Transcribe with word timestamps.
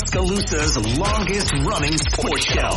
Tuscaloosa's 0.00 0.98
longest 0.98 1.52
running 1.52 1.98
sports 1.98 2.44
show. 2.44 2.70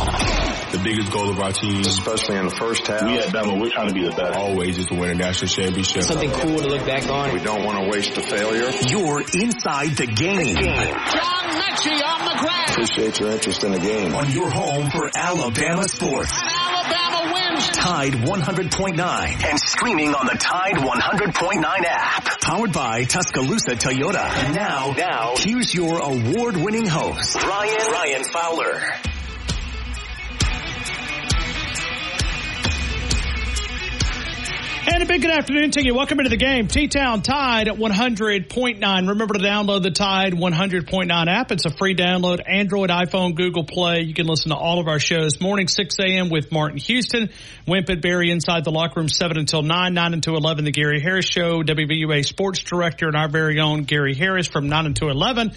The 0.76 0.80
biggest 0.84 1.10
goal 1.10 1.30
of 1.30 1.40
our 1.40 1.52
team, 1.52 1.80
especially 1.80 2.36
in 2.36 2.44
the 2.44 2.54
first 2.54 2.86
half, 2.86 3.02
we 3.02 3.18
at 3.18 3.28
Bama, 3.28 3.58
we're 3.58 3.70
trying 3.70 3.88
to 3.88 3.94
be 3.94 4.04
the 4.04 4.14
best. 4.14 4.36
Always 4.36 4.78
is 4.78 4.86
to 4.86 4.94
win 4.94 5.10
a 5.10 5.14
national 5.14 5.48
championship. 5.48 6.02
Something 6.02 6.30
cool 6.32 6.58
to 6.58 6.68
look 6.68 6.84
back 6.84 7.08
on. 7.08 7.32
We 7.32 7.40
don't 7.40 7.64
want 7.64 7.78
to 7.82 7.90
waste 7.90 8.16
a 8.18 8.20
failure. 8.20 8.70
You're 8.88 9.20
inside 9.40 9.96
the 9.96 10.06
game. 10.06 10.54
John 10.54 11.48
Metchie 11.64 12.02
on 12.04 12.24
the 12.26 12.36
ground. 12.40 12.70
Appreciate 12.70 13.18
your 13.18 13.30
interest 13.30 13.64
in 13.64 13.72
the 13.72 13.78
game. 13.78 14.14
On 14.14 14.30
your 14.30 14.50
home 14.50 14.90
for 14.90 15.10
Alabama 15.16 15.88
sports. 15.88 16.32
Tide 17.58 18.14
100.9 18.14 19.44
and 19.44 19.60
streaming 19.60 20.14
on 20.14 20.26
the 20.26 20.36
Tide 20.38 20.74
100.9 20.74 21.64
app. 21.86 22.40
Powered 22.40 22.72
by 22.72 23.04
Tuscaloosa 23.04 23.76
Toyota. 23.76 24.24
And 24.44 24.54
now, 24.54 24.92
now, 24.96 25.34
here's 25.36 25.72
your 25.74 25.98
award-winning 26.00 26.86
host, 26.86 27.36
Ryan 27.36 27.92
Ryan 27.92 28.24
Fowler. 28.24 29.13
And 34.86 35.02
a 35.02 35.06
big 35.06 35.22
good 35.22 35.30
afternoon 35.30 35.70
to 35.72 35.82
you. 35.82 35.94
Welcome 35.94 36.20
into 36.20 36.28
the 36.28 36.36
game. 36.36 36.68
T-Town 36.68 37.22
Tide 37.22 37.68
at 37.68 37.76
100.9. 37.76 39.08
Remember 39.08 39.34
to 39.34 39.40
download 39.40 39.82
the 39.82 39.90
Tide 39.90 40.34
100.9 40.34 41.26
app. 41.26 41.50
It's 41.52 41.64
a 41.64 41.70
free 41.70 41.94
download. 41.94 42.42
Android, 42.46 42.90
iPhone, 42.90 43.34
Google 43.34 43.64
Play. 43.64 44.02
You 44.02 44.12
can 44.12 44.26
listen 44.26 44.50
to 44.50 44.56
all 44.56 44.80
of 44.80 44.86
our 44.86 44.98
shows. 44.98 45.40
Morning 45.40 45.68
6 45.68 45.96
a.m. 46.00 46.28
with 46.28 46.52
Martin 46.52 46.76
Houston. 46.76 47.30
Wimp 47.66 47.88
and 47.88 48.02
Barry 48.02 48.30
inside 48.30 48.64
the 48.64 48.72
locker 48.72 49.00
room 49.00 49.08
7 49.08 49.38
until 49.38 49.62
9, 49.62 49.94
9 49.94 50.12
until 50.12 50.36
11. 50.36 50.66
The 50.66 50.70
Gary 50.70 51.00
Harris 51.00 51.26
Show. 51.26 51.62
WVUA 51.62 52.22
Sports 52.22 52.62
Director 52.62 53.06
and 53.06 53.16
our 53.16 53.28
very 53.28 53.60
own 53.60 53.84
Gary 53.84 54.14
Harris 54.14 54.48
from 54.48 54.68
9 54.68 54.84
until 54.84 55.08
11. 55.08 55.52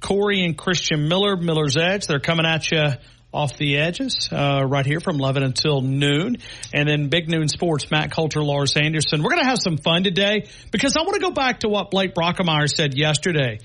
Corey 0.00 0.42
and 0.42 0.56
Christian 0.56 1.06
Miller, 1.06 1.36
Miller's 1.36 1.76
Edge. 1.76 2.06
They're 2.06 2.18
coming 2.18 2.46
at 2.46 2.70
you 2.70 2.92
off 3.32 3.56
the 3.56 3.78
edges, 3.78 4.28
uh, 4.32 4.64
right 4.66 4.84
here 4.84 5.00
from 5.00 5.16
11 5.16 5.42
until 5.42 5.82
noon. 5.82 6.36
And 6.74 6.88
then 6.88 7.08
Big 7.08 7.28
Noon 7.28 7.48
Sports, 7.48 7.90
Matt 7.90 8.10
Coulter, 8.10 8.42
Lars 8.42 8.76
Anderson. 8.76 9.22
We're 9.22 9.30
going 9.30 9.42
to 9.42 9.48
have 9.48 9.60
some 9.62 9.76
fun 9.76 10.02
today 10.02 10.48
because 10.72 10.96
I 10.96 11.02
want 11.02 11.14
to 11.14 11.20
go 11.20 11.30
back 11.30 11.60
to 11.60 11.68
what 11.68 11.90
Blake 11.90 12.14
Brockermeyer 12.14 12.68
said 12.68 12.96
yesterday. 12.96 13.60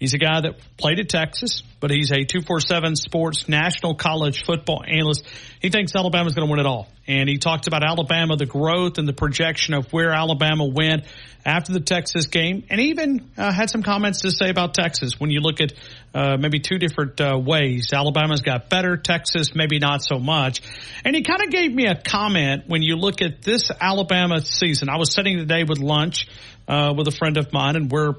He's 0.00 0.14
a 0.14 0.18
guy 0.18 0.40
that 0.40 0.54
played 0.78 0.98
at 0.98 1.10
Texas, 1.10 1.62
but 1.78 1.90
he's 1.90 2.10
a 2.10 2.24
247 2.24 2.96
sports 2.96 3.50
national 3.50 3.94
college 3.94 4.44
football 4.46 4.82
analyst. 4.82 5.26
He 5.60 5.68
thinks 5.68 5.94
Alabama's 5.94 6.34
going 6.34 6.48
to 6.48 6.50
win 6.50 6.58
it 6.58 6.64
all. 6.64 6.88
And 7.06 7.28
he 7.28 7.36
talked 7.36 7.66
about 7.66 7.84
Alabama, 7.84 8.36
the 8.36 8.46
growth 8.46 8.96
and 8.96 9.06
the 9.06 9.12
projection 9.12 9.74
of 9.74 9.92
where 9.92 10.12
Alabama 10.12 10.64
went 10.64 11.04
after 11.44 11.74
the 11.74 11.80
Texas 11.80 12.26
game, 12.26 12.64
and 12.70 12.80
even 12.80 13.30
uh, 13.36 13.52
had 13.52 13.68
some 13.68 13.82
comments 13.82 14.22
to 14.22 14.30
say 14.30 14.48
about 14.48 14.72
Texas 14.72 15.20
when 15.20 15.30
you 15.30 15.40
look 15.40 15.60
at 15.60 15.72
uh, 16.14 16.38
maybe 16.38 16.60
two 16.60 16.78
different 16.78 17.20
uh, 17.20 17.38
ways. 17.38 17.92
Alabama's 17.92 18.40
got 18.40 18.70
better, 18.70 18.96
Texas 18.96 19.54
maybe 19.54 19.78
not 19.78 20.02
so 20.02 20.18
much. 20.18 20.62
And 21.04 21.14
he 21.14 21.22
kind 21.22 21.42
of 21.42 21.50
gave 21.50 21.74
me 21.74 21.86
a 21.86 21.94
comment 21.94 22.64
when 22.68 22.80
you 22.80 22.96
look 22.96 23.20
at 23.20 23.42
this 23.42 23.70
Alabama 23.78 24.40
season. 24.40 24.88
I 24.88 24.96
was 24.96 25.12
sitting 25.12 25.36
today 25.36 25.64
with 25.64 25.78
lunch 25.78 26.26
uh, 26.68 26.94
with 26.96 27.06
a 27.08 27.12
friend 27.12 27.36
of 27.36 27.52
mine, 27.52 27.76
and 27.76 27.90
we're 27.90 28.14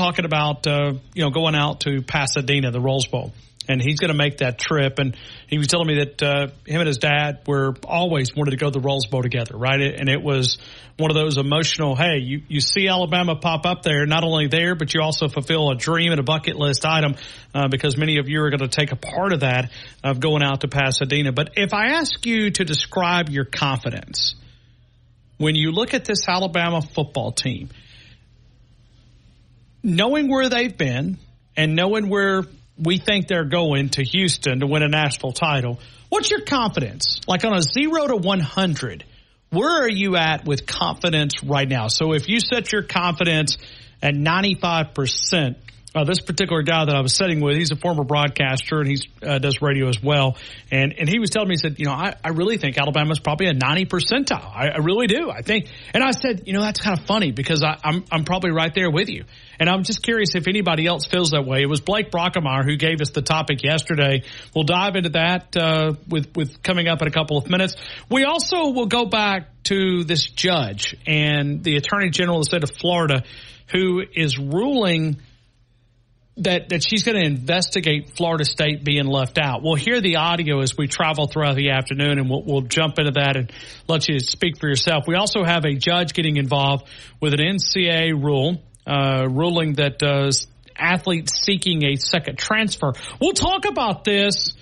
talking 0.00 0.24
about 0.24 0.66
uh, 0.66 0.94
you 1.14 1.22
know 1.22 1.30
going 1.30 1.54
out 1.54 1.80
to 1.80 2.02
Pasadena, 2.02 2.70
the 2.70 2.80
Rose 2.80 3.06
Bowl, 3.06 3.32
and 3.68 3.82
he's 3.82 3.98
going 3.98 4.10
to 4.10 4.16
make 4.16 4.38
that 4.38 4.58
trip. 4.58 4.98
And 4.98 5.14
he 5.46 5.58
was 5.58 5.66
telling 5.66 5.86
me 5.88 5.96
that 5.96 6.22
uh, 6.22 6.46
him 6.66 6.80
and 6.80 6.86
his 6.86 6.98
dad 6.98 7.40
were 7.46 7.74
always 7.84 8.34
wanted 8.34 8.52
to 8.52 8.56
go 8.56 8.70
to 8.70 8.72
the 8.72 8.80
Rose 8.80 9.06
Bowl 9.06 9.22
together, 9.22 9.56
right? 9.56 9.80
And 9.80 10.08
it 10.08 10.22
was 10.22 10.56
one 10.96 11.10
of 11.10 11.14
those 11.14 11.36
emotional. 11.36 11.94
Hey, 11.94 12.18
you 12.18 12.42
you 12.48 12.60
see 12.60 12.88
Alabama 12.88 13.36
pop 13.36 13.66
up 13.66 13.82
there, 13.82 14.06
not 14.06 14.24
only 14.24 14.48
there, 14.48 14.74
but 14.74 14.94
you 14.94 15.02
also 15.02 15.28
fulfill 15.28 15.70
a 15.70 15.76
dream 15.76 16.12
and 16.12 16.20
a 16.20 16.24
bucket 16.24 16.56
list 16.56 16.86
item 16.86 17.16
uh, 17.54 17.68
because 17.68 17.98
many 17.98 18.18
of 18.18 18.28
you 18.28 18.42
are 18.42 18.48
going 18.50 18.60
to 18.60 18.68
take 18.68 18.92
a 18.92 18.96
part 18.96 19.34
of 19.34 19.40
that 19.40 19.70
of 20.02 20.18
going 20.18 20.42
out 20.42 20.62
to 20.62 20.68
Pasadena. 20.68 21.32
But 21.32 21.50
if 21.56 21.74
I 21.74 21.92
ask 21.98 22.24
you 22.24 22.50
to 22.52 22.64
describe 22.64 23.28
your 23.28 23.44
confidence 23.44 24.34
when 25.36 25.54
you 25.54 25.72
look 25.72 25.94
at 25.94 26.04
this 26.04 26.26
Alabama 26.26 26.82
football 26.82 27.32
team 27.32 27.68
knowing 29.82 30.30
where 30.30 30.48
they've 30.48 30.76
been 30.76 31.18
and 31.56 31.74
knowing 31.74 32.08
where 32.08 32.44
we 32.78 32.98
think 32.98 33.28
they're 33.28 33.44
going 33.44 33.90
to 33.90 34.04
Houston 34.04 34.60
to 34.60 34.66
win 34.66 34.82
a 34.82 34.88
national 34.88 35.32
title, 35.32 35.80
what's 36.08 36.30
your 36.30 36.42
confidence? 36.42 37.20
Like 37.26 37.44
on 37.44 37.54
a 37.54 37.62
zero 37.62 38.06
to 38.06 38.16
100, 38.16 39.04
where 39.50 39.82
are 39.82 39.90
you 39.90 40.16
at 40.16 40.44
with 40.44 40.66
confidence 40.66 41.42
right 41.42 41.68
now? 41.68 41.88
So 41.88 42.12
if 42.12 42.28
you 42.28 42.40
set 42.40 42.72
your 42.72 42.82
confidence 42.82 43.58
at 44.02 44.14
95%, 44.14 45.56
uh, 45.94 46.04
this 46.04 46.20
particular 46.20 46.62
guy 46.62 46.84
that 46.84 46.94
I 46.94 47.00
was 47.00 47.14
sitting 47.14 47.40
with, 47.40 47.56
he's 47.56 47.72
a 47.72 47.76
former 47.76 48.04
broadcaster 48.04 48.80
and 48.80 48.88
he 48.88 48.98
uh, 49.22 49.38
does 49.38 49.60
radio 49.60 49.88
as 49.88 50.00
well. 50.02 50.36
And 50.70 50.94
and 50.98 51.08
he 51.08 51.18
was 51.18 51.30
telling 51.30 51.48
me, 51.48 51.54
he 51.54 51.58
said, 51.58 51.78
you 51.78 51.86
know, 51.86 51.92
I, 51.92 52.14
I 52.22 52.28
really 52.28 52.58
think 52.58 52.78
Alabama's 52.78 53.18
probably 53.18 53.48
a 53.48 53.54
90 53.54 53.86
percentile. 53.86 54.44
I, 54.54 54.68
I 54.68 54.78
really 54.78 55.08
do. 55.08 55.30
I 55.30 55.42
think. 55.42 55.66
And 55.92 56.04
I 56.04 56.12
said, 56.12 56.44
you 56.46 56.52
know, 56.52 56.60
that's 56.60 56.80
kind 56.80 56.98
of 56.98 57.06
funny 57.06 57.32
because 57.32 57.64
I, 57.64 57.76
I'm 57.82 58.04
I'm 58.12 58.24
probably 58.24 58.52
right 58.52 58.72
there 58.72 58.90
with 58.90 59.08
you. 59.08 59.24
And 59.58 59.68
I'm 59.68 59.82
just 59.82 60.02
curious 60.02 60.34
if 60.34 60.46
anybody 60.46 60.86
else 60.86 61.06
feels 61.06 61.30
that 61.30 61.44
way. 61.44 61.62
It 61.62 61.68
was 61.68 61.80
Blake 61.80 62.10
Brockermeyer 62.10 62.64
who 62.64 62.76
gave 62.76 63.00
us 63.00 63.10
the 63.10 63.22
topic 63.22 63.64
yesterday. 63.64 64.22
We'll 64.54 64.64
dive 64.64 64.94
into 64.94 65.10
that 65.10 65.56
uh, 65.56 65.94
with 66.08 66.36
with 66.36 66.62
coming 66.62 66.86
up 66.86 67.02
in 67.02 67.08
a 67.08 67.12
couple 67.12 67.36
of 67.36 67.50
minutes. 67.50 67.74
We 68.08 68.24
also 68.24 68.70
will 68.70 68.86
go 68.86 69.06
back 69.06 69.48
to 69.64 70.04
this 70.04 70.28
judge 70.30 70.96
and 71.06 71.64
the 71.64 71.76
Attorney 71.76 72.10
General 72.10 72.38
of 72.38 72.42
the 72.44 72.48
state 72.48 72.62
of 72.62 72.70
Florida, 72.70 73.24
who 73.72 74.02
is 74.14 74.38
ruling 74.38 75.20
that 76.40 76.68
that 76.70 76.82
she's 76.82 77.02
going 77.02 77.18
to 77.18 77.24
investigate 77.24 78.16
Florida 78.16 78.44
State 78.44 78.84
being 78.84 79.06
left 79.06 79.38
out. 79.38 79.62
We'll 79.62 79.74
hear 79.74 80.00
the 80.00 80.16
audio 80.16 80.60
as 80.60 80.76
we 80.76 80.88
travel 80.88 81.26
throughout 81.26 81.56
the 81.56 81.70
afternoon, 81.70 82.18
and 82.18 82.28
we'll, 82.28 82.42
we'll 82.42 82.62
jump 82.62 82.98
into 82.98 83.12
that 83.12 83.36
and 83.36 83.52
let 83.88 84.08
you 84.08 84.18
speak 84.20 84.58
for 84.58 84.68
yourself. 84.68 85.04
We 85.06 85.14
also 85.14 85.44
have 85.44 85.64
a 85.64 85.74
judge 85.74 86.14
getting 86.14 86.36
involved 86.36 86.88
with 87.20 87.34
an 87.34 87.40
NCAA 87.40 88.12
rule, 88.12 88.62
uh, 88.86 89.26
ruling 89.30 89.74
that 89.74 90.02
uh, 90.02 90.30
athletes 90.76 91.40
seeking 91.42 91.84
a 91.84 91.96
second 91.96 92.38
transfer. 92.38 92.92
We'll 93.20 93.32
talk 93.32 93.66
about 93.66 94.04
this 94.04 94.52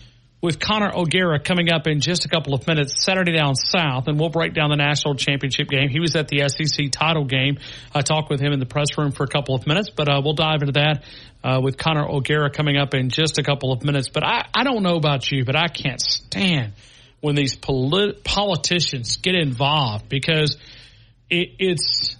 with 0.41 0.61
Connor 0.61 0.93
O'Gara 0.95 1.41
coming 1.41 1.69
up 1.71 1.87
in 1.89 2.01
just 2.01 2.25
a 2.25 2.29
couple 2.29 2.55
of 2.55 2.67
minutes, 2.67 3.05
Saturday 3.05 3.33
down 3.33 3.57
south, 3.57 4.07
and 4.07 4.21
we'll 4.21 4.29
break 4.29 4.55
down 4.55 4.71
the 4.71 4.77
national 4.77 5.17
championship 5.17 5.69
game. 5.69 5.89
He 5.89 5.99
was 5.99 6.15
at 6.15 6.29
the 6.29 6.49
SEC 6.49 6.91
title 6.93 7.25
game. 7.25 7.59
I 7.93 8.03
talked 8.03 8.31
with 8.31 8.41
him 8.41 8.53
in 8.53 8.61
the 8.61 8.67
press 8.67 8.97
room 8.97 9.11
for 9.11 9.25
a 9.25 9.29
couple 9.29 9.57
of 9.57 9.67
minutes, 9.67 9.91
but 9.91 10.09
uh, 10.09 10.21
we'll 10.23 10.35
dive 10.35 10.61
into 10.63 10.73
that 10.73 11.05
uh, 11.43 11.61
with 11.61 11.77
Connor 11.77 12.07
O'Gara 12.09 12.51
coming 12.51 12.77
up 12.77 12.95
in 12.95 13.11
just 13.11 13.39
a 13.39 13.43
couple 13.43 13.73
of 13.73 13.83
minutes. 13.83 14.09
But 14.09 14.25
I, 14.25 14.47
I 14.55 14.63
don't 14.63 14.83
know 14.85 14.95
about 14.95 15.29
you, 15.31 15.45
but 15.45 15.57
I 15.57 15.67
can't 15.67 16.01
stand 16.01 16.75
when 17.21 17.35
these 17.35 17.57
polit- 17.57 18.23
politicians 18.23 19.17
get 19.17 19.35
involved 19.35 20.09
because 20.09 20.57
it, 21.29 21.51
it's, 21.59 22.17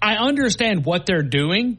I 0.00 0.16
understand 0.16 0.86
what 0.86 1.04
they're 1.04 1.22
doing. 1.22 1.78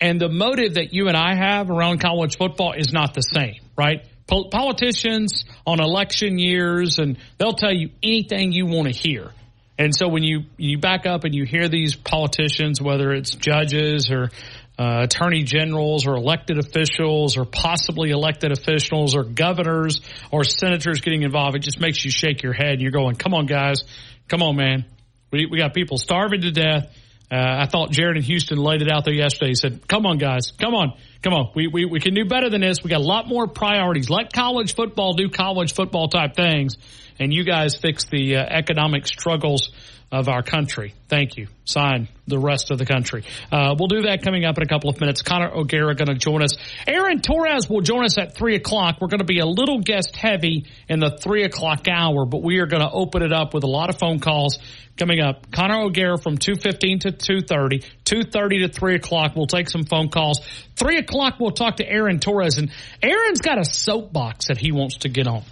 And 0.00 0.18
the 0.20 0.28
motive 0.28 0.74
that 0.74 0.94
you 0.94 1.08
and 1.08 1.16
I 1.16 1.34
have 1.34 1.70
around 1.70 1.98
college 1.98 2.38
football 2.38 2.72
is 2.72 2.92
not 2.92 3.14
the 3.14 3.20
same, 3.20 3.56
right? 3.76 4.06
Politicians 4.28 5.44
on 5.66 5.80
election 5.80 6.38
years 6.38 6.98
and 6.98 7.18
they'll 7.38 7.54
tell 7.54 7.72
you 7.72 7.90
anything 8.02 8.52
you 8.52 8.66
want 8.66 8.92
to 8.92 8.94
hear. 8.94 9.30
And 9.78 9.94
so 9.94 10.08
when 10.08 10.22
you, 10.22 10.42
you 10.56 10.78
back 10.78 11.06
up 11.06 11.24
and 11.24 11.34
you 11.34 11.44
hear 11.44 11.68
these 11.68 11.94
politicians, 11.94 12.82
whether 12.82 13.12
it's 13.12 13.34
judges 13.34 14.10
or 14.10 14.30
uh, 14.78 15.02
attorney 15.04 15.44
generals 15.44 16.06
or 16.06 16.16
elected 16.16 16.58
officials 16.58 17.36
or 17.36 17.44
possibly 17.44 18.10
elected 18.10 18.52
officials 18.52 19.16
or 19.16 19.24
governors 19.24 20.00
or 20.30 20.44
senators 20.44 21.00
getting 21.00 21.22
involved, 21.22 21.56
it 21.56 21.62
just 21.62 21.80
makes 21.80 22.04
you 22.04 22.10
shake 22.10 22.42
your 22.42 22.52
head. 22.52 22.74
And 22.74 22.80
you're 22.80 22.90
going, 22.90 23.14
come 23.16 23.34
on, 23.34 23.46
guys. 23.46 23.82
Come 24.28 24.42
on, 24.42 24.56
man. 24.56 24.84
We, 25.30 25.46
we 25.46 25.58
got 25.58 25.74
people 25.74 25.96
starving 25.96 26.42
to 26.42 26.50
death. 26.50 26.94
Uh, 27.30 27.36
I 27.36 27.66
thought 27.66 27.90
Jared 27.90 28.16
in 28.16 28.22
Houston 28.22 28.56
laid 28.56 28.80
it 28.80 28.90
out 28.90 29.04
there 29.04 29.12
yesterday. 29.12 29.50
He 29.50 29.54
said, 29.54 29.86
come 29.86 30.06
on, 30.06 30.16
guys. 30.16 30.50
Come 30.58 30.74
on. 30.74 30.94
Come 31.22 31.34
on. 31.34 31.52
We, 31.54 31.66
we, 31.66 31.84
we 31.84 32.00
can 32.00 32.14
do 32.14 32.24
better 32.24 32.48
than 32.48 32.62
this. 32.62 32.82
We 32.82 32.88
got 32.88 33.00
a 33.00 33.04
lot 33.04 33.28
more 33.28 33.46
priorities. 33.46 34.08
Let 34.08 34.32
college 34.32 34.74
football 34.74 35.12
do 35.12 35.28
college 35.28 35.74
football 35.74 36.08
type 36.08 36.34
things. 36.34 36.76
And 37.18 37.32
you 37.32 37.44
guys 37.44 37.76
fix 37.76 38.06
the 38.06 38.36
uh, 38.36 38.44
economic 38.44 39.06
struggles 39.06 39.70
of 40.10 40.28
our 40.28 40.42
country. 40.42 40.94
Thank 41.08 41.36
you. 41.36 41.48
Sign 41.64 42.08
the 42.26 42.38
rest 42.38 42.70
of 42.70 42.78
the 42.78 42.86
country. 42.86 43.24
Uh, 43.52 43.74
we'll 43.78 43.88
do 43.88 44.02
that 44.02 44.22
coming 44.22 44.44
up 44.44 44.56
in 44.56 44.62
a 44.62 44.66
couple 44.66 44.88
of 44.88 44.98
minutes. 45.00 45.20
Connor 45.20 45.50
O'Gara 45.54 45.94
going 45.94 46.08
to 46.08 46.14
join 46.14 46.42
us. 46.42 46.56
Aaron 46.86 47.20
Torres 47.20 47.68
will 47.68 47.82
join 47.82 48.04
us 48.04 48.16
at 48.16 48.34
three 48.34 48.54
o'clock. 48.54 48.98
We're 49.00 49.08
going 49.08 49.20
to 49.20 49.26
be 49.26 49.40
a 49.40 49.46
little 49.46 49.80
guest 49.80 50.16
heavy 50.16 50.64
in 50.88 50.98
the 51.00 51.10
three 51.10 51.44
o'clock 51.44 51.86
hour, 51.88 52.24
but 52.24 52.42
we 52.42 52.58
are 52.58 52.66
going 52.66 52.82
to 52.82 52.90
open 52.90 53.22
it 53.22 53.32
up 53.32 53.52
with 53.52 53.64
a 53.64 53.68
lot 53.68 53.90
of 53.90 53.98
phone 53.98 54.18
calls 54.18 54.58
coming 54.96 55.20
up. 55.20 55.50
Connor 55.52 55.82
O'Gara 55.82 56.16
from 56.18 56.38
2.15 56.38 57.00
to 57.00 57.12
2.30, 57.12 57.84
2.30 58.04 58.66
to 58.66 58.68
3 58.72 58.94
o'clock. 58.94 59.36
We'll 59.36 59.46
take 59.46 59.68
some 59.68 59.84
phone 59.84 60.08
calls. 60.08 60.40
3 60.76 60.96
o'clock, 60.96 61.34
we'll 61.38 61.50
talk 61.50 61.76
to 61.76 61.86
Aaron 61.86 62.18
Torres. 62.18 62.56
And 62.56 62.70
Aaron's 63.02 63.40
got 63.40 63.58
a 63.58 63.64
soapbox 63.64 64.48
that 64.48 64.56
he 64.56 64.72
wants 64.72 64.98
to 64.98 65.10
get 65.10 65.26
on. 65.26 65.44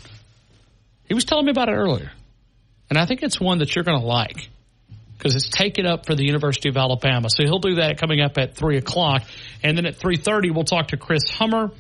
He 1.09 1.15
was 1.15 1.25
telling 1.25 1.45
me 1.45 1.51
about 1.51 1.69
it 1.69 1.75
earlier. 1.75 2.11
And 2.89 2.99
I 2.99 3.07
think 3.07 3.23
it's 3.23 3.41
one 3.41 3.59
that 3.59 3.75
you're 3.75 3.85
going 3.85 4.01
to 4.01 4.07
like 4.07 4.49
because 5.17 5.35
it's 5.35 5.49
taken 5.49 5.87
up 5.87 6.07
for 6.07 6.15
the 6.15 6.25
University 6.25 6.69
of 6.69 6.77
Alabama. 6.77 7.29
So 7.31 7.43
he'll 7.45 7.59
do 7.59 7.77
that 7.77 7.99
coming 7.99 8.21
up 8.21 8.39
at 8.39 8.55
three 8.55 8.77
o'clock, 8.77 9.23
and 9.63 9.77
then 9.77 9.87
at 9.87 9.97
three 9.97 10.17
thirty 10.17 10.51
we'll 10.51 10.65
talk 10.65 10.89
to 10.89 10.97
Chris 10.97 11.29
Hummer 11.31 11.71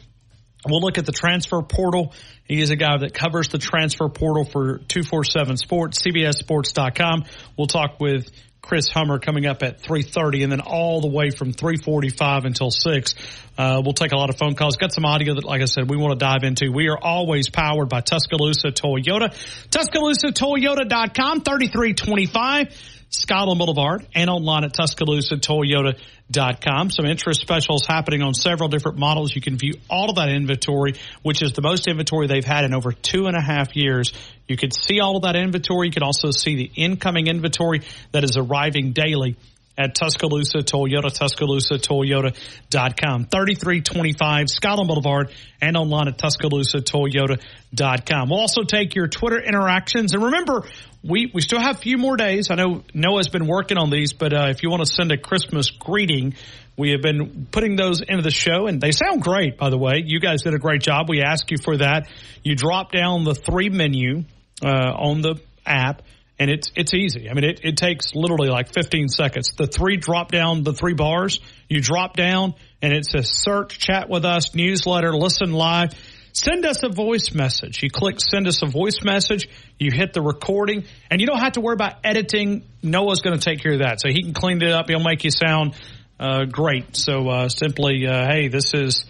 We'll 0.69 0.81
look 0.81 0.99
at 0.99 1.06
the 1.06 1.12
transfer 1.12 1.62
portal. 1.62 2.12
He 2.44 2.61
is 2.61 2.70
a 2.70 2.76
guy 2.76 2.99
that 2.99 3.14
covers 3.14 3.49
the 3.49 3.58
transfer 3.58 4.08
portal 4.08 4.44
for 4.44 4.79
247 4.79 5.56
Sports, 5.56 6.03
CBSSports.com. 6.03 7.25
We'll 7.56 7.67
talk 7.67 8.00
with 8.00 8.31
Chris 8.67 8.89
Hummer 8.89 9.21
coming 9.21 9.47
up 9.47 9.63
at 9.63 9.81
3.30 9.81 10.43
and 10.43 10.51
then 10.51 10.61
all 10.61 11.01
the 11.01 11.09
way 11.09 11.31
from 11.31 11.53
3.45 11.53 12.47
until 12.47 12.73
6. 12.73 13.15
Uh, 13.57 13.81
we'll 13.85 13.95
take 13.95 14.11
a 14.11 14.17
lot 14.17 14.29
of 14.29 14.37
phone 14.37 14.57
calls. 14.57 14.77
Got 14.77 14.93
some 14.93 15.05
audio 15.05 15.35
that, 15.35 15.45
like 15.45 15.63
I 15.63 15.67
said, 15.67 15.89
we 15.89 15.97
want 15.97 16.19
to 16.19 16.19
dive 16.19 16.43
into. 16.43 16.73
We 16.73 16.89
are 16.89 16.99
always 16.99 17.49
powered 17.49 17.89
by 17.89 18.01
Tuscaloosa 18.01 18.73
Toyota. 18.73 19.31
TuscaloosaToyota.com, 19.71 21.43
3325. 21.43 22.96
Scotland 23.11 23.58
Boulevard 23.58 24.06
and 24.14 24.29
online 24.29 24.64
at 24.64 24.73
TuscaloosaToyota.com. 24.73 26.91
Some 26.91 27.06
interest 27.06 27.41
specials 27.41 27.87
happening 27.87 28.23
on 28.23 28.35
several 28.35 28.69
different 28.69 28.99
models. 28.99 29.35
You 29.35 29.41
can 29.41 29.56
view 29.56 29.73
all 29.88 30.11
of 30.11 30.17
that 30.17 30.29
inventory, 30.29 30.97
which 31.23 31.43
is 31.43 31.53
the 31.53 31.62
most 31.62 31.88
inventory 31.88 32.26
they've 32.26 32.44
had 32.44 32.64
in 32.64 32.75
over 32.75 32.93
two 32.93 33.26
and 33.26 33.37
a 33.37 33.41
half 33.41 33.75
years. 33.76 34.12
You 34.49 34.56
can 34.56 34.70
see 34.70 35.00
all 35.00 35.17
of 35.17 35.23
that 35.23 35.37
inventory. 35.37 35.88
You 35.88 35.93
can 35.93 36.03
also 36.03 36.31
see 36.31 36.56
the 36.56 36.70
incoming 36.75 37.29
inventory 37.29 37.82
that 38.12 38.25
is 38.25 38.37
arriving 38.37 38.93
daily 38.93 39.37
at 39.79 39.94
Tuscaloosa 39.94 40.59
Toyota, 40.59 41.11
TuscaloosaToyota.com. 41.12 43.26
3325 43.26 44.49
Scotland 44.49 44.88
Boulevard 44.88 45.31
and 45.61 45.76
online 45.76 46.09
at 46.09 46.17
TuscaloosaToyota.com. 46.19 48.31
We'll 48.31 48.41
also 48.41 48.62
take 48.62 48.94
your 48.94 49.09
Twitter 49.09 49.38
interactions. 49.38 50.14
And 50.14 50.25
remember, 50.25 50.62
we, 51.08 51.31
we 51.32 51.41
still 51.41 51.61
have 51.61 51.76
a 51.76 51.79
few 51.79 51.99
more 51.99 52.17
days. 52.17 52.50
I 52.50 52.55
know 52.55 52.82
Noah's 52.93 53.29
been 53.29 53.47
working 53.47 53.79
on 53.79 53.91
these, 53.91 54.12
but 54.12 54.32
uh, 54.32 54.49
if 54.49 54.62
you 54.62 54.70
want 54.70 54.85
to 54.85 54.93
send 54.93 55.12
a 55.12 55.19
Christmas 55.19 55.70
greeting, 55.70 56.35
we 56.76 56.91
have 56.91 57.03
been 57.03 57.47
putting 57.50 57.76
those 57.76 58.00
into 58.00 58.23
the 58.23 58.31
show, 58.31 58.67
and 58.67 58.81
they 58.81 58.91
sound 58.93 59.23
great, 59.23 59.56
by 59.56 59.70
the 59.70 59.79
way. 59.79 60.03
You 60.05 60.20
guys 60.20 60.43
did 60.43 60.55
a 60.55 60.58
great 60.58 60.82
job. 60.82 61.08
We 61.08 61.23
ask 61.23 61.50
you 61.50 61.58
for 61.58 61.79
that. 61.79 62.08
You 62.43 62.55
drop 62.55 62.93
down 62.93 63.25
the 63.25 63.35
three 63.35 63.69
menu 63.69 64.25
uh, 64.64 64.69
on 64.69 65.23
the 65.23 65.41
app 65.64 66.03
and 66.38 66.50
it's 66.50 66.70
it's 66.76 66.93
easy. 66.93 67.31
I 67.31 67.35
mean, 67.35 67.44
it, 67.44 67.61
it 67.62 67.76
takes 67.76 68.14
literally 68.14 68.49
like 68.49 68.73
15 68.73 69.09
seconds. 69.09 69.52
The 69.56 69.67
three 69.67 69.97
drop 69.97 70.31
down, 70.31 70.62
the 70.62 70.73
three 70.73 70.94
bars, 70.94 71.41
you 71.69 71.81
drop 71.81 72.14
down, 72.14 72.55
and 72.82 72.93
it 72.93 73.06
says 73.06 73.31
search, 73.32 73.79
chat 73.79 74.09
with 74.09 74.25
us, 74.25 74.55
newsletter, 74.55 75.17
listen 75.17 75.52
live. 75.52 75.94
Send 76.38 76.67
us 76.67 76.83
a 76.83 76.91
voice 76.91 77.33
message. 77.33 77.83
You 77.83 77.88
click 77.88 78.21
send 78.21 78.47
us 78.47 78.62
a 78.62 78.67
voice 78.67 79.03
message. 79.03 79.49
You 79.79 79.91
hit 79.91 80.12
the 80.12 80.21
recording, 80.21 80.85
and 81.11 81.19
you 81.19 81.27
don't 81.27 81.38
have 81.38 81.53
to 81.53 81.62
worry 81.62 81.73
about 81.73 81.94
editing. 82.05 82.62
Noah's 82.83 83.23
going 83.23 83.38
to 83.38 83.43
take 83.43 83.62
care 83.62 83.73
of 83.73 83.79
that, 83.79 84.03
so 84.03 84.11
he 84.11 84.23
can 84.23 84.35
clean 84.35 84.61
it 84.61 84.71
up. 84.71 84.87
He'll 84.87 85.03
make 85.03 85.25
you 85.25 85.31
sound 85.31 85.73
uh, 86.21 86.44
great. 86.44 86.94
So 86.94 87.27
uh, 87.31 87.49
simply, 87.49 88.06
uh, 88.06 88.27
hey, 88.27 88.49
this 88.49 88.75
is 88.75 89.06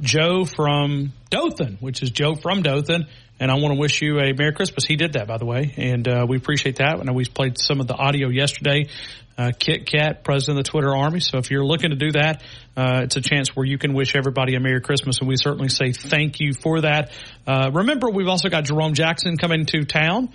Joe 0.00 0.44
from 0.44 1.12
Dothan, 1.30 1.76
which 1.78 2.02
is 2.02 2.10
Joe 2.10 2.34
from 2.34 2.62
Dothan 2.62 3.06
and 3.38 3.50
I 3.50 3.54
want 3.54 3.74
to 3.74 3.80
wish 3.80 4.02
you 4.02 4.18
a 4.18 4.32
Merry 4.32 4.52
Christmas. 4.52 4.84
He 4.84 4.96
did 4.96 5.14
that, 5.14 5.26
by 5.26 5.38
the 5.38 5.44
way, 5.44 5.74
and 5.76 6.06
uh, 6.06 6.26
we 6.28 6.36
appreciate 6.36 6.76
that. 6.76 6.98
I 6.98 7.02
know 7.02 7.12
we 7.12 7.24
played 7.26 7.58
some 7.58 7.80
of 7.80 7.86
the 7.86 7.94
audio 7.94 8.28
yesterday. 8.28 8.88
Uh, 9.38 9.52
Kit 9.58 9.84
Kat, 9.84 10.24
president 10.24 10.58
of 10.58 10.64
the 10.64 10.70
Twitter 10.70 10.96
Army. 10.96 11.20
So 11.20 11.36
if 11.36 11.50
you're 11.50 11.64
looking 11.64 11.90
to 11.90 11.96
do 11.96 12.12
that, 12.12 12.42
uh, 12.74 13.02
it's 13.04 13.16
a 13.16 13.20
chance 13.20 13.54
where 13.54 13.66
you 13.66 13.76
can 13.76 13.92
wish 13.92 14.16
everybody 14.16 14.54
a 14.54 14.60
Merry 14.60 14.80
Christmas, 14.80 15.18
and 15.18 15.28
we 15.28 15.36
certainly 15.36 15.68
say 15.68 15.92
thank 15.92 16.40
you 16.40 16.54
for 16.54 16.80
that. 16.80 17.12
Uh, 17.46 17.70
remember, 17.72 18.08
we've 18.08 18.28
also 18.28 18.48
got 18.48 18.64
Jerome 18.64 18.94
Jackson 18.94 19.36
coming 19.36 19.66
to 19.66 19.84
town, 19.84 20.30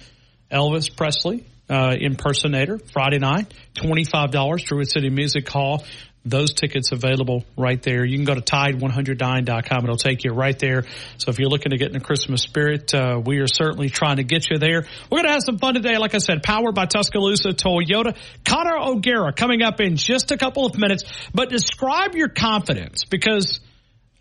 Elvis 0.51 0.95
Presley. 0.95 1.45
Uh, 1.69 1.95
impersonator 1.97 2.79
Friday 2.91 3.17
night, 3.17 3.53
twenty 3.75 4.03
five 4.03 4.29
dollars, 4.31 4.61
Druid 4.61 4.89
City 4.89 5.09
Music 5.09 5.47
Hall 5.47 5.85
those 6.23 6.53
tickets 6.53 6.91
available 6.91 7.43
right 7.57 7.81
there. 7.81 8.05
You 8.05 8.15
can 8.17 8.25
go 8.25 8.35
to 8.35 8.41
tide109.com. 8.41 9.83
It'll 9.83 9.95
take 9.95 10.23
you 10.23 10.31
right 10.33 10.57
there. 10.57 10.83
So 11.17 11.31
if 11.31 11.39
you're 11.39 11.49
looking 11.49 11.71
to 11.71 11.77
get 11.77 11.87
in 11.87 11.93
the 11.93 11.99
Christmas 11.99 12.41
spirit, 12.43 12.93
uh, 12.93 13.19
we 13.23 13.39
are 13.39 13.47
certainly 13.47 13.89
trying 13.89 14.17
to 14.17 14.23
get 14.23 14.49
you 14.49 14.59
there. 14.59 14.85
We're 15.09 15.17
going 15.17 15.25
to 15.25 15.31
have 15.31 15.43
some 15.43 15.57
fun 15.57 15.73
today. 15.73 15.97
Like 15.97 16.13
I 16.13 16.19
said, 16.19 16.43
powered 16.43 16.75
by 16.75 16.85
Tuscaloosa 16.85 17.49
Toyota. 17.49 18.15
Connor 18.45 18.77
O'Gara 18.77 19.33
coming 19.33 19.63
up 19.63 19.81
in 19.81 19.95
just 19.95 20.31
a 20.31 20.37
couple 20.37 20.65
of 20.65 20.77
minutes. 20.77 21.03
But 21.33 21.49
describe 21.49 22.13
your 22.13 22.29
confidence 22.29 23.03
because 23.03 23.59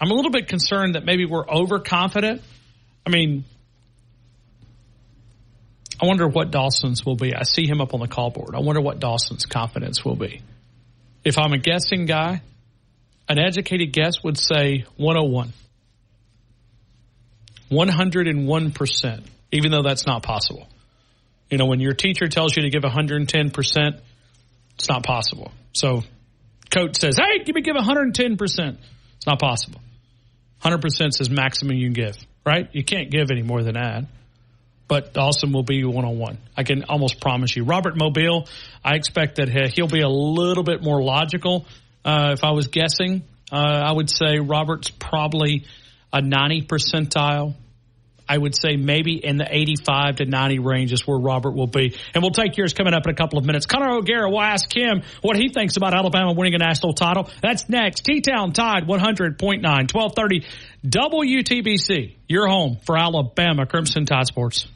I'm 0.00 0.10
a 0.10 0.14
little 0.14 0.32
bit 0.32 0.48
concerned 0.48 0.94
that 0.94 1.04
maybe 1.04 1.26
we're 1.26 1.46
overconfident. 1.46 2.40
I 3.06 3.10
mean, 3.10 3.44
I 6.02 6.06
wonder 6.06 6.26
what 6.26 6.50
Dawson's 6.50 7.04
will 7.04 7.16
be. 7.16 7.34
I 7.34 7.42
see 7.42 7.66
him 7.66 7.82
up 7.82 7.92
on 7.92 8.00
the 8.00 8.08
call 8.08 8.30
board. 8.30 8.54
I 8.54 8.60
wonder 8.60 8.80
what 8.80 9.00
Dawson's 9.00 9.44
confidence 9.44 10.02
will 10.02 10.16
be 10.16 10.40
if 11.24 11.38
I'm 11.38 11.52
a 11.52 11.58
guessing 11.58 12.06
guy, 12.06 12.42
an 13.28 13.38
educated 13.38 13.92
guess 13.92 14.22
would 14.24 14.38
say 14.38 14.84
101. 14.96 15.52
101%, 17.70 19.24
even 19.52 19.70
though 19.70 19.82
that's 19.82 20.06
not 20.06 20.22
possible. 20.22 20.66
You 21.50 21.58
know, 21.58 21.66
when 21.66 21.80
your 21.80 21.92
teacher 21.92 22.26
tells 22.28 22.56
you 22.56 22.62
to 22.62 22.70
give 22.70 22.82
110%, 22.82 24.00
it's 24.74 24.88
not 24.88 25.04
possible. 25.04 25.52
So, 25.72 26.02
coach 26.70 26.96
says, 26.96 27.16
hey, 27.16 27.44
give 27.44 27.54
me 27.54 27.62
give 27.62 27.76
110%. 27.76 28.78
It's 29.16 29.26
not 29.26 29.38
possible. 29.38 29.80
100% 30.62 31.20
is 31.20 31.30
maximum 31.30 31.76
you 31.76 31.86
can 31.86 31.92
give, 31.92 32.16
right? 32.44 32.68
You 32.72 32.84
can't 32.84 33.10
give 33.10 33.30
any 33.30 33.42
more 33.42 33.62
than 33.62 33.74
that 33.74 34.04
but 34.90 35.14
Dawson 35.14 35.52
will 35.52 35.62
be 35.62 35.84
one 35.84 36.04
on 36.04 36.18
one. 36.18 36.38
I 36.56 36.64
can 36.64 36.82
almost 36.82 37.20
promise 37.20 37.54
you. 37.54 37.62
Robert 37.62 37.96
Mobile, 37.96 38.48
I 38.84 38.96
expect 38.96 39.36
that 39.36 39.48
he'll 39.48 39.86
be 39.86 40.00
a 40.00 40.08
little 40.08 40.64
bit 40.64 40.82
more 40.82 41.00
logical. 41.00 41.64
Uh, 42.04 42.30
if 42.32 42.42
I 42.42 42.50
was 42.50 42.66
guessing, 42.66 43.22
uh, 43.52 43.56
I 43.56 43.92
would 43.92 44.10
say 44.10 44.40
Robert's 44.40 44.90
probably 44.90 45.64
a 46.12 46.20
90 46.20 46.62
percentile. 46.62 47.54
I 48.28 48.36
would 48.36 48.56
say 48.56 48.74
maybe 48.76 49.14
in 49.24 49.36
the 49.36 49.46
85 49.48 50.16
to 50.16 50.24
90 50.24 50.58
range 50.58 50.92
is 50.92 51.06
where 51.06 51.18
Robert 51.18 51.52
will 51.52 51.68
be. 51.68 51.96
And 52.12 52.22
we'll 52.22 52.32
take 52.32 52.56
yours 52.56 52.74
coming 52.74 52.92
up 52.92 53.06
in 53.06 53.12
a 53.12 53.16
couple 53.16 53.38
of 53.38 53.44
minutes. 53.44 53.66
Connor 53.66 53.92
O'Gara 53.92 54.28
will 54.28 54.40
ask 54.40 54.76
him 54.76 55.02
what 55.20 55.36
he 55.36 55.50
thinks 55.50 55.76
about 55.76 55.94
Alabama 55.94 56.32
winning 56.32 56.54
a 56.54 56.58
national 56.58 56.94
title. 56.94 57.30
That's 57.42 57.68
next. 57.68 58.04
T-Town 58.04 58.52
Tide 58.54 58.88
100.9, 58.88 59.38
1230 59.38 60.46
WTBC. 60.84 62.16
Your 62.26 62.48
home 62.48 62.78
for 62.84 62.96
Alabama 62.96 63.66
Crimson 63.66 64.04
Tide 64.04 64.26
Sports. 64.26 64.66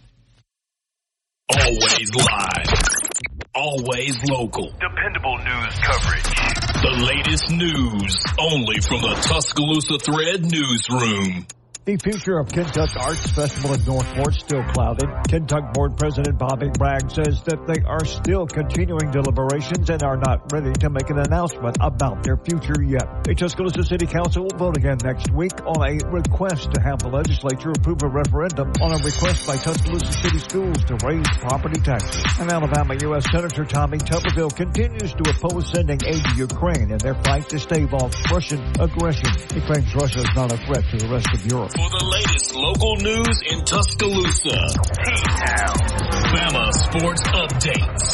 Always 1.52 2.11
live. 2.14 2.73
Always 3.55 4.17
local. 4.31 4.73
Dependable 4.81 5.37
news 5.38 5.75
coverage. 5.79 6.23
The 6.81 7.05
latest 7.05 7.51
news 7.51 8.17
only 8.39 8.81
from 8.81 9.03
the 9.03 9.15
Tuscaloosa 9.22 9.98
Thread 9.98 10.43
newsroom. 10.51 11.46
The 11.84 11.98
future 11.98 12.38
of 12.38 12.48
Kentuck 12.48 12.96
Arts 12.96 13.29
Festival 13.32 13.74
in 13.74 13.84
Northport 13.84 14.32
still 14.32 14.64
clouded. 14.72 15.05
Kentuck 15.29 15.74
Board 15.74 15.98
President 15.98 16.38
Bobby 16.38 16.70
Bragg 16.72 17.10
says 17.12 17.44
that 17.44 17.60
they 17.69 17.84
are 17.84 18.06
still 18.08 18.46
continuing 18.46 19.12
deliberations 19.12 19.91
and 19.91 20.03
are 20.03 20.17
not 20.17 20.50
ready 20.50 20.72
to 20.81 20.88
make 20.88 21.10
an 21.10 21.20
announcement 21.20 21.76
about 21.82 22.24
their 22.24 22.38
future 22.41 22.81
yet. 22.81 23.05
The 23.29 23.34
Tuscaloosa 23.34 23.84
City 23.84 24.06
Council 24.06 24.48
will 24.48 24.56
vote 24.56 24.79
again 24.79 24.96
next 25.05 25.29
week 25.29 25.53
on 25.60 25.76
a 25.84 26.00
request 26.08 26.72
to 26.72 26.81
have 26.81 27.05
the 27.05 27.12
legislature 27.12 27.76
approve 27.76 28.00
a 28.00 28.08
referendum 28.08 28.72
on 28.81 28.96
a 28.96 29.05
request 29.05 29.44
by 29.44 29.60
Tuscaloosa 29.60 30.12
City 30.24 30.41
Schools 30.41 30.81
to 30.88 30.96
raise 31.05 31.29
property 31.44 31.84
taxes. 31.84 32.24
And 32.41 32.48
Alabama 32.48 32.96
U.S. 33.12 33.29
Senator 33.29 33.69
Tommy 33.69 33.98
Tuberville 33.98 34.56
continues 34.56 35.12
to 35.12 35.24
oppose 35.36 35.69
sending 35.69 36.00
aid 36.08 36.24
to 36.32 36.48
Ukraine 36.48 36.96
in 36.96 36.98
their 37.05 37.20
fight 37.29 37.44
to 37.50 37.58
stave 37.58 37.93
off 37.93 38.17
Russian 38.32 38.64
aggression. 38.81 39.29
He 39.53 39.60
claims 39.60 39.93
Russia 39.93 40.24
is 40.24 40.32
not 40.32 40.48
a 40.48 40.56
threat 40.64 40.88
to 40.88 40.96
the 40.96 41.12
rest 41.12 41.29
of 41.29 41.44
Europe. 41.44 41.73
For 41.74 41.90
the 41.90 42.04
latest 42.06 42.54
local 42.54 42.96
news 42.96 43.43
in 43.50 43.64
Tuscaloosa, 43.64 44.58
T-Town. 45.02 45.76
Bama 46.31 46.70
Sports 46.72 47.22
Updates. 47.34 48.04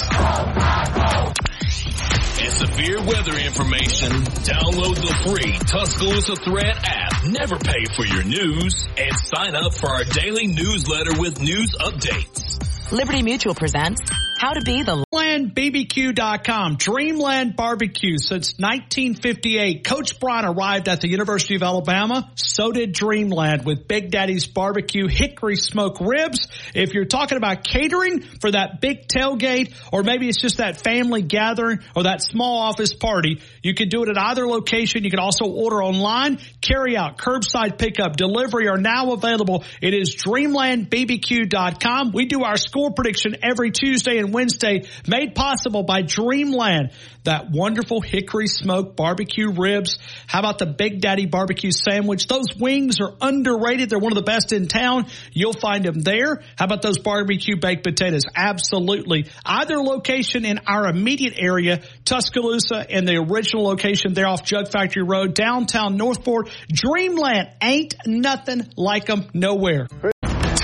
And 2.41 2.53
severe 2.53 3.03
weather 3.05 3.37
information. 3.37 4.13
Download 4.49 4.97
the 4.97 5.13
free 5.29 5.59
Tuscaloosa 5.69 6.37
Thread 6.37 6.75
app. 6.85 7.13
Never 7.27 7.59
pay 7.59 7.85
for 7.95 8.07
your 8.07 8.25
news. 8.25 8.89
And 8.97 9.15
sign 9.17 9.55
up 9.55 9.75
for 9.75 9.91
our 9.91 10.05
daily 10.05 10.47
newsletter 10.47 11.21
with 11.21 11.43
news 11.43 11.77
updates. 11.81 12.57
Liberty 12.93 13.23
Mutual 13.23 13.55
presents 13.55 14.01
How 14.41 14.53
to 14.53 14.63
Be 14.63 14.83
the 14.83 15.05
DreamlandBBQ.com. 15.15 16.75
Dreamland 16.77 17.55
Barbecue 17.55 18.19
since 18.19 18.55
1958. 18.59 19.85
Coach 19.85 20.19
Bryant 20.19 20.49
arrived 20.49 20.89
at 20.89 21.01
the 21.01 21.09
University 21.09 21.55
of 21.55 21.63
Alabama. 21.63 22.29
So 22.35 22.73
did 22.73 22.93
Dreamland 22.93 23.65
with 23.65 23.87
Big 23.87 24.11
Daddy's 24.11 24.47
Barbecue 24.47 25.07
Hickory 25.07 25.55
Smoke 25.55 26.01
Ribs. 26.01 26.49
If 26.75 26.93
you're 26.93 27.05
talking 27.05 27.39
about 27.39 27.63
catering 27.63 28.23
for 28.23 28.51
that 28.51 28.81
big 28.81 29.07
tailgate, 29.07 29.73
or 29.93 30.03
maybe 30.03 30.29
it's 30.29 30.41
just 30.41 30.57
that 30.57 30.81
family 30.81 31.23
gathering 31.23 31.79
or 31.95 32.03
that 32.03 32.23
small 32.23 32.59
office 32.59 32.93
party, 32.93 33.41
you 33.63 33.75
can 33.75 33.89
do 33.89 34.03
it 34.03 34.09
at 34.09 34.19
either 34.19 34.47
location. 34.47 35.05
You 35.05 35.11
can 35.11 35.19
also 35.19 35.45
order 35.47 35.83
online, 35.83 36.39
carry 36.61 36.97
out, 36.97 37.19
curbside 37.19 37.79
pickup, 37.79 38.17
delivery 38.17 38.69
are 38.69 38.79
now 38.79 39.13
available. 39.13 39.65
It 39.83 39.95
is 39.95 40.17
DreamlandBBQ.com. 40.17 42.13
We 42.13 42.27
do 42.27 42.45
our 42.45 42.57
score 42.57 42.93
prediction 42.93 43.37
every 43.43 43.71
Tuesday 43.71 44.19
and 44.19 44.33
Wednesday 44.33 44.87
made 45.07 45.35
possible 45.35 45.83
by 45.83 46.03
Dreamland. 46.03 46.93
That 47.25 47.51
wonderful 47.51 48.01
hickory 48.01 48.47
smoked 48.47 48.97
barbecue 48.97 49.51
ribs. 49.51 49.99
How 50.27 50.39
about 50.39 50.59
the 50.59 50.67
Big 50.67 51.01
Daddy 51.01 51.27
barbecue 51.27 51.71
sandwich? 51.71 52.27
Those 52.27 52.47
wings 52.59 52.97
are 53.01 53.13
underrated. 53.21 53.91
They're 53.91 53.99
one 53.99 54.13
of 54.13 54.17
the 54.17 54.23
best 54.23 54.53
in 54.53 54.69
town. 54.69 55.07
You'll 55.33 55.53
find 55.53 55.85
them 55.85 56.01
there. 56.01 56.43
How 56.57 56.65
about 56.65 56.83
those 56.83 56.99
barbecue 56.99 57.57
baked 57.61 57.85
potatoes? 57.85 58.23
Absolutely. 58.35 59.27
Either 59.45 59.77
location 59.83 60.45
in 60.45 60.61
our 60.67 60.89
immediate 60.89 61.35
area, 61.39 61.83
Tuscaloosa 62.05 62.87
and 62.91 63.07
the 63.07 63.17
original 63.17 63.65
location 63.65 64.15
there 64.15 64.27
off 64.27 64.45
Jug 64.45 64.71
Factory 64.71 65.03
Road, 65.03 65.35
downtown 65.35 65.97
Northport. 65.97 66.51
Dreamland 66.73 67.51
ain't 67.63 67.95
nothing 68.07 68.67
like 68.77 69.07
them 69.07 69.29
nowhere. 69.35 69.89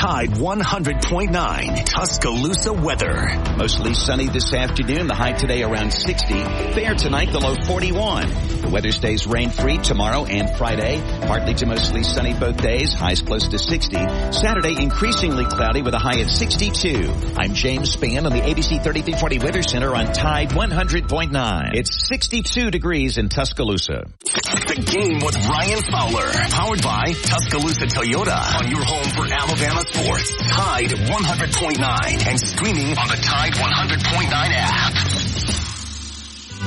Tide 0.07 0.31
100.9 0.35 1.85
Tuscaloosa 1.85 2.73
weather. 2.73 3.29
Mostly 3.57 3.93
sunny 3.93 4.29
this 4.29 4.55
afternoon. 4.55 5.09
The 5.09 5.17
high 5.17 5.33
today 5.33 5.65
around 5.65 5.93
60. 5.93 6.33
Fair 6.75 6.95
tonight, 6.95 7.33
the 7.33 7.41
low 7.41 7.57
41. 7.67 8.29
The 8.61 8.69
weather 8.71 8.93
stays 8.93 9.27
rain 9.27 9.51
free 9.51 9.79
tomorrow 9.79 10.25
and 10.25 10.57
Friday. 10.57 11.03
Partly 11.27 11.55
to 11.55 11.67
mostly 11.67 12.05
sunny 12.05 12.35
both 12.35 12.57
days. 12.57 12.95
Highs 12.95 13.21
close 13.21 13.49
to 13.49 13.59
60. 13.59 13.97
Saturday 14.31 14.81
increasingly 14.81 15.45
cloudy 15.45 15.83
with 15.83 15.95
a 15.95 15.99
high 15.99 16.21
of 16.21 16.31
62. 16.31 17.13
I'm 17.37 17.55
James 17.55 17.97
Spann 17.97 18.27
on 18.27 18.33
the 18.33 18.43
ABC 18.43 18.81
3340 18.85 19.39
Weather 19.41 19.65
Center 19.65 19.93
on 19.93 20.13
Tide 20.13 20.51
100.9. 20.51 21.71
It's 21.75 22.07
62 22.07 22.71
degrees 22.71 23.19
in 23.19 23.29
Tuscaloosa. 23.29 24.05
The 24.23 24.83
game 24.87 25.19
with 25.19 25.35
Ryan 25.49 25.83
Fowler. 25.91 26.31
Powered 26.51 26.83
by 26.83 27.07
Tuscaloosa 27.13 27.87
Toyota. 27.87 28.63
On 28.63 28.71
your 28.71 28.85
home 28.85 29.11
for 29.11 29.27
Alabama 29.33 29.83
sports. 29.97 30.37
Tide 30.49 30.91
100.9 30.91 32.27
and 32.29 32.41
streaming 32.41 32.99
on 32.99 33.09
the 33.09 33.17
Tide 33.17 33.53
100.9 33.55 34.31
app. 34.33 34.93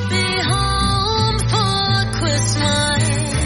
Be 0.10 0.42
home 0.50 1.40
for 1.40 2.20
Christmas. 2.20 3.39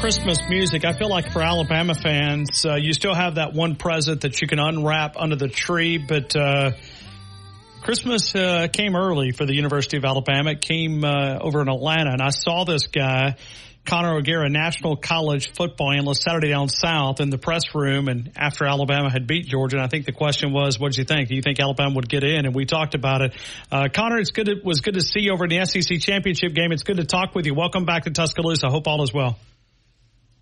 Christmas 0.00 0.38
music. 0.48 0.84
I 0.84 0.92
feel 0.92 1.08
like 1.08 1.32
for 1.32 1.42
Alabama 1.42 1.94
fans, 1.94 2.66
uh, 2.66 2.74
you 2.74 2.92
still 2.92 3.14
have 3.14 3.36
that 3.36 3.54
one 3.54 3.76
present 3.76 4.20
that 4.20 4.40
you 4.42 4.46
can 4.46 4.58
unwrap 4.58 5.16
under 5.16 5.36
the 5.36 5.48
tree, 5.48 5.96
but 5.96 6.36
uh, 6.36 6.72
Christmas 7.80 8.34
uh, 8.34 8.68
came 8.70 8.94
early 8.94 9.32
for 9.32 9.46
the 9.46 9.54
University 9.54 9.96
of 9.96 10.04
Alabama. 10.04 10.50
It 10.50 10.60
came 10.60 11.02
uh, 11.02 11.38
over 11.40 11.62
in 11.62 11.68
Atlanta, 11.68 12.10
and 12.10 12.20
I 12.20 12.28
saw 12.30 12.64
this 12.64 12.88
guy. 12.88 13.36
Connor 13.86 14.16
O'Gara, 14.16 14.50
national 14.50 14.96
college 14.96 15.52
football 15.52 15.92
analyst, 15.92 16.22
Saturday 16.22 16.50
down 16.50 16.68
south 16.68 17.20
in 17.20 17.30
the 17.30 17.38
press 17.38 17.74
room, 17.74 18.08
and 18.08 18.32
after 18.36 18.66
Alabama 18.66 19.10
had 19.10 19.26
beat 19.26 19.46
Georgia, 19.46 19.76
and 19.76 19.84
I 19.84 19.88
think 19.88 20.04
the 20.06 20.12
question 20.12 20.52
was, 20.52 20.78
"What 20.78 20.92
did 20.92 20.98
you 20.98 21.04
think? 21.04 21.28
Do 21.28 21.36
you 21.36 21.42
think 21.42 21.60
Alabama 21.60 21.94
would 21.94 22.08
get 22.08 22.24
in?" 22.24 22.46
And 22.46 22.54
we 22.54 22.64
talked 22.64 22.94
about 22.94 23.22
it. 23.22 23.34
Uh, 23.70 23.88
Connor, 23.92 24.18
it's 24.18 24.30
good. 24.30 24.48
It 24.48 24.64
was 24.64 24.80
good 24.80 24.94
to 24.94 25.00
see 25.00 25.20
you 25.20 25.32
over 25.32 25.44
in 25.44 25.50
the 25.50 25.64
SEC 25.64 26.00
championship 26.00 26.52
game. 26.52 26.72
It's 26.72 26.82
good 26.82 26.96
to 26.96 27.04
talk 27.04 27.34
with 27.34 27.46
you. 27.46 27.54
Welcome 27.54 27.84
back 27.84 28.04
to 28.04 28.10
Tuscaloosa. 28.10 28.66
I 28.66 28.70
hope 28.70 28.88
all 28.88 29.02
is 29.04 29.14
well. 29.14 29.38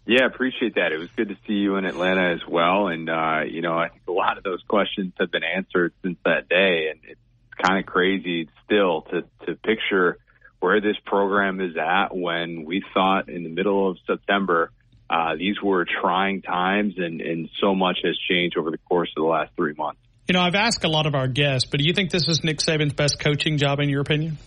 Yeah, 0.06 0.26
appreciate 0.26 0.74
that. 0.74 0.92
It 0.92 0.98
was 0.98 1.08
good 1.16 1.28
to 1.30 1.36
see 1.46 1.54
you 1.54 1.76
in 1.76 1.86
Atlanta 1.86 2.34
as 2.34 2.46
well. 2.46 2.88
And, 2.88 3.08
uh, 3.08 3.40
you 3.48 3.62
know, 3.62 3.78
I 3.78 3.88
think 3.88 4.02
a 4.06 4.12
lot 4.12 4.36
of 4.36 4.44
those 4.44 4.62
questions 4.68 5.14
have 5.18 5.30
been 5.30 5.44
answered 5.44 5.94
since 6.02 6.18
that 6.24 6.48
day. 6.48 6.90
And 6.90 7.00
it's 7.04 7.20
kind 7.62 7.78
of 7.78 7.86
crazy 7.86 8.48
still 8.64 9.02
to, 9.02 9.22
to 9.46 9.54
picture 9.54 10.18
where 10.60 10.80
this 10.80 10.96
program 11.04 11.60
is 11.60 11.76
at 11.76 12.14
when 12.14 12.64
we 12.64 12.82
thought 12.92 13.28
in 13.28 13.44
the 13.44 13.48
middle 13.48 13.90
of 13.90 13.98
September, 14.06 14.70
uh, 15.08 15.36
these 15.36 15.60
were 15.62 15.86
trying 15.86 16.42
times 16.42 16.94
and, 16.98 17.20
and 17.20 17.48
so 17.60 17.74
much 17.74 17.98
has 18.02 18.16
changed 18.28 18.56
over 18.58 18.70
the 18.70 18.78
course 18.78 19.10
of 19.16 19.22
the 19.22 19.28
last 19.28 19.52
three 19.56 19.74
months. 19.74 20.00
You 20.26 20.32
know, 20.32 20.40
I've 20.40 20.54
asked 20.54 20.84
a 20.84 20.88
lot 20.88 21.06
of 21.06 21.14
our 21.14 21.28
guests, 21.28 21.68
but 21.70 21.80
do 21.80 21.86
you 21.86 21.92
think 21.92 22.10
this 22.10 22.28
is 22.28 22.42
Nick 22.42 22.58
Saban's 22.58 22.94
best 22.94 23.20
coaching 23.20 23.58
job 23.58 23.78
in 23.80 23.90
your 23.90 24.00
opinion? 24.00 24.38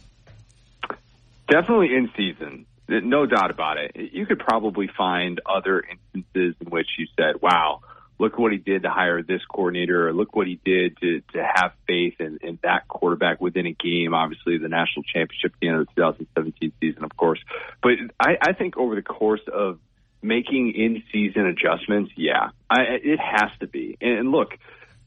Definitely 1.48 1.96
in 1.96 2.10
season. 2.18 2.66
No 2.88 3.25
doubt 3.25 3.51
about 3.51 3.77
it. 3.77 3.91
You 3.96 4.25
could 4.25 4.39
probably 4.39 4.89
find 4.98 5.41
other 5.46 5.82
instances 5.82 6.56
in 6.62 6.70
which 6.70 6.88
you 6.98 7.08
said, 7.17 7.41
wow, 7.41 7.82
look 8.20 8.38
what 8.38 8.51
he 8.51 8.58
did 8.58 8.84
to 8.84 8.89
hire 8.89 9.22
this 9.22 9.41
coordinator, 9.46 10.08
or 10.08 10.13
look 10.13 10.36
what 10.36 10.48
he 10.48 10.60
did 10.63 10.98
to, 10.98 11.22
to 11.34 11.44
have 11.44 11.74
faith 11.86 12.15
in, 12.20 12.39
in 12.41 12.60
that 12.63 12.88
quarterback 12.88 13.41
within 13.41 13.67
a 13.67 13.74
game. 13.74 14.13
Obviously, 14.13 14.58
the 14.58 14.70
national 14.70 15.03
championship 15.03 15.53
at 15.53 15.60
the 15.60 15.67
end 15.67 15.79
of 15.82 15.88
the 15.88 15.94
2017 15.96 16.72
season, 16.79 17.03
of 17.03 17.15
course. 17.15 17.39
But 17.82 17.94
I, 18.20 18.38
I 18.41 18.53
think 18.53 18.77
over 18.77 18.96
the 18.96 19.01
course 19.01 19.41
of 19.51 19.79
making 20.22 20.74
in 20.75 21.03
season 21.12 21.46
adjustments, 21.46 22.12
yeah, 22.15 22.50
I, 22.70 22.82
it 23.03 23.20
has 23.20 23.51
to 23.60 23.67
be. 23.67 23.98
And 24.01 24.32
look, 24.32 24.58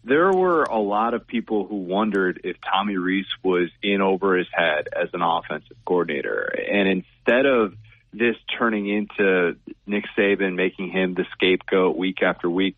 there 0.04 0.32
were 0.32 0.64
a 0.64 0.78
lot 0.78 1.14
of 1.14 1.26
people 1.26 1.66
who 1.66 1.76
wondered 1.76 2.40
if 2.44 2.56
Tommy 2.60 2.96
Rees 2.96 3.26
was 3.42 3.68
in 3.82 4.00
over 4.00 4.36
his 4.36 4.46
head 4.52 4.88
as 4.94 5.08
an 5.12 5.22
offensive 5.22 5.76
coordinator. 5.84 6.52
And 6.70 6.88
instead 6.88 7.46
of 7.46 7.74
this 8.12 8.36
turning 8.58 8.88
into 8.88 9.56
Nick 9.86 10.04
Saban 10.16 10.54
making 10.54 10.90
him 10.90 11.14
the 11.14 11.26
scapegoat 11.32 11.96
week 11.96 12.22
after 12.22 12.48
week, 12.48 12.76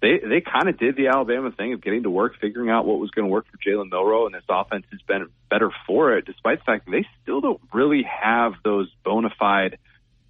they 0.00 0.18
they 0.18 0.40
kind 0.40 0.68
of 0.68 0.78
did 0.78 0.96
the 0.96 1.08
Alabama 1.08 1.52
thing 1.52 1.74
of 1.74 1.80
getting 1.80 2.02
to 2.02 2.10
work, 2.10 2.34
figuring 2.40 2.70
out 2.70 2.84
what 2.84 2.98
was 2.98 3.10
going 3.10 3.26
to 3.26 3.32
work 3.32 3.46
for 3.48 3.56
Jalen 3.58 3.88
Milroe, 3.90 4.26
and 4.26 4.34
this 4.34 4.42
offense 4.48 4.84
has 4.90 5.00
been 5.02 5.28
better 5.48 5.70
for 5.86 6.16
it, 6.16 6.24
despite 6.24 6.58
the 6.58 6.64
fact 6.64 6.90
they 6.90 7.06
still 7.22 7.40
don't 7.40 7.60
really 7.72 8.02
have 8.02 8.54
those 8.64 8.90
bona 9.04 9.30
fide 9.38 9.78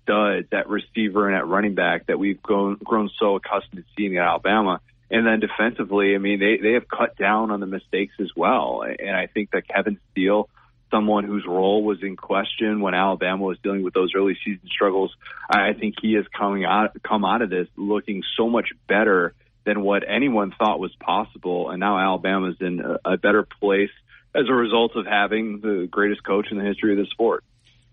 studs 0.03 0.49
at 0.53 0.69
receiver 0.69 1.27
and 1.27 1.37
at 1.37 1.47
running 1.47 1.75
back 1.75 2.07
that 2.07 2.19
we've 2.19 2.43
grown 2.43 2.77
grown 2.85 3.11
so 3.19 3.37
accustomed 3.37 3.83
to 3.83 3.85
seeing 3.97 4.19
at 4.19 4.25
Alabama. 4.25 4.81
And 5.13 5.27
then 5.27 5.41
defensively, 5.41 6.15
I 6.15 6.19
mean, 6.19 6.41
they, 6.41 6.57
they 6.57 6.73
have 6.73 6.89
cut 6.89 7.17
down 7.19 7.51
on 7.51 7.61
the 7.61 7.67
mistakes 7.67 8.15
as 8.19 8.31
well. 8.35 8.83
And 8.83 9.15
I 9.15 9.27
think 9.27 9.51
that 9.51 9.69
Kevin 9.69 9.99
Steele, 10.11 10.49
someone 10.91 11.25
whose 11.25 11.45
role 11.47 11.85
was 11.85 12.03
in 12.03 12.17
question 12.17 12.81
when 12.81 12.95
Alabama 12.95 13.45
was 13.45 13.59
dealing 13.63 13.83
with 13.83 13.93
those 13.93 14.13
early 14.17 14.39
season 14.43 14.67
struggles, 14.69 15.15
I 15.51 15.75
think 15.75 15.97
he 16.01 16.15
is 16.15 16.27
coming 16.29 16.65
out, 16.65 16.97
come 17.03 17.27
out 17.27 17.43
of 17.43 17.51
this 17.51 17.69
looking 17.77 18.23
so 18.39 18.49
much 18.49 18.71
better 18.89 19.35
than 19.67 19.83
what 19.83 20.03
anyone 20.09 20.51
thought 20.59 20.81
was 20.81 20.95
possible. 20.99 21.69
And 21.69 21.79
now 21.79 21.99
Alabama's 21.99 22.57
in 22.61 22.81
a, 22.81 23.13
a 23.13 23.17
better 23.19 23.47
place 23.61 23.91
as 24.35 24.45
a 24.49 24.55
result 24.55 24.97
of 24.97 25.05
having 25.05 25.61
the 25.61 25.87
greatest 25.91 26.25
coach 26.25 26.47
in 26.51 26.57
the 26.57 26.65
history 26.65 26.93
of 26.93 26.99
the 26.99 27.07
sport. 27.11 27.45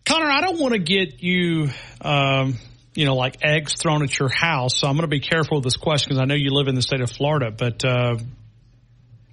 Connor, 0.05 0.31
I 0.31 0.39
don't 0.39 0.57
want 0.57 0.71
to 0.71 0.79
get 0.79 1.21
you, 1.21 1.69
um, 1.99 2.57
you 2.93 3.05
know, 3.05 3.15
like 3.15 3.38
eggs 3.41 3.75
thrown 3.81 4.03
at 4.03 4.17
your 4.17 4.29
house. 4.29 4.79
So 4.79 4.88
I'm 4.88 4.96
going 4.96 5.03
to 5.03 5.08
be 5.08 5.19
careful 5.19 5.58
with 5.58 5.63
this 5.63 5.77
question 5.77 6.10
because 6.10 6.22
I 6.22 6.25
know 6.25 6.36
you 6.36 6.51
live 6.51 6.67
in 6.67 6.75
the 6.75 6.81
state 6.81 7.01
of 7.01 7.12
Florida. 7.12 7.51
But 7.51 7.84
uh, 7.86 8.17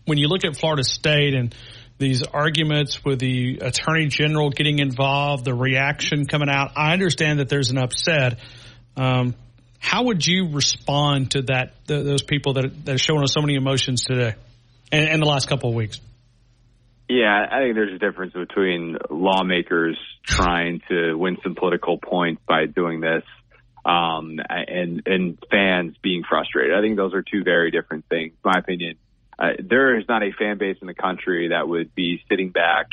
when 0.05 0.19
you 0.19 0.29
look 0.29 0.45
at 0.45 0.57
Florida 0.57 0.85
State 0.85 1.35
and 1.35 1.55
these 1.99 2.23
arguments 2.23 3.05
with 3.05 3.19
the 3.19 3.59
attorney 3.63 4.07
general 4.09 4.51
getting 4.51 4.79
involved, 4.79 5.45
the 5.45 5.55
reaction 5.55 6.27
coming 6.27 6.49
out, 6.51 6.73
I 6.77 6.93
understand 6.93 7.39
that 7.41 7.49
there's 7.49 7.71
an 7.71 7.79
upset. 7.79 8.39
Um, 8.97 9.35
how 9.79 10.05
would 10.05 10.27
you 10.27 10.51
respond 10.53 11.33
to 11.33 11.43
that? 11.43 11.75
The, 11.87 12.03
those 12.03 12.23
people 12.23 12.55
that, 12.55 12.85
that 12.85 12.95
are 12.95 12.99
showing 12.99 13.23
us 13.23 13.33
so 13.33 13.41
many 13.41 13.55
emotions 13.55 14.05
today 14.05 14.35
and, 14.93 15.09
and 15.09 15.23
the 15.23 15.27
last 15.27 15.49
couple 15.49 15.71
of 15.71 15.75
weeks. 15.75 16.01
Yeah, 17.09 17.47
I 17.51 17.61
think 17.61 17.77
there's 17.77 17.95
a 17.95 17.99
difference 17.99 18.33
between 18.33 18.97
lawmakers 19.11 19.97
trying 20.25 20.83
to 20.89 21.15
win 21.15 21.37
some 21.43 21.55
political 21.55 21.99
points 21.99 22.43
by 22.49 22.67
doing 22.67 23.01
this, 23.01 23.23
um, 23.87 24.41
and 24.49 25.03
and 25.07 25.39
fans 25.49 25.97
being 26.03 26.25
frustrated. 26.29 26.77
I 26.77 26.81
think 26.81 26.97
those 26.97 27.15
are 27.15 27.23
two 27.23 27.45
very 27.45 27.71
different 27.71 28.05
things. 28.09 28.33
In 28.33 28.51
my 28.51 28.59
opinion, 28.59 28.97
uh, 29.39 29.51
there 29.61 29.97
is 29.97 30.05
not 30.09 30.25
a 30.25 30.33
fan 30.33 30.59
base 30.59 30.79
in 30.81 30.89
the 30.89 30.95
country 30.95 31.49
that 31.49 31.69
would 31.69 31.95
be 31.95 32.21
sitting 32.29 32.51
back, 32.51 32.89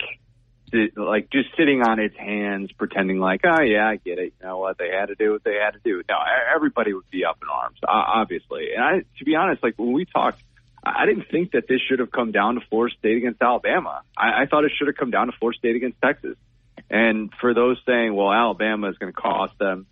like 0.95 1.31
just 1.31 1.49
sitting 1.57 1.81
on 1.81 1.99
its 1.99 2.15
hands, 2.15 2.71
pretending 2.73 3.19
like, 3.19 3.41
oh 3.43 3.61
yeah, 3.61 3.87
I 3.87 3.95
get 3.95 4.19
it. 4.19 4.33
You 4.39 4.47
know 4.47 4.59
what? 4.59 4.77
They 4.77 4.89
had 4.89 5.07
to 5.07 5.15
do 5.15 5.31
what 5.31 5.43
they 5.43 5.55
had 5.55 5.71
to 5.71 5.79
do. 5.83 6.03
No, 6.07 6.15
everybody 6.55 6.93
would 6.93 7.09
be 7.09 7.25
up 7.25 7.39
in 7.41 7.49
arms, 7.49 7.79
obviously. 7.87 8.73
And 8.75 8.83
I, 8.83 8.99
to 9.17 9.25
be 9.25 9.35
honest, 9.35 9.63
like 9.63 9.75
when 9.77 9.91
we 9.91 10.05
talked. 10.05 10.41
I 10.85 11.05
didn't 11.05 11.29
think 11.31 11.53
that 11.53 11.65
this 11.69 11.79
should 11.79 11.99
have 11.99 12.11
come 12.11 12.33
down 12.33 12.55
to 12.55 12.61
Florida 12.69 12.93
State 12.99 13.15
against 13.15 13.41
Alabama. 13.41 14.01
I, 14.17 14.41
I 14.41 14.45
thought 14.47 14.65
it 14.65 14.73
should 14.77 14.87
have 14.87 14.97
come 14.97 15.11
down 15.11 15.27
to 15.27 15.31
Florida 15.39 15.57
State 15.57 15.77
against 15.77 16.01
Texas. 16.01 16.35
And 16.89 17.31
for 17.39 17.53
those 17.53 17.77
saying, 17.85 18.13
well, 18.13 18.33
Alabama 18.33 18.89
is 18.89 18.97
going 18.97 19.13
to 19.13 19.15
cost 19.15 19.57
them, 19.57 19.85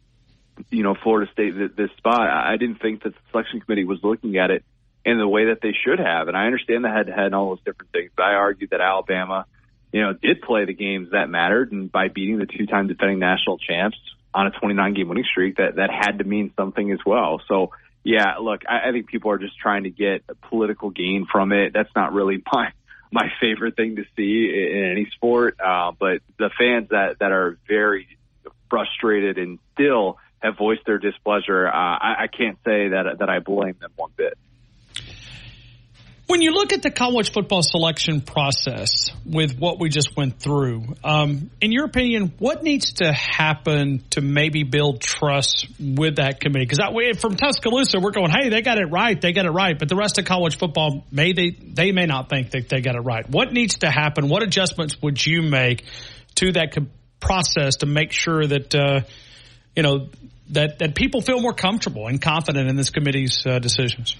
you 0.70 0.84
know, 0.84 0.96
Florida 0.96 1.32
State 1.32 1.76
this, 1.76 1.92
spot, 1.98 2.30
I 2.30 2.58
didn't 2.58 2.82
think 2.82 3.04
that 3.04 3.14
the 3.14 3.20
selection 3.32 3.62
committee 3.62 3.86
was 3.86 4.00
looking 4.04 4.38
at 4.38 4.52
it 4.52 4.64
in 5.04 5.18
the 5.18 5.28
way 5.28 5.46
that 5.46 5.60
they 5.62 5.74
should 5.74 6.00
have. 6.00 6.28
And 6.28 6.38
I 6.38 6.46
understand 6.46 6.84
the 6.84 6.90
head 6.90 7.08
to 7.08 7.14
head 7.14 7.26
and 7.26 7.36
all 7.36 7.50
those 7.50 7.64
different 7.66 7.92
things, 7.92 8.12
but 8.16 8.24
I 8.24 8.34
argued 8.36 8.70
that 8.70 8.82
Alabama, 8.82 9.46
you 9.92 10.02
know, 10.02 10.14
did 10.14 10.42
play 10.42 10.66
the 10.66 10.74
games 10.74 11.10
that 11.12 11.30
mattered. 11.30 11.72
And 11.72 11.92
by 11.92 12.08
beating 12.08 12.38
the 12.38 12.46
two 12.46 12.66
time 12.66 12.88
defending 12.88 13.20
national 13.20 13.58
champs, 13.58 13.98
on 14.34 14.48
a 14.48 14.52
29 14.52 14.94
game 14.94 15.10
winning 15.10 15.26
streak 15.30 15.58
that 15.58 15.76
that 15.76 15.90
had 15.92 16.20
to 16.20 16.24
mean 16.24 16.54
something 16.56 16.92
as 16.92 17.00
well. 17.06 17.42
So 17.48 17.72
yeah, 18.04 18.36
look, 18.42 18.62
I, 18.68 18.90
I 18.90 18.92
think 18.92 19.08
people 19.08 19.32
are 19.32 19.38
just 19.38 19.58
trying 19.58 19.84
to 19.84 19.90
get 19.90 20.24
political 20.50 20.90
gain 20.90 21.28
from 21.32 21.52
it. 21.52 21.74
That's 21.74 21.94
not 21.96 22.14
really 22.14 22.42
my 22.54 22.72
my 23.12 23.28
favorite 23.42 23.76
thing 23.76 23.98
to 23.98 24.06
see 24.16 24.50
in, 24.50 24.78
in 24.78 24.92
any 24.92 25.08
sport. 25.14 25.60
Uh, 25.60 25.92
but 25.98 26.22
the 26.38 26.50
fans 26.58 26.90
that 26.90 27.20
that 27.20 27.32
are 27.32 27.58
very 27.68 28.08
frustrated 28.70 29.38
and 29.38 29.60
still 29.74 30.18
have 30.42 30.58
voiced 30.58 30.86
their 30.86 30.98
displeasure, 30.98 31.68
uh, 31.68 31.72
I, 31.72 32.24
I 32.24 32.28
can't 32.28 32.58
say 32.66 32.90
that 32.90 33.18
that 33.20 33.30
I 33.30 33.40
blame 33.40 33.76
them 33.80 33.92
one 33.96 34.12
bit. 34.16 34.38
When 36.32 36.42
you 36.42 36.52
look 36.52 36.72
at 36.72 36.82
the 36.82 36.92
college 36.92 37.34
football 37.34 37.62
selection 37.62 38.22
process 38.22 39.12
with 39.26 39.60
what 39.60 39.82
we 39.82 39.90
just 39.90 40.16
went 40.16 40.40
through, 40.40 40.96
um, 41.04 41.52
in 41.60 41.74
your 41.74 41.84
opinion, 41.84 42.32
what 42.40 42.64
needs 42.64 42.94
to 42.94 43.12
happen 43.12 44.02
to 44.12 44.22
maybe 44.22 44.64
build 44.64 45.02
trust 45.02 45.68
with 45.78 46.16
that 46.16 46.40
committee? 46.40 46.68
Because 46.70 47.20
from 47.20 47.36
Tuscaloosa, 47.36 48.00
we're 48.00 48.12
going, 48.12 48.32
hey, 48.32 48.48
they 48.48 48.62
got 48.62 48.78
it 48.78 48.86
right, 48.86 49.20
they 49.20 49.34
got 49.34 49.46
it 49.46 49.52
right, 49.52 49.78
but 49.78 49.90
the 49.90 49.98
rest 49.98 50.20
of 50.20 50.26
college 50.26 50.58
football 50.58 51.04
may 51.12 51.34
they 51.34 51.50
they 51.50 51.92
may 51.92 52.06
not 52.06 52.30
think 52.30 52.52
that 52.52 52.70
they 52.70 52.80
got 52.80 52.96
it 52.96 53.02
right. 53.02 53.30
What 53.30 53.52
needs 53.52 53.80
to 53.80 53.92
happen? 53.92 54.30
What 54.30 54.42
adjustments 54.42 55.02
would 55.02 55.26
you 55.26 55.42
make 55.42 55.84
to 56.36 56.54
that 56.54 56.74
co- 56.74 56.88
process 57.20 57.76
to 57.78 57.86
make 57.86 58.14
sure 58.14 58.48
that 58.48 58.74
uh, 58.74 59.02
you 59.76 59.84
know 59.84 60.10
that 60.50 60.80
that 60.80 60.96
people 60.96 61.22
feel 61.22 61.42
more 61.42 61.54
comfortable 61.54 62.08
and 62.08 62.22
confident 62.22 62.70
in 62.70 62.76
this 62.76 62.90
committee's 62.90 63.46
uh, 63.46 63.60
decisions? 63.60 64.16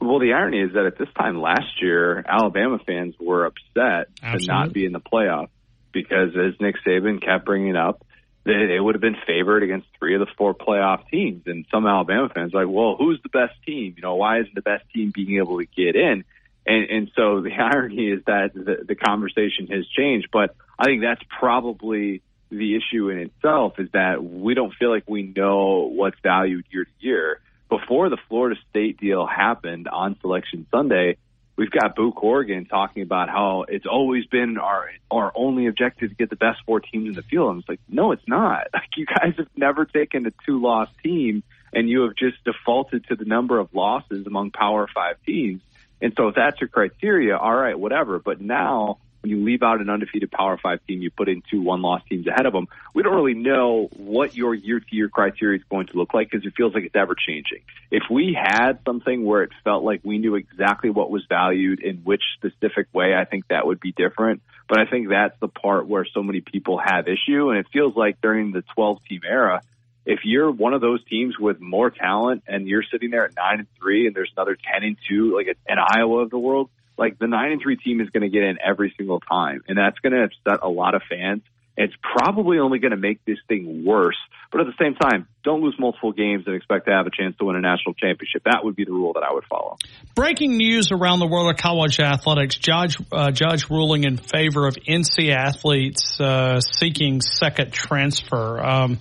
Well, 0.00 0.18
the 0.18 0.32
irony 0.32 0.60
is 0.60 0.72
that 0.72 0.86
at 0.86 0.96
this 0.96 1.08
time 1.16 1.40
last 1.40 1.82
year, 1.82 2.24
Alabama 2.26 2.78
fans 2.86 3.14
were 3.20 3.44
upset 3.44 4.08
Absolutely. 4.22 4.46
to 4.46 4.52
not 4.52 4.72
be 4.72 4.84
in 4.86 4.92
the 4.92 5.00
playoff 5.00 5.48
because, 5.92 6.30
as 6.30 6.58
Nick 6.58 6.76
Saban 6.86 7.22
kept 7.22 7.44
bringing 7.44 7.76
up, 7.76 8.02
they, 8.44 8.66
they 8.66 8.80
would 8.80 8.94
have 8.94 9.02
been 9.02 9.16
favored 9.26 9.62
against 9.62 9.86
three 9.98 10.14
of 10.14 10.20
the 10.20 10.32
four 10.38 10.54
playoff 10.54 11.06
teams. 11.10 11.42
And 11.46 11.66
some 11.70 11.86
Alabama 11.86 12.30
fans 12.34 12.54
are 12.54 12.64
like, 12.64 12.74
well, 12.74 12.96
who's 12.98 13.20
the 13.22 13.28
best 13.28 13.52
team? 13.66 13.94
You 13.96 14.02
know, 14.02 14.14
why 14.14 14.40
isn't 14.40 14.54
the 14.54 14.62
best 14.62 14.84
team 14.94 15.12
being 15.14 15.36
able 15.36 15.58
to 15.58 15.66
get 15.66 15.96
in? 15.96 16.24
And, 16.66 16.90
and 16.90 17.10
so 17.14 17.42
the 17.42 17.50
irony 17.58 18.08
is 18.08 18.24
that 18.26 18.54
the, 18.54 18.84
the 18.86 18.94
conversation 18.94 19.66
has 19.70 19.86
changed. 19.88 20.28
But 20.32 20.54
I 20.78 20.86
think 20.86 21.02
that's 21.02 21.22
probably 21.38 22.22
the 22.50 22.76
issue 22.76 23.10
in 23.10 23.18
itself 23.18 23.78
is 23.78 23.88
that 23.92 24.22
we 24.22 24.54
don't 24.54 24.74
feel 24.74 24.90
like 24.90 25.04
we 25.06 25.22
know 25.22 25.90
what's 25.92 26.18
valued 26.22 26.64
year 26.70 26.84
to 26.84 26.90
year 26.98 27.40
before 27.70 28.10
the 28.10 28.18
Florida 28.28 28.60
State 28.68 28.98
deal 28.98 29.26
happened 29.26 29.88
on 29.88 30.16
Selection 30.20 30.66
Sunday, 30.70 31.16
we've 31.56 31.70
got 31.70 31.94
Boo 31.94 32.12
Corrigan 32.12 32.66
talking 32.66 33.02
about 33.02 33.30
how 33.30 33.64
it's 33.68 33.86
always 33.86 34.26
been 34.26 34.58
our 34.58 34.90
our 35.10 35.32
only 35.34 35.66
objective 35.66 36.10
to 36.10 36.14
get 36.14 36.28
the 36.28 36.36
best 36.36 36.58
four 36.66 36.80
teams 36.80 37.08
in 37.08 37.14
the 37.14 37.22
field. 37.22 37.52
And 37.52 37.60
it's 37.60 37.68
like, 37.68 37.80
no, 37.88 38.12
it's 38.12 38.26
not. 38.26 38.66
Like 38.74 38.96
you 38.96 39.06
guys 39.06 39.34
have 39.38 39.46
never 39.56 39.84
taken 39.84 40.26
a 40.26 40.32
two 40.44 40.60
loss 40.60 40.88
team 41.02 41.42
and 41.72 41.88
you 41.88 42.02
have 42.02 42.16
just 42.16 42.42
defaulted 42.44 43.06
to 43.06 43.14
the 43.14 43.24
number 43.24 43.58
of 43.58 43.72
losses 43.72 44.26
among 44.26 44.50
Power 44.50 44.88
Five 44.92 45.16
teams. 45.24 45.62
And 46.02 46.12
so 46.16 46.28
if 46.28 46.34
that's 46.34 46.60
your 46.60 46.68
criteria, 46.68 47.36
all 47.36 47.54
right, 47.54 47.78
whatever. 47.78 48.18
But 48.18 48.40
now 48.40 48.98
you 49.22 49.44
leave 49.44 49.62
out 49.62 49.80
an 49.80 49.90
undefeated 49.90 50.30
Power 50.30 50.58
Five 50.62 50.80
team, 50.86 51.02
you 51.02 51.10
put 51.10 51.28
in 51.28 51.42
two 51.50 51.60
one 51.60 51.82
loss 51.82 52.02
teams 52.08 52.26
ahead 52.26 52.46
of 52.46 52.52
them. 52.52 52.68
We 52.94 53.02
don't 53.02 53.14
really 53.14 53.34
know 53.34 53.88
what 53.96 54.34
your 54.34 54.54
year 54.54 54.80
to 54.80 54.96
year 54.96 55.08
criteria 55.08 55.58
is 55.58 55.64
going 55.70 55.88
to 55.88 55.96
look 55.96 56.14
like 56.14 56.30
because 56.30 56.46
it 56.46 56.54
feels 56.56 56.74
like 56.74 56.84
it's 56.84 56.96
ever 56.96 57.14
changing. 57.14 57.60
If 57.90 58.04
we 58.10 58.36
had 58.40 58.78
something 58.86 59.24
where 59.24 59.42
it 59.42 59.50
felt 59.64 59.84
like 59.84 60.00
we 60.04 60.18
knew 60.18 60.36
exactly 60.36 60.90
what 60.90 61.10
was 61.10 61.24
valued 61.28 61.80
in 61.80 61.98
which 61.98 62.22
specific 62.36 62.88
way, 62.92 63.14
I 63.14 63.24
think 63.24 63.48
that 63.48 63.66
would 63.66 63.80
be 63.80 63.92
different. 63.92 64.42
But 64.68 64.78
I 64.78 64.86
think 64.86 65.08
that's 65.08 65.38
the 65.40 65.48
part 65.48 65.86
where 65.86 66.06
so 66.14 66.22
many 66.22 66.40
people 66.40 66.80
have 66.82 67.06
issue. 67.08 67.50
And 67.50 67.58
it 67.58 67.66
feels 67.72 67.96
like 67.96 68.20
during 68.20 68.52
the 68.52 68.62
12 68.74 68.98
team 69.08 69.20
era, 69.28 69.62
if 70.06 70.20
you're 70.24 70.50
one 70.50 70.74
of 70.74 70.80
those 70.80 71.04
teams 71.04 71.38
with 71.38 71.60
more 71.60 71.90
talent 71.90 72.44
and 72.46 72.66
you're 72.66 72.84
sitting 72.90 73.10
there 73.10 73.26
at 73.26 73.36
nine 73.36 73.58
and 73.60 73.68
three 73.78 74.06
and 74.06 74.16
there's 74.16 74.32
another 74.36 74.56
10 74.56 74.82
and 74.82 74.96
two, 75.08 75.36
like 75.36 75.56
an 75.68 75.78
Iowa 75.78 76.20
of 76.20 76.30
the 76.30 76.38
world, 76.38 76.70
like 77.00 77.18
the 77.18 77.26
nine 77.26 77.52
and 77.52 77.60
three 77.60 77.76
team 77.76 78.00
is 78.00 78.10
going 78.10 78.22
to 78.22 78.28
get 78.28 78.42
in 78.42 78.58
every 78.64 78.94
single 78.96 79.20
time, 79.20 79.64
and 79.66 79.76
that's 79.76 79.98
going 79.98 80.12
to 80.12 80.22
upset 80.22 80.60
a 80.62 80.68
lot 80.68 80.94
of 80.94 81.02
fans. 81.08 81.42
It's 81.76 81.94
probably 82.02 82.58
only 82.58 82.78
going 82.78 82.90
to 82.90 82.98
make 82.98 83.24
this 83.24 83.38
thing 83.48 83.86
worse. 83.86 84.18
But 84.52 84.60
at 84.60 84.66
the 84.66 84.74
same 84.78 84.96
time, 84.96 85.28
don't 85.42 85.62
lose 85.62 85.76
multiple 85.78 86.12
games 86.12 86.44
and 86.46 86.54
expect 86.54 86.86
to 86.86 86.92
have 86.92 87.06
a 87.06 87.10
chance 87.10 87.36
to 87.38 87.46
win 87.46 87.56
a 87.56 87.60
national 87.60 87.94
championship. 87.94 88.42
That 88.44 88.60
would 88.64 88.76
be 88.76 88.84
the 88.84 88.92
rule 88.92 89.14
that 89.14 89.22
I 89.22 89.32
would 89.32 89.44
follow. 89.44 89.76
Breaking 90.14 90.58
news 90.58 90.92
around 90.92 91.20
the 91.20 91.26
world 91.26 91.50
of 91.50 91.56
college 91.56 91.98
athletics: 91.98 92.56
judge 92.56 92.98
uh, 93.10 93.30
judge 93.30 93.70
ruling 93.70 94.04
in 94.04 94.18
favor 94.18 94.66
of 94.66 94.74
NC 94.76 95.34
athletes 95.34 96.20
uh, 96.20 96.60
seeking 96.60 97.22
second 97.22 97.72
transfer. 97.72 98.60
Um, 98.62 99.00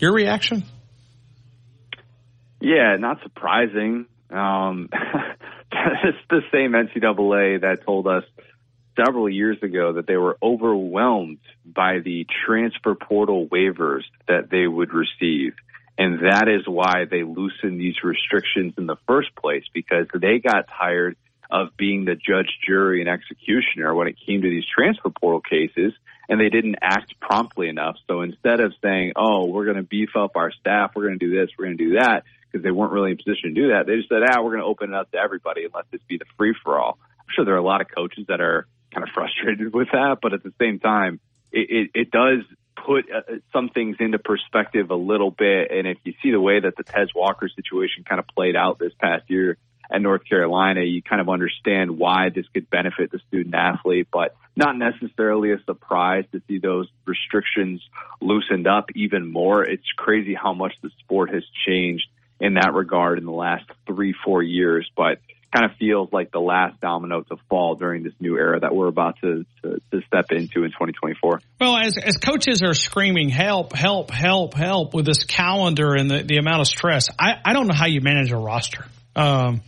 your 0.00 0.14
reaction? 0.14 0.64
Yeah, 2.60 2.96
not 2.98 3.20
surprising. 3.22 4.06
Um, 4.30 4.88
it's 6.04 6.18
the 6.30 6.42
same 6.52 6.72
NCAA 6.72 7.60
that 7.62 7.84
told 7.84 8.06
us 8.06 8.24
several 8.96 9.28
years 9.28 9.58
ago 9.62 9.94
that 9.94 10.06
they 10.06 10.16
were 10.16 10.36
overwhelmed 10.42 11.38
by 11.64 12.00
the 12.00 12.26
transfer 12.46 12.94
portal 12.94 13.46
waivers 13.46 14.02
that 14.26 14.50
they 14.50 14.66
would 14.66 14.92
receive. 14.92 15.54
And 15.96 16.20
that 16.24 16.48
is 16.48 16.66
why 16.66 17.04
they 17.10 17.22
loosened 17.22 17.80
these 17.80 17.96
restrictions 18.02 18.74
in 18.78 18.86
the 18.86 18.96
first 19.06 19.34
place 19.34 19.64
because 19.74 20.06
they 20.14 20.38
got 20.38 20.66
tired 20.68 21.16
of 21.50 21.76
being 21.76 22.04
the 22.04 22.14
judge, 22.14 22.48
jury, 22.66 23.00
and 23.00 23.08
executioner 23.08 23.94
when 23.94 24.06
it 24.06 24.16
came 24.24 24.42
to 24.42 24.48
these 24.48 24.66
transfer 24.66 25.10
portal 25.10 25.40
cases 25.40 25.92
and 26.28 26.40
they 26.40 26.50
didn't 26.50 26.76
act 26.82 27.18
promptly 27.20 27.68
enough. 27.68 27.96
So 28.06 28.20
instead 28.20 28.60
of 28.60 28.74
saying, 28.82 29.12
oh, 29.16 29.46
we're 29.46 29.64
going 29.64 29.78
to 29.78 29.82
beef 29.82 30.10
up 30.14 30.36
our 30.36 30.52
staff, 30.52 30.92
we're 30.94 31.06
going 31.06 31.18
to 31.18 31.26
do 31.26 31.34
this, 31.34 31.50
we're 31.58 31.66
going 31.66 31.78
to 31.78 31.84
do 31.84 31.94
that, 31.94 32.24
because 32.50 32.64
they 32.64 32.70
weren't 32.70 32.92
really 32.92 33.10
in 33.12 33.16
position 33.16 33.54
to 33.54 33.60
do 33.60 33.68
that. 33.68 33.86
They 33.86 33.96
just 33.96 34.08
said, 34.08 34.22
ah, 34.22 34.42
we're 34.42 34.52
going 34.52 34.62
to 34.62 34.66
open 34.66 34.90
it 34.90 34.96
up 34.96 35.10
to 35.12 35.18
everybody 35.18 35.64
and 35.64 35.74
let 35.74 35.90
this 35.90 36.00
be 36.08 36.18
the 36.18 36.24
free 36.36 36.54
for 36.64 36.78
all. 36.78 36.98
I'm 37.20 37.26
sure 37.34 37.44
there 37.44 37.54
are 37.54 37.58
a 37.58 37.62
lot 37.62 37.80
of 37.80 37.88
coaches 37.94 38.26
that 38.28 38.40
are 38.40 38.66
kind 38.92 39.04
of 39.04 39.10
frustrated 39.14 39.72
with 39.74 39.88
that, 39.92 40.18
but 40.22 40.32
at 40.32 40.42
the 40.42 40.52
same 40.60 40.78
time, 40.78 41.20
it, 41.52 41.90
it, 41.94 42.00
it 42.00 42.10
does 42.10 42.44
put 42.86 43.06
uh, 43.10 43.36
some 43.52 43.68
things 43.68 43.96
into 44.00 44.18
perspective 44.18 44.90
a 44.90 44.96
little 44.96 45.30
bit. 45.30 45.70
And 45.70 45.86
if 45.86 45.98
you 46.04 46.14
see 46.22 46.30
the 46.30 46.40
way 46.40 46.60
that 46.60 46.76
the 46.76 46.84
Tez 46.84 47.08
Walker 47.14 47.48
situation 47.48 48.04
kind 48.04 48.18
of 48.18 48.26
played 48.28 48.56
out 48.56 48.78
this 48.78 48.92
past 49.00 49.24
year 49.28 49.56
at 49.90 50.00
North 50.02 50.22
Carolina, 50.28 50.82
you 50.82 51.02
kind 51.02 51.20
of 51.20 51.28
understand 51.28 51.98
why 51.98 52.28
this 52.28 52.46
could 52.52 52.68
benefit 52.70 53.10
the 53.10 53.20
student 53.28 53.54
athlete, 53.54 54.08
but 54.12 54.36
not 54.54 54.76
necessarily 54.76 55.52
a 55.52 55.58
surprise 55.64 56.24
to 56.32 56.42
see 56.48 56.58
those 56.58 56.88
restrictions 57.06 57.80
loosened 58.20 58.66
up 58.66 58.90
even 58.94 59.30
more. 59.30 59.64
It's 59.64 59.90
crazy 59.96 60.34
how 60.34 60.52
much 60.52 60.74
the 60.82 60.90
sport 61.00 61.32
has 61.32 61.44
changed 61.66 62.06
in 62.40 62.54
that 62.54 62.72
regard 62.74 63.18
in 63.18 63.24
the 63.24 63.32
last 63.32 63.64
three, 63.86 64.14
four 64.24 64.42
years, 64.42 64.88
but 64.96 65.18
kind 65.52 65.70
of 65.70 65.76
feels 65.78 66.12
like 66.12 66.30
the 66.30 66.40
last 66.40 66.78
domino 66.80 67.22
to 67.22 67.36
fall 67.48 67.74
during 67.74 68.02
this 68.02 68.12
new 68.20 68.36
era 68.36 68.60
that 68.60 68.74
we're 68.74 68.88
about 68.88 69.18
to, 69.20 69.46
to, 69.62 69.80
to 69.90 70.00
step 70.06 70.26
into 70.30 70.62
in 70.64 70.70
2024. 70.70 71.40
Well, 71.58 71.76
as, 71.76 71.96
as 71.96 72.18
coaches 72.18 72.62
are 72.62 72.74
screaming, 72.74 73.30
help, 73.30 73.72
help, 73.72 74.10
help, 74.10 74.54
help 74.54 74.92
with 74.92 75.06
this 75.06 75.24
calendar 75.24 75.94
and 75.94 76.10
the, 76.10 76.22
the 76.22 76.36
amount 76.36 76.60
of 76.60 76.66
stress, 76.66 77.08
I, 77.18 77.36
I 77.44 77.54
don't 77.54 77.66
know 77.66 77.74
how 77.74 77.86
you 77.86 78.02
manage 78.02 78.30
a 78.30 78.36
roster. 78.36 78.84
Um, 79.16 79.62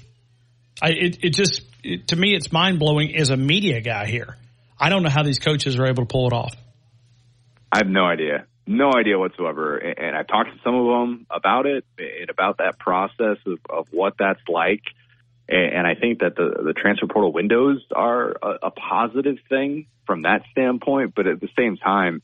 I, 0.83 0.90
it, 0.90 1.24
it 1.24 1.30
just, 1.30 1.62
it, 1.83 2.09
to 2.09 2.16
me, 2.16 2.35
it's 2.35 2.52
mind 2.52 2.78
blowing 2.78 3.16
as 3.16 3.30
a 3.30 3.37
media 3.37 3.80
guy 3.80 4.06
here. 4.06 4.37
I 4.78 4.90
don't 4.90 5.02
know 5.02 5.11
how 5.11 5.22
these 5.22 5.38
coaches 5.38 5.78
are 5.78 5.87
able 5.87 6.04
to 6.04 6.09
pull 6.12 6.26
it 6.26 6.33
off. 6.35 6.54
I 7.72 7.78
have 7.78 7.88
no 7.88 8.04
idea 8.04 8.46
no 8.70 8.92
idea 8.94 9.18
whatsoever. 9.18 9.76
And 9.76 10.16
I've 10.16 10.28
talked 10.28 10.52
to 10.52 10.59
some 10.62 10.74
of 10.74 10.87
them 10.87 11.26
about 11.28 11.66
it 11.66 11.85
and 11.98 12.30
about 12.30 12.59
that 12.59 12.78
process 12.78 13.38
of, 13.44 13.59
of 13.68 13.88
what 13.90 14.14
that's 14.18 14.40
like. 14.48 14.83
And 15.48 15.85
I 15.85 15.96
think 15.96 16.20
that 16.20 16.37
the, 16.37 16.62
the 16.64 16.72
transfer 16.72 17.09
portal 17.09 17.33
windows 17.33 17.85
are 17.92 18.37
a, 18.40 18.68
a 18.68 18.70
positive 18.70 19.38
thing 19.48 19.87
from 20.06 20.22
that 20.22 20.42
standpoint. 20.52 21.14
But 21.16 21.26
at 21.26 21.40
the 21.40 21.48
same 21.59 21.76
time, 21.76 22.22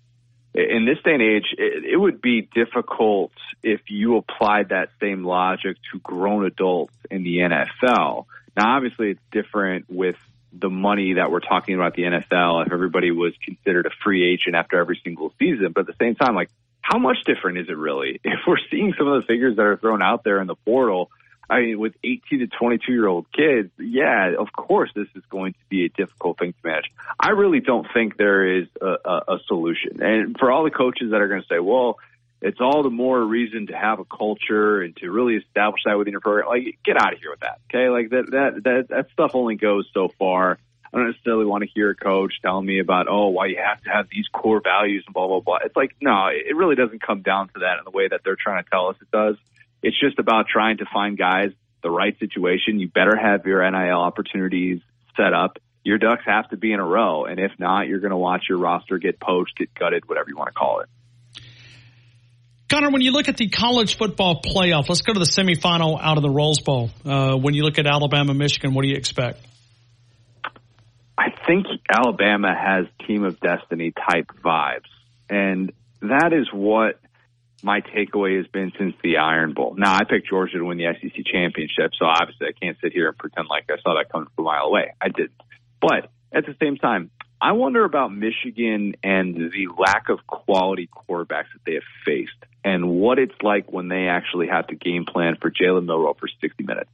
in 0.55 0.87
this 0.87 0.99
day 1.05 1.15
and 1.15 1.23
age, 1.23 1.47
it, 1.59 1.85
it 1.85 1.97
would 1.97 2.23
be 2.23 2.43
difficult 2.43 3.33
if 3.65 3.81
you 3.89 4.17
applied 4.17 4.69
that 4.69 4.91
same 5.01 5.25
logic 5.25 5.77
to 5.93 5.99
grown 5.99 6.47
adults 6.47 6.95
in 7.11 7.25
the 7.25 7.39
NFL. 7.39 8.27
Now, 8.57 8.77
obviously, 8.77 9.11
it's 9.11 9.21
different 9.33 9.87
with 9.89 10.17
the 10.59 10.71
money 10.71 11.15
that 11.15 11.31
we're 11.31 11.41
talking 11.41 11.75
about 11.75 11.95
the 11.95 12.03
NFL 12.03 12.67
if 12.67 12.73
everybody 12.73 13.11
was 13.11 13.33
considered 13.43 13.87
a 13.87 13.91
free 14.03 14.33
agent 14.33 14.57
after 14.57 14.79
every 14.79 15.01
single 15.03 15.33
season. 15.39 15.73
But 15.75 15.83
at 15.83 15.87
the 15.87 16.05
same 16.05 16.15
time, 16.15 16.35
like, 16.35 16.51
how 16.81 16.99
much 16.99 17.19
different 17.25 17.59
is 17.59 17.69
it 17.69 17.77
really? 17.77 18.21
If 18.25 18.41
we're 18.47 18.59
seeing 18.71 18.95
some 18.97 19.09
of 19.09 19.21
the 19.21 19.27
figures 19.27 19.57
that 19.57 19.63
are 19.63 19.77
thrown 19.77 20.03
out 20.03 20.25
there 20.25 20.41
in 20.41 20.47
the 20.47 20.55
portal, 20.55 21.11
I 21.49 21.61
mean, 21.61 21.79
with 21.79 21.95
18 22.03 22.41
to 22.41 22.47
22 22.49 22.93
year 22.93 23.07
old 23.07 23.27
kids, 23.33 23.71
yeah, 23.79 24.35
of 24.39 24.53
course, 24.53 24.91
this 24.95 25.09
is 25.15 25.23
going 25.31 25.53
to 25.53 25.59
be 25.69 25.85
a 25.85 25.89
difficult 25.89 26.39
thing 26.39 26.53
to 26.53 26.69
manage. 26.69 26.91
I 27.21 27.31
really 27.31 27.61
don't 27.61 27.87
think 27.95 28.17
there 28.17 28.61
is 28.61 28.67
a, 28.81 28.97
a, 29.05 29.23
a 29.29 29.39
solution. 29.47 30.03
And 30.03 30.37
for 30.39 30.51
all 30.51 30.65
the 30.65 30.71
coaches 30.71 31.11
that 31.13 31.21
are 31.21 31.29
going 31.29 31.43
to 31.43 31.49
say, 31.49 31.61
well, 31.61 31.99
it's 32.41 32.61
all 32.61 32.83
the 32.83 32.91
more 32.91 33.21
reason 33.23 33.69
to 33.69 33.77
have 33.77 33.99
a 33.99 34.05
culture 34.05 34.81
and 34.83 34.97
to 34.97 35.11
really 35.11 35.37
establish 35.37 35.83
that 35.85 35.97
within 35.99 36.13
your 36.13 36.21
program. 36.21 36.49
Like, 36.49 36.79
get 36.85 37.01
out 37.01 37.13
of 37.13 37.19
here 37.19 37.31
with 37.31 37.41
that. 37.41 37.61
Okay, 37.71 37.89
like 37.89 38.11
that 38.11 38.31
that 38.31 38.65
that 38.65 38.89
that 38.89 39.11
stuff 39.13 39.33
only 39.35 39.57
goes 39.57 39.89
so 39.95 40.09
far. 40.19 40.59
I 40.93 40.99
don't 40.99 41.09
necessarily 41.09 41.45
want 41.45 41.65
to 41.65 41.69
hear 41.69 41.91
a 41.91 41.95
coach 41.95 42.35
telling 42.43 42.65
me 42.65 42.79
about, 42.79 43.07
oh, 43.09 43.29
why 43.29 43.47
you 43.47 43.59
have 43.63 43.83
to 43.83 43.91
have 43.91 44.09
these 44.11 44.27
core 44.33 44.61
values 44.63 45.05
and 45.07 45.13
blah, 45.13 45.27
blah, 45.27 45.41
blah. 45.41 45.59
It's 45.65 45.77
like, 45.77 45.95
no, 46.01 46.29
it 46.29 46.57
really 46.57 46.77
doesn't 46.77 47.03
come 47.03 47.23
down 47.23 47.49
to 47.49 47.61
that 47.61 47.79
in 47.79 47.85
the 47.85 47.91
way 47.91 48.09
that 48.09 48.21
they're 48.25 48.37
trying 48.37 48.63
to 48.63 48.71
tell 48.71 48.89
us 48.89 48.97
it 49.03 49.11
does. 49.11 49.37
It's 49.83 49.99
just 49.99 50.19
about 50.19 50.47
trying 50.49 50.79
to 50.79 50.87
find 50.87 51.19
guys 51.19 51.51
the 51.83 51.91
right 51.91 52.19
situation. 52.19 52.79
You 52.79 52.89
better 52.89 53.17
have 53.17 53.45
your 53.47 53.69
NIL 53.69 54.01
opportunities 54.01 54.81
set 55.17 55.35
up. 55.35 55.59
Your 55.85 55.99
ducks 55.99 56.23
have 56.25 56.49
to 56.51 56.57
be 56.57 56.73
in 56.73 56.81
a 56.81 56.85
row. 56.85 57.27
And 57.27 57.39
if 57.39 57.53
not, 57.59 57.89
you're 57.89 58.01
going 58.01 58.11
to 58.11 58.17
watch 58.17 58.45
your 58.49 58.59
roster 58.59 58.99
get 58.99 59.21
poached, 59.21 59.57
get 59.59 59.75
gutted, 59.75 60.09
whatever 60.09 60.31
you 60.31 60.37
want 60.37 60.49
to 60.49 60.55
call 60.55 60.81
it. 60.81 60.89
Connor, 62.69 62.91
when 62.91 63.01
you 63.01 63.13
look 63.13 63.29
at 63.29 63.37
the 63.37 63.49
college 63.49 63.97
football 63.97 64.43
playoff, 64.43 64.89
let's 64.89 65.03
go 65.03 65.13
to 65.13 65.19
the 65.21 65.25
semifinal 65.25 66.01
out 66.03 66.17
of 66.17 66.23
the 66.23 66.31
Rose 66.31 66.61
Bowl. 66.61 66.91
Uh, 67.05 67.37
when 67.37 67.55
you 67.55 67.63
look 67.63 67.79
at 67.79 67.87
Alabama, 67.87 68.35
Michigan, 68.35 68.75
what 68.75 68.83
do 68.83 68.89
you 68.89 68.97
expect? 68.97 69.41
I 71.17 71.31
think 71.47 71.67
Alabama 71.89 72.55
has 72.55 72.87
team 73.07 73.25
of 73.25 73.39
destiny 73.41 73.93
type 73.93 74.27
vibes. 74.45 74.91
And 75.31 75.73
that 76.01 76.33
is 76.33 76.49
what 76.53 77.01
my 77.63 77.81
takeaway 77.81 78.37
has 78.39 78.47
been 78.49 78.73
since 78.79 78.95
the 79.03 79.19
Iron 79.19 79.55
Bowl. 79.55 79.75
Now, 79.79 79.95
I 79.95 80.05
picked 80.05 80.29
Georgia 80.29 80.59
to 80.59 80.65
win 80.65 80.77
the 80.77 80.87
SEC 81.01 81.25
championship, 81.25 81.93
so 81.99 82.05
obviously 82.05 82.49
I 82.49 82.53
can't 82.61 82.77
sit 82.83 82.93
here 82.93 83.09
and 83.09 83.17
pretend 83.17 83.49
like 83.49 83.65
I 83.71 83.81
saw 83.83 83.95
that 83.95 84.11
coming 84.11 84.29
from 84.35 84.45
a 84.45 84.49
mile 84.49 84.65
away. 84.65 84.93
I 85.01 85.09
didn't. 85.09 85.41
But 85.81 86.11
at 86.33 86.47
the 86.47 86.55
same 86.61 86.77
time, 86.77 87.11
I 87.41 87.53
wonder 87.53 87.85
about 87.85 88.13
Michigan 88.13 88.97
and 89.03 89.35
the 89.35 89.69
lack 89.79 90.09
of 90.09 90.27
quality 90.27 90.89
quarterbacks 90.89 91.53
that 91.53 91.65
they 91.67 91.75
have 91.75 91.83
faced 92.05 92.33
and 92.65 92.89
what 92.89 93.19
it's 93.19 93.35
like 93.43 93.71
when 93.71 93.89
they 93.89 94.09
actually 94.09 94.49
have 94.49 94.69
to 94.69 94.75
game 94.75 95.05
plan 95.05 95.37
for 95.41 95.51
Jalen 95.51 95.85
Milroe 95.85 96.17
for 96.19 96.29
60 96.41 96.65
minutes. 96.65 96.91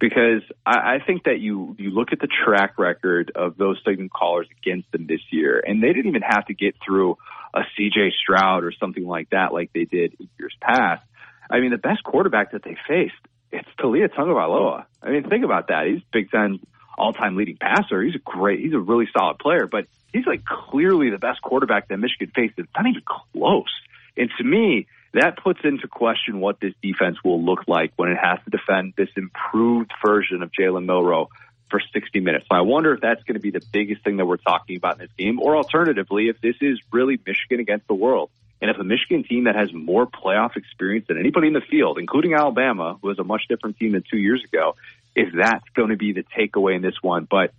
Because 0.00 0.42
I, 0.66 0.96
I 0.96 0.98
think 1.06 1.24
that 1.24 1.38
you, 1.38 1.76
you 1.78 1.90
look 1.90 2.08
at 2.12 2.18
the 2.18 2.28
track 2.28 2.78
record 2.78 3.30
of 3.34 3.56
those 3.56 3.80
signal 3.86 4.08
callers 4.08 4.48
against 4.62 4.90
them 4.90 5.06
this 5.06 5.20
year, 5.30 5.62
and 5.64 5.82
they 5.82 5.92
didn't 5.92 6.08
even 6.08 6.22
have 6.22 6.46
to 6.46 6.54
get 6.54 6.74
through 6.84 7.16
a 7.54 7.60
CJ 7.78 8.10
Stroud 8.20 8.64
or 8.64 8.72
something 8.72 9.06
like 9.06 9.30
that 9.30 9.52
like 9.52 9.70
they 9.72 9.84
did 9.84 10.16
years 10.38 10.54
past. 10.60 11.04
I 11.48 11.60
mean, 11.60 11.70
the 11.70 11.78
best 11.78 12.02
quarterback 12.02 12.52
that 12.52 12.64
they 12.64 12.76
faced, 12.88 13.14
it's 13.52 13.68
Taulia 13.78 14.08
Tagovailoa. 14.08 14.86
I 15.02 15.10
mean, 15.10 15.28
think 15.28 15.44
about 15.44 15.68
that. 15.68 15.86
He's 15.86 16.02
Big 16.10 16.30
Ten 16.30 16.58
all-time 16.96 17.36
leading 17.36 17.56
passer. 17.56 18.02
He's 18.02 18.14
a 18.14 18.18
great, 18.18 18.60
he's 18.60 18.74
a 18.74 18.78
really 18.78 19.08
solid 19.16 19.38
player, 19.38 19.66
but 19.66 19.86
he's 20.12 20.26
like 20.26 20.44
clearly 20.44 21.10
the 21.10 21.18
best 21.18 21.42
quarterback 21.42 21.88
that 21.88 21.98
Michigan 21.98 22.32
faced. 22.34 22.54
It's 22.58 22.68
not 22.76 22.86
even 22.86 23.02
close. 23.04 23.72
And 24.16 24.30
to 24.38 24.44
me, 24.44 24.86
that 25.12 25.36
puts 25.42 25.60
into 25.64 25.88
question 25.88 26.40
what 26.40 26.60
this 26.60 26.74
defense 26.82 27.18
will 27.24 27.42
look 27.42 27.68
like 27.68 27.92
when 27.96 28.10
it 28.10 28.18
has 28.20 28.38
to 28.44 28.50
defend 28.50 28.94
this 28.96 29.10
improved 29.16 29.92
version 30.04 30.42
of 30.42 30.50
Jalen 30.52 30.86
Milroe 30.86 31.28
for 31.70 31.80
60 31.92 32.20
minutes. 32.20 32.46
So 32.50 32.56
I 32.56 32.60
wonder 32.60 32.94
if 32.94 33.00
that's 33.00 33.22
going 33.22 33.34
to 33.34 33.40
be 33.40 33.50
the 33.50 33.64
biggest 33.72 34.02
thing 34.04 34.18
that 34.18 34.26
we're 34.26 34.36
talking 34.36 34.76
about 34.76 34.94
in 34.94 34.98
this 35.00 35.12
game, 35.16 35.40
or 35.40 35.56
alternatively, 35.56 36.28
if 36.28 36.40
this 36.40 36.56
is 36.60 36.80
really 36.92 37.18
Michigan 37.26 37.60
against 37.60 37.86
the 37.88 37.94
world. 37.94 38.30
And 38.60 38.70
if 38.70 38.78
a 38.78 38.84
Michigan 38.84 39.24
team 39.24 39.44
that 39.44 39.56
has 39.56 39.72
more 39.72 40.06
playoff 40.06 40.56
experience 40.56 41.06
than 41.08 41.18
anybody 41.18 41.48
in 41.48 41.52
the 41.52 41.60
field, 41.60 41.98
including 41.98 42.34
Alabama, 42.34 42.96
who 43.02 43.10
is 43.10 43.18
a 43.18 43.24
much 43.24 43.42
different 43.48 43.78
team 43.78 43.92
than 43.92 44.04
two 44.08 44.16
years 44.16 44.42
ago, 44.44 44.76
is 45.16 45.28
that 45.38 45.60
going 45.74 45.90
to 45.90 45.96
be 45.96 46.12
the 46.12 46.24
takeaway 46.36 46.76
in 46.76 46.82
this 46.82 46.96
one? 47.02 47.26
But 47.30 47.52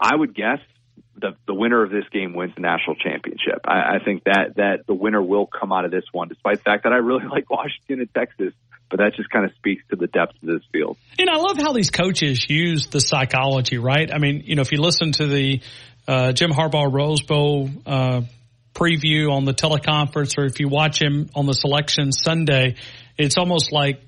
I 0.00 0.14
would 0.14 0.34
guess 0.34 0.60
the 1.20 1.36
the 1.46 1.54
winner 1.54 1.82
of 1.82 1.90
this 1.90 2.04
game 2.12 2.34
wins 2.34 2.54
the 2.54 2.62
national 2.62 2.96
championship. 2.96 3.60
I, 3.64 3.96
I 3.96 4.04
think 4.04 4.24
that 4.24 4.56
that 4.56 4.86
the 4.86 4.94
winner 4.94 5.22
will 5.22 5.46
come 5.46 5.72
out 5.72 5.84
of 5.84 5.90
this 5.90 6.04
one, 6.12 6.28
despite 6.28 6.58
the 6.58 6.62
fact 6.62 6.84
that 6.84 6.92
I 6.92 6.96
really 6.96 7.26
like 7.30 7.50
Washington 7.50 8.00
and 8.00 8.14
Texas. 8.14 8.54
But 8.88 8.98
that 8.98 9.12
just 9.16 9.30
kind 9.30 9.44
of 9.44 9.52
speaks 9.54 9.84
to 9.90 9.96
the 9.96 10.08
depth 10.08 10.34
of 10.42 10.48
this 10.48 10.62
field. 10.72 10.96
And 11.16 11.30
I 11.30 11.36
love 11.36 11.56
how 11.58 11.72
these 11.72 11.90
coaches 11.90 12.44
use 12.50 12.88
the 12.88 13.00
psychology, 13.00 13.78
right? 13.78 14.12
I 14.12 14.18
mean, 14.18 14.42
you 14.44 14.56
know, 14.56 14.62
if 14.62 14.72
you 14.72 14.80
listen 14.80 15.12
to 15.12 15.28
the 15.28 15.60
uh, 16.08 16.32
Jim 16.32 16.50
Harbaugh 16.50 16.92
Rose 16.92 17.22
Bowl 17.22 17.70
uh, 17.86 18.22
preview 18.74 19.30
on 19.30 19.44
the 19.44 19.54
teleconference, 19.54 20.36
or 20.36 20.44
if 20.44 20.58
you 20.58 20.68
watch 20.68 21.00
him 21.00 21.30
on 21.36 21.46
the 21.46 21.52
selection 21.52 22.10
Sunday, 22.10 22.74
it's 23.16 23.38
almost 23.38 23.70
like 23.70 24.02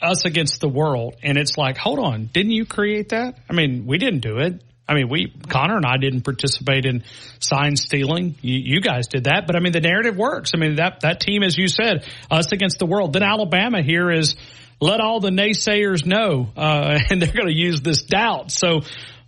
us 0.00 0.24
against 0.24 0.60
the 0.60 0.68
world. 0.68 1.16
And 1.22 1.38
it's 1.38 1.56
like, 1.56 1.76
hold 1.76 1.98
on, 1.98 2.26
didn't 2.32 2.52
you 2.52 2.66
create 2.66 3.10
that? 3.10 3.38
I 3.48 3.54
mean, 3.54 3.86
we 3.86 3.98
didn't 3.98 4.20
do 4.20 4.38
it. 4.38 4.62
I 4.88 4.94
mean, 4.94 5.08
we, 5.08 5.32
Connor 5.48 5.76
and 5.76 5.86
I 5.86 5.96
didn't 5.96 6.22
participate 6.22 6.86
in 6.86 7.02
sign 7.40 7.76
stealing. 7.76 8.36
You, 8.40 8.76
you, 8.76 8.80
guys 8.80 9.08
did 9.08 9.24
that, 9.24 9.46
but 9.46 9.56
I 9.56 9.60
mean, 9.60 9.72
the 9.72 9.80
narrative 9.80 10.16
works. 10.16 10.52
I 10.54 10.58
mean, 10.58 10.76
that, 10.76 11.00
that 11.00 11.18
team, 11.18 11.42
as 11.42 11.58
you 11.58 11.66
said, 11.66 12.06
us 12.30 12.52
against 12.52 12.78
the 12.78 12.86
world. 12.86 13.12
Then 13.12 13.24
Alabama 13.24 13.82
here 13.82 14.12
is 14.12 14.36
let 14.80 15.00
all 15.00 15.18
the 15.18 15.30
naysayers 15.30 16.06
know, 16.06 16.50
uh, 16.56 17.00
and 17.10 17.20
they're 17.20 17.32
going 17.32 17.48
to 17.48 17.56
use 17.56 17.80
this 17.80 18.04
doubt. 18.04 18.52
So 18.52 18.82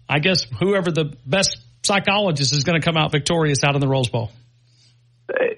I 0.09 0.21
guess 0.21 0.45
whoever 0.61 0.93
the 0.93 1.17
best 1.27 1.59
psychologist 1.83 2.55
is 2.55 2.63
going 2.63 2.81
to 2.81 2.85
come 2.85 2.97
out 2.97 3.11
victorious 3.11 3.65
out 3.65 3.75
in 3.75 3.81
the 3.81 3.89
Rose 3.89 4.09
Bowl. 4.09 4.31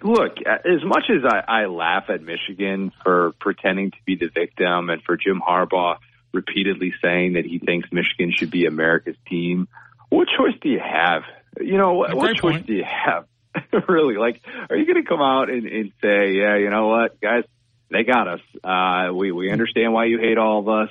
Look, 0.03 0.39
as 0.47 0.85
much 0.85 1.05
as 1.09 1.25
I, 1.25 1.63
I 1.63 1.67
laugh 1.67 2.05
at 2.09 2.23
Michigan 2.23 2.93
for 3.05 3.33
pretending 3.39 3.93
to 3.93 3.97
be 4.05 4.17
the 4.17 4.29
victim 4.29 4.91
and 4.91 5.03
for 5.03 5.17
Jim 5.17 5.41
Harbaugh 5.41 5.99
repeatedly 6.33 6.93
saying 7.03 7.35
that 7.35 7.45
he 7.45 7.59
thinks 7.59 7.89
Michigan 7.93 8.33
should 8.37 8.51
be 8.51 8.67
America's 8.67 9.17
team, 9.29 9.69
what 10.09 10.29
choice 10.37 10.55
do 10.61 10.69
you 10.69 10.81
have? 10.81 11.23
You 11.61 11.79
know, 11.79 11.95
what, 11.95 12.15
what 12.15 12.37
choice 12.37 12.55
point. 12.55 12.67
do 12.67 12.75
you 12.75 12.85
have? 12.85 13.27
really, 13.89 14.17
like, 14.17 14.41
are 14.69 14.77
you 14.77 14.87
going 14.87 15.03
to 15.03 15.09
come 15.09 15.23
out 15.23 15.51
and, 15.51 15.67
and 15.67 15.93
say, 16.03 16.33
yeah, 16.33 16.57
you 16.57 16.71
know 16.71 16.89
what, 16.89 17.21
guys, 17.21 17.45
they 17.91 18.05
got 18.05 18.29
us. 18.29 18.41
Uh, 18.63 19.13
we 19.13 19.33
we 19.33 19.51
understand 19.51 19.93
why 19.93 20.05
you 20.05 20.19
hate 20.19 20.39
all 20.39 20.61
of 20.61 20.69
us. 20.69 20.89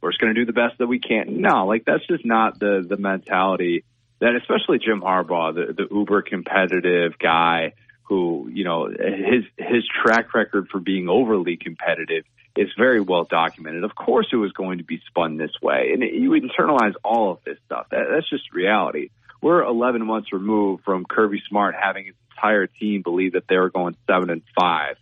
We're 0.00 0.10
just 0.10 0.20
going 0.20 0.34
to 0.34 0.40
do 0.40 0.46
the 0.46 0.52
best 0.52 0.78
that 0.78 0.86
we 0.86 0.98
can. 0.98 1.40
No, 1.40 1.66
like 1.66 1.84
that's 1.84 2.06
just 2.06 2.24
not 2.24 2.58
the 2.58 2.84
the 2.88 2.96
mentality 2.96 3.84
that, 4.20 4.34
especially 4.34 4.78
Jim 4.78 5.02
Harbaugh, 5.02 5.54
the 5.54 5.74
the 5.74 5.94
uber 5.94 6.22
competitive 6.22 7.18
guy 7.18 7.74
who, 8.08 8.48
you 8.52 8.64
know, 8.64 8.88
his 8.88 9.44
his 9.56 9.84
track 10.02 10.32
record 10.34 10.68
for 10.70 10.80
being 10.80 11.08
overly 11.08 11.56
competitive 11.56 12.24
is 12.56 12.68
very 12.76 13.00
well 13.00 13.24
documented. 13.24 13.84
Of 13.84 13.94
course, 13.94 14.28
it 14.32 14.36
was 14.36 14.52
going 14.52 14.78
to 14.78 14.84
be 14.84 15.00
spun 15.06 15.36
this 15.36 15.52
way, 15.62 15.90
and 15.92 16.02
you 16.02 16.30
internalize 16.30 16.94
all 17.04 17.32
of 17.32 17.38
this 17.44 17.58
stuff. 17.66 17.86
That, 17.90 18.06
that's 18.10 18.28
just 18.28 18.52
reality. 18.52 19.10
We're 19.40 19.62
11 19.62 20.04
months 20.04 20.32
removed 20.32 20.84
from 20.84 21.04
Kirby 21.04 21.42
Smart 21.48 21.76
having 21.80 22.06
his 22.06 22.14
entire 22.36 22.66
team 22.66 23.02
believe 23.02 23.34
that 23.34 23.44
they 23.48 23.56
were 23.56 23.70
going 23.70 23.96
seven 24.06 24.30
and 24.30 24.42
five, 24.58 24.96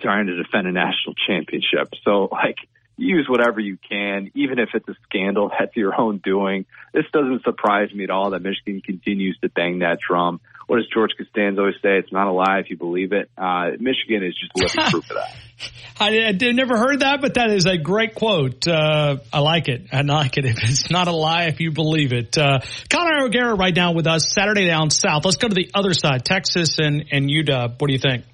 trying 0.00 0.26
to 0.26 0.42
defend 0.42 0.66
a 0.66 0.72
national 0.72 1.14
championship. 1.26 1.92
So, 2.04 2.28
like, 2.32 2.56
use 2.96 3.26
whatever 3.28 3.60
you 3.60 3.78
can, 3.88 4.30
even 4.34 4.58
if 4.58 4.70
it's 4.74 4.88
a 4.88 4.96
scandal 5.04 5.50
that's 5.58 5.76
your 5.76 5.98
own 6.00 6.18
doing. 6.18 6.64
This 6.92 7.04
doesn't 7.12 7.44
surprise 7.44 7.92
me 7.92 8.04
at 8.04 8.10
all 8.10 8.30
that 8.30 8.42
Michigan 8.42 8.80
continues 8.80 9.38
to 9.42 9.48
bang 9.50 9.80
that 9.80 9.98
drum. 10.00 10.40
What 10.66 10.78
does 10.78 10.86
George 10.92 11.10
Costanza 11.16 11.60
always 11.60 11.76
say? 11.76 11.98
It's 11.98 12.12
not 12.12 12.26
a 12.26 12.32
lie 12.32 12.58
if 12.58 12.70
you 12.70 12.76
believe 12.76 13.12
it. 13.12 13.30
Uh, 13.38 13.70
Michigan 13.78 14.24
is 14.24 14.34
just 14.34 14.52
living 14.56 14.90
proof 14.90 15.10
of 15.10 15.16
that. 15.16 15.36
I, 16.00 16.26
I 16.26 16.52
never 16.52 16.76
heard 16.76 17.00
that, 17.00 17.20
but 17.20 17.34
that 17.34 17.50
is 17.50 17.66
a 17.66 17.78
great 17.78 18.14
quote. 18.14 18.66
Uh, 18.66 19.18
I 19.32 19.38
like 19.38 19.68
it. 19.68 19.86
I 19.92 20.02
like 20.02 20.36
it. 20.36 20.44
If 20.56 20.56
it's 20.62 20.90
not 20.90 21.06
a 21.08 21.12
lie, 21.12 21.44
if 21.44 21.60
you 21.60 21.70
believe 21.70 22.12
it. 22.12 22.36
Uh, 22.36 22.60
Connor 22.90 23.24
O'Gara 23.24 23.54
right 23.54 23.74
now 23.74 23.92
with 23.92 24.06
us 24.06 24.32
Saturday 24.32 24.66
down 24.66 24.90
south. 24.90 25.24
Let's 25.24 25.36
go 25.36 25.48
to 25.48 25.54
the 25.54 25.70
other 25.72 25.94
side, 25.94 26.24
Texas 26.24 26.78
and, 26.78 27.06
and 27.12 27.30
UW. 27.30 27.80
What 27.80 27.86
do 27.86 27.92
you 27.92 27.98
think? 27.98 28.24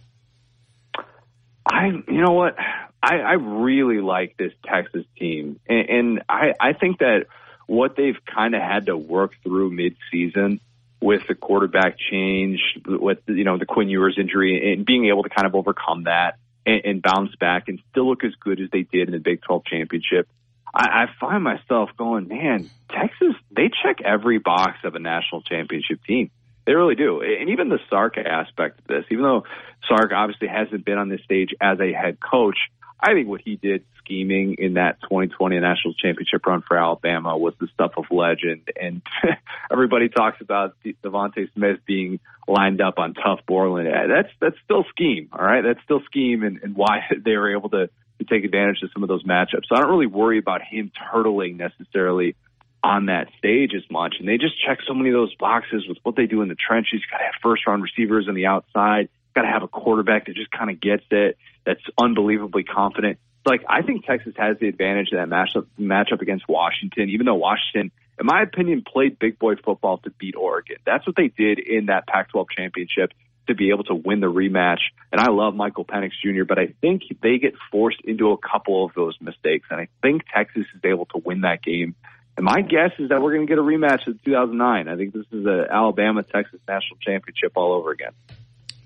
I, 1.66 1.86
you 2.08 2.22
know 2.22 2.32
what? 2.32 2.54
I, 3.02 3.16
I 3.16 3.32
really 3.32 4.00
like 4.00 4.36
this 4.38 4.52
Texas 4.64 5.04
team, 5.18 5.60
and, 5.68 5.88
and 5.88 6.22
I, 6.28 6.52
I 6.60 6.72
think 6.72 6.98
that 6.98 7.26
what 7.66 7.96
they've 7.96 8.18
kind 8.32 8.54
of 8.54 8.62
had 8.62 8.86
to 8.86 8.96
work 8.96 9.32
through 9.42 9.72
midseason 9.72 10.60
with 11.02 11.26
the 11.26 11.34
quarterback 11.34 11.96
change, 11.98 12.60
with 12.86 13.18
you 13.26 13.44
know 13.44 13.58
the 13.58 13.66
Quinn 13.66 13.88
Ewers 13.88 14.16
injury, 14.18 14.72
and 14.72 14.86
being 14.86 15.06
able 15.06 15.24
to 15.24 15.28
kind 15.28 15.46
of 15.46 15.54
overcome 15.54 16.04
that 16.04 16.38
and, 16.64 16.80
and 16.84 17.02
bounce 17.02 17.34
back 17.36 17.68
and 17.68 17.80
still 17.90 18.08
look 18.08 18.24
as 18.24 18.32
good 18.40 18.60
as 18.60 18.70
they 18.70 18.82
did 18.82 19.08
in 19.08 19.12
the 19.12 19.18
Big 19.18 19.42
12 19.42 19.64
championship. 19.64 20.28
I, 20.72 21.04
I 21.04 21.06
find 21.20 21.42
myself 21.42 21.90
going, 21.96 22.28
man, 22.28 22.70
Texas, 22.88 23.34
they 23.50 23.68
check 23.82 24.00
every 24.04 24.38
box 24.38 24.78
of 24.84 24.94
a 24.94 24.98
national 24.98 25.42
championship 25.42 26.02
team. 26.04 26.30
They 26.64 26.74
really 26.74 26.94
do. 26.94 27.20
And 27.20 27.50
even 27.50 27.68
the 27.68 27.80
Sark 27.90 28.16
aspect 28.16 28.78
of 28.80 28.86
this, 28.86 29.04
even 29.10 29.24
though 29.24 29.44
Sark 29.88 30.12
obviously 30.14 30.46
hasn't 30.46 30.84
been 30.84 30.98
on 30.98 31.08
this 31.08 31.20
stage 31.24 31.50
as 31.60 31.80
a 31.80 31.92
head 31.92 32.18
coach, 32.20 32.56
I 33.00 33.12
think 33.14 33.26
what 33.26 33.40
he 33.44 33.56
did 33.56 33.84
scheming 34.04 34.56
in 34.58 34.74
that 34.74 35.00
2020 35.02 35.58
national 35.60 35.94
championship 35.94 36.44
run 36.46 36.62
for 36.66 36.76
Alabama 36.76 37.36
was 37.36 37.54
the 37.60 37.68
stuff 37.74 37.92
of 37.96 38.04
legend. 38.10 38.68
And 38.80 39.02
everybody 39.70 40.08
talks 40.08 40.40
about 40.40 40.76
DeVonta 40.84 41.52
Smith 41.54 41.78
being 41.86 42.20
lined 42.46 42.80
up 42.80 42.98
on 42.98 43.14
Tuf 43.14 43.40
Borland. 43.46 43.88
Uh, 43.88 44.06
that's 44.08 44.28
that's 44.40 44.56
still 44.64 44.84
scheme, 44.90 45.28
all 45.32 45.44
right. 45.44 45.62
That's 45.62 45.82
still 45.84 46.02
scheme, 46.06 46.42
and, 46.42 46.60
and 46.62 46.74
why 46.74 47.00
they 47.24 47.36
were 47.36 47.56
able 47.56 47.70
to, 47.70 47.88
to 48.18 48.24
take 48.24 48.44
advantage 48.44 48.82
of 48.82 48.90
some 48.92 49.02
of 49.02 49.08
those 49.08 49.24
matchups. 49.24 49.66
So 49.68 49.76
I 49.76 49.80
don't 49.80 49.90
really 49.90 50.06
worry 50.06 50.38
about 50.38 50.62
him 50.62 50.90
turtling 51.12 51.56
necessarily 51.56 52.36
on 52.84 53.06
that 53.06 53.28
stage 53.38 53.72
as 53.76 53.88
much. 53.90 54.16
And 54.18 54.28
they 54.28 54.38
just 54.38 54.54
check 54.64 54.78
so 54.86 54.94
many 54.94 55.10
of 55.10 55.14
those 55.14 55.34
boxes 55.36 55.86
with 55.88 55.98
what 56.02 56.16
they 56.16 56.26
do 56.26 56.42
in 56.42 56.48
the 56.48 56.56
trenches. 56.56 57.00
Got 57.10 57.18
to 57.18 57.24
have 57.24 57.34
first 57.42 57.66
round 57.66 57.82
receivers 57.82 58.26
on 58.28 58.34
the 58.34 58.46
outside. 58.46 59.08
Got 59.34 59.42
to 59.42 59.48
have 59.48 59.62
a 59.62 59.68
quarterback 59.68 60.26
that 60.26 60.34
just 60.34 60.50
kind 60.50 60.68
of 60.68 60.80
gets 60.80 61.04
it 61.10 61.38
that's 61.64 61.80
unbelievably 61.98 62.64
confident. 62.64 63.18
Like 63.44 63.64
I 63.68 63.82
think 63.82 64.06
Texas 64.06 64.34
has 64.36 64.58
the 64.60 64.68
advantage 64.68 65.08
of 65.12 65.18
that 65.18 65.28
matchup 65.28 65.66
matchup 65.78 66.20
against 66.20 66.48
Washington, 66.48 67.08
even 67.08 67.26
though 67.26 67.34
Washington 67.34 67.90
in 68.18 68.26
my 68.26 68.42
opinion, 68.42 68.84
played 68.86 69.18
big 69.18 69.38
boy 69.38 69.56
football 69.56 69.98
to 69.98 70.10
beat 70.10 70.36
Oregon. 70.36 70.76
That's 70.84 71.06
what 71.06 71.16
they 71.16 71.28
did 71.28 71.58
in 71.58 71.86
that 71.86 72.06
Pac-12 72.06 72.46
championship 72.56 73.12
to 73.48 73.54
be 73.54 73.70
able 73.70 73.84
to 73.84 73.94
win 73.94 74.20
the 74.20 74.30
rematch. 74.30 74.78
And 75.10 75.20
I 75.20 75.30
love 75.30 75.54
Michael 75.54 75.84
Penix 75.84 76.12
Jr., 76.22 76.44
but 76.44 76.58
I 76.58 76.74
think 76.80 77.02
they 77.22 77.38
get 77.38 77.54
forced 77.70 78.00
into 78.04 78.30
a 78.30 78.38
couple 78.38 78.84
of 78.84 78.92
those 78.94 79.16
mistakes. 79.20 79.66
And 79.70 79.80
I 79.80 79.88
think 80.02 80.22
Texas 80.32 80.66
is 80.74 80.80
able 80.84 81.06
to 81.06 81.18
win 81.18 81.40
that 81.40 81.62
game. 81.62 81.94
And 82.36 82.44
my 82.44 82.60
guess 82.60 82.92
is 82.98 83.08
that 83.08 83.20
we're 83.20 83.34
going 83.34 83.46
to 83.46 83.50
get 83.50 83.58
a 83.58 83.62
rematch 83.62 84.06
in 84.06 84.18
2009. 84.24 84.88
I 84.88 84.96
think 84.96 85.12
this 85.12 85.26
is 85.32 85.44
a 85.44 85.66
Alabama 85.70 86.22
Texas 86.22 86.60
national 86.68 86.98
championship 87.00 87.52
all 87.56 87.72
over 87.72 87.90
again 87.90 88.12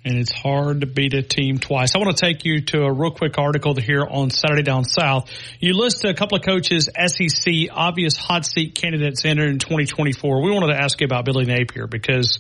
and 0.07 0.19
it's 0.19 0.31
hard 0.31 0.83
to 0.83 0.87
beat 0.87 1.15
a 1.15 1.23
team 1.23 1.59
twice. 1.59 1.97
I 1.97 1.99
want 1.99 2.17
to 2.17 2.25
take 2.25 2.45
you 2.45 2.61
to 2.67 2.85
a 2.85 2.93
real 2.93 3.11
quick 3.11 3.39
article 3.39 3.75
here 3.75 4.07
on 4.09 4.31
Saturday 4.31 4.63
Down 4.63 4.85
South. 4.85 5.29
You 5.59 5.75
list 5.75 6.05
a 6.05 6.15
couple 6.15 6.39
of 6.39 6.45
coaches, 6.45 6.89
SEC, 6.95 7.53
obvious 7.73 8.17
hot 8.17 8.47
seat 8.47 8.77
candidates 8.77 9.25
entered 9.25 9.49
in 9.51 9.59
2024. 9.59 10.43
We 10.43 10.53
wanted 10.53 10.69
to 10.69 10.81
ask 10.81 11.01
you 11.01 11.07
about 11.07 11.25
Billy 11.25 11.45
Napier 11.45 11.89
because, 11.89 12.39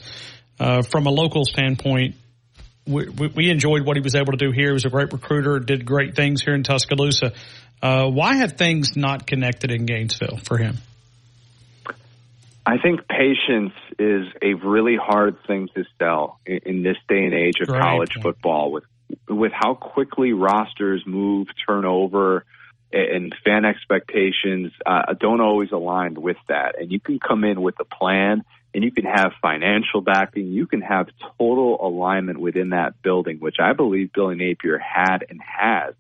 uh, 0.61 0.83
from 0.83 1.07
a 1.07 1.11
local 1.11 1.45
standpoint, 1.45 2.15
we, 2.87 3.09
we, 3.09 3.51
enjoyed 3.51 3.85
what 3.85 3.97
he 3.97 4.01
was 4.01 4.15
able 4.15 4.31
to 4.31 4.39
do 4.39 4.53
here. 4.53 4.69
He 4.69 4.73
was 4.73 4.85
a 4.85 4.91
great 4.91 5.13
recruiter, 5.13 5.59
did 5.59 5.85
great 5.85 6.15
things 6.15 6.43
here 6.43 6.55
in 6.55 6.63
Tuscaloosa. 6.63 7.33
Uh, 7.83 8.09
why 8.09 8.37
have 8.37 8.53
things 8.53 8.97
not 8.97 9.27
connected 9.27 9.73
in 9.73 9.87
Gainesville 9.87 10.39
for 10.45 10.57
him? 10.57 10.77
I 12.67 12.79
think 12.79 13.07
patience 13.07 13.75
is 13.97 14.27
a 14.43 14.55
really 14.55 14.97
hard 14.97 15.37
thing 15.47 15.69
to 15.77 15.85
sell 16.01 16.41
in, 16.45 16.59
in 16.67 16.83
this 16.83 16.97
day 17.09 17.25
and 17.25 17.33
age 17.33 17.61
of 17.61 17.69
college 17.69 18.15
football 18.21 18.73
with 18.73 18.85
with 19.29 19.53
how 19.53 19.75
quickly 19.75 20.33
rosters 20.33 21.05
move, 21.07 21.47
turnover, 21.65 22.45
and 22.93 23.33
fan 23.45 23.65
expectations 23.65 24.73
uh, 24.85 25.15
don't 25.19 25.41
always 25.41 25.71
align 25.71 26.15
with 26.15 26.39
that. 26.49 26.81
And 26.81 26.91
you 26.91 26.99
can 26.99 27.21
come 27.21 27.45
in 27.45 27.63
with 27.63 27.77
a 27.79 27.85
plan 27.85 28.45
and 28.75 28.83
you 28.83 28.91
can 28.91 29.05
have 29.05 29.33
financial 29.41 30.01
backing. 30.01 30.49
You 30.49 30.67
can 30.67 30.81
have 30.81 31.07
total 31.39 31.79
alignment 31.81 32.41
within 32.41 32.71
that 32.71 33.01
building, 33.01 33.39
which 33.39 33.57
I 33.61 33.75
believe 33.75 34.13
Billy 34.13 34.35
Napier 34.35 34.79
had 34.79 35.25
and 35.29 35.41
has. 35.41 35.95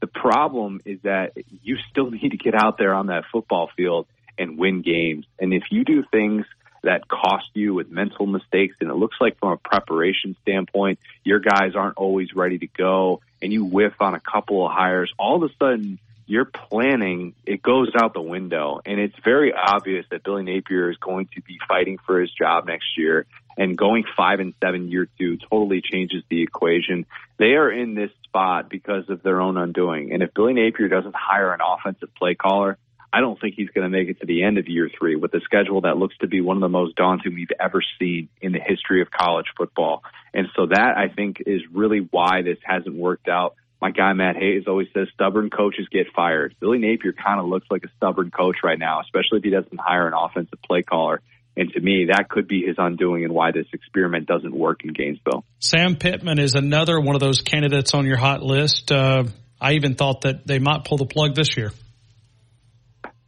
The 0.00 0.06
problem 0.06 0.80
is 0.84 0.98
that 1.02 1.32
you 1.62 1.76
still 1.90 2.10
need 2.10 2.30
to 2.30 2.36
get 2.36 2.54
out 2.54 2.76
there 2.78 2.94
on 2.94 3.06
that 3.06 3.24
football 3.32 3.70
field 3.74 4.06
and 4.38 4.58
win 4.58 4.82
games. 4.82 5.26
And 5.38 5.52
if 5.52 5.64
you 5.70 5.84
do 5.84 6.04
things 6.10 6.46
that 6.82 7.08
cost 7.08 7.50
you 7.54 7.74
with 7.74 7.90
mental 7.90 8.26
mistakes, 8.26 8.76
and 8.80 8.90
it 8.90 8.94
looks 8.94 9.16
like 9.20 9.38
from 9.38 9.52
a 9.52 9.56
preparation 9.56 10.36
standpoint, 10.42 10.98
your 11.24 11.38
guys 11.38 11.74
aren't 11.74 11.98
always 11.98 12.34
ready 12.34 12.58
to 12.58 12.66
go, 12.66 13.20
and 13.42 13.52
you 13.52 13.64
whiff 13.64 13.94
on 14.00 14.14
a 14.14 14.20
couple 14.20 14.66
of 14.66 14.72
hires, 14.72 15.12
all 15.18 15.42
of 15.42 15.50
a 15.50 15.54
sudden 15.58 15.98
your 16.26 16.44
planning 16.44 17.34
it 17.44 17.60
goes 17.60 17.90
out 18.00 18.14
the 18.14 18.22
window 18.22 18.80
and 18.86 19.00
it's 19.00 19.18
very 19.24 19.52
obvious 19.52 20.06
that 20.12 20.22
Billy 20.22 20.44
Napier 20.44 20.88
is 20.88 20.96
going 20.98 21.28
to 21.34 21.42
be 21.42 21.58
fighting 21.66 21.98
for 22.06 22.20
his 22.20 22.30
job 22.30 22.68
next 22.68 22.96
year 22.96 23.26
and 23.56 23.76
going 23.76 24.04
five 24.16 24.38
and 24.38 24.54
seven 24.62 24.90
year 24.90 25.08
two 25.18 25.36
totally 25.36 25.82
changes 25.82 26.22
the 26.28 26.42
equation. 26.42 27.04
They 27.38 27.54
are 27.54 27.70
in 27.70 27.94
this 27.94 28.10
spot 28.22 28.70
because 28.70 29.10
of 29.10 29.24
their 29.24 29.40
own 29.40 29.56
undoing. 29.56 30.12
And 30.12 30.22
if 30.22 30.32
Billy 30.32 30.54
Napier 30.54 30.88
doesn't 30.88 31.16
hire 31.16 31.52
an 31.52 31.60
offensive 31.60 32.14
play 32.14 32.36
caller, 32.36 32.78
I 33.12 33.20
don't 33.20 33.40
think 33.40 33.54
he's 33.56 33.70
going 33.70 33.90
to 33.90 33.96
make 33.96 34.08
it 34.08 34.20
to 34.20 34.26
the 34.26 34.44
end 34.44 34.58
of 34.58 34.68
year 34.68 34.88
three 34.96 35.16
with 35.16 35.34
a 35.34 35.40
schedule 35.40 35.80
that 35.82 35.96
looks 35.96 36.16
to 36.18 36.28
be 36.28 36.40
one 36.40 36.56
of 36.56 36.60
the 36.60 36.68
most 36.68 36.94
daunting 36.96 37.34
we've 37.34 37.48
ever 37.58 37.82
seen 37.98 38.28
in 38.40 38.52
the 38.52 38.60
history 38.60 39.02
of 39.02 39.10
college 39.10 39.46
football. 39.56 40.02
And 40.32 40.46
so 40.54 40.66
that 40.66 40.94
I 40.96 41.12
think 41.12 41.38
is 41.44 41.60
really 41.72 42.06
why 42.10 42.42
this 42.42 42.58
hasn't 42.62 42.94
worked 42.94 43.28
out. 43.28 43.56
My 43.80 43.90
guy 43.90 44.12
Matt 44.12 44.36
Hayes 44.36 44.64
always 44.68 44.88
says 44.94 45.08
stubborn 45.14 45.50
coaches 45.50 45.88
get 45.90 46.06
fired. 46.14 46.54
Billy 46.60 46.78
Napier 46.78 47.12
kind 47.12 47.40
of 47.40 47.46
looks 47.46 47.66
like 47.70 47.82
a 47.84 47.88
stubborn 47.96 48.30
coach 48.30 48.56
right 48.62 48.78
now, 48.78 49.00
especially 49.00 49.38
if 49.38 49.44
he 49.44 49.50
doesn't 49.50 49.80
hire 49.80 50.06
an 50.06 50.14
offensive 50.14 50.60
play 50.62 50.82
caller. 50.82 51.20
And 51.56 51.72
to 51.72 51.80
me, 51.80 52.06
that 52.10 52.28
could 52.28 52.46
be 52.46 52.62
his 52.64 52.76
undoing 52.78 53.24
and 53.24 53.34
why 53.34 53.50
this 53.50 53.66
experiment 53.72 54.26
doesn't 54.26 54.54
work 54.54 54.84
in 54.84 54.92
Gainesville. 54.92 55.44
Sam 55.58 55.96
Pittman 55.96 56.38
is 56.38 56.54
another 56.54 57.00
one 57.00 57.16
of 57.16 57.20
those 57.20 57.40
candidates 57.40 57.92
on 57.92 58.06
your 58.06 58.18
hot 58.18 58.42
list. 58.42 58.92
Uh, 58.92 59.24
I 59.60 59.72
even 59.72 59.94
thought 59.94 60.22
that 60.22 60.46
they 60.46 60.58
might 60.58 60.84
pull 60.84 60.98
the 60.98 61.06
plug 61.06 61.34
this 61.34 61.56
year. 61.56 61.72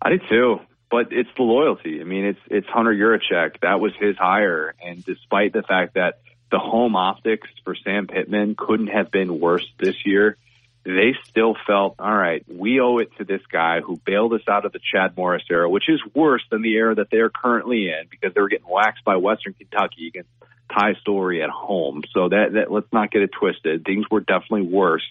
I 0.03 0.11
did 0.11 0.23
too, 0.29 0.61
but 0.91 1.13
it's 1.13 1.31
the 1.37 1.45
loyalty. 1.45 2.01
I 2.01 2.05
mean, 2.05 2.25
it's 2.25 2.41
it's 2.49 2.67
Hunter 2.67 2.93
Yurachek. 2.93 3.61
That 3.63 3.79
was 3.81 3.93
his 3.99 4.17
hire, 4.17 4.75
and 4.85 5.05
despite 5.05 5.53
the 5.53 5.63
fact 5.63 5.95
that 5.95 6.19
the 6.51 6.59
home 6.59 6.97
optics 6.97 7.49
for 7.65 7.75
Sam 7.77 8.09
Pittman 8.09 8.57
couldn't 8.57 8.89
have 8.89 9.11
been 9.11 9.41
worse 9.41 9.67
this 9.79 10.05
year, 10.05 10.37
they 10.85 11.15
still 11.29 11.57
felt, 11.67 11.95
all 11.99 12.15
right, 12.15 12.45
we 12.49 12.81
owe 12.81 12.99
it 12.99 13.17
to 13.19 13.25
this 13.25 13.41
guy 13.51 13.81
who 13.81 13.97
bailed 14.05 14.35
us 14.35 14.43
out 14.49 14.67
of 14.67 14.73
the 14.73 14.81
Chad 14.93 15.17
Morris 15.17 15.45
era, 15.49 15.71
which 15.71 15.89
is 15.89 16.01
worse 16.15 16.43
than 16.51 16.61
the 16.61 16.75
era 16.75 16.95
that 16.97 17.07
they're 17.11 17.31
currently 17.31 17.89
in 17.89 18.07
because 18.11 18.35
they 18.35 18.41
were 18.41 18.49
getting 18.49 18.69
waxed 18.69 19.05
by 19.05 19.17
Western 19.17 19.55
Kentucky 19.55 20.09
against 20.09 20.29
Ty 20.71 20.95
Storey 21.01 21.43
at 21.43 21.51
home. 21.51 22.03
So 22.13 22.29
that, 22.29 22.53
that 22.55 22.73
let's 22.73 22.93
not 22.93 23.11
get 23.11 23.23
it 23.23 23.31
twisted. 23.39 23.85
Things 23.85 24.07
were 24.11 24.21
definitely 24.21 24.67
worse. 24.67 25.07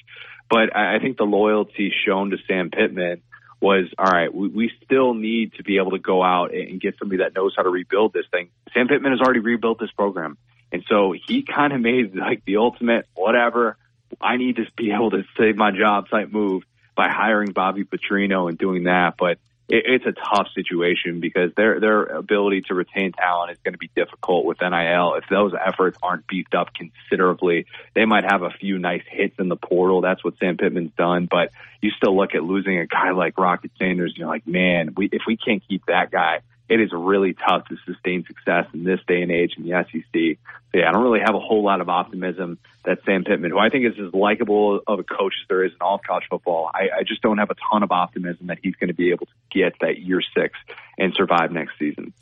But 0.49 0.75
I, 0.75 0.97
I 0.97 0.99
think 0.99 1.17
the 1.17 1.23
loyalty 1.23 1.91
shown 2.05 2.31
to 2.31 2.37
Sam 2.47 2.69
Pittman 2.69 3.21
was 3.61 3.85
all 3.97 4.07
right. 4.07 4.33
We, 4.33 4.47
we 4.47 4.71
still 4.83 5.13
need 5.13 5.53
to 5.53 5.63
be 5.63 5.77
able 5.77 5.91
to 5.91 5.99
go 5.99 6.23
out 6.23 6.53
and 6.53 6.81
get 6.81 6.95
somebody 6.99 7.19
that 7.19 7.35
knows 7.35 7.53
how 7.55 7.63
to 7.63 7.69
rebuild 7.69 8.13
this 8.13 8.25
thing. 8.31 8.49
Sam 8.73 8.87
Pittman 8.87 9.11
has 9.11 9.21
already 9.21 9.39
rebuilt 9.39 9.79
this 9.79 9.91
program, 9.91 10.37
and 10.71 10.83
so 10.89 11.13
he 11.27 11.43
kind 11.43 11.71
of 11.71 11.79
made 11.79 12.15
like 12.15 12.43
the 12.45 12.57
ultimate 12.57 13.07
whatever. 13.13 13.77
I 14.19 14.37
need 14.37 14.57
to 14.57 14.65
be 14.75 14.91
able 14.91 15.11
to 15.11 15.23
save 15.37 15.55
my 15.55 15.71
job 15.71 16.09
type 16.09 16.31
move 16.31 16.63
by 16.95 17.09
hiring 17.09 17.51
Bobby 17.51 17.85
Petrino 17.85 18.49
and 18.49 18.57
doing 18.57 18.83
that. 18.83 19.15
But 19.17 19.37
it, 19.71 19.83
it's 19.87 20.05
a 20.05 20.11
tough 20.11 20.47
situation 20.53 21.19
because 21.19 21.51
their 21.55 21.79
their 21.79 22.03
ability 22.03 22.61
to 22.67 22.75
retain 22.75 23.13
talent 23.13 23.51
is 23.51 23.57
going 23.63 23.73
to 23.73 23.79
be 23.79 23.89
difficult 23.95 24.45
with 24.45 24.59
NIL. 24.61 25.15
If 25.15 25.23
those 25.29 25.53
efforts 25.53 25.97
aren't 26.03 26.27
beefed 26.27 26.53
up 26.53 26.69
considerably, 26.73 27.65
they 27.95 28.05
might 28.05 28.25
have 28.25 28.43
a 28.43 28.51
few 28.51 28.77
nice 28.77 29.03
hits 29.09 29.35
in 29.39 29.47
the 29.47 29.55
portal. 29.55 30.01
That's 30.01 30.23
what 30.23 30.37
Sam 30.39 30.57
Pittman's 30.57 30.91
done, 30.97 31.27
but 31.31 31.51
you 31.81 31.91
still 31.91 32.15
look 32.15 32.35
at 32.35 32.43
losing 32.43 32.77
a 32.77 32.85
guy 32.85 33.11
like 33.11 33.37
Rocket 33.37 33.71
Sanders. 33.79 34.11
and 34.11 34.17
You're 34.19 34.27
like, 34.27 34.45
man, 34.45 34.93
we, 34.95 35.09
if 35.11 35.23
we 35.25 35.37
can't 35.37 35.63
keep 35.67 35.85
that 35.87 36.11
guy, 36.11 36.41
it 36.71 36.79
is 36.79 36.91
really 36.93 37.33
tough 37.33 37.67
to 37.67 37.75
sustain 37.85 38.23
success 38.25 38.65
in 38.73 38.85
this 38.85 39.01
day 39.05 39.21
and 39.21 39.29
age 39.29 39.55
in 39.57 39.63
the 39.63 39.71
SEC. 39.91 40.39
So 40.71 40.79
yeah, 40.79 40.87
I 40.87 40.93
don't 40.93 41.03
really 41.03 41.19
have 41.19 41.35
a 41.35 41.39
whole 41.39 41.65
lot 41.65 41.81
of 41.81 41.89
optimism 41.89 42.59
that 42.85 42.99
Sam 43.05 43.25
Pittman, 43.25 43.51
who 43.51 43.59
I 43.59 43.67
think 43.67 43.85
is 43.85 43.99
as 43.99 44.13
likable 44.13 44.79
of 44.87 44.99
a 44.99 45.03
coach 45.03 45.33
as 45.43 45.47
there 45.49 45.65
is 45.65 45.73
in 45.73 45.77
all 45.81 45.95
of 45.95 46.01
college 46.07 46.23
football, 46.29 46.71
I, 46.73 46.99
I 46.99 47.03
just 47.05 47.21
don't 47.21 47.39
have 47.39 47.49
a 47.49 47.55
ton 47.69 47.83
of 47.83 47.91
optimism 47.91 48.47
that 48.47 48.59
he's 48.63 48.75
going 48.75 48.87
to 48.87 48.93
be 48.93 49.11
able 49.11 49.25
to 49.25 49.33
get 49.51 49.73
that 49.81 49.99
year 49.99 50.21
six 50.33 50.57
and 50.97 51.13
survive 51.13 51.51
next 51.51 51.73
season. 51.77 52.13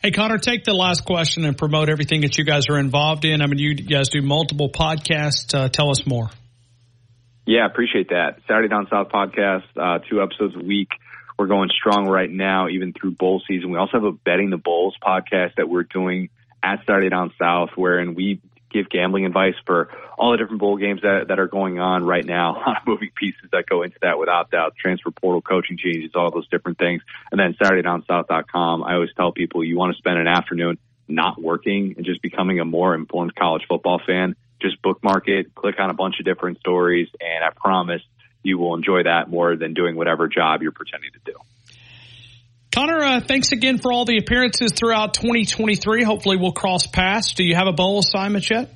Hey, 0.00 0.12
Connor, 0.12 0.38
take 0.38 0.64
the 0.64 0.72
last 0.72 1.04
question 1.04 1.44
and 1.44 1.58
promote 1.58 1.90
everything 1.90 2.22
that 2.22 2.38
you 2.38 2.44
guys 2.44 2.70
are 2.70 2.78
involved 2.78 3.26
in. 3.26 3.42
I 3.42 3.46
mean, 3.46 3.58
you 3.58 3.74
guys 3.74 4.08
do 4.08 4.22
multiple 4.22 4.70
podcasts. 4.70 5.54
Uh, 5.54 5.68
tell 5.68 5.90
us 5.90 6.06
more. 6.06 6.30
Yeah, 7.46 7.66
appreciate 7.66 8.08
that. 8.08 8.38
Saturday 8.48 8.68
Down 8.68 8.86
South 8.90 9.10
podcast, 9.10 9.64
uh, 9.76 9.98
two 10.08 10.22
episodes 10.22 10.56
a 10.56 10.64
week. 10.64 10.88
We're 11.40 11.46
going 11.46 11.70
strong 11.70 12.06
right 12.06 12.30
now, 12.30 12.68
even 12.68 12.92
through 12.92 13.12
bowl 13.12 13.40
season. 13.48 13.70
We 13.70 13.78
also 13.78 13.92
have 13.92 14.04
a 14.04 14.12
betting 14.12 14.50
the 14.50 14.58
bowls 14.58 14.94
podcast 15.02 15.54
that 15.56 15.70
we're 15.70 15.84
doing 15.84 16.28
at 16.62 16.80
Saturday 16.84 17.08
Down 17.08 17.32
South, 17.40 17.70
wherein 17.76 18.14
we 18.14 18.42
give 18.70 18.90
gambling 18.90 19.24
advice 19.24 19.54
for 19.64 19.88
all 20.18 20.32
the 20.32 20.36
different 20.36 20.60
bowl 20.60 20.76
games 20.76 21.00
that, 21.00 21.28
that 21.28 21.38
are 21.38 21.46
going 21.46 21.78
on 21.78 22.04
right 22.04 22.26
now. 22.26 22.56
A 22.56 22.60
lot 22.60 22.76
of 22.82 22.86
moving 22.86 23.08
pieces 23.16 23.48
that 23.52 23.64
go 23.64 23.82
into 23.82 23.96
that 24.02 24.18
with 24.18 24.28
opt 24.28 24.52
out, 24.52 24.74
transfer 24.76 25.10
portal, 25.10 25.40
coaching 25.40 25.78
changes, 25.78 26.10
all 26.14 26.30
those 26.30 26.46
different 26.48 26.76
things. 26.76 27.00
And 27.32 27.40
then 27.40 27.54
SaturdayDownSouth.com. 27.54 28.84
I 28.84 28.92
always 28.92 29.14
tell 29.16 29.32
people 29.32 29.64
you 29.64 29.78
want 29.78 29.94
to 29.94 29.98
spend 29.98 30.18
an 30.18 30.28
afternoon 30.28 30.76
not 31.08 31.40
working 31.40 31.94
and 31.96 32.04
just 32.04 32.20
becoming 32.20 32.60
a 32.60 32.66
more 32.66 32.94
informed 32.94 33.34
college 33.34 33.62
football 33.66 33.98
fan. 34.06 34.36
Just 34.60 34.82
bookmark 34.82 35.26
it, 35.26 35.54
click 35.54 35.76
on 35.78 35.88
a 35.88 35.94
bunch 35.94 36.16
of 36.18 36.26
different 36.26 36.58
stories, 36.58 37.08
and 37.18 37.42
I 37.42 37.48
promise 37.48 38.02
you 38.42 38.58
will 38.58 38.74
enjoy 38.74 39.02
that 39.04 39.28
more 39.28 39.56
than 39.56 39.74
doing 39.74 39.96
whatever 39.96 40.28
job 40.28 40.62
you're 40.62 40.72
pretending 40.72 41.10
to 41.12 41.32
do. 41.32 41.38
Connor, 42.72 43.02
uh, 43.02 43.20
thanks 43.20 43.50
again 43.52 43.78
for 43.78 43.92
all 43.92 44.04
the 44.04 44.18
appearances 44.18 44.72
throughout 44.72 45.14
2023. 45.14 46.04
Hopefully, 46.04 46.36
we'll 46.36 46.52
cross 46.52 46.86
paths. 46.86 47.34
Do 47.34 47.44
you 47.44 47.56
have 47.56 47.66
a 47.66 47.72
bowl 47.72 47.98
assignment 47.98 48.48
yet? 48.48 48.72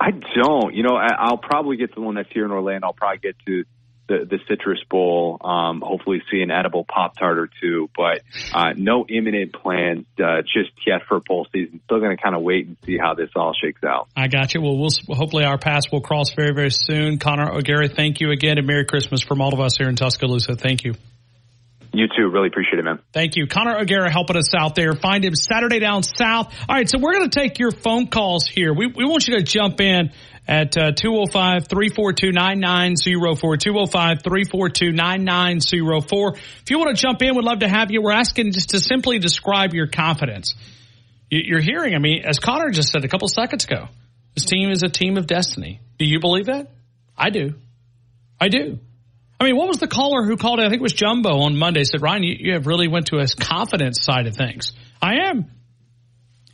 I 0.00 0.10
don't. 0.10 0.74
You 0.74 0.84
know, 0.84 0.96
I, 0.96 1.30
will 1.30 1.38
probably 1.38 1.76
get 1.76 1.88
to 1.90 1.94
the 1.96 2.00
one 2.02 2.14
that's 2.14 2.28
here 2.32 2.44
in 2.44 2.52
Orlando. 2.52 2.88
I'll 2.88 2.92
probably 2.92 3.18
get 3.18 3.36
to 3.46 3.64
the, 4.06 4.26
the 4.28 4.38
Citrus 4.48 4.80
Bowl. 4.90 5.38
Um, 5.42 5.82
hopefully, 5.84 6.22
see 6.30 6.40
an 6.40 6.50
edible 6.50 6.84
Pop 6.84 7.16
Tart 7.16 7.38
or 7.38 7.48
two, 7.60 7.88
but 7.96 8.22
uh, 8.52 8.72
no 8.76 9.06
imminent 9.08 9.52
plans 9.52 10.06
uh, 10.18 10.42
just 10.42 10.70
yet 10.86 11.02
for 11.08 11.20
bowl 11.20 11.46
season. 11.52 11.80
Still 11.84 12.00
going 12.00 12.16
to 12.16 12.22
kind 12.22 12.34
of 12.34 12.42
wait 12.42 12.66
and 12.66 12.76
see 12.84 12.98
how 12.98 13.14
this 13.14 13.30
all 13.34 13.54
shakes 13.54 13.82
out. 13.84 14.08
I 14.16 14.28
got 14.28 14.54
you. 14.54 14.60
Well, 14.60 14.76
we'll 14.78 15.16
hopefully 15.16 15.44
our 15.44 15.58
paths 15.58 15.90
will 15.90 16.02
cross 16.02 16.34
very, 16.34 16.54
very 16.54 16.70
soon. 16.70 17.18
Connor 17.18 17.50
O'Gara, 17.52 17.88
thank 17.88 18.20
you 18.20 18.30
again, 18.30 18.58
and 18.58 18.66
Merry 18.66 18.84
Christmas 18.84 19.22
from 19.22 19.40
all 19.40 19.52
of 19.52 19.60
us 19.60 19.76
here 19.76 19.88
in 19.88 19.96
Tuscaloosa. 19.96 20.56
Thank 20.56 20.84
you. 20.84 20.94
You 21.94 22.08
too. 22.08 22.28
Really 22.28 22.48
appreciate 22.48 22.80
it, 22.80 22.84
man. 22.84 22.98
Thank 23.12 23.36
you. 23.36 23.46
Connor 23.46 23.78
O'Gara 23.78 24.10
helping 24.10 24.36
us 24.36 24.52
out 24.52 24.74
there. 24.74 24.94
Find 24.94 25.24
him 25.24 25.36
Saturday 25.36 25.78
down 25.78 26.02
south. 26.02 26.52
All 26.68 26.74
right. 26.74 26.90
So 26.90 26.98
we're 26.98 27.14
going 27.14 27.30
to 27.30 27.40
take 27.40 27.60
your 27.60 27.70
phone 27.70 28.08
calls 28.08 28.48
here. 28.48 28.74
We, 28.74 28.88
we 28.88 29.04
want 29.04 29.28
you 29.28 29.36
to 29.36 29.44
jump 29.44 29.80
in 29.80 30.10
at 30.46 30.76
uh, 30.76 30.92
205 30.92 31.68
342 31.68 32.32
9904. 32.32 33.56
205 33.56 34.22
342 34.22 34.92
9904. 34.92 36.34
If 36.36 36.70
you 36.70 36.78
want 36.78 36.96
to 36.96 37.00
jump 37.02 37.22
in, 37.22 37.34
we'd 37.34 37.44
love 37.44 37.60
to 37.60 37.68
have 37.68 37.90
you. 37.90 38.02
We're 38.02 38.12
asking 38.12 38.52
just 38.52 38.70
to 38.70 38.80
simply 38.80 39.18
describe 39.18 39.74
your 39.74 39.86
confidence. 39.86 40.54
You- 41.30 41.42
You're 41.44 41.60
hearing, 41.60 41.94
I 41.94 41.98
mean, 41.98 42.24
as 42.24 42.38
Connor 42.38 42.70
just 42.70 42.90
said 42.90 43.04
a 43.04 43.08
couple 43.08 43.28
seconds 43.28 43.64
ago, 43.64 43.88
this 44.34 44.44
team 44.44 44.70
is 44.70 44.82
a 44.82 44.88
team 44.88 45.16
of 45.16 45.26
destiny. 45.26 45.80
Do 45.98 46.04
you 46.04 46.20
believe 46.20 46.46
that? 46.46 46.70
I 47.16 47.30
do. 47.30 47.54
I 48.40 48.48
do. 48.48 48.78
I 49.40 49.44
mean, 49.44 49.56
what 49.56 49.68
was 49.68 49.78
the 49.78 49.88
caller 49.88 50.24
who 50.24 50.36
called? 50.36 50.60
I 50.60 50.64
think 50.64 50.74
it 50.76 50.82
was 50.82 50.92
Jumbo 50.92 51.40
on 51.40 51.56
Monday. 51.56 51.84
Said 51.84 52.02
Ryan, 52.02 52.22
you, 52.22 52.36
you 52.38 52.52
have 52.54 52.66
really 52.66 52.88
went 52.88 53.06
to 53.06 53.16
a 53.18 53.26
confidence 53.26 53.98
side 54.02 54.26
of 54.26 54.36
things. 54.36 54.72
I 55.00 55.28
am. 55.28 55.50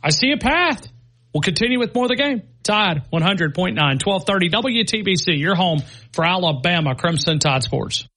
I 0.03 0.09
see 0.11 0.31
a 0.31 0.37
path. 0.37 0.87
We'll 1.33 1.41
continue 1.41 1.79
with 1.79 1.93
more 1.93 2.05
of 2.05 2.09
the 2.09 2.15
game. 2.15 2.41
Tide 2.63 3.03
100.9, 3.11 3.75
1230 3.75 4.49
WTBC, 4.49 5.39
your 5.39 5.55
home 5.55 5.81
for 6.13 6.25
Alabama 6.25 6.95
Crimson 6.95 7.39
Tide 7.39 7.63
Sports. 7.63 8.07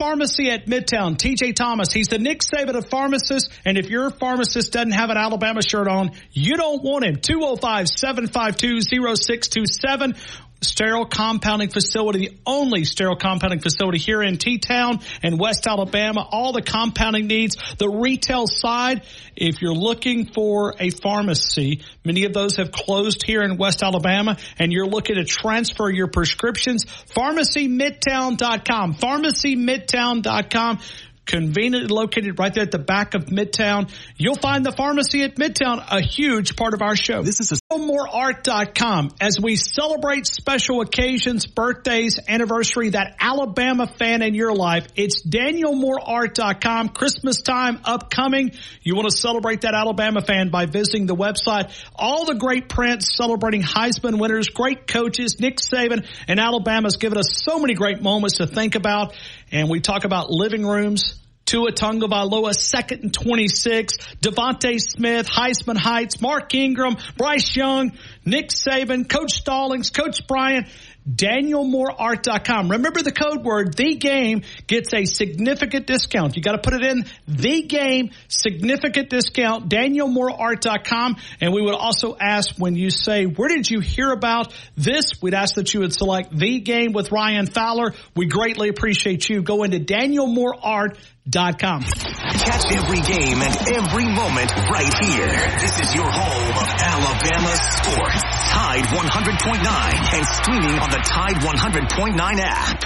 Pharmacy 0.00 0.48
at 0.48 0.64
Midtown, 0.64 1.18
TJ 1.18 1.54
Thomas. 1.54 1.92
He's 1.92 2.08
the 2.08 2.18
Nick 2.18 2.40
Saban 2.40 2.74
of 2.74 2.88
pharmacists. 2.88 3.50
And 3.66 3.76
if 3.76 3.90
your 3.90 4.08
pharmacist 4.08 4.72
doesn't 4.72 4.92
have 4.92 5.10
an 5.10 5.18
Alabama 5.18 5.60
shirt 5.60 5.88
on, 5.88 6.12
you 6.32 6.56
don't 6.56 6.82
want 6.82 7.04
him. 7.04 7.16
205 7.16 7.86
752 7.86 8.80
0627. 8.80 10.14
Sterile 10.62 11.06
compounding 11.06 11.70
facility, 11.70 12.28
the 12.28 12.36
only 12.46 12.84
sterile 12.84 13.16
compounding 13.16 13.60
facility 13.60 13.98
here 13.98 14.22
in 14.22 14.36
T-Town 14.36 15.00
and 15.22 15.38
West 15.38 15.66
Alabama. 15.66 16.26
All 16.30 16.52
the 16.52 16.62
compounding 16.62 17.26
needs, 17.26 17.56
the 17.78 17.88
retail 17.88 18.46
side. 18.46 19.02
If 19.36 19.62
you're 19.62 19.74
looking 19.74 20.26
for 20.26 20.74
a 20.78 20.90
pharmacy, 20.90 21.82
many 22.04 22.24
of 22.24 22.34
those 22.34 22.56
have 22.56 22.72
closed 22.72 23.24
here 23.24 23.42
in 23.42 23.56
West 23.56 23.82
Alabama 23.82 24.36
and 24.58 24.72
you're 24.72 24.86
looking 24.86 25.16
to 25.16 25.24
transfer 25.24 25.88
your 25.88 26.08
prescriptions, 26.08 26.84
pharmacymidtown.com, 26.84 28.94
pharmacymidtown.com 28.94 30.80
conveniently 31.26 31.88
located 31.88 32.38
right 32.38 32.52
there 32.52 32.64
at 32.64 32.72
the 32.72 32.78
back 32.78 33.14
of 33.14 33.26
Midtown. 33.26 33.90
You'll 34.16 34.34
find 34.34 34.66
the 34.66 34.72
pharmacy 34.72 35.22
at 35.22 35.36
Midtown, 35.36 35.84
a 35.88 36.00
huge 36.00 36.56
part 36.56 36.74
of 36.74 36.82
our 36.82 36.96
show. 36.96 37.22
This 37.22 37.40
is 37.40 37.52
a 37.52 37.59
mooreart.com 37.78 39.10
as 39.20 39.38
we 39.40 39.54
celebrate 39.54 40.26
special 40.26 40.80
occasions, 40.80 41.46
birthdays, 41.46 42.18
anniversary, 42.26 42.90
that 42.90 43.14
Alabama 43.20 43.86
fan 43.86 44.22
in 44.22 44.34
your 44.34 44.52
life. 44.52 44.88
It's 44.96 45.22
danielmooreart.com. 45.24 46.88
Christmas 46.88 47.42
time 47.42 47.78
upcoming. 47.84 48.52
You 48.82 48.96
want 48.96 49.08
to 49.08 49.16
celebrate 49.16 49.60
that 49.60 49.74
Alabama 49.74 50.20
fan 50.20 50.50
by 50.50 50.66
visiting 50.66 51.06
the 51.06 51.14
website. 51.14 51.72
All 51.94 52.24
the 52.24 52.34
great 52.34 52.68
prints 52.68 53.16
celebrating 53.16 53.62
Heisman 53.62 54.18
winners, 54.18 54.48
great 54.48 54.88
coaches, 54.88 55.38
Nick 55.38 55.58
Saban 55.58 56.06
and 56.26 56.40
Alabama's 56.40 56.96
given 56.96 57.18
us 57.18 57.40
so 57.44 57.60
many 57.60 57.74
great 57.74 58.02
moments 58.02 58.38
to 58.38 58.48
think 58.48 58.74
about. 58.74 59.14
And 59.52 59.68
we 59.70 59.80
talk 59.80 60.04
about 60.04 60.30
living 60.30 60.66
rooms, 60.66 61.19
Tua 61.50 61.72
Tagovailoa, 61.72 62.54
second 62.54 63.02
and 63.02 63.12
26, 63.12 63.96
DeVonta 64.22 64.80
Smith, 64.80 65.26
Heisman 65.26 65.76
Heights, 65.76 66.20
Mark 66.20 66.54
Ingram, 66.54 66.96
Bryce 67.16 67.56
Young, 67.56 67.90
Nick 68.24 68.50
Saban, 68.50 69.08
Coach 69.08 69.32
Stallings, 69.32 69.90
Coach 69.90 70.28
Bryant, 70.28 70.68
DanielMooreArt.com. 71.08 72.70
Remember 72.70 73.02
the 73.02 73.12
code 73.12 73.44
word, 73.44 73.74
the 73.74 73.96
game 73.96 74.42
gets 74.66 74.92
a 74.92 75.04
significant 75.04 75.86
discount. 75.86 76.36
You 76.36 76.42
got 76.42 76.52
to 76.52 76.58
put 76.58 76.74
it 76.74 76.84
in 76.84 77.06
the 77.26 77.62
game, 77.62 78.10
significant 78.28 79.08
discount, 79.10 79.68
DanielMooreArt.com. 79.68 81.16
And 81.40 81.52
we 81.52 81.62
would 81.62 81.74
also 81.74 82.16
ask 82.18 82.56
when 82.56 82.76
you 82.76 82.90
say, 82.90 83.24
where 83.24 83.48
did 83.48 83.68
you 83.70 83.80
hear 83.80 84.12
about 84.12 84.54
this? 84.76 85.20
We'd 85.22 85.34
ask 85.34 85.54
that 85.56 85.72
you 85.72 85.80
would 85.80 85.94
select 85.94 86.36
the 86.36 86.60
game 86.60 86.92
with 86.92 87.12
Ryan 87.12 87.46
Fowler. 87.46 87.94
We 88.14 88.26
greatly 88.26 88.68
appreciate 88.68 89.28
you. 89.28 89.42
Go 89.42 89.64
into 89.64 89.80
DanielMooreArt.com. 89.80 91.82
Catch 91.82 92.72
every 92.72 93.00
game 93.00 93.42
and 93.42 93.56
every 93.76 94.06
moment 94.06 94.52
right 94.70 95.04
here. 95.04 95.58
This 95.60 95.80
is 95.80 95.94
your 95.94 96.10
home 96.10 96.56
of 96.56 96.68
Alabama 96.78 97.56
sports. 97.56 98.39
Tide 98.50 98.82
100.9 98.82 100.14
and 100.14 100.26
streaming 100.26 100.78
on 100.80 100.90
the 100.90 100.98
Tide 101.04 101.36
100.9 101.36 102.18
app. 102.40 102.82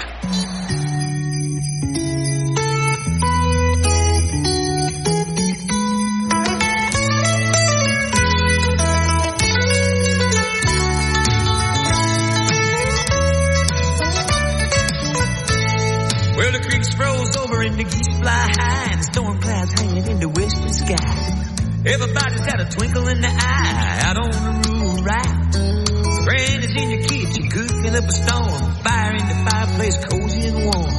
Well, 16.37 16.51
the 16.51 16.59
creek 16.61 16.85
froze 16.95 17.37
over 17.37 17.61
and 17.63 17.75
the 17.75 17.83
geese 17.85 18.19
fly 18.19 18.53
high 18.59 18.91
and 18.91 18.99
the 18.99 19.03
storm 19.11 19.41
clouds 19.41 19.71
hanging 19.81 20.05
in 20.05 20.19
the 20.19 20.29
western 20.29 20.73
sky. 20.73 21.41
Everybody's 21.87 22.45
got 22.45 22.61
a 22.61 22.65
twinkle 22.69 23.07
in 23.07 23.21
the 23.21 23.29
eye 23.29 24.01
out 24.03 24.17
on 24.17 24.29
the 24.29 24.69
rural 24.69 25.03
route. 25.03 25.44
Granny's 26.25 26.75
in 26.75 26.89
the 26.89 27.07
kitchen 27.07 27.49
cooking 27.51 27.95
up 27.95 28.03
a 28.03 28.11
storm, 28.11 28.73
fire 28.81 29.11
in 29.11 29.27
the 29.27 29.47
fireplace 29.47 30.05
cozy 30.05 30.47
and 30.47 30.65
warm. 30.65 30.89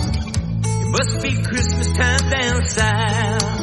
It 0.62 0.86
must 0.86 1.20
be 1.20 1.42
Christmas 1.42 1.92
time 1.96 2.30
down 2.30 2.64
south. 2.64 3.55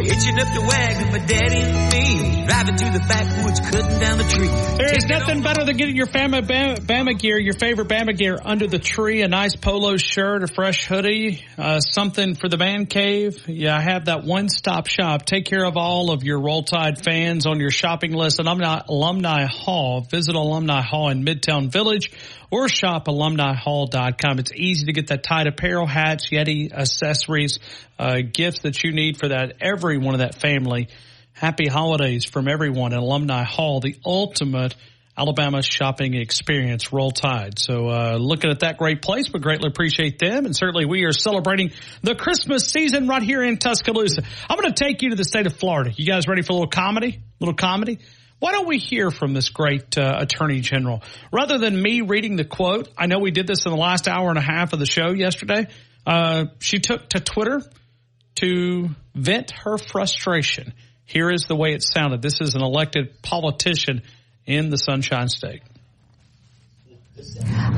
Hitching 0.00 0.38
up 0.38 0.48
the 0.54 0.64
wagon, 0.66 1.12
my 1.12 1.18
daddy 1.18 1.60
and 1.60 1.92
me, 1.92 2.46
driving 2.46 2.76
to 2.76 2.84
the 2.84 3.04
backwoods, 3.08 3.60
cutting 3.60 4.00
down 4.00 4.18
the 4.18 4.24
tree. 4.24 4.48
There's 4.78 5.06
nothing 5.06 5.42
better 5.42 5.64
than 5.64 5.76
getting 5.76 5.96
your 5.96 6.06
Bama, 6.06 6.42
Bama, 6.42 7.18
gear, 7.18 7.38
your 7.38 7.54
favorite 7.54 7.88
Bama 7.88 8.16
gear 8.16 8.38
under 8.42 8.66
the 8.66 8.78
tree, 8.78 9.22
a 9.22 9.28
nice 9.28 9.54
polo 9.54 9.96
shirt, 9.96 10.42
a 10.42 10.48
fresh 10.48 10.86
hoodie, 10.86 11.44
uh, 11.58 11.80
something 11.80 12.34
for 12.34 12.48
the 12.48 12.56
man 12.56 12.86
cave. 12.86 13.46
Yeah, 13.46 13.76
I 13.76 13.80
have 13.80 14.06
that 14.06 14.24
one-stop 14.24 14.86
shop. 14.86 15.24
Take 15.26 15.44
care 15.44 15.64
of 15.64 15.76
all 15.76 16.10
of 16.10 16.24
your 16.24 16.40
Roll 16.40 16.62
Tide 16.62 17.02
fans 17.02 17.46
on 17.46 17.60
your 17.60 17.70
shopping 17.70 18.12
list. 18.12 18.40
Alumni, 18.40 18.80
Alumni 18.88 19.46
Hall. 19.46 20.00
Visit 20.00 20.34
Alumni 20.34 20.80
Hall 20.82 21.10
in 21.10 21.24
Midtown 21.24 21.70
Village 21.70 22.10
or 22.52 22.68
shop 22.68 23.06
alumnihall.com. 23.06 24.38
It's 24.38 24.52
easy 24.52 24.86
to 24.86 24.92
get 24.92 25.08
that 25.08 25.24
Tide 25.24 25.46
apparel, 25.46 25.86
hats, 25.86 26.28
Yeti 26.30 26.70
accessories, 26.70 27.58
uh, 27.98 28.18
gifts 28.30 28.60
that 28.60 28.84
you 28.84 28.92
need 28.92 29.16
for 29.16 29.28
that, 29.28 29.54
every 29.60 29.96
one 29.96 30.14
of 30.14 30.20
that 30.20 30.34
family. 30.34 30.88
Happy 31.32 31.66
holidays 31.66 32.26
from 32.26 32.46
everyone 32.46 32.92
at 32.92 32.98
Alumni 32.98 33.42
Hall, 33.42 33.80
the 33.80 33.96
ultimate 34.04 34.74
Alabama 35.16 35.62
shopping 35.62 36.14
experience, 36.14 36.92
Roll 36.92 37.10
Tide. 37.10 37.58
So, 37.58 37.88
uh, 37.88 38.18
looking 38.20 38.50
at 38.50 38.60
that 38.60 38.76
great 38.76 39.00
place, 39.00 39.32
we 39.32 39.40
greatly 39.40 39.68
appreciate 39.68 40.18
them. 40.18 40.44
And 40.44 40.54
certainly 40.54 40.84
we 40.84 41.04
are 41.04 41.12
celebrating 41.12 41.72
the 42.02 42.14
Christmas 42.14 42.68
season 42.68 43.08
right 43.08 43.22
here 43.22 43.42
in 43.42 43.56
Tuscaloosa. 43.56 44.22
I'm 44.48 44.58
going 44.58 44.72
to 44.72 44.84
take 44.84 45.00
you 45.00 45.10
to 45.10 45.16
the 45.16 45.24
state 45.24 45.46
of 45.46 45.54
Florida. 45.54 45.90
You 45.94 46.06
guys 46.06 46.28
ready 46.28 46.42
for 46.42 46.52
a 46.52 46.56
little 46.56 46.70
comedy? 46.70 47.18
A 47.18 47.44
little 47.44 47.54
comedy? 47.54 47.98
Why 48.42 48.50
don't 48.50 48.66
we 48.66 48.78
hear 48.78 49.12
from 49.12 49.34
this 49.34 49.50
great 49.50 49.96
uh, 49.96 50.16
attorney 50.18 50.62
general? 50.62 51.00
Rather 51.32 51.58
than 51.58 51.80
me 51.80 52.00
reading 52.00 52.34
the 52.34 52.44
quote, 52.44 52.88
I 52.98 53.06
know 53.06 53.20
we 53.20 53.30
did 53.30 53.46
this 53.46 53.66
in 53.66 53.70
the 53.70 53.78
last 53.78 54.08
hour 54.08 54.30
and 54.30 54.36
a 54.36 54.42
half 54.42 54.72
of 54.72 54.80
the 54.80 54.84
show 54.84 55.12
yesterday. 55.12 55.68
Uh, 56.04 56.46
she 56.58 56.80
took 56.80 57.08
to 57.10 57.20
Twitter 57.20 57.62
to 58.40 58.88
vent 59.14 59.52
her 59.62 59.78
frustration. 59.78 60.72
Here 61.04 61.30
is 61.30 61.44
the 61.44 61.54
way 61.54 61.72
it 61.72 61.84
sounded. 61.84 62.20
This 62.20 62.40
is 62.40 62.56
an 62.56 62.62
elected 62.62 63.22
politician 63.22 64.02
in 64.44 64.70
the 64.70 64.76
Sunshine 64.76 65.28
State. 65.28 65.62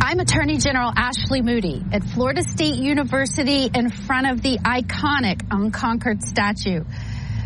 I'm 0.00 0.18
Attorney 0.18 0.56
General 0.56 0.94
Ashley 0.96 1.42
Moody 1.42 1.84
at 1.92 2.04
Florida 2.04 2.42
State 2.42 2.76
University 2.76 3.68
in 3.74 3.90
front 3.90 4.30
of 4.30 4.40
the 4.40 4.56
iconic 4.60 5.42
Unconquered 5.50 6.22
statue. 6.22 6.84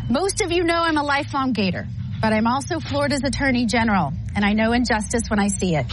Most 0.09 0.41
of 0.41 0.53
you 0.53 0.63
know 0.63 0.77
I'm 0.77 0.97
a 0.97 1.03
lifelong 1.03 1.53
Gator, 1.53 1.89
but 2.21 2.33
I'm 2.33 2.47
also 2.47 2.81
Florida's 2.81 3.23
Attorney 3.25 3.67
General, 3.67 4.13
and 4.35 4.45
I 4.45 4.53
know 4.53 4.73
injustice 4.73 5.29
when 5.29 5.39
I 5.39 5.49
see 5.49 5.75
it. 5.77 5.87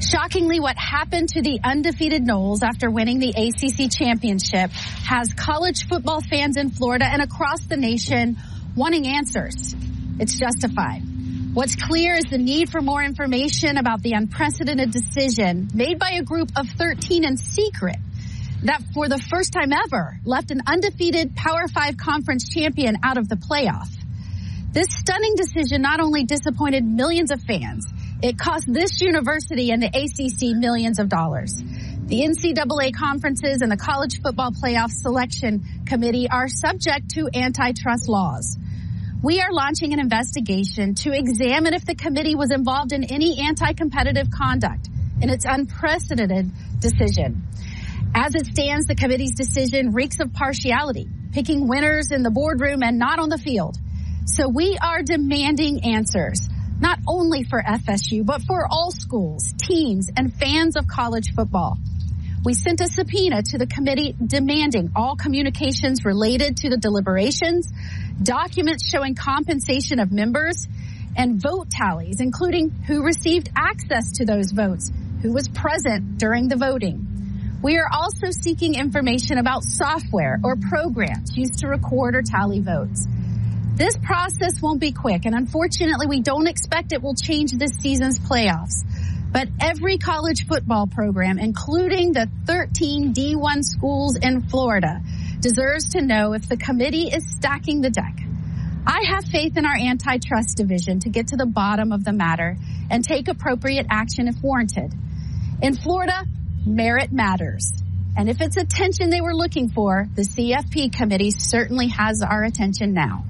Shockingly, 0.00 0.60
what 0.60 0.76
happened 0.78 1.28
to 1.30 1.42
the 1.42 1.60
undefeated 1.62 2.24
Noles 2.24 2.62
after 2.62 2.90
winning 2.90 3.18
the 3.18 3.30
ACC 3.30 3.90
championship 3.90 4.70
has 4.70 5.34
college 5.34 5.86
football 5.86 6.22
fans 6.22 6.56
in 6.56 6.70
Florida 6.70 7.04
and 7.04 7.20
across 7.20 7.60
the 7.62 7.76
nation 7.76 8.38
wanting 8.74 9.06
answers. 9.06 9.74
It's 10.18 10.38
justified. 10.38 11.02
What's 11.52 11.76
clear 11.76 12.14
is 12.14 12.24
the 12.24 12.38
need 12.38 12.70
for 12.70 12.80
more 12.80 13.02
information 13.02 13.76
about 13.76 14.02
the 14.02 14.12
unprecedented 14.12 14.90
decision 14.90 15.68
made 15.74 15.98
by 15.98 16.12
a 16.12 16.22
group 16.22 16.50
of 16.56 16.68
13 16.68 17.24
in 17.24 17.36
secret 17.36 17.96
that 18.62 18.82
for 18.94 19.08
the 19.08 19.18
first 19.18 19.52
time 19.52 19.72
ever 19.72 20.18
left 20.24 20.50
an 20.50 20.62
undefeated 20.66 21.34
Power 21.34 21.66
5 21.66 21.96
conference 21.96 22.48
champion 22.48 22.98
out 23.02 23.18
of 23.18 23.28
the 23.28 23.36
playoff. 23.36 23.88
This 24.72 24.86
stunning 24.90 25.34
decision 25.34 25.82
not 25.82 25.98
only 25.98 26.22
disappointed 26.22 26.84
millions 26.84 27.32
of 27.32 27.42
fans, 27.42 27.92
it 28.22 28.38
cost 28.38 28.72
this 28.72 29.00
university 29.00 29.72
and 29.72 29.82
the 29.82 29.88
ACC 29.88 30.56
millions 30.56 31.00
of 31.00 31.08
dollars. 31.08 31.60
The 32.06 32.20
NCAA 32.22 32.94
conferences 32.94 33.62
and 33.62 33.72
the 33.72 33.76
college 33.76 34.20
football 34.22 34.52
playoff 34.52 34.92
selection 34.92 35.64
committee 35.86 36.30
are 36.30 36.46
subject 36.46 37.10
to 37.16 37.28
antitrust 37.34 38.08
laws. 38.08 38.56
We 39.24 39.40
are 39.40 39.52
launching 39.52 39.92
an 39.92 39.98
investigation 39.98 40.94
to 41.02 41.12
examine 41.12 41.74
if 41.74 41.84
the 41.84 41.96
committee 41.96 42.36
was 42.36 42.52
involved 42.52 42.92
in 42.92 43.02
any 43.02 43.40
anti-competitive 43.40 44.30
conduct 44.30 44.88
in 45.20 45.30
its 45.30 45.46
unprecedented 45.46 46.48
decision. 46.78 47.42
As 48.14 48.36
it 48.36 48.46
stands, 48.46 48.86
the 48.86 48.94
committee's 48.94 49.34
decision 49.34 49.90
reeks 49.90 50.20
of 50.20 50.32
partiality, 50.32 51.08
picking 51.32 51.66
winners 51.66 52.12
in 52.12 52.22
the 52.22 52.30
boardroom 52.30 52.84
and 52.84 53.00
not 53.00 53.18
on 53.18 53.30
the 53.30 53.38
field. 53.38 53.76
So 54.26 54.48
we 54.48 54.78
are 54.80 55.02
demanding 55.02 55.84
answers, 55.84 56.48
not 56.78 56.98
only 57.06 57.42
for 57.42 57.62
FSU, 57.62 58.24
but 58.24 58.42
for 58.42 58.66
all 58.70 58.90
schools, 58.90 59.52
teams, 59.58 60.10
and 60.16 60.32
fans 60.32 60.76
of 60.76 60.86
college 60.86 61.34
football. 61.34 61.78
We 62.42 62.54
sent 62.54 62.80
a 62.80 62.86
subpoena 62.86 63.42
to 63.42 63.58
the 63.58 63.66
committee 63.66 64.14
demanding 64.24 64.92
all 64.96 65.14
communications 65.14 66.04
related 66.04 66.56
to 66.58 66.70
the 66.70 66.78
deliberations, 66.78 67.70
documents 68.22 68.88
showing 68.88 69.14
compensation 69.14 70.00
of 70.00 70.10
members, 70.10 70.66
and 71.16 71.40
vote 71.40 71.68
tallies, 71.70 72.20
including 72.20 72.70
who 72.86 73.02
received 73.02 73.50
access 73.56 74.12
to 74.12 74.24
those 74.24 74.52
votes, 74.52 74.90
who 75.22 75.32
was 75.32 75.48
present 75.48 76.18
during 76.18 76.48
the 76.48 76.56
voting. 76.56 77.06
We 77.62 77.76
are 77.76 77.88
also 77.92 78.30
seeking 78.30 78.74
information 78.74 79.36
about 79.36 79.64
software 79.64 80.40
or 80.42 80.56
programs 80.56 81.36
used 81.36 81.58
to 81.58 81.68
record 81.68 82.14
or 82.14 82.22
tally 82.22 82.60
votes. 82.60 83.06
This 83.74 83.96
process 83.96 84.60
won't 84.60 84.80
be 84.80 84.92
quick, 84.92 85.24
and 85.24 85.34
unfortunately, 85.34 86.06
we 86.06 86.20
don't 86.20 86.46
expect 86.46 86.92
it 86.92 87.02
will 87.02 87.14
change 87.14 87.52
this 87.52 87.72
season's 87.80 88.18
playoffs. 88.18 88.84
But 89.32 89.48
every 89.60 89.96
college 89.96 90.46
football 90.46 90.86
program, 90.86 91.38
including 91.38 92.12
the 92.12 92.28
13 92.46 93.14
D1 93.14 93.64
schools 93.64 94.16
in 94.16 94.42
Florida, 94.42 95.00
deserves 95.40 95.90
to 95.90 96.02
know 96.02 96.32
if 96.32 96.48
the 96.48 96.56
committee 96.56 97.08
is 97.08 97.24
stacking 97.30 97.80
the 97.80 97.90
deck. 97.90 98.18
I 98.86 99.04
have 99.08 99.24
faith 99.24 99.56
in 99.56 99.64
our 99.64 99.76
antitrust 99.76 100.56
division 100.56 101.00
to 101.00 101.10
get 101.10 101.28
to 101.28 101.36
the 101.36 101.46
bottom 101.46 101.92
of 101.92 102.04
the 102.04 102.12
matter 102.12 102.56
and 102.90 103.04
take 103.04 103.28
appropriate 103.28 103.86
action 103.88 104.26
if 104.26 104.42
warranted. 104.42 104.92
In 105.62 105.76
Florida, 105.76 106.24
merit 106.66 107.12
matters. 107.12 107.72
And 108.16 108.28
if 108.28 108.40
it's 108.40 108.56
attention 108.56 109.10
they 109.10 109.20
were 109.20 109.34
looking 109.34 109.68
for, 109.68 110.08
the 110.14 110.22
CFP 110.22 110.92
committee 110.92 111.30
certainly 111.30 111.88
has 111.88 112.22
our 112.22 112.42
attention 112.42 112.92
now. 112.92 113.24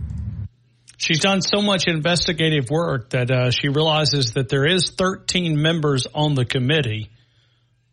She's 1.01 1.21
done 1.21 1.41
so 1.41 1.63
much 1.63 1.87
investigative 1.87 2.69
work 2.69 3.11
that 3.11 3.31
uh, 3.31 3.51
she 3.51 3.69
realizes 3.69 4.35
that 4.35 4.51
there 4.51 4.67
is 4.67 4.91
13 4.91 5.59
members 5.61 6.07
on 6.15 6.35
the 6.35 6.45
committee, 6.45 7.09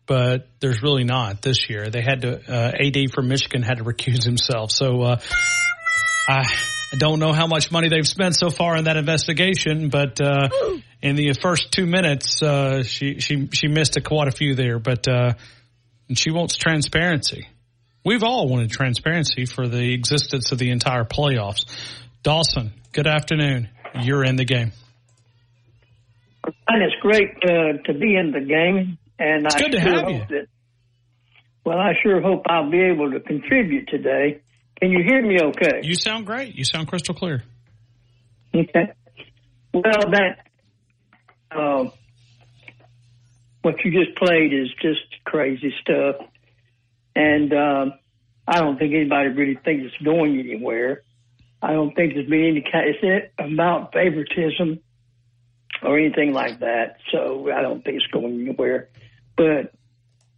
but 0.04 0.46
there's 0.60 0.82
really 0.82 1.04
not 1.04 1.40
this 1.40 1.70
year. 1.70 1.88
They 1.88 2.02
had 2.02 2.20
to 2.20 2.34
uh, 2.36 2.72
AD 2.78 3.10
from 3.14 3.28
Michigan 3.28 3.62
had 3.62 3.78
to 3.78 3.84
recuse 3.92 4.26
himself. 4.26 4.72
So 4.72 5.00
uh, 5.00 5.20
I 6.28 6.44
don't 6.98 7.18
know 7.18 7.32
how 7.32 7.46
much 7.46 7.72
money 7.72 7.88
they've 7.88 8.06
spent 8.06 8.36
so 8.36 8.50
far 8.50 8.76
in 8.76 8.84
that 8.84 8.98
investigation, 8.98 9.88
but 9.88 10.20
uh, 10.20 10.50
in 11.02 11.16
the 11.16 11.32
first 11.32 11.72
two 11.72 11.86
minutes, 11.86 12.42
uh, 12.42 12.82
she 12.82 13.20
she 13.20 13.48
she 13.54 13.68
missed 13.68 13.96
a, 13.96 14.02
quite 14.02 14.28
a 14.28 14.32
few 14.32 14.54
there. 14.54 14.78
But 14.78 15.08
uh, 15.08 15.32
and 16.10 16.18
she 16.18 16.30
wants 16.30 16.56
transparency. 16.56 17.48
We've 18.04 18.22
all 18.22 18.48
wanted 18.48 18.70
transparency 18.70 19.46
for 19.46 19.66
the 19.66 19.94
existence 19.94 20.52
of 20.52 20.58
the 20.58 20.70
entire 20.70 21.04
playoffs. 21.04 21.64
Dawson, 22.28 22.74
good 22.92 23.06
afternoon. 23.06 23.70
You're 24.02 24.22
in 24.22 24.36
the 24.36 24.44
game. 24.44 24.72
And 26.44 26.82
it's 26.82 26.94
great 27.00 27.30
uh, 27.42 27.80
to 27.86 27.98
be 27.98 28.16
in 28.16 28.32
the 28.32 28.40
game, 28.40 28.98
and 29.18 29.46
It's 29.46 29.54
I 29.54 29.58
good 29.60 29.72
to 29.72 29.80
sure 29.80 29.92
have 29.94 30.10
you. 30.10 30.18
that. 30.28 30.46
Well, 31.64 31.78
I 31.78 31.94
sure 32.02 32.20
hope 32.20 32.42
I'll 32.46 32.70
be 32.70 32.82
able 32.82 33.12
to 33.12 33.20
contribute 33.20 33.88
today. 33.88 34.42
Can 34.78 34.90
you 34.90 35.04
hear 35.08 35.22
me? 35.26 35.38
Okay. 35.42 35.80
You 35.82 35.94
sound 35.94 36.26
great. 36.26 36.54
You 36.54 36.64
sound 36.64 36.88
crystal 36.88 37.14
clear. 37.14 37.44
Okay. 38.54 38.92
Well, 39.72 40.10
that 40.10 40.36
uh, 41.50 41.84
what 43.62 43.76
you 43.86 43.90
just 43.90 44.18
played 44.18 44.52
is 44.52 44.68
just 44.82 45.24
crazy 45.24 45.72
stuff, 45.80 46.16
and 47.16 47.54
um, 47.54 47.92
I 48.46 48.58
don't 48.58 48.78
think 48.78 48.92
anybody 48.92 49.30
really 49.30 49.58
thinks 49.64 49.86
it's 49.86 50.04
going 50.04 50.38
anywhere. 50.38 51.04
I 51.60 51.72
don't 51.72 51.94
think 51.94 52.14
there's 52.14 52.28
been 52.28 52.44
any 52.44 52.62
kind. 52.62 52.88
It's 52.88 52.98
it 53.02 53.32
about 53.38 53.92
favoritism 53.92 54.80
or 55.82 55.98
anything 55.98 56.32
like 56.32 56.60
that. 56.60 56.98
So 57.10 57.50
I 57.50 57.62
don't 57.62 57.84
think 57.84 57.96
it's 57.96 58.06
going 58.06 58.40
anywhere. 58.40 58.88
But 59.36 59.72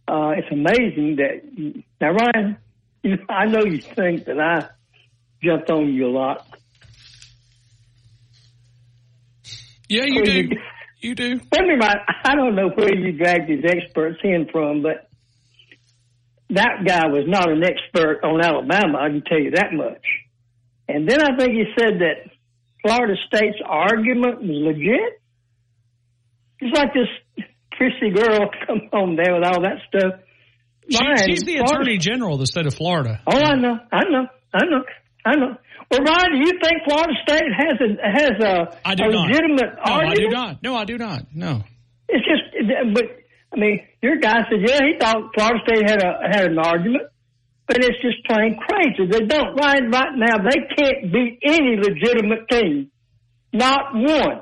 uh, 0.07 0.33
it's 0.37 0.51
amazing 0.51 1.17
that 1.17 1.81
now, 1.99 2.11
Ryan. 2.11 2.57
You 3.03 3.17
know, 3.17 3.23
I 3.29 3.45
know 3.45 3.63
you 3.65 3.79
think 3.79 4.25
that 4.25 4.39
I 4.39 4.69
jumped 5.41 5.71
on 5.71 5.91
you 5.91 6.07
a 6.07 6.11
lot. 6.11 6.47
Yeah, 9.89 10.05
you 10.05 10.23
do. 10.23 10.49
You 11.01 11.15
do. 11.15 11.39
I 11.51 11.61
mean, 11.63 11.81
I, 11.81 11.95
I 12.23 12.35
don't 12.35 12.55
know 12.55 12.69
where 12.69 12.95
you 12.95 13.11
dragged 13.13 13.49
these 13.49 13.65
experts 13.65 14.19
in 14.23 14.47
from, 14.51 14.83
but 14.83 15.09
that 16.51 16.85
guy 16.85 17.07
was 17.07 17.25
not 17.27 17.49
an 17.49 17.63
expert 17.63 18.21
on 18.23 18.39
Alabama. 18.39 18.99
I 18.99 19.09
can 19.09 19.23
tell 19.23 19.39
you 19.39 19.51
that 19.51 19.73
much. 19.73 20.05
And 20.95 21.07
then 21.09 21.21
I 21.21 21.35
think 21.37 21.53
he 21.53 21.65
said 21.79 21.99
that 21.99 22.29
Florida 22.81 23.15
State's 23.27 23.57
argument 23.65 24.41
was 24.41 24.49
legit. 24.49 25.21
It's 26.59 26.77
like 26.77 26.93
this 26.93 27.45
prissy 27.71 28.11
girl 28.13 28.49
come 28.67 28.81
home 28.91 29.15
there 29.15 29.33
with 29.35 29.45
all 29.45 29.61
that 29.61 29.77
stuff. 29.87 30.19
She, 30.89 30.97
Ryan, 30.97 31.29
she's 31.29 31.43
the 31.43 31.57
Florida- 31.57 31.73
attorney 31.81 31.97
general 31.97 32.33
of 32.35 32.39
the 32.39 32.47
state 32.47 32.65
of 32.67 32.73
Florida. 32.73 33.21
Oh, 33.27 33.37
I 33.37 33.55
know, 33.55 33.77
I 33.91 34.01
know, 34.09 34.25
I 34.53 34.65
know, 34.65 34.83
I 35.25 35.35
know. 35.35 35.57
Well, 35.89 35.99
Ryan, 36.01 36.31
do 36.31 36.47
you 36.47 36.53
think 36.61 36.83
Florida 36.87 37.13
State 37.27 37.51
has 37.51 37.77
a 37.81 38.11
has 38.11 38.31
a, 38.39 38.77
I 38.87 38.95
do 38.95 39.03
a 39.05 39.11
not. 39.11 39.27
legitimate 39.27 39.75
No, 39.75 39.91
argument? 39.93 40.11
I 40.11 40.15
do 40.15 40.27
not. 40.29 40.63
No, 40.63 40.75
I 40.75 40.85
do 40.85 40.97
not. 40.97 41.21
No. 41.35 41.63
It's 42.07 42.25
just, 42.25 42.93
but 42.93 43.03
I 43.53 43.59
mean, 43.59 43.81
your 44.01 44.17
guy 44.17 44.39
said, 44.49 44.59
yeah, 44.65 44.79
he 44.85 44.97
thought 44.99 45.33
Florida 45.35 45.59
State 45.67 45.89
had 45.89 46.01
a 46.01 46.19
had 46.31 46.45
an 46.51 46.59
argument, 46.59 47.03
but 47.67 47.77
it's 47.77 48.01
just 48.01 48.25
plain 48.25 48.57
crazy. 48.57 49.05
They 49.09 49.25
don't 49.25 49.55
right 49.55 49.81
right 49.89 50.15
now. 50.15 50.37
They 50.37 50.75
can't 50.75 51.11
beat 51.11 51.39
any 51.43 51.77
legitimate 51.77 52.47
team, 52.49 52.91
not 53.53 53.93
one. 53.93 54.41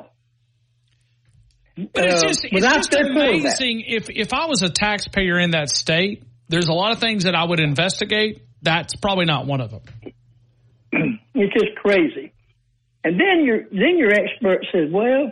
But 1.94 2.06
it's 2.06 2.24
Uh, 2.24 2.28
just, 2.28 2.46
it's 2.46 2.66
just 2.66 2.94
amazing. 2.96 3.84
If 3.88 4.10
if 4.10 4.34
I 4.34 4.48
was 4.48 4.64
a 4.64 4.70
taxpayer 4.70 5.40
in 5.40 5.52
that 5.52 5.70
state, 5.70 6.24
there's 6.50 6.68
a 6.68 6.74
lot 6.74 6.92
of 6.92 7.00
things 7.00 7.24
that 7.24 7.36
I 7.36 7.46
would 7.46 7.60
investigate. 7.60 8.42
That's 8.62 8.96
probably 8.96 9.26
not 9.26 9.46
one 9.46 9.62
of 9.62 9.72
them. 9.72 9.82
It's 11.36 11.54
just 11.54 11.76
crazy. 11.78 12.34
And 13.06 13.18
then 13.18 13.46
your 13.46 13.60
then 13.72 13.98
your 13.98 14.10
expert 14.12 14.66
says, 14.74 14.90
well, 14.92 15.32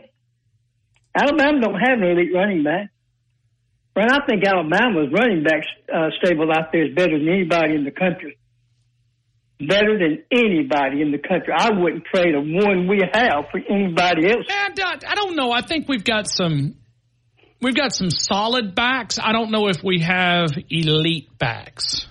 Alabama 1.14 1.60
don't 1.60 1.80
have 1.80 2.00
an 2.00 2.06
elite 2.06 2.32
running 2.34 2.64
back. 2.64 2.90
Well, 3.98 4.06
I 4.12 4.24
think 4.28 4.46
Alabama's 4.46 5.12
running 5.12 5.42
back 5.42 5.64
uh, 5.92 6.10
stable 6.22 6.52
out 6.52 6.72
there 6.72 6.86
is 6.86 6.94
better 6.94 7.18
than 7.18 7.28
anybody 7.28 7.74
in 7.74 7.84
the 7.84 7.90
country. 7.90 8.38
Better 9.60 9.98
than 9.98 10.24
anybody 10.32 11.02
in 11.02 11.12
the 11.12 11.18
country. 11.18 11.52
I 11.58 11.72
wouldn't 11.72 12.06
trade 12.06 12.36
a 12.36 12.40
one 12.40 12.88
we 12.88 13.02
have 13.12 13.46
for 13.50 13.60
anybody 13.60 14.30
else. 14.30 14.46
And 14.48 14.80
uh, 14.80 14.98
I 15.08 15.16
don't 15.16 15.36
know. 15.36 15.52
I 15.52 15.62
think 15.62 15.90
we've 15.90 16.04
got 16.04 16.28
some. 16.30 16.76
We've 17.60 17.74
got 17.74 17.92
some 17.92 18.12
solid 18.12 18.76
backs. 18.76 19.18
I 19.18 19.32
don't 19.32 19.50
know 19.50 19.68
if 19.68 19.84
we 19.84 20.02
have 20.02 20.52
elite 20.70 21.36
backs. 21.40 22.06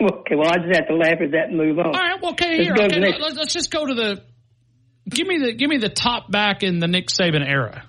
Okay, 0.00 0.36
well, 0.36 0.48
I 0.48 0.58
just 0.58 0.76
have 0.76 0.86
to 0.86 0.94
laugh 0.94 1.20
at 1.24 1.32
that 1.32 1.48
and 1.48 1.56
move 1.56 1.76
on. 1.80 1.86
All 1.86 1.92
right. 1.92 2.22
Well, 2.22 2.32
okay. 2.34 2.58
Let's 2.58 2.78
Here, 2.78 2.86
okay. 2.86 3.18
Let's, 3.18 3.36
let's 3.36 3.52
just 3.52 3.72
go 3.72 3.84
to 3.84 3.94
the. 3.94 4.22
Give 5.08 5.26
me 5.26 5.38
the 5.38 5.54
give 5.54 5.68
me 5.68 5.78
the 5.78 5.88
top 5.88 6.30
back 6.30 6.62
in 6.62 6.78
the 6.78 6.86
Nick 6.86 7.08
Saban 7.08 7.44
era. 7.44 7.82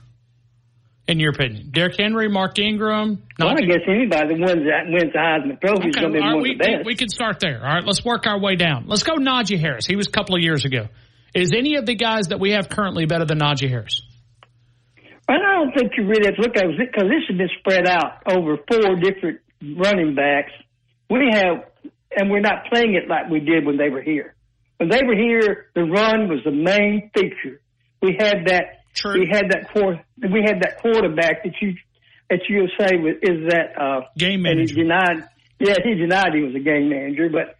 In 1.07 1.21
your 1.21 1.31
opinion, 1.31 1.69
Derrick 1.71 1.95
Henry, 1.97 2.27
Mark 2.27 2.59
Ingram. 2.59 3.23
Well, 3.39 3.49
I 3.49 3.61
guess 3.61 3.79
anybody 3.87 4.35
that 4.35 4.39
wins 4.39 4.67
that 4.67 4.91
wins 4.91 5.13
the 5.13 5.19
Heisman 5.19 5.61
Trophy 5.61 5.87
is 5.87 5.95
going 5.95 6.11
to 6.11 6.19
be 6.19 6.19
one 6.19 6.41
we, 6.41 6.51
of 6.51 6.57
the 6.57 6.63
best. 6.63 6.85
we, 6.85 6.95
can 6.95 7.07
start 7.07 7.39
there. 7.39 7.59
All 7.59 7.75
right, 7.75 7.83
let's 7.85 8.03
work 8.03 8.27
our 8.27 8.37
way 8.37 8.57
down. 8.57 8.87
Let's 8.87 9.03
go 9.03 9.15
Najee 9.15 9.57
Harris. 9.57 9.85
He 9.85 9.95
was 9.95 10.07
a 10.07 10.11
couple 10.11 10.35
of 10.35 10.41
years 10.41 10.65
ago. 10.65 10.87
Is 11.33 11.53
any 11.53 11.75
of 11.75 11.85
the 11.85 11.95
guys 11.95 12.27
that 12.27 12.41
we 12.41 12.51
have 12.51 12.67
currently 12.67 13.05
better 13.05 13.23
than 13.23 13.39
Najee 13.39 13.69
Harris? 13.69 14.01
And 15.29 15.37
I 15.45 15.63
don't 15.63 15.73
think 15.77 15.93
you 15.97 16.07
really 16.07 16.25
have 16.25 16.35
to 16.35 16.41
look 16.41 16.57
at 16.57 16.65
it 16.65 16.77
because 16.77 17.09
this 17.09 17.23
has 17.29 17.37
been 17.37 17.49
spread 17.59 17.87
out 17.87 18.23
over 18.29 18.57
four 18.57 18.95
different 18.95 19.39
running 19.61 20.15
backs. 20.15 20.51
We 21.09 21.29
have, 21.31 21.71
and 22.15 22.31
we're 22.31 22.41
not 22.41 22.65
playing 22.71 22.95
it 22.95 23.09
like 23.09 23.29
we 23.29 23.39
did 23.39 23.65
when 23.65 23.77
they 23.77 23.89
were 23.89 24.01
here. 24.01 24.35
When 24.77 24.89
they 24.89 25.03
were 25.03 25.15
here, 25.15 25.67
the 25.73 25.83
run 25.83 26.29
was 26.29 26.39
the 26.43 26.51
main 26.51 27.11
feature. 27.13 27.61
We 28.01 28.15
had 28.19 28.45
that. 28.47 28.83
We 29.19 29.27
had 29.31 29.51
that 29.51 29.71
quarter. 29.71 30.03
We 30.21 30.41
had 30.45 30.61
that 30.61 30.79
quarterback 30.81 31.43
that 31.43 31.53
you 31.61 31.75
that 32.29 32.41
you 32.49 32.67
say 32.79 32.97
was, 32.97 33.15
is 33.21 33.49
that 33.49 33.79
uh, 33.79 34.01
game 34.17 34.41
manager. 34.41 34.75
He 34.75 34.81
denied. 34.81 35.27
Yeah, 35.59 35.75
he 35.83 35.95
denied 35.95 36.33
he 36.33 36.41
was 36.41 36.55
a 36.55 36.59
game 36.59 36.89
manager, 36.89 37.29
but 37.31 37.55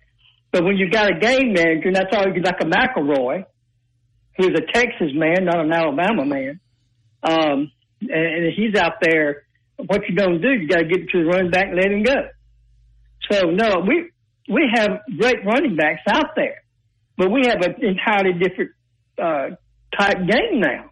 but 0.52 0.64
when 0.64 0.78
you 0.78 0.90
got 0.90 1.12
a 1.12 1.20
game 1.20 1.54
manager, 1.54 1.88
and 1.88 1.96
that's 1.96 2.16
all 2.16 2.26
you 2.28 2.42
like 2.42 2.62
a 2.62 2.66
McElroy, 2.66 3.46
who's 4.38 4.52
a 4.56 4.72
Texas 4.72 5.12
man, 5.14 5.46
not 5.46 5.60
an 5.60 5.72
Alabama 5.72 6.26
man 6.26 6.60
um, 7.24 7.72
and, 8.02 8.12
and 8.12 8.54
he's 8.56 8.76
out 8.76 8.94
there. 9.02 9.44
What 9.78 10.02
you 10.08 10.16
gonna 10.16 10.40
do? 10.40 10.50
You 10.50 10.68
got 10.68 10.80
to 10.80 10.86
get 10.86 11.10
to 11.10 11.24
the 11.24 11.26
running 11.26 11.52
back, 11.52 11.68
and 11.68 11.76
let 11.76 11.92
him 11.92 12.04
go. 12.04 12.16
So 13.30 13.52
no, 13.52 13.84
we 13.88 14.10
we 14.50 14.70
have 14.74 15.02
great 15.18 15.46
running 15.46 15.76
backs 15.76 16.02
out 16.10 16.36
there, 16.36 16.64
but 17.18 17.32
we 17.32 17.46
have 17.46 17.62
an 17.62 17.76
entirely 17.84 18.34
different 18.40 18.72
uh, 19.22 19.56
type 19.98 20.18
game 20.18 20.62
now. 20.62 20.90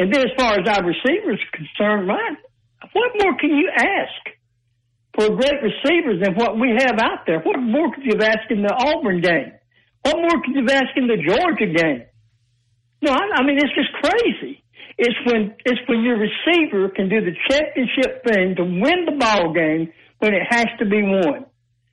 And 0.00 0.08
then 0.08 0.24
as 0.24 0.32
far 0.32 0.56
as 0.56 0.64
our 0.64 0.80
receivers 0.80 1.36
are 1.36 1.52
concerned, 1.52 2.08
right, 2.08 2.36
what 2.96 3.12
more 3.20 3.36
can 3.36 3.52
you 3.52 3.68
ask 3.68 4.32
for 5.12 5.36
great 5.36 5.60
receivers 5.60 6.24
than 6.24 6.32
what 6.40 6.56
we 6.56 6.72
have 6.72 6.96
out 6.96 7.28
there? 7.28 7.40
What 7.40 7.60
more 7.60 7.92
could 7.92 8.08
you 8.08 8.16
have 8.16 8.32
asked 8.32 8.48
in 8.48 8.62
the 8.62 8.72
Auburn 8.72 9.20
game? 9.20 9.52
What 10.00 10.16
more 10.16 10.40
could 10.40 10.56
you 10.56 10.64
have 10.64 10.72
asked 10.72 10.96
in 10.96 11.04
the 11.04 11.20
Georgia 11.20 11.68
game? 11.68 12.08
No, 13.02 13.12
I, 13.12 13.44
I 13.44 13.44
mean 13.44 13.60
it's 13.60 13.76
just 13.76 13.92
crazy. 14.00 14.64
It's 14.96 15.20
when 15.28 15.52
it's 15.66 15.80
when 15.84 16.00
your 16.00 16.16
receiver 16.16 16.88
can 16.96 17.10
do 17.10 17.20
the 17.20 17.36
championship 17.52 18.24
thing 18.24 18.56
to 18.56 18.64
win 18.64 19.04
the 19.04 19.16
ball 19.20 19.52
game 19.52 19.92
when 20.20 20.32
it 20.32 20.48
has 20.48 20.68
to 20.78 20.86
be 20.88 21.02
won. 21.02 21.44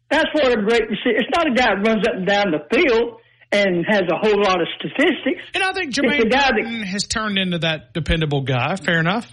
That's 0.09 0.31
what 0.31 0.57
a 0.57 0.63
great 0.63 0.87
receiver. 0.87 1.19
It's 1.19 1.31
not 1.35 1.47
a 1.47 1.53
guy 1.53 1.75
that 1.75 1.83
runs 1.83 2.07
up 2.07 2.15
and 2.15 2.25
down 2.27 2.55
the 2.55 2.63
field 2.71 3.19
and 3.51 3.85
has 3.87 4.01
a 4.11 4.17
whole 4.17 4.41
lot 4.41 4.59
of 4.61 4.67
statistics. 4.77 5.41
And 5.53 5.63
I 5.63 5.71
think 5.73 5.93
Jermaine 5.93 6.29
that 6.31 6.53
Burton 6.55 6.83
has 6.83 7.03
turned 7.05 7.37
into 7.37 7.59
that 7.59 7.93
dependable 7.93 8.41
guy. 8.41 8.75
Fair 8.75 8.99
enough. 8.99 9.31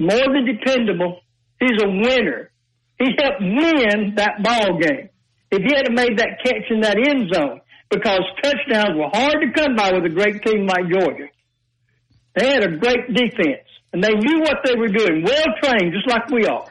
more 0.00 0.16
than 0.16 0.44
dependable. 0.46 1.20
He's 1.60 1.82
a 1.82 1.88
winner. 1.88 2.50
He 2.98 3.06
helped 3.20 3.40
win 3.40 4.14
that 4.16 4.42
ball 4.42 4.78
game. 4.78 5.10
If 5.50 5.62
he 5.62 5.74
had 5.76 5.92
made 5.92 6.18
that 6.18 6.38
catch 6.44 6.64
in 6.70 6.80
that 6.80 6.96
end 6.96 7.32
zone, 7.32 7.60
because 7.90 8.20
touchdowns 8.42 8.96
were 8.96 9.08
hard 9.12 9.36
to 9.40 9.52
come 9.54 9.76
by 9.76 9.92
with 9.92 10.04
a 10.04 10.14
great 10.14 10.42
team 10.42 10.66
like 10.66 10.84
Georgia. 10.90 11.28
They 12.34 12.48
had 12.52 12.62
a 12.64 12.76
great 12.76 13.06
defense, 13.14 13.64
and 13.92 14.02
they 14.02 14.12
knew 14.12 14.40
what 14.40 14.58
they 14.64 14.74
were 14.74 14.88
doing, 14.88 15.22
well 15.24 15.44
trained, 15.62 15.92
just 15.94 16.08
like 16.08 16.28
we 16.30 16.46
are. 16.46 16.70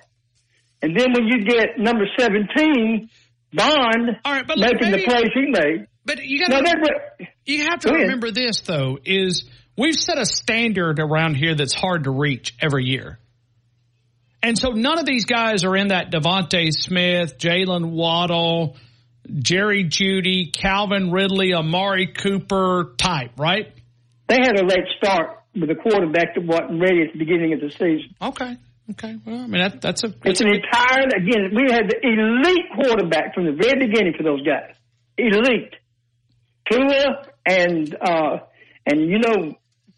And 0.81 0.95
then 0.95 1.13
when 1.13 1.27
you 1.27 1.43
get 1.45 1.79
number 1.79 2.05
17, 2.19 3.09
Bond, 3.53 4.17
but 4.23 4.57
making 4.57 4.91
maybe- 4.91 4.97
the 4.97 5.05
plays 5.05 5.29
he 5.33 5.45
made. 5.47 5.87
But 6.05 6.23
you 6.23 6.39
got 6.39 6.63
No, 6.63 6.71
you 7.45 7.63
have 7.63 7.79
to 7.81 7.91
remember 7.91 8.31
this 8.31 8.61
though 8.61 8.99
is 9.03 9.43
we've 9.77 9.95
set 9.95 10.17
a 10.17 10.25
standard 10.25 10.99
around 10.99 11.35
here 11.35 11.55
that's 11.55 11.73
hard 11.73 12.03
to 12.03 12.11
reach 12.11 12.55
every 12.61 12.85
year. 12.85 13.19
And 14.43 14.57
so 14.57 14.69
none 14.69 14.99
of 14.99 15.05
these 15.05 15.25
guys 15.25 15.63
are 15.63 15.75
in 15.75 15.87
that 15.87 16.11
DeVonta 16.11 16.71
Smith, 16.71 17.39
Jaylen 17.39 17.91
Waddle, 17.91 18.77
Jerry 19.33 19.85
Jeudy, 19.85 20.53
Calvin 20.53 21.11
Ridley, 21.11 21.55
Amari 21.55 22.13
Cooper 22.13 22.93
type, 22.97 23.31
right? 23.39 23.73
They 24.27 24.35
had 24.35 24.59
a 24.59 24.65
late 24.65 24.85
start 24.97 25.39
with 25.55 25.69
a 25.71 25.75
quarterback 25.75 26.35
that 26.35 26.45
wasn't 26.45 26.79
ready 26.79 27.01
at 27.01 27.13
the 27.13 27.17
beginning 27.19 27.53
of 27.53 27.59
the 27.59 27.71
season. 27.71 28.13
Okay. 28.21 28.57
Okay. 28.91 29.15
Well, 29.25 29.39
I 29.39 29.47
mean, 29.47 29.61
that, 29.61 29.81
that's 29.81 30.03
a. 30.03 30.13
It's 30.25 30.41
an 30.41 30.49
entire, 30.49 31.07
again, 31.07 31.49
we 31.55 31.71
had 31.71 31.89
the 31.89 31.97
elite 32.03 32.69
quarterback 32.75 33.33
from 33.33 33.45
the 33.45 33.53
very 33.53 33.87
beginning 33.87 34.13
for 34.15 34.23
those 34.23 34.43
guys. 34.43 34.75
Elite. 35.17 35.73
Tua 36.69 37.27
and, 37.45 37.95
uh, 38.01 38.37
and 38.85 39.01
you 39.01 39.19
know, 39.19 39.55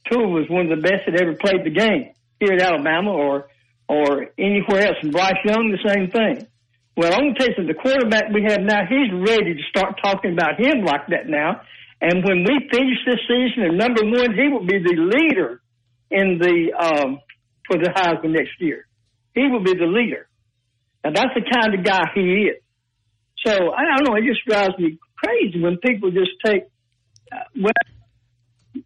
Tua 0.09 0.28
was 0.28 0.49
one 0.49 0.72
of 0.72 0.78
the 0.78 0.82
best 0.82 1.03
that 1.05 1.22
ever 1.22 1.36
played 1.36 1.65
the 1.65 1.72
game 1.72 2.13
here 2.39 2.53
at 2.53 2.61
Alabama 2.61 3.11
or, 3.11 3.47
or 3.88 4.28
anywhere 4.38 4.88
else. 4.88 4.97
And 5.01 5.11
Bryce 5.11 5.39
Young, 5.45 5.72
the 5.72 5.84
same 5.88 6.11
thing. 6.11 6.47
Well, 6.95 7.13
I'm 7.13 7.20
going 7.20 7.36
to 7.36 7.39
tell 7.39 7.63
you. 7.63 7.68
The 7.68 7.78
quarterback 7.78 8.34
we 8.34 8.43
have 8.49 8.61
now, 8.61 8.82
he's 8.89 9.11
ready 9.13 9.53
to 9.53 9.63
start 9.70 9.99
talking 10.01 10.34
about 10.34 10.59
him 10.59 10.84
like 10.84 11.07
that 11.07 11.28
now. 11.28 11.61
And 12.01 12.24
when 12.24 12.43
we 12.43 12.70
finish 12.72 12.97
this 13.05 13.20
season 13.28 13.63
and 13.63 13.78
number 13.78 14.01
one, 14.03 14.34
he 14.34 14.49
will 14.49 14.65
be 14.65 14.80
the 14.80 14.97
leader 14.97 15.61
in 16.09 16.39
the, 16.39 16.74
um, 16.74 17.20
for 17.68 17.78
the 17.78 17.89
Heisman 17.89 18.34
next 18.34 18.59
year. 18.59 18.88
He 19.36 19.47
will 19.47 19.63
be 19.63 19.74
the 19.74 19.86
leader. 19.86 20.28
And 21.03 21.15
that's 21.15 21.34
the 21.36 21.45
kind 21.45 21.74
of 21.78 21.86
guy 21.86 22.01
he 22.15 22.49
is. 22.49 22.61
So 23.45 23.72
I 23.72 23.84
don't 23.86 24.03
know. 24.03 24.15
It 24.15 24.26
just 24.26 24.43
drives 24.45 24.78
me 24.80 24.97
crazy 25.18 25.61
when 25.61 25.78
people 25.78 26.11
just 26.11 26.32
take 26.45 26.63
uh, 27.32 27.38
well, 27.59 27.74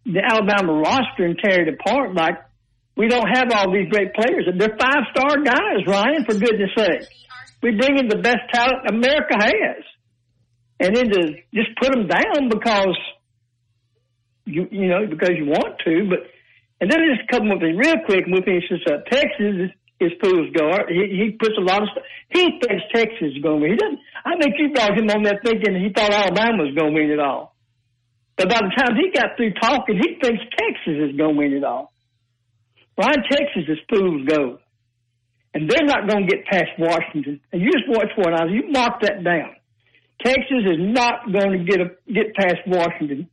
the 0.04 0.22
Alabama 0.24 0.72
roster 0.72 1.24
and 1.24 1.38
tear 1.38 1.66
it 1.66 1.74
apart 1.74 2.14
like 2.14 2.38
we 2.96 3.08
don't 3.08 3.28
have 3.28 3.48
all 3.52 3.72
these 3.72 3.88
great 3.88 4.12
players. 4.14 4.46
They're 4.58 4.76
five 4.78 5.04
star 5.14 5.42
guys, 5.42 5.86
Ryan. 5.86 6.24
For 6.26 6.34
goodness 6.34 6.70
sake, 6.76 7.08
we 7.62 7.72
bring 7.72 7.98
in 7.98 8.08
the 8.08 8.18
best 8.18 8.50
talent 8.52 8.88
America 8.88 9.34
has, 9.38 9.84
and 10.80 10.96
then 10.96 11.08
to 11.10 11.34
just 11.54 11.70
put 11.80 11.92
them 11.92 12.06
down 12.06 12.48
because 12.48 12.96
you 14.44 14.68
you 14.70 14.88
know 14.88 15.06
because 15.08 15.32
you 15.36 15.46
want 15.46 15.78
to, 15.84 16.08
but 16.08 16.28
and 16.80 16.90
then 16.90 16.98
just 17.16 17.30
come 17.30 17.48
with 17.48 17.62
it 17.62 17.78
real 17.78 18.04
quick. 18.04 18.26
and 18.26 18.34
We 18.34 18.42
finish 18.42 18.64
this 18.68 18.82
up. 18.92 19.06
Texas 19.06 19.70
is, 20.00 20.12
fool's 20.20 20.50
gold. 20.52 20.90
He, 20.90 21.14
he 21.14 21.30
puts 21.38 21.54
a 21.56 21.62
lot 21.62 21.82
of 21.82 21.88
stuff. 21.92 22.02
He 22.28 22.58
thinks 22.58 22.82
Texas 22.92 23.36
is 23.36 23.42
going 23.42 23.62
to. 23.62 23.68
He 23.70 23.76
doesn't. 23.76 24.00
I 24.24 24.36
think 24.40 24.54
you 24.58 24.72
brought 24.72 24.96
him 24.96 25.10
on 25.10 25.22
there 25.22 25.40
thinking 25.44 25.74
he 25.82 25.92
thought 25.92 26.12
Alabama 26.12 26.64
was 26.64 26.74
going 26.74 26.94
to 26.94 27.00
win 27.00 27.10
it 27.10 27.20
all. 27.20 27.54
But 28.36 28.48
by 28.48 28.60
the 28.62 28.72
time 28.76 28.96
he 28.96 29.10
got 29.10 29.36
through 29.36 29.54
talking, 29.54 30.00
he 30.00 30.18
thinks 30.20 30.42
Texas 30.56 31.10
is 31.10 31.16
going 31.16 31.34
to 31.34 31.38
win 31.38 31.52
it 31.52 31.64
all. 31.64 31.92
Ryan, 32.96 33.22
Texas 33.30 33.64
is 33.68 33.78
fool's 33.90 34.26
gold. 34.26 34.58
And 35.54 35.68
they're 35.68 35.84
not 35.84 36.08
going 36.08 36.26
to 36.26 36.30
get 36.30 36.46
past 36.46 36.70
Washington. 36.78 37.40
And 37.52 37.60
you 37.60 37.70
just 37.72 37.88
watch 37.88 38.08
what 38.16 38.32
I 38.32 38.46
You 38.46 38.70
mark 38.70 39.02
that 39.02 39.22
down. 39.22 39.56
Texas 40.24 40.64
is 40.64 40.78
not 40.78 41.30
going 41.30 41.58
to 41.58 41.64
get 41.64 41.80
a, 41.80 41.90
get 42.10 42.34
past 42.34 42.62
Washington. 42.66 43.28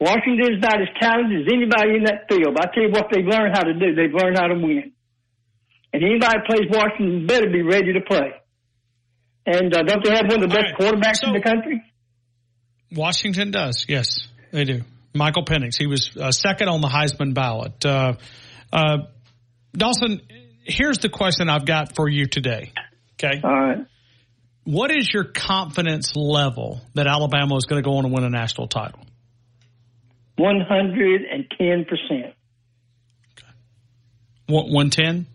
Washington 0.00 0.54
is 0.54 0.62
not 0.62 0.80
as 0.80 0.88
talented 1.00 1.46
as 1.46 1.52
anybody 1.52 1.96
in 1.96 2.04
that 2.04 2.30
field. 2.30 2.56
I 2.56 2.66
tell 2.72 2.84
you 2.84 2.90
what 2.90 3.08
they've 3.12 3.26
learned 3.26 3.56
how 3.56 3.64
to 3.64 3.74
do. 3.74 3.94
They've 3.94 4.14
learned 4.14 4.38
how 4.38 4.46
to 4.46 4.54
win. 4.54 4.92
And 5.92 6.04
anybody 6.04 6.38
that 6.38 6.46
plays 6.46 6.70
Washington 6.70 7.26
better 7.26 7.50
be 7.50 7.62
ready 7.62 7.92
to 7.94 8.00
play. 8.00 8.32
And 9.50 9.74
uh, 9.74 9.82
don't 9.82 10.04
they 10.04 10.10
have 10.10 10.26
one 10.28 10.42
of 10.44 10.50
the 10.50 10.54
best 10.54 10.74
quarterbacks 10.78 11.26
in 11.26 11.32
the 11.32 11.40
country? 11.40 11.82
Washington 12.92 13.50
does. 13.50 13.86
Yes, 13.88 14.28
they 14.52 14.64
do. 14.64 14.82
Michael 15.14 15.44
Penix. 15.46 15.78
He 15.78 15.86
was 15.86 16.14
uh, 16.16 16.30
second 16.32 16.68
on 16.68 16.82
the 16.82 16.88
Heisman 16.88 17.32
ballot. 17.32 17.84
Uh, 17.84 18.14
uh, 18.70 18.98
Dawson, 19.72 20.20
here's 20.64 20.98
the 20.98 21.08
question 21.08 21.48
I've 21.48 21.64
got 21.64 21.96
for 21.96 22.08
you 22.10 22.26
today. 22.26 22.72
Okay. 23.14 23.40
All 23.42 23.50
right. 23.50 23.86
What 24.64 24.90
is 24.90 25.08
your 25.10 25.24
confidence 25.24 26.14
level 26.14 26.82
that 26.92 27.06
Alabama 27.06 27.56
is 27.56 27.64
going 27.64 27.82
to 27.82 27.88
go 27.88 27.96
on 27.96 28.04
and 28.04 28.12
win 28.12 28.24
a 28.24 28.30
national 28.30 28.68
title? 28.68 29.00
110%. 30.38 32.34
One- 34.46 34.72
110? 34.72 35.26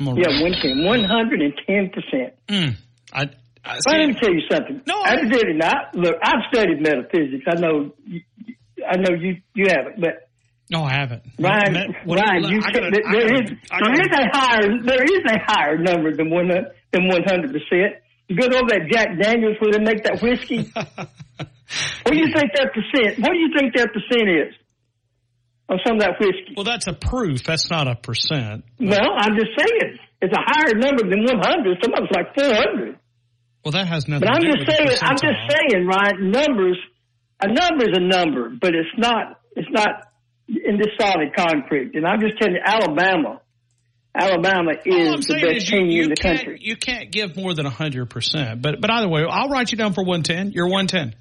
Yeah, 0.00 0.42
110. 0.42 0.84
110%. 0.84 2.32
Mm. 2.48 2.76
I, 3.12 3.22
I 3.64 3.78
Well, 3.86 3.98
let 3.98 4.08
me 4.08 4.14
tell 4.14 4.32
you 4.32 4.42
something. 4.50 4.82
No, 4.86 5.00
I 5.02 5.16
did 5.24 5.56
not. 5.56 5.94
Look, 5.94 6.16
I've 6.22 6.42
studied 6.52 6.80
metaphysics. 6.82 7.44
I 7.48 7.54
know, 7.60 7.92
you, 8.06 8.20
I 8.88 8.96
know 8.96 9.14
you 9.18 9.36
you 9.54 9.66
haven't, 9.68 10.00
but 10.00 10.28
No, 10.70 10.82
I 10.84 10.92
haven't. 10.92 11.22
Ryan, 11.38 11.72
Met- 11.72 11.88
Ryan, 12.06 12.42
you 12.44 12.60
I 12.64 12.70
can, 12.70 12.82
gotta- 12.82 12.90
there, 12.92 13.02
gotta- 13.02 13.44
is 13.44 13.50
gotta- 13.68 14.00
is 14.00 14.08
a 14.12 14.38
higher 14.38 14.82
there 14.84 15.02
is 15.04 15.22
a 15.26 15.38
higher 15.46 15.78
number 15.78 16.14
than 16.14 16.30
one 16.30 16.48
than 16.48 17.08
one 17.08 17.22
hundred 17.26 17.52
percent. 17.52 18.02
You 18.28 18.36
go 18.36 18.44
over 18.46 18.68
that 18.68 18.88
Jack 18.92 19.08
Daniels 19.20 19.56
where 19.58 19.72
they 19.72 19.78
make 19.80 20.04
that 20.04 20.20
whiskey. 20.22 20.70
what 20.74 22.12
do 22.12 22.16
you 22.18 22.26
think 22.34 22.52
that 22.56 22.70
percent? 22.74 23.18
What 23.20 23.32
do 23.32 23.38
you 23.38 23.50
think 23.58 23.74
that 23.74 23.88
percent 23.92 24.28
is 24.28 24.54
on 25.70 25.78
some 25.86 25.96
of 25.96 26.00
that 26.02 26.14
whiskey? 26.20 26.52
Well, 26.56 26.64
that's 26.64 26.86
a 26.86 26.92
proof. 26.92 27.42
That's 27.44 27.70
not 27.70 27.88
a 27.88 27.94
percent. 27.94 28.64
Well, 28.78 29.10
I'm 29.18 29.34
just 29.36 29.50
saying 29.58 29.98
it's 30.20 30.34
a 30.34 30.42
higher 30.42 30.74
number 30.74 31.08
than 31.08 31.24
one 31.24 31.40
hundred. 31.40 31.78
Some 31.82 31.94
of 31.94 32.04
it's 32.04 32.14
like 32.14 32.34
four 32.34 32.54
hundred. 32.54 32.98
Well, 33.64 33.72
that 33.72 33.88
has 33.88 34.08
nothing 34.08 34.26
But 34.26 34.34
I'm 34.34 34.42
to 34.42 34.52
do 34.52 34.64
just 34.64 34.70
saying, 34.70 34.98
I'm 35.02 35.16
just 35.16 35.40
saying, 35.50 35.86
Ryan, 35.86 36.30
numbers, 36.30 36.78
a 37.40 37.48
number 37.52 37.84
is 37.84 37.96
a 37.96 38.00
number, 38.00 38.50
but 38.60 38.74
it's 38.74 38.88
not, 38.96 39.40
it's 39.56 39.68
not 39.70 40.08
in 40.48 40.78
this 40.78 40.88
solid 40.98 41.34
concrete. 41.36 41.94
And 41.94 42.06
I'm 42.06 42.20
just 42.20 42.38
telling 42.38 42.54
you, 42.54 42.62
Alabama, 42.64 43.40
Alabama 44.14 44.72
is 44.84 45.26
the 45.26 45.34
best 45.34 45.56
is 45.56 45.70
you, 45.70 45.78
team 45.78 45.86
you 45.88 46.04
in 46.04 46.10
the 46.10 46.16
country. 46.16 46.58
You 46.62 46.76
can't 46.76 47.10
give 47.12 47.36
more 47.36 47.54
than 47.54 47.66
100%. 47.66 48.62
But 48.62 48.80
but 48.80 48.90
either 48.90 49.08
way, 49.08 49.24
I'll 49.28 49.48
write 49.48 49.70
you 49.70 49.78
down 49.78 49.92
for 49.92 50.02
110. 50.02 50.52
You're 50.52 50.68
110. 50.68 51.14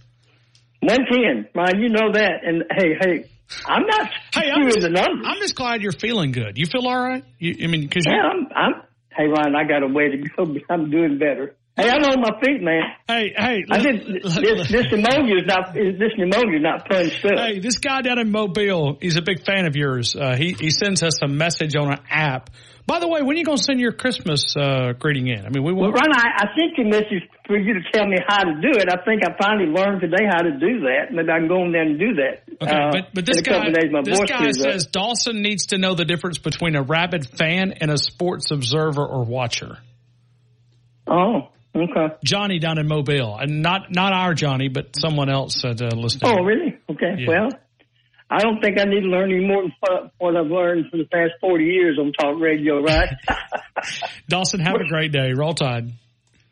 110, 0.81 1.49
Ryan, 1.53 1.81
you 1.81 1.89
know 1.89 2.11
that. 2.13 2.43
And 2.43 2.63
hey, 2.71 2.95
hey, 3.01 3.29
I'm 3.65 3.85
not 3.85 4.09
Hey, 4.33 4.49
I'm 4.51 4.65
just, 4.69 4.81
the 4.81 4.89
numbers. 4.89 5.25
I'm 5.25 5.39
just 5.39 5.55
glad 5.55 5.81
you're 5.81 5.91
feeling 5.91 6.31
good. 6.31 6.57
You 6.57 6.65
feel 6.65 6.87
all 6.87 6.99
right? 6.99 7.23
You, 7.39 7.55
I 7.63 7.67
mean, 7.67 7.81
because 7.81 8.05
Yeah, 8.05 8.21
I'm, 8.21 8.47
I'm, 8.55 8.81
hey, 9.17 9.27
Ryan, 9.27 9.55
I 9.55 9.63
got 9.67 9.83
a 9.83 9.87
way 9.87 10.09
to 10.09 10.17
go, 10.17 10.45
but 10.45 10.61
I'm 10.69 10.89
doing 10.89 11.17
better. 11.17 11.55
Hey, 11.75 11.89
I'm 11.89 12.03
on 12.03 12.21
my 12.21 12.39
feet, 12.43 12.61
man. 12.61 12.81
Hey, 13.07 13.33
hey, 13.37 13.63
I 13.69 13.79
did, 13.79 14.23
this, 14.23 14.67
this 14.67 14.85
pneumonia 14.91 15.35
is 15.35 15.45
not, 15.45 15.75
this 15.75 16.11
pneumonia 16.17 16.57
is 16.57 16.63
not 16.63 16.87
fun 16.89 17.11
stuff. 17.11 17.37
Hey, 17.37 17.59
this 17.59 17.77
guy 17.77 18.01
down 18.01 18.17
in 18.17 18.31
Mobile, 18.31 18.97
he's 18.99 19.15
a 19.15 19.21
big 19.21 19.45
fan 19.45 19.67
of 19.67 19.75
yours. 19.75 20.15
Uh, 20.15 20.35
he 20.35 20.53
he 20.53 20.71
sends 20.71 21.03
us 21.03 21.21
a 21.21 21.27
message 21.27 21.75
on 21.75 21.91
an 21.91 21.99
app. 22.09 22.49
By 22.87 22.99
the 22.99 23.07
way, 23.09 23.21
when 23.21 23.35
are 23.35 23.39
you 23.39 23.43
going 23.43 23.57
to 23.57 23.63
send 23.63 23.81
your 23.81 23.91
Christmas 23.91 24.55
uh, 24.55 24.93
greeting 24.97 25.27
in? 25.27 25.45
I 25.45 25.49
mean, 25.49 25.61
we 25.61 25.73
Well. 25.73 25.91
Ron, 25.91 26.07
I, 26.15 26.29
I 26.37 26.45
sent 26.57 26.77
you 26.77 26.85
a 26.85 26.87
message 26.87 27.29
for 27.45 27.57
you 27.57 27.73
to 27.73 27.81
tell 27.91 28.07
me 28.07 28.15
how 28.25 28.45
to 28.45 28.53
do 28.61 28.69
it. 28.79 28.87
I 28.89 29.03
think 29.03 29.23
I 29.25 29.35
finally 29.37 29.67
learned 29.69 29.99
today 29.99 30.23
how 30.25 30.41
to 30.41 30.51
do 30.51 30.79
that. 30.87 31.11
Maybe 31.11 31.29
I 31.29 31.39
can 31.39 31.49
go 31.49 31.65
in 31.65 31.73
there 31.73 31.81
and 31.81 31.99
do 31.99 32.13
that. 32.15 32.43
Okay, 32.61 32.71
Uh, 32.71 32.91
but, 32.93 33.09
but 33.13 33.25
this 33.25 33.37
in 33.39 33.43
a 33.43 33.45
couple 33.45 33.73
guy, 33.73 33.81
days, 33.81 33.91
my 33.91 34.01
this 34.03 34.19
guy 34.21 34.47
is 34.47 34.57
up. 34.59 34.71
says 34.71 34.85
Dawson 34.87 35.41
needs 35.41 35.67
to 35.67 35.77
know 35.77 35.95
the 35.95 36.05
difference 36.05 36.37
between 36.37 36.77
a 36.77 36.81
rabid 36.81 37.27
fan 37.27 37.73
and 37.73 37.91
a 37.91 37.97
sports 37.97 38.51
observer 38.51 39.05
or 39.05 39.25
watcher. 39.25 39.79
Oh, 41.05 41.49
okay. 41.75 42.15
Johnny 42.23 42.59
down 42.59 42.77
in 42.77 42.87
Mobile, 42.87 43.37
and 43.37 43.61
not 43.61 43.91
not 43.91 44.13
our 44.13 44.33
Johnny, 44.33 44.69
but 44.69 44.95
someone 44.97 45.29
else 45.29 45.61
that 45.63 45.81
uh, 45.81 45.95
listening. 45.95 46.31
Oh, 46.31 46.43
really? 46.43 46.77
Okay. 46.89 47.15
Yeah. 47.19 47.27
Well, 47.27 47.49
I 48.29 48.39
don't 48.39 48.61
think 48.61 48.77
I 48.79 48.83
need 48.83 49.01
to 49.01 49.07
learn 49.07 49.31
any 49.31 49.45
more 49.45 49.63
than 49.63 49.71
what- 50.17 50.35
I've 50.35 50.47
learned 50.51 50.89
for 50.91 50.97
the 50.97 51.05
past 51.05 51.31
40 51.41 51.63
years 51.65 51.97
on 51.99 52.11
talk 52.11 52.39
radio, 52.39 52.81
right? 52.81 53.09
Dawson, 54.27 54.59
have 54.59 54.75
a 54.75 54.87
great 54.87 55.11
day. 55.11 55.31
Roll 55.33 55.53
Tide. 55.53 55.91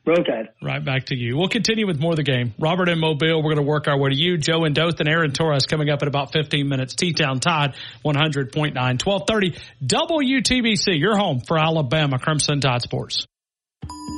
Roll 0.05 0.23
Tide. 0.23 0.49
Right 0.61 0.83
back 0.85 1.05
to 1.07 1.15
you. 1.17 1.35
We'll 1.35 1.49
continue 1.49 1.85
with 1.87 1.99
more 1.99 2.11
of 2.11 2.17
the 2.17 2.23
game. 2.23 2.53
Robert 2.59 2.87
and 2.89 3.01
Mobile, 3.01 3.43
we're 3.43 3.53
going 3.55 3.65
to 3.65 3.69
work 3.69 3.87
our 3.87 3.97
way 3.99 4.11
to 4.11 4.15
you. 4.15 4.37
Joe 4.37 4.63
and 4.63 4.73
Dothan, 4.75 5.07
and 5.07 5.09
Aaron 5.09 5.31
Torres 5.33 5.65
coming 5.65 5.89
up 5.89 6.01
in 6.03 6.07
about 6.07 6.31
15 6.31 6.69
minutes. 6.69 6.95
T-Town 6.95 7.39
Tide, 7.39 7.75
100.9, 8.05 8.53
1230. 8.75 9.55
WTBC, 9.83 10.99
your 10.99 11.17
home 11.17 11.41
for 11.45 11.57
Alabama 11.59 12.19
Crimson 12.19 12.61
Tide 12.61 12.81
Sports. 12.83 13.25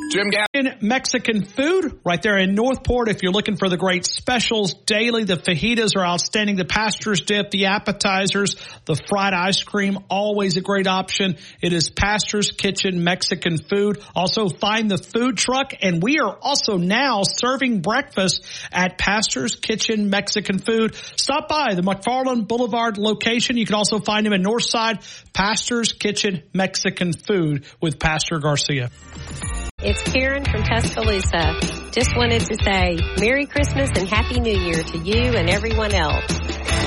Jim 0.09 0.31
In 0.53 0.77
Mexican 0.81 1.43
food, 1.45 1.99
right 2.05 2.21
there 2.21 2.37
in 2.37 2.55
Northport. 2.55 3.09
If 3.09 3.23
you're 3.23 3.33
looking 3.33 3.57
for 3.57 3.67
the 3.67 3.75
great 3.75 4.05
specials 4.05 4.73
daily, 4.73 5.25
the 5.25 5.35
fajitas 5.35 5.97
are 5.97 6.05
outstanding. 6.05 6.55
The 6.55 6.65
pastor's 6.65 7.21
dip, 7.21 7.51
the 7.51 7.65
appetizers, 7.65 8.55
the 8.85 8.95
fried 8.95 9.33
ice 9.33 9.63
cream, 9.63 9.99
always 10.09 10.55
a 10.55 10.61
great 10.61 10.87
option. 10.87 11.35
It 11.61 11.73
is 11.73 11.89
Pastor's 11.89 12.51
Kitchen 12.51 13.03
Mexican 13.03 13.57
food. 13.57 14.01
Also 14.15 14.47
find 14.47 14.89
the 14.89 14.97
food 14.97 15.37
truck 15.37 15.73
and 15.81 16.01
we 16.01 16.19
are 16.19 16.37
also 16.41 16.77
now 16.77 17.23
serving 17.23 17.81
breakfast 17.81 18.45
at 18.71 18.97
Pastor's 18.97 19.55
Kitchen 19.55 20.09
Mexican 20.09 20.59
food. 20.59 20.95
Stop 21.17 21.49
by 21.49 21.73
the 21.73 21.81
McFarland 21.81 22.47
Boulevard 22.47 22.97
location. 22.97 23.57
You 23.57 23.65
can 23.65 23.75
also 23.75 23.99
find 23.99 24.25
him 24.25 24.31
in 24.31 24.41
Northside 24.41 25.03
Pastor's 25.33 25.91
Kitchen 25.91 26.43
Mexican 26.53 27.11
food 27.11 27.65
with 27.81 27.99
Pastor 27.99 28.39
Garcia. 28.39 28.89
It's 29.79 30.01
Karen 30.11 30.43
from 30.43 30.63
Tuscaloosa. 30.63 31.59
Just 31.91 32.17
wanted 32.17 32.41
to 32.41 32.57
say 32.63 32.97
Merry 33.19 33.45
Christmas 33.45 33.91
and 33.95 34.09
Happy 34.09 34.39
New 34.39 34.57
Year 34.57 34.81
to 34.81 34.97
you 34.97 35.35
and 35.35 35.51
everyone 35.51 35.93
else. 35.93 36.31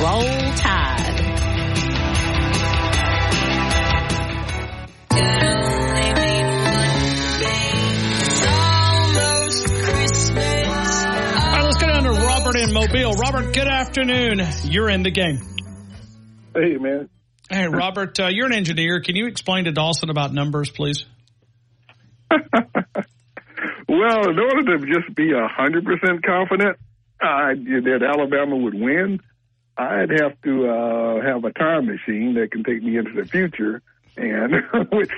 Roll 0.03 0.24
Tide. 0.57 1.20
All 11.38 11.53
right, 11.53 11.62
let's 11.62 11.76
go 11.76 11.86
down 11.86 12.03
to 12.03 12.11
Robert 12.11 12.57
in 12.57 12.72
Mobile. 12.72 13.12
Robert, 13.12 13.55
good 13.55 13.68
afternoon. 13.68 14.41
You're 14.64 14.91
in 14.91 15.05
the 15.05 15.12
game. 15.12 15.38
Hey, 16.57 16.76
man. 16.76 17.09
Hey, 17.49 17.68
Robert, 17.68 18.18
uh, 18.18 18.26
you're 18.26 18.47
an 18.47 18.53
engineer. 18.53 19.01
Can 19.01 19.14
you 19.14 19.28
explain 19.28 19.66
to 19.66 19.70
Dawson 19.70 20.11
about 20.11 20.32
numbers, 20.32 20.70
please? 20.70 21.05
Well, 23.89 24.31
in 24.31 24.39
order 24.39 24.78
to 24.78 24.87
just 24.87 25.14
be 25.14 25.33
a 25.33 25.47
hundred 25.49 25.85
percent 25.85 26.22
confident 26.24 26.78
uh, 27.20 27.55
that 27.55 28.03
Alabama 28.03 28.57
would 28.57 28.74
win, 28.74 29.20
I'd 29.76 30.11
have 30.11 30.41
to 30.43 30.68
uh, 30.68 31.20
have 31.22 31.45
a 31.45 31.53
time 31.53 31.87
machine 31.87 32.35
that 32.35 32.53
can 32.53 32.62
take 32.64 32.83
me 32.83 32.97
into 32.97 33.12
the 33.12 33.24
future, 33.26 33.83
and 34.16 34.55
which 34.93 35.11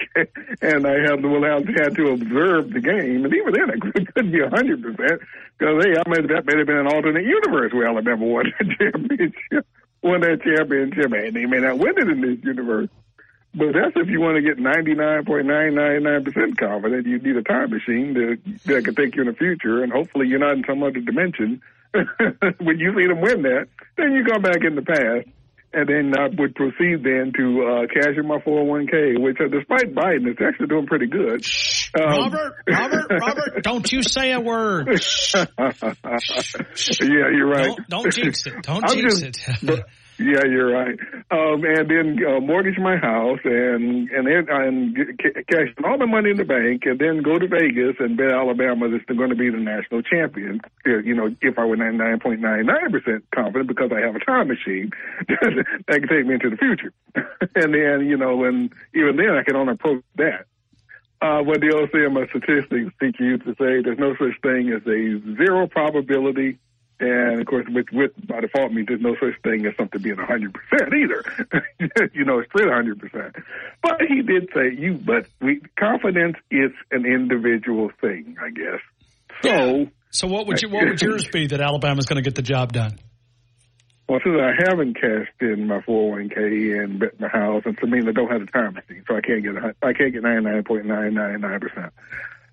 and 0.61 0.87
I 0.87 1.01
have 1.03 1.23
will 1.23 1.45
have 1.45 1.67
had 1.69 1.95
to 1.97 2.09
observe 2.11 2.71
the 2.71 2.81
game, 2.81 3.25
and 3.25 3.35
even 3.35 3.53
then 3.53 3.71
it 3.71 3.81
could- 3.81 4.15
couldn't 4.15 4.33
be 4.33 4.41
a 4.41 4.51
hundred 4.51 4.83
percent 4.83 5.21
because 5.59 5.85
hey, 5.85 5.95
I 6.05 6.09
mean 6.11 6.27
that 6.29 6.47
may 6.47 6.57
have 6.59 6.67
been 6.67 6.79
an 6.79 6.89
alternate 6.89 7.25
universe 7.25 7.73
where 7.73 7.87
Alabama 7.87 8.25
won 8.25 8.53
that 8.59 8.69
championship, 8.79 9.67
won 10.03 10.21
that 10.23 10.43
championship, 10.43 11.13
and 11.13 11.37
they 11.37 11.47
may 11.47 11.59
not 11.61 11.79
win 11.79 11.95
it 11.99 12.09
in 12.09 12.21
this 12.23 12.43
universe. 12.43 12.89
But 13.55 13.73
that's 13.75 13.93
if 13.97 14.09
you 14.09 14.21
want 14.21 14.37
to 14.37 14.43
get 14.43 14.57
99.999% 14.59 16.57
confident. 16.59 17.07
You 17.07 17.19
need 17.19 17.37
a 17.37 17.43
time 17.43 17.71
machine 17.71 18.15
to, 18.15 18.37
that 18.73 18.85
can 18.85 18.95
take 18.95 19.15
you 19.15 19.23
in 19.23 19.29
the 19.29 19.35
future, 19.35 19.83
and 19.83 19.93
hopefully 19.93 20.27
you're 20.27 20.39
not 20.39 20.53
in 20.57 20.65
some 20.67 20.83
other 20.83 21.01
dimension. 21.01 21.61
when 21.93 22.79
you 22.79 22.95
see 22.97 23.07
them 23.07 23.21
win 23.21 23.43
that, 23.43 23.69
then 23.99 24.13
you 24.13 24.25
go 24.25 24.39
back 24.39 24.65
in 24.65 24.75
the 24.75 24.81
past, 24.81 25.29
and 25.75 25.87
then 25.87 26.15
I 26.19 26.29
would 26.29 26.55
proceed 26.55 27.03
then 27.05 27.33
to 27.37 27.63
uh, 27.63 27.87
cash 27.93 28.17
in 28.17 28.27
my 28.27 28.39
401k, 28.39 29.21
which 29.21 29.37
uh, 29.39 29.49
despite 29.49 29.95
Biden, 29.95 30.29
it's 30.29 30.41
actually 30.41 30.69
doing 30.69 30.87
pretty 30.87 31.07
good. 31.07 31.45
Um, 32.01 32.33
Robert, 32.33 32.55
Robert, 32.67 33.07
Robert, 33.21 33.63
don't 33.63 33.93
you 33.93 34.03
say 34.03 34.33
a 34.33 34.41
word. 34.41 34.89
yeah, 35.35 35.45
you're 37.01 37.49
right. 37.49 37.67
Don't, 37.67 37.89
don't 37.89 38.13
jinx 38.15 38.47
it. 38.47 38.63
Don't 38.63 38.83
I'm 38.83 38.97
jinx 38.97 39.21
just- 39.21 39.63
it. 39.63 39.85
Yeah, 40.23 40.45
you're 40.45 40.73
right. 40.73 40.99
Um, 41.31 41.65
and 41.65 41.91
then 41.91 42.19
uh, 42.27 42.41
mortgage 42.41 42.79
my 42.79 42.97
house 42.97 43.41
and 43.45 44.11
and 44.11 44.27
then 44.27 44.47
and 44.49 44.97
cash 45.51 45.69
all 45.85 45.99
the 45.99 46.07
money 46.07 46.31
in 46.31 46.37
the 46.37 46.45
bank, 46.45 46.83
and 46.87 46.99
then 46.99 47.23
go 47.23 47.39
to 47.39 47.47
Vegas 47.47 47.97
and 47.99 48.17
bet 48.17 48.31
Alabama 48.31 48.89
that's 48.89 49.05
going 49.05 49.31
to 49.31 49.37
be 49.37 49.51
the 49.51 49.59
national 49.59 50.03
champion. 50.03 50.61
Uh, 50.87 50.99
You 50.99 51.15
know, 51.15 51.35
if 51.41 51.59
I 51.59 51.65
were 51.65 51.77
99.99 51.77 52.93
percent 52.93 53.25
confident 53.35 53.69
because 53.69 53.91
I 53.93 54.01
have 54.01 54.17
a 54.17 54.21
time 54.21 54.49
machine 54.49 54.91
that 55.29 55.67
can 55.89 56.09
take 56.09 56.27
me 56.27 56.35
into 56.35 56.51
the 56.51 56.57
future, 56.57 56.93
and 57.55 57.75
then 57.75 58.07
you 58.07 58.17
know, 58.17 58.45
and 58.45 58.73
even 58.95 59.17
then 59.17 59.31
I 59.31 59.43
can 59.43 59.57
only 59.57 59.75
approach 59.75 60.03
that. 60.17 60.47
Uh, 61.23 61.41
what 61.41 61.61
the 61.61 62.09
my 62.11 62.27
statistics 62.27 62.93
teach 63.01 63.15
you 63.21 63.39
to 63.39 63.51
say, 63.55 63.81
there's 63.81 63.99
no 63.99 64.17
such 64.17 64.41
thing 64.43 64.71
as 64.71 64.83
a 64.89 65.37
zero 65.37 65.69
probability. 65.69 66.59
And 67.01 67.41
of 67.41 67.47
course, 67.47 67.67
with, 67.69 67.87
with 67.93 68.13
by 68.27 68.41
default 68.41 68.73
means 68.73 68.87
there's 68.89 69.01
no 69.01 69.15
such 69.15 69.41
thing 69.43 69.67
as 69.67 69.75
something 69.77 70.01
being 70.01 70.17
100% 70.17 70.53
either. 70.95 72.11
you 72.15 72.25
know, 72.25 72.39
it's 72.39 72.49
straight 72.51 72.69
100%. 72.69 73.43
But 73.83 73.97
he 74.09 74.23
did 74.23 74.49
say 74.55 74.73
you, 74.79 74.95
but 74.95 75.27
we, 75.41 75.61
confidence 75.77 76.37
is 76.51 76.71
an 76.93 77.05
individual 77.05 77.91
thing, 78.01 78.37
I 78.41 78.51
guess. 78.51 78.81
So, 79.43 79.87
So 80.11 80.29
what 80.29 80.47
would 80.47 80.63
you, 80.63 80.69
what 80.69 80.87
would 80.87 81.03
yours 81.03 81.27
be 81.27 81.49
that 81.49 81.61
Alabama's 81.61 82.07
going 82.07 82.23
to 82.23 82.29
get 82.29 82.37
the 82.37 82.43
job 82.43 82.73
done? 82.73 82.99
well, 84.13 84.21
since 84.23 84.37
I 84.39 84.53
haven't 84.69 84.95
cashed 84.95 85.41
in 85.41 85.69
my 85.69 85.79
401k 85.81 86.85
and 86.85 87.01
bet 87.01 87.19
my 87.19 87.29
house, 87.29 87.63
and 87.65 87.79
to 87.79 87.87
me, 87.87 88.01
I 88.07 88.13
don't 88.13 88.31
have 88.31 88.41
the 88.41 88.47
time 88.47 88.75
machine, 88.75 89.03
so 89.09 89.17
I 89.17 89.23
can't 89.23 89.43
get, 89.43 89.57
a 89.57 89.75
I 89.83 89.95
can't 89.95 90.13
get 90.13 90.23
99.999%. 90.23 91.91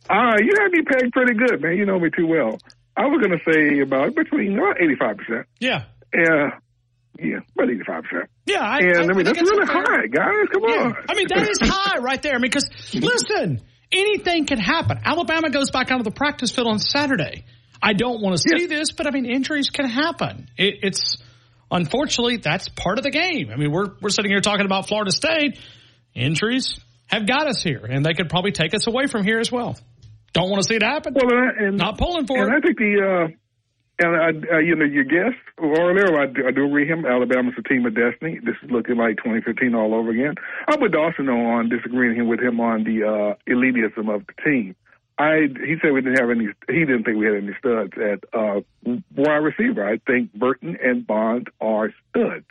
Uh, 0.10 0.38
you 0.40 0.54
had 0.58 0.72
me 0.72 0.84
pegged 0.84 1.12
pretty 1.12 1.34
good, 1.34 1.62
man. 1.62 1.76
You 1.76 1.86
know 1.86 2.00
me 2.00 2.10
too 2.16 2.28
well. 2.28 2.60
I 3.00 3.08
was 3.08 3.22
going 3.26 3.32
to 3.32 3.52
say 3.52 3.80
about 3.80 4.14
between 4.14 4.60
uh, 4.60 4.64
about 4.64 4.78
85%. 4.78 5.46
Yeah. 5.60 5.86
Yeah. 6.14 6.50
Yeah, 7.18 7.40
about 7.56 7.70
85%. 7.70 8.28
Yeah, 8.46 8.60
I, 8.60 8.78
and 8.80 8.98
I, 8.98 9.04
I 9.04 9.08
mean, 9.08 9.26
think 9.26 9.38
that's 9.38 9.52
really 9.52 9.66
fair- 9.66 9.84
high, 9.84 10.08
guys. 10.08 10.48
Come 10.54 10.64
on. 10.64 10.96
I 11.10 11.16
mean, 11.16 11.28
that 11.30 11.50
is 11.50 11.60
high 11.62 11.98
right 12.00 12.22
there. 12.22 12.34
I 12.34 12.38
mean, 12.38 12.50
because 12.52 12.70
listen, 12.94 13.62
anything 13.92 14.46
can 14.46 14.60
happen. 14.60 15.00
Alabama 15.04 15.50
goes 15.50 15.72
back 15.72 15.92
onto 15.92 16.04
the 16.04 16.12
practice 16.12 16.52
field 16.52 16.68
on 16.68 16.80
Saturday. 16.80 17.46
I 17.82 17.94
don't 17.94 18.22
want 18.22 18.38
to 18.38 18.60
see 18.60 18.68
this, 18.68 18.92
but 18.92 19.08
I 19.08 19.12
mean, 19.12 19.26
injuries 19.26 19.70
can 19.70 19.86
happen. 19.88 20.50
It, 20.58 20.80
it's 20.84 21.18
unfortunately 21.72 22.38
that's 22.38 22.70
part 22.70 22.98
of 22.98 23.04
the 23.04 23.12
game. 23.12 23.50
I 23.52 23.56
mean, 23.56 23.72
we're 23.72 23.88
we're 24.02 24.10
sitting 24.10 24.32
here 24.32 24.42
talking 24.42 24.66
about 24.66 24.88
Florida 24.88 25.12
State. 25.12 25.60
Injuries 26.14 26.80
have 27.08 27.28
got 27.28 27.48
us 27.48 27.64
here, 27.64 27.86
and 27.86 28.06
they 28.06 28.14
could 28.14 28.30
probably 28.30 28.52
take 28.52 28.74
us 28.74 28.88
away 28.88 29.08
from 29.08 29.24
here 29.24 29.40
as 29.40 29.52
well. 29.52 29.78
Don't 30.34 30.50
want 30.50 30.62
to 30.64 30.68
see 30.68 30.76
it 30.76 30.84
happen. 30.84 31.14
Well, 31.14 31.30
and, 31.30 31.40
I- 31.50 31.64
and 31.68 31.78
Not 31.78 31.98
pulling 31.98 32.26
for 32.28 32.38
and 32.38 32.54
it. 32.54 32.58
I 32.58 32.62
think 32.62 32.78
the, 32.78 33.02
uh, 33.02 33.28
and 34.02 34.16
I, 34.16 34.56
uh, 34.56 34.60
you 34.60 34.76
know, 34.76 34.86
your 34.86 35.04
guest 35.04 35.36
earlier, 35.62 36.18
I 36.20 36.28
do, 36.28 36.48
I 36.48 36.52
do 36.52 36.66
agree 36.66 36.88
him. 36.88 37.06
Alabama's 37.06 37.56
a 37.58 37.64
team 37.64 37.86
of 37.86 37.94
destiny. 37.96 38.40
This 38.44 38.56
is 38.64 38.72
looking 38.72 38.96
like 38.98 39.18
2015 39.18 39.76
all 39.76 39.94
over 39.94 40.12
again. 40.12 40.36
I'm 40.68 40.80
with 40.80 40.94
Dawson 40.94 41.28
on 41.28 41.70
disagreeing 41.70 42.28
with 42.28 42.40
him 42.40 42.60
on 42.62 42.84
the 42.86 43.04
uh, 43.04 43.52
elitism 43.52 44.14
of 44.14 44.26
the 44.28 44.34
team. 44.44 44.76
I 45.18 45.48
he 45.66 45.76
said 45.82 45.92
we 45.92 46.00
didn't 46.02 46.18
have 46.20 46.30
any. 46.30 46.48
He 46.70 46.80
didn't 46.86 47.04
think 47.04 47.18
we 47.18 47.26
had 47.26 47.36
any 47.36 47.52
studs 47.60 47.92
at 47.98 48.24
uh, 48.34 48.62
wide 49.18 49.44
receiver. 49.44 49.86
I 49.86 49.98
think 49.98 50.32
Burton 50.34 50.78
and 50.82 51.06
Bond 51.06 51.50
are 51.60 51.94
studs. 52.10 52.46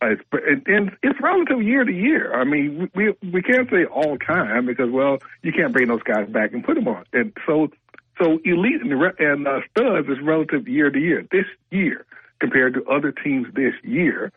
It's, 0.00 0.22
and 0.32 0.66
and 0.66 0.96
it's 1.02 1.20
relative 1.20 1.62
year 1.62 1.84
to 1.84 1.92
year. 1.92 2.38
I 2.40 2.44
mean, 2.44 2.90
we 2.94 3.14
we 3.32 3.42
can't 3.42 3.68
say 3.68 3.84
all 3.84 4.16
time 4.18 4.66
because 4.66 4.90
well, 4.90 5.18
you 5.42 5.52
can't 5.52 5.72
bring 5.72 5.88
those 5.88 6.02
guys 6.04 6.28
back 6.28 6.52
and 6.52 6.64
put 6.64 6.76
them 6.76 6.86
on. 6.86 7.04
And 7.12 7.32
so 7.46 7.68
so 8.20 8.38
elite 8.44 8.82
and, 8.82 8.92
and 9.18 9.48
uh, 9.48 9.60
studs 9.70 10.08
is 10.08 10.20
relative 10.22 10.68
year 10.68 10.90
to 10.90 10.98
year. 10.98 11.26
This 11.30 11.46
year 11.70 12.06
compared 12.40 12.74
to 12.74 12.84
other 12.84 13.12
teams 13.12 13.46
this 13.54 13.74
year, 13.82 14.32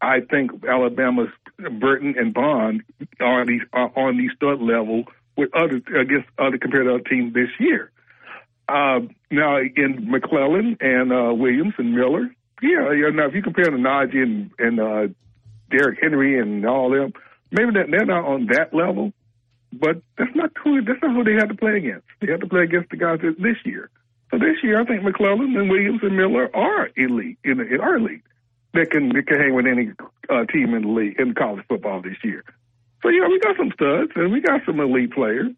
I 0.00 0.20
think 0.20 0.64
Alabama's 0.64 1.28
Burton 1.80 2.14
and 2.16 2.32
Bond 2.32 2.82
are 3.20 3.44
these 3.44 3.62
are 3.72 3.92
on 3.96 4.16
the 4.16 4.28
stud 4.34 4.60
level 4.60 5.04
with 5.36 5.50
other 5.54 5.76
against 5.98 6.28
other 6.38 6.58
compared 6.58 6.86
to 6.86 6.94
other 6.94 7.04
teams 7.08 7.34
this 7.34 7.50
year. 7.58 7.90
Uh, 8.68 9.00
now 9.30 9.58
in 9.58 10.08
McClellan 10.08 10.76
and 10.80 11.12
uh, 11.12 11.34
Williams 11.34 11.74
and 11.78 11.94
Miller, 11.94 12.32
yeah, 12.62 12.92
yeah. 12.92 13.10
Now 13.12 13.26
if 13.26 13.34
you 13.34 13.42
compare 13.42 13.66
Najee 13.66 14.22
and, 14.22 14.50
and 14.58 14.80
uh, 14.80 15.08
Derrick 15.70 15.98
Henry 16.00 16.38
and 16.38 16.64
all 16.66 16.90
them, 16.90 17.12
maybe 17.50 17.72
that 17.72 17.86
they're 17.90 18.06
not 18.06 18.24
on 18.24 18.46
that 18.46 18.74
level, 18.74 19.12
but 19.72 20.02
that's 20.18 20.34
not 20.34 20.50
who 20.62 20.82
that's 20.82 21.00
not 21.02 21.14
who 21.14 21.24
they 21.24 21.34
have 21.34 21.48
to 21.48 21.54
play 21.54 21.76
against. 21.76 22.06
They 22.20 22.30
have 22.30 22.40
to 22.40 22.46
play 22.48 22.62
against 22.62 22.90
the 22.90 22.96
guys 22.96 23.20
that- 23.22 23.40
this 23.40 23.56
year. 23.64 23.90
So 24.30 24.38
this 24.38 24.62
year, 24.62 24.80
I 24.80 24.84
think 24.84 25.02
McClellan 25.02 25.56
and 25.56 25.68
Williams 25.68 26.00
and 26.02 26.16
Miller 26.16 26.54
are 26.54 26.90
elite 26.96 27.38
in 27.44 27.58
the, 27.58 27.80
are 27.80 27.96
elite. 27.96 28.22
That 28.74 28.90
can 28.90 29.08
that 29.10 29.26
can 29.26 29.40
hang 29.40 29.54
with 29.54 29.66
any 29.66 29.90
uh, 30.28 30.44
team 30.46 30.74
in 30.74 30.82
the 30.82 30.88
league 30.88 31.18
in 31.18 31.34
college 31.34 31.64
football 31.68 32.00
this 32.00 32.16
year. 32.22 32.44
So 33.02 33.08
yeah, 33.08 33.26
we 33.26 33.40
got 33.40 33.56
some 33.56 33.72
studs 33.74 34.12
and 34.14 34.32
we 34.32 34.40
got 34.40 34.60
some 34.64 34.78
elite 34.78 35.12
players. 35.12 35.48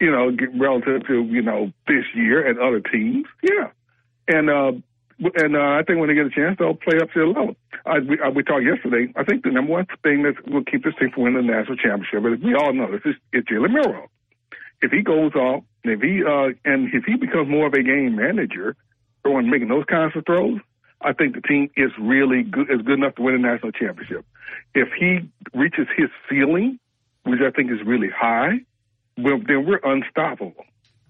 You 0.00 0.10
know, 0.10 0.36
relative 0.58 1.06
to 1.08 1.22
you 1.24 1.42
know 1.42 1.72
this 1.88 2.04
year 2.14 2.46
and 2.46 2.58
other 2.58 2.80
teams. 2.80 3.26
Yeah, 3.42 3.70
and 4.28 4.50
uh, 4.50 4.72
and 5.36 5.56
uh, 5.56 5.78
I 5.78 5.82
think 5.86 5.98
when 5.98 6.08
they 6.08 6.14
get 6.14 6.26
a 6.26 6.30
chance, 6.30 6.56
they'll 6.58 6.74
play 6.74 6.98
up 6.98 7.10
to 7.12 7.18
their 7.18 7.28
level. 7.28 7.54
I, 7.86 7.98
we, 8.00 8.18
I, 8.20 8.28
we 8.28 8.42
talked 8.42 8.64
yesterday. 8.64 9.12
I 9.16 9.24
think 9.24 9.44
the 9.44 9.50
number 9.50 9.72
one 9.72 9.86
thing 10.02 10.22
that 10.22 10.34
will 10.50 10.64
keep 10.64 10.84
this 10.84 10.94
team 10.98 11.10
from 11.10 11.24
winning 11.24 11.46
the 11.46 11.52
national 11.52 11.76
championship, 11.76 12.22
but 12.22 12.40
we 12.40 12.54
all 12.54 12.72
know 12.72 12.90
this 12.90 13.02
is 13.04 13.14
it's 13.32 13.48
Jalen 13.48 13.72
Milroe. 13.72 14.08
If 14.80 14.90
he 14.90 15.02
goes 15.02 15.34
off, 15.34 15.64
and 15.84 15.92
if 15.92 16.00
he 16.00 16.22
uh, 16.24 16.50
and 16.64 16.92
if 16.92 17.04
he 17.04 17.16
becomes 17.16 17.48
more 17.48 17.66
of 17.66 17.74
a 17.74 17.82
game 17.82 18.16
manager, 18.16 18.76
throwing 19.22 19.50
making 19.50 19.68
those 19.68 19.84
kinds 19.84 20.16
of 20.16 20.26
throws, 20.26 20.60
I 21.00 21.12
think 21.12 21.34
the 21.34 21.42
team 21.42 21.70
is 21.76 21.90
really 22.00 22.42
good, 22.42 22.70
is 22.70 22.82
good 22.82 22.98
enough 22.98 23.14
to 23.16 23.22
win 23.22 23.34
a 23.34 23.38
national 23.38 23.72
championship. 23.72 24.24
If 24.74 24.88
he 24.98 25.30
reaches 25.54 25.86
his 25.96 26.08
ceiling, 26.28 26.78
which 27.24 27.40
I 27.40 27.50
think 27.50 27.70
is 27.70 27.78
really 27.86 28.10
high, 28.10 28.60
well, 29.16 29.38
then 29.46 29.66
we're 29.66 29.80
unstoppable. 29.84 30.64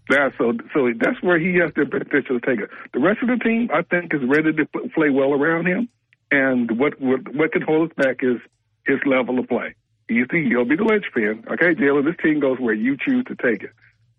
That's 0.09 0.37
so. 0.37 0.53
So 0.75 0.91
that's 0.99 1.23
where 1.23 1.39
he 1.39 1.59
has 1.63 1.73
the 1.75 1.87
potential 1.87 2.41
to 2.41 2.47
take 2.47 2.61
it. 2.61 2.71
The 2.93 3.01
rest 3.01 3.19
of 3.23 3.29
the 3.29 3.43
team, 3.43 3.71
I 3.73 3.83
think, 3.83 4.13
is 4.15 4.21
ready 4.27 4.53
to 4.53 4.67
play 4.95 5.11
well 5.11 5.33
around 5.33 5.67
him. 5.67 5.89
And 6.31 6.79
what 6.79 7.01
what, 7.01 7.21
what 7.35 7.53
can 7.53 7.63
hold 7.63 7.91
us 7.91 7.97
back 7.97 8.17
is 8.23 8.39
his 8.87 8.99
level 9.07 9.39
of 9.39 9.49
play. 9.49 9.75
You 10.09 10.27
see, 10.31 10.49
he'll 10.49 10.65
be 10.65 10.77
the 10.77 10.85
linchpin. 10.85 11.45
Okay, 11.53 11.75
Jalen, 11.75 12.05
this 12.05 12.17
team 12.23 12.41
goes 12.41 12.59
where 12.59 12.75
you 12.75 12.97
choose 12.97 13.25
to 13.29 13.37
take 13.37 13.63
it. 13.63 13.71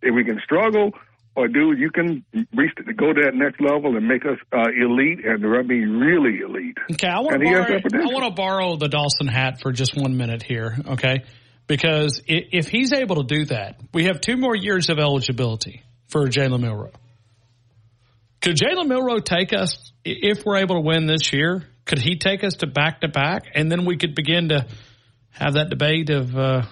If 0.01 0.15
we 0.15 0.23
can 0.23 0.39
struggle, 0.43 0.91
or 1.35 1.47
dude, 1.47 1.79
you 1.79 1.89
can 1.91 2.23
reach 2.55 2.75
to 2.75 2.93
go 2.93 3.13
to 3.13 3.21
that 3.23 3.35
next 3.35 3.59
level 3.59 3.95
and 3.97 4.07
make 4.07 4.25
us 4.25 4.37
uh, 4.51 4.69
elite, 4.69 5.25
and 5.25 5.45
I 5.45 5.61
mean 5.63 5.89
really 5.97 6.39
elite. 6.39 6.77
Okay, 6.91 7.07
I 7.07 7.19
want 7.19 7.41
to 7.41 7.45
borrow. 7.45 8.03
I 8.03 8.13
want 8.13 8.25
to 8.25 8.35
borrow 8.35 8.75
the 8.75 8.87
Dawson 8.87 9.27
hat 9.27 9.59
for 9.61 9.71
just 9.71 9.95
one 9.95 10.17
minute 10.17 10.43
here. 10.43 10.77
Okay, 10.87 11.23
because 11.67 12.21
if 12.27 12.67
he's 12.67 12.93
able 12.93 13.23
to 13.23 13.23
do 13.23 13.45
that, 13.45 13.79
we 13.93 14.05
have 14.05 14.21
two 14.21 14.37
more 14.37 14.55
years 14.55 14.89
of 14.89 14.99
eligibility 14.99 15.83
for 16.07 16.27
Jalen 16.27 16.61
Milroe. 16.61 16.91
Could 18.41 18.57
Jalen 18.57 18.87
Milroe 18.87 19.19
take 19.19 19.53
us 19.53 19.93
if 20.03 20.45
we're 20.45 20.57
able 20.57 20.75
to 20.75 20.81
win 20.81 21.07
this 21.07 21.31
year? 21.31 21.63
Could 21.85 21.99
he 21.99 22.17
take 22.17 22.43
us 22.43 22.55
to 22.55 22.67
back 22.67 23.01
to 23.01 23.07
back, 23.07 23.45
and 23.55 23.71
then 23.71 23.85
we 23.85 23.97
could 23.97 24.15
begin 24.15 24.49
to 24.49 24.67
have 25.31 25.53
that 25.53 25.69
debate 25.69 26.09
of 26.09 26.35
uh, 26.37 26.63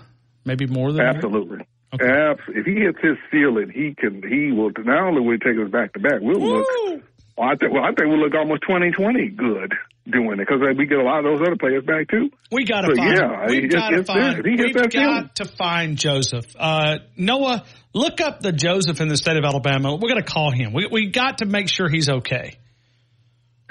maybe 0.45 0.67
more 0.67 0.91
than 0.91 1.01
absolutely. 1.01 1.65
Okay. 1.93 2.05
Absolutely. 2.05 2.61
If 2.61 2.65
he 2.65 2.73
hits 2.83 2.97
his 3.01 3.17
ceiling, 3.31 3.71
he 3.73 3.93
can. 3.95 4.21
He 4.23 4.51
will 4.51 4.71
not 4.77 5.07
only 5.07 5.21
will 5.21 5.33
he 5.33 5.39
take 5.39 5.59
us 5.61 5.69
back 5.71 5.93
to 5.93 5.99
back. 5.99 6.21
We'll 6.21 6.39
Woo! 6.39 6.57
look. 6.59 7.03
Well, 7.37 7.49
I 7.49 7.55
think. 7.55 7.73
Well, 7.73 7.83
I 7.83 7.87
think 7.87 8.09
we'll 8.09 8.19
look 8.19 8.35
almost 8.35 8.61
twenty 8.67 8.91
twenty 8.91 9.29
good 9.29 9.73
doing 10.09 10.39
it 10.39 10.47
because 10.47 10.61
we 10.77 10.85
get 10.85 10.97
a 10.97 11.03
lot 11.03 11.19
of 11.19 11.25
those 11.25 11.41
other 11.47 11.57
players 11.57 11.83
back 11.85 12.09
too. 12.09 12.29
We 12.51 12.65
got 12.65 12.81
to 12.81 12.95
find. 12.95 13.17
Yeah, 13.17 13.45
we 13.47 13.67
got 13.67 13.89
to 13.89 14.03
find. 14.03 14.43
We 14.43 14.87
got 14.89 15.35
to 15.35 15.45
find 15.45 15.97
Joseph. 15.97 16.45
Uh, 16.57 16.97
Noah, 17.15 17.63
look 17.93 18.21
up 18.21 18.41
the 18.41 18.51
Joseph 18.51 18.99
in 19.01 19.07
the 19.07 19.17
state 19.17 19.37
of 19.37 19.43
Alabama. 19.43 19.93
We're 19.95 20.09
going 20.09 20.23
to 20.23 20.31
call 20.31 20.51
him. 20.51 20.73
We 20.73 20.87
we 20.91 21.07
got 21.07 21.39
to 21.39 21.45
make 21.45 21.69
sure 21.69 21.87
he's 21.89 22.09
okay. 22.09 22.57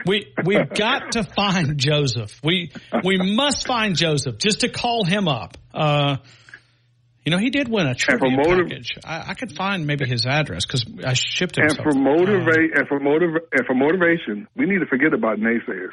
We 0.06 0.32
we've 0.44 0.68
got 0.74 1.12
to 1.12 1.24
find 1.24 1.78
Joseph. 1.78 2.40
We 2.42 2.72
we 3.04 3.18
must 3.18 3.66
find 3.66 3.96
Joseph 3.96 4.38
just 4.38 4.61
to 4.61 4.68
call 4.68 5.04
him 5.04 5.28
up. 5.28 5.56
Uh, 5.72 6.16
you 7.24 7.30
know, 7.30 7.38
he 7.38 7.50
did 7.50 7.68
win 7.68 7.86
a 7.86 7.94
trivia 7.94 8.30
motiv- 8.30 8.68
package. 8.68 8.98
I, 9.04 9.30
I, 9.30 9.34
could 9.34 9.52
find 9.52 9.86
maybe 9.86 10.06
his 10.06 10.24
address 10.24 10.64
because 10.64 10.84
I 11.04 11.12
shipped 11.12 11.58
him. 11.58 11.68
And 11.68 11.76
for 11.76 11.92
motivate 11.92 12.72
uh, 12.72 12.80
and 12.80 12.88
for 12.88 12.98
motiv- 12.98 13.44
and 13.52 13.66
for 13.66 13.74
motivation, 13.74 14.48
we 14.56 14.64
need 14.64 14.78
to 14.80 14.86
forget 14.86 15.12
about 15.12 15.38
naysayers. 15.38 15.92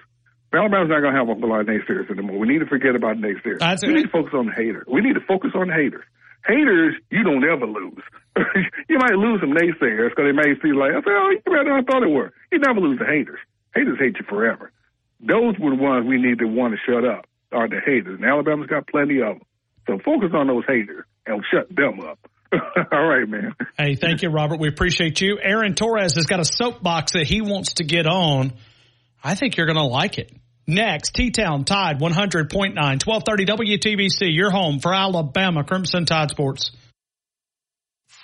Alabama's 0.53 0.88
not 0.88 1.01
going 1.03 1.11
to 1.11 1.19
have 1.19 1.28
a 1.28 1.36
lot 1.45 1.59
of 1.59 1.67
naysayers 1.67 2.09
anymore. 2.09 2.39
We 2.39 2.47
need 2.47 2.59
to 2.59 2.71
forget 2.71 2.95
about 2.95 3.17
naysayers. 3.17 3.59
That's 3.59 3.84
we 3.84 3.93
need 3.93 4.07
to 4.07 4.15
focus 4.15 4.32
on 4.34 4.47
haters. 4.55 4.88
We 4.88 5.01
need 5.01 5.15
to 5.19 5.25
focus 5.28 5.51
on 5.53 5.67
haters. 5.67 6.05
Haters, 6.47 6.95
you 7.11 7.23
don't 7.23 7.43
ever 7.43 7.67
lose. 7.67 7.99
you 8.88 8.97
might 8.97 9.19
lose 9.19 9.41
some 9.41 9.51
naysayers 9.51 10.15
because 10.15 10.23
they 10.23 10.32
may 10.32 10.55
see 10.63 10.71
like, 10.71 10.95
I 10.95 11.01
say, 11.03 11.11
oh, 11.11 11.30
you 11.36 11.41
better 11.43 11.67
than 11.67 11.73
I 11.73 11.84
thought 11.84 12.03
it 12.03 12.09
were. 12.09 12.32
You 12.51 12.59
never 12.59 12.80
lose 12.80 12.99
the 12.99 13.05
haters. 13.05 13.39
Haters 13.75 13.99
hate 13.99 14.15
you 14.15 14.25
forever. 14.30 14.71
Those 15.19 15.59
were 15.59 15.75
the 15.75 15.82
ones 15.82 16.07
we 16.07 16.21
need 16.21 16.39
to 16.39 16.47
want 16.47 16.73
to 16.73 16.80
shut 16.88 17.03
up, 17.03 17.28
are 17.51 17.67
the 17.67 17.82
haters. 17.84 18.15
And 18.15 18.23
Alabama's 18.23 18.67
got 18.71 18.88
plenty 18.88 19.19
of 19.19 19.39
them. 19.39 19.41
So 19.88 19.99
focus 19.99 20.32
on 20.34 20.47
those 20.47 20.63
haters 20.67 21.03
and 21.28 21.43
shut 21.51 21.67
them 21.75 21.99
up. 21.99 22.19
All 22.91 23.05
right, 23.05 23.28
man. 23.28 23.55
Hey, 23.78 23.95
thank 23.95 24.21
you, 24.21 24.30
Robert. 24.30 24.59
We 24.59 24.69
appreciate 24.69 25.19
you. 25.19 25.38
Aaron 25.41 25.75
Torres 25.75 26.15
has 26.15 26.25
got 26.25 26.39
a 26.39 26.45
soapbox 26.45 27.13
that 27.13 27.28
he 27.28 27.41
wants 27.41 27.73
to 27.75 27.84
get 27.84 28.07
on. 28.07 28.53
I 29.23 29.36
think 29.36 29.57
you're 29.57 29.65
going 29.65 29.78
to 29.78 29.84
like 29.84 30.17
it. 30.17 30.32
Next, 30.65 31.13
T-Town 31.13 31.63
Tide 31.63 31.99
100.9, 31.99 32.49
1230 32.49 33.45
WTBC, 33.45 34.36
your 34.36 34.51
home 34.51 34.80
for 34.80 34.93
Alabama 34.93 35.63
Crimson 35.63 36.05
Tide 36.05 36.30
Sports. 36.30 36.71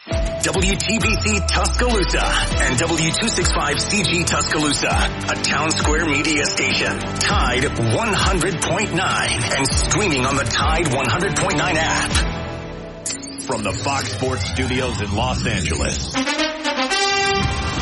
WTBC 0.08 1.48
Tuscaloosa 1.48 2.26
and 2.26 2.78
W265CG 2.78 4.26
Tuscaloosa, 4.26 4.90
a 4.90 5.36
town 5.42 5.72
square 5.72 6.06
media 6.06 6.46
station. 6.46 7.00
Tide 7.00 7.64
100.9 7.64 9.58
and 9.58 9.68
streaming 9.68 10.26
on 10.26 10.36
the 10.36 10.44
Tide 10.44 10.86
100.9 10.86 11.60
app. 11.78 12.33
From 13.46 13.62
the 13.64 13.74
Fox 13.74 14.14
Sports 14.14 14.50
Studios 14.52 15.02
in 15.02 15.14
Los 15.14 15.46
Angeles. 15.46 16.14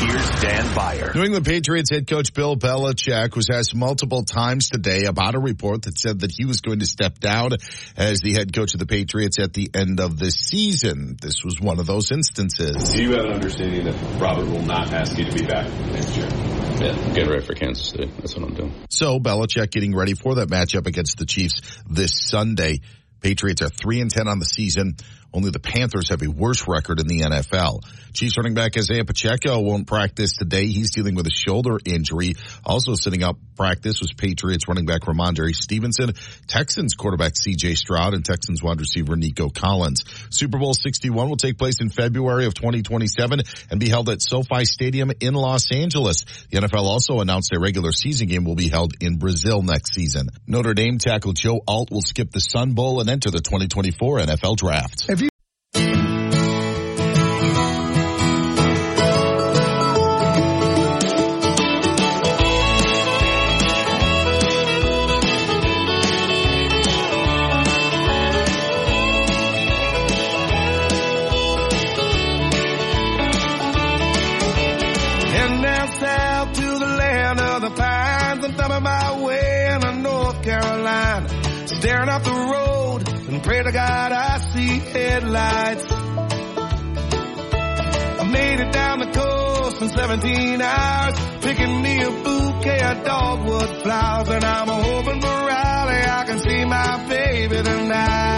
Here's 0.02 0.30
Dan 0.40 0.74
Beyer. 0.74 1.12
New 1.14 1.22
England 1.22 1.46
Patriots 1.46 1.88
head 1.88 2.08
coach 2.08 2.34
Bill 2.34 2.56
Belichick 2.56 3.36
was 3.36 3.48
asked 3.48 3.72
multiple 3.72 4.24
times 4.24 4.68
today 4.68 5.04
about 5.04 5.36
a 5.36 5.38
report 5.38 5.82
that 5.82 5.96
said 5.96 6.20
that 6.20 6.32
he 6.36 6.46
was 6.46 6.60
going 6.62 6.80
to 6.80 6.86
step 6.86 7.20
down 7.20 7.52
as 7.96 8.20
the 8.22 8.32
head 8.32 8.52
coach 8.52 8.74
of 8.74 8.80
the 8.80 8.86
Patriots 8.86 9.38
at 9.38 9.52
the 9.52 9.70
end 9.72 10.00
of 10.00 10.18
the 10.18 10.32
season. 10.32 11.16
This 11.22 11.44
was 11.44 11.60
one 11.60 11.78
of 11.78 11.86
those 11.86 12.10
instances. 12.10 12.92
Do 12.92 13.00
you 13.00 13.12
have 13.12 13.26
an 13.26 13.32
understanding 13.32 13.84
that 13.84 14.20
Robert 14.20 14.46
will 14.46 14.62
not 14.62 14.92
ask 14.92 15.16
you 15.16 15.26
to 15.26 15.32
be 15.32 15.46
back 15.46 15.68
next 15.92 16.16
year? 16.16 16.26
Yeah, 16.26 16.96
I'm 16.98 17.12
getting 17.14 17.30
ready 17.30 17.44
for 17.44 17.54
Kansas 17.54 17.86
City. 17.86 18.10
That's 18.18 18.34
what 18.34 18.48
I'm 18.48 18.54
doing. 18.54 18.74
So 18.90 19.20
Belichick 19.20 19.70
getting 19.70 19.94
ready 19.94 20.14
for 20.14 20.34
that 20.36 20.48
matchup 20.48 20.88
against 20.88 21.18
the 21.18 21.26
Chiefs 21.26 21.60
this 21.88 22.12
Sunday. 22.18 22.80
Patriots 23.20 23.62
are 23.62 23.68
3 23.68 24.00
and 24.00 24.10
10 24.10 24.26
on 24.26 24.40
the 24.40 24.44
season. 24.44 24.96
Only 25.34 25.50
the 25.50 25.60
Panthers 25.60 26.10
have 26.10 26.22
a 26.22 26.30
worse 26.30 26.66
record 26.68 27.00
in 27.00 27.06
the 27.06 27.20
NFL. 27.20 27.80
Chiefs 28.12 28.36
running 28.36 28.54
back 28.54 28.76
Isaiah 28.76 29.04
Pacheco 29.04 29.60
won't 29.60 29.86
practice 29.86 30.34
today. 30.36 30.66
He's 30.66 30.90
dealing 30.90 31.14
with 31.14 31.26
a 31.26 31.30
shoulder 31.30 31.78
injury. 31.84 32.34
Also 32.64 32.94
sitting 32.94 33.22
out 33.22 33.36
practice 33.56 34.00
was 34.00 34.12
Patriots 34.12 34.68
running 34.68 34.84
back 34.84 35.02
Rhamondre 35.02 35.54
Stevenson, 35.54 36.12
Texans 36.46 36.94
quarterback 36.94 37.32
CJ 37.32 37.76
Stroud, 37.76 38.12
and 38.12 38.24
Texans 38.24 38.62
wide 38.62 38.80
receiver 38.80 39.16
Nico 39.16 39.48
Collins. 39.48 40.04
Super 40.30 40.58
Bowl 40.58 40.74
61 40.74 41.28
will 41.28 41.36
take 41.36 41.56
place 41.56 41.80
in 41.80 41.88
February 41.88 42.46
of 42.46 42.54
2027 42.54 43.40
and 43.70 43.80
be 43.80 43.88
held 43.88 44.10
at 44.10 44.20
SoFi 44.20 44.66
Stadium 44.66 45.10
in 45.20 45.34
Los 45.34 45.72
Angeles. 45.72 46.24
The 46.50 46.58
NFL 46.58 46.84
also 46.84 47.20
announced 47.20 47.52
a 47.54 47.60
regular 47.60 47.92
season 47.92 48.28
game 48.28 48.44
will 48.44 48.56
be 48.56 48.68
held 48.68 48.92
in 49.00 49.16
Brazil 49.16 49.62
next 49.62 49.94
season. 49.94 50.28
Notre 50.46 50.74
Dame 50.74 50.98
tackle 50.98 51.32
Joe 51.32 51.60
Alt 51.66 51.90
will 51.90 52.02
skip 52.02 52.30
the 52.30 52.40
Sun 52.40 52.72
Bowl 52.74 53.00
and 53.00 53.08
enter 53.08 53.30
the 53.30 53.40
2024 53.40 54.18
NFL 54.18 54.56
Draft. 54.56 55.06
I 84.12 84.38
see 84.52 84.78
headlights. 84.78 85.84
I 88.20 88.24
made 88.30 88.60
it 88.60 88.72
down 88.72 88.98
the 89.00 89.10
coast 89.12 89.82
in 89.82 89.88
17 89.88 90.60
hours, 90.60 91.18
picking 91.40 91.82
me 91.82 92.02
a 92.02 92.10
bouquet 92.10 92.82
of 92.82 93.04
dogwood 93.04 93.82
flowers, 93.82 94.28
and 94.28 94.44
I'm 94.44 94.68
hoping 94.68 95.20
for 95.20 95.26
Raleigh 95.26 96.06
I 96.06 96.24
can 96.26 96.38
see 96.38 96.64
my 96.64 97.08
baby 97.08 97.62
tonight. 97.62 98.31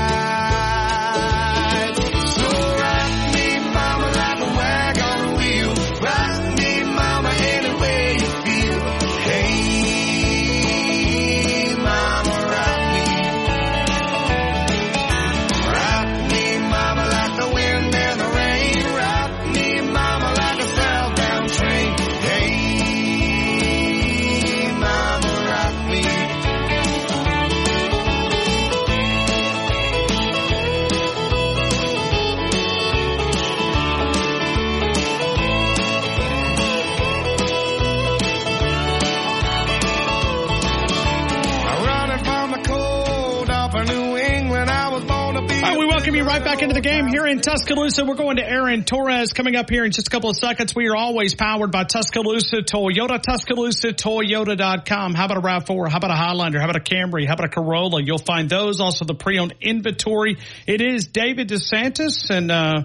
Right 46.27 46.43
back 46.43 46.62
into 46.62 46.75
the 46.75 46.81
game 46.81 47.07
here 47.07 47.27
in 47.27 47.41
Tuscaloosa. 47.41 48.05
We're 48.05 48.14
going 48.14 48.37
to 48.37 48.49
Aaron 48.49 48.85
Torres 48.85 49.33
coming 49.33 49.57
up 49.57 49.68
here 49.68 49.85
in 49.85 49.91
just 49.91 50.09
a 50.09 50.11
couple 50.11 50.31
of 50.31 50.37
seconds. 50.37 50.75
We 50.75 50.89
are 50.89 50.97
always 50.97 51.35
powered 51.35 51.70
by 51.70 51.85
Tuscaloosa 51.85 52.62
Toyota, 52.62 53.20
Tuscaloosa 53.20 53.89
Toyota.com. 53.93 55.14
How 55.14 55.27
about 55.27 55.39
a 55.39 55.41
RAV4? 55.41 55.91
How 55.91 55.99
about 55.99 56.11
a 56.11 56.14
Highlander? 56.14 56.61
How 56.61 56.70
about 56.70 56.77
a 56.77 56.81
Camry? 56.81 57.27
How 57.27 57.35
about 57.35 57.47
a 57.47 57.49
Corolla? 57.51 58.03
You'll 58.03 58.18
find 58.18 58.49
those. 58.49 58.81
Also 58.81 59.05
the 59.05 59.14
pre-owned 59.14 59.55
inventory. 59.61 60.39
It 60.66 60.81
is 60.81 61.07
David 61.09 61.49
DeSantis 61.49 62.31
and, 62.31 62.51
uh, 62.51 62.83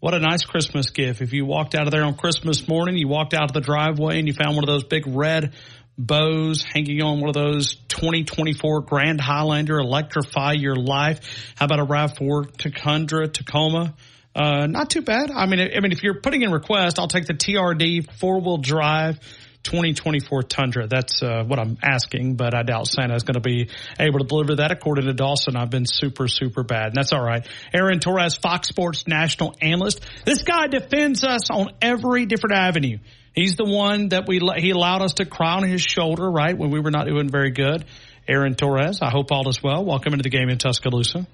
what 0.00 0.14
a 0.14 0.18
nice 0.18 0.44
Christmas 0.44 0.90
gift. 0.90 1.22
If 1.22 1.32
you 1.32 1.46
walked 1.46 1.74
out 1.74 1.86
of 1.86 1.92
there 1.92 2.04
on 2.04 2.14
Christmas 2.16 2.66
morning, 2.66 2.96
you 2.96 3.06
walked 3.08 3.34
out 3.34 3.44
of 3.44 3.52
the 3.52 3.60
driveway 3.60 4.18
and 4.18 4.26
you 4.26 4.34
found 4.34 4.56
one 4.56 4.64
of 4.64 4.68
those 4.68 4.84
big 4.84 5.06
red 5.06 5.54
bows 5.98 6.62
hanging 6.62 7.02
on 7.02 7.20
one 7.20 7.28
of 7.28 7.34
those 7.34 7.74
2024 7.88 8.82
Grand 8.82 9.20
Highlander 9.20 9.78
electrify 9.78 10.52
your 10.52 10.76
life. 10.76 11.20
How 11.56 11.66
about 11.66 11.80
a 11.80 11.86
RAV4 11.86 12.74
Tundra 12.82 13.28
Tacoma? 13.28 13.94
Uh, 14.34 14.66
not 14.66 14.88
too 14.88 15.02
bad. 15.02 15.30
I 15.30 15.46
mean, 15.46 15.60
I 15.60 15.80
mean, 15.80 15.92
if 15.92 16.02
you're 16.02 16.20
putting 16.20 16.42
in 16.42 16.50
request, 16.50 16.98
I'll 16.98 17.08
take 17.08 17.26
the 17.26 17.34
TRD 17.34 18.10
four 18.18 18.40
wheel 18.40 18.56
drive 18.56 19.20
2024 19.62 20.42
Tundra. 20.44 20.86
That's 20.86 21.22
uh, 21.22 21.44
what 21.46 21.58
I'm 21.58 21.76
asking, 21.82 22.36
but 22.36 22.54
I 22.54 22.62
doubt 22.62 22.86
Santa's 22.86 23.24
going 23.24 23.34
to 23.34 23.40
be 23.40 23.68
able 24.00 24.20
to 24.20 24.24
deliver 24.24 24.56
that. 24.56 24.72
According 24.72 25.06
to 25.06 25.12
Dawson, 25.12 25.56
I've 25.56 25.70
been 25.70 25.86
super, 25.86 26.28
super 26.28 26.62
bad, 26.62 26.88
and 26.88 26.94
that's 26.94 27.12
all 27.12 27.22
right. 27.22 27.46
Aaron 27.74 28.00
Torres, 28.00 28.36
Fox 28.36 28.68
Sports 28.68 29.06
national 29.06 29.54
analyst. 29.60 30.00
This 30.24 30.42
guy 30.42 30.66
defends 30.66 31.24
us 31.24 31.50
on 31.50 31.70
every 31.80 32.26
different 32.26 32.56
avenue. 32.56 32.98
He's 33.34 33.56
the 33.56 33.64
one 33.64 34.10
that 34.10 34.26
we 34.28 34.40
he 34.58 34.70
allowed 34.70 35.02
us 35.02 35.14
to 35.14 35.24
cry 35.24 35.54
on 35.54 35.62
his 35.62 35.80
shoulder, 35.80 36.30
right, 36.30 36.56
when 36.56 36.70
we 36.70 36.80
were 36.80 36.90
not 36.90 37.06
doing 37.06 37.30
very 37.30 37.50
good. 37.50 37.84
Aaron 38.28 38.54
Torres, 38.54 39.00
I 39.02 39.10
hope 39.10 39.32
all 39.32 39.48
is 39.48 39.62
well. 39.62 39.84
Welcome 39.84 40.12
into 40.12 40.22
the 40.22 40.30
game 40.30 40.48
in 40.48 40.58
Tuscaloosa. 40.58 41.26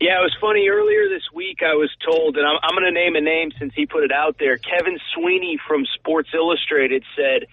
Yeah, 0.00 0.22
it 0.22 0.30
was 0.30 0.36
funny. 0.40 0.68
Earlier 0.68 1.08
this 1.08 1.26
week, 1.34 1.58
I 1.60 1.74
was 1.74 1.90
told, 2.06 2.36
and 2.36 2.46
I'm, 2.46 2.56
I'm 2.62 2.74
going 2.74 2.86
to 2.86 2.94
name 2.94 3.16
a 3.16 3.20
name 3.20 3.50
since 3.58 3.72
he 3.74 3.86
put 3.86 4.04
it 4.04 4.12
out 4.12 4.36
there. 4.38 4.56
Kevin 4.56 4.96
Sweeney 5.14 5.58
from 5.66 5.84
Sports 5.98 6.30
Illustrated 6.32 7.02
said 7.16 7.48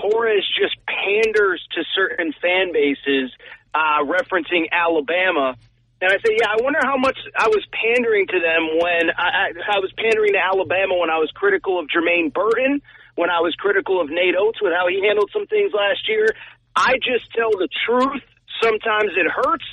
Torres 0.00 0.44
just 0.58 0.76
panders 0.88 1.60
to 1.76 1.84
certain 1.94 2.32
fan 2.40 2.72
bases, 2.72 3.30
uh, 3.74 4.00
referencing 4.04 4.72
Alabama. 4.72 5.56
And 6.04 6.12
I 6.12 6.20
say, 6.20 6.36
yeah, 6.36 6.52
I 6.52 6.60
wonder 6.60 6.84
how 6.84 7.00
much 7.00 7.16
I 7.32 7.48
was 7.48 7.64
pandering 7.72 8.28
to 8.28 8.36
them 8.36 8.76
when 8.76 9.08
I, 9.16 9.56
I, 9.56 9.76
I 9.76 9.78
was 9.80 9.88
pandering 9.96 10.36
to 10.36 10.42
Alabama 10.44 11.00
when 11.00 11.08
I 11.08 11.16
was 11.16 11.32
critical 11.32 11.80
of 11.80 11.88
Jermaine 11.88 12.28
Burton, 12.28 12.84
when 13.16 13.30
I 13.32 13.40
was 13.40 13.56
critical 13.56 14.04
of 14.04 14.12
Nate 14.12 14.36
Oates 14.36 14.60
with 14.60 14.76
how 14.76 14.84
he 14.84 15.00
handled 15.00 15.30
some 15.32 15.46
things 15.48 15.72
last 15.72 16.04
year. 16.04 16.28
I 16.76 17.00
just 17.00 17.32
tell 17.32 17.56
the 17.56 17.72
truth. 17.88 18.20
Sometimes 18.60 19.16
it 19.16 19.24
hurts. 19.32 19.64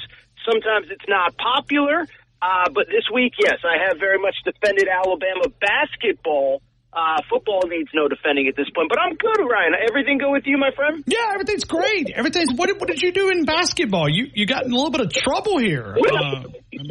Sometimes 0.48 0.88
it's 0.88 1.04
not 1.12 1.36
popular. 1.36 2.08
Uh, 2.42 2.72
but 2.72 2.88
this 2.88 3.12
week, 3.12 3.36
yes, 3.36 3.60
I 3.68 3.92
have 3.92 4.00
very 4.00 4.18
much 4.18 4.40
defended 4.48 4.88
Alabama 4.88 5.52
basketball. 5.60 6.64
Uh, 6.94 7.22
football 7.30 7.62
needs 7.68 7.89
no 7.94 8.10
defending 8.10 8.48
at 8.50 8.56
this 8.58 8.70
point, 8.76 8.89
but 8.89 9.00
I'm 9.00 9.16
good, 9.16 9.39
Ryan. 9.39 9.72
Everything 9.88 10.18
go 10.18 10.30
with 10.32 10.44
you, 10.46 10.58
my 10.58 10.72
friend? 10.76 11.02
Yeah, 11.08 11.32
everything's 11.34 11.64
great. 11.64 12.12
Everything's. 12.12 12.52
What 12.54 12.68
did, 12.68 12.82
what 12.82 12.89
did 12.89 13.02
you 13.02 13.14
do 13.14 13.30
in 13.30 13.46
basketball? 13.46 14.10
You 14.10 14.28
you 14.34 14.46
got 14.46 14.66
in 14.66 14.74
a 14.74 14.76
little 14.76 14.92
bit 14.92 15.00
of 15.00 15.14
trouble 15.14 15.58
here. 15.58 15.96
What, 15.96 16.12
Uh, 16.12 16.44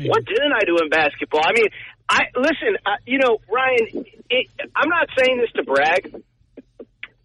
what 0.08 0.24
didn't 0.24 0.54
I 0.56 0.64
do 0.64 0.78
in 0.82 0.88
basketball? 0.88 1.42
I 1.44 1.52
mean, 1.52 1.68
I 2.08 2.20
listen. 2.34 2.80
Uh, 2.86 2.96
you 3.04 3.18
know, 3.18 3.38
Ryan. 3.52 4.06
It, 4.30 4.46
I'm 4.74 4.88
not 4.88 5.08
saying 5.18 5.36
this 5.36 5.52
to 5.56 5.64
brag. 5.64 6.22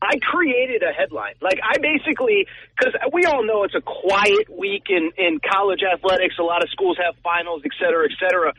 I 0.01 0.19
created 0.21 0.83
a 0.83 0.91
headline. 0.91 1.35
Like 1.41 1.59
I 1.63 1.77
basically, 1.79 2.45
because 2.77 2.93
we 3.13 3.23
all 3.23 3.45
know 3.45 3.63
it's 3.63 3.73
a 3.75 3.81
quiet 3.81 4.49
week 4.51 4.87
in 4.89 5.11
in 5.17 5.39
college 5.39 5.79
athletics. 5.81 6.35
A 6.39 6.43
lot 6.43 6.61
of 6.61 6.69
schools 6.71 6.97
have 7.03 7.15
finals, 7.23 7.61
et 7.63 7.71
cetera, 7.79 8.03
et 8.03 8.15
cetera. 8.19 8.53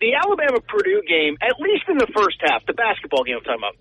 The 0.00 0.14
Alabama 0.14 0.60
Purdue 0.62 1.02
game, 1.02 1.36
at 1.42 1.58
least 1.58 1.84
in 1.88 1.98
the 1.98 2.06
first 2.14 2.38
half, 2.40 2.64
the 2.66 2.72
basketball 2.72 3.24
game 3.24 3.42
I'm 3.42 3.46
talking 3.46 3.62
about, 3.62 3.76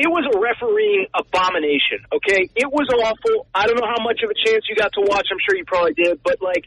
it 0.00 0.08
was 0.08 0.24
a 0.24 0.36
refereeing 0.40 1.04
abomination. 1.12 2.00
Okay, 2.08 2.48
it 2.56 2.64
was 2.72 2.88
awful. 2.88 3.44
I 3.52 3.68
don't 3.68 3.76
know 3.76 3.88
how 3.88 4.00
much 4.00 4.24
of 4.24 4.32
a 4.32 4.38
chance 4.48 4.64
you 4.64 4.76
got 4.76 4.96
to 4.96 5.04
watch. 5.04 5.28
I'm 5.28 5.36
sure 5.44 5.52
you 5.52 5.68
probably 5.68 5.92
did, 5.92 6.24
but 6.24 6.40
like, 6.40 6.64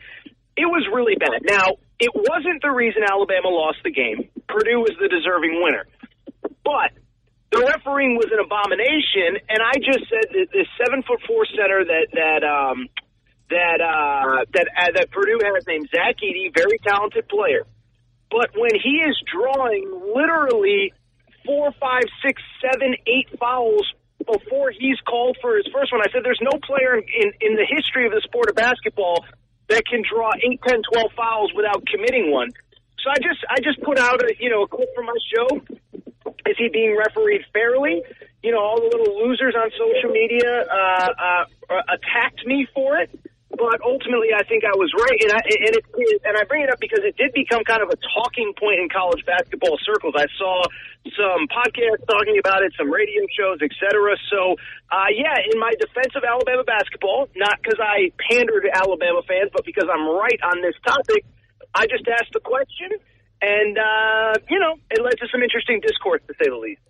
it 0.53 0.70
was 0.70 0.86
really 0.93 1.18
bad. 1.18 1.41
Now, 1.41 1.82
it 1.97 2.14
wasn't 2.14 2.61
the 2.61 2.70
reason 2.70 3.01
Alabama 3.01 3.49
lost 3.49 3.82
the 3.82 3.89
game. 3.89 4.30
Purdue 4.45 4.86
was 4.86 4.93
the 5.01 5.09
deserving 5.09 5.57
winner, 5.66 5.89
but 6.61 6.93
the 7.49 7.66
refereeing 7.66 8.14
was 8.14 8.30
an 8.30 8.38
abomination. 8.38 9.41
And 9.49 9.61
I 9.66 9.82
just 9.82 10.05
said 10.09 10.30
that 10.30 10.47
this 10.53 10.70
seven 10.78 11.01
foot 11.01 11.22
four 11.26 11.49
center 11.49 11.82
that 11.86 12.14
that 12.14 12.41
um, 12.45 12.89
that 13.49 13.82
uh, 13.82 14.45
that 14.53 14.68
uh, 14.78 14.91
that 14.93 15.09
Purdue 15.09 15.41
has 15.41 15.66
named 15.66 15.89
Zach 15.89 16.22
Edey, 16.22 16.53
very 16.53 16.78
talented 16.86 17.26
player. 17.30 17.66
But 18.34 18.50
when 18.58 18.74
he 18.74 19.06
is 19.06 19.16
drawing 19.30 19.86
literally 20.16 20.92
four, 21.46 21.72
five, 21.80 22.02
six, 22.26 22.42
seven, 22.66 22.96
eight 23.06 23.30
fouls 23.40 23.86
before 24.26 24.72
he's 24.72 25.00
called 25.02 25.38
for 25.40 25.56
his 25.56 25.68
first 25.72 25.92
one, 25.92 26.02
I 26.02 26.10
said 26.12 26.22
there's 26.24 26.42
no 26.42 26.58
player 26.66 26.98
in, 26.98 27.32
in 27.42 27.56
the 27.56 27.68
history 27.70 28.08
of 28.08 28.12
the 28.12 28.22
sport 28.24 28.50
of 28.50 28.56
basketball 28.56 29.24
that 29.70 29.86
can 29.86 30.02
draw 30.02 30.32
eight, 30.42 30.60
ten, 30.66 30.82
twelve 30.82 31.12
fouls 31.16 31.52
without 31.56 31.86
committing 31.86 32.32
one. 32.32 32.50
So 33.04 33.12
I 33.12 33.18
just 33.22 33.46
I 33.50 33.60
just 33.60 33.80
put 33.82 34.00
out 34.00 34.24
a 34.24 34.34
you 34.40 34.50
know 34.50 34.64
a 34.64 34.68
clip 34.68 34.90
from 34.96 35.06
my 35.06 35.18
show. 35.30 35.62
Is 36.50 36.58
he 36.58 36.70
being 36.70 36.98
refereed 36.98 37.46
fairly? 37.54 38.02
You 38.42 38.52
know, 38.52 38.60
all 38.60 38.80
the 38.80 38.98
little 38.98 39.28
losers 39.28 39.54
on 39.56 39.70
social 39.72 40.10
media 40.10 40.66
uh, 40.66 41.10
uh, 41.70 41.82
attacked 41.94 42.46
me 42.46 42.66
for 42.74 42.98
it. 42.98 43.10
But 43.54 43.86
ultimately, 43.86 44.34
I 44.34 44.41
think 44.49 44.66
I 44.66 44.74
was 44.74 44.89
right, 44.97 45.20
and 45.22 45.30
I 45.30 45.41
and 45.45 45.74
it 45.78 45.86
and 46.26 46.34
I 46.34 46.41
bring 46.49 46.66
it 46.66 46.74
up 46.74 46.82
because 46.82 47.06
it 47.06 47.14
did 47.22 47.38
become 47.38 47.62
kind 47.62 47.86
of 47.86 47.93
a 47.93 47.97
talking 48.18 48.49
point 48.58 48.82
in 48.82 48.89
college 48.89 49.22
basketball 49.30 49.78
circles. 49.86 50.18
I 50.18 50.26
saw 50.41 50.66
some 51.14 51.45
podcasts 51.54 52.01
talking 52.10 52.41
about 52.41 52.66
it, 52.66 52.74
some 52.74 52.89
radio 52.89 53.30
shows, 53.30 53.62
etc. 53.62 54.18
So, 54.34 54.58
uh, 54.89 55.14
yeah, 55.14 55.38
in 55.54 55.62
my 55.62 55.70
defense 55.78 56.18
of 56.18 56.26
Alabama 56.26 56.66
basketball, 56.66 57.30
not 57.38 57.62
because 57.62 57.78
I 57.78 58.10
pander 58.18 58.58
to 58.58 58.70
Alabama 58.74 59.22
fans, 59.22 59.54
but 59.54 59.70
because 59.70 59.86
I'm 59.86 60.10
right 60.10 60.41
on 60.49 60.66
this 60.66 60.74
topic, 60.82 61.22
I 61.78 61.86
just 61.86 62.10
asked 62.10 62.34
the 62.34 62.41
question, 62.41 62.89
and 63.38 63.78
uh, 63.78 64.34
you 64.49 64.58
know, 64.58 64.82
it 64.89 64.97
led 64.97 65.22
to 65.22 65.30
some 65.30 65.45
interesting 65.45 65.78
discourse, 65.78 66.26
to 66.26 66.34
say 66.41 66.49
the 66.49 66.58
least. 66.58 66.82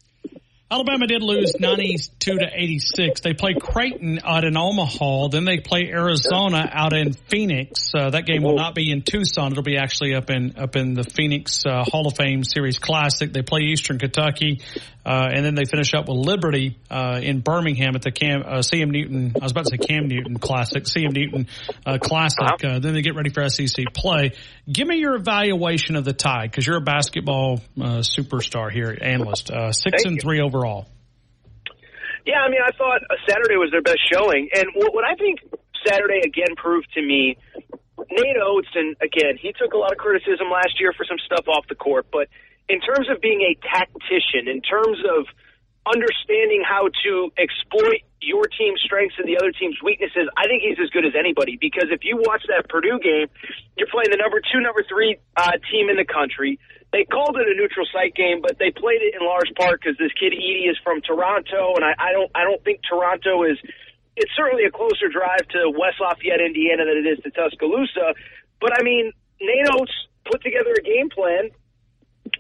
Alabama 0.74 1.06
did 1.06 1.22
lose 1.22 1.54
92 1.60 2.40
to 2.40 2.50
86. 2.52 3.22
They 3.22 3.36
play 3.36 3.54
Creighton 3.54 4.20
out 4.24 4.44
in 4.44 4.58
Omaha. 4.58 5.28
Then 5.28 5.46
they 5.46 5.60
play 5.60 5.88
Arizona 5.88 6.68
out 6.74 6.94
in 6.94 7.14
Phoenix. 7.14 7.92
Uh, 7.94 8.10
that 8.10 8.26
game 8.26 8.42
will 8.42 8.56
not 8.56 8.74
be 8.74 8.90
in 8.90 9.04
Tucson. 9.04 9.52
It'll 9.52 9.62
be 9.62 9.78
actually 9.78 10.16
up 10.16 10.32
in 10.32 10.58
up 10.58 10.76
in 10.76 10.96
the 10.96 11.04
Phoenix 11.04 11.64
uh, 11.68 11.84
Hall 11.84 12.08
of 12.08 12.16
Fame 12.16 12.44
Series 12.44 12.80
Classic. 12.80 13.32
They 13.32 13.44
play 13.44 13.62
Eastern 13.62 14.00
Kentucky, 14.00 14.62
uh, 15.06 15.30
and 15.34 15.46
then 15.46 15.56
they 15.56 15.66
finish 15.66 15.94
up 15.94 16.08
with 16.08 16.18
Liberty 16.18 16.78
uh, 16.90 17.20
in 17.22 17.42
Birmingham 17.42 17.96
at 17.96 18.02
the 18.02 18.12
Cam, 18.12 18.42
uh, 18.42 18.60
CM 18.60 18.90
Newton. 18.90 19.34
I 19.40 19.44
was 19.44 19.52
about 19.52 19.66
to 19.66 19.72
say 19.72 19.78
Cam 19.78 20.08
Newton 20.08 20.38
Classic, 20.38 20.84
CM 20.84 21.14
Newton 21.14 21.48
uh, 21.86 21.98
Classic. 22.02 22.64
Uh, 22.64 22.80
then 22.80 22.94
they 22.94 23.02
get 23.02 23.16
ready 23.16 23.30
for 23.30 23.48
SEC 23.50 23.86
play. 23.94 24.32
Give 24.72 24.88
me 24.88 24.98
your 24.98 25.16
evaluation 25.16 25.96
of 25.96 26.06
the 26.06 26.14
Tide 26.14 26.52
because 26.52 26.66
you're 26.66 26.78
a 26.78 26.82
basketball 26.82 27.62
uh, 27.80 28.00
superstar 28.00 28.72
here, 28.72 28.98
analyst. 29.00 29.52
Uh, 29.52 29.72
six 29.72 30.04
Thank 30.04 30.06
and 30.06 30.16
you. 30.16 30.22
three 30.22 30.42
overall. 30.42 30.88
Yeah, 32.26 32.40
I 32.40 32.50
mean, 32.50 32.62
I 32.66 32.72
thought 32.78 33.02
Saturday 33.28 33.58
was 33.58 33.70
their 33.72 33.82
best 33.82 34.00
showing, 34.12 34.48
and 34.56 34.68
what, 34.76 34.94
what 34.94 35.04
I 35.04 35.16
think 35.16 35.40
Saturday 35.86 36.22
again 36.24 36.56
proved 36.56 36.88
to 36.94 37.02
me, 37.02 37.36
Nate 38.10 38.38
Oates, 38.42 38.70
and 38.76 38.96
again, 39.02 39.36
he 39.42 39.52
took 39.52 39.74
a 39.74 39.78
lot 39.78 39.92
of 39.92 39.98
criticism 39.98 40.48
last 40.50 40.80
year 40.80 40.94
for 40.96 41.04
some 41.04 41.18
stuff 41.26 41.48
off 41.50 41.68
the 41.68 41.76
court, 41.76 42.08
but 42.12 42.30
in 42.70 42.80
terms 42.80 43.10
of 43.10 43.22
being 43.22 43.42
a 43.42 43.54
tactician, 43.68 44.48
in 44.48 44.62
terms 44.62 45.00
of 45.04 45.26
understanding 45.86 46.64
how 46.64 46.88
to 47.04 47.32
exploit 47.36 48.08
your 48.24 48.48
team's 48.48 48.80
strengths 48.80 49.16
and 49.20 49.28
the 49.28 49.36
other 49.36 49.52
team's 49.52 49.76
weaknesses, 49.84 50.32
I 50.38 50.48
think 50.48 50.64
he's 50.64 50.80
as 50.80 50.90
good 50.96 51.04
as 51.06 51.12
anybody. 51.12 51.58
Because 51.60 51.92
if 51.92 52.08
you 52.08 52.16
watch 52.24 52.44
that 52.48 52.70
Purdue 52.70 53.00
game, 53.04 53.28
you're 53.76 53.92
playing 53.92 54.12
the 54.12 54.18
number 54.18 54.40
two, 54.40 54.64
number 54.64 54.84
three 54.88 55.20
uh, 55.36 55.60
team 55.72 55.90
in 55.92 55.98
the 56.00 56.08
country. 56.08 56.60
They 56.96 57.04
called 57.04 57.36
it 57.36 57.50
a 57.50 57.56
neutral 57.58 57.88
site 57.92 58.16
game, 58.16 58.40
but 58.40 58.60
they 58.60 58.72
played 58.72 59.02
it 59.02 59.18
in 59.18 59.26
large 59.26 59.52
part 59.60 59.82
because 59.82 59.98
this 59.98 60.14
kid 60.14 60.32
Edey 60.32 60.70
is 60.70 60.78
from 60.84 61.02
Toronto, 61.02 61.76
and 61.76 61.84
I, 61.84 61.98
I 61.98 62.14
don't, 62.14 62.32
I 62.36 62.44
don't 62.46 62.64
think 62.64 62.80
Toronto 62.88 63.44
is. 63.44 63.58
It's 64.16 64.32
certainly 64.38 64.64
a 64.64 64.72
closer 64.72 65.10
drive 65.10 65.42
to 65.58 65.74
West 65.74 65.98
Lafayette, 66.00 66.40
Indiana, 66.40 66.86
than 66.86 67.02
it 67.02 67.08
is 67.10 67.18
to 67.26 67.32
Tuscaloosa. 67.34 68.14
But 68.62 68.78
I 68.78 68.84
mean, 68.86 69.12
Oates 69.74 69.92
put 70.30 70.44
together 70.44 70.78
a 70.78 70.84
game 70.86 71.10
plan 71.10 71.50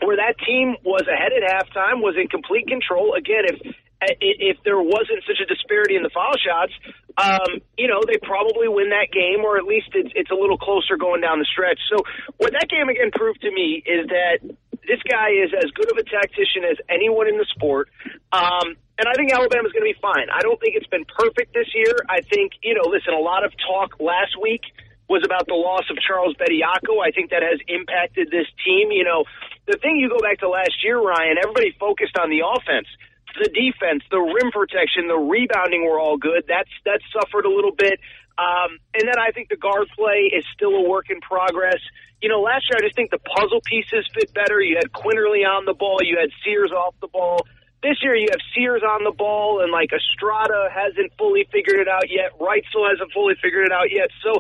where 0.05 0.17
that 0.17 0.35
team 0.45 0.75
was 0.83 1.07
ahead 1.07 1.31
at 1.31 1.43
halftime, 1.43 2.01
was 2.01 2.15
in 2.19 2.27
complete 2.27 2.67
control. 2.67 3.15
Again, 3.15 3.45
if 3.47 3.75
if 4.19 4.57
there 4.67 4.79
wasn't 4.81 5.23
such 5.23 5.39
a 5.39 5.47
disparity 5.47 5.95
in 5.95 6.03
the 6.03 6.11
foul 6.11 6.35
shots, 6.35 6.73
um, 7.15 7.63
you 7.77 7.87
know, 7.87 8.03
they 8.03 8.19
probably 8.19 8.67
win 8.67 8.89
that 8.89 9.07
game, 9.15 9.45
or 9.45 9.57
at 9.57 9.63
least 9.63 9.95
it's 9.95 10.11
it's 10.15 10.31
a 10.31 10.35
little 10.35 10.57
closer 10.57 10.97
going 10.97 11.21
down 11.21 11.39
the 11.39 11.47
stretch. 11.47 11.79
So 11.87 12.03
what 12.37 12.51
that 12.51 12.67
game 12.67 12.89
again 12.89 13.11
proved 13.15 13.41
to 13.41 13.51
me 13.51 13.83
is 13.85 14.07
that 14.11 14.43
this 14.83 14.99
guy 15.07 15.31
is 15.39 15.55
as 15.55 15.71
good 15.71 15.87
of 15.91 15.97
a 15.97 16.03
tactician 16.03 16.67
as 16.67 16.77
anyone 16.89 17.27
in 17.27 17.37
the 17.37 17.47
sport. 17.55 17.87
Um, 18.31 18.75
and 18.99 19.07
I 19.07 19.13
think 19.15 19.31
Alabama's 19.31 19.71
going 19.71 19.87
to 19.87 19.93
be 19.93 20.01
fine. 20.01 20.27
I 20.29 20.41
don't 20.41 20.59
think 20.59 20.75
it's 20.75 20.87
been 20.87 21.05
perfect 21.07 21.53
this 21.53 21.71
year. 21.73 21.95
I 22.09 22.21
think, 22.21 22.53
you 22.61 22.75
know, 22.75 22.85
listen, 22.85 23.13
a 23.13 23.23
lot 23.23 23.43
of 23.43 23.51
talk 23.57 23.97
last 23.99 24.35
week 24.41 24.61
was 25.09 25.21
about 25.25 25.47
the 25.47 25.55
loss 25.55 25.83
of 25.89 25.97
Charles 25.99 26.35
Bediako. 26.39 27.03
I 27.03 27.11
think 27.11 27.31
that 27.31 27.43
has 27.43 27.59
impacted 27.67 28.31
this 28.31 28.47
team. 28.63 28.91
You 28.91 29.03
know, 29.03 29.25
the 29.67 29.77
thing 29.77 29.97
you 29.97 30.09
go 30.09 30.19
back 30.19 30.39
to 30.39 30.49
last 30.49 30.83
year, 30.83 30.99
Ryan, 30.99 31.37
everybody 31.37 31.75
focused 31.79 32.17
on 32.17 32.29
the 32.29 32.41
offense. 32.43 32.87
The 33.35 33.49
defense, 33.49 34.03
the 34.11 34.21
rim 34.21 34.51
protection, 34.53 35.07
the 35.07 35.17
rebounding 35.17 35.83
were 35.89 35.99
all 35.99 36.17
good. 36.17 36.45
That's 36.47 36.69
that's 36.85 37.03
suffered 37.11 37.45
a 37.45 37.49
little 37.49 37.73
bit. 37.73 37.99
Um, 38.37 38.77
and 38.93 39.07
then 39.07 39.17
I 39.19 39.31
think 39.31 39.49
the 39.49 39.57
guard 39.57 39.89
play 39.95 40.29
is 40.33 40.45
still 40.53 40.73
a 40.73 40.87
work 40.87 41.09
in 41.09 41.19
progress. 41.21 41.81
You 42.21 42.29
know, 42.29 42.41
last 42.41 42.69
year 42.69 42.77
I 42.77 42.85
just 42.85 42.95
think 42.95 43.11
the 43.11 43.19
puzzle 43.19 43.61
pieces 43.65 44.07
fit 44.13 44.33
better. 44.33 44.61
You 44.61 44.77
had 44.77 44.91
Quinerly 44.91 45.45
on 45.45 45.65
the 45.65 45.73
ball, 45.73 45.99
you 46.01 46.17
had 46.17 46.29
Sears 46.43 46.71
off 46.71 46.95
the 47.01 47.07
ball. 47.07 47.45
This 47.83 47.99
year 48.01 48.15
you 48.15 48.29
have 48.31 48.39
Sears 48.55 48.81
on 48.81 49.03
the 49.03 49.11
ball, 49.11 49.61
and 49.61 49.71
like 49.71 49.91
Estrada 49.91 50.69
hasn't 50.71 51.11
fully 51.17 51.45
figured 51.51 51.81
it 51.81 51.89
out 51.89 52.09
yet. 52.09 52.31
Wrightsell 52.39 52.89
hasn't 52.89 53.11
fully 53.11 53.35
figured 53.41 53.65
it 53.65 53.73
out 53.73 53.91
yet. 53.91 54.07
So 54.23 54.39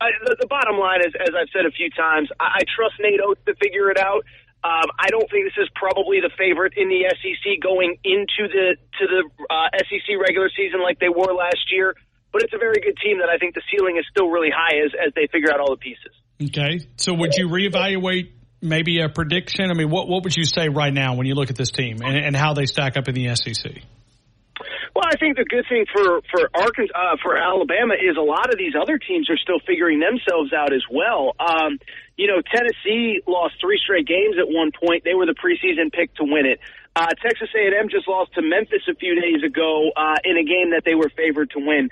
I, 0.00 0.14
the, 0.24 0.36
the 0.40 0.46
bottom 0.46 0.78
line 0.78 1.00
is, 1.02 1.12
as 1.18 1.34
I've 1.34 1.50
said 1.52 1.66
a 1.66 1.74
few 1.74 1.90
times, 1.90 2.30
I, 2.38 2.60
I 2.60 2.62
trust 2.64 2.94
Nate 3.00 3.20
Oats 3.20 3.40
to 3.46 3.54
figure 3.58 3.90
it 3.90 3.98
out. 3.98 4.24
Um, 4.64 4.90
I 4.98 5.10
don't 5.10 5.30
think 5.30 5.46
this 5.46 5.62
is 5.62 5.70
probably 5.74 6.18
the 6.18 6.30
favorite 6.34 6.74
in 6.76 6.88
the 6.88 7.06
SEC 7.06 7.62
going 7.62 7.94
into 8.02 8.50
the 8.50 8.74
to 8.98 9.04
the 9.06 9.22
uh, 9.46 9.70
SEC 9.86 10.18
regular 10.18 10.50
season 10.50 10.82
like 10.82 10.98
they 10.98 11.08
were 11.08 11.32
last 11.32 11.70
year. 11.70 11.94
But 12.32 12.42
it's 12.42 12.52
a 12.52 12.58
very 12.58 12.80
good 12.82 12.98
team 13.02 13.18
that 13.20 13.30
I 13.30 13.38
think 13.38 13.54
the 13.54 13.62
ceiling 13.70 13.96
is 13.96 14.04
still 14.10 14.28
really 14.28 14.50
high 14.50 14.84
as 14.84 14.90
as 14.94 15.14
they 15.14 15.28
figure 15.30 15.52
out 15.52 15.60
all 15.60 15.70
the 15.70 15.78
pieces. 15.78 16.10
Okay, 16.42 16.86
so 16.96 17.14
would 17.14 17.34
you 17.34 17.48
reevaluate 17.48 18.30
maybe 18.60 19.00
a 19.00 19.08
prediction? 19.08 19.70
I 19.70 19.74
mean, 19.74 19.90
what 19.90 20.08
what 20.08 20.24
would 20.24 20.36
you 20.36 20.44
say 20.44 20.68
right 20.68 20.92
now 20.92 21.14
when 21.14 21.26
you 21.26 21.34
look 21.34 21.50
at 21.50 21.56
this 21.56 21.70
team 21.70 22.02
and, 22.02 22.16
and 22.16 22.36
how 22.36 22.54
they 22.54 22.66
stack 22.66 22.96
up 22.96 23.08
in 23.08 23.14
the 23.14 23.34
SEC? 23.36 23.82
Well, 24.98 25.06
I 25.06 25.14
think 25.14 25.36
the 25.36 25.46
good 25.46 25.62
thing 25.70 25.86
for 25.94 26.26
for 26.26 26.50
Arkansas, 26.58 26.90
uh, 26.90 27.14
for 27.22 27.38
Alabama 27.38 27.94
is 27.94 28.18
a 28.18 28.26
lot 28.26 28.50
of 28.50 28.58
these 28.58 28.74
other 28.74 28.98
teams 28.98 29.30
are 29.30 29.38
still 29.38 29.62
figuring 29.62 30.02
themselves 30.02 30.52
out 30.52 30.74
as 30.74 30.82
well. 30.90 31.38
Um, 31.38 31.78
you 32.16 32.26
know, 32.26 32.42
Tennessee 32.42 33.22
lost 33.22 33.62
three 33.62 33.78
straight 33.78 34.08
games 34.08 34.42
at 34.42 34.50
one 34.50 34.72
point. 34.74 35.04
They 35.04 35.14
were 35.14 35.24
the 35.24 35.38
preseason 35.38 35.94
pick 35.94 36.12
to 36.16 36.24
win 36.26 36.46
it. 36.46 36.58
Uh, 36.96 37.14
Texas 37.22 37.46
A&M 37.54 37.88
just 37.88 38.08
lost 38.08 38.34
to 38.34 38.42
Memphis 38.42 38.82
a 38.90 38.94
few 38.96 39.14
days 39.14 39.46
ago 39.46 39.92
uh, 39.94 40.18
in 40.24 40.36
a 40.36 40.42
game 40.42 40.74
that 40.74 40.82
they 40.84 40.96
were 40.96 41.12
favored 41.14 41.50
to 41.54 41.60
win. 41.62 41.90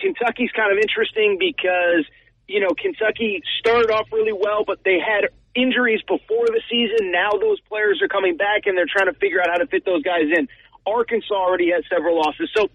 Kentucky's 0.00 0.50
kind 0.56 0.72
of 0.72 0.80
interesting 0.80 1.36
because 1.36 2.08
you 2.48 2.64
know 2.64 2.72
Kentucky 2.72 3.42
started 3.60 3.92
off 3.92 4.08
really 4.10 4.32
well, 4.32 4.64
but 4.64 4.80
they 4.82 4.96
had 4.96 5.28
injuries 5.56 6.00
before 6.08 6.46
the 6.48 6.62
season. 6.70 7.12
Now 7.12 7.36
those 7.36 7.60
players 7.68 8.00
are 8.00 8.08
coming 8.08 8.38
back 8.38 8.64
and 8.64 8.78
they're 8.78 8.88
trying 8.88 9.12
to 9.12 9.18
figure 9.20 9.40
out 9.40 9.48
how 9.52 9.58
to 9.58 9.66
fit 9.66 9.84
those 9.84 10.02
guys 10.02 10.32
in. 10.32 10.48
Arkansas 10.86 11.34
already 11.34 11.70
has 11.72 11.84
several 11.90 12.16
losses. 12.16 12.50
So 12.56 12.68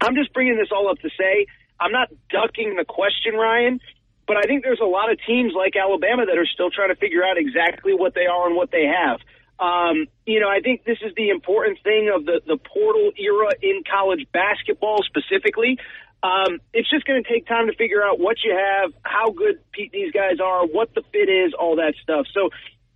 I'm 0.00 0.14
just 0.14 0.32
bringing 0.32 0.56
this 0.56 0.68
all 0.72 0.90
up 0.90 0.98
to 1.00 1.10
say 1.18 1.46
I'm 1.80 1.92
not 1.92 2.08
ducking 2.30 2.76
the 2.76 2.84
question, 2.84 3.34
Ryan, 3.34 3.80
but 4.26 4.36
I 4.36 4.42
think 4.42 4.64
there's 4.64 4.80
a 4.82 4.86
lot 4.88 5.10
of 5.10 5.18
teams 5.26 5.52
like 5.54 5.76
Alabama 5.76 6.26
that 6.26 6.36
are 6.36 6.46
still 6.46 6.70
trying 6.70 6.88
to 6.90 6.96
figure 6.96 7.24
out 7.24 7.38
exactly 7.38 7.94
what 7.94 8.14
they 8.14 8.26
are 8.26 8.46
and 8.46 8.56
what 8.56 8.70
they 8.70 8.86
have. 8.86 9.20
Um, 9.58 10.06
you 10.26 10.38
know, 10.38 10.48
I 10.48 10.60
think 10.60 10.84
this 10.84 10.98
is 11.02 11.12
the 11.16 11.30
important 11.30 11.78
thing 11.82 12.10
of 12.14 12.24
the, 12.24 12.40
the 12.46 12.56
portal 12.58 13.10
era 13.18 13.50
in 13.60 13.82
college 13.90 14.26
basketball 14.32 15.02
specifically. 15.02 15.78
Um, 16.22 16.60
it's 16.72 16.90
just 16.90 17.04
going 17.06 17.22
to 17.22 17.28
take 17.28 17.46
time 17.46 17.66
to 17.66 17.74
figure 17.74 18.02
out 18.02 18.18
what 18.18 18.36
you 18.44 18.54
have, 18.54 18.92
how 19.02 19.30
good 19.30 19.60
these 19.76 20.12
guys 20.12 20.40
are, 20.42 20.66
what 20.66 20.94
the 20.94 21.02
fit 21.12 21.28
is, 21.28 21.54
all 21.58 21.76
that 21.76 21.94
stuff. 22.02 22.26
So 22.34 22.50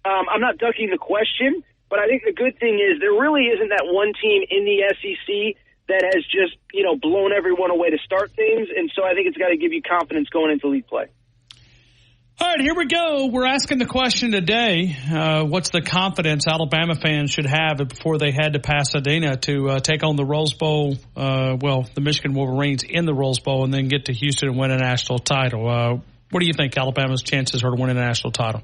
um, 0.05 0.27
I'm 0.31 0.41
not 0.41 0.59
ducking 0.59 0.91
the 0.91 0.99
question. 0.99 1.63
But 1.93 2.01
I 2.01 2.07
think 2.07 2.25
the 2.25 2.33
good 2.33 2.59
thing 2.59 2.81
is 2.81 3.01
there 3.01 3.13
really 3.13 3.53
isn't 3.53 3.69
that 3.69 3.85
one 3.85 4.17
team 4.17 4.41
in 4.49 4.65
the 4.65 4.81
SEC 4.97 5.61
that 5.89 6.01
has 6.15 6.25
just, 6.25 6.57
you 6.73 6.85
know, 6.85 6.97
blown 6.97 7.35
everyone 7.37 7.71
away 7.71 7.91
to 7.91 7.99
start 8.03 8.33
things. 8.33 8.69
And 8.75 8.91
so 8.97 9.05
I 9.05 9.13
think 9.13 9.29
it's 9.29 9.37
got 9.37 9.49
to 9.49 9.59
give 9.59 9.75
you 9.75 9.83
confidence 9.83 10.31
going 10.31 10.53
into 10.53 10.69
league 10.69 10.87
play. 10.87 11.09
All 12.41 12.49
right, 12.49 12.61
here 12.63 12.75
we 12.75 12.87
go. 12.87 13.27
We're 13.27 13.45
asking 13.45 13.77
the 13.77 13.85
question 13.85 14.33
today 14.33 14.97
uh, 15.13 15.45
what's 15.45 15.69
the 15.69 15.83
confidence 15.83 16.47
Alabama 16.49 16.95
fans 16.95 17.31
should 17.31 17.45
have 17.45 17.77
before 17.87 18.17
they 18.17 18.33
head 18.33 18.55
to 18.55 18.59
Pasadena 18.59 19.37
to 19.37 19.69
uh, 19.69 19.81
take 19.81 20.03
on 20.03 20.17
the 20.17 20.25
Rose 20.25 20.55
Bowl, 20.55 20.97
uh, 21.15 21.59
well, 21.61 21.87
the 21.95 22.01
Michigan 22.01 22.33
Wolverines 22.33 22.85
in 22.89 23.05
the 23.05 23.13
Rose 23.13 23.39
Bowl, 23.39 23.65
and 23.65 23.75
then 23.75 23.89
get 23.89 24.07
to 24.07 24.15
Houston 24.15 24.49
and 24.49 24.59
win 24.59 24.71
a 24.71 24.79
national 24.79 25.19
title? 25.19 25.69
Uh, 25.69 25.99
what 26.31 26.41
do 26.41 26.47
you 26.47 26.55
think 26.55 26.75
Alabama's 26.75 27.23
chances 27.23 27.63
are 27.63 27.71
to 27.71 27.77
win 27.79 27.91
a 27.91 27.95
national 27.95 28.31
title? 28.31 28.63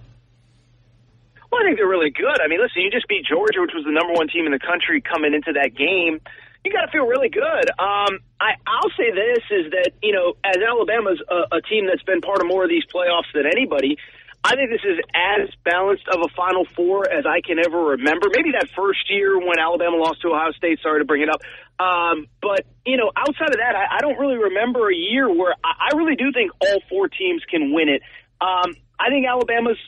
I 1.58 1.64
think 1.64 1.76
they're 1.76 1.88
really 1.88 2.10
good. 2.10 2.40
I 2.40 2.48
mean, 2.48 2.60
listen, 2.60 2.82
you 2.82 2.90
just 2.90 3.08
beat 3.08 3.26
Georgia, 3.26 3.60
which 3.60 3.74
was 3.74 3.84
the 3.84 3.92
number 3.92 4.14
one 4.14 4.28
team 4.28 4.46
in 4.46 4.52
the 4.52 4.62
country 4.62 5.00
coming 5.00 5.34
into 5.34 5.52
that 5.54 5.74
game. 5.74 6.20
You 6.64 6.72
got 6.72 6.86
to 6.86 6.92
feel 6.92 7.06
really 7.06 7.28
good. 7.28 7.70
Um, 7.78 8.18
I, 8.40 8.58
I'll 8.66 8.92
say 8.98 9.10
this 9.14 9.44
is 9.50 9.70
that, 9.72 9.92
you 10.02 10.12
know, 10.12 10.34
as 10.44 10.58
Alabama's 10.58 11.22
a, 11.28 11.58
a 11.58 11.60
team 11.62 11.86
that's 11.86 12.02
been 12.02 12.20
part 12.20 12.40
of 12.40 12.46
more 12.46 12.64
of 12.64 12.70
these 12.70 12.84
playoffs 12.86 13.30
than 13.32 13.46
anybody, 13.46 13.96
I 14.44 14.54
think 14.54 14.70
this 14.70 14.84
is 14.84 14.98
as 15.14 15.50
balanced 15.64 16.06
of 16.08 16.20
a 16.22 16.28
Final 16.34 16.64
Four 16.64 17.10
as 17.10 17.26
I 17.26 17.40
can 17.40 17.58
ever 17.58 17.98
remember. 17.98 18.28
Maybe 18.30 18.52
that 18.52 18.68
first 18.74 19.10
year 19.10 19.38
when 19.38 19.58
Alabama 19.58 19.96
lost 19.96 20.22
to 20.22 20.28
Ohio 20.28 20.52
State. 20.52 20.78
Sorry 20.82 21.00
to 21.00 21.04
bring 21.04 21.22
it 21.22 21.28
up, 21.28 21.42
um, 21.82 22.26
but 22.40 22.64
you 22.86 22.96
know, 22.96 23.10
outside 23.16 23.50
of 23.50 23.58
that, 23.58 23.74
I, 23.74 23.98
I 23.98 24.00
don't 24.00 24.18
really 24.18 24.38
remember 24.38 24.90
a 24.90 24.94
year 24.94 25.28
where 25.28 25.54
I, 25.64 25.90
I 25.90 25.96
really 25.96 26.14
do 26.14 26.30
think 26.32 26.52
all 26.60 26.78
four 26.88 27.08
teams 27.08 27.42
can 27.50 27.74
win 27.74 27.88
it. 27.88 28.02
Um, 28.40 28.74
I 28.98 29.10
think 29.10 29.26
Alabama's 29.26 29.78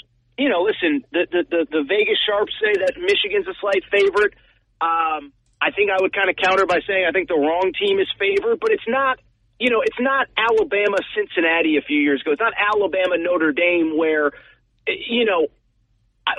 you 0.40 0.48
know, 0.48 0.64
listen, 0.64 1.04
the, 1.12 1.28
the, 1.28 1.42
the, 1.52 1.60
the 1.68 1.82
Vegas 1.84 2.16
sharps 2.24 2.56
say 2.56 2.72
that 2.80 2.96
Michigan's 2.96 3.44
a 3.44 3.52
slight 3.60 3.84
favorite. 3.92 4.32
Um, 4.80 5.36
I 5.60 5.68
think 5.68 5.92
I 5.92 6.00
would 6.00 6.16
kind 6.16 6.32
of 6.32 6.36
counter 6.40 6.64
by 6.64 6.80
saying 6.88 7.04
I 7.04 7.12
think 7.12 7.28
the 7.28 7.36
wrong 7.36 7.76
team 7.76 8.00
is 8.00 8.08
favored, 8.16 8.56
but 8.56 8.72
it's 8.72 8.88
not, 8.88 9.20
you 9.60 9.68
know, 9.68 9.84
it's 9.84 10.00
not 10.00 10.32
Alabama 10.40 10.96
Cincinnati 11.12 11.76
a 11.76 11.84
few 11.84 12.00
years 12.00 12.22
ago. 12.24 12.32
It's 12.32 12.40
not 12.40 12.56
Alabama 12.56 13.20
Notre 13.20 13.52
Dame 13.52 13.92
where, 14.00 14.32
you 14.88 15.28
know, 15.28 15.44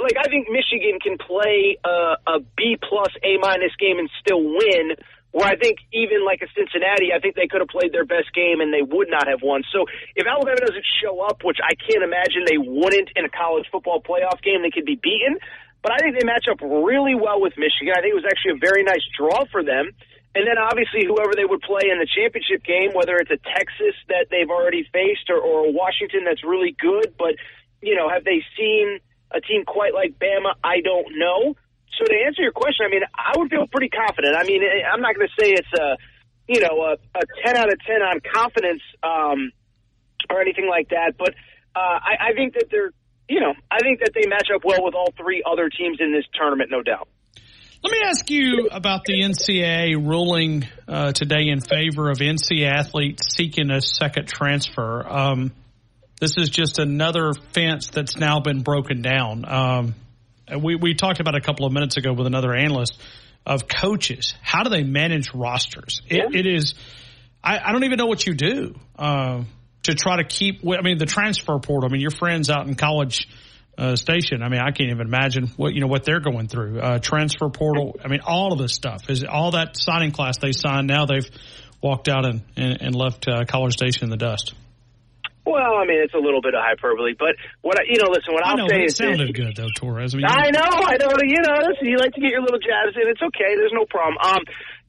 like 0.01 0.17
I 0.17 0.25
think 0.33 0.49
Michigan 0.49 0.97
can 0.97 1.21
play 1.21 1.77
a, 1.85 2.17
a 2.25 2.39
B 2.57 2.81
plus 2.81 3.13
A 3.21 3.37
minus 3.37 3.77
game 3.77 4.01
and 4.01 4.09
still 4.17 4.41
win 4.41 4.97
where 5.31 5.47
I 5.47 5.55
think 5.55 5.79
even 5.91 6.25
like 6.25 6.43
a 6.43 6.49
Cincinnati, 6.51 7.15
I 7.15 7.19
think 7.19 7.35
they 7.35 7.47
could 7.47 7.63
have 7.63 7.71
played 7.71 7.95
their 7.95 8.05
best 8.05 8.35
game 8.35 8.59
and 8.59 8.73
they 8.73 8.83
would 8.83 9.07
not 9.09 9.27
have 9.27 9.39
won. 9.41 9.63
So 9.71 9.87
if 10.15 10.27
Alabama 10.27 10.59
doesn't 10.59 10.87
show 11.01 11.23
up, 11.23 11.43
which 11.43 11.59
I 11.63 11.75
can't 11.75 12.03
imagine 12.03 12.43
they 12.43 12.59
wouldn't 12.59 13.15
in 13.15 13.23
a 13.23 13.31
college 13.31 13.65
football 13.71 14.03
playoff 14.03 14.43
game, 14.43 14.61
they 14.61 14.71
could 14.71 14.85
be 14.85 14.99
beaten. 14.99 15.39
But 15.81 15.93
I 15.93 15.97
think 16.03 16.19
they 16.19 16.25
match 16.27 16.45
up 16.51 16.61
really 16.61 17.15
well 17.15 17.41
with 17.41 17.57
Michigan. 17.57 17.95
I 17.95 18.03
think 18.03 18.13
it 18.13 18.19
was 18.21 18.27
actually 18.27 18.59
a 18.59 18.61
very 18.61 18.83
nice 18.83 19.01
draw 19.17 19.47
for 19.49 19.63
them. 19.63 19.89
And 20.35 20.47
then 20.47 20.59
obviously 20.59 21.03
whoever 21.07 21.31
they 21.35 21.47
would 21.47 21.63
play 21.63 21.91
in 21.91 21.99
the 21.99 22.07
championship 22.07 22.63
game, 22.63 22.91
whether 22.93 23.15
it's 23.15 23.31
a 23.31 23.39
Texas 23.55 23.95
that 24.07 24.27
they've 24.31 24.51
already 24.51 24.87
faced 24.91 25.31
or, 25.31 25.39
or 25.39 25.67
a 25.67 25.71
Washington 25.71 26.23
that's 26.23 26.43
really 26.43 26.75
good, 26.79 27.15
but 27.17 27.35
you 27.81 27.95
know, 27.95 28.07
have 28.09 28.23
they 28.23 28.43
seen 28.55 28.99
a 29.31 29.41
team 29.41 29.65
quite 29.65 29.93
like 29.93 30.19
Bama? 30.19 30.53
I 30.63 30.81
don't 30.81 31.17
know. 31.17 31.55
So 31.97 32.05
to 32.05 32.15
answer 32.25 32.41
your 32.41 32.51
question, 32.51 32.85
I 32.85 32.89
mean, 32.89 33.03
I 33.13 33.37
would 33.37 33.49
feel 33.49 33.67
pretty 33.67 33.89
confident. 33.89 34.35
I 34.35 34.43
mean, 34.43 34.61
I'm 34.63 35.01
not 35.01 35.15
going 35.15 35.27
to 35.27 35.33
say 35.39 35.51
it's 35.51 35.73
a, 35.79 35.97
you 36.47 36.61
know, 36.61 36.81
a, 36.81 36.93
a 37.17 37.21
10 37.45 37.57
out 37.57 37.71
of 37.71 37.79
10 37.85 38.01
on 38.01 38.19
confidence 38.33 38.81
um, 39.03 39.51
or 40.29 40.41
anything 40.41 40.67
like 40.69 40.89
that, 40.89 41.13
but 41.17 41.33
uh, 41.75 41.99
I, 41.99 42.31
I 42.31 42.33
think 42.33 42.53
that 42.55 42.65
they're, 42.71 42.91
you 43.29 43.39
know, 43.39 43.53
I 43.69 43.79
think 43.79 43.99
that 43.99 44.11
they 44.13 44.27
match 44.27 44.47
up 44.53 44.61
well 44.63 44.83
with 44.83 44.95
all 44.95 45.13
three 45.17 45.43
other 45.49 45.69
teams 45.69 45.97
in 45.99 46.11
this 46.11 46.25
tournament, 46.33 46.69
no 46.71 46.81
doubt. 46.81 47.07
Let 47.83 47.91
me 47.91 47.99
ask 48.05 48.29
you 48.29 48.69
about 48.71 49.05
the 49.05 49.21
NCAA 49.21 49.95
ruling 49.95 50.67
uh, 50.87 51.13
today 51.13 51.47
in 51.47 51.61
favor 51.61 52.11
of 52.11 52.17
NC 52.17 52.63
athletes 52.63 53.33
seeking 53.35 53.71
a 53.71 53.81
second 53.81 54.27
transfer. 54.27 55.03
Um, 55.07 55.51
this 56.19 56.37
is 56.37 56.49
just 56.49 56.77
another 56.77 57.33
fence 57.53 57.89
that's 57.89 58.17
now 58.17 58.39
been 58.39 58.61
broken 58.61 59.01
down. 59.01 59.45
Um, 59.47 59.95
we, 60.59 60.75
we 60.75 60.93
talked 60.93 61.19
about 61.19 61.35
a 61.35 61.41
couple 61.41 61.65
of 61.65 61.73
minutes 61.73 61.97
ago 61.97 62.13
with 62.13 62.27
another 62.27 62.53
analyst 62.53 62.97
of 63.45 63.67
coaches. 63.67 64.33
How 64.41 64.63
do 64.63 64.69
they 64.69 64.83
manage 64.83 65.33
rosters? 65.33 66.01
It, 66.07 66.17
yeah. 66.17 66.39
it 66.39 66.45
is, 66.45 66.75
I, 67.43 67.59
I, 67.59 67.71
don't 67.71 67.83
even 67.83 67.97
know 67.97 68.05
what 68.05 68.25
you 68.25 68.33
do 68.33 68.75
uh, 68.97 69.43
to 69.83 69.95
try 69.95 70.17
to 70.17 70.23
keep. 70.23 70.61
I 70.67 70.81
mean, 70.81 70.97
the 70.97 71.05
transfer 71.05 71.57
portal. 71.59 71.89
I 71.89 71.91
mean, 71.91 72.01
your 72.01 72.11
friends 72.11 72.49
out 72.49 72.67
in 72.67 72.75
college 72.75 73.27
uh, 73.77 73.95
station. 73.95 74.43
I 74.43 74.49
mean, 74.49 74.59
I 74.59 74.71
can't 74.71 74.91
even 74.91 75.07
imagine 75.07 75.47
what 75.57 75.73
you 75.73 75.81
know 75.81 75.87
what 75.87 76.03
they're 76.03 76.19
going 76.19 76.47
through. 76.47 76.79
Uh, 76.79 76.99
transfer 76.99 77.49
portal. 77.49 77.99
I 78.03 78.09
mean, 78.09 78.21
all 78.23 78.53
of 78.53 78.59
this 78.59 78.73
stuff 78.73 79.09
is 79.09 79.23
all 79.23 79.51
that 79.51 79.75
signing 79.75 80.11
class 80.11 80.37
they 80.37 80.51
signed. 80.51 80.87
Now 80.87 81.05
they've 81.05 81.27
walked 81.81 82.07
out 82.07 82.25
and 82.25 82.41
and, 82.55 82.81
and 82.81 82.95
left 82.95 83.27
uh, 83.27 83.45
College 83.45 83.73
Station 83.73 84.03
in 84.03 84.09
the 84.09 84.17
dust. 84.17 84.53
Well, 85.45 85.75
I 85.81 85.85
mean, 85.85 85.97
it's 86.03 86.13
a 86.13 86.21
little 86.21 86.41
bit 86.41 86.53
of 86.53 86.61
hyperbole, 86.61 87.17
but 87.17 87.33
what 87.61 87.79
I, 87.79 87.89
you 87.89 87.97
know, 87.97 88.13
listen, 88.13 88.33
what 88.33 88.45
I 88.45 88.51
I'll 88.51 88.61
know, 88.61 88.69
say 88.69 88.85
it 88.85 88.93
is 88.93 88.97
sounded 88.97 89.33
good 89.33 89.55
though, 89.55 89.73
Torres. 89.73 90.13
I, 90.13 90.17
mean, 90.17 90.25
I 90.29 90.53
know, 90.53 90.69
I 90.69 90.97
know. 91.01 91.09
You 91.25 91.41
know, 91.41 91.57
listen, 91.65 91.89
you 91.89 91.97
like 91.97 92.13
to 92.13 92.21
get 92.21 92.29
your 92.29 92.45
little 92.45 92.61
jabs 92.61 92.93
in. 92.93 93.09
It's 93.09 93.21
okay. 93.21 93.57
There's 93.57 93.73
no 93.73 93.85
problem. 93.89 94.21
Um, 94.21 94.43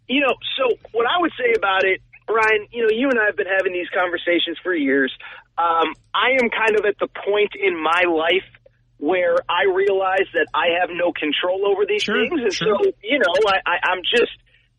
you 0.09 0.21
know, 0.21 0.35
so 0.61 0.77
what 0.93 1.07
I 1.09 1.21
would 1.21 1.33
say 1.41 1.57
about 1.57 1.85
it, 1.85 2.05
Ryan, 2.29 2.69
you 2.71 2.85
know, 2.85 2.93
you 2.93 3.09
and 3.09 3.19
I 3.19 3.33
have 3.33 3.37
been 3.37 3.49
having 3.49 3.73
these 3.73 3.89
conversations 3.97 4.61
for 4.63 4.75
years. 4.75 5.13
Um, 5.57 5.97
I 6.13 6.37
am 6.37 6.53
kind 6.53 6.77
of 6.77 6.85
at 6.85 7.01
the 7.01 7.09
point 7.09 7.57
in 7.57 7.73
my 7.81 8.05
life 8.09 8.47
where 8.99 9.37
I 9.49 9.67
realize 9.73 10.29
that 10.33 10.47
I 10.55 10.79
have 10.81 10.91
no 10.93 11.13
control 11.13 11.67
over 11.67 11.85
these 11.89 12.05
sure, 12.05 12.15
things, 12.15 12.41
and 12.41 12.53
sure. 12.53 12.77
so 12.79 12.93
you 13.03 13.19
know, 13.19 13.35
I, 13.49 13.59
I, 13.67 13.77
I'm 13.91 14.05
just 14.05 14.33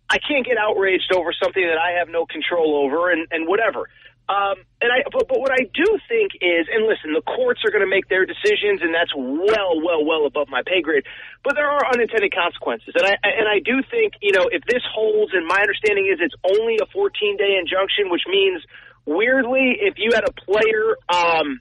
I 0.09 0.17
can't 0.19 0.45
get 0.45 0.57
outraged 0.57 1.11
over 1.13 1.33
something 1.33 1.63
that 1.63 1.81
I 1.81 1.99
have 1.99 2.07
no 2.07 2.25
control 2.25 2.85
over, 2.85 3.11
and, 3.11 3.27
and 3.31 3.47
whatever. 3.47 3.89
Um, 4.29 4.63
and 4.79 4.87
I, 4.87 5.03
but, 5.11 5.27
but 5.27 5.39
what 5.39 5.51
I 5.51 5.67
do 5.67 5.87
think 6.07 6.31
is, 6.39 6.71
and 6.71 6.87
listen, 6.87 7.11
the 7.11 7.21
courts 7.27 7.59
are 7.67 7.71
going 7.71 7.83
to 7.83 7.91
make 7.91 8.07
their 8.07 8.23
decisions, 8.23 8.79
and 8.79 8.95
that's 8.95 9.11
well, 9.11 9.83
well, 9.83 9.99
well 10.05 10.23
above 10.25 10.47
my 10.47 10.63
pay 10.63 10.81
grade. 10.81 11.03
But 11.43 11.59
there 11.59 11.67
are 11.67 11.83
unintended 11.91 12.31
consequences, 12.31 12.95
and 12.95 13.03
I 13.03 13.19
and 13.19 13.51
I 13.51 13.59
do 13.59 13.83
think, 13.91 14.15
you 14.23 14.31
know, 14.31 14.47
if 14.47 14.63
this 14.63 14.81
holds, 14.87 15.35
and 15.35 15.43
my 15.45 15.59
understanding 15.59 16.07
is 16.07 16.23
it's 16.23 16.35
only 16.39 16.79
a 16.79 16.87
14 16.95 17.35
day 17.35 17.59
injunction, 17.59 18.07
which 18.07 18.23
means 18.31 18.63
weirdly, 19.05 19.75
if 19.83 19.95
you 19.99 20.11
had 20.15 20.23
a 20.23 20.31
player, 20.31 20.95
um, 21.11 21.59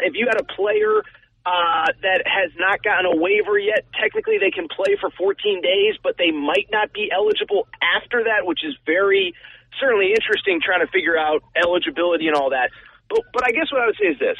if 0.00 0.16
you 0.16 0.24
had 0.24 0.40
a 0.40 0.48
player 0.56 1.04
uh, 1.44 1.92
that 2.00 2.24
has 2.24 2.50
not 2.56 2.82
gotten 2.82 3.06
a 3.06 3.16
waiver 3.16 3.58
yet, 3.58 3.84
technically 4.00 4.38
they 4.40 4.50
can 4.50 4.68
play 4.68 4.96
for 5.00 5.10
14 5.16 5.60
days, 5.60 6.00
but 6.02 6.16
they 6.16 6.30
might 6.30 6.68
not 6.72 6.92
be 6.92 7.10
eligible 7.12 7.68
after 7.80 8.24
that, 8.24 8.44
which 8.44 8.64
is 8.64 8.76
very 8.86 9.34
certainly 9.80 10.10
interesting 10.16 10.60
trying 10.64 10.80
to 10.80 10.90
figure 10.90 11.16
out 11.16 11.42
eligibility 11.56 12.26
and 12.26 12.36
all 12.36 12.50
that. 12.50 12.70
But, 13.08 13.22
but 13.32 13.44
I 13.44 13.52
guess 13.52 13.70
what 13.72 13.82
I 13.82 13.86
would 13.86 13.96
say 14.00 14.12
is 14.12 14.18
this. 14.18 14.36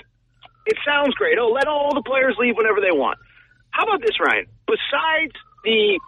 It 0.67 0.77
sounds 0.85 1.15
great. 1.15 1.39
Oh, 1.39 1.49
let 1.49 1.67
all 1.67 1.95
the 1.95 2.05
players 2.05 2.37
leave 2.39 2.57
whenever 2.57 2.81
they 2.81 2.93
want. 2.93 3.19
How 3.71 3.85
about 3.85 4.01
this, 4.01 4.21
Ryan? 4.21 4.47
Besides 4.67 5.33
the 5.65 6.01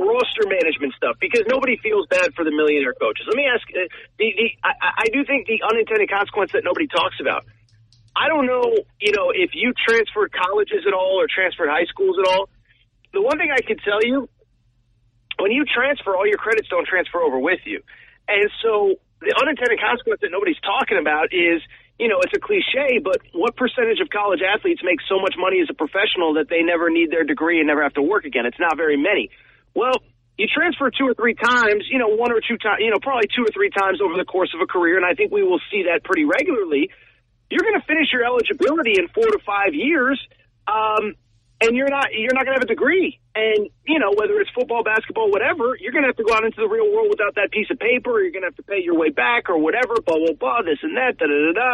roster 0.00 0.48
management 0.48 0.94
stuff, 0.96 1.16
because 1.20 1.44
nobody 1.46 1.76
feels 1.78 2.06
bad 2.08 2.32
for 2.34 2.44
the 2.44 2.50
millionaire 2.50 2.94
coaches. 2.96 3.26
Let 3.28 3.36
me 3.36 3.46
ask, 3.46 3.62
uh, 3.68 3.84
the, 4.18 4.32
the, 4.32 4.46
I, 4.64 5.04
I 5.04 5.06
do 5.12 5.24
think 5.24 5.46
the 5.46 5.60
unintended 5.62 6.08
consequence 6.08 6.52
that 6.52 6.64
nobody 6.64 6.88
talks 6.88 7.20
about. 7.20 7.44
I 8.16 8.28
don't 8.28 8.46
know, 8.46 8.64
you 8.98 9.12
know, 9.12 9.30
if 9.30 9.50
you 9.54 9.72
transferred 9.86 10.32
colleges 10.32 10.82
at 10.86 10.94
all 10.94 11.20
or 11.20 11.28
transferred 11.28 11.68
high 11.68 11.86
schools 11.86 12.16
at 12.18 12.26
all. 12.26 12.48
The 13.12 13.22
one 13.22 13.38
thing 13.38 13.50
I 13.54 13.60
can 13.60 13.76
tell 13.78 14.02
you, 14.02 14.28
when 15.38 15.52
you 15.52 15.64
transfer, 15.64 16.16
all 16.16 16.26
your 16.26 16.38
credits 16.38 16.68
don't 16.68 16.86
transfer 16.86 17.20
over 17.20 17.38
with 17.38 17.60
you. 17.64 17.82
And 18.30 18.48
so 18.62 18.94
the 19.20 19.34
unintended 19.36 19.78
consequence 19.82 20.22
that 20.22 20.30
nobody's 20.30 20.60
talking 20.62 20.96
about 20.96 21.34
is, 21.34 21.60
you 21.98 22.08
know, 22.08 22.22
it's 22.24 22.32
a 22.32 22.40
cliche, 22.40 23.02
but 23.02 23.20
what 23.36 23.56
percentage 23.56 24.00
of 24.00 24.08
college 24.08 24.40
athletes 24.40 24.80
make 24.80 25.02
so 25.04 25.20
much 25.20 25.34
money 25.36 25.60
as 25.60 25.68
a 25.68 25.76
professional 25.76 26.40
that 26.40 26.48
they 26.48 26.62
never 26.62 26.88
need 26.88 27.10
their 27.10 27.24
degree 27.24 27.60
and 27.60 27.68
never 27.68 27.82
have 27.82 27.92
to 28.00 28.02
work 28.02 28.24
again? 28.24 28.46
It's 28.46 28.58
not 28.58 28.78
very 28.78 28.96
many. 28.96 29.28
Well, 29.74 30.00
you 30.40 30.48
transfer 30.48 30.88
two 30.88 31.04
or 31.04 31.12
three 31.12 31.36
times, 31.36 31.84
you 31.92 31.98
know, 32.00 32.08
one 32.08 32.32
or 32.32 32.40
two 32.40 32.56
times, 32.56 32.80
you 32.80 32.88
know, 32.88 32.96
probably 33.02 33.28
two 33.28 33.44
or 33.44 33.52
three 33.52 33.68
times 33.68 34.00
over 34.00 34.16
the 34.16 34.24
course 34.24 34.48
of 34.56 34.64
a 34.64 34.66
career, 34.66 34.96
and 34.96 35.04
I 35.04 35.12
think 35.12 35.30
we 35.30 35.44
will 35.44 35.60
see 35.70 35.84
that 35.92 36.00
pretty 36.02 36.24
regularly. 36.24 36.88
You're 37.52 37.66
going 37.66 37.76
to 37.76 37.84
finish 37.84 38.08
your 38.08 38.24
eligibility 38.24 38.96
in 38.96 39.08
four 39.12 39.28
to 39.28 39.38
five 39.44 39.74
years, 39.74 40.16
um, 40.64 41.12
and 41.60 41.76
you're 41.76 41.90
not 41.90 42.08
you're 42.12 42.32
not 42.32 42.44
going 42.44 42.56
to 42.56 42.60
have 42.60 42.68
a 42.68 42.72
degree. 42.72 43.20
And 43.34 43.68
you 43.84 43.98
know, 43.98 44.12
whether 44.16 44.40
it's 44.40 44.50
football, 44.50 44.82
basketball, 44.82 45.30
whatever, 45.30 45.76
you're 45.78 45.92
going 45.92 46.04
to 46.04 46.08
have 46.08 46.16
to 46.16 46.24
go 46.24 46.32
out 46.34 46.44
into 46.44 46.56
the 46.56 46.68
real 46.68 46.90
world 46.92 47.08
without 47.10 47.36
that 47.36 47.52
piece 47.52 47.68
of 47.70 47.78
paper. 47.78 48.16
Or 48.16 48.22
you're 48.22 48.32
going 48.32 48.42
to 48.42 48.48
have 48.48 48.56
to 48.56 48.62
pay 48.62 48.80
your 48.82 48.96
way 48.96 49.10
back 49.10 49.50
or 49.50 49.58
whatever. 49.58 50.00
Blah 50.00 50.16
blah 50.16 50.34
blah. 50.34 50.62
This 50.62 50.80
and 50.82 50.96
that. 50.96 51.18
Da 51.20 51.26
da 51.28 51.36
da 51.36 51.52
da. 51.52 51.72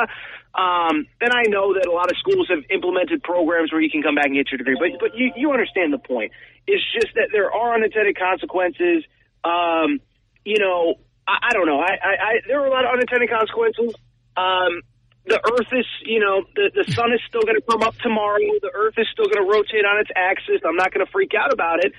Um, 0.57 1.07
and 1.21 1.31
I 1.31 1.47
know 1.49 1.75
that 1.75 1.87
a 1.87 1.93
lot 1.93 2.11
of 2.11 2.17
schools 2.19 2.49
have 2.51 2.65
implemented 2.71 3.23
programs 3.23 3.71
where 3.71 3.81
you 3.81 3.91
can 3.91 4.03
come 4.03 4.15
back 4.15 4.27
and 4.27 4.35
get 4.35 4.51
your 4.51 4.59
degree, 4.59 4.77
but 4.79 4.99
but 4.99 5.15
you 5.15 5.31
you 5.37 5.53
understand 5.53 5.93
the 5.93 6.03
point. 6.03 6.33
It's 6.67 6.83
just 6.93 7.15
that 7.15 7.29
there 7.31 7.53
are 7.53 7.75
unintended 7.75 8.19
consequences. 8.19 9.05
Um, 9.45 10.01
you 10.45 10.59
know, 10.59 10.99
I, 11.29 11.51
I 11.51 11.53
don't 11.53 11.67
know. 11.67 11.79
I, 11.79 11.95
I, 11.95 12.13
I 12.19 12.33
there 12.47 12.61
are 12.61 12.67
a 12.67 12.71
lot 12.71 12.85
of 12.85 12.91
unintended 12.93 13.31
consequences. 13.31 13.95
Um, 14.37 14.83
the 15.27 15.43
Earth 15.43 15.71
is, 15.73 15.87
you 16.05 16.21
know, 16.21 16.47
the 16.55 16.71
the 16.75 16.93
sun 16.93 17.13
is 17.13 17.21
still 17.29 17.43
going 17.43 17.59
to 17.59 17.67
come 17.67 17.83
up 17.83 17.99
tomorrow. 17.99 18.39
The 18.63 18.71
Earth 18.75 18.95
is 18.97 19.07
still 19.13 19.27
going 19.27 19.43
to 19.43 19.51
rotate 19.51 19.85
on 19.85 20.01
its 20.01 20.11
axis. 20.15 20.63
I'm 20.65 20.77
not 20.77 20.95
going 20.95 21.05
to 21.05 21.11
freak 21.11 21.33
out 21.35 21.53
about 21.53 21.85
it. 21.85 21.93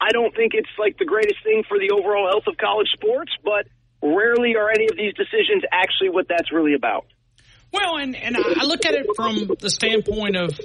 I 0.00 0.12
don't 0.12 0.34
think 0.34 0.52
it's 0.54 0.70
like 0.78 0.98
the 0.98 1.04
greatest 1.04 1.42
thing 1.42 1.64
for 1.68 1.78
the 1.78 1.90
overall 1.90 2.28
health 2.28 2.44
of 2.46 2.56
college 2.56 2.88
sports, 2.92 3.32
but 3.42 3.66
rarely 4.02 4.56
are 4.56 4.68
any 4.68 4.84
of 4.84 4.96
these 4.96 5.14
decisions 5.14 5.64
actually 5.72 6.10
what 6.10 6.26
that's 6.28 6.52
really 6.52 6.74
about. 6.74 7.06
Well, 7.72 7.96
and, 7.96 8.14
and 8.14 8.36
I 8.36 8.64
look 8.64 8.86
at 8.86 8.94
it 8.94 9.06
from 9.16 9.50
the 9.58 9.70
standpoint 9.70 10.36
of 10.36 10.60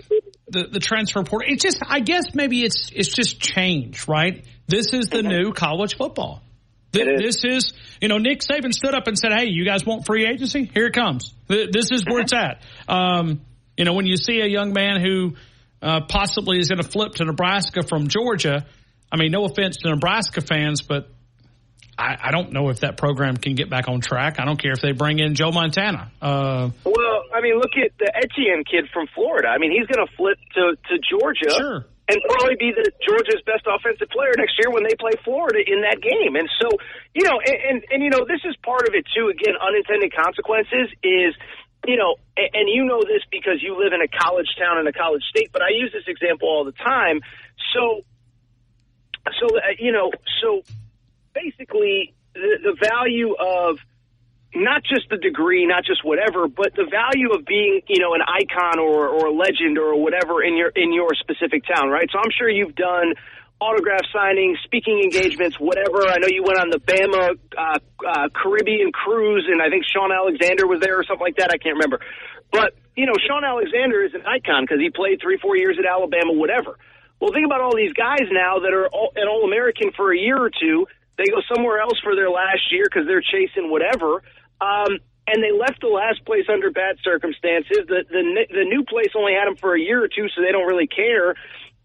the, 0.48 0.66
the 0.66 0.80
transfer 0.80 1.24
portal. 1.24 1.52
It's 1.52 1.64
just, 1.64 1.80
I 1.88 2.02
guess 2.02 2.36
maybe 2.36 2.64
it's 2.64 2.92
it's 2.94 3.10
just 3.10 3.40
change, 3.40 4.08
right? 4.08 4.46
This 4.68 4.94
is 4.94 5.08
the 5.10 5.20
mm-hmm. 5.20 5.30
new 5.30 5.54
college 5.54 5.98
football. 5.98 6.44
Th- 6.92 7.06
This 7.20 7.44
is, 7.46 7.74
you 8.02 8.08
know, 8.08 8.18
Nick 8.18 8.40
Saban 8.42 8.74
stood 8.74 8.94
up 8.96 9.08
and 9.08 9.18
said, 9.18 9.32
"Hey, 9.34 9.48
you 9.50 9.66
guys 9.66 9.86
want 9.86 10.06
free 10.06 10.26
agency? 10.26 10.70
Here 10.74 10.88
it 10.88 10.94
comes. 10.94 11.34
Th- 11.48 11.70
This 11.72 11.92
is 11.92 12.04
where 12.08 12.22
it's 12.22 12.34
at." 12.34 12.62
Um, 12.88 13.42
you 13.78 13.86
know, 13.86 13.94
when 13.94 14.06
you 14.06 14.18
see 14.18 14.42
a 14.42 14.48
young 14.48 14.74
man 14.74 15.00
who 15.02 15.36
uh, 15.82 16.02
possibly 16.02 16.60
is 16.60 16.68
going 16.70 16.82
to 16.82 16.88
flip 16.90 17.14
to 17.16 17.26
Nebraska 17.26 17.84
from 17.84 18.08
Georgia, 18.08 18.66
I 19.12 19.18
mean, 19.18 19.32
no 19.32 19.46
offense 19.46 19.78
to 19.78 19.90
Nebraska 19.90 20.42
fans, 20.42 20.82
but 20.82 21.10
I, 21.98 22.16
I 22.26 22.32
don't 22.32 22.52
know 22.54 22.70
if 22.70 22.80
that 22.82 22.98
program 22.98 23.38
can 23.38 23.56
get 23.56 23.70
back 23.70 23.88
on 23.88 24.02
track. 24.02 24.38
I 24.40 24.46
don't 24.46 24.62
care 24.62 24.72
if 24.72 24.82
they 24.82 24.92
bring 24.94 25.20
in 25.20 25.36
Joe 25.36 25.52
Montana. 25.52 26.12
Uh, 26.22 26.70
Well, 26.86 27.22
I 27.34 27.42
mean, 27.42 27.56
look 27.56 27.72
at 27.78 27.92
the 28.00 28.12
Etienne 28.16 28.64
kid 28.70 28.90
from 28.94 29.08
Florida. 29.14 29.48
I 29.50 29.58
mean, 29.58 29.72
he's 29.72 29.86
going 29.88 30.06
to 30.06 30.14
flip 30.16 30.38
to 30.56 30.76
to 30.90 31.00
Georgia. 31.10 31.52
Sure. 31.58 31.86
And 32.10 32.18
probably 32.26 32.58
be 32.58 32.74
the 32.74 32.90
Georgia's 33.06 33.46
best 33.46 33.70
offensive 33.70 34.10
player 34.10 34.34
next 34.34 34.58
year 34.58 34.74
when 34.74 34.82
they 34.82 34.98
play 34.98 35.14
Florida 35.24 35.62
in 35.62 35.86
that 35.86 36.02
game. 36.02 36.34
And 36.36 36.50
so, 36.58 36.74
you 37.14 37.22
know, 37.22 37.38
and, 37.38 37.58
and, 37.62 37.78
and 37.94 38.00
you 38.02 38.10
know, 38.10 38.26
this 38.26 38.42
is 38.50 38.58
part 38.66 38.90
of 38.90 38.98
it 38.98 39.06
too. 39.14 39.30
Again, 39.30 39.54
unintended 39.62 40.10
consequences 40.18 40.90
is, 41.06 41.38
you 41.86 41.98
know, 42.02 42.18
and, 42.34 42.50
and 42.54 42.66
you 42.66 42.84
know 42.86 43.06
this 43.06 43.22
because 43.30 43.62
you 43.62 43.78
live 43.78 43.94
in 43.94 44.02
a 44.02 44.10
college 44.10 44.50
town 44.58 44.82
in 44.82 44.88
a 44.88 44.94
college 44.94 45.22
state. 45.30 45.54
But 45.54 45.62
I 45.62 45.70
use 45.70 45.94
this 45.94 46.10
example 46.10 46.50
all 46.50 46.66
the 46.66 46.74
time. 46.74 47.22
So, 47.78 48.02
so 49.38 49.46
uh, 49.54 49.78
you 49.78 49.94
know, 49.94 50.10
so 50.42 50.66
basically, 51.34 52.16
the, 52.34 52.58
the 52.64 52.76
value 52.82 53.36
of 53.38 53.78
not 54.56 54.84
just 54.84 55.10
the 55.10 55.18
degree, 55.18 55.66
not 55.68 55.86
just 55.86 56.04
whatever, 56.04 56.48
but 56.48 56.74
the 56.76 56.90
value 56.90 57.32
of 57.38 57.46
being, 57.46 57.82
you 57.88 58.02
know, 58.02 58.14
an 58.14 58.22
icon 58.26 58.80
or, 58.80 59.08
or 59.08 59.28
a 59.28 59.34
legend 59.34 59.78
or 59.78 60.02
whatever 60.02 60.42
in 60.42 60.58
your 60.58 60.70
in 60.70 60.92
your 60.92 61.10
specific 61.14 61.64
town, 61.66 61.90
right? 61.90 62.10
So 62.12 62.18
I'm 62.18 62.32
sure 62.36 62.50
you've 62.50 62.76
done 62.76 63.14
autograph 63.62 64.08
signings, 64.16 64.56
speaking 64.64 65.02
engagements, 65.04 65.60
whatever. 65.60 66.08
I 66.08 66.18
know 66.18 66.28
you 66.28 66.44
went 66.44 66.58
on 66.58 66.70
the 66.70 66.80
Bama 66.80 67.38
uh, 67.58 67.80
uh, 68.08 68.30
Caribbean 68.34 68.92
cruise, 68.92 69.46
and 69.52 69.62
I 69.62 69.70
think 69.70 69.86
Shaun 69.86 70.12
Alexander 70.12 70.66
was 70.66 70.80
there 70.82 70.98
or 70.98 71.04
something 71.04 71.26
like 71.26 71.38
that. 71.38 71.52
I 71.54 71.58
can't 71.58 71.76
remember, 71.76 72.00
but 72.52 72.74
you 72.96 73.06
know, 73.06 73.16
Shaun 73.28 73.46
Alexander 73.46 74.04
is 74.04 74.14
an 74.14 74.26
icon 74.26 74.64
because 74.64 74.80
he 74.82 74.90
played 74.90 75.22
three, 75.22 75.38
four 75.38 75.56
years 75.56 75.78
at 75.78 75.86
Alabama, 75.86 76.34
whatever. 76.34 76.78
Well, 77.22 77.32
think 77.32 77.46
about 77.46 77.62
all 77.62 77.76
these 77.76 77.94
guys 77.94 78.28
now 78.32 78.60
that 78.60 78.74
are 78.74 78.88
all, 78.88 79.12
an 79.16 79.28
All 79.28 79.44
American 79.44 79.92
for 79.96 80.12
a 80.12 80.18
year 80.18 80.38
or 80.38 80.50
two. 80.50 80.88
They 81.18 81.26
go 81.26 81.44
somewhere 81.54 81.80
else 81.80 82.00
for 82.02 82.16
their 82.16 82.30
last 82.30 82.72
year 82.72 82.88
because 82.88 83.06
they're 83.06 83.22
chasing 83.22 83.70
whatever. 83.70 84.24
Um, 84.62 85.00
and 85.28 85.44
they 85.44 85.52
left 85.52 85.82
the 85.82 85.94
last 85.94 86.26
place 86.26 86.46
under 86.50 86.72
bad 86.72 86.98
circumstances. 87.04 87.86
The 87.88 88.04
the 88.10 88.24
the 88.50 88.66
new 88.66 88.84
place 88.84 89.14
only 89.16 89.34
had 89.34 89.46
them 89.46 89.58
for 89.58 89.76
a 89.76 89.80
year 89.80 90.04
or 90.04 90.08
two, 90.08 90.28
so 90.34 90.42
they 90.42 90.52
don't 90.52 90.68
really 90.68 90.88
care. 90.88 91.36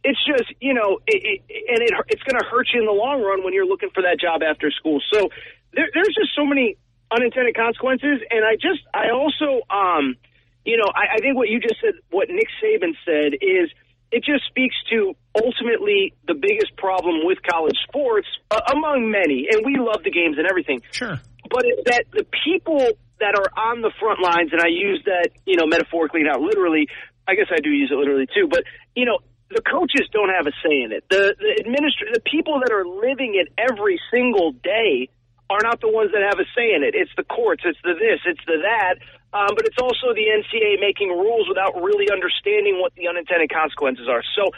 It's 0.02 0.20
just 0.24 0.48
you 0.60 0.74
know, 0.74 1.00
it, 1.06 1.20
it, 1.22 1.38
and 1.68 1.82
it 1.82 1.92
it's 2.08 2.22
going 2.22 2.40
to 2.40 2.46
hurt 2.48 2.68
you 2.72 2.80
in 2.80 2.86
the 2.86 2.96
long 2.96 3.22
run 3.22 3.44
when 3.44 3.52
you're 3.52 3.68
looking 3.68 3.90
for 3.92 4.02
that 4.02 4.18
job 4.18 4.42
after 4.42 4.70
school. 4.70 5.00
So 5.12 5.28
there, 5.72 5.88
there's 5.92 6.14
just 6.16 6.34
so 6.34 6.46
many 6.46 6.76
unintended 7.12 7.54
consequences, 7.54 8.24
and 8.30 8.44
I 8.44 8.56
just 8.56 8.80
I 8.94 9.12
also 9.12 9.60
um, 9.68 10.16
you 10.64 10.76
know, 10.78 10.90
I, 10.94 11.16
I 11.16 11.18
think 11.20 11.36
what 11.36 11.48
you 11.48 11.60
just 11.60 11.80
said, 11.80 11.94
what 12.10 12.28
Nick 12.28 12.48
Saban 12.62 12.96
said, 13.04 13.34
is 13.40 13.70
it 14.10 14.24
just 14.24 14.46
speaks 14.46 14.76
to 14.90 15.14
ultimately 15.34 16.14
the 16.26 16.34
biggest 16.34 16.76
problem 16.76 17.26
with 17.26 17.38
college 17.42 17.76
sports, 17.86 18.28
uh, 18.50 18.60
among 18.72 19.10
many. 19.10 19.48
And 19.50 19.64
we 19.64 19.76
love 19.76 20.02
the 20.04 20.10
games 20.10 20.38
and 20.38 20.46
everything. 20.46 20.82
Sure. 20.90 21.20
But 21.50 21.64
it's 21.64 21.84
that 21.90 22.04
the 22.12 22.26
people 22.44 22.80
that 23.20 23.34
are 23.38 23.50
on 23.56 23.80
the 23.80 23.92
front 24.00 24.20
lines, 24.20 24.52
and 24.52 24.60
I 24.60 24.68
use 24.68 25.02
that, 25.06 25.30
you 25.46 25.56
know, 25.56 25.66
metaphorically, 25.66 26.22
not 26.22 26.40
literally. 26.40 26.88
I 27.26 27.34
guess 27.34 27.48
I 27.48 27.60
do 27.60 27.70
use 27.70 27.90
it 27.90 27.96
literally 27.96 28.26
too. 28.26 28.48
But 28.48 28.64
you 28.94 29.06
know, 29.06 29.18
the 29.50 29.62
coaches 29.62 30.08
don't 30.12 30.28
have 30.28 30.46
a 30.46 30.52
say 30.64 30.82
in 30.82 30.92
it. 30.92 31.04
The 31.08 31.34
the 31.38 31.62
administr- 31.62 32.12
the 32.12 32.20
people 32.20 32.60
that 32.60 32.72
are 32.72 32.84
living 32.84 33.38
it 33.38 33.52
every 33.56 34.00
single 34.10 34.52
day 34.52 35.08
are 35.50 35.60
not 35.62 35.80
the 35.80 35.88
ones 35.88 36.10
that 36.12 36.22
have 36.24 36.40
a 36.40 36.48
say 36.56 36.72
in 36.74 36.82
it. 36.82 36.94
It's 36.96 37.12
the 37.16 37.24
courts, 37.24 37.62
it's 37.64 37.78
the 37.84 37.94
this, 37.94 38.20
it's 38.24 38.44
the 38.46 38.64
that. 38.64 38.98
Um, 39.32 39.50
but 39.56 39.66
it's 39.66 39.78
also 39.80 40.14
the 40.14 40.30
NCAA 40.30 40.80
making 40.80 41.10
rules 41.10 41.48
without 41.48 41.74
really 41.82 42.06
understanding 42.10 42.80
what 42.80 42.94
the 42.94 43.08
unintended 43.08 43.50
consequences 43.50 44.06
are. 44.08 44.22
So 44.36 44.50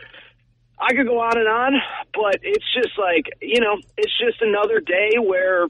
I 0.78 0.92
could 0.94 1.06
go 1.06 1.18
on 1.18 1.38
and 1.38 1.48
on, 1.48 1.72
but 2.12 2.40
it's 2.42 2.66
just 2.74 2.94
like 2.98 3.26
you 3.40 3.60
know, 3.60 3.78
it's 3.96 4.16
just 4.18 4.40
another 4.42 4.80
day 4.80 5.18
where 5.18 5.66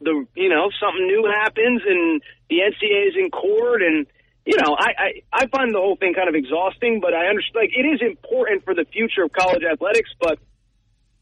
the 0.00 0.26
you 0.34 0.48
know 0.48 0.70
something 0.80 1.06
new 1.06 1.24
happens 1.26 1.82
and 1.86 2.22
the 2.48 2.56
NCAA 2.56 3.08
is 3.08 3.14
in 3.16 3.30
court 3.30 3.82
and 3.82 4.06
you 4.46 4.56
know 4.56 4.74
I, 4.78 4.90
I 4.96 5.44
I 5.44 5.46
find 5.48 5.74
the 5.74 5.78
whole 5.78 5.96
thing 5.96 6.14
kind 6.14 6.28
of 6.28 6.34
exhausting, 6.34 7.00
but 7.00 7.14
I 7.14 7.28
understand 7.28 7.56
like 7.56 7.70
it 7.76 7.86
is 7.86 8.00
important 8.00 8.64
for 8.64 8.74
the 8.74 8.84
future 8.84 9.24
of 9.24 9.32
college 9.32 9.62
athletics, 9.62 10.10
but 10.20 10.38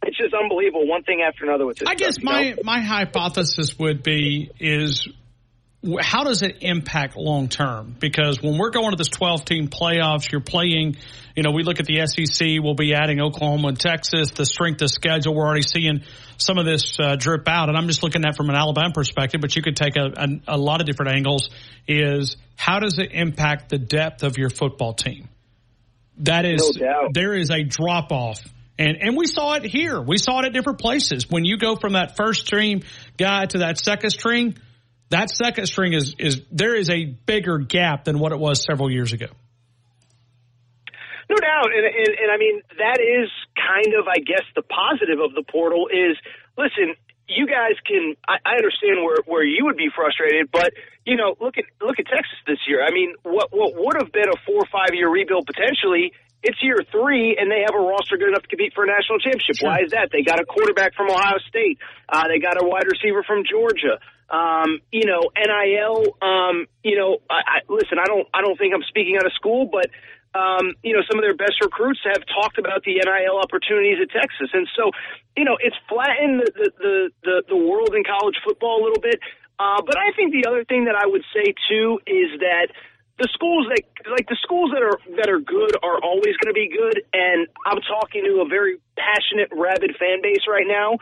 it's 0.04 0.16
just 0.16 0.34
unbelievable 0.34 0.86
one 0.86 1.02
thing 1.02 1.22
after 1.26 1.44
another 1.44 1.66
with 1.66 1.78
this. 1.78 1.88
I 1.88 1.94
guess 1.94 2.14
stuff, 2.14 2.22
you 2.22 2.30
my 2.30 2.50
know? 2.50 2.62
my 2.64 2.80
hypothesis 2.80 3.78
would 3.78 4.02
be 4.02 4.50
is 4.60 5.08
how 6.00 6.24
does 6.24 6.42
it 6.42 6.58
impact 6.62 7.16
long 7.16 7.48
term? 7.48 7.94
Because 7.98 8.42
when 8.42 8.58
we're 8.58 8.70
going 8.70 8.90
to 8.90 8.96
this 8.96 9.08
12 9.08 9.44
team 9.44 9.68
playoffs, 9.68 10.30
you're 10.30 10.40
playing, 10.40 10.96
you 11.36 11.44
know, 11.44 11.52
we 11.52 11.62
look 11.62 11.78
at 11.78 11.86
the 11.86 12.04
SEC, 12.04 12.62
we'll 12.62 12.74
be 12.74 12.94
adding 12.94 13.20
Oklahoma 13.20 13.68
and 13.68 13.78
Texas, 13.78 14.30
the 14.30 14.44
strength 14.44 14.82
of 14.82 14.90
schedule. 14.90 15.34
We're 15.34 15.46
already 15.46 15.62
seeing 15.62 16.02
some 16.36 16.58
of 16.58 16.64
this 16.64 16.98
uh, 16.98 17.14
drip 17.16 17.46
out. 17.46 17.68
And 17.68 17.78
I'm 17.78 17.86
just 17.86 18.02
looking 18.02 18.24
at 18.24 18.36
from 18.36 18.48
an 18.48 18.56
Alabama 18.56 18.92
perspective, 18.92 19.40
but 19.40 19.54
you 19.54 19.62
could 19.62 19.76
take 19.76 19.96
a, 19.96 20.12
a, 20.16 20.56
a 20.56 20.58
lot 20.58 20.80
of 20.80 20.86
different 20.86 21.12
angles 21.12 21.48
is 21.86 22.36
how 22.56 22.80
does 22.80 22.98
it 22.98 23.12
impact 23.12 23.68
the 23.68 23.78
depth 23.78 24.24
of 24.24 24.36
your 24.36 24.50
football 24.50 24.94
team? 24.94 25.28
That 26.18 26.44
is, 26.44 26.76
No 26.80 27.08
there 27.14 27.34
is 27.34 27.50
a 27.50 27.62
drop 27.62 28.10
off. 28.10 28.40
And, 28.80 28.96
and 29.00 29.16
we 29.16 29.26
saw 29.26 29.54
it 29.54 29.64
here. 29.64 30.00
We 30.00 30.18
saw 30.18 30.40
it 30.40 30.46
at 30.46 30.52
different 30.52 30.80
places. 30.80 31.28
When 31.30 31.44
you 31.44 31.56
go 31.56 31.76
from 31.76 31.92
that 31.92 32.16
first 32.16 32.46
string 32.46 32.82
guy 33.16 33.46
to 33.46 33.58
that 33.58 33.78
second 33.78 34.10
string, 34.10 34.56
that 35.10 35.30
second 35.30 35.66
string 35.66 35.92
is, 35.94 36.14
is, 36.18 36.42
there 36.52 36.74
is 36.74 36.90
a 36.90 37.04
bigger 37.04 37.58
gap 37.58 38.04
than 38.04 38.18
what 38.18 38.32
it 38.32 38.38
was 38.38 38.62
several 38.62 38.90
years 38.90 39.12
ago. 39.12 39.28
No 41.28 41.36
doubt, 41.36 41.68
and, 41.76 41.84
and 41.84 42.12
and 42.24 42.28
I 42.32 42.38
mean 42.40 42.62
that 42.80 43.04
is 43.04 43.28
kind 43.52 43.92
of, 44.00 44.08
I 44.08 44.16
guess, 44.16 44.48
the 44.56 44.64
positive 44.64 45.20
of 45.20 45.36
the 45.36 45.44
portal 45.44 45.92
is. 45.92 46.16
Listen, 46.56 46.96
you 47.28 47.44
guys 47.44 47.76
can. 47.84 48.16
I, 48.24 48.40
I 48.40 48.52
understand 48.56 49.04
where 49.04 49.20
where 49.28 49.44
you 49.44 49.68
would 49.68 49.76
be 49.76 49.92
frustrated, 49.92 50.48
but 50.50 50.72
you 51.04 51.20
know, 51.20 51.36
look 51.36 51.60
at 51.60 51.68
look 51.84 52.00
at 52.00 52.08
Texas 52.08 52.40
this 52.48 52.64
year. 52.64 52.80
I 52.80 52.96
mean, 52.96 53.12
what 53.28 53.52
what 53.52 53.76
would 53.76 54.00
have 54.00 54.10
been 54.10 54.32
a 54.32 54.40
four 54.48 54.64
or 54.64 54.70
five 54.72 54.96
year 54.96 55.12
rebuild 55.12 55.44
potentially. 55.44 56.16
It's 56.40 56.56
year 56.62 56.80
three, 56.88 57.36
and 57.36 57.50
they 57.50 57.66
have 57.66 57.74
a 57.76 57.82
roster 57.82 58.16
good 58.16 58.32
enough 58.32 58.46
to 58.46 58.48
compete 58.48 58.72
for 58.72 58.84
a 58.84 58.88
national 58.88 59.18
championship. 59.18 59.58
Why 59.60 59.84
is 59.84 59.90
that? 59.90 60.08
They 60.14 60.22
got 60.22 60.40
a 60.40 60.46
quarterback 60.46 60.94
from 60.94 61.10
Ohio 61.10 61.36
State. 61.44 61.76
Uh, 62.08 62.24
they 62.30 62.38
got 62.38 62.56
a 62.56 62.64
wide 62.64 62.86
receiver 62.86 63.26
from 63.26 63.42
Georgia. 63.44 64.00
Um, 64.30 64.80
you 64.92 65.06
know, 65.06 65.30
NIL. 65.36 66.16
Um, 66.20 66.66
you 66.84 66.96
know, 66.96 67.18
I, 67.30 67.40
I, 67.46 67.58
listen. 67.68 67.98
I 67.98 68.04
don't. 68.04 68.28
I 68.34 68.42
don't 68.42 68.58
think 68.58 68.74
I'm 68.74 68.84
speaking 68.88 69.16
out 69.16 69.24
of 69.24 69.32
school, 69.32 69.66
but 69.66 69.88
um, 70.34 70.74
you 70.82 70.92
know, 70.92 71.00
some 71.08 71.18
of 71.18 71.24
their 71.24 71.34
best 71.34 71.56
recruits 71.62 72.00
have 72.04 72.22
talked 72.28 72.58
about 72.58 72.84
the 72.84 73.00
NIL 73.00 73.38
opportunities 73.40 73.96
at 74.02 74.10
Texas, 74.12 74.50
and 74.52 74.68
so, 74.76 74.90
you 75.36 75.44
know, 75.44 75.56
it's 75.60 75.76
flattened 75.88 76.44
the 76.44 76.52
the 76.52 76.70
the, 76.78 76.96
the, 77.22 77.36
the 77.48 77.56
world 77.56 77.94
in 77.96 78.04
college 78.04 78.36
football 78.44 78.80
a 78.80 78.84
little 78.84 79.00
bit. 79.00 79.20
Uh, 79.58 79.82
but 79.82 79.96
I 79.96 80.12
think 80.14 80.32
the 80.32 80.46
other 80.46 80.64
thing 80.64 80.84
that 80.84 80.94
I 80.94 81.06
would 81.06 81.24
say 81.34 81.54
too 81.68 81.98
is 82.06 82.38
that 82.38 82.68
the 83.18 83.28
schools 83.32 83.66
that 83.72 83.82
like 84.06 84.28
the 84.28 84.38
schools 84.42 84.70
that 84.70 84.82
are 84.82 85.00
that 85.16 85.28
are 85.28 85.40
good 85.40 85.74
are 85.82 85.98
always 85.98 86.36
going 86.38 86.52
to 86.52 86.56
be 86.56 86.70
good, 86.70 87.02
and 87.12 87.48
I'm 87.66 87.80
talking 87.82 88.22
to 88.22 88.44
a 88.44 88.46
very 88.46 88.78
passionate, 88.94 89.48
rabid 89.50 89.96
fan 89.98 90.22
base 90.22 90.46
right 90.46 90.68
now. 90.68 90.98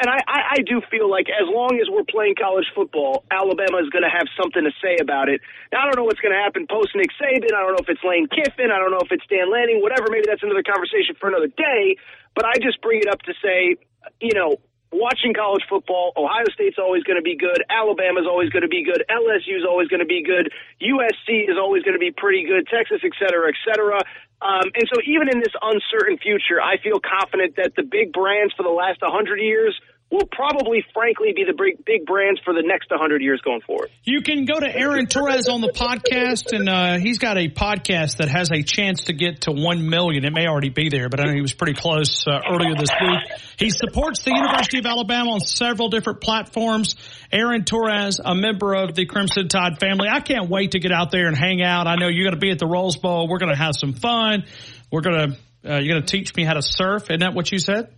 And 0.00 0.08
I, 0.08 0.16
I, 0.24 0.40
I 0.56 0.60
do 0.64 0.80
feel 0.90 1.10
like 1.12 1.28
as 1.28 1.44
long 1.44 1.76
as 1.76 1.86
we're 1.92 2.08
playing 2.08 2.34
college 2.40 2.64
football, 2.74 3.22
Alabama 3.30 3.84
is 3.84 3.92
going 3.92 4.02
to 4.02 4.08
have 4.08 4.24
something 4.32 4.64
to 4.64 4.72
say 4.80 4.96
about 4.96 5.28
it. 5.28 5.44
Now, 5.72 5.84
I 5.84 5.84
don't 5.84 6.00
know 6.00 6.08
what's 6.08 6.24
going 6.24 6.32
to 6.32 6.40
happen 6.40 6.64
post 6.64 6.96
Nick 6.96 7.12
Saban. 7.20 7.52
I 7.52 7.60
don't 7.60 7.76
know 7.76 7.84
if 7.84 7.88
it's 7.92 8.00
Lane 8.00 8.24
Kiffin. 8.32 8.72
I 8.72 8.80
don't 8.80 8.90
know 8.90 9.04
if 9.04 9.12
it's 9.12 9.28
Dan 9.28 9.52
Lanning. 9.52 9.84
Whatever. 9.84 10.08
Maybe 10.08 10.24
that's 10.24 10.42
another 10.42 10.64
conversation 10.64 11.20
for 11.20 11.28
another 11.28 11.52
day. 11.52 12.00
But 12.32 12.48
I 12.48 12.56
just 12.64 12.80
bring 12.80 13.04
it 13.04 13.12
up 13.12 13.20
to 13.28 13.34
say, 13.44 13.76
you 14.24 14.32
know, 14.32 14.56
watching 14.92 15.34
college 15.34 15.62
football, 15.68 16.12
Ohio 16.16 16.44
State's 16.52 16.78
always 16.78 17.02
going 17.04 17.16
to 17.16 17.22
be 17.22 17.36
good. 17.36 17.62
Alabama's 17.70 18.26
always 18.26 18.50
going 18.50 18.62
to 18.62 18.68
be 18.68 18.84
good. 18.84 19.04
LSU's 19.10 19.64
always 19.66 19.88
going 19.88 20.00
to 20.00 20.06
be 20.06 20.22
good. 20.22 20.52
USC 20.82 21.48
is 21.48 21.56
always 21.58 21.82
going 21.82 21.94
to 21.94 22.02
be 22.02 22.10
pretty 22.10 22.44
good. 22.44 22.66
Texas, 22.66 23.00
et 23.04 23.12
cetera, 23.18 23.48
et 23.48 23.58
cetera. 23.64 23.98
Um, 24.42 24.72
and 24.74 24.88
so 24.92 25.00
even 25.04 25.28
in 25.28 25.38
this 25.38 25.54
uncertain 25.60 26.18
future, 26.18 26.60
I 26.60 26.78
feel 26.78 26.98
confident 26.98 27.56
that 27.56 27.76
the 27.76 27.82
big 27.82 28.12
brands 28.12 28.54
for 28.56 28.62
the 28.62 28.74
last 28.74 29.02
100 29.02 29.38
years 29.38 29.78
will 30.10 30.26
probably, 30.26 30.84
frankly, 30.92 31.32
be 31.34 31.44
the 31.44 31.54
big, 31.54 31.84
big 31.84 32.04
brands 32.04 32.40
for 32.44 32.52
the 32.52 32.62
next 32.64 32.90
100 32.90 33.22
years 33.22 33.40
going 33.42 33.60
forward. 33.60 33.90
You 34.02 34.22
can 34.22 34.44
go 34.44 34.58
to 34.58 34.66
Aaron 34.66 35.06
Torres 35.06 35.48
on 35.48 35.60
the 35.60 35.70
podcast, 35.70 36.52
and 36.52 36.68
uh, 36.68 36.98
he's 36.98 37.18
got 37.18 37.38
a 37.38 37.48
podcast 37.48 38.16
that 38.16 38.28
has 38.28 38.50
a 38.50 38.62
chance 38.62 39.04
to 39.04 39.12
get 39.12 39.42
to 39.42 39.52
one 39.52 39.88
million. 39.88 40.24
It 40.24 40.32
may 40.32 40.48
already 40.48 40.70
be 40.70 40.88
there, 40.88 41.08
but 41.08 41.20
I 41.20 41.26
know 41.26 41.34
he 41.34 41.40
was 41.40 41.52
pretty 41.52 41.74
close 41.74 42.26
uh, 42.26 42.40
earlier 42.50 42.74
this 42.74 42.90
week. 43.00 43.38
He 43.56 43.70
supports 43.70 44.22
the 44.24 44.32
University 44.34 44.78
of 44.78 44.86
Alabama 44.86 45.30
on 45.32 45.40
several 45.40 45.88
different 45.88 46.20
platforms. 46.20 46.96
Aaron 47.30 47.64
Torres, 47.64 48.20
a 48.24 48.34
member 48.34 48.74
of 48.74 48.94
the 48.94 49.06
Crimson 49.06 49.48
Tide 49.48 49.78
family. 49.78 50.08
I 50.10 50.20
can't 50.20 50.50
wait 50.50 50.72
to 50.72 50.80
get 50.80 50.90
out 50.90 51.12
there 51.12 51.28
and 51.28 51.36
hang 51.36 51.62
out. 51.62 51.86
I 51.86 51.94
know 51.94 52.08
you're 52.08 52.24
going 52.24 52.34
to 52.34 52.40
be 52.40 52.50
at 52.50 52.58
the 52.58 52.66
Rose 52.66 52.96
Bowl. 52.96 53.28
We're 53.28 53.38
going 53.38 53.52
to 53.52 53.58
have 53.58 53.76
some 53.76 53.92
fun. 53.92 54.44
We're 54.90 55.02
going 55.02 55.30
to 55.30 55.36
uh, 55.62 55.78
you're 55.78 55.94
going 55.94 56.02
to 56.06 56.10
teach 56.10 56.34
me 56.34 56.44
how 56.44 56.54
to 56.54 56.62
surf. 56.62 57.10
Isn't 57.10 57.20
that 57.20 57.34
what 57.34 57.52
you 57.52 57.58
said? 57.58 57.94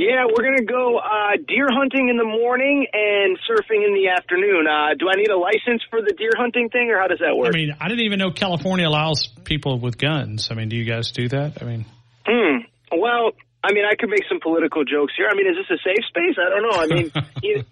Yeah, 0.00 0.24
we're 0.32 0.42
gonna 0.42 0.64
go 0.64 0.96
uh, 0.96 1.36
deer 1.46 1.68
hunting 1.70 2.08
in 2.08 2.16
the 2.16 2.24
morning 2.24 2.86
and 2.90 3.36
surfing 3.44 3.84
in 3.86 3.92
the 3.92 4.08
afternoon. 4.16 4.66
Uh, 4.66 4.94
do 4.98 5.08
I 5.12 5.16
need 5.16 5.28
a 5.28 5.36
license 5.36 5.82
for 5.90 6.00
the 6.00 6.14
deer 6.16 6.32
hunting 6.38 6.70
thing, 6.70 6.88
or 6.90 6.98
how 6.98 7.06
does 7.06 7.18
that 7.20 7.36
work? 7.36 7.52
I 7.54 7.56
mean, 7.58 7.76
I 7.78 7.88
didn't 7.88 8.04
even 8.06 8.18
know 8.18 8.30
California 8.30 8.88
allows 8.88 9.28
people 9.44 9.78
with 9.78 9.98
guns. 9.98 10.48
I 10.50 10.54
mean, 10.54 10.70
do 10.70 10.76
you 10.76 10.84
guys 10.86 11.10
do 11.10 11.28
that? 11.28 11.60
I 11.60 11.64
mean, 11.66 11.84
Hmm. 12.26 12.64
Well, 12.96 13.32
I 13.62 13.72
mean, 13.74 13.84
I 13.84 13.94
could 13.94 14.08
make 14.08 14.24
some 14.26 14.40
political 14.40 14.84
jokes 14.84 15.12
here. 15.16 15.28
I 15.30 15.34
mean, 15.34 15.46
is 15.46 15.56
this 15.56 15.78
a 15.78 15.82
safe 15.84 16.04
space? 16.08 16.36
I 16.40 16.48
don't 16.48 16.62
know. 16.62 16.80
I 16.80 16.86
mean, 16.86 17.12
you, 17.42 17.64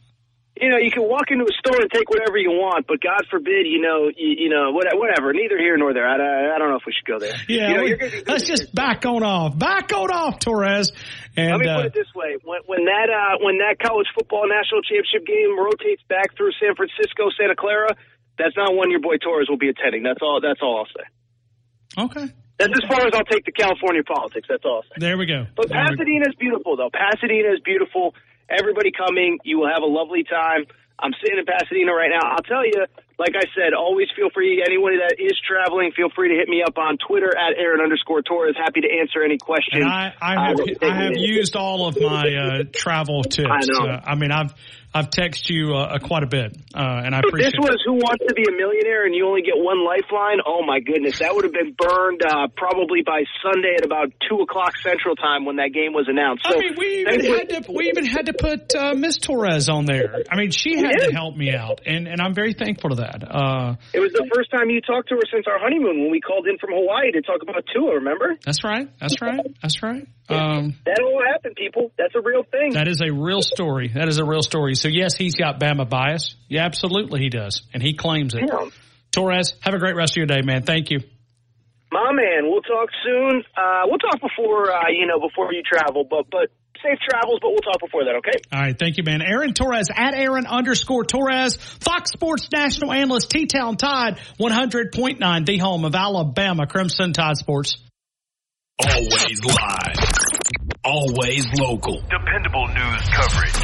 you 0.60 0.68
know, 0.68 0.76
you 0.76 0.90
can 0.90 1.05
walk 1.05 1.30
into 1.30 1.44
a 1.44 1.52
store 1.64 1.80
and 1.80 1.90
take 1.90 2.10
whatever 2.10 2.36
you 2.36 2.50
want, 2.50 2.86
but 2.86 3.00
God 3.00 3.24
forbid, 3.30 3.66
you 3.66 3.80
know, 3.80 4.10
you, 4.14 4.34
you 4.44 4.48
know, 4.50 4.72
whatever. 4.72 5.32
Neither 5.32 5.56
here 5.56 5.76
nor 5.78 5.94
there. 5.94 6.06
I, 6.06 6.16
I, 6.16 6.55
I 6.56 6.59
don't 6.59 6.70
know 6.70 6.76
if 6.76 6.82
we 6.86 6.92
should 6.92 7.06
go 7.06 7.18
there. 7.18 7.36
yeah, 7.48 7.68
You 7.70 7.74
know, 7.76 7.82
we- 7.84 8.22
let's 8.26 8.44
just 8.46 8.74
back 8.74 9.06
on 9.06 9.22
off, 9.22 9.56
back 9.59 9.92
on 9.94 10.10
off, 10.10 10.40
Torres. 10.40 10.92
And 11.39 11.55
Let 11.55 11.60
me 11.62 11.69
uh, 11.70 11.77
put 11.78 11.86
it 11.86 11.94
this 11.94 12.10
way: 12.19 12.35
when, 12.43 12.66
when 12.66 12.82
that 12.90 13.06
uh, 13.06 13.39
when 13.39 13.62
that 13.62 13.78
college 13.78 14.10
football 14.10 14.51
national 14.51 14.82
championship 14.82 15.23
game 15.23 15.55
rotates 15.55 16.02
back 16.10 16.35
through 16.35 16.51
San 16.59 16.74
Francisco, 16.74 17.31
Santa 17.39 17.55
Clara, 17.55 17.94
that's 18.35 18.59
not 18.59 18.74
one 18.74 18.90
your 18.90 18.98
boy 18.98 19.23
Torres 19.23 19.47
will 19.48 19.60
be 19.60 19.70
attending. 19.70 20.02
That's 20.02 20.19
all. 20.19 20.43
That's 20.43 20.59
all 20.59 20.82
I'll 20.82 20.90
say. 20.90 21.06
Okay. 21.94 22.35
That's 22.59 22.74
as 22.74 22.85
far 22.90 23.06
as 23.06 23.15
I'll 23.15 23.31
take 23.31 23.47
the 23.47 23.55
California 23.55 24.02
politics. 24.02 24.51
That's 24.51 24.65
all. 24.66 24.82
I'll 24.82 24.90
say. 24.90 24.98
there 24.98 25.16
we 25.16 25.27
go. 25.27 25.47
But 25.55 25.70
Pasadena 25.70 26.27
is 26.27 26.35
beautiful, 26.35 26.77
though. 26.77 26.90
Pasadena 26.90 27.55
is 27.55 27.60
beautiful. 27.62 28.15
Everybody 28.51 28.90
coming, 28.90 29.39
you 29.44 29.60
will 29.60 29.69
have 29.69 29.82
a 29.82 29.86
lovely 29.86 30.24
time. 30.24 30.66
I'm 30.98 31.12
sitting 31.22 31.38
in 31.38 31.44
Pasadena 31.46 31.92
right 31.92 32.10
now. 32.10 32.26
I'll 32.28 32.42
tell 32.42 32.64
you, 32.64 32.86
like 33.18 33.34
I 33.34 33.46
said, 33.54 33.74
always 33.74 34.08
feel 34.14 34.30
free. 34.30 34.62
Anyone 34.64 34.98
that 34.98 35.16
is 35.18 35.38
traveling, 35.46 35.92
feel 35.94 36.08
free 36.14 36.30
to 36.30 36.34
hit 36.34 36.48
me 36.48 36.62
up 36.66 36.78
on 36.78 36.98
Twitter 36.98 37.30
at 37.36 37.56
Aaron 37.56 37.80
underscore 37.80 38.22
Torres. 38.22 38.54
Happy 38.56 38.80
to 38.80 38.88
answer 39.00 39.22
any 39.22 39.38
questions. 39.38 39.84
And 39.84 39.90
I, 39.90 40.14
I 40.20 40.48
have, 40.48 40.60
I 40.82 41.04
have 41.04 41.16
used 41.16 41.56
all 41.56 41.86
of 41.86 42.00
my 42.00 42.34
uh, 42.34 42.64
travel 42.72 43.22
tips. 43.22 43.48
I 43.50 43.60
know. 43.66 43.90
Uh, 43.90 44.00
I 44.04 44.14
mean, 44.14 44.30
I've 44.30 44.54
I've 44.98 45.10
texted 45.10 45.50
you 45.50 45.74
uh, 45.74 45.98
quite 46.00 46.24
a 46.24 46.26
bit, 46.26 46.56
uh, 46.74 47.02
and 47.06 47.14
I 47.14 47.20
If 47.22 47.30
appreciate. 47.30 47.52
this 47.54 47.60
was 47.62 47.78
Who 47.86 47.94
Wants 47.94 48.24
to 48.26 48.34
Be 48.34 48.42
a 48.48 48.52
Millionaire 48.56 49.06
and 49.06 49.14
you 49.14 49.26
only 49.26 49.42
get 49.42 49.54
one 49.56 49.84
lifeline, 49.84 50.38
oh 50.44 50.62
my 50.66 50.80
goodness, 50.80 51.20
that 51.20 51.34
would 51.34 51.44
have 51.44 51.52
been 51.52 51.74
burned 51.78 52.22
uh, 52.26 52.48
probably 52.56 53.02
by 53.06 53.22
Sunday 53.42 53.74
at 53.78 53.84
about 53.84 54.10
2 54.28 54.42
o'clock 54.42 54.76
Central 54.82 55.14
Time 55.14 55.44
when 55.44 55.56
that 55.56 55.70
game 55.72 55.92
was 55.92 56.06
announced. 56.08 56.44
So, 56.44 56.56
I 56.56 56.58
mean, 56.58 56.74
we 56.76 56.86
even 57.06 57.24
had 57.24 57.48
to 57.50 57.72
we 57.72 57.88
even 57.88 58.06
had 58.06 58.26
to 58.26 58.32
put 58.34 58.74
uh, 58.74 58.94
Miss 58.94 59.18
Torres 59.18 59.68
on 59.68 59.84
there. 59.86 60.24
I 60.30 60.36
mean, 60.36 60.50
she 60.50 60.76
had 60.76 60.92
to 60.98 61.12
help 61.12 61.36
me 61.36 61.54
out, 61.54 61.80
and 61.86 62.08
and 62.08 62.20
I'm 62.20 62.34
very 62.34 62.54
thankful 62.54 62.90
to 62.90 62.96
that. 62.96 63.22
Uh, 63.22 63.76
It 63.94 64.00
was 64.00 64.12
the 64.12 64.28
first 64.34 64.50
time 64.50 64.68
you 64.70 64.80
talked 64.80 65.08
to 65.10 65.14
her 65.14 65.22
since 65.32 65.46
our 65.46 65.58
honeymoon 65.58 66.02
when 66.02 66.10
we 66.10 66.20
called 66.20 66.46
in 66.48 66.58
from 66.58 66.70
Hawaii 66.72 67.12
to 67.12 67.22
talk 67.22 67.42
about 67.42 67.64
Tua, 67.72 67.94
remember? 67.96 68.36
that's 68.44 68.64
right. 68.64 68.88
That's 69.00 69.20
right. 69.22 69.46
That's 69.62 69.82
right. 69.82 70.06
Um, 70.28 70.74
That 70.84 71.00
all 71.00 71.22
happened, 71.32 71.56
people. 71.56 71.90
That's 71.96 72.14
a 72.14 72.20
real 72.20 72.42
thing. 72.50 72.74
that 72.74 72.88
is 72.88 73.00
a 73.00 73.10
real 73.12 73.42
story. 73.42 73.88
That 73.94 74.09
is 74.09 74.18
a 74.18 74.24
real 74.24 74.42
story. 74.42 74.74
So 74.74 74.88
yes, 74.88 75.14
he's 75.14 75.34
got 75.34 75.59
Bama 75.60 75.88
bias. 75.88 76.34
Yeah, 76.48 76.64
absolutely 76.64 77.20
he 77.20 77.28
does, 77.30 77.62
and 77.72 77.82
he 77.82 77.94
claims 77.94 78.34
it. 78.34 78.42
Yeah. 78.46 78.68
Torres, 79.10 79.55
have 79.60 79.74
a 79.74 79.78
great 79.78 79.96
rest 79.96 80.12
of 80.12 80.16
your 80.18 80.26
day, 80.26 80.42
man. 80.42 80.62
Thank 80.62 80.90
you. 80.90 81.00
My 81.90 82.12
man, 82.12 82.42
we'll 82.44 82.60
talk 82.60 82.90
soon. 83.02 83.42
Uh, 83.56 83.82
we'll 83.86 83.98
talk 83.98 84.20
before, 84.20 84.70
uh, 84.70 84.90
you 84.90 85.06
know, 85.06 85.18
before 85.26 85.50
you 85.55 85.62
travel, 85.62 86.05
but, 86.05 86.26
but 86.30 86.50
safe 86.82 86.98
travels, 87.09 87.38
but 87.40 87.48
we'll 87.48 87.59
talk 87.64 87.80
before 87.80 88.05
that, 88.05 88.16
okay? 88.16 88.38
All 88.52 88.60
right, 88.60 88.78
thank 88.78 88.98
you, 88.98 89.05
man. 89.05 89.22
Aaron 89.22 89.55
Torres 89.55 89.88
at 89.94 90.12
Aaron 90.14 90.46
underscore 90.46 91.05
Torres, 91.05 91.56
Fox 91.56 92.10
Sports 92.12 92.48
national 92.52 92.92
analyst, 92.92 93.30
T 93.30 93.46
Town 93.46 93.76
Tide, 93.78 94.18
100.9, 94.38 95.46
the 95.46 95.59
home 95.59 95.86
of 95.86 95.94
Alabama 95.94 96.66
Crimson 96.66 97.14
Tide 97.14 97.38
Sports. 97.38 97.78
Always 98.80 99.44
live. 99.44 99.98
Always 100.84 101.46
local. 101.59 102.00
Dependable 102.02 102.68
news 102.68 103.09
coverage. 103.10 103.59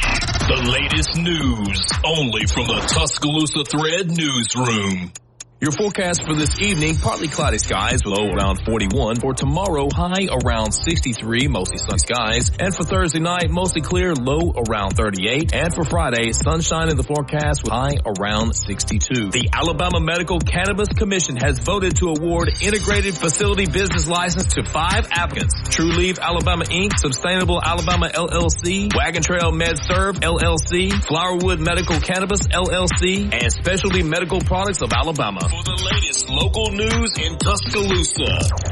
The 0.49 0.61
latest 0.73 1.17
news 1.19 1.89
only 2.05 2.45
from 2.47 2.67
the 2.67 2.81
Tuscaloosa 2.89 3.63
Thread 3.63 4.11
newsroom. 4.11 5.13
Your 5.61 5.71
forecast 5.71 6.27
for 6.27 6.35
this 6.35 6.61
evening, 6.61 6.97
partly 6.97 7.29
cloudy 7.29 7.59
skies, 7.59 8.05
low 8.05 8.29
around 8.29 8.59
41. 8.67 9.21
For 9.21 9.33
tomorrow, 9.33 9.89
high 9.89 10.27
around 10.29 10.73
63, 10.73 11.47
mostly 11.47 11.79
sun 11.79 11.99
skies. 12.01 12.51
And 12.59 12.75
for 12.75 12.83
Thursday 12.83 13.21
night, 13.21 13.49
mostly 13.49 13.81
clear, 13.81 14.15
low 14.15 14.53
around 14.53 14.97
38. 14.97 15.55
And 15.55 15.73
for 15.73 15.85
Friday, 15.85 16.33
sunshine 16.33 16.91
in 16.91 16.97
the 16.97 17.05
forecast 17.05 17.63
with 17.63 17.73
high 17.73 17.97
around 18.05 18.53
62. 18.55 19.31
The 19.31 19.49
Alabama 19.53 20.01
Medical 20.01 20.41
Cannabis 20.41 20.89
Commission 20.89 21.37
has 21.37 21.61
voted 21.61 21.97
to 21.97 22.09
award 22.09 22.51
integrated 22.61 23.15
facility 23.15 23.67
business 23.67 24.09
license 24.09 24.55
to 24.55 24.65
five 24.65 25.07
applicants. 25.13 25.55
True 25.71 25.93
Leaf 25.93 26.19
Alabama 26.19 26.65
Inc., 26.65 26.99
Sustainable 26.99 27.63
Alabama 27.63 28.09
LLC, 28.09 28.93
Wagon 28.95 29.23
Trail 29.23 29.53
Med 29.53 29.79
Serve 29.79 30.19
LLC, 30.19 30.91
Flowerwood 30.91 31.61
Medical 31.61 32.01
Cannabis 32.01 32.41
LLC, 32.49 33.33
and 33.33 33.53
Specialty 33.53 34.03
Medical 34.03 34.41
Products 34.41 34.83
of 34.83 34.93
Alabama. 34.93 35.44
For 35.51 35.63
the 35.63 35.77
latest 35.93 36.31
local 36.31 36.71
news 36.71 37.13
in 37.19 37.37
Tuscaloosa, 37.37 38.25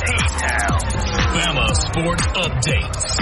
H-Town, 0.08 0.80
Bama 1.36 1.68
Sports 1.76 2.26
Updates. 2.32 3.12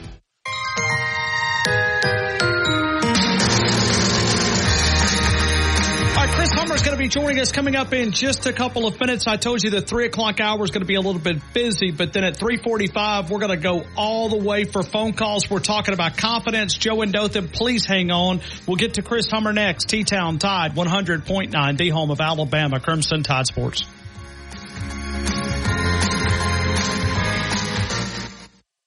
Is 6.74 6.82
going 6.82 6.96
to 6.96 7.02
be 7.02 7.08
joining 7.08 7.38
us 7.38 7.52
coming 7.52 7.76
up 7.76 7.92
in 7.92 8.10
just 8.10 8.46
a 8.46 8.52
couple 8.52 8.84
of 8.88 8.98
minutes. 8.98 9.28
I 9.28 9.36
told 9.36 9.62
you 9.62 9.70
the 9.70 9.80
three 9.80 10.06
o'clock 10.06 10.40
hour 10.40 10.64
is 10.64 10.72
going 10.72 10.80
to 10.80 10.86
be 10.86 10.96
a 10.96 11.00
little 11.00 11.20
bit 11.20 11.40
busy, 11.52 11.92
but 11.92 12.12
then 12.12 12.24
at 12.24 12.36
345, 12.36 13.30
we're 13.30 13.38
going 13.38 13.52
to 13.52 13.56
go 13.56 13.84
all 13.96 14.28
the 14.28 14.38
way 14.38 14.64
for 14.64 14.82
phone 14.82 15.12
calls. 15.12 15.48
We're 15.48 15.60
talking 15.60 15.94
about 15.94 16.16
confidence. 16.16 16.74
Joe 16.74 17.02
and 17.02 17.12
Dothan, 17.12 17.48
please 17.50 17.86
hang 17.86 18.10
on. 18.10 18.40
We'll 18.66 18.76
get 18.76 18.94
to 18.94 19.02
Chris 19.02 19.30
Hummer 19.30 19.52
next. 19.52 19.88
T-Town 19.88 20.40
Tide 20.40 20.74
100.9, 20.74 21.78
the 21.78 21.90
home 21.90 22.10
of 22.10 22.20
Alabama 22.20 22.80
Crimson 22.80 23.22
Tide 23.22 23.46
Sports. 23.46 23.84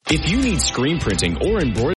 If 0.09 0.29
you 0.29 0.41
need 0.41 0.61
screen 0.61 0.99
printing 0.99 1.37
or 1.37 1.61
embroidery, 1.61 1.96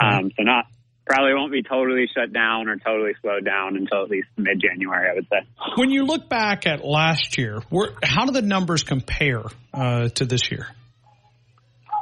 Um, 0.00 0.30
so 0.36 0.42
not, 0.44 0.66
probably 1.10 1.34
won't 1.34 1.50
be 1.50 1.62
totally 1.62 2.06
shut 2.14 2.32
down 2.32 2.68
or 2.68 2.76
totally 2.76 3.12
slowed 3.20 3.44
down 3.44 3.76
until 3.76 4.04
at 4.04 4.10
least 4.10 4.28
mid 4.36 4.62
January, 4.62 5.10
I 5.10 5.14
would 5.14 5.26
say. 5.26 5.40
When 5.76 5.90
you 5.90 6.04
look 6.04 6.28
back 6.28 6.68
at 6.68 6.84
last 6.84 7.36
year, 7.36 7.60
where, 7.68 7.90
how 8.00 8.26
do 8.26 8.32
the 8.32 8.42
numbers 8.42 8.84
compare 8.84 9.42
uh, 9.74 10.08
to 10.10 10.24
this 10.24 10.52
year? 10.52 10.68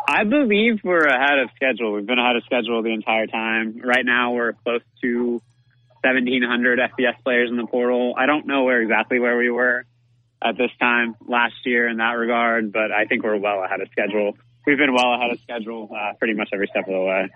I 0.06 0.24
believe 0.24 0.80
we're 0.84 1.06
ahead 1.06 1.38
of 1.38 1.48
schedule. 1.56 1.92
We've 1.94 2.06
been 2.06 2.18
ahead 2.18 2.36
of 2.36 2.42
schedule 2.44 2.82
the 2.82 2.92
entire 2.92 3.26
time. 3.26 3.80
Right 3.82 4.04
now, 4.04 4.32
we're 4.32 4.52
close 4.52 4.82
to 5.02 5.40
1,700 6.02 6.78
FBS 6.78 7.22
players 7.24 7.50
in 7.50 7.56
the 7.56 7.66
portal. 7.66 8.14
I 8.16 8.26
don't 8.26 8.46
know 8.46 8.64
where 8.64 8.82
exactly 8.82 9.20
where 9.20 9.38
we 9.38 9.50
were 9.50 9.84
at 10.42 10.56
this 10.58 10.70
time 10.78 11.16
last 11.26 11.54
year 11.64 11.88
in 11.88 11.96
that 11.96 12.12
regard, 12.12 12.72
but 12.72 12.92
I 12.92 13.06
think 13.06 13.24
we're 13.24 13.38
well 13.38 13.64
ahead 13.64 13.80
of 13.80 13.88
schedule. 13.90 14.36
We've 14.66 14.78
been 14.78 14.92
well 14.92 15.14
ahead 15.14 15.32
of 15.32 15.40
schedule 15.40 15.90
uh, 15.92 16.12
pretty 16.18 16.34
much 16.34 16.50
every 16.52 16.66
step 16.68 16.86
of 16.86 16.92
the 16.92 17.00
way. 17.00 17.30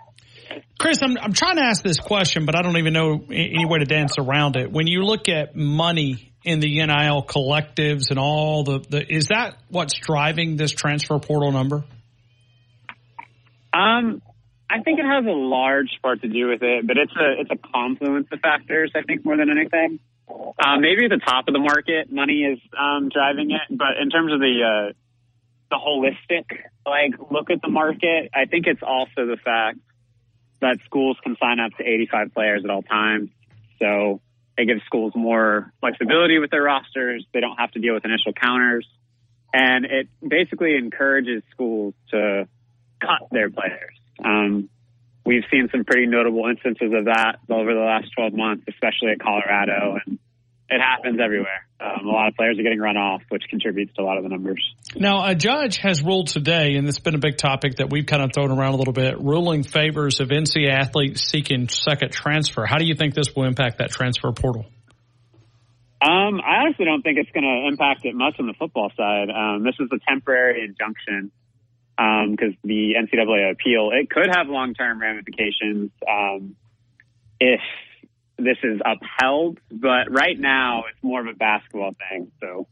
Chris, 0.79 0.99
I'm, 1.01 1.17
I'm 1.17 1.33
trying 1.33 1.55
to 1.57 1.63
ask 1.63 1.83
this 1.83 1.99
question, 1.99 2.45
but 2.45 2.55
I 2.55 2.61
don't 2.61 2.77
even 2.77 2.93
know 2.93 3.25
any 3.29 3.65
way 3.65 3.79
to 3.79 3.85
dance 3.85 4.17
around 4.17 4.55
it. 4.55 4.71
When 4.71 4.87
you 4.87 5.03
look 5.03 5.29
at 5.29 5.55
money 5.55 6.33
in 6.43 6.59
the 6.59 6.85
NIL 6.85 7.23
collectives 7.23 8.09
and 8.09 8.19
all 8.19 8.63
the, 8.63 8.79
the 8.79 9.13
is 9.13 9.27
that 9.27 9.57
what's 9.69 9.93
driving 9.93 10.57
this 10.57 10.71
transfer 10.71 11.19
portal 11.19 11.51
number? 11.51 11.83
Um, 13.73 14.21
I 14.69 14.81
think 14.81 14.99
it 14.99 15.05
has 15.05 15.25
a 15.25 15.29
large 15.29 15.99
part 16.01 16.21
to 16.21 16.27
do 16.27 16.49
with 16.49 16.61
it, 16.61 16.85
but 16.85 16.97
it's 16.97 17.13
a 17.15 17.41
it's 17.41 17.51
a 17.51 17.67
confluence 17.71 18.27
of 18.31 18.39
factors. 18.39 18.91
I 18.95 19.01
think 19.03 19.23
more 19.23 19.37
than 19.37 19.49
anything. 19.49 19.99
Uh, 20.27 20.77
maybe 20.79 21.05
at 21.05 21.09
the 21.09 21.21
top 21.23 21.47
of 21.47 21.53
the 21.53 21.59
market, 21.59 22.11
money 22.11 22.41
is 22.41 22.59
um, 22.77 23.09
driving 23.09 23.51
it, 23.51 23.77
but 23.77 24.01
in 24.01 24.09
terms 24.09 24.33
of 24.33 24.39
the 24.39 24.63
uh, 24.63 24.93
the 25.69 25.77
holistic 25.77 26.45
like 26.85 27.31
look 27.31 27.49
at 27.49 27.61
the 27.61 27.69
market, 27.69 28.29
I 28.33 28.45
think 28.45 28.67
it's 28.67 28.81
also 28.81 29.25
the 29.25 29.37
fact 29.43 29.79
that 30.63 30.77
schools 30.85 31.17
can 31.21 31.35
sign 31.39 31.59
up 31.59 31.71
to 31.77 31.83
85 31.83 32.33
players 32.33 32.61
at 32.63 32.69
all 32.69 32.81
times. 32.81 33.29
So 33.79 34.21
it 34.57 34.65
gives 34.65 34.81
schools 34.85 35.13
more 35.15 35.71
flexibility 35.79 36.39
with 36.39 36.51
their 36.51 36.63
rosters. 36.63 37.25
They 37.33 37.41
don't 37.41 37.57
have 37.57 37.71
to 37.71 37.79
deal 37.79 37.93
with 37.93 38.05
initial 38.05 38.33
counters. 38.33 38.87
And 39.53 39.85
it 39.85 40.07
basically 40.25 40.75
encourages 40.75 41.43
schools 41.51 41.93
to 42.11 42.47
cut 42.99 43.29
their 43.31 43.49
players. 43.49 43.93
Um, 44.23 44.69
we've 45.25 45.43
seen 45.51 45.69
some 45.71 45.83
pretty 45.83 46.07
notable 46.07 46.47
instances 46.47 46.91
of 46.93 47.05
that 47.05 47.39
over 47.49 47.73
the 47.73 47.81
last 47.81 48.07
12 48.15 48.33
months, 48.33 48.63
especially 48.67 49.11
at 49.11 49.19
Colorado. 49.19 49.97
And 50.05 50.17
it 50.73 50.81
happens 50.81 51.19
everywhere. 51.23 51.67
Um, 51.79 52.07
a 52.07 52.09
lot 52.09 52.27
of 52.27 52.35
players 52.35 52.57
are 52.57 52.63
getting 52.63 52.79
run 52.79 52.97
off, 52.97 53.21
which 53.29 53.43
contributes 53.49 53.93
to 53.95 54.01
a 54.01 54.05
lot 54.05 54.17
of 54.17 54.23
the 54.23 54.29
numbers. 54.29 54.63
Now, 54.95 55.25
a 55.25 55.35
judge 55.35 55.77
has 55.77 56.01
ruled 56.01 56.27
today, 56.27 56.75
and 56.75 56.87
it's 56.87 56.99
been 56.99 57.15
a 57.15 57.19
big 57.19 57.37
topic 57.37 57.75
that 57.75 57.91
we've 57.91 58.05
kind 58.05 58.23
of 58.23 58.31
thrown 58.33 58.51
around 58.51 58.73
a 58.73 58.77
little 58.77 58.93
bit, 58.93 59.19
ruling 59.19 59.63
favors 59.63 60.19
of 60.19 60.29
NC 60.29 60.69
athletes 60.69 61.21
seeking 61.21 61.69
second 61.69 62.11
transfer. 62.11 62.65
How 62.65 62.77
do 62.77 62.85
you 62.85 62.95
think 62.95 63.13
this 63.13 63.35
will 63.35 63.45
impact 63.45 63.77
that 63.77 63.91
transfer 63.91 64.31
portal? 64.31 64.65
Um, 66.01 66.41
I 66.41 66.65
honestly 66.65 66.85
don't 66.85 67.01
think 67.01 67.17
it's 67.17 67.31
going 67.31 67.45
to 67.45 67.67
impact 67.67 68.03
it 68.05 68.15
much 68.15 68.35
on 68.39 68.47
the 68.47 68.53
football 68.53 68.91
side. 68.97 69.29
Um, 69.29 69.63
this 69.63 69.75
is 69.79 69.89
a 69.91 69.99
temporary 70.09 70.65
injunction 70.65 71.31
because 71.95 72.53
the 72.63 72.95
NCAA 72.97 73.51
appeal 73.51 73.91
it 73.93 74.09
could 74.09 74.27
have 74.33 74.47
long 74.47 74.73
term 74.73 74.99
ramifications 74.99 75.91
um, 76.09 76.55
if 77.39 77.61
this 78.37 78.57
is 78.63 78.79
upheld. 78.83 79.59
But 79.71 80.11
right 80.11 80.39
now, 80.39 80.83
it's 80.89 81.03
more 81.03 81.21
of 81.21 81.27
a 81.27 81.37
basketball 81.37 81.95
thing. 82.09 82.31
So, 82.41 82.67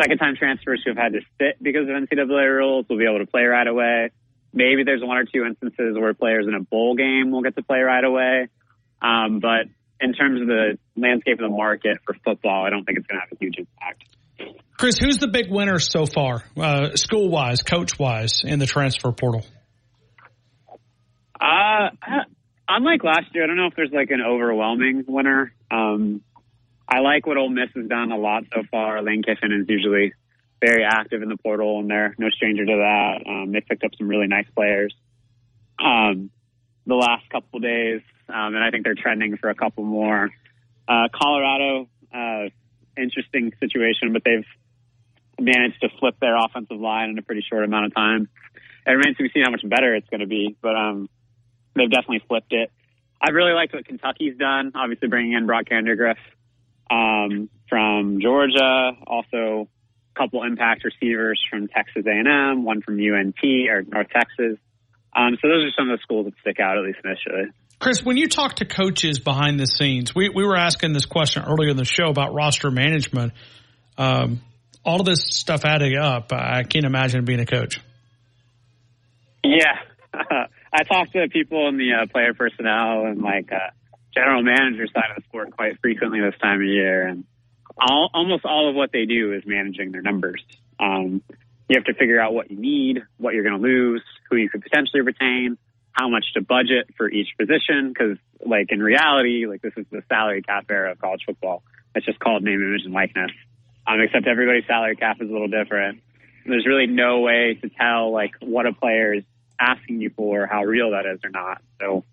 second 0.00 0.18
time 0.18 0.36
transfers 0.36 0.82
who 0.84 0.90
have 0.90 0.98
had 0.98 1.12
to 1.12 1.20
sit 1.38 1.62
because 1.62 1.82
of 1.82 1.94
NCAA 1.94 2.56
rules 2.56 2.86
will 2.88 2.98
be 2.98 3.04
able 3.04 3.18
to 3.18 3.30
play 3.30 3.42
right 3.42 3.66
away. 3.66 4.10
Maybe 4.52 4.84
there's 4.84 5.02
one 5.02 5.16
or 5.16 5.24
two 5.24 5.44
instances 5.44 5.96
where 5.98 6.14
players 6.14 6.46
in 6.48 6.54
a 6.54 6.60
bowl 6.60 6.96
game 6.96 7.30
will 7.30 7.42
get 7.42 7.56
to 7.56 7.62
play 7.62 7.80
right 7.80 8.04
away. 8.04 8.48
Um, 9.02 9.40
but 9.40 9.66
in 10.00 10.12
terms 10.12 10.40
of 10.40 10.46
the 10.46 10.78
landscape 10.96 11.38
of 11.40 11.50
the 11.50 11.56
market 11.56 11.98
for 12.04 12.14
football, 12.24 12.64
I 12.64 12.70
don't 12.70 12.84
think 12.84 12.98
it's 12.98 13.06
going 13.06 13.20
to 13.20 13.26
have 13.28 13.32
a 13.32 13.38
huge 13.38 13.56
impact. 13.58 14.04
Chris, 14.78 14.98
who's 14.98 15.18
the 15.18 15.28
big 15.28 15.50
winner 15.50 15.78
so 15.78 16.04
far, 16.06 16.42
uh, 16.56 16.96
school 16.96 17.30
wise, 17.30 17.62
coach 17.62 17.98
wise, 17.98 18.42
in 18.44 18.58
the 18.58 18.66
transfer 18.66 19.10
portal? 19.12 19.44
Uh, 21.40 21.88
unlike 22.68 23.04
last 23.04 23.34
year, 23.34 23.44
I 23.44 23.46
don't 23.46 23.56
know 23.56 23.66
if 23.66 23.74
there's 23.76 23.92
like 23.92 24.10
an 24.10 24.20
overwhelming 24.20 25.04
winner. 25.06 25.52
Um, 25.70 26.22
I 26.88 27.00
like 27.00 27.26
what 27.26 27.36
Ole 27.36 27.48
Miss 27.48 27.70
has 27.74 27.88
done 27.88 28.12
a 28.12 28.18
lot 28.18 28.44
so 28.54 28.62
far. 28.70 29.02
Lane 29.02 29.22
Kiffin 29.22 29.52
is 29.52 29.68
usually 29.68 30.12
very 30.60 30.84
active 30.84 31.22
in 31.22 31.28
the 31.28 31.36
portal, 31.36 31.80
and 31.80 31.90
they're 31.90 32.14
no 32.18 32.30
stranger 32.30 32.64
to 32.64 32.76
that. 32.76 33.28
Um, 33.28 33.52
they 33.52 33.60
picked 33.60 33.84
up 33.84 33.90
some 33.98 34.08
really 34.08 34.28
nice 34.28 34.46
players 34.54 34.94
um, 35.78 36.30
the 36.86 36.94
last 36.94 37.28
couple 37.30 37.60
days, 37.60 38.00
um, 38.28 38.54
and 38.54 38.62
I 38.62 38.70
think 38.70 38.84
they're 38.84 38.94
trending 38.94 39.36
for 39.36 39.50
a 39.50 39.54
couple 39.54 39.84
more. 39.84 40.30
Uh, 40.88 41.08
Colorado, 41.12 41.88
uh, 42.14 42.48
interesting 42.96 43.52
situation, 43.60 44.12
but 44.12 44.22
they've 44.24 44.46
managed 45.38 45.80
to 45.82 45.88
flip 46.00 46.16
their 46.20 46.36
offensive 46.36 46.80
line 46.80 47.10
in 47.10 47.18
a 47.18 47.22
pretty 47.22 47.44
short 47.48 47.64
amount 47.64 47.86
of 47.86 47.94
time. 47.94 48.28
It 48.86 48.90
remains 48.92 49.16
to 49.16 49.24
be 49.24 49.30
seen 49.34 49.42
how 49.44 49.50
much 49.50 49.68
better 49.68 49.94
it's 49.94 50.08
going 50.08 50.20
to 50.20 50.26
be, 50.26 50.56
but 50.62 50.76
um, 50.76 51.08
they've 51.76 51.90
definitely 51.90 52.22
flipped 52.26 52.52
it. 52.52 52.70
I 53.20 53.30
really 53.30 53.52
liked 53.52 53.72
what 53.72 53.86
Kentucky's 53.86 54.36
done. 54.36 54.72
Obviously, 54.74 55.08
bringing 55.08 55.32
in 55.32 55.46
Brock 55.46 55.66
Vandagriff 55.70 56.16
um, 56.90 57.48
from 57.68 58.20
Georgia, 58.20 58.92
also 59.06 59.68
a 60.14 60.18
couple 60.18 60.42
impact 60.42 60.84
receivers 60.84 61.40
from 61.50 61.68
Texas 61.68 62.04
A&M, 62.06 62.64
one 62.64 62.82
from 62.82 62.98
UNT 62.98 63.42
or 63.70 63.82
North 63.82 64.08
Texas. 64.14 64.58
Um, 65.14 65.38
so 65.40 65.48
those 65.48 65.64
are 65.64 65.72
some 65.76 65.90
of 65.90 65.98
the 65.98 66.02
schools 66.02 66.26
that 66.26 66.34
stick 66.40 66.60
out 66.60 66.76
at 66.76 66.84
least 66.84 66.98
initially. 67.02 67.50
Chris, 67.78 68.02
when 68.02 68.16
you 68.16 68.28
talk 68.28 68.56
to 68.56 68.64
coaches 68.64 69.18
behind 69.18 69.60
the 69.60 69.66
scenes, 69.66 70.14
we, 70.14 70.28
we 70.28 70.44
were 70.44 70.56
asking 70.56 70.92
this 70.92 71.06
question 71.06 71.42
earlier 71.46 71.70
in 71.70 71.76
the 71.76 71.84
show 71.84 72.08
about 72.08 72.34
roster 72.34 72.70
management. 72.70 73.32
Um, 73.98 74.40
all 74.84 75.00
of 75.00 75.06
this 75.06 75.24
stuff 75.24 75.64
adding 75.64 75.96
up, 75.96 76.32
I 76.32 76.62
can't 76.62 76.84
imagine 76.84 77.24
being 77.24 77.40
a 77.40 77.46
coach. 77.46 77.80
Yeah. 79.44 79.80
I 80.76 80.82
talk 80.82 81.10
to 81.12 81.26
people 81.28 81.68
in 81.68 81.78
the 81.78 81.92
uh, 81.94 82.06
player 82.06 82.34
personnel 82.34 83.06
and 83.06 83.22
like 83.22 83.50
uh, 83.50 83.70
general 84.14 84.42
manager 84.42 84.86
side 84.86 85.10
of 85.10 85.16
the 85.16 85.22
sport 85.22 85.50
quite 85.52 85.80
frequently 85.80 86.20
this 86.20 86.38
time 86.38 86.60
of 86.60 86.66
year, 86.66 87.06
and 87.06 87.24
all, 87.80 88.10
almost 88.12 88.44
all 88.44 88.68
of 88.68 88.74
what 88.74 88.92
they 88.92 89.06
do 89.06 89.32
is 89.32 89.42
managing 89.46 89.92
their 89.92 90.02
numbers. 90.02 90.42
Um, 90.78 91.22
you 91.68 91.76
have 91.76 91.84
to 91.84 91.94
figure 91.94 92.20
out 92.20 92.34
what 92.34 92.50
you 92.50 92.58
need, 92.58 93.02
what 93.16 93.32
you're 93.32 93.42
going 93.42 93.60
to 93.60 93.66
lose, 93.66 94.02
who 94.28 94.36
you 94.36 94.50
could 94.50 94.62
potentially 94.62 95.00
retain, 95.00 95.56
how 95.92 96.10
much 96.10 96.26
to 96.34 96.42
budget 96.42 96.88
for 96.98 97.10
each 97.10 97.28
position. 97.38 97.88
Because, 97.88 98.18
like 98.44 98.66
in 98.70 98.82
reality, 98.82 99.46
like 99.46 99.62
this 99.62 99.72
is 99.78 99.86
the 99.90 100.02
salary 100.10 100.42
cap 100.42 100.66
era 100.70 100.92
of 100.92 101.00
college 101.00 101.22
football. 101.24 101.62
It's 101.94 102.04
just 102.04 102.18
called 102.18 102.42
name, 102.42 102.60
image, 102.60 102.82
and 102.84 102.92
likeness. 102.92 103.30
Um, 103.86 103.98
except 104.00 104.26
everybody's 104.26 104.66
salary 104.66 104.96
cap 104.96 105.16
is 105.22 105.30
a 105.30 105.32
little 105.32 105.48
different. 105.48 106.02
There's 106.44 106.66
really 106.66 106.86
no 106.86 107.20
way 107.20 107.58
to 107.62 107.70
tell 107.70 108.12
like 108.12 108.32
what 108.40 108.66
a 108.66 108.74
player 108.74 109.14
is 109.14 109.24
asking 109.58 110.00
you 110.00 110.10
for, 110.10 110.46
how 110.46 110.64
real 110.64 110.90
that 110.92 111.06
is 111.06 111.20
or 111.24 111.30
not. 111.30 111.62
So 111.80 112.04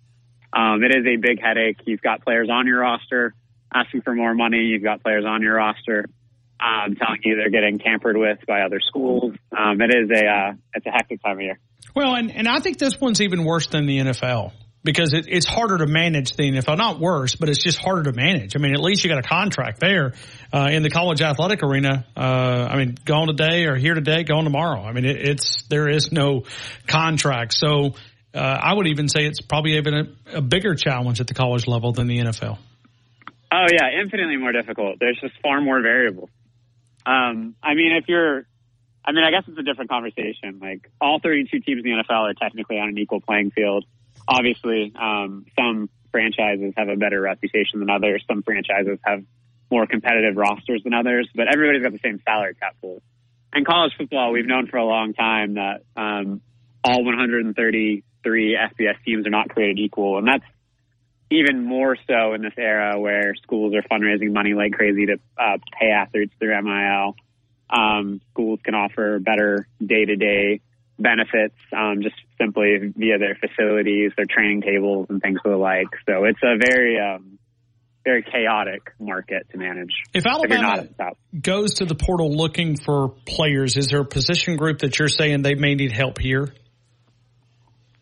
um, 0.52 0.82
it 0.82 0.94
is 0.94 1.06
a 1.06 1.16
big 1.16 1.40
headache. 1.40 1.78
You've 1.84 2.02
got 2.02 2.24
players 2.24 2.48
on 2.50 2.66
your 2.66 2.80
roster 2.80 3.34
asking 3.72 4.02
for 4.02 4.14
more 4.14 4.34
money. 4.34 4.58
You've 4.58 4.82
got 4.82 5.02
players 5.02 5.24
on 5.26 5.42
your 5.42 5.56
roster 5.56 6.06
um, 6.60 6.94
telling 6.94 7.20
you 7.24 7.36
they're 7.36 7.50
getting 7.50 7.78
tampered 7.78 8.16
with 8.16 8.38
by 8.46 8.62
other 8.62 8.80
schools. 8.80 9.34
Um, 9.56 9.80
it 9.80 9.90
is 9.94 10.10
a 10.10 10.26
uh, 10.26 10.52
it's 10.74 10.86
a 10.86 10.90
hectic 10.90 11.22
time 11.22 11.38
of 11.38 11.42
year. 11.42 11.58
Well, 11.94 12.14
and, 12.14 12.30
and 12.30 12.48
I 12.48 12.60
think 12.60 12.78
this 12.78 13.00
one's 13.00 13.20
even 13.20 13.44
worse 13.44 13.66
than 13.66 13.86
the 13.86 13.98
NFL 13.98 14.52
because 14.84 15.14
it, 15.14 15.26
it's 15.28 15.46
harder 15.46 15.78
to 15.78 15.86
manage 15.86 16.36
the 16.36 16.44
NFL. 16.44 16.76
Not 16.76 17.00
worse, 17.00 17.34
but 17.34 17.48
it's 17.48 17.62
just 17.62 17.78
harder 17.78 18.10
to 18.10 18.12
manage. 18.12 18.54
I 18.54 18.58
mean, 18.58 18.74
at 18.74 18.80
least 18.80 19.02
you 19.02 19.10
got 19.10 19.18
a 19.18 19.26
contract 19.26 19.80
there. 19.80 20.12
Uh, 20.52 20.68
in 20.70 20.82
the 20.82 20.90
college 20.90 21.20
athletic 21.22 21.62
arena, 21.62 22.06
uh, 22.16 22.20
I 22.20 22.76
mean, 22.76 22.96
gone 23.04 23.26
today 23.26 23.64
or 23.64 23.76
here 23.76 23.94
today, 23.94 24.22
gone 24.22 24.44
tomorrow. 24.44 24.82
I 24.82 24.92
mean, 24.92 25.04
it, 25.04 25.16
it's 25.16 25.64
there 25.68 25.88
is 25.88 26.12
no 26.12 26.44
contract. 26.86 27.54
So 27.54 27.94
uh, 28.34 28.38
I 28.38 28.74
would 28.74 28.86
even 28.86 29.08
say 29.08 29.24
it's 29.24 29.40
probably 29.40 29.76
even 29.78 29.94
a, 29.94 30.38
a 30.38 30.40
bigger 30.40 30.74
challenge 30.74 31.20
at 31.20 31.26
the 31.26 31.34
college 31.34 31.66
level 31.66 31.92
than 31.92 32.06
the 32.06 32.18
NFL. 32.18 32.58
Oh 33.52 33.66
yeah, 33.72 34.00
infinitely 34.00 34.36
more 34.36 34.52
difficult. 34.52 34.98
There's 35.00 35.18
just 35.20 35.34
far 35.42 35.60
more 35.60 35.80
variables. 35.80 36.28
Um, 37.06 37.54
I 37.62 37.74
mean, 37.74 37.96
if 37.96 38.08
you're, 38.08 38.46
I 39.04 39.12
mean, 39.12 39.24
I 39.24 39.30
guess 39.30 39.44
it's 39.46 39.58
a 39.58 39.62
different 39.62 39.90
conversation. 39.90 40.58
Like 40.60 40.90
all 41.00 41.20
32 41.20 41.60
teams 41.60 41.84
in 41.84 41.90
the 41.90 42.02
NFL 42.02 42.30
are 42.30 42.34
technically 42.34 42.78
on 42.78 42.88
an 42.88 42.98
equal 42.98 43.20
playing 43.20 43.50
field. 43.50 43.84
Obviously, 44.26 44.92
um, 44.98 45.46
some 45.58 45.88
franchises 46.10 46.72
have 46.76 46.88
a 46.88 46.96
better 46.96 47.20
reputation 47.20 47.80
than 47.80 47.90
others. 47.90 48.22
Some 48.28 48.42
franchises 48.42 48.98
have 49.04 49.24
more 49.70 49.86
competitive 49.86 50.36
rosters 50.36 50.82
than 50.84 50.94
others, 50.94 51.28
but 51.34 51.52
everybody's 51.52 51.82
got 51.82 51.92
the 51.92 51.98
same 52.02 52.20
salary 52.24 52.54
cap 52.54 52.76
pool. 52.80 53.02
In 53.54 53.64
college 53.64 53.92
football, 53.96 54.32
we've 54.32 54.46
known 54.46 54.66
for 54.68 54.76
a 54.76 54.84
long 54.84 55.14
time 55.14 55.54
that 55.54 55.82
um, 55.96 56.40
all 56.82 57.04
133 57.04 58.02
FBS 58.56 58.94
teams 59.04 59.26
are 59.26 59.30
not 59.30 59.48
created 59.48 59.78
equal, 59.78 60.18
and 60.18 60.26
that's 60.26 60.44
even 61.30 61.64
more 61.64 61.96
so 62.06 62.34
in 62.34 62.42
this 62.42 62.52
era 62.56 62.98
where 62.98 63.34
schools 63.42 63.74
are 63.74 63.82
fundraising 63.82 64.32
money 64.32 64.54
like 64.54 64.72
crazy 64.72 65.06
to 65.06 65.18
uh, 65.38 65.58
pay 65.78 65.90
athletes 65.90 66.32
through 66.38 66.60
NIL. 66.62 67.16
Um, 67.70 68.20
schools 68.30 68.60
can 68.62 68.74
offer 68.74 69.18
better 69.18 69.66
day 69.84 70.04
to 70.04 70.16
day 70.16 70.60
benefits 70.98 71.56
um, 71.76 72.02
just 72.02 72.16
simply 72.40 72.92
via 72.96 73.18
their 73.18 73.36
facilities, 73.36 74.12
their 74.16 74.26
training 74.26 74.62
tables, 74.62 75.06
and 75.08 75.20
things 75.20 75.38
of 75.44 75.50
the 75.50 75.56
like. 75.56 75.88
So 76.08 76.24
it's 76.24 76.40
a 76.42 76.56
very, 76.58 76.98
um, 76.98 77.38
very 78.04 78.22
chaotic 78.22 78.92
market 78.98 79.46
to 79.50 79.58
manage. 79.58 79.92
If 80.12 80.26
Alabama 80.26 80.86
goes 81.38 81.74
to 81.74 81.84
the 81.84 81.94
portal 81.94 82.34
looking 82.34 82.76
for 82.76 83.14
players, 83.26 83.76
is 83.76 83.88
there 83.88 84.00
a 84.00 84.04
position 84.04 84.56
group 84.56 84.80
that 84.80 84.98
you're 84.98 85.08
saying 85.08 85.42
they 85.42 85.54
may 85.54 85.74
need 85.74 85.92
help 85.92 86.18
here? 86.18 86.52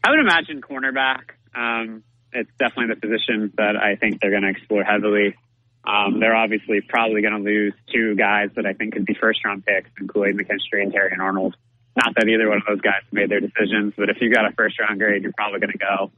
I 0.05 0.11
would 0.11 0.21
imagine 0.21 0.61
cornerback. 0.61 1.31
Um, 1.55 2.03
it's 2.33 2.51
definitely 2.59 2.95
the 2.95 3.01
position 3.01 3.53
that 3.57 3.77
I 3.77 3.97
think 3.97 4.21
they're 4.21 4.31
going 4.31 4.43
to 4.43 4.51
explore 4.51 4.83
heavily. 4.83 5.37
Um, 5.85 6.21
they're 6.21 6.37
obviously 6.37 6.81
probably 6.81 7.23
going 7.23 7.35
to 7.35 7.41
lose 7.41 7.75
two 7.93 8.15
guys 8.15 8.51
that 8.57 8.67
I 8.67 8.73
think 8.73 8.95
could 8.95 9.05
be 9.05 9.15
first 9.21 9.45
round 9.45 9.65
picks, 9.65 9.91
in 10.01 10.09
Kool-Aid 10.09 10.37
McKinstry 10.37 10.83
and 10.83 10.93
Terrion 10.93 11.21
Arnold. 11.21 11.57
Not 11.97 12.15
that 12.17 12.27
either 12.29 12.49
one 12.49 12.59
of 12.59 12.65
those 12.67 12.81
guys 12.81 13.03
made 13.13 13.31
their 13.31 13.41
decisions, 13.41 13.93
but 13.97 14.09
if 14.09 14.17
you 14.21 14.33
got 14.33 14.47
a 14.47 14.53
first 14.57 14.81
round 14.81 14.99
grade, 14.99 15.23
you're 15.23 15.33
probably 15.33 15.61
going 15.61 15.73
to 15.73 15.79
go. 15.79 16.11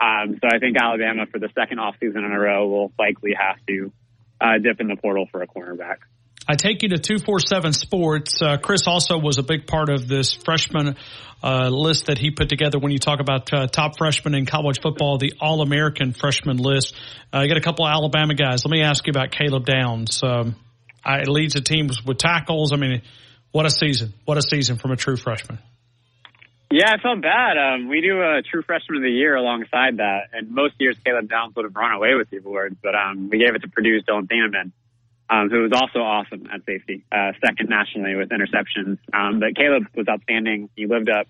Um, 0.00 0.38
so 0.42 0.48
I 0.52 0.58
think 0.58 0.76
Alabama 0.76 1.26
for 1.30 1.38
the 1.38 1.48
second 1.54 1.78
off 1.78 1.94
season 2.00 2.24
in 2.24 2.32
a 2.32 2.38
row 2.38 2.66
will 2.66 2.92
likely 2.98 3.32
have 3.38 3.64
to 3.68 3.92
uh, 4.40 4.58
dip 4.62 4.80
in 4.80 4.88
the 4.88 4.96
portal 4.96 5.26
for 5.30 5.42
a 5.42 5.46
cornerback. 5.46 5.98
I 6.46 6.56
take 6.56 6.82
you 6.82 6.90
to 6.90 6.98
247 6.98 7.72
Sports. 7.72 8.42
Uh, 8.42 8.58
Chris 8.58 8.86
also 8.86 9.18
was 9.18 9.38
a 9.38 9.42
big 9.42 9.66
part 9.66 9.88
of 9.88 10.06
this 10.06 10.34
freshman 10.34 10.96
uh, 11.42 11.68
list 11.68 12.06
that 12.06 12.18
he 12.18 12.32
put 12.32 12.50
together 12.50 12.78
when 12.78 12.92
you 12.92 12.98
talk 12.98 13.20
about 13.20 13.52
uh, 13.52 13.66
top 13.66 13.96
freshmen 13.96 14.34
in 14.34 14.44
college 14.44 14.80
football, 14.82 15.16
the 15.16 15.32
All 15.40 15.62
American 15.62 16.12
freshman 16.12 16.58
list. 16.58 16.94
Uh, 17.32 17.40
you 17.40 17.48
got 17.48 17.56
a 17.56 17.62
couple 17.62 17.86
of 17.86 17.92
Alabama 17.92 18.34
guys. 18.34 18.64
Let 18.64 18.72
me 18.72 18.82
ask 18.82 19.06
you 19.06 19.12
about 19.12 19.30
Caleb 19.30 19.64
Downs. 19.64 20.20
Um, 20.22 20.56
I, 21.02 21.22
leads 21.22 21.54
the 21.54 21.62
teams 21.62 22.04
with 22.04 22.18
tackles. 22.18 22.72
I 22.72 22.76
mean, 22.76 23.02
what 23.54 23.66
a 23.66 23.70
season. 23.70 24.12
What 24.24 24.36
a 24.36 24.42
season 24.42 24.78
from 24.78 24.90
a 24.90 24.96
true 24.96 25.16
freshman. 25.16 25.60
Yeah, 26.72 26.90
I 26.90 27.00
felt 27.00 27.22
bad. 27.22 27.56
Um, 27.56 27.88
we 27.88 28.00
do 28.00 28.20
a 28.20 28.42
true 28.42 28.62
freshman 28.62 28.96
of 28.96 29.02
the 29.04 29.12
year 29.12 29.36
alongside 29.36 29.98
that, 29.98 30.30
and 30.32 30.50
most 30.50 30.74
years 30.80 30.96
Caleb 31.06 31.28
Downs 31.28 31.54
would 31.54 31.64
have 31.64 31.76
run 31.76 31.92
away 31.92 32.14
with 32.14 32.28
the 32.30 32.38
award, 32.38 32.76
but 32.82 32.96
um, 32.96 33.30
we 33.30 33.38
gave 33.38 33.54
it 33.54 33.60
to 33.60 33.68
Purdue's 33.68 34.02
Dillon 34.04 34.26
Thieneman, 34.26 34.72
um, 35.30 35.50
who 35.50 35.62
was 35.62 35.70
also 35.72 36.00
awesome 36.00 36.48
at 36.52 36.64
safety, 36.66 37.04
uh, 37.12 37.30
second 37.46 37.68
nationally 37.68 38.16
with 38.16 38.30
interceptions. 38.30 38.98
Um, 39.12 39.38
but 39.38 39.54
Caleb 39.54 39.86
was 39.94 40.08
outstanding. 40.08 40.68
He 40.74 40.88
lived 40.88 41.08
up 41.08 41.28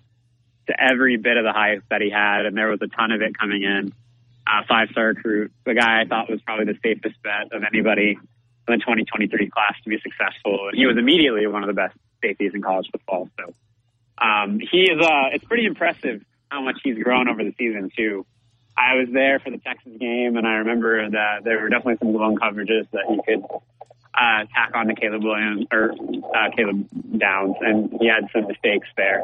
to 0.65 0.73
every 0.81 1.17
bit 1.17 1.37
of 1.37 1.43
the 1.43 1.53
hype 1.53 1.83
that 1.91 2.01
he 2.01 2.09
had, 2.09 2.47
and 2.47 2.57
there 2.57 2.69
was 2.69 2.79
a 2.81 2.87
ton 2.87 3.11
of 3.11 3.21
it 3.21 3.37
coming 3.37 3.61
in. 3.61 3.93
Uh, 4.47 4.65
five-star 4.67 5.09
recruit, 5.09 5.51
the 5.63 5.75
guy 5.75 6.01
I 6.01 6.05
thought 6.05 6.27
was 6.27 6.41
probably 6.41 6.73
the 6.73 6.79
safest 6.81 7.21
bet 7.21 7.53
of 7.53 7.61
anybody 7.71 8.17
in 8.17 8.71
the 8.73 8.77
2023 8.77 9.51
class 9.51 9.75
to 9.83 9.89
be 9.89 9.99
successful. 10.01 10.69
And 10.69 10.77
he 10.77 10.87
was 10.87 10.97
immediately 10.97 11.45
one 11.45 11.61
of 11.61 11.67
the 11.67 11.73
best 11.73 11.95
safeties 12.21 12.51
in 12.53 12.61
college 12.61 12.87
football. 12.91 13.29
So 13.37 13.53
um, 14.17 14.59
he 14.59 14.83
is. 14.83 14.99
Uh, 14.99 15.33
it's 15.33 15.45
pretty 15.45 15.65
impressive 15.65 16.23
how 16.49 16.61
much 16.61 16.79
he's 16.83 17.01
grown 17.01 17.27
over 17.27 17.43
the 17.43 17.53
season 17.57 17.91
too. 17.95 18.25
I 18.77 18.95
was 18.95 19.07
there 19.11 19.39
for 19.39 19.51
the 19.51 19.57
Texas 19.57 19.93
game, 19.99 20.35
and 20.35 20.45
I 20.45 20.55
remember 20.55 21.09
that 21.09 21.43
there 21.43 21.61
were 21.61 21.69
definitely 21.69 21.97
some 21.99 22.11
blown 22.11 22.35
coverages 22.37 22.89
that 22.91 23.05
he 23.07 23.19
could 23.25 23.45
uh, 24.13 24.43
tack 24.53 24.71
on 24.75 24.87
to 24.87 24.95
Caleb 24.95 25.23
Williams 25.23 25.65
or 25.71 25.91
uh, 25.91 26.49
Caleb 26.55 26.87
Downs, 27.17 27.55
and 27.61 27.95
he 27.99 28.07
had 28.07 28.27
some 28.33 28.47
mistakes 28.47 28.87
there. 28.97 29.23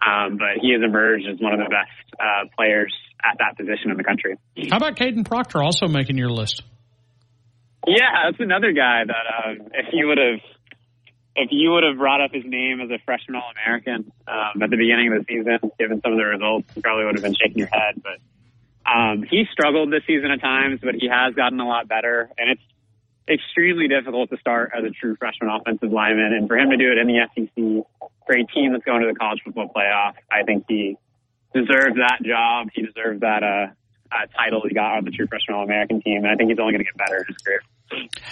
Um, 0.00 0.38
but 0.38 0.60
he 0.60 0.72
has 0.72 0.82
emerged 0.82 1.26
as 1.28 1.38
one 1.40 1.52
of 1.52 1.58
the 1.58 1.68
best 1.68 2.20
uh, 2.20 2.48
players 2.56 2.94
at 3.22 3.38
that 3.38 3.56
position 3.56 3.90
in 3.90 3.96
the 3.96 4.04
country. 4.04 4.36
How 4.70 4.78
about 4.78 4.96
Kadyn 4.96 5.26
Proctor 5.26 5.62
also 5.62 5.86
making 5.88 6.16
your 6.16 6.30
list? 6.30 6.62
Yeah, 7.86 8.28
that's 8.30 8.40
another 8.40 8.72
guy 8.72 9.04
that 9.06 9.26
um, 9.44 9.68
if 9.72 9.86
you 9.92 10.08
would 10.08 10.18
have 10.18 10.40
if 11.36 11.48
you 11.50 11.70
would 11.70 11.84
have 11.84 11.96
brought 11.96 12.20
up 12.20 12.32
his 12.32 12.44
name 12.44 12.80
as 12.80 12.90
a 12.90 12.98
freshman 13.04 13.36
All 13.36 13.50
American 13.64 14.12
um, 14.26 14.62
at 14.62 14.70
the 14.70 14.76
beginning 14.76 15.12
of 15.12 15.24
the 15.24 15.24
season, 15.28 15.70
given 15.78 16.00
some 16.02 16.12
of 16.12 16.18
the 16.18 16.24
results, 16.24 16.68
you 16.74 16.82
probably 16.82 17.04
would 17.04 17.14
have 17.14 17.22
been 17.22 17.34
shaking 17.34 17.58
your 17.58 17.68
head. 17.72 18.02
But 18.02 18.18
um, 18.90 19.22
he 19.22 19.46
struggled 19.52 19.92
this 19.92 20.02
season 20.06 20.30
at 20.30 20.40
times, 20.40 20.80
but 20.82 20.94
he 20.94 21.08
has 21.08 21.34
gotten 21.34 21.60
a 21.60 21.66
lot 21.66 21.88
better, 21.88 22.30
and 22.36 22.50
it's 22.50 22.62
extremely 23.28 23.86
difficult 23.86 24.30
to 24.30 24.38
start 24.38 24.72
as 24.76 24.84
a 24.84 24.90
true 24.90 25.14
freshman 25.16 25.50
offensive 25.50 25.92
lineman. 25.92 26.32
And 26.32 26.48
for 26.48 26.58
him 26.58 26.70
to 26.70 26.76
do 26.76 26.90
it 26.90 26.98
in 26.98 27.06
the 27.06 27.28
SEC 27.34 28.08
for 28.26 28.36
a 28.36 28.44
team 28.46 28.72
that's 28.72 28.84
going 28.84 29.02
to 29.02 29.06
the 29.06 29.14
college 29.14 29.40
football 29.44 29.70
playoff, 29.74 30.14
I 30.30 30.42
think 30.42 30.64
he 30.68 30.96
deserved 31.54 31.98
that 31.98 32.18
job. 32.24 32.68
He 32.74 32.82
deserved 32.82 33.20
that 33.20 33.42
uh, 33.44 33.66
uh, 34.10 34.26
title 34.36 34.62
he 34.66 34.74
got 34.74 34.96
on 34.96 35.04
the 35.04 35.12
true 35.12 35.26
freshman 35.28 35.56
All 35.56 35.64
American 35.64 36.02
team, 36.02 36.24
and 36.24 36.28
I 36.28 36.34
think 36.34 36.50
he's 36.50 36.58
only 36.58 36.72
going 36.72 36.84
to 36.84 36.90
get 36.90 36.96
better 36.96 37.18
in 37.18 37.24
his 37.28 37.36
career. 37.36 37.60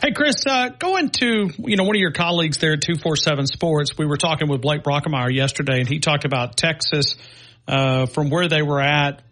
Hey, 0.03 0.13
Chris, 0.13 0.47
uh, 0.47 0.69
going 0.69 1.11
to, 1.11 1.51
you 1.59 1.77
know, 1.77 1.83
one 1.83 1.97
of 1.97 2.01
your 2.01 2.13
colleagues 2.13 2.59
there 2.59 2.75
at 2.75 2.83
247 2.83 3.47
Sports, 3.47 3.99
we 3.99 4.07
were 4.07 4.17
talking 4.17 4.49
with 4.49 4.61
Blake 4.61 4.83
Brockermeyer 4.83 5.35
yesterday, 5.35 5.81
and 5.81 5.89
he 5.89 5.99
talked 5.99 6.25
about 6.25 6.57
Texas 6.57 7.17
uh, 7.67 8.07
from 8.07 8.31
where 8.31 8.49
they 8.49 8.63
were 8.63 8.81
at. 8.81 9.23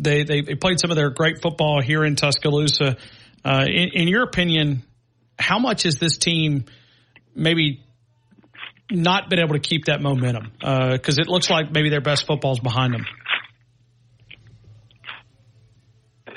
They, 0.00 0.24
they, 0.24 0.40
they 0.40 0.54
played 0.54 0.80
some 0.80 0.90
of 0.90 0.96
their 0.96 1.10
great 1.10 1.42
football 1.42 1.82
here 1.82 2.04
in 2.04 2.16
Tuscaloosa. 2.16 2.96
Uh, 3.44 3.64
in, 3.66 3.90
in 3.92 4.08
your 4.08 4.22
opinion, 4.22 4.84
how 5.38 5.58
much 5.58 5.82
has 5.82 5.96
this 5.96 6.16
team 6.16 6.64
maybe 7.34 7.84
not 8.90 9.28
been 9.28 9.40
able 9.40 9.54
to 9.54 9.60
keep 9.60 9.86
that 9.86 10.00
momentum? 10.00 10.52
Because 10.60 11.18
it 11.18 11.28
looks 11.28 11.50
like 11.50 11.70
maybe 11.70 11.90
their 11.90 12.00
best 12.00 12.26
football 12.26 12.52
is 12.52 12.60
behind 12.60 12.94
them. 12.94 13.04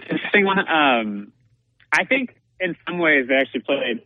Interesting 0.10 0.45
one. 0.45 0.60
Um, 0.60 1.32
I 1.94 2.03
think 2.06 2.36
in 2.61 2.75
some 2.88 2.99
ways 2.99 3.27
they 3.27 3.35
actually 3.35 3.61
played 3.61 4.01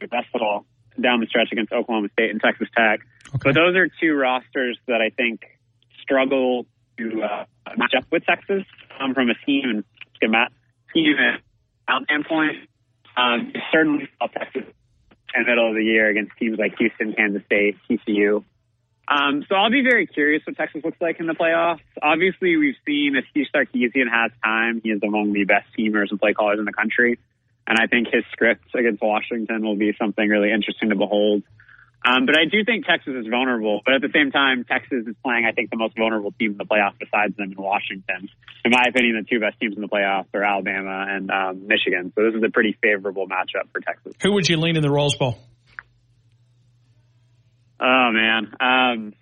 their 0.00 0.08
best 0.08 0.26
football 0.32 0.66
down 1.00 1.20
the 1.20 1.26
stretch 1.26 1.48
against 1.52 1.72
Oklahoma 1.72 2.08
State 2.12 2.30
and 2.30 2.40
Texas 2.40 2.68
Tech. 2.76 3.00
But 3.32 3.54
those 3.54 3.76
are 3.76 3.88
two 4.00 4.14
rosters 4.14 4.78
that 4.86 5.00
I 5.00 5.10
think 5.10 5.42
struggle 6.02 6.66
to 6.98 7.22
uh, 7.22 7.44
match 7.76 7.94
up 7.96 8.04
with 8.10 8.24
Texas 8.24 8.64
um, 8.98 9.14
from 9.14 9.30
a 9.30 9.34
scheme 9.42 9.64
and 9.64 9.84
schema- 10.16 10.50
scheme 10.90 11.14
and 11.18 12.04
standpoint. 12.04 12.56
Um, 13.16 13.52
certainly 13.72 14.08
Texas 14.20 14.62
in 15.34 15.42
the 15.42 15.48
middle 15.48 15.68
of 15.68 15.74
the 15.74 15.84
year 15.84 16.08
against 16.08 16.32
teams 16.38 16.58
like 16.58 16.76
Houston, 16.78 17.12
Kansas 17.12 17.42
State, 17.46 17.76
TCU. 17.88 18.44
Um, 19.08 19.44
so 19.48 19.54
I'll 19.54 19.70
be 19.70 19.82
very 19.82 20.06
curious 20.06 20.42
what 20.46 20.56
Texas 20.56 20.84
looks 20.84 21.00
like 21.00 21.18
in 21.18 21.26
the 21.26 21.32
playoffs. 21.32 21.80
Obviously, 22.02 22.56
we've 22.56 22.76
seen 22.86 23.16
if 23.16 23.24
Steve 23.30 23.46
Sarkisian 23.54 24.10
has 24.10 24.32
time, 24.44 24.80
he 24.82 24.90
is 24.90 25.00
among 25.02 25.32
the 25.32 25.44
best 25.44 25.66
teamers 25.78 26.10
and 26.10 26.20
play 26.20 26.34
callers 26.34 26.58
in 26.58 26.66
the 26.66 26.72
country. 26.72 27.18
And 27.68 27.78
I 27.78 27.86
think 27.86 28.08
his 28.10 28.24
script 28.32 28.74
against 28.74 29.02
Washington 29.02 29.62
will 29.62 29.76
be 29.76 29.92
something 30.00 30.26
really 30.26 30.50
interesting 30.50 30.88
to 30.88 30.96
behold. 30.96 31.42
Um, 32.02 32.24
but 32.24 32.34
I 32.34 32.46
do 32.50 32.64
think 32.64 32.86
Texas 32.86 33.12
is 33.14 33.26
vulnerable. 33.26 33.82
But 33.84 33.94
at 33.96 34.00
the 34.00 34.08
same 34.14 34.30
time, 34.30 34.64
Texas 34.64 35.04
is 35.06 35.14
playing, 35.22 35.44
I 35.44 35.52
think, 35.52 35.68
the 35.68 35.76
most 35.76 35.94
vulnerable 35.94 36.32
team 36.32 36.52
in 36.52 36.56
the 36.56 36.64
playoffs 36.64 36.98
besides 36.98 37.36
them 37.36 37.52
in 37.52 37.62
Washington. 37.62 38.30
In 38.64 38.70
my 38.70 38.84
opinion, 38.88 39.20
the 39.20 39.28
two 39.28 39.38
best 39.38 39.60
teams 39.60 39.76
in 39.76 39.82
the 39.82 39.88
playoffs 39.88 40.32
are 40.32 40.42
Alabama 40.42 41.06
and 41.08 41.30
um, 41.30 41.66
Michigan. 41.66 42.10
So 42.14 42.24
this 42.24 42.34
is 42.34 42.42
a 42.42 42.50
pretty 42.50 42.78
favorable 42.80 43.26
matchup 43.28 43.68
for 43.72 43.80
Texas. 43.80 44.14
Who 44.22 44.32
would 44.32 44.48
you 44.48 44.56
lean 44.56 44.76
in 44.76 44.82
the 44.82 44.90
Rose 44.90 45.16
Bowl? 45.16 45.38
Oh 47.80 48.10
man, 48.10 48.52
um, 48.60 49.14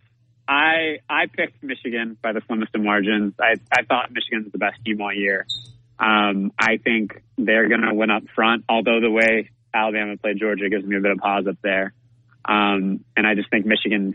I 0.48 1.00
I 1.10 1.26
picked 1.26 1.62
Michigan 1.62 2.16
by 2.22 2.32
the 2.32 2.40
slimmest 2.46 2.74
of 2.74 2.80
margins. 2.80 3.34
I 3.38 3.56
I 3.70 3.82
thought 3.82 4.10
Michigan 4.12 4.44
was 4.44 4.52
the 4.52 4.58
best 4.58 4.82
team 4.84 5.00
all 5.02 5.12
year. 5.12 5.46
Um, 5.98 6.52
I 6.58 6.78
think 6.82 7.22
they're 7.38 7.68
going 7.68 7.82
to 7.82 7.94
win 7.94 8.10
up 8.10 8.24
front. 8.34 8.64
Although 8.68 9.00
the 9.00 9.10
way 9.10 9.50
Alabama 9.72 10.16
played 10.16 10.38
Georgia 10.38 10.68
gives 10.68 10.84
me 10.84 10.96
a 10.96 11.00
bit 11.00 11.12
of 11.12 11.18
pause 11.18 11.46
up 11.48 11.56
there, 11.62 11.94
um, 12.44 13.04
and 13.16 13.26
I 13.26 13.34
just 13.34 13.50
think 13.50 13.66
Michigan's 13.66 14.14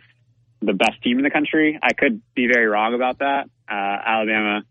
the 0.62 0.74
best 0.74 1.02
team 1.04 1.18
in 1.18 1.24
the 1.24 1.32
country. 1.32 1.80
I 1.82 1.94
could 1.94 2.22
be 2.36 2.48
very 2.48 2.68
wrong 2.68 2.94
about 2.94 3.20
that. 3.20 3.50
Uh, 3.70 3.98
Alabama 4.06 4.62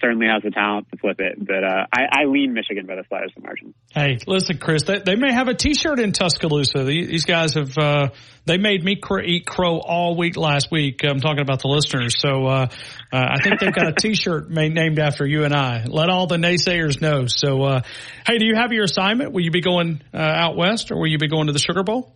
certainly 0.00 0.26
has 0.26 0.42
the 0.42 0.50
talent 0.50 0.88
to 0.90 0.98
flip 0.98 1.20
it, 1.20 1.44
but 1.44 1.64
uh, 1.64 1.86
I, 1.92 2.22
I 2.22 2.24
lean 2.26 2.52
Michigan 2.52 2.86
by 2.86 2.96
the 2.96 3.04
slightest 3.08 3.36
of 3.36 3.42
margin. 3.42 3.74
Hey, 3.92 4.18
listen, 4.26 4.58
Chris, 4.58 4.84
they, 4.84 4.98
they 4.98 5.16
may 5.16 5.32
have 5.32 5.48
a 5.48 5.54
T-shirt 5.54 5.98
in 5.98 6.12
Tuscaloosa. 6.12 6.84
These 6.84 7.24
guys 7.24 7.54
have 7.54 7.76
uh, 7.76 8.08
they 8.46 8.58
made 8.58 8.84
me 8.84 8.96
cr- 8.96 9.20
eat 9.20 9.46
crow 9.46 9.78
all 9.78 10.16
week 10.16 10.36
last 10.36 10.70
week. 10.70 11.00
I'm 11.04 11.20
talking 11.20 11.42
about 11.42 11.60
the 11.60 11.68
listeners, 11.68 12.16
so 12.18 12.46
uh, 12.46 12.66
uh, 13.12 13.16
I 13.16 13.42
think 13.42 13.60
they've 13.60 13.74
got 13.74 13.88
a 13.88 13.92
T-shirt 13.98 14.50
made, 14.50 14.72
named 14.72 14.98
after 14.98 15.26
you 15.26 15.44
and 15.44 15.54
I. 15.54 15.84
Let 15.84 16.08
all 16.08 16.26
the 16.26 16.36
naysayers 16.36 17.00
know. 17.00 17.26
So, 17.26 17.62
uh, 17.64 17.80
hey, 18.26 18.38
do 18.38 18.46
you 18.46 18.54
have 18.54 18.72
your 18.72 18.84
assignment? 18.84 19.32
Will 19.32 19.42
you 19.42 19.50
be 19.50 19.60
going 19.60 20.02
uh, 20.14 20.18
out 20.18 20.56
west, 20.56 20.90
or 20.90 20.96
will 20.96 21.08
you 21.08 21.18
be 21.18 21.28
going 21.28 21.48
to 21.48 21.52
the 21.52 21.58
Sugar 21.58 21.82
Bowl? 21.82 22.14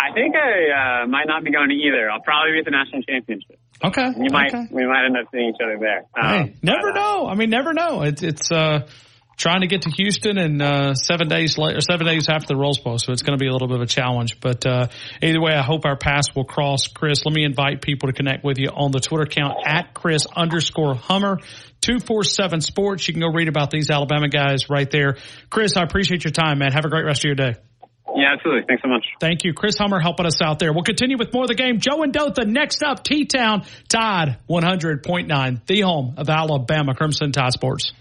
I 0.00 0.12
think 0.12 0.34
I 0.36 1.02
uh, 1.02 1.06
might 1.06 1.26
not 1.26 1.42
be 1.42 1.50
going 1.50 1.70
to 1.70 1.74
either. 1.74 2.10
I'll 2.10 2.20
probably 2.20 2.52
be 2.52 2.58
at 2.58 2.64
the 2.66 2.70
national 2.70 3.02
championship. 3.02 3.58
Okay, 3.84 4.10
we 4.16 4.28
might 4.30 4.54
okay. 4.54 4.66
we 4.70 4.86
might 4.86 5.04
end 5.04 5.16
up 5.16 5.28
seeing 5.30 5.50
each 5.50 5.60
other 5.62 5.78
there. 5.78 6.06
Um, 6.18 6.46
Hey, 6.46 6.54
never 6.62 6.92
know. 6.92 7.26
I 7.26 7.34
mean, 7.34 7.50
never 7.50 7.74
know. 7.74 8.02
It's 8.02 8.22
it's 8.22 8.50
uh, 8.50 8.88
trying 9.36 9.60
to 9.60 9.66
get 9.66 9.82
to 9.82 9.90
Houston 9.90 10.38
and 10.38 10.62
uh, 10.62 10.94
seven 10.94 11.28
days 11.28 11.58
later, 11.58 11.80
seven 11.80 12.06
days 12.06 12.28
after 12.28 12.46
the 12.48 12.56
Rose 12.56 12.78
Bowl, 12.78 12.98
so 12.98 13.12
it's 13.12 13.22
going 13.22 13.38
to 13.38 13.42
be 13.42 13.48
a 13.48 13.52
little 13.52 13.68
bit 13.68 13.76
of 13.76 13.82
a 13.82 13.86
challenge. 13.86 14.40
But 14.40 14.66
uh, 14.66 14.88
either 15.22 15.40
way, 15.40 15.52
I 15.52 15.62
hope 15.62 15.84
our 15.84 15.96
paths 15.96 16.34
will 16.34 16.44
cross. 16.44 16.86
Chris, 16.86 17.24
let 17.24 17.34
me 17.34 17.44
invite 17.44 17.82
people 17.82 18.08
to 18.08 18.14
connect 18.14 18.44
with 18.44 18.58
you 18.58 18.68
on 18.68 18.92
the 18.92 19.00
Twitter 19.00 19.24
account 19.24 19.58
at 19.66 19.92
Chris 19.94 20.26
underscore 20.34 20.94
Hummer. 20.94 21.38
247 21.82 22.62
Sports. 22.62 23.06
You 23.06 23.14
can 23.14 23.20
go 23.20 23.28
read 23.28 23.48
about 23.48 23.70
these 23.70 23.90
Alabama 23.90 24.28
guys 24.28 24.68
right 24.68 24.90
there. 24.90 25.18
Chris, 25.50 25.76
I 25.76 25.82
appreciate 25.82 26.24
your 26.24 26.32
time, 26.32 26.58
man. 26.58 26.72
Have 26.72 26.84
a 26.84 26.88
great 26.88 27.04
rest 27.04 27.20
of 27.20 27.24
your 27.24 27.34
day. 27.36 27.54
Yeah, 28.14 28.32
absolutely. 28.32 28.64
Thanks 28.66 28.82
so 28.82 28.88
much. 28.88 29.04
Thank 29.20 29.44
you. 29.44 29.52
Chris 29.52 29.76
Hummer 29.78 29.98
helping 30.00 30.26
us 30.26 30.40
out 30.40 30.58
there. 30.58 30.72
We'll 30.72 30.84
continue 30.84 31.18
with 31.18 31.32
more 31.32 31.42
of 31.42 31.48
the 31.48 31.54
game. 31.54 31.80
Joe 31.80 32.02
and 32.02 32.12
Dothan 32.12 32.52
next 32.52 32.82
up. 32.82 33.02
T-Town 33.04 33.64
Tide 33.88 34.38
100.9, 34.48 35.66
the 35.66 35.80
home 35.80 36.14
of 36.16 36.28
Alabama 36.30 36.94
Crimson 36.94 37.32
Tide 37.32 37.52
Sports. 37.52 37.92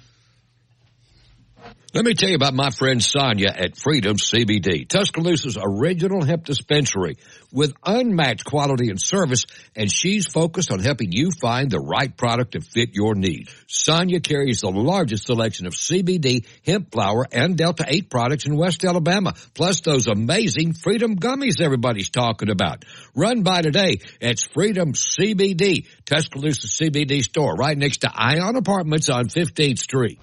Let 1.95 2.03
me 2.03 2.13
tell 2.13 2.27
you 2.27 2.35
about 2.35 2.53
my 2.53 2.71
friend 2.71 3.01
Sonia 3.01 3.47
at 3.47 3.77
Freedom 3.77 4.17
CBD, 4.17 4.85
Tuscaloosa's 4.85 5.57
original 5.57 6.25
hemp 6.25 6.43
dispensary 6.43 7.15
with 7.53 7.73
unmatched 7.85 8.43
quality 8.43 8.89
and 8.89 9.01
service, 9.01 9.45
and 9.77 9.89
she's 9.89 10.27
focused 10.27 10.73
on 10.73 10.79
helping 10.79 11.13
you 11.13 11.31
find 11.31 11.71
the 11.71 11.79
right 11.79 12.17
product 12.17 12.51
to 12.51 12.59
fit 12.59 12.89
your 12.91 13.15
need. 13.15 13.47
Sonia 13.67 14.19
carries 14.19 14.59
the 14.59 14.71
largest 14.71 15.25
selection 15.25 15.67
of 15.67 15.73
CBD, 15.73 16.45
hemp 16.65 16.91
flower, 16.91 17.27
and 17.31 17.55
Delta 17.55 17.85
8 17.87 18.09
products 18.09 18.45
in 18.45 18.57
West 18.57 18.83
Alabama, 18.83 19.33
plus 19.53 19.79
those 19.79 20.07
amazing 20.07 20.73
Freedom 20.73 21.15
gummies 21.15 21.61
everybody's 21.61 22.09
talking 22.09 22.49
about. 22.49 22.83
Run 23.15 23.43
by 23.43 23.61
today. 23.61 24.01
It's 24.19 24.43
Freedom 24.43 24.91
CBD, 24.91 25.87
Tuscaloosa 26.03 26.67
CBD 26.67 27.23
store, 27.23 27.55
right 27.55 27.77
next 27.77 27.99
to 27.99 28.11
Ion 28.13 28.57
Apartments 28.57 29.07
on 29.07 29.29
15th 29.29 29.79
Street. 29.79 30.19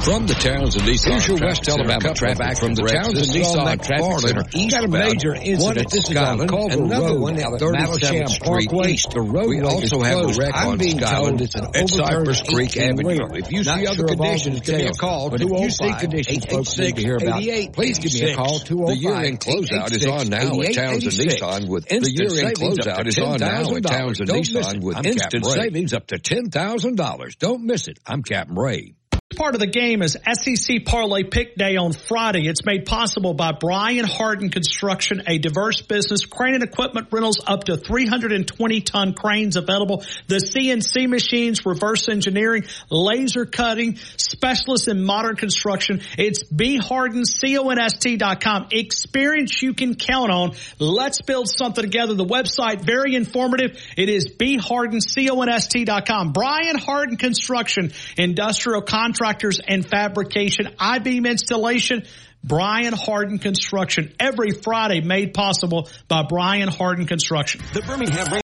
From 0.00 0.26
the 0.26 0.34
Townsend 0.34 0.84
Nissan 0.86 1.10
Here's 1.10 1.26
your 1.26 1.38
West 1.42 1.68
Alabama 1.68 2.10
of 2.10 2.16
traffic 2.16 2.58
from 2.58 2.74
the 2.74 2.84
wrecks. 2.84 2.94
Townsend 2.94 3.16
This 3.18 3.34
is 3.34 3.56
on 3.56 3.66
Nissan 3.66 3.82
Traffic 3.82 4.18
Center 4.22 4.44
got 4.70 4.84
a 4.84 4.88
major 4.88 5.30
One 5.34 5.42
incident 5.42 5.78
at 5.78 5.90
this 5.90 6.04
is 6.04 6.10
Scotland, 6.14 6.50
another 6.50 7.18
Road 7.18 7.20
one 7.20 7.36
at 7.36 7.52
at 7.52 7.60
37th 7.60 7.98
37th 7.98 8.28
Street 8.28 8.70
Parkway. 8.70 8.92
East. 8.92 9.10
The 9.10 9.20
roadway 9.20 9.56
We 9.58 9.62
also 9.62 10.02
have 10.02 10.18
a 10.22 10.32
wreck 10.38 10.54
I'm 10.54 10.68
on 10.68 10.78
being 10.78 11.00
Scotland 11.00 11.40
it's 11.40 11.54
an 11.56 11.66
at 11.74 11.90
Cypress 11.90 12.42
Creek 12.42 12.76
Avenue. 12.76 13.26
If 13.34 13.50
you 13.50 13.64
see 13.64 13.86
other 13.86 14.06
conditions, 14.06 14.60
give 14.60 14.78
me 14.78 14.86
a 14.86 14.92
call. 14.92 15.30
but 15.30 15.40
But 15.42 15.42
if 15.42 15.50
you 15.50 15.66
oh 15.66 15.68
see 15.68 15.92
conditions 15.98 16.44
folks 16.46 16.78
need 16.78 16.94
to 16.94 17.02
hear 17.02 17.16
about, 17.18 17.42
please 17.74 17.98
give 17.98 18.14
me 18.14 18.32
a 18.32 18.36
call. 18.36 18.62
Oh 18.70 18.86
the 18.86 18.96
year-end 18.96 19.40
closeout 19.40 19.92
is 19.92 20.06
on 20.06 20.28
now 20.30 20.60
at 20.62 20.74
Townsend 20.74 21.18
Nissan 21.18 21.68
with 21.68 21.88
the 21.88 21.98
year-end 22.06 22.54
closeout 22.54 23.06
is 23.06 23.18
on 23.18 23.40
now 23.40 23.74
at 23.74 23.82
Townsend 23.82 24.30
Nissan 24.30 24.80
with 24.80 25.04
instant 25.04 25.44
savings 25.44 25.92
up 25.92 26.06
to 26.08 26.18
$10,000. 26.18 27.38
Don't 27.38 27.64
miss 27.64 27.88
it. 27.88 27.98
I'm 28.06 28.22
Captain 28.22 28.54
Ray. 28.54 28.97
Part 29.36 29.54
of 29.54 29.60
the 29.60 29.66
game 29.66 30.00
is 30.00 30.16
SEC 30.24 30.86
Parlay 30.86 31.22
Pick 31.22 31.54
Day 31.54 31.76
on 31.76 31.92
Friday. 31.92 32.48
It's 32.48 32.64
made 32.64 32.86
possible 32.86 33.34
by 33.34 33.52
Brian 33.52 34.06
Harden 34.06 34.48
Construction, 34.48 35.24
a 35.26 35.36
diverse 35.36 35.82
business, 35.82 36.24
crane 36.24 36.54
and 36.54 36.62
equipment 36.62 37.08
rentals 37.12 37.38
up 37.46 37.64
to 37.64 37.76
320 37.76 38.80
ton 38.80 39.12
cranes 39.12 39.56
available, 39.56 40.02
the 40.28 40.36
CNC 40.36 41.10
machines, 41.10 41.66
reverse 41.66 42.08
engineering, 42.08 42.64
laser 42.88 43.44
cutting, 43.44 43.96
specialists 43.96 44.88
in 44.88 45.04
modern 45.04 45.36
construction. 45.36 46.00
It's 46.16 46.42
bhardenconst.com. 46.44 48.68
Experience 48.72 49.62
you 49.62 49.74
can 49.74 49.94
count 49.94 50.32
on. 50.32 50.52
Let's 50.78 51.20
build 51.20 51.50
something 51.50 51.84
together. 51.84 52.14
The 52.14 52.24
website, 52.24 52.80
very 52.80 53.14
informative. 53.14 53.78
It 53.94 54.08
is 54.08 54.30
bhardenconst.com. 54.30 56.32
Brian 56.32 56.78
Harden 56.78 57.18
Construction, 57.18 57.92
industrial 58.16 58.80
contractors 58.80 59.17
and 59.66 59.88
fabrication, 59.88 60.68
I-beam 60.78 61.26
installation, 61.26 62.04
Brian 62.44 62.92
Harden 62.92 63.38
Construction. 63.38 64.14
Every 64.20 64.50
Friday 64.50 65.00
made 65.00 65.34
possible 65.34 65.88
by 66.06 66.22
Brian 66.28 66.68
Harden 66.68 67.06
Construction. 67.06 67.60
The 67.74 67.82
Birmingham 67.82 68.26
Ra- 68.32 68.40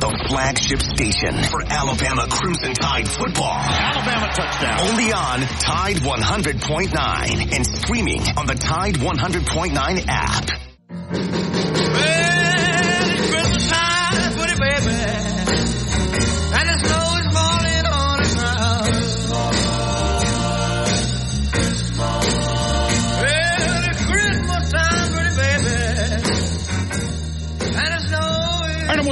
the 0.00 0.26
flagship 0.28 0.80
station 0.80 1.34
for 1.44 1.62
Alabama 1.62 2.26
Crimson 2.30 2.72
Tide 2.72 3.06
football. 3.06 3.52
Alabama 3.54 4.32
touchdown. 4.32 4.80
Only 4.88 5.12
on 5.12 5.40
Tide 5.40 5.96
100.9 5.96 7.54
and 7.54 7.66
streaming 7.66 8.22
on 8.36 8.46
the 8.46 8.54
Tide 8.54 8.94
100.9 8.94 10.04
app. 10.08 11.89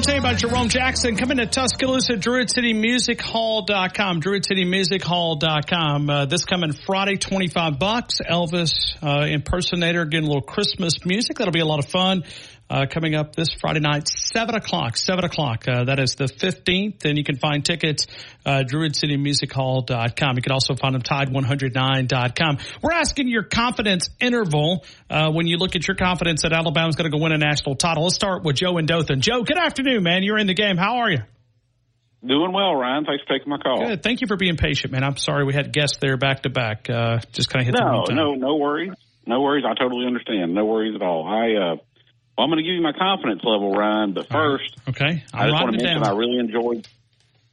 You 0.08 0.14
about 0.20 0.38
Jerome 0.38 0.70
Jackson 0.70 1.16
coming 1.16 1.36
to 1.36 1.44
Tuscaloosa, 1.44 2.14
DruidCityMusicHall.com, 2.14 4.22
DruidCityMusicHall.com. 4.22 6.08
Uh, 6.08 6.24
this 6.24 6.46
coming 6.46 6.72
Friday, 6.72 7.18
25 7.18 7.78
bucks. 7.78 8.20
Elvis, 8.26 8.96
uh, 9.02 9.26
impersonator, 9.26 10.06
getting 10.06 10.24
a 10.24 10.28
little 10.28 10.40
Christmas 10.40 11.04
music. 11.04 11.36
That'll 11.36 11.52
be 11.52 11.60
a 11.60 11.66
lot 11.66 11.78
of 11.78 11.90
fun. 11.90 12.24
Uh, 12.70 12.84
coming 12.84 13.14
up 13.14 13.34
this 13.34 13.48
Friday 13.58 13.80
night, 13.80 14.08
7 14.08 14.54
o'clock, 14.54 14.98
7 14.98 15.24
o'clock. 15.24 15.66
Uh, 15.66 15.84
that 15.84 15.98
is 15.98 16.16
the 16.16 16.26
15th. 16.26 17.06
And 17.06 17.16
you 17.16 17.24
can 17.24 17.36
find 17.36 17.64
tickets, 17.64 18.06
uh, 18.44 18.62
DruidCityMusicHall.com. 18.70 20.36
You 20.36 20.42
can 20.42 20.52
also 20.52 20.74
find 20.74 20.94
them 20.94 21.02
Tide109.com. 21.02 22.58
We're 22.82 22.92
asking 22.92 23.28
your 23.28 23.44
confidence 23.44 24.10
interval, 24.20 24.84
uh, 25.08 25.30
when 25.30 25.46
you 25.46 25.56
look 25.56 25.76
at 25.76 25.88
your 25.88 25.96
confidence 25.96 26.42
that 26.42 26.52
Alabama's 26.52 26.96
going 26.96 27.10
to 27.10 27.16
go 27.16 27.22
win 27.22 27.32
a 27.32 27.38
national 27.38 27.76
title. 27.76 28.02
Let's 28.02 28.16
start 28.16 28.44
with 28.44 28.56
Joe 28.56 28.76
and 28.76 28.86
Dothan. 28.86 29.22
Joe, 29.22 29.42
good 29.44 29.58
afternoon, 29.58 30.02
man. 30.02 30.22
You're 30.22 30.38
in 30.38 30.46
the 30.46 30.54
game. 30.54 30.76
How 30.76 30.98
are 30.98 31.10
you? 31.10 31.18
Doing 32.26 32.52
well, 32.52 32.74
Ryan. 32.74 33.04
Thanks 33.04 33.22
for 33.24 33.38
taking 33.38 33.48
my 33.48 33.58
call. 33.58 33.86
Good. 33.86 34.02
Thank 34.02 34.20
you 34.20 34.26
for 34.26 34.36
being 34.36 34.56
patient, 34.56 34.92
man. 34.92 35.04
I'm 35.04 35.16
sorry 35.16 35.44
we 35.44 35.54
had 35.54 35.72
guests 35.72 35.98
there 36.00 36.16
back 36.16 36.42
to 36.42 36.50
back. 36.50 36.90
Uh, 36.90 37.18
just 37.32 37.48
kind 37.48 37.62
of 37.62 37.66
hit 37.66 37.76
the 37.76 38.12
No, 38.12 38.32
no, 38.32 38.34
no 38.34 38.56
worries. 38.56 38.92
No 39.24 39.40
worries. 39.40 39.64
I 39.64 39.74
totally 39.74 40.06
understand. 40.06 40.52
No 40.52 40.64
worries 40.64 40.96
at 40.96 41.02
all. 41.02 41.26
I, 41.26 41.54
uh, 41.54 41.76
well, 42.38 42.44
I'm 42.44 42.50
going 42.50 42.58
to 42.58 42.62
give 42.62 42.74
you 42.76 42.82
my 42.82 42.92
confidence 42.92 43.40
level, 43.42 43.72
Ryan. 43.72 44.14
But 44.14 44.28
first, 44.30 44.76
Okay. 44.88 45.24
I 45.34 45.38
I'm 45.42 45.50
just 45.50 45.60
want 45.62 45.76
to 45.76 45.82
mention 45.82 46.02
down. 46.02 46.04
I 46.06 46.16
really 46.16 46.38
enjoyed, 46.38 46.86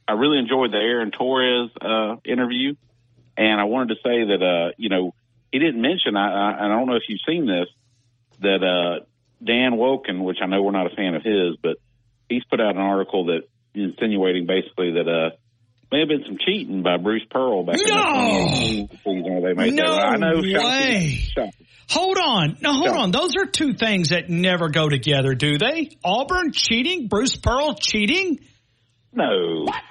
I 0.06 0.12
really 0.12 0.38
enjoyed 0.38 0.70
the 0.70 0.78
Aaron 0.78 1.10
Torres 1.10 1.70
uh, 1.80 2.16
interview, 2.24 2.74
and 3.36 3.60
I 3.60 3.64
wanted 3.64 3.88
to 3.88 3.96
say 3.96 4.24
that 4.30 4.42
uh, 4.42 4.72
you 4.78 4.88
know 4.88 5.12
he 5.50 5.58
didn't 5.58 5.82
mention. 5.82 6.16
I, 6.16 6.28
I, 6.30 6.50
and 6.64 6.72
I 6.72 6.76
don't 6.78 6.86
know 6.86 6.94
if 6.94 7.02
you've 7.08 7.20
seen 7.26 7.46
this 7.46 7.66
that 8.40 8.62
uh, 8.62 9.04
Dan 9.44 9.72
Wolken, 9.72 10.22
which 10.22 10.38
I 10.40 10.46
know 10.46 10.62
we're 10.62 10.70
not 10.70 10.86
a 10.92 10.94
fan 10.94 11.14
of 11.16 11.22
his, 11.24 11.56
but 11.60 11.78
he's 12.28 12.44
put 12.44 12.60
out 12.60 12.76
an 12.76 12.80
article 12.82 13.26
that 13.26 13.40
insinuating 13.74 14.46
basically 14.46 14.92
that 14.92 15.08
uh, 15.08 15.30
may 15.92 16.00
have 16.00 16.08
been 16.08 16.22
some 16.26 16.38
cheating 16.38 16.82
by 16.82 16.96
Bruce 16.96 17.24
Pearl 17.30 17.64
back 17.64 17.76
in 17.76 17.82
the 17.86 17.90
2018 17.90 18.88
season 19.04 19.32
where 19.34 19.40
they 19.54 19.60
made 19.60 19.74
No 19.74 19.94
that. 19.96 20.00
I 20.02 20.16
know. 20.16 20.42
shocking. 20.42 21.08
Shocking. 21.34 21.65
Hold 21.88 22.18
on. 22.18 22.58
No, 22.60 22.72
hold 22.72 22.96
on. 22.96 23.10
Those 23.12 23.36
are 23.36 23.46
two 23.46 23.74
things 23.74 24.08
that 24.08 24.28
never 24.28 24.68
go 24.68 24.88
together, 24.88 25.34
do 25.34 25.56
they? 25.56 25.96
Auburn 26.04 26.52
cheating? 26.52 27.06
Bruce 27.08 27.36
Pearl 27.36 27.74
cheating? 27.74 28.40
No. 29.12 29.64
What? 29.64 29.82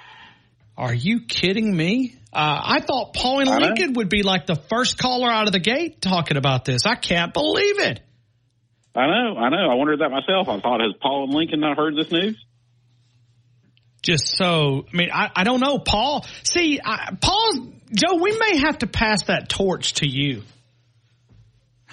Are 0.76 0.94
you 0.94 1.20
kidding 1.20 1.74
me? 1.74 2.16
Uh, 2.32 2.60
I 2.64 2.80
thought 2.80 3.14
Paul 3.14 3.40
and 3.40 3.62
Lincoln 3.62 3.94
would 3.94 4.10
be 4.10 4.22
like 4.22 4.44
the 4.44 4.56
first 4.56 4.98
caller 4.98 5.30
out 5.30 5.46
of 5.46 5.52
the 5.52 5.58
gate 5.58 6.02
talking 6.02 6.36
about 6.36 6.66
this. 6.66 6.84
I 6.84 6.96
can't 6.96 7.32
believe 7.32 7.80
it. 7.80 8.00
I 8.94 9.06
know, 9.06 9.36
I 9.38 9.48
know. 9.48 9.70
I 9.70 9.74
wondered 9.74 10.00
that 10.00 10.10
myself. 10.10 10.48
I 10.48 10.60
thought, 10.60 10.80
has 10.80 10.92
Paul 11.00 11.24
and 11.24 11.34
Lincoln 11.34 11.60
not 11.60 11.78
heard 11.78 11.96
this 11.96 12.10
news? 12.10 12.36
Just 14.02 14.36
so, 14.36 14.86
I 14.92 14.96
mean, 14.96 15.10
I, 15.12 15.30
I 15.34 15.44
don't 15.44 15.60
know. 15.60 15.78
Paul, 15.78 16.26
see, 16.44 16.80
I, 16.84 17.14
Paul, 17.20 17.72
Joe, 17.92 18.16
we 18.20 18.38
may 18.38 18.58
have 18.58 18.78
to 18.78 18.86
pass 18.86 19.24
that 19.24 19.48
torch 19.48 19.94
to 19.94 20.08
you. 20.08 20.42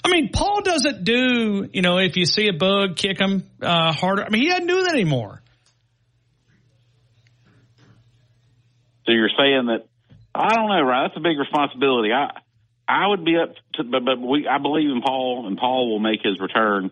I 0.03 0.09
mean, 0.09 0.30
Paul 0.34 0.61
doesn't 0.61 1.03
do, 1.05 1.69
you 1.71 1.81
know, 1.81 1.97
if 1.97 2.17
you 2.17 2.25
see 2.25 2.47
a 2.49 2.53
bug, 2.53 2.97
kick 2.97 3.19
him 3.19 3.49
uh, 3.61 3.93
harder. 3.93 4.23
I 4.23 4.30
mean, 4.30 4.41
he 4.41 4.49
doesn't 4.49 4.67
do 4.67 4.84
that 4.84 4.93
anymore. 4.93 5.41
So 9.05 9.11
you're 9.11 9.30
saying 9.38 9.67
that 9.67 9.85
I 10.35 10.55
don't 10.55 10.67
know, 10.67 10.81
right? 10.81 11.07
That's 11.07 11.17
a 11.17 11.21
big 11.21 11.38
responsibility. 11.38 12.11
I 12.11 12.31
I 12.88 13.07
would 13.07 13.23
be 13.23 13.38
up 13.38 13.53
to, 13.75 13.84
but 13.84 14.03
but 14.03 14.19
we 14.19 14.47
I 14.47 14.57
believe 14.57 14.89
in 14.89 15.01
Paul, 15.01 15.45
and 15.47 15.57
Paul 15.57 15.91
will 15.91 15.99
make 15.99 16.21
his 16.23 16.39
return 16.39 16.91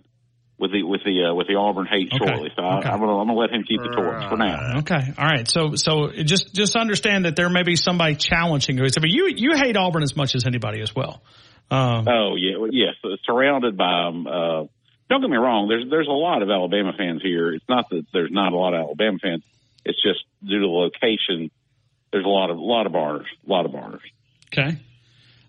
with 0.57 0.71
the 0.71 0.83
with 0.83 1.01
the 1.03 1.29
uh, 1.29 1.33
with 1.33 1.47
the 1.47 1.55
Auburn 1.55 1.88
hate 1.88 2.13
Okay. 2.13 2.17
shortly. 2.17 2.49
So 2.55 2.63
I, 2.63 2.77
I'm 2.77 2.99
gonna 2.99 3.17
I'm 3.17 3.27
gonna 3.27 3.39
let 3.39 3.49
him 3.49 3.63
keep 3.67 3.81
the 3.81 3.89
torch 3.89 4.23
for 4.29 4.38
now. 4.38 4.79
Okay, 4.79 5.13
all 5.17 5.25
right. 5.25 5.47
So, 5.49 5.75
so 5.75 6.11
just 6.11 6.53
just 6.53 6.75
understand 6.75 7.25
that 7.25 7.35
there 7.35 7.49
may 7.49 7.63
be 7.63 7.75
somebody 7.75 8.15
challenging 8.15 8.77
you. 8.77 8.83
But 8.83 9.09
you 9.09 9.31
you 9.35 9.55
hate 9.55 9.75
Auburn 9.75 10.03
as 10.03 10.15
much 10.15 10.35
as 10.35 10.45
anybody 10.45 10.81
as 10.81 10.95
well. 10.95 11.21
Um, 11.72 12.07
Oh 12.07 12.35
yeah, 12.35 12.68
yes, 12.69 12.95
surrounded 13.26 13.77
by. 13.77 14.07
Um, 14.07 14.27
uh, 14.27 14.65
don't 15.10 15.22
get 15.22 15.30
me 15.30 15.38
wrong. 15.38 15.68
There's 15.68 15.89
there's 15.89 16.07
a 16.07 16.11
lot 16.11 16.41
of 16.43 16.49
Alabama 16.49 16.91
fans 16.98 17.22
here. 17.22 17.53
It's 17.53 17.68
not 17.68 17.89
that 17.89 18.06
there's 18.14 18.31
not 18.31 18.53
a 18.53 18.57
lot 18.57 18.73
of 18.73 18.81
Alabama 18.81 19.18
fans. 19.22 19.43
It's 19.85 20.02
just 20.02 20.19
due 20.43 20.60
to 20.60 20.68
the 20.68 20.68
location. 20.68 21.49
There's 22.11 22.26
a 22.26 22.30
lot 22.30 22.49
of 22.52 22.57
a 22.57 22.61
lot 22.61 22.85
of 22.85 22.91
bars, 22.91 23.26
a 23.48 23.49
lot 23.49 23.65
of 23.65 23.72
bars. 23.72 24.02
okay. 24.53 24.77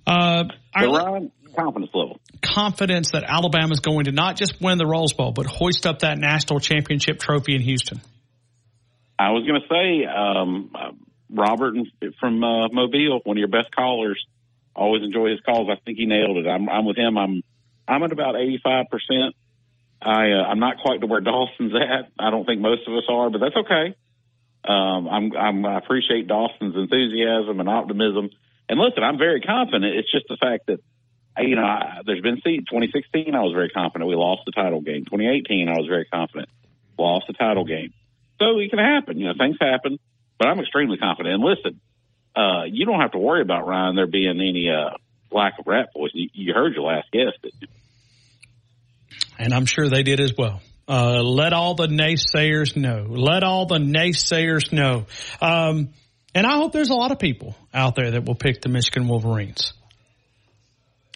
Uh, 0.07 0.44
But 0.74 0.89
Ryan, 0.89 1.31
confidence 1.55 1.90
level. 1.94 2.20
confidence 2.40 3.12
that 3.12 3.24
Alabama's 3.24 3.81
going 3.81 4.05
to 4.05 4.12
not 4.12 4.36
just 4.36 4.61
win 4.61 4.78
the 4.78 4.86
Rose 4.86 5.12
Bowl, 5.12 5.32
but 5.32 5.47
hoist 5.47 5.86
up 5.86 6.01
that 6.01 6.19
national 6.19 6.61
championship 6.61 7.19
trophy 7.19 7.55
in 7.55 7.61
Houston. 7.62 8.01
I 9.19 9.31
was 9.31 9.47
going 9.47 9.61
to 9.61 9.69
say, 9.69 10.07
um, 10.07 10.70
uh, 10.74 10.93
Robert 11.31 11.74
from 12.19 12.43
uh, 12.43 12.69
Mobile, 12.73 13.20
one 13.24 13.36
of 13.36 13.39
your 13.39 13.49
best 13.49 13.74
callers. 13.74 14.20
Always 14.74 15.03
enjoy 15.03 15.31
his 15.31 15.40
calls. 15.40 15.69
I 15.70 15.77
think 15.85 15.99
he 15.99 16.07
nailed 16.07 16.39
it. 16.39 16.49
I'm, 16.49 16.69
I'm 16.69 16.85
with 16.85 16.97
him. 16.97 17.19
I'm 17.19 17.43
I'm 17.86 18.03
at 18.03 18.12
about 18.12 18.36
85 18.36 18.86
percent. 18.90 19.35
I 20.01 20.32
uh, 20.32 20.44
I'm 20.44 20.59
not 20.59 20.78
quite 20.78 21.01
to 21.01 21.07
where 21.07 21.20
Dawson's 21.32 21.74
at. 21.74 22.11
I 22.19 22.31
don't 22.31 22.44
think 22.44 22.61
most 22.61 22.86
of 22.86 22.94
us 22.94 23.05
are, 23.09 23.31
but 23.31 23.39
that's 23.39 23.57
okay. 23.57 23.94
Um, 24.65 25.09
I'm, 25.09 25.36
I'm 25.36 25.66
I 25.66 25.78
appreciate 25.78 26.28
Dawson's 26.28 26.77
enthusiasm 26.77 27.59
and 27.61 27.69
optimism. 27.69 28.31
And 28.69 28.78
listen, 28.81 29.03
I'm 29.03 29.19
very 29.19 29.40
confident. 29.40 29.97
It's 29.97 30.11
just 30.11 30.27
the 30.28 30.36
fact 30.36 30.66
that 30.69 30.78
you 31.39 31.57
know 31.57 31.65
I, 31.65 32.01
there's 32.07 32.23
been 32.23 32.40
see 32.44 32.59
2016. 32.59 33.35
I 33.35 33.40
was 33.40 33.53
very 33.53 33.70
confident 33.70 34.09
we 34.09 34.15
lost 34.15 34.43
the 34.47 34.53
title 34.53 34.81
game. 34.81 35.05
2018, 35.05 35.69
I 35.69 35.73
was 35.73 35.86
very 35.89 36.05
confident 36.07 36.49
lost 36.99 37.27
the 37.27 37.35
title 37.35 37.65
game. 37.65 37.93
So 38.39 38.59
it 38.59 38.70
can 38.70 38.78
happen. 38.78 39.19
You 39.19 39.28
know, 39.28 39.35
things 39.39 39.57
happen, 39.61 39.99
but 40.39 40.49
I'm 40.49 40.59
extremely 40.61 40.97
confident. 40.97 41.35
And 41.35 41.44
listen, 41.44 41.81
uh, 42.36 42.64
you 42.64 42.86
don't 42.86 43.00
have 43.00 43.12
to 43.12 43.18
worry 43.18 43.42
about 43.42 43.66
Ryan 43.66 43.96
there 43.96 44.06
being 44.06 44.40
any 44.40 44.68
uh, 44.70 44.96
lack 45.30 45.59
of 45.59 45.66
rat 45.66 45.90
voice. 45.94 46.10
You, 46.14 46.28
you 46.32 46.54
heard 46.54 46.74
your 46.74 46.84
last 46.84 47.10
guest. 47.12 47.38
and 49.38 49.52
I'm 49.52 49.66
sure 49.66 49.88
they 49.88 50.02
did 50.02 50.20
as 50.20 50.34
well. 50.36 50.60
Uh, 50.88 51.22
let 51.22 51.52
all 51.52 51.74
the 51.74 51.86
naysayers 51.86 52.76
know. 52.76 53.06
Let 53.09 53.44
all 53.44 53.66
the 53.66 53.78
naysayers 53.78 54.72
know. 54.72 55.06
Um, 55.40 55.90
And 56.34 56.46
I 56.46 56.56
hope 56.56 56.72
there's 56.72 56.90
a 56.90 56.94
lot 56.94 57.12
of 57.12 57.18
people 57.18 57.54
out 57.74 57.94
there 57.94 58.12
that 58.12 58.24
will 58.24 58.34
pick 58.34 58.62
the 58.62 58.68
Michigan 58.68 59.06
Wolverines. 59.06 59.74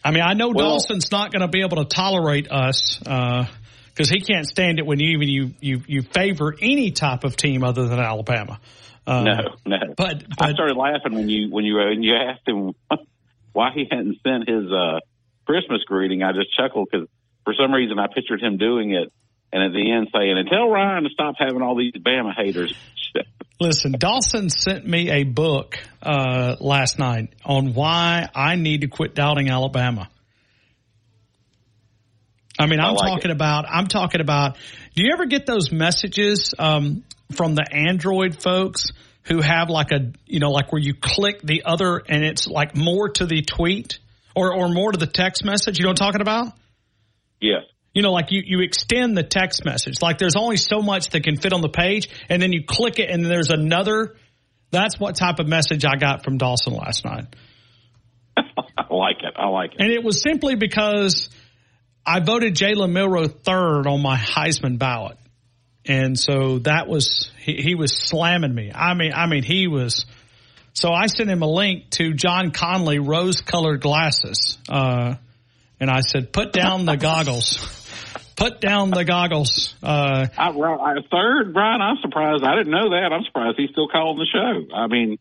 I 0.04 0.10
mean, 0.10 0.22
I 0.22 0.34
know 0.34 0.50
well, 0.54 0.78
Dawson's 0.78 1.10
not 1.10 1.32
going 1.32 1.40
to 1.40 1.48
be 1.48 1.62
able 1.62 1.78
to 1.78 1.84
tolerate 1.84 2.48
us 2.50 2.98
because 2.98 4.10
uh, 4.10 4.14
he 4.14 4.20
can't 4.20 4.46
stand 4.46 4.78
it 4.78 4.86
when 4.86 5.00
you 5.00 5.16
even 5.16 5.28
you, 5.28 5.54
you 5.60 5.82
you 5.88 6.02
favor 6.02 6.54
any 6.60 6.92
type 6.92 7.24
of 7.24 7.34
team 7.34 7.64
other 7.64 7.88
than 7.88 7.98
Alabama. 7.98 8.60
Uh, 9.06 9.22
no, 9.22 9.36
no. 9.66 9.76
But, 9.96 10.24
but, 10.36 10.48
I 10.48 10.52
started 10.52 10.76
laughing 10.76 11.14
when 11.14 11.28
you 11.28 11.48
when 11.50 11.64
you 11.64 11.76
when 11.76 12.02
you 12.02 12.14
asked 12.16 12.46
him 12.46 12.72
why 13.52 13.70
he 13.74 13.86
hadn't 13.88 14.16
sent 14.22 14.48
his 14.48 14.70
uh, 14.70 15.00
Christmas 15.46 15.82
greeting. 15.86 16.22
I 16.22 16.32
just 16.32 16.54
chuckled 16.56 16.88
because 16.90 17.08
for 17.44 17.54
some 17.54 17.72
reason 17.72 17.98
I 17.98 18.06
pictured 18.12 18.42
him 18.42 18.56
doing 18.56 18.92
it, 18.92 19.12
and 19.52 19.62
at 19.62 19.72
the 19.72 19.92
end 19.92 20.08
saying, 20.12 20.36
"And 20.36 20.48
tell 20.48 20.68
Ryan 20.68 21.04
to 21.04 21.10
stop 21.10 21.36
having 21.38 21.62
all 21.62 21.76
these 21.76 21.92
Bama 21.92 22.34
haters." 22.36 22.74
Listen, 23.60 23.92
Dawson 23.92 24.50
sent 24.50 24.86
me 24.86 25.10
a 25.10 25.22
book 25.22 25.78
uh, 26.02 26.56
last 26.60 26.98
night 26.98 27.32
on 27.42 27.72
why 27.72 28.28
I 28.34 28.56
need 28.56 28.82
to 28.82 28.88
quit 28.88 29.14
doubting 29.14 29.48
Alabama. 29.48 30.10
I 32.58 32.66
mean, 32.66 32.80
I'm 32.80 32.94
like 32.94 33.08
talking 33.08 33.30
it. 33.30 33.34
about. 33.34 33.64
I'm 33.68 33.86
talking 33.86 34.20
about. 34.20 34.56
Do 34.94 35.02
you 35.02 35.12
ever 35.12 35.26
get 35.26 35.46
those 35.46 35.70
messages 35.72 36.54
um, 36.58 37.04
from 37.32 37.54
the 37.54 37.64
Android 37.70 38.40
folks 38.40 38.92
who 39.24 39.40
have 39.40 39.68
like 39.70 39.90
a, 39.90 40.12
you 40.26 40.40
know, 40.40 40.50
like 40.50 40.72
where 40.72 40.80
you 40.80 40.94
click 40.94 41.42
the 41.42 41.64
other 41.64 42.02
and 42.08 42.24
it's 42.24 42.46
like 42.46 42.76
more 42.76 43.08
to 43.10 43.26
the 43.26 43.42
tweet 43.42 43.98
or 44.34 44.54
or 44.54 44.68
more 44.68 44.92
to 44.92 44.98
the 44.98 45.06
text 45.06 45.44
message? 45.44 45.78
You 45.78 45.84
know 45.84 45.90
what 45.90 46.00
I'm 46.00 46.06
talking 46.06 46.20
about? 46.20 46.52
Yes 47.40 47.62
you 47.96 48.02
know, 48.02 48.12
like 48.12 48.30
you, 48.30 48.42
you 48.44 48.60
extend 48.60 49.16
the 49.16 49.22
text 49.22 49.64
message. 49.64 50.02
Like 50.02 50.18
there's 50.18 50.36
only 50.36 50.58
so 50.58 50.82
much 50.82 51.08
that 51.10 51.24
can 51.24 51.38
fit 51.38 51.54
on 51.54 51.62
the 51.62 51.70
page, 51.70 52.10
and 52.28 52.42
then 52.42 52.52
you 52.52 52.62
click 52.62 52.98
it, 52.98 53.08
and 53.08 53.24
there's 53.24 53.48
another. 53.48 54.16
That's 54.70 55.00
what 55.00 55.16
type 55.16 55.38
of 55.38 55.48
message 55.48 55.86
I 55.86 55.96
got 55.96 56.22
from 56.22 56.36
Dawson 56.36 56.74
last 56.74 57.06
night. 57.06 57.24
I 58.36 58.94
like 58.94 59.22
it. 59.22 59.32
I 59.34 59.48
like 59.48 59.72
it. 59.72 59.80
And 59.80 59.90
it 59.90 60.04
was 60.04 60.20
simply 60.20 60.56
because 60.56 61.30
I 62.04 62.20
voted 62.20 62.54
Jalen 62.54 62.92
Milroe 62.92 63.28
third 63.28 63.86
on 63.86 64.02
my 64.02 64.18
Heisman 64.18 64.78
ballot. 64.78 65.16
And 65.88 66.18
so 66.18 66.58
that 66.60 66.88
was 66.88 67.30
he, 67.38 67.56
he 67.56 67.74
was 67.74 67.96
slamming 67.96 68.54
me. 68.54 68.72
I 68.74 68.94
mean, 68.94 69.12
I 69.14 69.26
mean, 69.26 69.42
he 69.42 69.68
was. 69.68 70.04
So 70.72 70.92
I 70.92 71.06
sent 71.06 71.30
him 71.30 71.42
a 71.42 71.50
link 71.50 71.90
to 71.92 72.12
John 72.12 72.50
Conley 72.50 72.98
rose 72.98 73.40
colored 73.40 73.80
glasses, 73.80 74.58
uh, 74.68 75.14
and 75.80 75.90
I 75.90 76.00
said, 76.00 76.32
"Put 76.32 76.52
down 76.52 76.84
the 76.84 76.96
goggles." 76.96 77.58
put 78.36 78.60
down 78.60 78.90
the 78.90 79.04
goggles. 79.04 79.74
Uh, 79.82 80.26
I, 80.36 80.50
I, 80.50 80.94
third, 81.10 81.54
Brian, 81.54 81.80
I'm 81.80 81.96
surprised. 82.02 82.44
I 82.44 82.54
didn't 82.54 82.70
know 82.70 82.90
that. 82.90 83.10
I'm 83.12 83.24
surprised 83.24 83.56
he's 83.58 83.70
still 83.70 83.88
calling 83.88 84.18
the 84.18 84.26
show. 84.26 84.74
I 84.74 84.86
mean, 84.86 85.18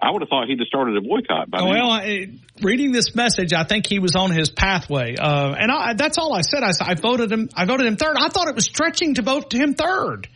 I 0.00 0.10
would 0.10 0.20
have 0.20 0.28
thought 0.28 0.46
he'd 0.46 0.58
have 0.58 0.68
started 0.68 0.96
a 0.96 1.00
boycott 1.00 1.50
by 1.50 1.62
well, 1.62 1.90
I, 1.90 2.28
reading 2.60 2.92
this 2.92 3.14
message, 3.14 3.54
I 3.54 3.64
think 3.64 3.86
he 3.86 3.98
was 3.98 4.14
on 4.14 4.30
his 4.30 4.50
pathway, 4.50 5.16
uh, 5.16 5.54
and 5.58 5.72
I, 5.72 5.94
that's 5.94 6.18
all 6.18 6.34
I 6.34 6.42
said. 6.42 6.62
I, 6.62 6.72
I 6.80 6.94
voted 6.94 7.32
him. 7.32 7.48
I 7.54 7.64
voted 7.64 7.86
him 7.86 7.96
third. 7.96 8.16
I 8.18 8.28
thought 8.28 8.48
it 8.48 8.54
was 8.54 8.66
stretching 8.66 9.14
to 9.14 9.22
vote 9.22 9.52
him 9.52 9.74
third. 9.74 10.28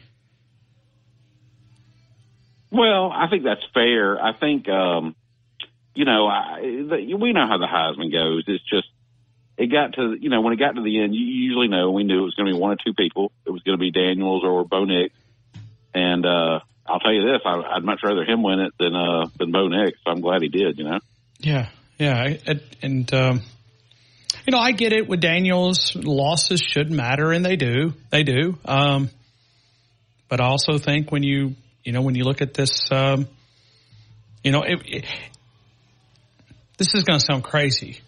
Well, 2.71 3.11
I 3.13 3.29
think 3.29 3.45
that's 3.45 3.65
fair. 3.75 4.23
I 4.23 4.33
think, 4.39 4.69
um, 4.69 5.17
you 5.95 6.05
know, 6.05 6.27
I, 6.27 6.61
the, 6.63 7.15
we 7.21 7.33
know 7.33 7.47
how 7.47 7.59
the 7.59 7.67
Heisman 7.67 8.13
goes. 8.13 8.45
It's 8.47 8.65
just 8.71 8.87
it 9.59 9.71
got 9.71 9.93
to 9.95 10.17
you 10.19 10.31
know 10.31 10.41
when 10.41 10.55
it 10.55 10.59
got 10.59 10.73
to 10.77 10.83
the 10.83 11.03
end, 11.03 11.15
you 11.15 11.21
usually 11.21 11.69
know 11.69 11.91
we 11.91 12.03
knew 12.03 12.21
it 12.21 12.25
was 12.25 12.35
going 12.35 12.47
to 12.47 12.55
be 12.55 12.59
one 12.59 12.73
or 12.73 12.77
two 12.77 12.95
people. 12.95 13.31
It 13.45 13.51
was 13.51 13.63
going 13.63 13.77
to 13.77 13.81
be 13.81 13.91
Daniels 13.91 14.43
or 14.43 14.65
Bo 14.65 14.85
Nix, 14.85 15.15
and 15.93 16.25
uh, 16.25 16.61
I'll 16.91 16.99
tell 16.99 17.13
you 17.13 17.23
this: 17.23 17.41
I, 17.45 17.57
would 17.77 17.85
much 17.85 18.01
rather 18.03 18.25
him 18.25 18.43
win 18.43 18.61
it 18.61 18.73
than 18.79 18.95
uh, 18.95 19.27
than 19.39 19.53
Bo 19.53 19.69
Nix. 19.69 19.99
So 20.05 20.11
I'm 20.11 20.21
glad 20.21 20.43
he 20.43 20.49
did. 20.49 20.79
You 20.79 20.85
know. 20.85 20.99
Yeah, 21.39 21.69
yeah, 21.99 22.35
and 22.83 23.15
um, 23.15 23.43
you 24.47 24.51
know 24.51 24.59
I 24.59 24.73
get 24.73 24.93
it 24.93 25.09
with 25.09 25.21
Daniels. 25.21 25.95
Losses 25.95 26.61
should 26.61 26.91
matter, 26.91 27.33
and 27.33 27.45
they 27.45 27.57
do. 27.57 27.95
They 28.11 28.25
do. 28.25 28.59
Um, 28.65 29.11
but 30.29 30.41
I 30.41 30.47
also 30.47 30.79
think 30.79 31.13
when 31.13 31.23
you 31.23 31.55
you 31.85 31.93
know 31.93 32.03
when 32.03 32.15
you 32.17 32.25
look 32.25 32.43
at 32.43 32.55
this, 32.55 32.91
um, 32.91 33.29
you 34.43 34.51
know, 34.51 34.63
it, 34.63 34.81
it, 34.87 35.05
this 36.77 36.95
is 36.95 37.05
going 37.05 37.21
to 37.21 37.25
sound 37.25 37.45
crazy 37.45 38.01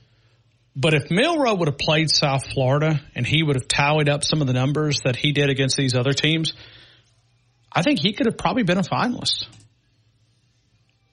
but 0.74 0.94
if 0.94 1.10
Milroe 1.10 1.54
would 1.54 1.68
have 1.68 1.78
played 1.78 2.10
South 2.10 2.46
Florida 2.52 3.00
and 3.14 3.26
he 3.26 3.42
would 3.42 3.56
have 3.56 3.68
tallied 3.68 4.08
up 4.08 4.24
some 4.24 4.40
of 4.40 4.46
the 4.46 4.54
numbers 4.54 5.00
that 5.04 5.16
he 5.16 5.32
did 5.32 5.50
against 5.50 5.76
these 5.76 5.94
other 5.94 6.14
teams, 6.14 6.54
I 7.74 7.82
think 7.82 8.00
he 8.00 8.12
could 8.12 8.26
have 8.26 8.36
probably 8.36 8.62
been 8.62 8.78
a 8.78 8.82
finalist. 8.82 9.46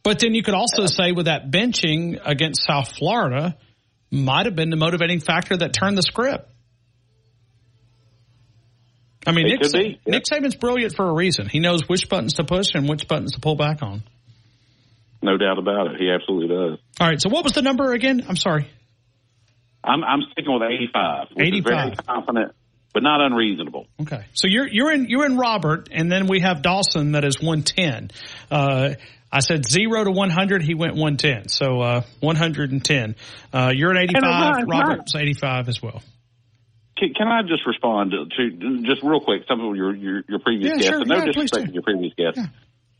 But 0.03 0.19
then 0.19 0.33
you 0.33 0.43
could 0.43 0.53
also 0.53 0.85
say 0.85 1.11
with 1.11 1.25
that 1.25 1.51
benching 1.51 2.19
against 2.23 2.65
South 2.65 2.95
Florida 2.97 3.57
might 4.11 4.45
have 4.45 4.55
been 4.55 4.69
the 4.69 4.77
motivating 4.77 5.19
factor 5.19 5.55
that 5.57 5.73
turned 5.73 5.97
the 5.97 6.01
script. 6.01 6.49
I 9.27 9.31
mean, 9.31 9.47
Nick, 9.47 9.59
yeah. 9.73 9.97
Nick 10.07 10.23
Saban's 10.31 10.55
brilliant 10.55 10.95
for 10.95 11.07
a 11.07 11.13
reason. 11.13 11.47
He 11.47 11.59
knows 11.59 11.87
which 11.87 12.09
buttons 12.09 12.33
to 12.35 12.43
push 12.43 12.73
and 12.73 12.87
which 12.87 13.07
buttons 13.07 13.33
to 13.33 13.41
pull 13.41 13.55
back 13.55 13.83
on. 13.83 14.01
No 15.21 15.37
doubt 15.37 15.59
about 15.59 15.87
it. 15.87 15.99
He 15.99 16.09
absolutely 16.09 16.47
does. 16.47 16.79
All 16.99 17.07
right. 17.07 17.21
So 17.21 17.29
what 17.29 17.43
was 17.43 17.53
the 17.53 17.61
number 17.61 17.91
again? 17.91 18.25
I'm 18.27 18.37
sorry. 18.37 18.69
I'm 19.83 20.03
I'm 20.03 20.21
sticking 20.31 20.53
with 20.53 20.63
85. 20.63 21.27
85. 21.37 21.63
very 21.65 21.95
confident, 21.95 22.55
but 22.93 23.03
not 23.03 23.21
unreasonable. 23.21 23.87
Okay, 24.01 24.25
so 24.33 24.47
you're 24.47 24.67
you're 24.67 24.91
in 24.91 25.07
you're 25.07 25.25
in 25.25 25.37
Robert, 25.37 25.89
and 25.91 26.11
then 26.11 26.27
we 26.27 26.39
have 26.39 26.61
Dawson 26.61 27.13
that 27.13 27.23
is 27.23 27.39
110. 27.39 28.11
Uh, 28.49 28.95
I 29.31 29.41
said 29.41 29.65
zero 29.65 30.03
to 30.03 30.11
100. 30.11 30.63
He 30.63 30.73
went 30.73 30.93
110, 30.93 31.49
so 31.49 31.81
uh, 31.81 32.01
110. 32.19 33.15
Uh, 33.53 33.71
you're 33.75 33.95
at 33.95 34.03
85. 34.03 34.63
Robert's 34.67 35.15
85 35.15 35.69
as 35.69 35.81
well. 35.81 36.01
Can, 36.97 37.13
can, 37.13 37.27
I 37.27 37.43
just 37.43 37.65
respond 37.65 38.11
to, 38.11 38.25
to, 38.25 38.83
just 38.83 39.03
real 39.03 39.21
quick 39.21 39.43
some 39.47 39.61
of 39.61 39.75
your 39.75 39.95
your, 39.95 40.23
your 40.27 40.39
previous 40.39 40.71
yeah, 40.71 40.75
guests? 40.75 40.89
Sure. 40.89 41.05
no 41.05 41.15
yeah, 41.15 41.25
disrespect 41.25 41.67
to 41.67 41.73
your 41.73 41.83
previous 41.83 42.13
guests. 42.15 42.39
Yeah. 42.39 42.47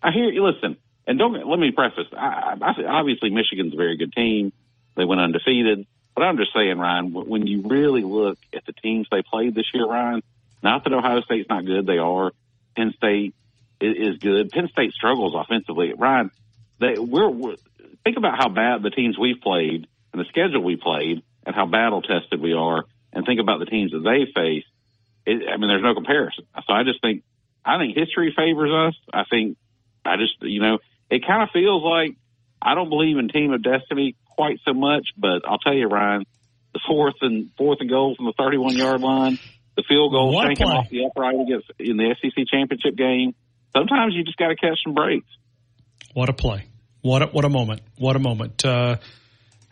I 0.02 0.11
hear 0.11 0.30
you. 0.30 0.45
Listen, 0.45 0.78
and 1.06 1.18
don't 1.18 1.34
let 1.34 1.60
me 1.60 1.72
preface. 1.72 2.06
I, 2.16 2.56
I, 2.61 2.74
obviously, 2.88 3.32
Michigan's 3.32 3.74
a 3.74 3.78
very 3.78 3.98
good 3.98 4.14
team. 4.14 4.53
They 4.95 5.03
went 5.03 5.20
undefeated. 5.20 5.86
But 6.20 6.26
I'm 6.26 6.36
just 6.36 6.52
saying, 6.54 6.78
Ryan, 6.78 7.14
when 7.14 7.48
you 7.48 7.62
really 7.62 8.02
look 8.02 8.38
at 8.54 8.66
the 8.66 8.74
teams 8.74 9.08
they 9.10 9.22
played 9.22 9.56
this 9.56 9.68
year, 9.74 9.86
Ryan, 9.86 10.22
not 10.62 10.84
that 10.84 10.91
Ohio 10.91 11.22
State's 11.22 11.48
not 11.48 11.66
good, 11.66 11.88
they 11.88 11.98
are. 11.98 12.34
Penn 12.76 12.91
State 12.98 13.36
is 13.80 14.18
good. 14.18 14.50
Penn 14.50 14.68
State 14.68 14.91
struggles 14.91 15.34
offensively. 15.34 15.94
Ryan, 15.98 16.30
they, 16.78 17.00
we're, 17.00 17.30
we're 17.30 17.56
think 18.04 18.18
about 18.18 18.38
how 18.38 18.50
bad 18.50 18.84
the 18.84 18.90
teams 18.90 19.18
we've 19.18 19.40
played 19.40 19.88
and 20.12 20.20
the 20.20 20.26
schedule 20.26 20.62
we 20.62 20.76
played 20.76 21.24
and 21.46 21.56
how 21.56 21.66
battle 21.66 22.02
tested 22.02 22.41
we 22.41 22.52
are, 22.52 22.84
and 23.14 23.26
think 23.26 23.40
about 23.40 23.60
the 23.60 23.68
teams 23.68 23.94
that 23.94 24.00
they 24.00 24.30
face. 24.30 24.66
It, 25.26 25.48
I 25.48 25.56
mean, 25.56 25.70
there's 25.70 25.82
no 25.82 25.94
comparison. 25.94 26.44
So 26.68 26.74
I 26.74 26.84
just 26.84 27.00
think 27.00 27.24
I 27.64 27.78
think 27.78 27.96
history 27.96 28.34
favors 28.36 28.74
us. 28.74 29.00
I 29.14 29.24
think 29.24 29.56
I 30.04 30.18
just 30.18 30.34
you 30.41 30.60
know 30.60 30.80
it 31.10 31.26
kind 31.26 31.44
of 31.44 31.50
feels 31.52 31.82
like 31.82 32.18
I 32.62 32.76
don't 32.76 32.90
believe 32.90 33.18
in 33.18 33.30
team 33.30 33.54
of 33.54 33.64
destiny 33.64 34.18
quite 34.40 34.60
so 34.64 34.74
much, 34.74 35.10
but 35.18 35.41
I'll 35.45 35.57
tell 35.57 35.74
you, 35.74 35.88
Ryan, 35.88 36.24
the 36.74 36.80
fourth 36.88 37.16
and 37.20 37.49
fourth 37.57 37.80
and 37.82 37.90
goal 37.90 38.16
from 38.16 38.28
the 38.28 38.34
31 38.38 38.78
yard 38.78 39.02
line, 39.02 39.38
the 39.76 39.84
field 39.86 40.14
goal 40.14 40.32
shanking 40.32 40.66
off 40.66 40.90
the 40.90 41.03
upright 41.06 41.36
against 41.36 41.70
in 41.78 41.98
the 41.98 42.16
SEC 42.22 42.45
championship 42.48 42.95
game. 42.95 43.36
Sometimes 43.76 44.14
you 44.16 44.24
just 44.24 44.38
got 44.38 44.48
to 44.48 44.56
catch 44.56 44.78
some 44.82 44.94
breaks. 44.94 45.28
What 46.14 46.30
a 46.30 46.34
play! 46.34 46.68
What 47.02 47.22
a, 47.22 47.26
what 47.26 47.44
a 47.44 47.49
moment! 47.49 47.82
What 47.98 48.16
a 48.16 48.20
moment! 48.20 48.64
Uh, 48.64 48.95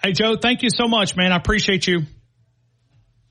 hey 0.03 0.11
Joe, 0.11 0.35
thank 0.35 0.64
you 0.64 0.69
so 0.69 0.89
much, 0.89 1.15
man. 1.15 1.31
I 1.31 1.38
appreciate 1.38 1.88
you. 1.88 2.02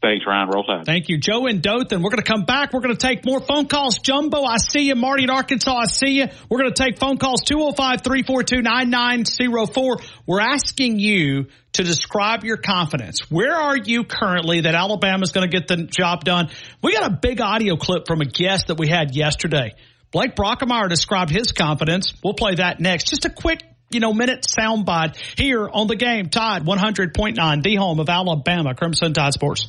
Thanks, 0.06 0.24
Ryan. 0.24 0.48
Roll 0.48 0.62
Tide. 0.62 0.86
Thank 0.86 1.08
you, 1.08 1.18
Joe 1.18 1.46
and 1.46 1.60
Dothan. 1.60 2.00
We're 2.00 2.10
going 2.10 2.22
to 2.22 2.30
come 2.30 2.44
back. 2.44 2.72
We're 2.72 2.80
going 2.80 2.94
to 2.94 3.06
take 3.06 3.26
more 3.26 3.40
phone 3.40 3.66
calls. 3.66 3.98
Jumbo, 3.98 4.44
I 4.44 4.58
see 4.58 4.82
you. 4.82 4.94
Marty 4.94 5.24
in 5.24 5.30
Arkansas, 5.30 5.74
I 5.74 5.86
see 5.86 6.18
you. 6.18 6.28
We're 6.48 6.58
going 6.58 6.72
to 6.72 6.80
take 6.80 7.00
phone 7.00 7.18
calls 7.18 7.42
205-342-9904. 7.42 10.08
We're 10.24 10.40
asking 10.40 11.00
you 11.00 11.46
to 11.72 11.82
describe 11.82 12.44
your 12.44 12.56
confidence. 12.56 13.28
Where 13.32 13.56
are 13.56 13.76
you 13.76 14.04
currently 14.04 14.60
that 14.60 14.76
Alabama's 14.76 15.32
going 15.32 15.50
to 15.50 15.58
get 15.58 15.66
the 15.66 15.78
job 15.78 16.22
done? 16.22 16.50
We 16.84 16.92
got 16.92 17.10
a 17.10 17.18
big 17.20 17.40
audio 17.40 17.74
clip 17.74 18.06
from 18.06 18.20
a 18.20 18.26
guest 18.26 18.68
that 18.68 18.78
we 18.78 18.86
had 18.86 19.16
yesterday. 19.16 19.74
Blake 20.12 20.36
Brockermeyer 20.36 20.88
described 20.88 21.32
his 21.32 21.50
confidence. 21.50 22.12
We'll 22.22 22.34
play 22.34 22.54
that 22.54 22.78
next. 22.78 23.08
Just 23.08 23.24
a 23.24 23.30
quick 23.30 23.64
you 23.90 23.98
know, 23.98 24.12
minute 24.12 24.46
soundbite 24.46 25.16
here 25.36 25.68
on 25.68 25.88
the 25.88 25.96
game. 25.96 26.28
Tide 26.28 26.62
100.9, 26.62 27.62
the 27.64 27.74
home 27.74 27.98
of 27.98 28.08
Alabama 28.08 28.76
Crimson 28.76 29.12
Tide 29.12 29.32
Sports. 29.32 29.66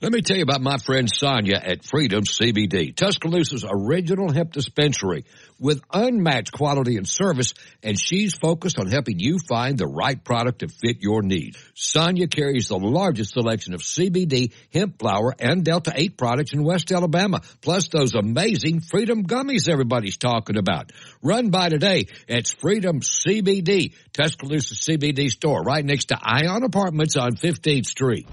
Let 0.00 0.12
me 0.12 0.20
tell 0.22 0.36
you 0.36 0.44
about 0.44 0.60
my 0.60 0.78
friend 0.78 1.10
Sonia 1.12 1.56
at 1.56 1.84
Freedom 1.84 2.22
CBD, 2.22 2.94
Tuscaloosa's 2.94 3.64
original 3.68 4.30
hemp 4.32 4.52
dispensary 4.52 5.24
with 5.58 5.82
unmatched 5.92 6.52
quality 6.52 6.98
and 6.98 7.08
service, 7.08 7.52
and 7.82 7.98
she's 7.98 8.32
focused 8.32 8.78
on 8.78 8.86
helping 8.86 9.18
you 9.18 9.40
find 9.48 9.76
the 9.76 9.88
right 9.88 10.22
product 10.22 10.60
to 10.60 10.68
fit 10.68 10.98
your 11.00 11.22
needs. 11.22 11.58
Sonia 11.74 12.28
carries 12.28 12.68
the 12.68 12.76
largest 12.76 13.32
selection 13.32 13.74
of 13.74 13.80
CBD, 13.80 14.52
hemp 14.72 15.00
flower, 15.00 15.34
and 15.36 15.64
Delta 15.64 15.92
8 15.92 16.16
products 16.16 16.52
in 16.52 16.62
West 16.62 16.92
Alabama, 16.92 17.40
plus 17.60 17.88
those 17.88 18.14
amazing 18.14 18.78
Freedom 18.78 19.26
gummies 19.26 19.68
everybody's 19.68 20.16
talking 20.16 20.58
about. 20.58 20.92
Run 21.22 21.50
by 21.50 21.70
today 21.70 22.06
It's 22.28 22.52
Freedom 22.52 23.00
CBD, 23.00 23.94
Tuscaloosa 24.12 24.76
CBD 24.76 25.28
store, 25.28 25.60
right 25.64 25.84
next 25.84 26.10
to 26.10 26.18
Ion 26.22 26.62
Apartments 26.62 27.16
on 27.16 27.32
15th 27.32 27.86
Street. 27.86 28.28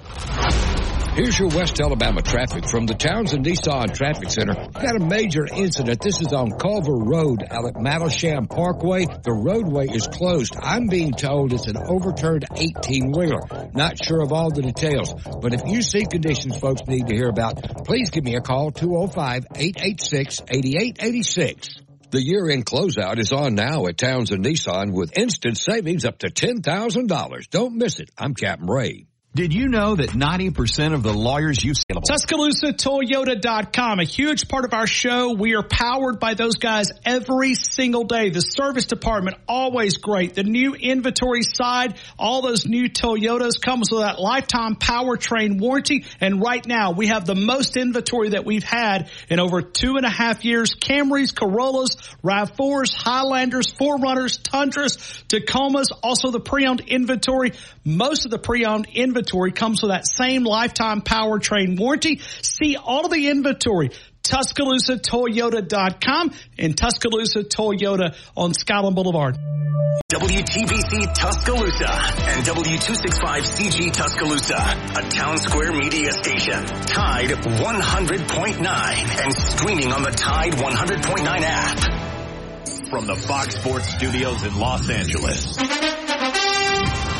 Here's 1.16 1.40
your 1.40 1.48
West 1.48 1.80
Alabama 1.80 2.22
traffic 2.22 2.68
from 2.68 2.88
the 2.88 2.94
Townsend 2.94 3.46
Nissan 3.46 3.96
Traffic 3.96 4.30
Center. 4.30 4.54
Got 4.54 4.98
a 4.98 5.00
major 5.00 5.46
incident. 5.46 6.02
This 6.02 6.20
is 6.20 6.34
on 6.34 6.52
Culver 6.52 6.92
Road 6.92 7.42
out 7.50 7.68
at 7.70 7.82
Mattlesham 7.82 8.48
Parkway. 8.48 9.06
The 9.06 9.32
roadway 9.32 9.88
is 9.88 10.08
closed. 10.08 10.58
I'm 10.62 10.88
being 10.88 11.14
told 11.14 11.54
it's 11.54 11.68
an 11.68 11.78
overturned 11.78 12.44
18 12.54 13.14
wheeler. 13.14 13.70
Not 13.74 14.04
sure 14.04 14.22
of 14.22 14.34
all 14.34 14.52
the 14.52 14.64
details, 14.64 15.14
but 15.42 15.54
if 15.54 15.62
you 15.66 15.82
see 15.84 16.06
conditions 16.06 16.58
folks 16.58 16.82
need 16.86 17.08
to 17.08 17.16
hear 17.16 17.30
about, 17.30 17.86
please 17.86 18.10
give 18.10 18.26
me 18.26 18.36
a 18.36 18.42
call 18.42 18.72
205 18.72 19.46
886 19.56 20.42
8886. 20.50 21.82
The 22.12 22.22
year-end 22.22 22.66
closeout 22.66 23.20
is 23.20 23.32
on 23.32 23.56
now 23.56 23.86
at 23.86 23.98
Townsend 23.98 24.44
Nissan 24.44 24.92
with 24.92 25.18
instant 25.18 25.58
savings 25.58 26.04
up 26.04 26.18
to 26.20 26.28
$10,000. 26.28 27.50
Don't 27.50 27.78
miss 27.78 28.02
it. 28.02 28.10
I'm 28.18 28.34
Captain 28.34 28.68
Ray. 28.68 29.06
Did 29.36 29.54
you 29.54 29.68
know 29.68 29.96
that 29.98 30.12
90% 30.12 30.94
of 30.94 31.04
the 31.04 31.14
lawyers 31.14 31.62
you 31.62 31.74
see 31.74 31.84
TuscaloosaToyota.com, 31.90 34.00
a 34.00 34.06
huge 34.06 34.48
part 34.48 34.64
of 34.64 34.74
our 34.74 34.88
show. 34.88 35.34
We 35.34 35.56
are 35.56 35.64
powered 35.64 36.22
by 36.22 36.36
those 36.36 36.56
guys 36.56 36.94
every 37.04 37.56
single 37.56 38.06
day. 38.06 38.30
The 38.30 38.40
service 38.40 38.86
department, 38.86 39.36
always 39.46 39.98
great. 39.98 40.36
The 40.36 40.44
new 40.44 40.74
inventory 40.74 41.42
side, 41.44 41.98
all 42.18 42.44
those 42.44 42.66
new 42.66 42.88
Toyotas 42.88 43.62
comes 43.62 43.90
with 43.92 44.04
that 44.04 44.20
lifetime 44.20 44.78
powertrain 44.78 45.60
warranty. 45.60 46.06
And 46.22 46.42
right 46.42 46.66
now 46.66 46.92
we 46.92 47.08
have 47.08 47.26
the 47.26 47.36
most 47.36 47.76
inventory 47.76 48.30
that 48.30 48.46
we've 48.46 48.64
had 48.64 49.10
in 49.30 49.42
over 49.42 49.62
two 49.62 49.98
and 49.98 50.06
a 50.06 50.10
half 50.10 50.46
years. 50.46 50.76
Camrys, 50.76 51.36
Corollas, 51.36 51.98
RAV4s, 52.24 52.96
Highlanders, 52.96 53.74
4Runners, 53.74 54.42
Tundras, 54.42 54.96
Tacomas, 55.28 55.88
also 56.02 56.32
the 56.32 56.40
pre-owned 56.40 56.84
inventory. 56.88 57.52
Most 57.84 58.24
of 58.24 58.32
the 58.32 58.40
pre-owned 58.40 58.88
inventory 58.94 59.25
inventory 59.26 59.52
comes 59.52 59.82
with 59.82 59.90
that 59.90 60.06
same 60.08 60.44
lifetime 60.44 61.02
powertrain 61.02 61.80
warranty. 61.80 62.22
See 62.42 62.78
all 62.78 63.06
of 63.06 63.12
the 63.12 63.30
inventory. 63.30 63.90
TuscaloosaToyota.com 64.24 66.32
and 66.58 66.78
Tuscaloosa 66.78 67.44
Toyota 67.44 68.16
on 68.36 68.54
Skyland 68.54 68.96
Boulevard. 68.96 69.38
WTBC 70.12 71.14
Tuscaloosa 71.16 71.90
and 71.90 72.46
W265CG 72.46 73.94
Tuscaloosa, 73.94 74.58
a 74.58 75.02
town 75.10 75.38
square 75.38 75.72
media 75.74 76.12
station. 76.12 76.66
Tide 76.66 77.30
100.9 77.32 79.24
and 79.24 79.34
streaming 79.34 79.92
on 79.92 80.04
the 80.04 80.12
Tide 80.12 80.54
100.9 80.54 81.42
app. 81.42 81.80
From 82.90 83.08
the 83.08 83.16
Fox 83.16 83.56
Sports 83.56 83.90
Studios 83.90 84.44
in 84.44 84.60
Los 84.60 84.88
Angeles. 84.90 85.58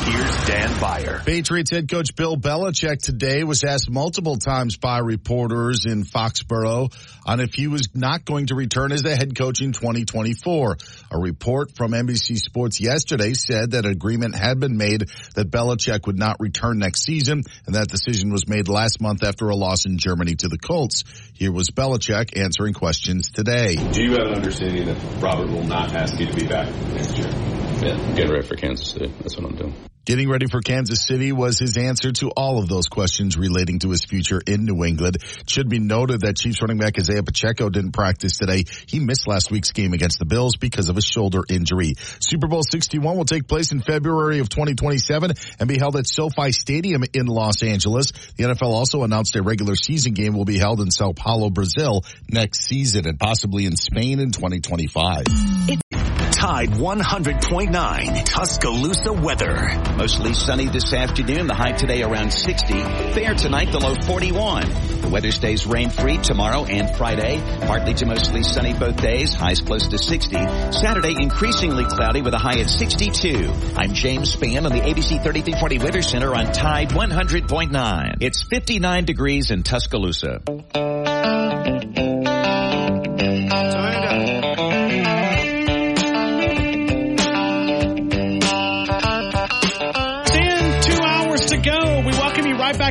Here's 0.06 0.46
Dan 0.46 0.80
Beyer. 0.80 1.20
Patriots 1.26 1.72
head 1.72 1.90
coach 1.90 2.14
Bill 2.14 2.36
Belichick 2.36 3.02
today 3.02 3.42
was 3.42 3.64
asked 3.64 3.90
multiple 3.90 4.36
times 4.36 4.76
by 4.76 4.98
reporters 4.98 5.84
in 5.84 6.04
Foxborough 6.04 6.92
on 7.26 7.40
if 7.40 7.54
he 7.54 7.66
was 7.66 7.88
not 7.92 8.24
going 8.24 8.46
to 8.46 8.54
return 8.54 8.92
as 8.92 9.02
the 9.02 9.16
head 9.16 9.36
coach 9.36 9.60
in 9.60 9.72
2024. 9.72 10.76
A 11.10 11.18
report 11.18 11.74
from 11.74 11.90
NBC 11.90 12.36
Sports 12.36 12.80
yesterday 12.80 13.34
said 13.34 13.72
that 13.72 13.84
agreement 13.84 14.36
had 14.36 14.60
been 14.60 14.76
made 14.76 15.10
that 15.34 15.50
Belichick 15.50 16.06
would 16.06 16.16
not 16.16 16.36
return 16.38 16.78
next 16.78 17.02
season, 17.02 17.42
and 17.66 17.74
that 17.74 17.88
decision 17.88 18.30
was 18.30 18.46
made 18.46 18.68
last 18.68 19.00
month 19.00 19.24
after 19.24 19.48
a 19.48 19.56
loss 19.56 19.86
in 19.86 19.98
Germany 19.98 20.36
to 20.36 20.46
the 20.46 20.58
Colts. 20.58 21.02
Here 21.34 21.50
was 21.50 21.70
Belichick 21.70 22.40
answering 22.40 22.74
questions 22.74 23.32
today. 23.32 23.74
Do 23.74 24.04
you 24.04 24.12
have 24.12 24.28
an 24.28 24.34
understanding 24.34 24.86
that 24.86 25.20
Robert 25.20 25.50
will 25.50 25.64
not 25.64 25.96
ask 25.96 26.16
you 26.20 26.26
to 26.26 26.32
be 26.32 26.46
back 26.46 26.72
next 26.94 27.18
year? 27.18 27.26
Yeah, 27.26 28.14
getting 28.14 28.30
ready 28.30 28.46
for 28.46 28.54
Kansas 28.54 28.92
City. 28.92 29.12
That's 29.18 29.36
what 29.36 29.50
I'm 29.50 29.56
doing. 29.56 29.74
Getting 30.06 30.28
ready 30.28 30.46
for 30.46 30.60
Kansas 30.60 31.04
City 31.04 31.32
was 31.32 31.58
his 31.58 31.76
answer 31.76 32.12
to 32.12 32.30
all 32.30 32.60
of 32.60 32.68
those 32.68 32.86
questions 32.86 33.36
relating 33.36 33.80
to 33.80 33.90
his 33.90 34.04
future 34.04 34.40
in 34.46 34.64
New 34.64 34.84
England. 34.84 35.16
Should 35.48 35.68
be 35.68 35.80
noted 35.80 36.20
that 36.20 36.36
Chiefs 36.36 36.62
running 36.62 36.78
back 36.78 36.96
Isaiah 36.96 37.24
Pacheco 37.24 37.70
didn't 37.70 37.90
practice 37.90 38.38
today. 38.38 38.62
He 38.86 39.00
missed 39.00 39.26
last 39.26 39.50
week's 39.50 39.72
game 39.72 39.94
against 39.94 40.20
the 40.20 40.24
Bills 40.24 40.54
because 40.58 40.90
of 40.90 40.96
a 40.96 41.02
shoulder 41.02 41.40
injury. 41.48 41.94
Super 42.20 42.46
Bowl 42.46 42.62
61 42.62 43.16
will 43.16 43.24
take 43.24 43.48
place 43.48 43.72
in 43.72 43.80
February 43.80 44.38
of 44.38 44.48
2027 44.48 45.32
and 45.58 45.68
be 45.68 45.76
held 45.76 45.96
at 45.96 46.06
SoFi 46.06 46.52
Stadium 46.52 47.02
in 47.12 47.26
Los 47.26 47.64
Angeles. 47.64 48.12
The 48.36 48.44
NFL 48.44 48.62
also 48.62 49.02
announced 49.02 49.34
a 49.34 49.42
regular 49.42 49.74
season 49.74 50.14
game 50.14 50.34
will 50.34 50.44
be 50.44 50.58
held 50.58 50.80
in 50.80 50.92
Sao 50.92 51.14
Paulo, 51.14 51.50
Brazil 51.50 52.04
next 52.30 52.60
season 52.60 53.08
and 53.08 53.18
possibly 53.18 53.66
in 53.66 53.74
Spain 53.74 54.20
in 54.20 54.30
2025. 54.30 56.05
Tide 56.36 56.68
100.9 56.68 58.24
Tuscaloosa 58.26 59.10
weather. 59.10 59.70
Mostly 59.96 60.34
sunny 60.34 60.66
this 60.66 60.92
afternoon. 60.92 61.46
The 61.46 61.54
high 61.54 61.72
today 61.72 62.02
around 62.02 62.30
60. 62.30 62.74
Fair 62.74 63.34
tonight, 63.34 63.72
the 63.72 63.80
low 63.80 63.94
41. 63.94 65.00
The 65.00 65.08
weather 65.08 65.32
stays 65.32 65.66
rain 65.66 65.88
free 65.88 66.18
tomorrow 66.18 66.66
and 66.66 66.94
Friday. 66.94 67.40
Partly 67.66 67.94
to 67.94 68.04
mostly 68.04 68.42
sunny 68.42 68.74
both 68.74 69.00
days. 69.00 69.32
Highs 69.32 69.62
close 69.62 69.88
to 69.88 69.96
60. 69.96 70.36
Saturday 70.72 71.14
increasingly 71.18 71.86
cloudy 71.86 72.20
with 72.20 72.34
a 72.34 72.38
high 72.38 72.60
at 72.60 72.68
62. 72.68 73.50
I'm 73.74 73.94
James 73.94 74.36
Spann 74.36 74.66
on 74.66 74.72
the 74.72 74.82
ABC 74.82 75.22
3340 75.22 75.78
Weather 75.78 76.02
Center 76.02 76.34
on 76.34 76.52
Tide 76.52 76.90
100.9. 76.90 78.16
It's 78.20 78.42
59 78.42 79.06
degrees 79.06 79.50
in 79.50 79.62
Tuscaloosa. 79.62 80.42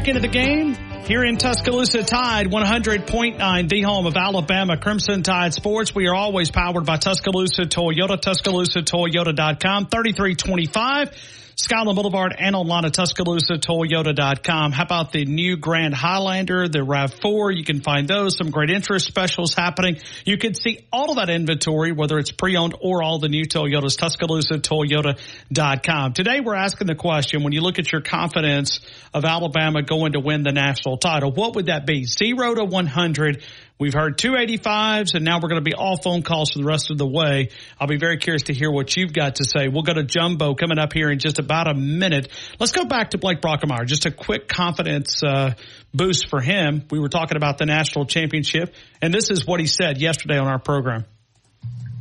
Back 0.05 0.15
into 0.15 0.21
the 0.21 0.27
game 0.27 0.75
here 1.05 1.23
in 1.23 1.37
Tuscaloosa 1.37 2.03
Tide 2.03 2.47
100.9, 2.47 3.69
the 3.69 3.81
home 3.81 4.05
of 4.05 4.15
Alabama 4.15 4.77
Crimson 4.77 5.23
Tide 5.23 5.51
Sports. 5.53 5.95
We 5.95 6.07
are 6.07 6.13
always 6.13 6.51
powered 6.51 6.85
by 6.85 6.97
Tuscaloosa 6.97 7.63
Toyota, 7.63 8.21
TuscaloosaToyota.com, 8.21 9.87
3325. 9.87 11.44
Skyland 11.57 11.95
Boulevard 11.95 12.35
and 12.37 12.53
online 12.53 12.83
at 12.83 12.91
TuscaloosaToyota.com. 12.91 14.73
How 14.73 14.83
about 14.83 15.13
the 15.13 15.23
new 15.23 15.55
Grand 15.55 15.95
Highlander, 15.95 16.67
the 16.67 16.79
RAV4? 16.79 17.55
You 17.55 17.63
can 17.63 17.79
find 17.79 18.09
those, 18.09 18.37
some 18.37 18.49
great 18.49 18.69
interest 18.69 19.05
specials 19.05 19.53
happening. 19.53 19.99
You 20.25 20.37
can 20.37 20.53
see 20.53 20.85
all 20.91 21.11
of 21.11 21.15
that 21.15 21.29
inventory, 21.29 21.93
whether 21.93 22.19
it's 22.19 22.31
pre-owned 22.31 22.75
or 22.81 23.01
all 23.01 23.19
the 23.19 23.29
new 23.29 23.45
Toyotas, 23.45 23.97
TuscaloosaToyota.com. 23.97 26.11
Today 26.11 26.41
we're 26.41 26.55
asking 26.55 26.87
the 26.87 26.95
question, 26.95 27.43
when 27.43 27.53
you 27.53 27.61
look 27.61 27.79
at 27.79 27.89
your 27.89 28.01
confidence 28.01 28.81
of 29.13 29.23
Alabama 29.23 29.81
going 29.81 30.11
to 30.11 30.19
win 30.19 30.43
the 30.43 30.51
national 30.51 30.97
title, 30.97 31.31
what 31.31 31.55
would 31.55 31.67
that 31.67 31.85
be? 31.85 32.03
Zero 32.03 32.53
to 32.53 32.65
100. 32.65 33.41
We've 33.77 33.93
heard 33.93 34.17
285s 34.17 35.15
and 35.15 35.25
now 35.25 35.39
we're 35.41 35.49
going 35.49 35.61
to 35.61 35.69
be 35.69 35.73
all 35.73 35.97
phone 35.97 36.21
calls 36.21 36.51
for 36.51 36.59
the 36.59 36.65
rest 36.65 36.91
of 36.91 36.97
the 36.97 37.05
way. 37.05 37.49
I'll 37.77 37.89
be 37.89 37.97
very 37.97 38.15
curious 38.17 38.43
to 38.43 38.53
hear 38.53 38.71
what 38.71 38.95
you've 38.95 39.11
got 39.11 39.35
to 39.35 39.43
say. 39.43 39.67
We'll 39.67 39.83
go 39.83 39.93
to 39.93 40.03
Jumbo 40.03 40.55
coming 40.55 40.79
up 40.79 40.93
here 40.93 41.11
in 41.11 41.19
just 41.19 41.39
about 41.39 41.67
a 41.69 41.73
minute. 41.73 42.29
Let's 42.57 42.71
go 42.71 42.85
back 42.85 43.09
to 43.09 43.17
Blake 43.17 43.41
Brockermeyer. 43.41 43.85
Just 43.85 44.05
a 44.05 44.11
quick 44.11 44.47
confidence 44.47 45.21
uh, 45.21 45.55
boost 45.93 46.29
for 46.29 46.39
him. 46.39 46.83
We 46.89 46.99
were 46.99 47.09
talking 47.09 47.35
about 47.35 47.57
the 47.57 47.65
national 47.65 48.05
championship 48.05 48.73
and 49.01 49.13
this 49.13 49.29
is 49.29 49.45
what 49.45 49.59
he 49.59 49.67
said 49.67 49.97
yesterday 49.97 50.37
on 50.37 50.47
our 50.47 50.59
program. 50.59 51.03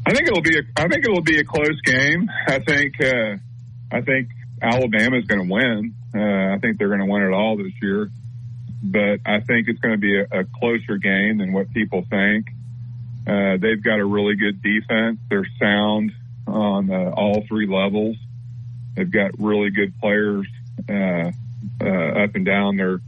I 0.07 0.15
think 0.15 0.29
it'll 0.29 0.43
be 0.43 0.57
a, 0.57 0.63
I 0.77 0.87
think 0.87 1.05
it'll 1.05 1.23
be 1.23 1.39
a 1.41 1.45
close 1.45 1.81
game. 1.85 2.31
I 2.47 2.61
think, 2.61 3.01
uh, 3.03 3.37
I 3.91 4.01
think 4.01 4.29
Alabama's 4.63 5.25
going 5.25 5.49
to 5.49 5.53
win. 5.53 5.95
Uh, 6.15 6.55
I 6.55 6.59
think 6.61 6.79
they're 6.79 6.87
going 6.89 7.01
to 7.01 7.07
win 7.07 7.23
it 7.23 7.33
all 7.33 7.57
this 7.57 7.73
year 7.83 8.11
but 8.85 9.21
I 9.25 9.41
think 9.41 9.69
it's 9.69 9.81
going 9.81 9.95
to 9.95 10.01
be 10.01 10.21
a, 10.21 10.41
a 10.41 10.45
closer 10.45 10.99
game 10.99 11.39
than 11.39 11.53
what 11.55 11.73
people 11.73 12.05
think. 12.09 12.49
Uh, 13.27 13.57
they've 13.57 13.83
got 13.83 13.99
a 13.99 14.05
really 14.05 14.37
good 14.37 14.63
defense. 14.63 15.19
They're 15.31 15.49
sound 15.59 16.13
on 16.47 16.91
uh, 16.91 17.11
all 17.17 17.45
three 17.49 17.67
levels. 17.67 18.17
They've 18.95 19.11
got 19.11 19.33
really 19.39 19.71
good 19.71 19.99
players 19.99 20.47
uh, 20.89 21.31
uh, 21.81 22.25
up 22.25 22.35
and 22.35 22.45
down 22.45 22.77
their 22.77 23.01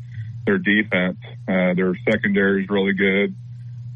their 0.46 0.58
defense. 0.58 1.18
Uh, 1.46 1.74
their 1.74 1.94
secondary 2.10 2.62
is 2.62 2.70
really 2.70 2.94
good. 2.94 3.34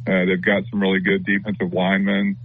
Uh, 0.07 0.27
they've 0.27 0.45
got 0.45 0.65
some 0.71 0.81
really 0.83 1.01
good 1.01 1.25
defensive 1.25 1.73
linemen. 1.73 2.37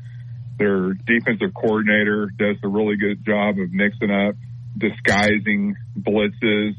Their 0.57 0.93
defensive 0.93 1.53
coordinator 1.53 2.27
does 2.37 2.55
a 2.63 2.67
really 2.67 2.95
good 2.95 3.25
job 3.25 3.59
of 3.59 3.73
mixing 3.73 4.11
up 4.11 4.35
disguising 4.77 5.75
blitzes 5.99 6.75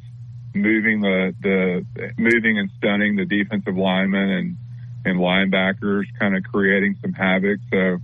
moving 0.56 1.00
the 1.00 1.34
the 1.40 2.12
moving 2.18 2.58
and 2.58 2.70
stunning 2.78 3.16
the 3.16 3.24
defensive 3.24 3.76
linemen 3.76 4.30
and 4.30 4.56
and 5.04 5.20
linebackers, 5.20 6.04
kind 6.18 6.36
of 6.36 6.42
creating 6.44 6.96
some 7.00 7.12
havoc. 7.12 7.60
So 7.70 7.98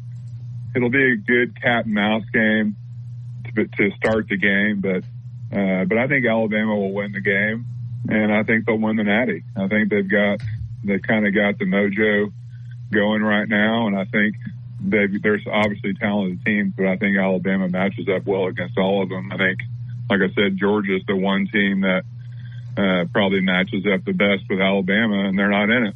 it'll 0.74 0.90
be 0.90 1.12
a 1.12 1.16
good 1.16 1.60
cat 1.60 1.84
and 1.86 1.94
mouse 1.94 2.24
game 2.32 2.76
to, 3.54 3.66
to 3.66 3.90
start 3.96 4.28
the 4.28 4.36
game, 4.36 4.80
but 4.80 5.04
uh, 5.56 5.84
but 5.84 5.98
I 5.98 6.06
think 6.06 6.24
Alabama 6.26 6.76
will 6.76 6.92
win 6.92 7.12
the 7.12 7.20
game, 7.20 7.66
and 8.08 8.32
I 8.32 8.42
think 8.42 8.66
they'll 8.66 8.78
win 8.78 8.96
the 8.96 9.04
Natty. 9.04 9.44
I 9.56 9.68
think 9.68 9.90
they've 9.90 10.08
got 10.08 10.40
they 10.84 10.98
kind 10.98 11.26
of 11.26 11.34
got 11.34 11.58
the 11.58 11.66
mojo 11.66 12.32
going 12.90 13.22
right 13.22 13.48
now, 13.48 13.86
and 13.86 13.96
I 13.96 14.04
think 14.04 14.36
they 14.80 15.06
there's 15.22 15.46
obviously 15.50 15.94
talented 15.94 16.44
teams, 16.44 16.72
but 16.76 16.86
I 16.86 16.96
think 16.96 17.18
Alabama 17.18 17.68
matches 17.68 18.08
up 18.08 18.26
well 18.26 18.46
against 18.46 18.78
all 18.78 19.02
of 19.02 19.08
them. 19.08 19.30
I 19.32 19.36
think, 19.36 19.60
like 20.08 20.20
I 20.20 20.32
said, 20.34 20.56
Georgia's 20.56 21.02
the 21.06 21.16
one 21.16 21.46
team 21.52 21.82
that 21.82 22.04
uh, 22.76 23.04
probably 23.12 23.40
matches 23.40 23.84
up 23.92 24.04
the 24.04 24.12
best 24.12 24.44
with 24.48 24.60
Alabama, 24.60 25.28
and 25.28 25.38
they're 25.38 25.50
not 25.50 25.70
in 25.70 25.86
it. 25.86 25.94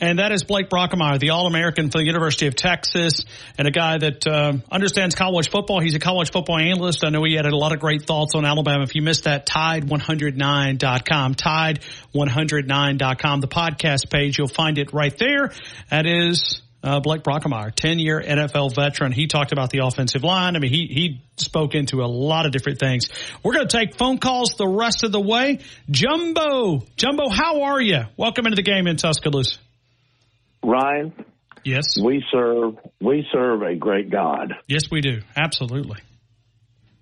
And 0.00 0.18
that 0.18 0.32
is 0.32 0.42
Blake 0.42 0.68
Brockermeyer, 0.68 1.20
the 1.20 1.30
All-American 1.30 1.90
for 1.90 1.98
the 1.98 2.04
University 2.04 2.48
of 2.48 2.56
Texas, 2.56 3.24
and 3.56 3.68
a 3.68 3.70
guy 3.70 3.96
that 3.98 4.26
uh, 4.26 4.54
understands 4.70 5.14
college 5.14 5.50
football. 5.50 5.80
He's 5.80 5.94
a 5.94 6.00
college 6.00 6.32
football 6.32 6.58
analyst. 6.58 7.04
I 7.04 7.10
know 7.10 7.22
he 7.22 7.34
had 7.34 7.46
a 7.46 7.56
lot 7.56 7.72
of 7.72 7.78
great 7.78 8.02
thoughts 8.02 8.34
on 8.34 8.44
Alabama. 8.44 8.82
If 8.82 8.96
you 8.96 9.02
missed 9.02 9.24
that, 9.24 9.46
Tide109.com, 9.46 11.34
Tide109.com, 11.36 13.40
the 13.40 13.48
podcast 13.48 14.10
page. 14.10 14.36
You'll 14.36 14.48
find 14.48 14.78
it 14.78 14.92
right 14.92 15.16
there. 15.16 15.52
That 15.90 16.06
is 16.06 16.60
uh, 16.84 17.00
Blake 17.00 17.22
Brockermeyer, 17.22 17.74
10 17.74 17.98
year 17.98 18.22
NFL 18.22 18.74
veteran. 18.74 19.10
He 19.10 19.26
talked 19.26 19.52
about 19.52 19.70
the 19.70 19.78
offensive 19.78 20.22
line. 20.22 20.54
I 20.54 20.58
mean, 20.58 20.70
he, 20.70 20.86
he 20.86 21.22
spoke 21.36 21.74
into 21.74 22.02
a 22.02 22.06
lot 22.06 22.44
of 22.44 22.52
different 22.52 22.78
things. 22.78 23.08
We're 23.42 23.54
going 23.54 23.66
to 23.66 23.76
take 23.76 23.96
phone 23.96 24.18
calls 24.18 24.54
the 24.58 24.68
rest 24.68 25.02
of 25.02 25.10
the 25.10 25.20
way. 25.20 25.60
Jumbo, 25.90 26.82
Jumbo, 26.96 27.30
how 27.30 27.62
are 27.62 27.80
you? 27.80 28.02
Welcome 28.16 28.46
into 28.46 28.56
the 28.56 28.62
game 28.62 28.86
in 28.86 28.96
Tuscaloosa. 28.96 29.58
Ryan. 30.62 31.12
Yes. 31.64 31.96
We 32.02 32.22
serve, 32.30 32.76
we 33.00 33.26
serve 33.32 33.62
a 33.62 33.74
great 33.74 34.10
God. 34.10 34.52
Yes, 34.68 34.90
we 34.90 35.00
do. 35.00 35.22
Absolutely. 35.34 35.98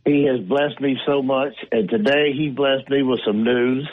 He 0.05 0.27
has 0.27 0.47
blessed 0.47 0.81
me 0.81 0.97
so 1.07 1.23
much. 1.23 1.55
And 1.73 1.89
today 1.91 2.33
he 2.33 2.51
blessed 2.51 2.89
me 2.89 3.03
with 3.03 3.21
some 3.27 3.43
news 3.43 3.89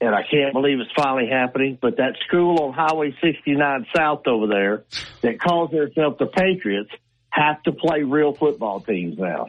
and 0.00 0.14
I 0.14 0.22
can't 0.22 0.52
believe 0.52 0.80
it's 0.80 0.90
finally 0.96 1.28
happening. 1.30 1.78
But 1.80 1.96
that 1.98 2.16
school 2.26 2.58
on 2.62 2.72
Highway 2.72 3.14
69 3.22 3.86
South 3.94 4.26
over 4.26 4.46
there 4.46 4.84
that 5.22 5.40
calls 5.40 5.70
themselves 5.70 6.18
the 6.18 6.26
Patriots 6.26 6.90
have 7.30 7.62
to 7.64 7.72
play 7.72 8.02
real 8.02 8.34
football 8.34 8.80
teams 8.80 9.18
now. 9.18 9.48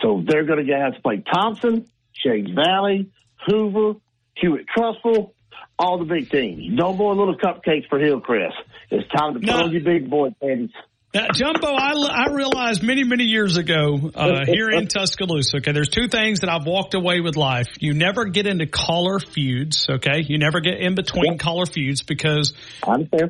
So 0.00 0.22
they're 0.26 0.44
going 0.44 0.66
to 0.66 0.72
have 0.72 0.94
to 0.94 1.00
play 1.00 1.22
Thompson, 1.32 1.86
Shades 2.12 2.50
Valley, 2.50 3.10
Hoover, 3.46 3.98
Hewitt 4.34 4.66
Trussville, 4.76 5.32
all 5.78 5.98
the 5.98 6.04
big 6.04 6.30
teams. 6.30 6.64
No 6.68 6.92
more 6.92 7.14
little 7.14 7.36
cupcakes 7.36 7.88
for 7.88 7.98
Hillcrest. 7.98 8.56
It's 8.90 9.08
time 9.10 9.34
to 9.34 9.40
put 9.40 9.50
on 9.50 9.72
your 9.72 9.82
big 9.82 10.10
boy 10.10 10.30
panties. 10.40 10.70
Now, 11.14 11.28
Jumbo, 11.32 11.68
I, 11.68 12.26
I 12.26 12.32
realized 12.32 12.82
many, 12.82 13.04
many 13.04 13.24
years 13.24 13.56
ago 13.56 14.10
uh, 14.14 14.44
here 14.46 14.68
in 14.68 14.86
Tuscaloosa, 14.86 15.58
okay, 15.58 15.72
there's 15.72 15.88
two 15.88 16.08
things 16.08 16.40
that 16.40 16.50
I've 16.50 16.66
walked 16.66 16.94
away 16.94 17.20
with 17.20 17.36
life. 17.36 17.68
You 17.78 17.94
never 17.94 18.26
get 18.26 18.46
into 18.46 18.66
caller 18.66 19.18
feuds, 19.18 19.86
okay? 19.88 20.24
You 20.26 20.38
never 20.38 20.60
get 20.60 20.78
in 20.78 20.94
between 20.94 21.38
caller 21.38 21.64
feuds 21.64 22.02
because 22.02 22.52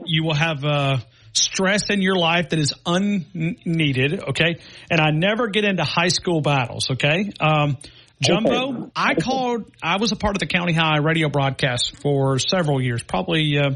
you 0.07 0.25
will 0.25 0.35
have 0.35 0.65
uh, 0.65 0.97
stress 1.33 1.91
in 1.91 2.03
your 2.03 2.17
life 2.17 2.49
that 2.49 2.59
is 2.59 2.75
unneeded, 2.85 4.21
okay? 4.31 4.57
And 4.91 5.01
I 5.01 5.11
never 5.11 5.49
get 5.49 5.65
into 5.65 5.85
high 5.85 6.09
school 6.09 6.41
battles, 6.41 6.91
okay? 6.91 7.31
Um, 7.41 7.77
Jumbo, 8.21 8.91
I 8.97 9.15
called, 9.15 9.71
I 9.83 9.99
was 9.99 10.11
a 10.11 10.17
part 10.17 10.35
of 10.35 10.41
the 10.41 10.47
County 10.47 10.73
High 10.73 10.99
radio 10.99 11.29
broadcast 11.29 12.01
for 12.01 12.39
several 12.39 12.83
years, 12.83 13.03
probably. 13.03 13.59
Uh, 13.59 13.71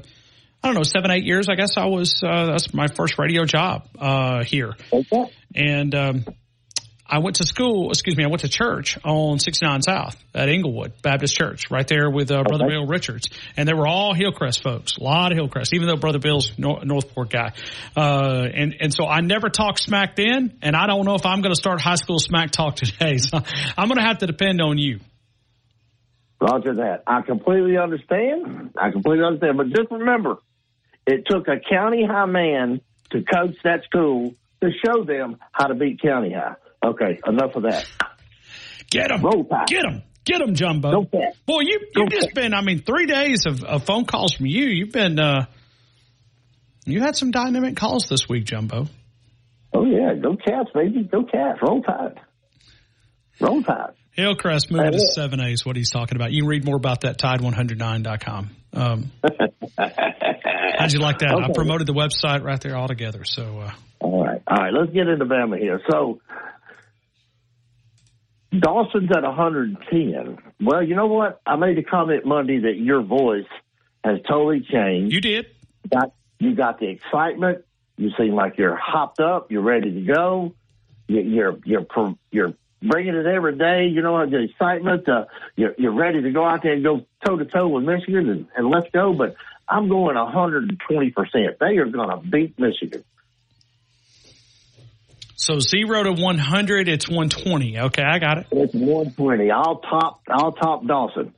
I 0.62 0.68
don't 0.68 0.74
know, 0.74 0.82
seven, 0.82 1.10
eight 1.10 1.24
years. 1.24 1.48
I 1.48 1.54
guess 1.54 1.76
I 1.76 1.86
was, 1.86 2.22
uh, 2.22 2.46
that's 2.46 2.74
my 2.74 2.86
first 2.88 3.18
radio 3.18 3.44
job, 3.44 3.88
uh, 3.98 4.44
here. 4.44 4.74
Okay. 4.92 5.32
And, 5.54 5.94
um, 5.94 6.24
I 7.10 7.18
went 7.18 7.36
to 7.36 7.44
school, 7.44 7.90
excuse 7.90 8.16
me, 8.16 8.24
I 8.24 8.28
went 8.28 8.42
to 8.42 8.48
church 8.48 8.96
on 9.04 9.40
69 9.40 9.82
South 9.82 10.16
at 10.32 10.48
Englewood 10.48 11.02
Baptist 11.02 11.34
Church, 11.34 11.68
right 11.68 11.86
there 11.86 12.08
with 12.08 12.30
uh, 12.30 12.44
Brother 12.44 12.66
okay. 12.66 12.74
Bill 12.74 12.86
Richards. 12.86 13.28
And 13.56 13.68
they 13.68 13.74
were 13.74 13.88
all 13.88 14.14
Hillcrest 14.14 14.62
folks, 14.62 14.96
a 14.96 15.02
lot 15.02 15.32
of 15.32 15.36
Hillcrest, 15.36 15.74
even 15.74 15.88
though 15.88 15.96
Brother 15.96 16.20
Bill's 16.20 16.56
North, 16.56 16.84
Northport 16.84 17.30
guy. 17.30 17.52
Uh, 17.96 18.46
and, 18.54 18.76
and 18.78 18.94
so 18.94 19.06
I 19.06 19.22
never 19.22 19.48
talked 19.48 19.80
smack 19.80 20.14
then, 20.14 20.56
and 20.62 20.76
I 20.76 20.86
don't 20.86 21.04
know 21.04 21.16
if 21.16 21.26
I'm 21.26 21.40
going 21.40 21.52
to 21.52 21.60
start 21.60 21.80
high 21.80 21.96
school 21.96 22.20
smack 22.20 22.52
talk 22.52 22.76
today. 22.76 23.16
So 23.16 23.38
I'm 23.76 23.88
going 23.88 23.98
to 23.98 24.06
have 24.06 24.18
to 24.18 24.26
depend 24.28 24.60
on 24.60 24.78
you. 24.78 25.00
Roger 26.40 26.76
that. 26.76 27.02
I 27.08 27.22
completely 27.22 27.76
understand. 27.76 28.70
I 28.80 28.92
completely 28.92 29.24
understand. 29.24 29.58
But 29.58 29.66
just 29.70 29.90
remember, 29.90 30.36
it 31.06 31.24
took 31.28 31.48
a 31.48 31.58
county 31.58 32.04
high 32.04 32.26
man 32.26 32.80
to 33.10 33.22
coach 33.22 33.56
that 33.64 33.84
school 33.84 34.34
to 34.62 34.70
show 34.84 35.04
them 35.04 35.38
how 35.52 35.66
to 35.66 35.74
beat 35.74 36.00
county 36.00 36.32
high. 36.32 36.54
Okay, 36.84 37.18
enough 37.26 37.54
of 37.56 37.62
that. 37.64 37.86
Get 38.90 39.10
him. 39.10 39.22
Get 39.66 39.84
him. 39.84 40.02
Get 40.24 40.40
him, 40.40 40.54
Jumbo. 40.54 41.02
Boy, 41.02 41.60
you, 41.62 41.80
you've 41.94 42.10
just 42.10 42.34
been, 42.34 42.52
I 42.54 42.60
mean, 42.60 42.82
three 42.82 43.06
days 43.06 43.46
of, 43.46 43.64
of, 43.64 43.84
phone 43.84 44.04
calls 44.04 44.34
from 44.34 44.46
you. 44.46 44.66
You've 44.66 44.92
been, 44.92 45.18
uh, 45.18 45.46
you 46.84 47.00
had 47.00 47.16
some 47.16 47.30
dynamic 47.30 47.76
calls 47.76 48.06
this 48.08 48.28
week, 48.28 48.44
Jumbo. 48.44 48.86
Oh, 49.72 49.84
yeah. 49.84 50.14
Go 50.14 50.36
Cats, 50.36 50.70
baby. 50.74 51.04
Go 51.04 51.24
Cats. 51.24 51.58
Roll 51.62 51.82
Tide. 51.82 52.20
Roll 53.40 53.62
Tide. 53.62 53.94
Hillcrest 54.12 54.70
moving 54.70 54.92
to 54.92 54.98
7A 55.16 55.52
is 55.52 55.64
what 55.64 55.76
he's 55.76 55.90
talking 55.90 56.16
about. 56.16 56.32
You 56.32 56.42
can 56.42 56.48
read 56.48 56.64
more 56.64 56.76
about 56.76 57.02
that 57.02 57.18
tide109.com. 57.18 58.50
Um, 58.74 59.10
how'd 60.80 60.92
you 60.92 61.00
like 61.00 61.18
that? 61.20 61.32
Okay. 61.32 61.44
I 61.44 61.52
promoted 61.52 61.86
the 61.86 61.94
website 61.94 62.42
right 62.42 62.60
there 62.60 62.76
altogether. 62.76 63.24
So, 63.24 63.60
uh, 63.60 63.72
all 64.00 64.24
right. 64.24 64.42
All 64.46 64.56
right. 64.56 64.72
Let's 64.72 64.92
get 64.92 65.08
into 65.08 65.24
Bama 65.24 65.58
here. 65.58 65.80
So, 65.90 66.20
Dawson's 68.52 69.10
at 69.16 69.22
110. 69.22 70.38
Well, 70.60 70.82
you 70.82 70.96
know 70.96 71.06
what? 71.06 71.40
I 71.46 71.56
made 71.56 71.78
a 71.78 71.82
comment 71.82 72.24
Monday 72.26 72.58
that 72.60 72.76
your 72.76 73.02
voice 73.02 73.46
has 74.02 74.18
totally 74.28 74.60
changed. 74.60 75.14
You 75.14 75.20
did. 75.20 75.46
You 75.84 75.90
got, 75.90 76.12
you 76.38 76.54
got 76.54 76.80
the 76.80 76.88
excitement. 76.88 77.64
You 77.96 78.10
seem 78.18 78.34
like 78.34 78.56
you're 78.58 78.76
hopped 78.76 79.20
up. 79.20 79.52
You're 79.52 79.62
ready 79.62 79.92
to 79.92 80.00
go. 80.00 80.54
You, 81.06 81.20
you're 81.20 81.58
you're 81.64 81.86
you're 82.30 82.54
bringing 82.82 83.14
it 83.14 83.26
every 83.26 83.56
day. 83.56 83.88
You 83.88 84.00
know 84.00 84.24
the 84.24 84.44
excitement. 84.44 85.08
Uh, 85.08 85.26
you're 85.54 85.74
you're 85.76 85.92
ready 85.92 86.22
to 86.22 86.30
go 86.30 86.44
out 86.44 86.62
there 86.62 86.72
and 86.72 86.82
go 86.82 87.04
toe 87.24 87.36
to 87.36 87.44
toe 87.44 87.68
with 87.68 87.84
Michigan 87.84 88.30
and, 88.30 88.46
and 88.56 88.70
let's 88.70 88.88
go. 88.90 89.12
But 89.12 89.36
I'm 89.70 89.88
going 89.88 90.16
120 90.16 91.10
percent. 91.10 91.58
They 91.60 91.76
are 91.76 91.86
going 91.86 92.10
to 92.10 92.16
beat 92.16 92.58
Michigan. 92.58 93.04
So 95.36 95.58
zero 95.58 96.02
to 96.02 96.12
100, 96.12 96.88
it's 96.88 97.08
120. 97.08 97.78
Okay, 97.78 98.02
I 98.02 98.18
got 98.18 98.38
it. 98.38 98.46
It's 98.50 98.74
120. 98.74 99.50
I'll 99.50 99.78
top, 99.78 100.20
I'll 100.28 100.52
top 100.52 100.86
Dawson. 100.86 101.32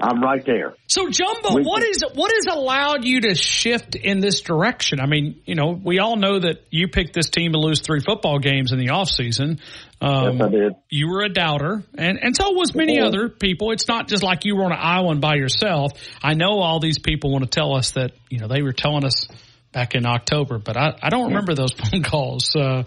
I'm 0.00 0.22
right 0.22 0.44
there. 0.46 0.74
So 0.86 1.10
Jumbo, 1.10 1.56
we, 1.56 1.64
what 1.64 1.82
is 1.82 2.04
what 2.14 2.30
has 2.32 2.46
allowed 2.54 3.04
you 3.04 3.22
to 3.22 3.34
shift 3.34 3.96
in 3.96 4.20
this 4.20 4.42
direction? 4.42 5.00
I 5.00 5.06
mean, 5.06 5.40
you 5.44 5.56
know, 5.56 5.70
we 5.72 5.98
all 5.98 6.14
know 6.14 6.38
that 6.38 6.66
you 6.70 6.86
picked 6.86 7.14
this 7.14 7.30
team 7.30 7.50
to 7.50 7.58
lose 7.58 7.80
three 7.80 8.00
football 8.00 8.38
games 8.38 8.70
in 8.70 8.78
the 8.78 8.88
offseason. 8.88 9.58
Um, 10.00 10.38
yes, 10.38 10.42
I 10.42 10.48
did. 10.48 10.72
You 10.90 11.08
were 11.08 11.22
a 11.22 11.28
doubter, 11.28 11.82
and 11.96 12.18
and 12.22 12.36
so 12.36 12.52
was 12.52 12.74
many 12.74 13.00
other 13.00 13.28
people. 13.28 13.72
It's 13.72 13.88
not 13.88 14.06
just 14.06 14.22
like 14.22 14.44
you 14.44 14.56
were 14.56 14.64
on 14.64 14.72
an 14.72 14.78
island 14.80 15.20
by 15.20 15.34
yourself. 15.34 15.92
I 16.22 16.34
know 16.34 16.60
all 16.60 16.78
these 16.78 16.98
people 16.98 17.32
want 17.32 17.44
to 17.44 17.50
tell 17.50 17.74
us 17.74 17.92
that 17.92 18.12
you 18.30 18.38
know 18.38 18.46
they 18.46 18.62
were 18.62 18.72
telling 18.72 19.04
us 19.04 19.26
back 19.72 19.94
in 19.94 20.06
October, 20.06 20.58
but 20.58 20.76
I, 20.76 20.96
I 21.02 21.08
don't 21.10 21.28
remember 21.28 21.54
those 21.54 21.72
phone 21.76 22.02
calls. 22.02 22.54
Uh, 22.54 22.84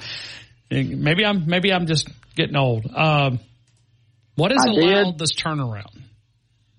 maybe 0.70 1.26
I'm 1.26 1.48
maybe 1.48 1.74
I'm 1.74 1.86
just 1.86 2.08
getting 2.36 2.56
old. 2.56 2.86
Um, 2.94 3.40
what 4.36 4.52
has 4.52 4.66
I 4.66 4.70
allowed 4.70 5.12
did. 5.12 5.20
this 5.20 5.34
turnaround? 5.34 6.02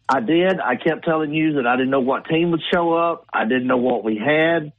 I 0.09 0.21
did. 0.21 0.61
I 0.61 0.77
kept 0.77 1.05
telling 1.05 1.33
you 1.33 1.55
that 1.55 1.67
I 1.67 1.77
didn't 1.77 1.91
know 1.91 2.01
what 2.01 2.27
team 2.27 2.51
would 2.51 2.63
show 2.73 2.95
up. 2.95 3.27
I 3.33 3.45
didn't 3.45 3.67
know 3.67 3.77
what 3.77 4.05
we 4.05 4.17
had, 4.19 4.73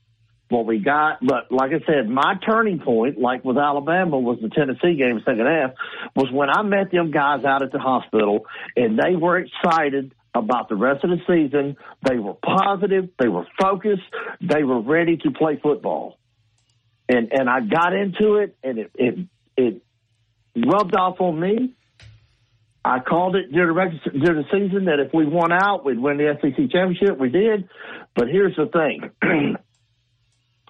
what 0.54 0.66
we 0.66 0.80
got. 0.80 1.20
But 1.22 1.52
like 1.52 1.72
I 1.72 1.86
said, 1.86 2.08
my 2.08 2.36
turning 2.46 2.80
point, 2.80 3.18
like 3.18 3.44
with 3.44 3.58
Alabama, 3.58 4.20
was 4.20 4.40
the 4.42 4.50
Tennessee 4.50 4.96
game 4.96 5.22
second 5.26 5.46
half, 5.46 5.72
was 6.16 6.32
when 6.32 6.50
I 6.50 6.62
met 6.62 6.92
them 6.92 7.12
guys 7.12 7.44
out 7.44 7.64
at 7.64 7.72
the 7.72 7.80
hospital 7.80 8.46
and 8.76 8.98
they 8.98 9.16
were 9.16 9.40
excited 9.40 10.14
about 10.34 10.70
the 10.70 10.76
rest 10.76 11.04
of 11.04 11.10
the 11.10 11.20
season. 11.28 11.76
They 12.08 12.18
were 12.18 12.36
positive. 12.36 13.10
They 13.20 13.28
were 13.28 13.46
focused. 13.60 14.04
They 14.42 14.64
were 14.64 14.82
ready 14.82 15.18
to 15.18 15.32
play 15.32 15.60
football. 15.62 16.18
And, 17.10 17.34
and 17.34 17.50
I 17.50 17.60
got 17.60 17.94
into 17.94 18.36
it 18.36 18.56
and 18.64 18.80
it, 18.80 18.92
it, 18.96 19.28
it 19.58 19.82
rubbed 20.56 20.96
off 20.96 21.20
on 21.20 21.40
me 21.40 21.76
I 22.86 23.00
called 23.00 23.36
it 23.36 23.52
during 23.52 23.76
the, 23.76 24.10
during 24.12 24.44
the 24.44 24.48
season 24.52 24.86
that 24.86 25.00
if 25.00 25.14
we 25.14 25.26
won 25.26 25.54
out, 25.54 25.86
we'd 25.86 26.00
win 26.00 26.18
the 26.18 26.38
SEC 26.42 26.70
championship. 26.70 27.18
We 27.18 27.30
did. 27.30 27.70
But 28.14 28.28
here's 28.28 28.56
the 28.58 28.66
thing. 28.66 29.10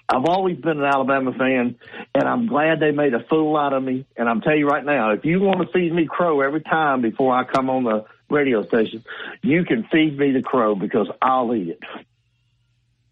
I've 0.10 0.26
always 0.26 0.58
been 0.58 0.80
an 0.80 0.86
Alabama 0.86 1.32
fan, 1.32 1.76
and 2.14 2.24
I'm 2.24 2.48
glad 2.48 2.80
they 2.80 2.92
made 2.92 3.14
a 3.14 3.24
fool 3.30 3.58
out 3.58 3.74
of 3.74 3.84
me. 3.84 4.06
And 4.18 4.28
I'm 4.30 4.42
telling 4.42 4.60
you 4.60 4.68
right 4.68 4.86
now, 4.86 5.12
if 5.12 5.26
you 5.26 5.40
want 5.40 5.62
to 5.62 5.68
see 5.74 5.90
me 5.90 6.06
crow 6.08 6.42
every 6.42 6.62
time 6.62 7.02
before 7.02 7.34
I 7.36 7.44
come 7.46 7.70
on 7.70 7.84
the 7.84 8.06
radio 8.30 8.64
station, 8.68 9.04
you 9.42 9.64
can 9.64 9.88
feed 9.92 10.18
me 10.18 10.32
the 10.32 10.42
crow 10.44 10.76
because 10.76 11.08
I'll 11.22 11.54
eat 11.56 11.70
it. 11.70 11.80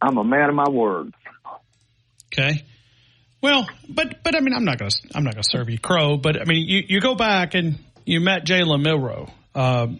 I'm 0.01 0.17
a 0.17 0.23
man 0.23 0.49
of 0.49 0.55
my 0.55 0.69
word. 0.69 1.13
Okay. 2.33 2.63
Well, 3.41 3.67
but 3.89 4.23
but 4.23 4.35
I 4.35 4.39
mean, 4.41 4.53
I'm 4.53 4.65
not 4.65 4.77
gonna 4.77 4.91
I'm 5.15 5.23
not 5.23 5.33
gonna 5.33 5.43
serve 5.43 5.69
you 5.69 5.79
crow, 5.79 6.17
but 6.17 6.39
I 6.39 6.45
mean, 6.45 6.67
you, 6.67 6.83
you 6.87 7.01
go 7.01 7.15
back 7.15 7.55
and 7.55 7.77
you 8.05 8.19
met 8.19 8.45
Jalen 8.45 8.83
Milroe. 8.83 9.29
Um, 9.55 9.99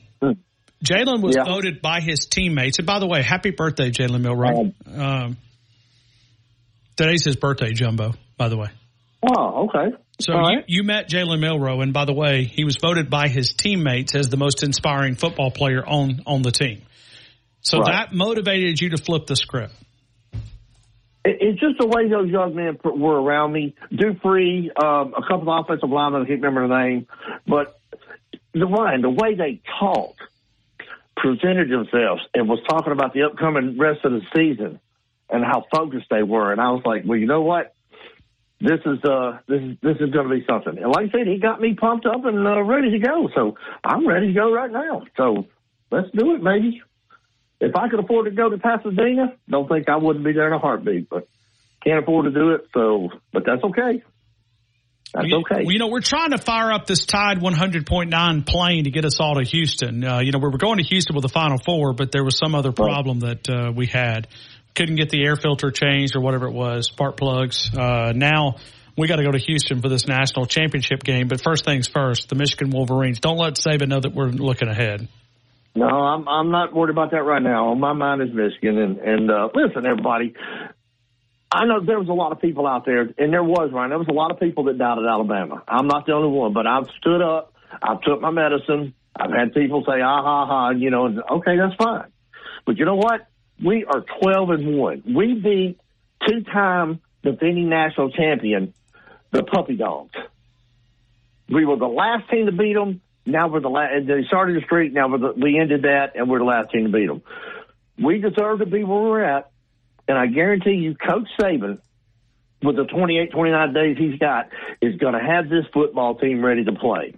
Jalen 0.84 1.22
was 1.22 1.36
Yeah. 1.36 1.46
voted 1.46 1.82
by 1.82 2.02
his 2.02 2.26
teammates, 2.26 2.80
and 2.80 2.88
by 2.88 3.00
the 3.00 3.08
way, 3.08 3.22
happy 3.22 3.52
birthday, 3.52 3.92
Jalen 3.92 4.22
Milroe. 4.22 4.74
Um, 4.96 5.38
today's 7.02 7.24
his 7.26 7.36
birthday, 7.36 7.74
Jumbo. 7.74 8.14
By 8.38 8.50
the 8.50 8.58
way. 8.58 8.68
Oh, 9.24 9.68
okay. 9.68 9.96
So 10.20 10.34
All 10.34 10.52
you, 10.52 10.64
you 10.68 10.84
met 10.84 11.10
Jalen 11.10 11.40
Milroe, 11.40 11.82
and 11.82 11.94
by 11.94 12.06
the 12.06 12.14
way, 12.14 12.44
he 12.44 12.64
was 12.64 12.78
voted 12.78 13.10
by 13.10 13.28
his 13.28 13.54
teammates 13.54 14.16
as 14.16 14.30
the 14.30 14.38
most 14.38 14.64
inspiring 14.64 15.16
football 15.16 15.52
player 15.52 15.84
on 15.86 16.22
on 16.26 16.42
the 16.42 16.52
team. 16.52 16.84
So 17.62 17.80
Right. 17.80 17.92
that 17.92 18.14
motivated 18.14 18.80
you 18.82 18.90
to 18.90 18.98
flip 18.98 19.28
the 19.28 19.36
script. 19.36 19.74
It, 21.24 21.38
it's 21.40 21.60
just 21.60 21.78
the 21.80 21.88
way 21.88 22.08
those 22.08 22.30
young 22.30 22.56
men 22.56 22.80
were 22.84 23.22
around 23.22 23.54
me. 23.54 23.76
Dupree, 23.92 24.72
um, 24.76 25.14
a 25.16 25.22
couple 25.28 25.52
of 25.52 25.66
offensive 25.66 25.90
linemen, 25.90 26.24
I 26.24 26.26
can't 26.26 26.42
remember 26.42 26.68
the 26.68 26.84
name, 26.84 27.08
but 27.48 27.80
the 28.54 28.66
Ryan, 28.66 29.02
the 29.02 29.10
way 29.10 29.36
they 29.36 29.62
talked, 29.80 30.20
presented 31.16 31.70
themselves, 31.70 32.24
and 32.34 32.50
was 32.50 32.60
talking 32.68 32.92
about 32.92 33.14
the 33.14 33.24
upcoming 33.24 33.78
rest 33.78 34.04
of 34.04 34.14
the 34.14 34.22
season 34.36 34.80
and 35.32 35.44
how 35.44 35.66
focused 35.74 36.08
they 36.10 36.24
were, 36.24 36.52
and 36.52 36.60
I 36.60 36.72
was 36.72 36.84
like, 36.86 37.04
well, 37.06 37.18
you 37.18 37.28
know 37.28 37.42
what? 37.42 37.74
This 38.60 38.80
is 38.86 39.00
uh 39.04 39.40
this 39.48 39.62
is 39.62 39.78
this 39.82 39.98
is 40.00 40.12
going 40.12 40.30
to 40.30 40.36
be 40.36 40.46
something. 40.48 40.78
And 40.78 40.92
like 40.92 41.10
I 41.10 41.12
said, 41.12 41.28
he 41.28 41.40
got 41.40 41.60
me 41.60 41.74
pumped 41.74 42.06
up 42.06 42.26
and 42.26 42.46
uh, 42.48 42.62
ready 42.62 42.92
to 42.92 43.00
go. 43.00 43.28
So 43.34 43.56
I'm 43.84 44.08
ready 44.08 44.28
to 44.28 44.34
go 44.34 44.54
right 44.54 44.72
now. 44.72 45.02
So 45.18 45.48
let's 45.90 46.10
do 46.16 46.36
it, 46.36 46.44
baby. 46.44 46.82
If 47.60 47.76
I 47.76 47.90
could 47.90 48.00
afford 48.00 48.26
to 48.26 48.32
go 48.32 48.50
to 48.50 48.58
Pasadena, 48.58 49.36
don't 49.50 49.68
think 49.68 49.90
I 49.90 49.98
wouldn't 49.98 50.26
be 50.26 50.34
there 50.34 50.48
in 50.48 50.54
a 50.54 50.60
heartbeat, 50.60 51.10
but 51.10 51.28
can't 51.84 52.04
afford 52.04 52.26
to 52.26 52.32
do 52.32 52.52
it. 52.52 52.68
So, 52.74 53.10
but 53.34 53.44
that's 53.46 53.64
okay. 53.64 54.04
That's 55.14 55.28
Well, 55.30 55.42
okay. 55.42 55.64
You 55.66 55.80
know, 55.80 55.88
we're 55.88 56.02
trying 56.02 56.32
to 56.32 56.38
fire 56.38 56.72
up 56.72 56.86
this 56.86 57.06
Tide 57.06 57.40
100.9 57.40 58.46
plane 58.46 58.84
to 58.86 58.92
get 58.92 59.06
us 59.06 59.20
all 59.20 59.36
to 59.36 59.44
Houston. 59.44 60.04
Uh, 60.04 60.20
you 60.20 60.32
know, 60.32 60.40
we 60.40 60.50
were 60.50 60.58
going 60.58 60.78
to 60.78 60.84
Houston 60.84 61.16
with 61.16 61.24
the 61.24 61.30
Final 61.30 61.58
Four, 61.58 61.94
but 61.94 62.12
there 62.12 62.24
was 62.24 62.38
some 62.38 62.56
other 62.56 62.72
problem 62.72 63.20
that 63.20 63.50
uh, 63.50 63.72
we 63.76 63.88
had. 63.88 64.28
Couldn't 64.76 64.96
get 64.96 65.10
the 65.10 65.24
air 65.24 65.36
filter 65.36 65.72
changed 65.72 66.16
or 66.16 66.22
whatever 66.22 66.48
it 66.48 66.54
was, 66.54 66.88
spark 66.88 67.18
plugs. 67.18 67.70
Uh, 67.76 68.14
now 68.16 68.56
we 68.98 69.08
got 69.08 69.18
to 69.18 69.24
go 69.24 69.32
to 69.32 69.38
Houston 69.38 69.82
for 69.82 69.90
this 69.90 70.08
national 70.08 70.46
championship 70.46 71.04
game. 71.04 71.28
But 71.28 71.42
first 71.42 71.66
things 71.66 71.88
first, 71.88 72.30
the 72.30 72.36
Michigan 72.36 72.70
Wolverines. 72.70 73.20
Don't 73.20 73.38
let 73.38 73.56
Saban 73.56 73.88
know 73.88 74.00
that 74.00 74.14
we're 74.14 74.28
looking 74.28 74.68
ahead. 74.70 75.08
No, 75.74 75.88
I'm 75.88 76.28
I'm 76.28 76.52
not 76.52 76.74
worried 76.74 76.92
about 76.92 77.12
that 77.12 77.24
right 77.24 77.42
now. 77.42 77.74
My 77.76 77.94
mind 77.94 78.22
is 78.22 78.30
Michigan, 78.34 78.78
and 78.78 78.98
and 78.98 79.32
uh, 79.32 79.50
listen, 79.54 79.86
everybody. 79.86 80.34
I 81.50 81.66
know 81.66 81.84
there 81.86 82.00
was 82.00 82.10
a 82.10 82.14
lot 82.14 82.32
of 82.32 82.40
people 82.40 82.68
out 82.68 82.86
there, 82.86 83.02
and 83.02 83.34
there 83.34 83.44
was 83.44 83.72
Ryan. 83.74 83.90
There 83.90 84.00
was 84.00 84.08
a 84.10 84.14
lot 84.14 84.32
of 84.32 84.40
people 84.40 84.66
that 84.66 84.78
doubted 84.78 85.06
Alabama. 85.06 85.64
I'm 85.68 85.88
not 85.88 86.06
the 86.06 86.14
only 86.14 86.30
one, 86.30 86.54
but 86.54 86.68
I've 86.68 86.88
stood 87.00 87.22
up. 87.22 87.54
I've 87.82 88.02
took 88.02 88.22
my 88.22 88.32
medicine. 88.32 88.94
I've 89.16 89.32
had 89.32 89.54
people 89.54 89.84
say, 89.86 90.02
"Ah 90.02 90.22
ha 90.22 90.46
ha," 90.46 90.70
you 90.72 90.92
know, 90.92 91.06
and 91.06 91.20
okay, 91.20 91.56
that's 91.58 91.76
fine. 91.76 92.12
But 92.66 92.78
you 92.78 92.86
know 92.86 92.96
what? 92.96 93.28
We 93.64 93.86
are 93.86 94.04
12 94.22 94.50
and 94.50 94.78
one. 94.78 95.04
We 95.06 95.36
beat 95.36 95.80
two-time 96.28 97.00
defending 97.24 97.70
national 97.70 98.12
champion, 98.12 98.74
the 99.32 99.44
Puppy 99.44 99.76
Dogs. 99.76 100.16
We 101.48 101.66
were 101.66 101.78
the 101.78 101.88
last 101.88 102.30
team 102.30 102.46
to 102.48 102.52
beat 102.52 102.74
them. 102.74 103.02
Now 103.26 103.50
we're 103.50 103.60
the 103.60 103.70
last. 103.70 104.08
They 104.08 104.24
started 104.26 104.56
the 104.56 104.66
streak. 104.66 104.94
Now 104.94 105.16
the, 105.16 105.34
we 105.34 105.60
ended 105.60 105.84
that, 105.84 106.16
and 106.16 106.30
we're 106.30 106.40
the 106.40 106.46
last 106.46 106.72
team 106.72 106.86
to 106.86 106.92
beat 106.92 107.08
them. 107.08 107.22
We 108.02 108.20
deserve 108.20 108.60
to 108.60 108.66
be 108.66 108.84
where 108.84 109.02
we're 109.02 109.24
at, 109.24 109.52
and 110.08 110.18
I 110.18 110.26
guarantee 110.28 110.76
you, 110.76 110.96
Coach 110.96 111.28
Saban, 111.40 111.80
with 112.64 112.78
the 112.78 112.86
28, 112.86 113.32
29 113.32 113.74
days 113.74 113.98
he's 113.98 114.18
got, 114.18 114.50
is 114.82 114.96
going 114.96 115.14
to 115.14 115.20
have 115.20 115.50
this 115.50 115.66
football 115.74 116.16
team 116.16 116.44
ready 116.44 116.64
to 116.64 116.72
play. 116.72 117.16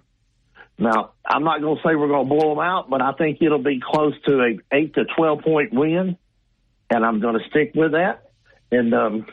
Now, 0.78 1.12
I'm 1.24 1.44
not 1.44 1.60
going 1.60 1.76
to 1.76 1.82
say 1.82 1.94
we're 1.94 2.08
going 2.08 2.28
to 2.28 2.34
blow 2.34 2.50
them 2.50 2.64
out, 2.64 2.90
but 2.90 3.00
I 3.00 3.12
think 3.12 3.38
it'll 3.40 3.62
be 3.62 3.80
close 3.80 4.14
to 4.26 4.40
a 4.40 4.76
eight 4.76 4.94
to 4.94 5.04
12 5.16 5.42
point 5.42 5.72
win, 5.72 6.18
and 6.90 7.04
I'm 7.04 7.20
going 7.20 7.34
to 7.34 7.44
stick 7.50 7.72
with 7.74 7.92
that. 7.92 8.30
And 8.70 8.92
um, 8.94 9.26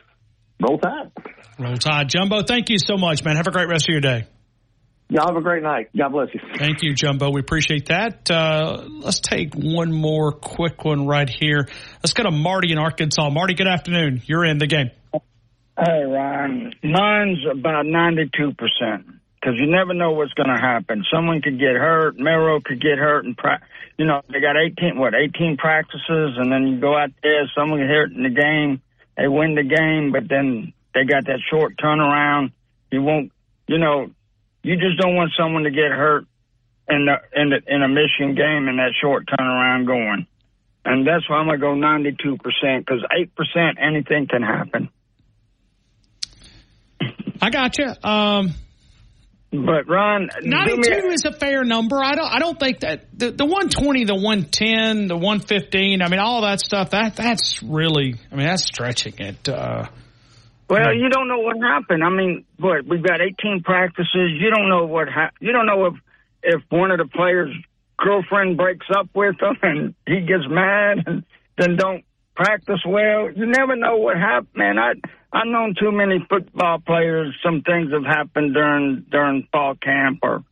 roll 0.60 0.78
tide. 0.78 1.12
Roll 1.60 1.78
Tide. 1.78 2.10
Jumbo, 2.10 2.42
thank 2.44 2.70
you 2.70 2.78
so 2.80 2.98
much, 2.98 3.24
man. 3.24 3.36
Have 3.36 3.48
a 3.48 3.52
great 3.52 3.68
rest 3.68 3.88
of 3.88 3.94
your 3.94 4.02
day. 4.02 4.26
Y'all 5.10 5.28
have 5.28 5.36
a 5.36 5.42
great 5.42 5.62
night. 5.62 5.90
God 5.96 6.14
bless 6.14 6.30
you. 6.34 6.40
Thank 6.58 6.84
you, 6.84 6.96
Jumbo. 6.96 7.32
We 7.32 7.42
appreciate 7.42 7.88
that. 7.88 8.32
Uh, 8.32 8.86
let's 8.88 9.20
take 9.20 9.54
one 9.54 9.92
more 9.92 10.32
quick 10.32 10.86
one 10.86 11.06
right 11.06 11.30
here. 11.30 11.68
Let's 12.02 12.14
go 12.14 12.24
to 12.24 12.32
Marty 12.32 12.72
in 12.72 12.78
Arkansas. 12.78 13.30
Marty, 13.30 13.54
good 13.54 13.68
afternoon. 13.68 14.22
You're 14.26 14.46
in 14.46 14.58
the 14.58 14.68
game. 14.68 14.92
Hey, 15.14 16.04
Ryan. 16.06 16.74
Mine's 16.82 17.40
about 17.52 17.86
92% 17.86 19.20
because 19.42 19.58
you 19.60 19.66
never 19.66 19.94
know 19.94 20.12
what's 20.12 20.34
going 20.34 20.50
to 20.50 20.62
happen. 20.62 21.04
Someone 21.12 21.42
could 21.42 21.60
get 21.60 21.74
hurt. 21.74 22.18
Mero 22.18 22.62
could 22.62 22.80
get 22.80 23.00
hurt. 23.00 23.26
And, 23.26 23.36
you 23.98 24.06
know, 24.06 24.22
they 24.30 24.40
got 24.40 24.56
18, 24.56 24.98
what, 24.98 25.16
18 25.16 25.58
practices, 25.58 26.38
and 26.38 26.52
then 26.52 26.68
you 26.68 26.80
go 26.80 26.96
out 26.96 27.10
there, 27.24 27.50
someone 27.56 27.80
get 27.80 27.90
hurt 27.90 28.12
in 28.12 28.24
the 28.24 28.30
game. 28.30 28.82
They 29.18 29.28
win 29.28 29.56
the 29.56 29.64
game, 29.64 30.12
but 30.12 30.30
then 30.30 30.74
they 30.94 31.06
got 31.06 31.26
that 31.26 31.40
short 31.50 31.76
turnaround. 31.78 32.52
You 32.92 33.02
won't, 33.02 33.32
you 33.68 33.78
know, 33.78 34.12
you 34.64 34.76
just 34.78 35.00
don't 35.00 35.16
want 35.16 35.32
someone 35.38 35.64
to 35.64 35.72
get 35.72 35.92
hurt 35.92 36.26
in 36.88 37.06
the 37.06 37.40
in 37.40 37.50
the 37.50 37.62
in 37.68 37.84
a 37.84 37.88
Michigan 37.88 38.36
game 38.36 38.68
and 38.68 38.80
that 38.80 38.94
short 39.02 39.26
turnaround 39.28 39.88
going. 39.88 40.28
And 40.84 41.06
that's 41.06 41.30
why 41.30 41.38
I'm 41.38 41.46
gonna 41.46 41.58
go 41.58 41.76
92 41.76 42.38
percent 42.38 42.86
because 42.86 43.04
eight 43.18 43.34
percent 43.36 43.78
anything 43.80 44.28
can 44.28 44.44
happen. 44.44 44.90
I 47.42 47.50
got 47.50 47.78
you. 47.78 47.92
Um, 48.04 48.54
but 49.52 49.88
Ron, 49.88 50.30
92 50.42 51.08
is 51.10 51.26
a 51.26 51.34
fair 51.34 51.64
number. 51.64 52.02
I 52.02 52.16
don't. 52.16 52.28
I 52.28 52.40
don't 52.40 52.58
think 52.60 52.80
that 52.82 53.06
the, 53.14 53.32
the 53.32 53.46
120, 53.46 54.06
the 54.06 54.16
110, 54.16 55.08
the 55.08 55.16
115. 55.16 56.02
I 56.02 56.08
mean, 56.08 56.20
all 56.20 56.42
that 56.44 56.62
stuff. 56.62 56.92
That 56.92 57.16
that's 57.16 57.62
really. 57.62 58.16
I 58.32 58.36
mean, 58.36 58.48
that's 58.48 58.64
stretching 58.64 59.16
it. 59.20 59.50
Uh, 59.50 59.88
Well, 60.70 60.94
you 60.96 61.10
don't 61.10 61.28
know 61.28 61.40
what 61.40 61.58
happened. 61.62 62.02
I 62.04 62.10
mean, 62.10 62.46
what 62.58 62.86
we've 62.88 63.04
got 63.04 63.20
18 63.20 63.62
practices. 63.64 64.32
You 64.40 64.52
don't 64.56 64.70
know 64.70 64.86
what 64.86 65.10
ha- 65.10 65.32
you 65.42 65.52
don't 65.52 65.66
know 65.66 65.88
if 65.88 65.94
if 66.44 66.62
one 66.70 66.92
of 66.92 66.98
the 67.00 67.08
players' 67.08 67.54
girlfriend 67.98 68.56
breaks 68.58 68.88
up 68.98 69.10
with 69.14 69.36
him 69.42 69.58
and 69.62 69.96
he 70.08 70.22
gets 70.22 70.48
mad 70.50 71.04
and 71.06 71.24
then 71.58 71.76
don't 71.76 72.06
practice 72.36 72.80
well. 72.88 73.30
You 73.30 73.46
never 73.48 73.76
know 73.76 73.98
what 73.98 74.16
happened, 74.16 74.56
man. 74.56 74.80
I 74.80 74.94
I've 75.34 75.48
known 75.48 75.76
too 75.80 75.92
many 75.92 76.26
football 76.30 76.80
players. 76.80 77.36
Some 77.44 77.62
things 77.62 77.92
have 77.92 78.04
happened 78.04 78.54
during 78.54 79.06
during 79.10 79.48
fall 79.52 79.76
camp 79.76 80.20
or 80.24 80.44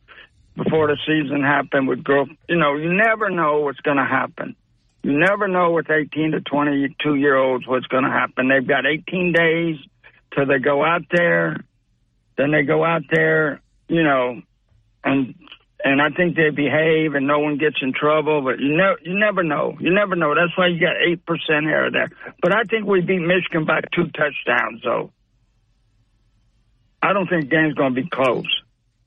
before 0.56 0.88
the 0.88 0.96
season 1.06 1.42
happened 1.42 1.88
with 1.88 2.02
girl. 2.02 2.26
You 2.48 2.56
know, 2.56 2.76
you 2.76 2.92
never 2.92 3.30
know 3.30 3.60
what's 3.60 3.80
going 3.80 3.98
to 3.98 4.04
happen. 4.04 4.56
You 5.02 5.18
never 5.18 5.48
know 5.48 5.72
with 5.72 5.90
18 5.90 6.32
to 6.32 6.40
22 6.40 7.14
year 7.14 7.36
olds 7.36 7.66
what's 7.66 7.86
going 7.86 8.04
to 8.04 8.10
happen. 8.10 8.48
They've 8.48 8.66
got 8.66 8.86
18 8.86 9.32
days 9.32 9.76
till 10.34 10.46
they 10.46 10.58
go 10.58 10.84
out 10.84 11.02
there. 11.10 11.58
Then 12.36 12.50
they 12.50 12.62
go 12.62 12.84
out 12.84 13.02
there, 13.10 13.60
you 13.88 14.02
know, 14.02 14.40
and 15.04 15.34
and 15.84 16.00
I 16.00 16.10
think 16.10 16.36
they 16.36 16.50
behave 16.50 17.14
and 17.14 17.26
no 17.26 17.38
one 17.38 17.56
gets 17.58 17.76
in 17.82 17.92
trouble. 17.92 18.42
But 18.42 18.60
you 18.60 18.76
know, 18.76 18.96
you 19.02 19.18
never 19.18 19.42
know. 19.42 19.76
You 19.80 19.92
never 19.92 20.16
know. 20.16 20.34
That's 20.34 20.56
why 20.56 20.68
you 20.68 20.80
got 20.80 20.96
eight 21.00 21.24
percent 21.24 21.66
error 21.66 21.90
there. 21.90 22.10
But 22.42 22.54
I 22.54 22.64
think 22.64 22.86
we 22.86 23.00
beat 23.00 23.20
Michigan 23.20 23.64
by 23.64 23.80
two 23.94 24.04
touchdowns, 24.04 24.82
though. 24.84 25.12
I 27.02 27.12
don't 27.12 27.28
think 27.28 27.50
game's 27.50 27.74
going 27.74 27.94
to 27.94 28.02
be 28.02 28.08
close. 28.08 28.48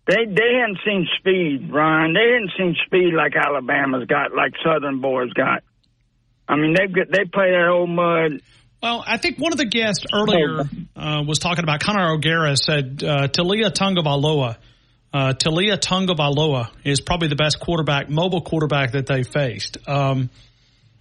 They 0.07 0.25
they 0.25 0.59
hadn't 0.59 0.79
seen 0.85 1.07
speed, 1.19 1.71
Ryan. 1.71 2.13
They 2.13 2.33
hadn't 2.33 2.51
seen 2.57 2.75
speed 2.85 3.13
like 3.13 3.35
Alabama's 3.35 4.05
got, 4.07 4.33
like 4.33 4.53
Southern 4.63 4.99
boys 4.99 5.31
got. 5.33 5.63
I 6.47 6.57
mean, 6.57 6.73
they 6.73 6.87
get 6.87 7.11
they 7.11 7.25
play 7.25 7.51
that 7.51 7.69
old 7.69 7.89
mud. 7.89 8.41
Well, 8.81 9.01
I 9.07 9.15
think 9.15 9.39
one 9.39 9.53
of 9.53 9.57
the 9.57 9.65
guests 9.65 10.05
earlier 10.13 10.69
uh, 10.97 11.23
was 11.25 11.39
talking 11.39 11.63
about 11.63 11.79
Connor 11.79 12.11
O'Gara 12.15 12.57
said 12.57 13.01
uh, 13.01 13.29
Taulia 13.29 13.71
Tagovailoa. 13.71 14.57
Uh, 15.13 15.33
Taulia 15.33 15.77
Tagovailoa 15.77 16.69
is 16.83 16.99
probably 16.99 17.27
the 17.27 17.35
best 17.35 17.59
quarterback, 17.59 18.09
mobile 18.09 18.41
quarterback 18.41 18.93
that 18.93 19.05
they 19.05 19.21
faced. 19.21 19.77
Um, 19.87 20.31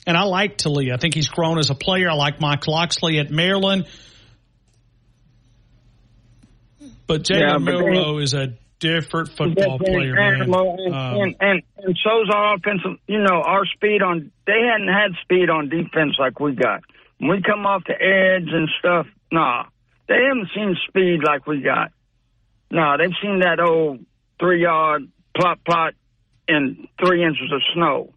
and 0.07 0.17
I 0.17 0.25
like 0.25 0.59
Taulia. 0.59 0.93
I 0.93 0.97
think 0.99 1.15
he's 1.15 1.29
grown 1.29 1.59
as 1.59 1.71
a 1.71 1.75
player. 1.75 2.11
I 2.11 2.15
like 2.15 2.41
Mike 2.41 2.67
Locksley 2.67 3.19
at 3.19 3.31
Maryland. 3.31 3.87
But 7.07 7.23
Jalen 7.23 7.41
Yeah, 7.41 7.57
Milroe 7.59 8.19
is 8.19 8.35
a 8.35 8.55
different 8.81 9.31
football 9.31 9.79
player, 9.79 10.15
man. 10.15 10.43
And, 10.43 10.55
Um, 10.55 10.93
and, 10.93 11.37
and, 11.41 11.63
and 11.79 11.99
so's 12.03 12.29
our 12.35 12.57
offensive, 12.57 12.99
you 13.07 13.19
know, 13.19 13.41
our 13.43 13.65
speed 13.65 14.03
on, 14.03 14.31
they 14.47 14.61
hadn't 14.71 14.89
had 14.89 15.13
speed 15.23 15.49
on 15.49 15.69
defense 15.69 16.17
like 16.19 16.39
we 16.39 16.55
got. 16.55 16.83
When 17.19 17.31
we 17.31 17.43
come 17.43 17.65
off 17.65 17.85
the 17.87 17.95
edge 17.95 18.49
and 18.53 18.69
stuff, 18.79 19.07
nah. 19.31 19.65
They 20.09 20.19
haven't 20.29 20.49
seen 20.55 20.77
speed 20.89 21.21
like 21.25 21.47
we 21.47 21.63
got. 21.63 21.93
No, 22.73 22.97
they've 22.97 23.15
seen 23.21 23.41
that 23.41 23.61
old 23.61 24.01
three 24.41 24.63
yard 24.63 25.07
plot 25.37 25.59
plot 25.63 25.93
in 26.49 26.89
three 26.99 27.23
inches 27.23 27.53
of 27.53 27.61
snow. 27.75 28.15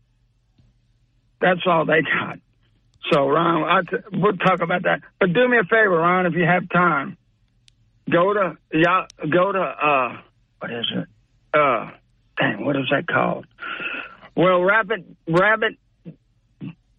That's 1.41 1.59
all 1.67 1.85
they 1.85 2.01
got. 2.01 2.39
So, 3.11 3.27
Ron, 3.27 3.63
I 3.63 3.81
t- 3.81 4.03
we'll 4.13 4.37
talk 4.37 4.61
about 4.61 4.83
that. 4.83 5.01
But 5.19 5.33
do 5.33 5.45
me 5.47 5.57
a 5.57 5.63
favor, 5.65 5.89
Ron, 5.97 6.25
if 6.25 6.35
you 6.35 6.45
have 6.45 6.69
time. 6.69 7.17
Go 8.09 8.33
to, 8.33 8.57
yeah, 8.73 9.07
go 9.29 9.51
to, 9.51 9.59
uh, 9.59 10.21
what 10.59 10.71
is 10.71 10.85
it? 10.95 11.07
Uh, 11.53 11.91
dang, 12.37 12.65
what 12.65 12.77
is 12.77 12.85
that 12.91 13.07
called? 13.07 13.45
Well, 14.37 14.61
Rabbit, 14.61 15.03
Rabbit 15.27 15.77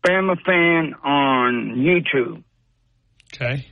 Bama 0.06 0.36
fan 0.44 0.94
on 1.02 1.76
YouTube. 1.76 2.44
Okay. 3.32 3.66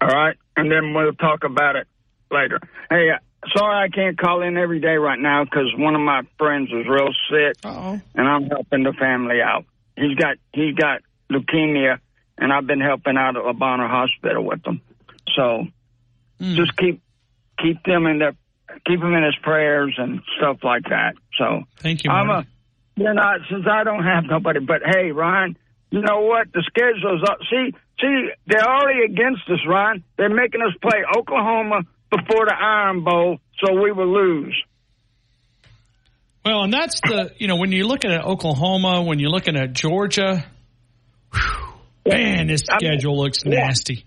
All 0.00 0.08
right. 0.08 0.36
And 0.56 0.70
then 0.70 0.92
we'll 0.92 1.14
talk 1.14 1.44
about 1.44 1.76
it 1.76 1.87
later. 2.30 2.60
Hey, 2.90 3.10
uh, 3.10 3.18
sorry 3.56 3.84
I 3.84 3.88
can't 3.88 4.18
call 4.18 4.42
in 4.42 4.56
every 4.56 4.80
day 4.80 4.96
right 4.96 5.18
now 5.18 5.44
because 5.44 5.72
one 5.76 5.94
of 5.94 6.00
my 6.00 6.22
friends 6.38 6.68
is 6.70 6.86
real 6.88 7.10
sick, 7.30 7.56
Uh-oh. 7.64 8.00
and 8.14 8.28
I'm 8.28 8.44
helping 8.46 8.82
the 8.82 8.92
family 8.92 9.40
out. 9.42 9.64
He's 9.96 10.14
got 10.16 10.36
he's 10.52 10.74
got 10.74 11.00
leukemia, 11.30 11.98
and 12.38 12.52
I've 12.52 12.66
been 12.66 12.80
helping 12.80 13.16
out 13.16 13.36
at 13.36 13.44
Le 13.44 13.52
Bonheur 13.54 13.88
Hospital 13.88 14.44
with 14.44 14.62
them. 14.62 14.80
So 15.36 15.66
just 16.40 16.76
keep 16.76 17.00
keep 17.60 17.82
them 17.84 18.06
in 18.06 18.18
their 18.20 18.34
keep 18.86 19.00
them 19.00 19.14
in 19.14 19.24
his 19.24 19.36
prayers 19.42 19.94
and 19.98 20.20
stuff 20.36 20.58
like 20.62 20.84
that. 20.90 21.14
So 21.36 21.62
Thank 21.78 22.04
you, 22.04 22.10
I'm 22.10 22.28
a 22.30 22.32
Marty. 22.32 22.48
you 22.96 23.12
know 23.14 23.32
since 23.50 23.66
I 23.68 23.82
don't 23.84 24.04
have 24.04 24.24
nobody, 24.24 24.60
but 24.60 24.82
hey, 24.84 25.10
Ryan, 25.10 25.56
you 25.90 26.00
know 26.00 26.20
what? 26.20 26.52
The 26.52 26.62
schedule's 26.66 27.22
up. 27.28 27.38
See, 27.50 27.74
see, 28.00 28.28
they're 28.46 28.68
already 28.68 29.00
against 29.12 29.42
us, 29.50 29.58
Ryan. 29.66 30.04
They're 30.16 30.28
making 30.28 30.62
us 30.62 30.74
play 30.80 31.02
Oklahoma 31.16 31.80
before 32.10 32.46
the 32.46 32.54
Iron 32.58 33.04
Bowl, 33.04 33.38
so 33.62 33.72
we 33.80 33.92
will 33.92 34.12
lose. 34.12 34.56
Well, 36.44 36.62
and 36.62 36.72
that's 36.72 37.00
the 37.00 37.32
you 37.36 37.46
know 37.46 37.56
when 37.56 37.72
you're 37.72 37.86
looking 37.86 38.10
at 38.10 38.24
Oklahoma, 38.24 39.02
when 39.02 39.18
you're 39.18 39.30
looking 39.30 39.56
at 39.56 39.72
Georgia, 39.72 40.46
whew, 41.32 41.74
man, 42.06 42.46
this 42.46 42.62
schedule 42.62 43.18
looks 43.18 43.44
nasty. 43.44 44.06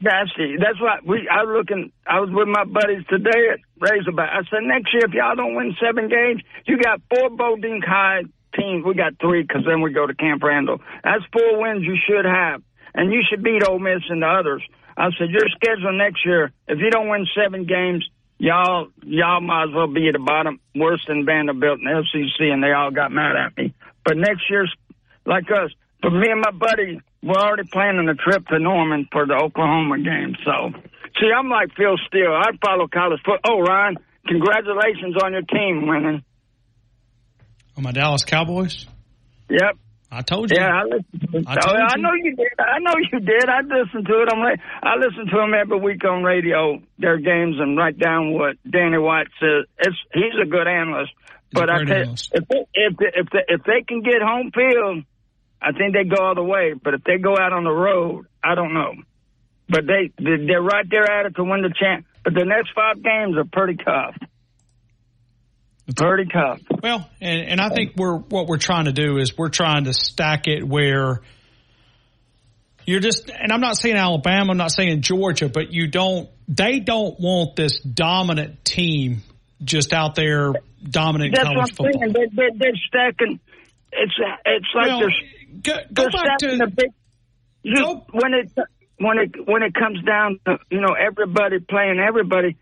Nasty. 0.00 0.56
That's 0.58 0.80
why 0.80 0.98
we. 1.04 1.28
I 1.30 1.42
was 1.44 1.54
looking. 1.58 1.92
I 2.06 2.20
was 2.20 2.30
with 2.32 2.48
my 2.48 2.64
buddies 2.64 3.06
today 3.08 3.54
at 3.54 3.60
Razorback. 3.78 4.30
I 4.30 4.42
said 4.50 4.62
next 4.62 4.92
year 4.92 5.06
if 5.06 5.12
y'all 5.12 5.36
don't 5.36 5.54
win 5.54 5.76
seven 5.82 6.08
games, 6.08 6.42
you 6.66 6.78
got 6.78 7.00
four 7.10 7.30
Bodine 7.30 7.82
High 7.86 8.22
teams. 8.58 8.84
We 8.84 8.94
got 8.94 9.14
three 9.20 9.42
because 9.42 9.62
then 9.66 9.82
we 9.82 9.92
go 9.92 10.06
to 10.06 10.14
Camp 10.14 10.42
Randall. 10.42 10.78
That's 11.04 11.22
four 11.32 11.62
wins 11.62 11.84
you 11.84 11.98
should 12.08 12.24
have, 12.24 12.62
and 12.94 13.12
you 13.12 13.22
should 13.28 13.42
beat 13.42 13.62
Ole 13.68 13.78
Miss 13.78 14.02
and 14.08 14.22
the 14.22 14.26
others. 14.26 14.62
I 14.98 15.10
said 15.16 15.30
your 15.30 15.48
schedule 15.54 15.96
next 15.96 16.26
year. 16.26 16.50
If 16.66 16.80
you 16.80 16.90
don't 16.90 17.08
win 17.08 17.24
seven 17.32 17.66
games, 17.66 18.04
y'all 18.38 18.88
y'all 19.04 19.40
might 19.40 19.68
as 19.68 19.74
well 19.74 19.86
be 19.86 20.08
at 20.08 20.14
the 20.14 20.18
bottom, 20.18 20.58
worse 20.74 21.04
than 21.06 21.24
Vanderbilt 21.24 21.78
and 21.78 22.04
FCC, 22.04 22.50
and 22.50 22.62
they 22.62 22.72
all 22.72 22.90
got 22.90 23.12
mad 23.12 23.36
at 23.36 23.56
me. 23.56 23.74
But 24.04 24.16
next 24.16 24.50
year's 24.50 24.74
like 25.24 25.44
us. 25.52 25.70
But 26.02 26.10
me 26.10 26.26
and 26.30 26.40
my 26.40 26.50
buddy, 26.50 27.00
we're 27.22 27.38
already 27.38 27.68
planning 27.70 28.08
a 28.08 28.14
trip 28.14 28.46
to 28.48 28.58
Norman 28.58 29.08
for 29.12 29.24
the 29.26 29.34
Oklahoma 29.34 29.98
game. 29.98 30.36
So, 30.44 30.72
see, 31.20 31.30
I'm 31.30 31.48
like 31.48 31.70
Phil 31.76 31.96
Steele. 32.08 32.34
I 32.34 32.50
follow 32.64 32.88
college 32.88 33.20
football. 33.24 33.58
Oh, 33.58 33.60
Ryan, 33.60 33.98
congratulations 34.26 35.16
on 35.22 35.32
your 35.32 35.42
team 35.42 35.86
winning. 35.86 36.22
On 37.76 37.82
my 37.84 37.92
Dallas 37.92 38.24
Cowboys. 38.24 38.86
Yep. 39.48 39.78
I 40.10 40.22
told 40.22 40.50
you. 40.50 40.56
Yeah, 40.58 40.72
I 40.72 40.84
listened. 40.84 41.46
I 41.46 41.54
told 41.56 41.76
Oh, 41.76 41.84
I 41.84 41.96
know 41.98 42.12
you 42.14 42.34
did. 42.34 42.48
I 42.58 42.78
know 42.78 42.94
you 43.12 43.20
did. 43.20 43.48
I 43.48 43.60
listened 43.60 44.06
to 44.06 44.22
it. 44.22 44.28
I'm 44.32 44.40
like, 44.40 44.58
I 44.82 44.96
listen 44.96 45.26
to 45.26 45.36
them 45.36 45.52
every 45.52 45.78
week 45.78 46.02
on 46.04 46.22
radio, 46.22 46.80
their 46.98 47.18
games, 47.18 47.56
and 47.60 47.76
write 47.76 47.98
down 47.98 48.32
what 48.32 48.56
Danny 48.68 48.96
White 48.98 49.28
says. 49.38 49.66
It's 49.78 49.96
he's 50.14 50.32
a 50.42 50.46
good 50.46 50.66
analyst. 50.66 51.12
But 51.52 51.68
I 51.70 51.78
tell 51.84 51.96
if 52.32 52.48
they, 52.48 52.64
if 52.74 52.96
they, 52.96 53.06
if 53.14 53.26
they, 53.30 53.44
if 53.48 53.62
they 53.64 53.82
can 53.86 54.00
get 54.02 54.22
home 54.22 54.50
field, 54.54 55.04
I 55.60 55.72
think 55.72 55.92
they 55.94 56.04
go 56.04 56.22
all 56.22 56.34
the 56.34 56.42
way. 56.42 56.72
But 56.72 56.94
if 56.94 57.04
they 57.04 57.18
go 57.18 57.36
out 57.36 57.52
on 57.52 57.64
the 57.64 57.70
road, 57.72 58.26
I 58.42 58.54
don't 58.54 58.72
know. 58.74 58.94
But 59.68 59.86
they 59.86 60.10
they- 60.18 60.46
they're 60.46 60.62
right 60.62 60.86
there 60.88 61.04
at 61.10 61.26
it 61.26 61.36
to 61.36 61.44
win 61.44 61.62
the 61.62 61.74
champ. 61.78 62.06
But 62.24 62.32
the 62.34 62.44
next 62.46 62.70
five 62.74 63.02
games 63.02 63.36
are 63.36 63.44
pretty 63.44 63.76
tough. 63.82 64.16
Pretty 65.96 66.30
tough. 66.30 66.60
Well, 66.82 67.08
and, 67.20 67.40
and 67.48 67.60
I 67.60 67.70
think 67.70 67.94
we're 67.96 68.16
what 68.16 68.46
we're 68.46 68.58
trying 68.58 68.84
to 68.84 68.92
do 68.92 69.16
is 69.16 69.36
we're 69.36 69.48
trying 69.48 69.84
to 69.84 69.94
stack 69.94 70.46
it 70.46 70.62
where 70.66 71.22
you're 72.84 73.00
just 73.00 73.30
and 73.30 73.52
I'm 73.52 73.60
not 73.60 73.78
saying 73.78 73.96
Alabama, 73.96 74.50
I'm 74.50 74.58
not 74.58 74.70
saying 74.70 75.00
Georgia, 75.00 75.48
but 75.48 75.72
you 75.72 75.86
don't 75.86 76.28
they 76.46 76.80
don't 76.80 77.18
want 77.18 77.56
this 77.56 77.80
dominant 77.80 78.64
team 78.64 79.22
just 79.62 79.92
out 79.92 80.14
there 80.14 80.52
dominant 80.82 81.34
That's 81.34 81.44
college 81.44 81.56
what 81.56 81.70
I'm 81.70 81.74
football. 81.74 82.00
saying. 82.00 82.12
They're, 82.12 82.26
they're, 82.32 82.58
they're 82.58 82.80
stacking. 82.86 83.40
It's 83.92 84.14
it's 84.44 84.66
like 84.74 84.86
Well, 84.88 85.00
they're, 85.00 85.62
go, 85.62 85.76
go 85.92 86.02
they're 86.02 86.10
back 86.10 86.38
stacking 86.38 86.58
to 86.58 86.66
the 86.66 86.70
big. 86.70 86.92
You, 87.62 88.02
when 88.12 88.34
it 88.34 88.52
when 88.98 89.18
it 89.18 89.48
when 89.48 89.62
it 89.62 89.74
comes 89.74 90.02
down 90.04 90.38
to 90.46 90.58
you 90.70 90.80
know 90.80 90.94
everybody 90.94 91.58
playing 91.60 91.98
everybody, 91.98 92.56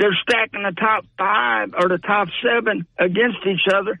they're 0.00 0.16
stacking 0.22 0.62
the 0.62 0.74
top 0.80 1.04
five 1.18 1.74
or 1.78 1.88
the 1.88 1.98
top 1.98 2.28
seven 2.42 2.86
against 2.98 3.38
each 3.46 3.68
other, 3.72 4.00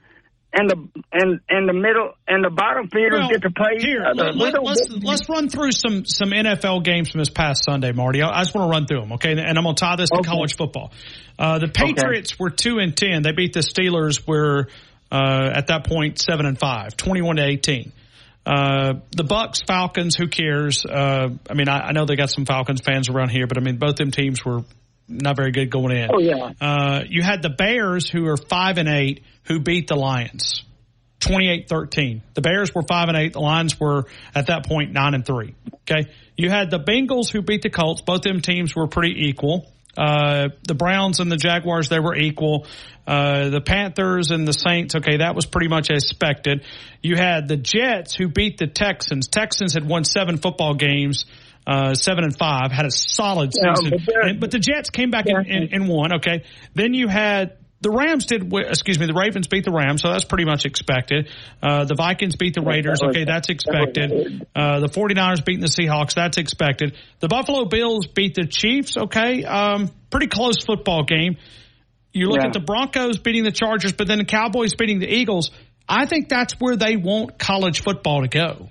and 0.52 0.70
the 0.70 0.88
and 1.12 1.40
and 1.50 1.68
the 1.68 1.74
middle 1.74 2.12
and 2.26 2.42
the 2.42 2.48
bottom 2.48 2.88
feeders 2.88 3.20
Well, 3.20 3.28
get 3.28 3.42
to 3.42 3.50
play 3.50 3.78
here, 3.78 4.02
other. 4.04 4.32
let, 4.32 4.54
us 4.54 4.60
let's, 4.64 5.04
let's 5.04 5.28
run 5.28 5.50
through 5.50 5.72
some 5.72 6.06
some 6.06 6.30
NFL 6.30 6.84
games 6.84 7.10
from 7.10 7.18
this 7.18 7.28
past 7.28 7.64
Sunday, 7.64 7.92
Marty. 7.92 8.22
I, 8.22 8.30
I 8.30 8.40
just 8.42 8.54
want 8.54 8.66
to 8.66 8.70
run 8.70 8.86
through 8.86 9.00
them, 9.00 9.12
okay? 9.12 9.32
And 9.32 9.58
I'm 9.58 9.62
going 9.62 9.76
to 9.76 9.80
tie 9.80 9.96
this 9.96 10.08
to 10.08 10.22
college 10.22 10.56
football. 10.56 10.90
Uh, 11.38 11.58
the 11.58 11.68
Patriots 11.68 12.38
were 12.38 12.50
two 12.50 12.78
and 12.78 12.96
ten. 12.96 13.22
They 13.22 13.32
beat 13.32 13.52
the 13.52 13.60
Steelers. 13.60 14.26
Were 14.26 14.68
uh, 15.12 15.50
at 15.54 15.66
that 15.66 15.86
point 15.86 16.18
seven 16.18 16.46
and 16.46 16.58
five, 16.58 16.96
21 16.96 17.36
to 17.36 17.44
eighteen. 17.44 17.92
Uh, 18.46 18.94
the 19.10 19.22
Bucs, 19.22 19.64
Falcons. 19.66 20.16
Who 20.16 20.26
cares? 20.26 20.86
Uh, 20.86 21.28
I 21.48 21.54
mean, 21.54 21.68
I, 21.68 21.88
I 21.88 21.92
know 21.92 22.06
they 22.06 22.16
got 22.16 22.30
some 22.30 22.46
Falcons 22.46 22.80
fans 22.80 23.10
around 23.10 23.28
here, 23.28 23.46
but 23.46 23.58
I 23.58 23.60
mean, 23.60 23.76
both 23.76 23.96
them 23.96 24.10
teams 24.10 24.42
were 24.42 24.62
not 25.10 25.36
very 25.36 25.50
good 25.50 25.70
going 25.70 25.96
in. 25.96 26.10
Oh 26.12 26.20
yeah. 26.20 26.52
Uh, 26.60 27.04
you 27.08 27.22
had 27.22 27.42
the 27.42 27.50
Bears 27.50 28.08
who 28.08 28.26
are 28.28 28.36
five 28.36 28.78
and 28.78 28.88
eight 28.88 29.24
who 29.44 29.60
beat 29.60 29.88
the 29.88 29.96
Lions. 29.96 30.64
28-13. 31.20 32.22
The 32.34 32.40
Bears 32.40 32.74
were 32.74 32.82
5 32.82 33.08
and 33.08 33.16
8. 33.16 33.34
The 33.34 33.40
Lions 33.40 33.78
were 33.78 34.04
at 34.34 34.46
that 34.46 34.66
point 34.66 34.92
9 34.92 35.14
and 35.14 35.24
3. 35.24 35.54
Okay. 35.82 36.10
You 36.36 36.48
had 36.48 36.70
the 36.70 36.80
Bengals 36.80 37.30
who 37.30 37.42
beat 37.42 37.62
the 37.62 37.70
Colts. 37.70 38.00
Both 38.00 38.22
them 38.22 38.40
teams 38.40 38.74
were 38.74 38.86
pretty 38.86 39.28
equal. 39.28 39.70
Uh, 39.96 40.48
the 40.66 40.74
Browns 40.74 41.20
and 41.20 41.30
the 41.30 41.36
Jaguars, 41.36 41.88
they 41.88 42.00
were 42.00 42.16
equal. 42.16 42.66
Uh, 43.06 43.50
the 43.50 43.60
Panthers 43.60 44.30
and 44.30 44.46
the 44.46 44.52
Saints, 44.52 44.94
okay, 44.94 45.18
that 45.18 45.34
was 45.34 45.46
pretty 45.46 45.68
much 45.68 45.90
expected. 45.90 46.64
You 47.02 47.16
had 47.16 47.48
the 47.48 47.56
Jets 47.56 48.14
who 48.14 48.28
beat 48.28 48.56
the 48.58 48.66
Texans. 48.66 49.28
Texans 49.28 49.74
had 49.74 49.86
won 49.86 50.04
seven 50.04 50.36
football 50.36 50.74
games, 50.74 51.24
uh, 51.70 51.94
seven 51.94 52.24
and 52.24 52.36
five, 52.36 52.72
had 52.72 52.84
a 52.86 52.90
solid 52.90 53.52
Yeah, 53.54 53.74
season. 53.74 53.98
but 54.04 54.14
And- 54.28 54.40
but 54.40 54.50
the 54.50 54.58
Jets 54.58 54.90
came 54.90 55.10
back 55.10 55.26
and, 55.28 55.46
and, 55.46 55.72
and 55.72 55.88
won, 55.88 56.14
okay. 56.14 56.42
Then 56.74 56.94
you 56.94 57.06
had 57.08 57.56
the 57.82 57.90
Rams 57.90 58.26
did, 58.26 58.52
excuse 58.52 58.98
me, 58.98 59.06
the 59.06 59.14
Ravens 59.14 59.46
beat 59.48 59.64
the 59.64 59.72
Rams, 59.72 60.02
so 60.02 60.10
that's 60.10 60.24
pretty 60.24 60.44
much 60.44 60.66
expected. 60.66 61.30
Uh, 61.62 61.84
the 61.86 61.94
Vikings 61.94 62.36
beat 62.36 62.52
the 62.54 62.60
Raiders, 62.60 63.00
okay, 63.02 63.24
that's 63.24 63.48
expected. 63.48 64.46
Uh, 64.54 64.80
the 64.80 64.88
49ers 64.88 65.42
beating 65.42 65.62
the 65.62 65.68
Seahawks, 65.68 66.12
that's 66.14 66.36
expected. 66.36 66.94
The 67.20 67.28
Buffalo 67.28 67.64
Bills 67.64 68.06
beat 68.06 68.34
the 68.34 68.44
Chiefs, 68.46 68.98
okay, 68.98 69.44
um, 69.44 69.90
pretty 70.10 70.26
close 70.26 70.56
football 70.62 71.04
game. 71.04 71.38
You 72.12 72.26
look 72.28 72.40
Yeah. 72.40 72.48
at 72.48 72.52
the 72.52 72.60
Broncos 72.60 73.18
beating 73.18 73.44
the 73.44 73.52
Chargers, 73.52 73.92
but 73.92 74.08
then 74.08 74.18
the 74.18 74.24
Cowboys 74.26 74.74
beating 74.74 74.98
the 74.98 75.08
Eagles. 75.08 75.50
I 75.88 76.04
think 76.06 76.28
that's 76.28 76.60
where 76.60 76.76
they 76.76 76.96
want 76.96 77.38
college 77.38 77.80
football 77.82 78.20
to 78.22 78.28
go. 78.28 78.68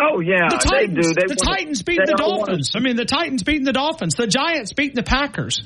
Oh 0.00 0.20
yeah, 0.20 0.48
The 0.48 0.56
they 0.64 0.70
Titans, 0.86 1.06
do. 1.08 1.14
They 1.14 1.26
the 1.26 1.34
Titans 1.34 1.82
beating 1.82 2.06
the 2.06 2.14
Dolphins. 2.16 2.72
I 2.76 2.78
mean, 2.80 2.96
the 2.96 3.04
Titans 3.04 3.42
beating 3.42 3.64
the 3.64 3.72
Dolphins. 3.72 4.14
The 4.14 4.26
Giants 4.28 4.72
beating 4.72 4.94
the 4.96 5.02
Packers. 5.02 5.62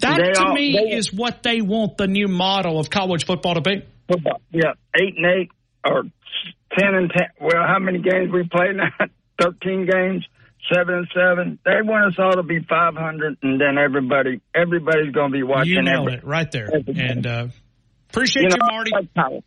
That 0.00 0.18
They 0.18 0.32
to 0.32 0.44
all- 0.46 0.54
me 0.54 0.72
they- 0.72 0.96
is 0.96 1.12
what 1.12 1.42
they 1.42 1.60
want 1.60 1.96
the 1.96 2.06
new 2.08 2.26
model 2.26 2.78
of 2.80 2.90
college 2.90 3.24
football 3.26 3.54
to 3.54 3.60
be. 3.60 3.82
football. 4.08 4.40
Yeah, 4.50 4.72
eight 5.00 5.14
and 5.16 5.26
eight 5.26 5.50
or 5.84 6.02
ten 6.78 6.94
and 6.94 7.10
ten. 7.16 7.26
Well, 7.40 7.62
how 7.66 7.78
many 7.78 7.98
games 7.98 8.32
we 8.32 8.42
played 8.48 8.76
now? 8.76 8.90
Thirteen 9.40 9.86
games, 9.86 10.24
seven 10.74 10.94
and 10.94 11.08
seven. 11.14 11.58
They 11.64 11.80
want 11.82 12.12
us 12.12 12.18
all 12.18 12.32
to 12.32 12.42
be 12.42 12.58
five 12.68 12.94
hundred, 12.96 13.38
and 13.42 13.60
then 13.60 13.78
everybody, 13.78 14.40
everybody's 14.54 15.12
going 15.12 15.30
to 15.32 15.36
be 15.36 15.42
watching. 15.42 15.72
You 15.72 15.82
nailed 15.82 16.08
every, 16.08 16.18
it 16.18 16.24
right 16.24 16.50
there. 16.50 16.68
And 16.88 17.26
uh, 17.26 17.46
appreciate 18.10 18.42
You 18.42 18.48
you, 18.50 18.56
know, 18.56 18.66
Marty. 18.70 19.42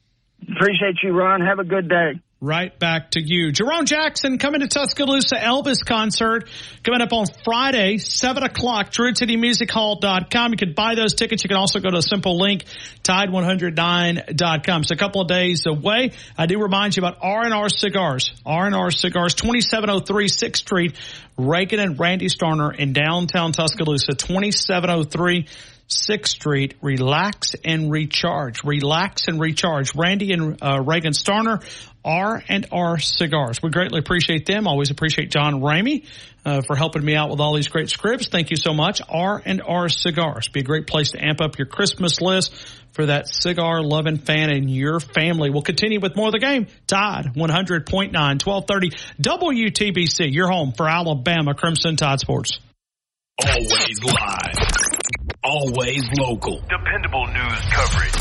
Appreciate 0.56 0.96
you, 1.04 1.12
Ron. 1.12 1.42
Have 1.42 1.60
a 1.60 1.64
good 1.64 1.88
day. 1.90 2.20
Right 2.44 2.78
back 2.78 3.12
to 3.12 3.22
you. 3.22 3.54
Jerome 3.54 3.86
Jackson 3.86 4.38
coming 4.38 4.60
to 4.60 4.68
Tuscaloosa 4.68 5.36
Elvis 5.36 5.86
concert 5.86 6.50
coming 6.84 7.00
up 7.00 7.14
on 7.14 7.26
Friday, 7.46 8.00
7 8.00 8.44
o'clock, 8.44 8.92
DruidCityMusicHall.com. 8.92 10.52
You 10.52 10.58
can 10.58 10.74
buy 10.74 10.96
those 10.96 11.14
tickets. 11.14 11.46
You 11.46 11.48
can 11.48 11.56
also 11.56 11.80
go 11.80 11.90
to 11.90 12.00
a 12.00 12.02
simple 12.02 12.38
link, 12.38 12.66
Tide109.com. 13.04 14.82
It's 14.82 14.92
a 14.92 14.96
couple 14.98 15.22
of 15.22 15.30
days 15.30 15.66
away. 15.68 16.12
I 16.38 16.46
do 16.46 16.62
remind 16.62 16.98
you 16.98 17.02
about 17.06 17.20
R&R 17.22 17.70
Cigars. 17.70 18.34
R&R 18.46 18.92
Cigars, 18.92 19.36
2703 19.36 20.28
6th 20.28 20.58
Street, 20.58 20.98
Reagan 21.38 21.80
and 21.80 21.98
Randy 21.98 22.28
Starner 22.28 22.76
in 22.78 22.92
downtown 22.92 23.54
Tuscaloosa, 23.54 24.16
2703 24.16 25.48
6th 25.90 26.28
Street. 26.28 26.76
Relax 26.82 27.56
and 27.64 27.92
recharge. 27.92 28.64
Relax 28.64 29.28
and 29.28 29.40
recharge. 29.40 29.96
Randy 29.96 30.32
and 30.34 30.58
uh, 30.62 30.82
Reagan 30.86 31.14
Starner, 31.14 31.64
R 32.04 32.44
and 32.48 32.68
R 32.72 33.00
Cigars. 33.00 33.62
We 33.62 33.70
greatly 33.70 34.00
appreciate 34.00 34.46
them. 34.46 34.68
Always 34.68 34.92
appreciate 34.92 35.32
John 35.32 35.62
Ramey 35.62 36.06
uh, 36.46 36.62
for 36.62 36.76
helping 36.76 37.04
me 37.04 37.16
out 37.16 37.30
with 37.30 37.40
all 37.40 37.56
these 37.56 37.68
great 37.68 37.90
scripts. 37.90 38.28
Thank 38.28 38.52
you 38.52 38.58
so 38.58 38.74
much. 38.74 39.02
R 39.08 39.42
and 39.44 39.62
R 39.62 39.90
Cigars. 39.90 40.50
Be 40.50 40.62
a 40.62 40.64
great 40.64 40.88
place 40.88 41.12
to 41.12 41.24
amp 41.24 41.42
up 41.42 41.58
your 41.58 41.68
Christmas 41.68 42.22
list 42.22 42.54
for 42.92 43.08
that 43.08 43.28
cigar 43.28 43.82
loving 43.82 44.18
fan 44.18 44.52
in 44.52 44.70
your 44.70 45.00
family. 45.00 45.50
We'll 45.50 45.64
continue 45.64 46.00
with 46.00 46.16
more 46.16 46.28
of 46.28 46.34
the 46.34 46.40
game. 46.40 46.68
Tide 46.88 47.34
100.9, 47.36 48.14
1230 48.14 48.92
WTBC. 49.22 50.34
Your 50.34 50.48
home 50.48 50.74
for 50.74 50.88
Alabama 50.88 51.54
Crimson 51.54 51.96
Tide 51.96 52.20
Sports. 52.20 52.60
Always 53.44 54.04
live. 54.04 54.93
Always 55.46 56.04
local. 56.18 56.62
Dependable 56.70 57.28
news 57.28 57.60
coverage. 57.70 58.14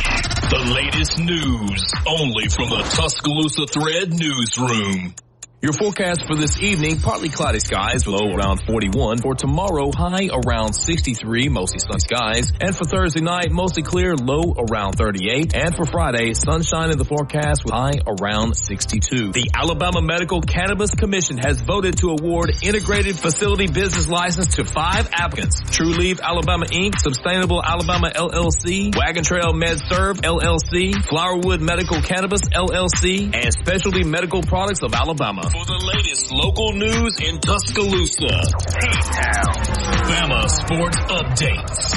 The 0.51 0.73
latest 0.74 1.19
news 1.19 1.93
only 2.05 2.49
from 2.49 2.69
the 2.69 2.82
Tuscaloosa 2.82 3.66
Thread 3.69 4.12
newsroom. 4.12 5.15
Your 5.62 5.72
forecast 5.74 6.26
for 6.26 6.34
this 6.34 6.60
evening, 6.60 6.98
partly 6.98 7.28
cloudy 7.28 7.60
skies, 7.60 8.05
low 8.09 8.34
around 8.34 8.66
41. 8.66 9.18
For 9.18 9.36
tomorrow, 9.36 9.93
high 9.93 10.26
around 10.26 10.72
63, 10.72 11.51
mostly 11.51 11.78
sunny 11.78 12.01
skies. 12.01 12.52
And 12.60 12.76
for 12.76 12.82
Thursday 12.82 13.20
night, 13.20 13.52
mostly 13.52 13.84
clear, 13.84 14.16
low 14.16 14.56
around 14.59 14.94
38. 14.94 15.55
And 15.55 15.76
for 15.76 15.84
Friday, 15.84 16.34
sunshine 16.34 16.90
in 16.90 16.98
the 16.98 17.05
forecast 17.05 17.62
with 17.64 17.72
high 17.72 17.93
around 18.05 18.56
62. 18.56 19.30
The 19.30 19.51
Alabama 19.55 20.02
Medical 20.02 20.40
Cannabis 20.40 20.97
Commission 20.97 21.39
has 21.39 21.60
voted 21.60 21.97
to 21.98 22.10
award 22.10 22.51
integrated 22.60 23.16
facility 23.16 23.68
business 23.68 24.09
license 24.09 24.56
to 24.56 24.64
five 24.64 25.10
applicants. 25.12 25.60
True 25.70 25.94
Leaf 25.94 26.18
Alabama 26.20 26.66
Inc., 26.66 26.98
Sustainable 26.98 27.62
Alabama 27.62 28.10
LLC, 28.10 28.97
Wagon 28.97 29.22
Trail 29.22 29.52
Med 29.52 29.78
Serve 29.78 30.16
LLC, 30.22 30.90
Flowerwood 31.06 31.60
Medical 31.60 32.02
Cannabis 32.02 32.40
LLC, 32.48 33.32
and 33.32 33.52
Specialty 33.52 34.02
Medical 34.02 34.43
Products 34.43 34.82
of 34.82 34.93
Alabama 34.93 35.52
for 35.53 35.66
the 35.66 35.93
latest 35.95 36.33
local 36.33 36.73
news 36.73 37.12
in 37.20 37.39
Tuscaloosa. 37.39 38.41
Bama 40.09 40.49
Sports 40.49 40.97
Updates. 41.12 41.93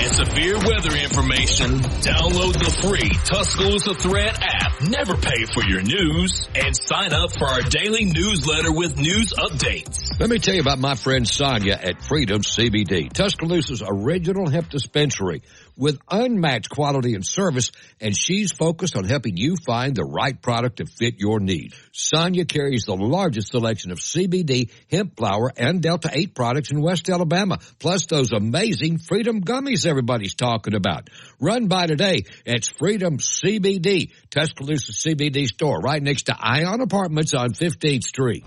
And 0.00 0.16
severe 0.16 0.56
weather 0.56 0.96
information. 0.96 1.80
Download 2.00 2.54
the 2.54 2.72
free 2.80 3.10
Tuscaloosa 3.26 3.94
Thread 3.94 4.38
app. 4.40 4.80
Never 4.88 5.14
pay 5.14 5.44
for 5.44 5.62
your 5.68 5.82
news. 5.82 6.48
And 6.54 6.74
sign 6.74 7.12
up 7.12 7.32
for 7.32 7.44
our 7.46 7.62
daily 7.62 8.06
newsletter 8.06 8.72
with 8.72 8.96
news 8.96 9.34
updates. 9.36 10.18
Let 10.18 10.30
me 10.30 10.38
tell 10.38 10.54
you 10.54 10.62
about 10.62 10.78
my 10.78 10.94
friend 10.94 11.28
Sonia 11.28 11.78
at 11.82 12.02
Freedom 12.02 12.40
CBD, 12.40 13.12
Tuscaloosa's 13.12 13.82
original 13.86 14.48
hemp 14.48 14.70
dispensary 14.70 15.42
with 15.80 15.98
unmatched 16.10 16.68
quality 16.68 17.14
and 17.14 17.26
service, 17.26 17.72
and 18.00 18.16
she's 18.16 18.52
focused 18.52 18.96
on 18.96 19.04
helping 19.04 19.36
you 19.36 19.56
find 19.56 19.96
the 19.96 20.04
right 20.04 20.40
product 20.40 20.76
to 20.76 20.86
fit 20.86 21.18
your 21.18 21.40
needs. 21.40 21.74
Sonia 21.92 22.44
carries 22.44 22.84
the 22.84 22.94
largest 22.94 23.50
selection 23.50 23.90
of 23.90 23.98
CBD, 23.98 24.70
hemp 24.90 25.16
flower, 25.16 25.50
and 25.56 25.80
Delta 25.80 26.10
8 26.12 26.34
products 26.34 26.70
in 26.70 26.82
West 26.82 27.08
Alabama, 27.08 27.58
plus 27.78 28.06
those 28.06 28.32
amazing 28.32 28.98
Freedom 28.98 29.42
gummies 29.42 29.86
everybody's 29.86 30.34
talking 30.34 30.74
about. 30.74 31.08
Run 31.40 31.66
by 31.68 31.86
today. 31.86 32.24
It's 32.44 32.68
Freedom 32.68 33.16
CBD, 33.16 34.12
Tuscaloosa 34.28 34.92
CBD 34.92 35.46
store, 35.46 35.80
right 35.80 36.02
next 36.02 36.24
to 36.24 36.36
Ion 36.38 36.82
Apartments 36.82 37.32
on 37.32 37.50
15th 37.54 38.04
Street. 38.04 38.44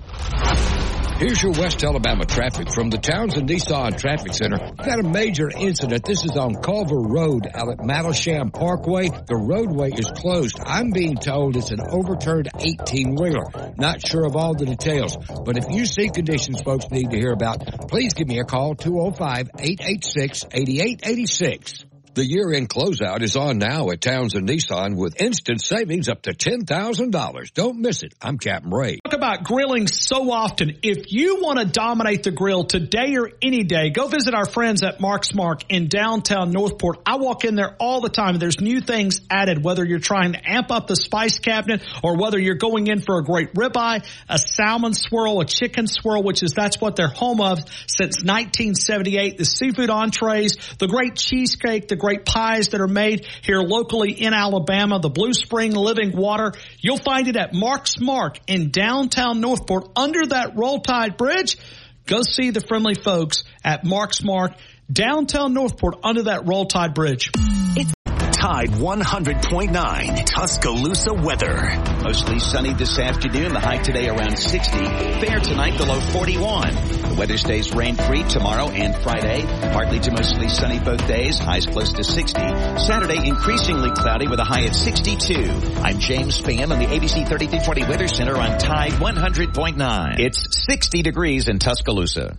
Here's 1.18 1.42
your 1.42 1.52
West 1.54 1.84
Alabama 1.84 2.26
traffic 2.26 2.72
from 2.74 2.90
the 2.90 2.98
Townsend 2.98 3.48
Nissan 3.48 3.98
Traffic 3.98 4.34
Center. 4.34 4.58
Got 4.76 5.00
a 5.00 5.04
major 5.04 5.50
incident. 5.50 6.04
This 6.04 6.26
is 6.26 6.36
on 6.36 6.56
Culver 6.56 7.00
Road 7.00 7.48
out 7.54 7.70
at 7.70 7.86
Mattlesham 7.86 8.52
Parkway. 8.52 9.10
The 9.10 9.38
roadway 9.38 9.92
is 9.92 10.10
closed. 10.10 10.60
I'm 10.66 10.92
being 10.92 11.16
told 11.16 11.56
it's 11.56 11.72
an 11.72 11.80
overturned 11.82 12.50
18 12.60 13.16
wheeler. 13.16 13.74
Not 13.78 14.06
sure 14.06 14.26
of 14.26 14.36
all 14.36 14.56
the 14.56 14.66
details, 14.66 15.16
but 15.46 15.58
if 15.58 15.70
you 15.70 15.86
see 15.86 16.10
conditions 16.10 16.62
folks 16.62 16.90
need 16.92 17.12
to 17.12 17.18
hear 17.18 17.32
about, 17.32 17.88
please 17.88 18.14
give 18.14 18.28
me 18.28 18.40
a 18.40 18.44
call 18.44 18.76
205 18.76 19.50
886 19.60 20.46
8886. 20.52 21.86
The 22.16 22.24
year-end 22.24 22.70
closeout 22.70 23.24
is 23.24 23.36
on 23.36 23.58
now 23.58 23.90
at 23.90 24.00
Townsend 24.00 24.48
Nissan 24.48 24.96
with 24.96 25.20
instant 25.20 25.64
savings 25.64 26.10
up 26.10 26.22
to 26.24 26.34
$10,000. 26.34 27.54
Don't 27.54 27.80
miss 27.80 28.04
it. 28.04 28.14
I'm 28.22 28.38
Captain 28.38 28.70
Ray. 28.70 29.00
Talk 29.04 29.16
about 29.16 29.44
grilling 29.44 29.88
so 29.88 30.32
often. 30.32 30.78
If 30.84 31.12
you 31.12 31.42
want 31.42 31.58
to 31.58 31.66
dominate 31.66 32.22
the 32.22 32.30
grill 32.30 32.66
today 32.66 33.16
or 33.18 33.32
any 33.42 33.64
day, 33.64 33.90
go 33.90 34.08
visit 34.08 34.36
our 34.36 34.46
friends 34.46 34.84
at 34.84 35.02
Mark's 35.02 35.34
Mark 35.34 35.72
in 35.72 35.88
downtown 35.88 36.52
Northport. 36.52 37.00
I 37.04 37.16
walk 37.16 37.46
in 37.46 37.56
there 37.56 37.76
all 37.80 38.00
the 38.02 38.10
time. 38.10 38.38
There's 38.38 38.62
new 38.62 38.80
things 38.80 39.20
added, 39.32 39.64
whether 39.64 39.84
you're 39.84 39.98
trying 39.98 40.34
to 40.34 40.40
amp 40.48 40.70
up 40.70 40.86
the 40.86 40.96
spice 40.96 41.40
cabinet 41.40 41.82
or 42.04 42.16
whether 42.16 42.38
you're 42.38 42.54
going 42.54 42.86
in 42.86 43.02
for 43.02 43.18
a 43.18 43.24
great 43.24 43.56
ribeye, 43.56 44.06
a 44.30 44.38
salmon 44.38 44.94
swirl, 44.94 45.42
a 45.42 45.46
chicken 45.46 45.88
swirl, 45.88 46.22
which 46.22 46.44
is 46.44 46.52
that's 46.52 46.80
what 46.80 46.96
they're 46.96 47.08
home 47.08 47.42
of 47.42 47.58
since 47.88 48.22
1978. 48.24 49.40
The 49.40 49.46
seafood 49.46 49.90
entrees, 49.90 50.58
the 50.78 50.88
great 50.88 51.16
cheesecake, 51.16 51.88
the 51.88 52.03
great 52.04 52.26
pies 52.26 52.68
that 52.70 52.82
are 52.82 52.88
made 52.88 53.26
here 53.44 53.62
locally 53.62 54.12
in 54.12 54.34
Alabama, 54.34 55.00
the 55.00 55.10
Blue 55.10 55.32
Spring 55.34 55.72
Living 55.72 56.12
Water. 56.14 56.52
You'll 56.80 56.98
find 56.98 57.30
it 57.30 57.38
at 57.38 57.54
Mark's 57.54 57.98
Mark 57.98 58.40
in 58.46 58.72
downtown 58.72 59.40
Northport 59.40 59.88
under 59.96 60.26
that 60.26 60.58
Roll 60.58 60.82
Tide 60.82 61.16
Bridge. 61.16 61.58
Go 62.06 62.22
see 62.22 62.50
the 62.50 62.60
friendly 62.60 62.96
folks 62.96 63.46
at 63.64 63.86
Mark's 63.86 64.22
Mark 64.22 64.52
downtown 64.92 65.54
Northport 65.54 65.96
under 66.04 66.24
that 66.24 66.46
Roll 66.46 66.66
Tide 66.66 66.94
Bridge. 66.94 67.32
It's 67.78 67.94
Tide 68.44 68.72
100.9 68.72 70.26
Tuscaloosa 70.26 71.14
weather. 71.14 71.82
Mostly 72.04 72.40
sunny 72.40 72.74
this 72.74 73.00
afternoon. 73.00 73.54
The 73.54 73.60
high 73.62 73.78
today 73.78 74.10
around 74.10 74.38
60. 74.38 74.80
Fair 74.80 75.40
tonight, 75.40 75.78
the 75.78 75.86
low 75.86 76.02
41. 76.02 76.76
The 76.76 77.16
weather 77.18 77.38
stays 77.38 77.74
rain 77.74 77.96
free 77.96 78.24
tomorrow 78.24 78.68
and 78.68 79.02
Friday. 79.02 79.44
Partly 79.72 80.02
to 80.02 80.12
mostly 80.12 80.50
sunny 80.50 80.80
both 80.80 81.08
days. 81.08 81.40
Highs 81.40 81.68
close 81.68 81.94
to 81.94 82.04
60. 82.04 82.42
Saturday 82.80 83.26
increasingly 83.26 83.92
cloudy 83.92 84.28
with 84.28 84.40
a 84.40 84.44
high 84.44 84.66
at 84.66 84.76
62. 84.76 85.50
I'm 85.82 86.00
James 86.00 86.42
Spann 86.42 86.70
on 86.70 86.80
the 86.80 86.88
ABC 86.88 87.26
3340 87.26 87.84
Weather 87.84 88.10
Center 88.10 88.36
on 88.36 88.60
Tide 88.60 88.92
100.9. 88.92 90.20
It's 90.20 90.66
60 90.66 91.02
degrees 91.02 91.48
in 91.48 91.60
Tuscaloosa. 91.60 92.38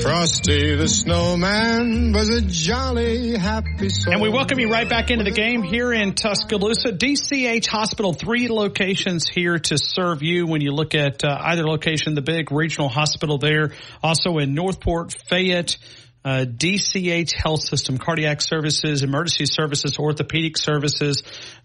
Frosty 0.04 0.76
the 0.76 0.86
Snowman 0.86 2.12
was 2.12 2.28
a 2.28 2.42
jolly 2.42 3.38
happy 3.38 3.88
soul. 3.88 4.12
And 4.12 4.20
we 4.20 4.28
welcome 4.28 4.58
you 4.58 4.70
right 4.70 4.86
back 4.86 5.10
into 5.10 5.24
the 5.24 5.30
game 5.30 5.62
here 5.62 5.94
in 5.94 6.14
Tuscaloosa. 6.14 6.92
DCH 6.92 7.66
Hospital, 7.68 8.12
three 8.12 8.48
locations 8.48 9.26
here 9.26 9.58
to 9.58 9.78
serve 9.78 10.22
you 10.22 10.46
when 10.46 10.60
you 10.60 10.72
look 10.72 10.94
at 10.94 11.24
uh, 11.24 11.38
either 11.40 11.64
location, 11.66 12.14
the 12.14 12.20
big 12.20 12.52
regional 12.52 12.90
hospital 12.90 13.38
there. 13.38 13.72
Also 14.02 14.36
in 14.36 14.52
Northport, 14.52 15.14
Fayette, 15.30 15.78
uh, 16.22 16.44
DCH 16.46 17.32
Health 17.32 17.62
System, 17.62 17.96
cardiac 17.96 18.42
services, 18.42 19.02
emergency 19.02 19.46
services, 19.46 19.98
orthopedic 19.98 20.58
services. 20.58 21.22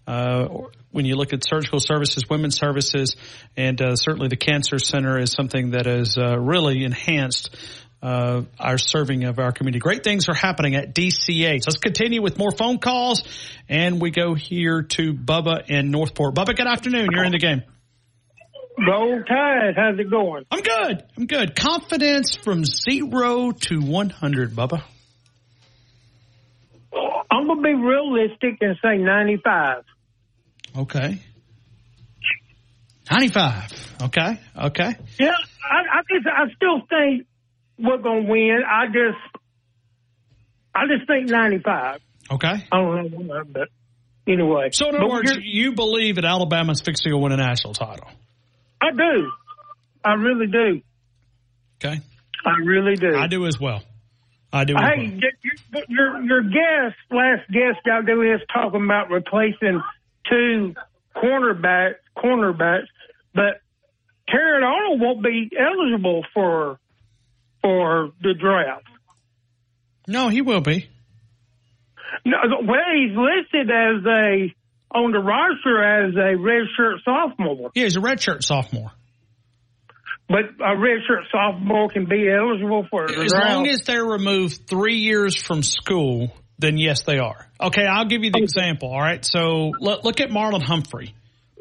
Uh, 0.08 0.48
when 0.92 1.04
you 1.04 1.18
look 1.18 1.34
at 1.34 1.44
surgical 1.44 1.82
services, 1.82 2.30
women's 2.30 2.58
services, 2.58 3.18
and 3.58 3.82
uh, 3.82 3.98
certainly 3.98 4.30
the 4.30 4.38
cancer 4.38 4.80
center 4.80 5.20
is 5.20 5.34
something 5.34 5.72
that 5.72 5.86
has 5.86 6.18
uh, 6.18 6.40
really 6.40 6.86
enhanced 6.86 7.50
uh, 8.02 8.44
our 8.60 8.78
serving 8.78 9.26
of 9.26 9.40
our 9.40 9.52
community. 9.52 9.80
Great 9.80 10.04
things 10.04 10.30
are 10.30 10.34
happening 10.34 10.76
at 10.76 10.94
DCH. 10.94 11.66
Let's 11.68 11.78
continue 11.78 12.22
with 12.22 12.38
more 12.38 12.52
phone 12.52 12.78
calls, 12.78 13.24
and 13.68 14.02
we 14.02 14.12
go 14.12 14.36
here 14.36 14.84
to 14.84 15.14
Bubba 15.14 15.70
in 15.70 15.92
Northport. 15.92 16.36
Bubba, 16.36 16.56
good 16.56 16.68
afternoon. 16.68 17.10
You're 17.12 17.26
in 17.26 17.32
the 17.32 17.40
game. 17.40 17.64
Roll 18.88 19.22
Tide, 19.24 19.74
how's 19.76 20.00
it 20.00 20.10
going? 20.10 20.46
I'm 20.50 20.62
good. 20.62 21.04
I'm 21.18 21.26
good. 21.26 21.56
Confidence 21.56 22.36
from 22.36 22.64
zero 22.64 23.52
to 23.52 23.80
100, 23.80 24.52
Bubba. 24.52 24.84
I'm 27.32 27.46
going 27.46 27.58
to 27.58 27.64
be 27.64 27.74
realistic 27.74 28.58
and 28.62 28.78
say 28.82 28.98
95. 28.98 29.84
Okay. 30.78 31.20
95. 33.12 33.96
Okay. 34.04 34.40
Okay. 34.58 34.96
Yeah, 35.20 35.32
I, 35.64 36.00
I 36.00 36.02
just, 36.10 36.28
I 36.28 36.46
still 36.56 36.82
think 36.90 37.28
we're 37.80 37.98
going 37.98 38.26
to 38.26 38.32
win. 38.32 38.60
I 38.68 38.88
just, 38.88 39.44
I 40.76 40.82
just 40.88 41.08
think 41.08 41.30
95. 41.30 42.02
Okay. 42.32 42.68
I 42.72 42.78
don't 42.78 43.12
know, 43.12 43.44
but 43.48 43.70
anyway. 44.28 44.70
So 44.72 44.90
in 44.90 44.96
other 44.96 45.08
words, 45.08 45.38
you 45.42 45.74
believe 45.74 46.16
that 46.16 46.26
Alabama's 46.26 46.82
fixing 46.82 47.12
to 47.12 47.18
win 47.18 47.32
a 47.32 47.38
national 47.38 47.74
title? 47.74 48.08
I 48.82 48.92
do. 48.92 49.32
I 50.04 50.14
really 50.14 50.48
do. 50.48 50.82
Okay. 51.84 52.00
I 52.46 52.58
really 52.64 52.96
do. 52.96 53.16
I 53.18 53.28
do 53.28 53.46
as 53.46 53.60
well. 53.60 53.82
I 54.52 54.64
do. 54.64 54.74
Hey, 54.78 55.20
your, 55.20 55.84
your 55.88 56.24
your 56.24 56.42
guest, 56.42 56.96
last 57.12 57.48
guest 57.52 57.80
y'all 57.86 58.02
do 58.02 58.22
is 58.22 58.42
talking 58.54 58.84
about 58.84 59.12
replacing 59.12 59.82
two 60.30 60.74
cornerbacks, 61.16 61.96
cornerbacks, 62.18 62.88
but 63.34 63.62
Terrion 64.28 64.64
Arnold 64.64 65.02
won't 65.02 65.24
be 65.24 65.52
eligible 65.58 66.26
for 66.34 66.80
for 67.62 68.12
the 68.22 68.34
draft. 68.34 68.86
No, 70.08 70.30
he 70.30 70.42
will 70.42 70.62
be. 70.62 70.90
No, 72.26 72.38
well, 72.64 72.80
he's 72.96 73.16
listed 73.16 73.70
as 73.70 74.04
a 74.06 74.54
on 74.92 75.12
the 75.12 75.20
roster 75.20 75.84
as 76.08 76.16
a 76.16 76.36
redshirt 76.40 77.04
sophomore. 77.06 77.70
Yeah, 77.76 77.84
he's 77.84 77.96
a 77.96 78.00
redshirt 78.00 78.44
sophomore. 78.44 78.92
But 80.28 80.46
a 80.60 80.76
redshirt 80.76 81.24
sophomore 81.32 81.90
can 81.90 82.06
be 82.06 82.28
eligible 82.30 82.86
for 82.90 83.06
As 83.06 83.32
draft. 83.32 83.50
long 83.56 83.68
as 83.68 83.82
they're 83.84 84.04
removed 84.06 84.68
three 84.68 84.98
years 84.98 85.36
from 85.36 85.64
school, 85.64 86.32
then 86.58 86.78
yes, 86.78 87.04
they 87.04 87.18
are. 87.20 87.48
Okay, 87.62 87.86
I'll 87.86 88.06
give 88.06 88.24
you 88.24 88.32
the 88.32 88.40
example. 88.42 88.90
All 88.92 89.00
right, 89.00 89.24
so 89.24 89.72
look, 89.80 90.04
look 90.04 90.22
at 90.22 90.30
Marlon 90.30 90.62
Humphrey. 90.62 91.14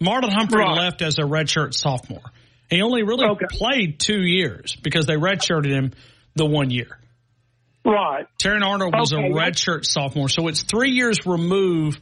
Marlon 0.02 0.32
Humphrey 0.32 0.60
Right. 0.62 0.76
left 0.76 1.02
as 1.02 1.18
a 1.18 1.22
redshirt 1.22 1.74
sophomore. 1.74 2.22
He 2.70 2.82
only 2.82 3.02
really 3.02 3.26
played 3.50 3.98
two 3.98 4.20
years 4.22 4.76
because 4.76 5.06
they 5.06 5.14
redshirted 5.14 5.70
him 5.70 5.92
the 6.34 6.44
one 6.46 6.70
year. 6.70 6.98
Right. 7.84 8.26
Terrion 8.38 8.62
Arnold 8.62 8.94
was 8.94 9.12
Okay. 9.12 9.26
a 9.26 9.30
redshirt 9.30 9.84
sophomore, 9.84 10.28
so 10.28 10.48
it's 10.48 10.62
three 10.62 10.90
years 10.90 11.26
remove. 11.26 11.98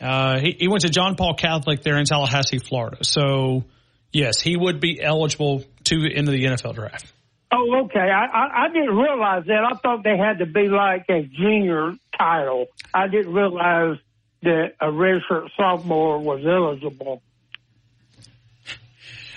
Uh, 0.00 0.38
he, 0.40 0.56
he 0.60 0.68
went 0.68 0.82
to 0.82 0.88
John 0.88 1.14
Paul 1.16 1.34
Catholic 1.34 1.82
there 1.82 1.98
in 1.98 2.04
Tallahassee, 2.06 2.58
Florida. 2.58 3.04
So, 3.04 3.64
yes, 4.12 4.40
he 4.40 4.56
would 4.56 4.80
be 4.80 5.02
eligible 5.02 5.64
to 5.84 6.08
enter 6.14 6.30
the 6.32 6.44
NFL 6.44 6.74
draft. 6.74 7.12
Oh, 7.52 7.84
okay. 7.84 8.00
I, 8.00 8.24
I 8.26 8.64
I 8.64 8.68
didn't 8.72 8.96
realize 8.96 9.44
that. 9.46 9.62
I 9.70 9.76
thought 9.76 10.02
they 10.02 10.16
had 10.18 10.38
to 10.38 10.46
be 10.46 10.68
like 10.68 11.04
a 11.08 11.22
junior 11.22 11.92
title. 12.18 12.66
I 12.92 13.06
didn't 13.08 13.32
realize 13.32 13.98
that 14.42 14.72
a 14.80 14.86
redshirt 14.86 15.48
sophomore 15.56 16.18
was 16.18 16.44
eligible. 16.44 17.22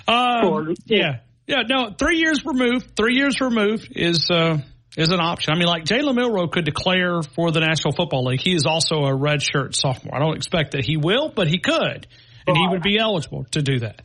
Um, 0.09 0.75
yeah, 0.85 1.19
yeah. 1.47 1.63
No, 1.67 1.91
three 1.97 2.17
years 2.17 2.43
removed. 2.45 2.95
Three 2.95 3.15
years 3.15 3.39
removed 3.41 3.91
is 3.95 4.29
uh, 4.31 4.57
is 4.97 5.11
an 5.11 5.19
option. 5.19 5.53
I 5.53 5.57
mean, 5.57 5.67
like 5.67 5.83
Jalen 5.85 6.15
Milroe 6.15 6.47
could 6.47 6.65
declare 6.65 7.21
for 7.35 7.51
the 7.51 7.59
National 7.59 7.93
Football 7.93 8.25
League. 8.25 8.41
He 8.41 8.53
is 8.53 8.65
also 8.65 8.95
a 8.95 9.11
redshirt 9.11 9.75
sophomore. 9.75 10.15
I 10.15 10.19
don't 10.19 10.35
expect 10.35 10.71
that 10.71 10.83
he 10.85 10.97
will, 10.97 11.29
but 11.29 11.47
he 11.47 11.59
could, 11.59 12.07
and 12.47 12.57
he 12.57 12.67
would 12.69 12.81
be 12.81 12.97
eligible 12.97 13.45
to 13.51 13.61
do 13.61 13.79
that. 13.79 14.01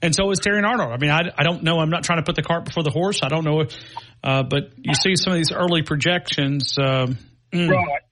And 0.00 0.14
so 0.14 0.30
is 0.30 0.38
Terrion 0.38 0.64
Arnold. 0.64 0.92
I 0.92 0.96
mean, 0.98 1.10
I, 1.10 1.22
I 1.36 1.42
don't 1.42 1.64
know. 1.64 1.80
I'm 1.80 1.90
not 1.90 2.04
trying 2.04 2.20
to 2.20 2.22
put 2.22 2.36
the 2.36 2.42
cart 2.42 2.64
before 2.64 2.84
the 2.84 2.90
horse. 2.90 3.20
I 3.24 3.28
don't 3.28 3.44
know, 3.44 3.62
if, 3.62 3.76
uh, 4.22 4.44
but 4.44 4.70
you 4.76 4.94
see 4.94 5.16
some 5.16 5.32
of 5.32 5.38
these 5.38 5.50
early 5.50 5.82
projections. 5.82 6.76
Um, 6.78 7.18
mm, 7.52 7.70
Right. 7.70 8.02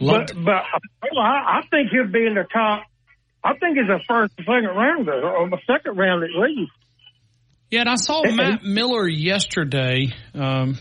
But 0.00 0.44
but 0.44 0.62
well, 1.12 1.22
I, 1.22 1.58
I 1.58 1.60
think 1.70 1.90
he'll 1.90 2.10
be 2.10 2.26
in 2.26 2.34
the 2.34 2.46
top. 2.50 2.84
I 3.42 3.54
think 3.58 3.78
he's 3.78 3.88
a 3.88 4.00
first, 4.08 4.34
second 4.36 4.64
rounder, 4.76 5.22
or 5.22 5.46
a 5.48 5.50
second 5.66 5.96
round 5.96 6.24
at 6.24 6.30
least. 6.30 6.72
Yeah, 7.70 7.80
and 7.80 7.88
I 7.88 7.94
saw 7.96 8.22
Matt 8.24 8.64
Miller 8.64 9.08
yesterday. 9.08 10.08
Um, 10.34 10.76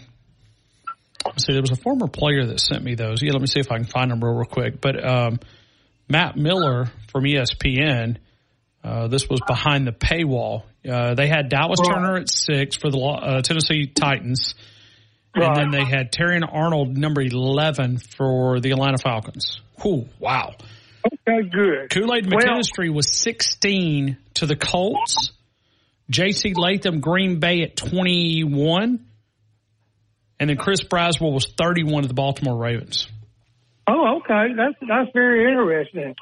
let's 1.25 1.45
see, 1.45 1.53
there 1.53 1.61
was 1.61 1.71
a 1.71 1.75
former 1.81 2.07
player 2.07 2.45
that 2.45 2.59
sent 2.59 2.83
me 2.83 2.95
those. 2.95 3.21
Yeah, 3.21 3.31
let 3.33 3.41
me 3.41 3.47
see 3.47 3.59
if 3.59 3.71
I 3.71 3.75
can 3.77 3.85
find 3.85 4.09
them 4.11 4.19
real, 4.23 4.33
real 4.33 4.45
quick. 4.45 4.81
But 4.81 5.03
um, 5.07 5.39
Matt 6.09 6.35
Miller 6.35 6.87
from 7.11 7.23
ESPN. 7.25 8.17
Uh, 8.81 9.07
this 9.09 9.27
was 9.29 9.41
behind 9.45 9.85
the 9.85 9.91
paywall. 9.91 10.63
Uh, 10.89 11.13
they 11.13 11.27
had 11.27 11.49
Dallas 11.49 11.79
Right. 11.85 11.93
Turner 11.95 12.15
at 12.17 12.29
six 12.29 12.77
for 12.77 12.89
the 12.89 12.97
uh, 12.97 13.41
Tennessee 13.41 13.87
Titans, 13.87 14.55
and 15.35 15.43
Right. 15.43 15.55
then 15.55 15.71
they 15.71 15.83
had 15.83 16.13
Terrion 16.13 16.47
Arnold 16.49 16.97
number 16.97 17.21
eleven 17.21 17.97
for 17.97 18.61
the 18.61 18.71
Atlanta 18.71 18.97
Falcons. 18.97 19.59
Whew, 19.81 20.07
wow. 20.17 20.53
Okay, 21.05 21.49
good. 21.49 21.89
Kool 21.89 22.13
Aid 22.13 22.31
Well- 22.31 22.39
McKinstry 22.41 22.93
was 22.93 23.11
16 23.15 24.17
to 24.35 24.45
the 24.45 24.55
Colts. 24.55 25.31
J.C. 26.09 26.53
Latham, 26.55 27.01
Green 27.01 27.39
Bay 27.39 27.61
at 27.61 27.75
21. 27.75 29.05
And 30.39 30.49
then 30.49 30.57
Chris 30.57 30.81
Braswell 30.83 31.33
was 31.33 31.45
31 31.57 32.03
to 32.03 32.07
the 32.07 32.13
Baltimore 32.13 32.57
Ravens. 32.57 33.07
Oh, 33.87 34.17
okay. 34.19 34.53
That's 34.55 34.75
that's 34.87 35.09
very 35.13 35.51
interesting. 35.51 36.15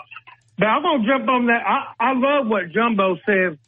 But 0.57 0.65
I'm 0.65 0.81
gonna 0.81 1.05
jump 1.07 1.29
on 1.29 1.45
that. 1.47 1.61
I, 1.65 1.93
I 1.99 2.13
love 2.13 2.47
what 2.47 2.71
Jumbo 2.71 3.17
said. 3.25 3.59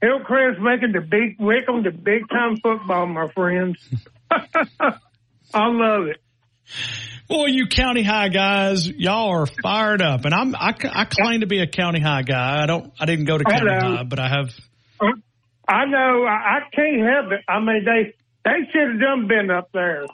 Hillcrest 0.00 0.60
making 0.60 0.92
the 0.92 1.00
big 1.00 1.36
Wickham 1.40 1.82
the 1.82 1.90
big 1.90 2.28
time 2.28 2.56
football, 2.62 3.06
my 3.06 3.28
friends. 3.32 3.78
I 4.30 5.68
love 5.68 6.08
it. 6.08 6.20
Boy, 7.28 7.46
you 7.46 7.66
county 7.66 8.02
high 8.02 8.28
guys, 8.28 8.88
y'all 8.88 9.30
are 9.30 9.46
fired 9.46 10.00
up. 10.00 10.24
And 10.24 10.32
I'm, 10.32 10.54
I, 10.54 10.74
I 10.92 11.04
claim 11.04 11.40
to 11.40 11.46
be 11.46 11.60
a 11.60 11.66
county 11.66 12.00
high 12.00 12.22
guy. 12.22 12.62
I 12.62 12.66
don't, 12.66 12.92
I 13.00 13.06
didn't 13.06 13.24
go 13.24 13.36
to 13.36 13.44
county 13.44 13.70
high, 13.70 14.04
but 14.04 14.18
I 14.20 14.28
have, 14.28 14.50
I 15.68 15.84
know. 15.86 16.24
I, 16.24 16.58
I 16.58 16.60
can't 16.72 17.02
help 17.02 17.32
it. 17.32 17.40
I 17.48 17.58
mean, 17.58 17.84
they 17.84 18.14
they 18.44 18.70
should 18.72 18.92
have 18.92 19.00
done 19.00 19.26
been 19.26 19.50
up 19.50 19.70
there, 19.72 20.06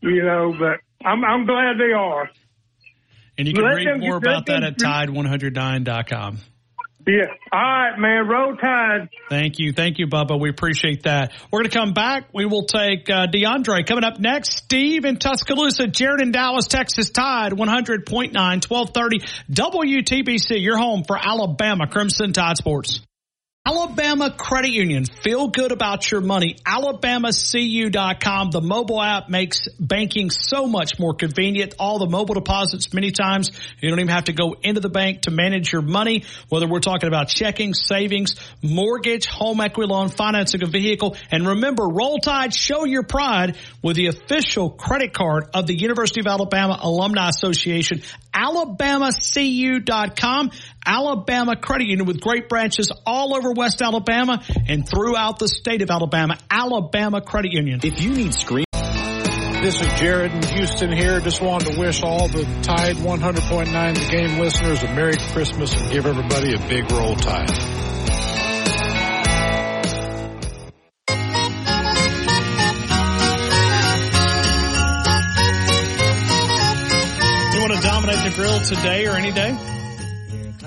you 0.00 0.24
know. 0.24 0.54
But 0.58 0.80
I'm 1.06 1.24
I'm 1.24 1.46
glad 1.46 1.78
they 1.78 1.92
are. 1.92 2.28
and 3.38 3.46
you 3.46 3.54
can 3.54 3.64
Let 3.64 3.76
read 3.76 4.00
more 4.00 4.16
about 4.16 4.46
that 4.46 4.64
at 4.64 4.78
Tide109.com. 4.78 6.38
Yeah. 7.06 7.26
All 7.52 7.60
right, 7.60 7.98
man. 7.98 8.28
Roll 8.28 8.56
Tide. 8.56 9.08
Thank 9.28 9.58
you. 9.58 9.72
Thank 9.72 9.98
you, 9.98 10.06
Bubba. 10.06 10.40
We 10.40 10.50
appreciate 10.50 11.02
that. 11.04 11.32
We're 11.50 11.60
going 11.60 11.70
to 11.70 11.78
come 11.78 11.92
back. 11.92 12.28
We 12.32 12.46
will 12.46 12.64
take 12.64 13.10
uh, 13.10 13.26
DeAndre 13.26 13.86
coming 13.86 14.04
up 14.04 14.20
next. 14.20 14.56
Steve 14.56 15.04
in 15.04 15.18
Tuscaloosa, 15.18 15.88
Jared 15.88 16.20
in 16.20 16.32
Dallas, 16.32 16.66
Texas 16.66 17.10
Tide, 17.10 17.52
100.9, 17.52 18.32
1230 18.34 19.20
WTBC. 19.50 20.62
Your 20.62 20.78
home 20.78 21.02
for 21.04 21.18
Alabama 21.18 21.86
Crimson 21.86 22.32
Tide 22.32 22.56
Sports. 22.56 23.00
Alabama 23.64 24.28
Credit 24.28 24.72
Union. 24.72 25.04
Feel 25.04 25.46
good 25.46 25.70
about 25.70 26.10
your 26.10 26.20
money. 26.20 26.56
AlabamaCU.com. 26.66 28.50
The 28.50 28.60
mobile 28.60 29.00
app 29.00 29.28
makes 29.28 29.68
banking 29.78 30.30
so 30.30 30.66
much 30.66 30.98
more 30.98 31.14
convenient. 31.14 31.76
All 31.78 32.00
the 32.00 32.08
mobile 32.08 32.34
deposits, 32.34 32.92
many 32.92 33.12
times 33.12 33.52
you 33.80 33.88
don't 33.88 34.00
even 34.00 34.12
have 34.12 34.24
to 34.24 34.32
go 34.32 34.56
into 34.64 34.80
the 34.80 34.88
bank 34.88 35.22
to 35.22 35.30
manage 35.30 35.72
your 35.72 35.80
money. 35.80 36.24
Whether 36.48 36.66
we're 36.66 36.80
talking 36.80 37.06
about 37.06 37.28
checking, 37.28 37.72
savings, 37.72 38.34
mortgage, 38.62 39.26
home 39.26 39.60
equity 39.60 39.92
loan, 39.92 40.08
financing 40.08 40.64
a 40.64 40.66
vehicle. 40.66 41.16
And 41.30 41.46
remember, 41.46 41.84
Roll 41.86 42.18
Tide, 42.18 42.52
show 42.52 42.84
your 42.84 43.04
pride 43.04 43.56
with 43.80 43.94
the 43.94 44.08
official 44.08 44.70
credit 44.70 45.12
card 45.12 45.44
of 45.54 45.68
the 45.68 45.78
University 45.78 46.18
of 46.18 46.26
Alabama 46.26 46.80
Alumni 46.82 47.28
Association. 47.28 48.02
AlabamaCU.com. 48.32 50.50
Alabama 50.84 51.54
Credit 51.56 51.86
Union 51.86 52.06
with 52.06 52.20
great 52.20 52.48
branches 52.48 52.90
all 53.06 53.34
over 53.34 53.52
West 53.52 53.80
Alabama 53.82 54.42
and 54.68 54.88
throughout 54.88 55.38
the 55.38 55.46
state 55.48 55.82
of 55.82 55.90
Alabama. 55.90 56.38
Alabama 56.50 57.20
Credit 57.20 57.52
Union. 57.52 57.80
If 57.82 58.02
you 58.02 58.10
need 58.10 58.34
screen. 58.34 58.64
This 59.62 59.80
is 59.80 59.86
Jared 60.00 60.32
in 60.32 60.42
Houston 60.42 60.90
here. 60.90 61.20
Just 61.20 61.40
wanted 61.40 61.74
to 61.74 61.78
wish 61.78 62.02
all 62.02 62.26
the 62.26 62.42
Tide 62.62 62.96
100.9 62.96 63.94
The 63.94 64.08
Game 64.10 64.40
listeners 64.40 64.82
a 64.82 64.92
Merry 64.92 65.14
Christmas 65.32 65.72
and 65.72 65.88
give 65.92 66.04
everybody 66.04 66.54
a 66.54 66.58
big 66.66 66.90
roll 66.90 67.14
tide. 67.14 67.48
Dominate 78.02 78.32
the 78.32 78.36
grill 78.36 78.58
today 78.60 79.06
or 79.06 79.12
any 79.12 79.30
day? 79.30 79.56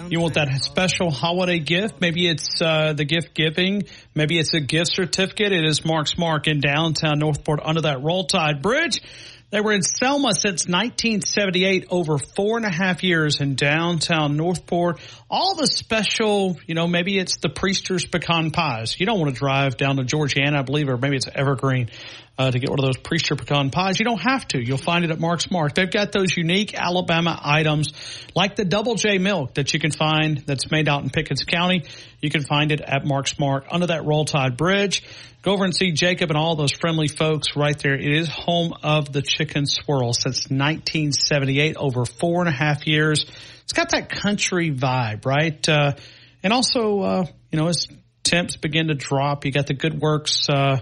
You 0.09 0.21
want 0.21 0.35
that 0.35 0.47
special 0.63 1.11
holiday 1.11 1.59
gift? 1.59 1.99
Maybe 1.99 2.27
it's 2.29 2.61
uh, 2.61 2.93
the 2.93 3.03
gift 3.03 3.33
giving. 3.33 3.83
Maybe 4.13 4.39
it's 4.39 4.53
a 4.53 4.61
gift 4.61 4.91
certificate. 4.93 5.51
It 5.51 5.65
is 5.65 5.83
Mark's 5.83 6.17
Mark 6.17 6.47
in 6.47 6.61
downtown 6.61 7.19
Northport 7.19 7.59
under 7.63 7.81
that 7.81 8.01
Roll 8.01 8.25
Tide 8.25 8.61
Bridge. 8.61 9.01
They 9.49 9.61
were 9.61 9.73
in 9.73 9.81
Selma 9.81 10.33
since 10.33 10.67
1978, 10.67 11.87
over 11.89 12.17
four 12.17 12.57
and 12.57 12.65
a 12.65 12.71
half 12.71 13.03
years 13.03 13.41
in 13.41 13.55
downtown 13.55 14.37
Northport. 14.37 14.99
All 15.29 15.55
the 15.55 15.67
special, 15.67 16.57
you 16.67 16.75
know, 16.75 16.87
maybe 16.87 17.17
it's 17.17 17.37
the 17.37 17.49
Priester's 17.49 18.05
pecan 18.05 18.51
pies. 18.51 18.99
You 18.99 19.05
don't 19.05 19.19
want 19.19 19.33
to 19.33 19.39
drive 19.39 19.77
down 19.77 19.97
to 19.97 20.03
Georgiana, 20.03 20.59
I 20.59 20.61
believe, 20.63 20.89
or 20.89 20.97
maybe 20.97 21.17
it's 21.17 21.27
Evergreen 21.33 21.89
uh, 22.37 22.51
to 22.51 22.59
get 22.59 22.69
one 22.69 22.79
of 22.79 22.85
those 22.85 22.97
Priester 22.97 23.37
pecan 23.37 23.69
pies. 23.69 23.99
You 23.99 24.05
don't 24.05 24.21
have 24.21 24.47
to. 24.49 24.59
You'll 24.59 24.77
find 24.77 25.05
it 25.05 25.11
at 25.11 25.19
Mark's 25.19 25.49
Mark. 25.49 25.73
They've 25.73 25.89
got 25.89 26.11
those 26.11 26.35
unique 26.35 26.73
Alabama 26.73 27.39
items 27.41 27.93
like 28.35 28.55
the 28.55 28.65
Double 28.65 28.95
J 28.95 29.17
milk 29.17 29.55
that 29.55 29.73
you 29.73 29.79
can 29.79 29.91
find 29.91 30.39
that's 30.45 30.69
made 30.69 30.89
out 30.89 31.03
in 31.03 31.09
Pickens 31.09 31.43
County. 31.43 31.83
You 32.19 32.29
can 32.29 32.41
find 32.41 32.71
it 32.71 32.81
at 32.81 33.05
Mark's 33.05 33.39
Mark 33.39 33.67
under 33.71 33.87
that 33.87 34.05
Roll 34.05 34.25
Tide 34.25 34.57
Bridge. 34.57 35.03
Go 35.43 35.53
over 35.53 35.63
and 35.63 35.75
see 35.75 35.91
Jacob 35.91 36.31
and 36.31 36.37
all 36.37 36.55
those 36.55 36.73
friendly 36.73 37.07
folks 37.07 37.55
right 37.55 37.77
there. 37.77 37.93
It 37.93 38.11
is 38.11 38.27
home 38.27 38.73
of 38.81 39.13
the 39.13 39.21
chicken 39.21 39.67
swirl 39.67 40.11
since 40.11 40.49
1978, 40.49 41.77
over 41.77 42.03
four 42.05 42.39
and 42.39 42.49
a 42.49 42.57
half 42.57 42.87
years. 42.87 43.25
It's 43.63 43.73
got 43.73 43.91
that 43.91 44.09
country 44.09 44.71
vibe, 44.71 45.25
right? 45.25 45.69
Uh, 45.69 45.93
and 46.41 46.51
also, 46.51 46.99
uh, 47.01 47.25
you 47.51 47.59
know, 47.59 47.67
as 47.67 47.87
temps 48.23 48.57
begin 48.57 48.87
to 48.87 48.95
drop, 48.95 49.45
you 49.45 49.51
got 49.51 49.67
the 49.67 49.75
Good 49.75 49.99
Works, 49.99 50.49
uh, 50.49 50.79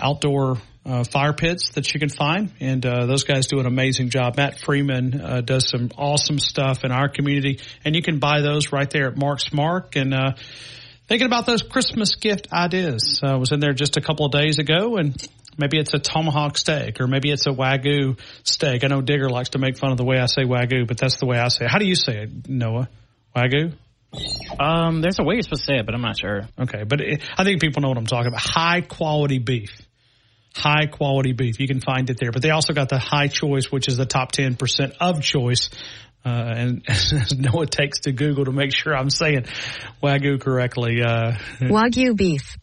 outdoor 0.00 0.58
uh, 0.86 1.04
fire 1.04 1.32
pits 1.32 1.70
that 1.74 1.92
you 1.92 2.00
can 2.00 2.08
find, 2.08 2.52
and 2.60 2.84
uh, 2.86 3.06
those 3.06 3.24
guys 3.24 3.48
do 3.48 3.58
an 3.58 3.66
amazing 3.66 4.08
job. 4.08 4.36
Matt 4.36 4.58
Freeman 4.58 5.20
uh, 5.20 5.40
does 5.40 5.68
some 5.68 5.90
awesome 5.98 6.38
stuff 6.38 6.84
in 6.84 6.92
our 6.92 7.08
community, 7.08 7.60
and 7.84 7.96
you 7.96 8.02
can 8.02 8.18
buy 8.18 8.40
those 8.40 8.72
right 8.72 8.88
there 8.88 9.08
at 9.08 9.16
Mark's 9.16 9.52
Mark. 9.52 9.96
And 9.96 10.14
uh, 10.14 10.32
thinking 11.08 11.26
about 11.26 11.44
those 11.44 11.62
Christmas 11.62 12.14
gift 12.14 12.52
ideas, 12.52 13.20
I 13.22 13.34
was 13.36 13.50
in 13.50 13.60
there 13.60 13.72
just 13.72 13.96
a 13.96 14.00
couple 14.00 14.26
of 14.26 14.32
days 14.32 14.58
ago, 14.58 14.96
and 14.96 15.16
maybe 15.58 15.78
it's 15.78 15.92
a 15.94 15.98
tomahawk 15.98 16.56
steak, 16.56 17.00
or 17.00 17.08
maybe 17.08 17.30
it's 17.30 17.46
a 17.46 17.50
wagyu 17.50 18.18
steak. 18.44 18.84
I 18.84 18.86
know 18.86 19.00
Digger 19.00 19.28
likes 19.28 19.50
to 19.50 19.58
make 19.58 19.76
fun 19.78 19.90
of 19.90 19.96
the 19.96 20.04
way 20.04 20.18
I 20.18 20.26
say 20.26 20.42
wagyu, 20.42 20.86
but 20.86 20.98
that's 20.98 21.16
the 21.16 21.26
way 21.26 21.38
I 21.38 21.48
say 21.48 21.64
it. 21.64 21.70
How 21.70 21.78
do 21.78 21.86
you 21.86 21.96
say 21.96 22.22
it, 22.22 22.48
Noah? 22.48 22.88
Wagyu? 23.34 23.74
Um, 24.58 25.00
there's 25.02 25.18
a 25.18 25.24
way 25.24 25.34
you're 25.34 25.42
supposed 25.42 25.62
to 25.62 25.72
say 25.72 25.78
it, 25.78 25.86
but 25.86 25.94
I'm 25.94 26.00
not 26.02 26.18
sure. 26.18 26.42
Okay, 26.58 26.84
but 26.84 27.00
it, 27.00 27.22
I 27.36 27.44
think 27.44 27.60
people 27.60 27.82
know 27.82 27.88
what 27.88 27.98
I'm 27.98 28.06
talking 28.06 28.28
about. 28.28 28.40
High 28.40 28.80
quality 28.80 29.38
beef. 29.38 29.70
High 30.54 30.86
quality 30.86 31.32
beef. 31.32 31.60
You 31.60 31.68
can 31.68 31.80
find 31.80 32.08
it 32.08 32.16
there. 32.18 32.32
But 32.32 32.40
they 32.42 32.50
also 32.50 32.72
got 32.72 32.88
the 32.88 32.98
high 32.98 33.28
choice, 33.28 33.70
which 33.70 33.88
is 33.88 33.96
the 33.98 34.06
top 34.06 34.32
10% 34.32 34.94
of 35.00 35.22
choice. 35.22 35.68
Uh, 36.24 36.28
and 36.56 36.82
Noah 37.38 37.66
takes 37.66 38.00
to 38.00 38.12
Google 38.12 38.46
to 38.46 38.52
make 38.52 38.74
sure 38.74 38.96
I'm 38.96 39.10
saying 39.10 39.44
Wagyu 40.02 40.40
correctly. 40.40 41.02
Uh, 41.02 41.32
Wagyu 41.60 42.16
beef. 42.16 42.56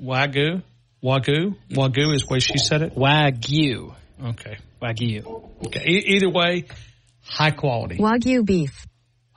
Wagyu? 0.00 0.62
Wagyu? 1.02 1.56
Wagyu 1.70 2.14
is 2.14 2.22
the 2.22 2.26
way 2.30 2.38
she 2.40 2.58
said 2.58 2.82
it? 2.82 2.94
Wagyu. 2.94 3.94
Okay. 4.24 4.56
Wagyu. 4.80 5.26
Okay. 5.66 5.84
E- 5.86 6.04
either 6.14 6.30
way, 6.30 6.64
high 7.24 7.50
quality. 7.50 7.98
Wagyu 7.98 8.44
beef. 8.44 8.86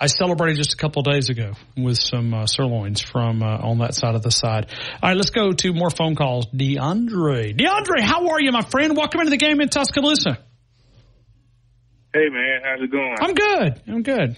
I 0.04 0.08
celebrated 0.08 0.58
just 0.58 0.74
a 0.74 0.76
couple 0.76 1.00
of 1.00 1.06
days 1.06 1.30
ago 1.30 1.54
with 1.78 1.98
some 1.98 2.34
uh, 2.34 2.46
sirloins 2.46 3.00
from 3.00 3.42
uh, 3.42 3.56
on 3.60 3.78
that 3.78 3.96
side 3.96 4.16
of 4.16 4.22
the 4.22 4.32
side. 4.32 4.68
All 5.02 5.10
right, 5.10 5.16
let's 5.16 5.30
go 5.30 5.54
to 5.54 5.74
more 5.74 5.90
phone 5.90 6.16
calls. 6.16 6.46
DeAndre, 6.48 7.58
DeAndre, 7.58 8.02
how 8.02 8.28
are 8.32 8.42
you, 8.42 8.52
my 8.52 8.64
friend? 8.64 8.98
Welcome 8.98 9.22
into 9.22 9.30
the 9.30 9.38
game 9.38 9.62
in 9.62 9.70
Tuscaloosa. 9.70 10.40
Hey 12.14 12.28
man, 12.30 12.60
how's 12.66 12.82
it 12.84 12.92
going? 12.92 13.16
I'm 13.22 13.34
good. 13.34 13.82
I'm 13.88 14.04
good. 14.04 14.38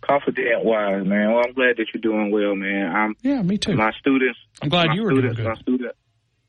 Confident 0.00 0.64
wise, 0.64 1.06
man. 1.06 1.32
Well, 1.32 1.42
I'm 1.46 1.54
glad 1.54 1.76
that 1.76 1.86
you're 1.94 2.02
doing 2.02 2.32
well, 2.32 2.56
man. 2.56 2.90
I'm 2.92 3.14
yeah, 3.22 3.40
me 3.40 3.56
too. 3.56 3.76
My 3.76 3.92
students. 4.00 4.40
I'm 4.60 4.68
glad 4.68 4.96
you 4.96 5.04
were 5.04 5.12
students, 5.12 5.36
doing 5.36 5.46
good. 5.46 5.54
My 5.54 5.62
student. 5.62 5.94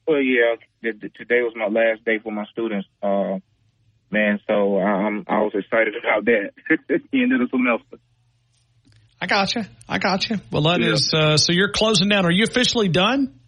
Well, 0.08 0.22
yeah. 0.22 0.56
Today 0.82 1.44
was 1.44 1.54
my 1.56 1.68
last 1.68 2.04
day 2.04 2.18
for 2.18 2.32
my 2.32 2.46
students. 2.46 2.88
Uh, 3.04 3.38
man, 4.12 4.40
so 4.48 4.80
um, 4.80 5.24
I 5.28 5.40
was 5.42 5.54
excited 5.56 5.94
about 6.00 6.26
that. 6.26 6.52
the 6.90 7.22
end 7.22 7.34
of 7.34 7.40
the 7.40 7.48
semester. 7.50 7.98
I 9.20 9.28
got 9.28 9.54
you. 9.56 9.64
I 9.88 10.00
got 10.00 10.30
you. 10.30 10.38
Well, 10.52 10.64
that 10.64 10.82
Yeah. 10.82 10.94
is 10.94 11.14
uh, 11.14 11.38
so. 11.38 11.54
You're 11.54 11.72
closing 11.72 12.10
down. 12.10 12.26
Are 12.26 12.32
you 12.32 12.44
officially 12.44 12.90
done? 12.90 13.40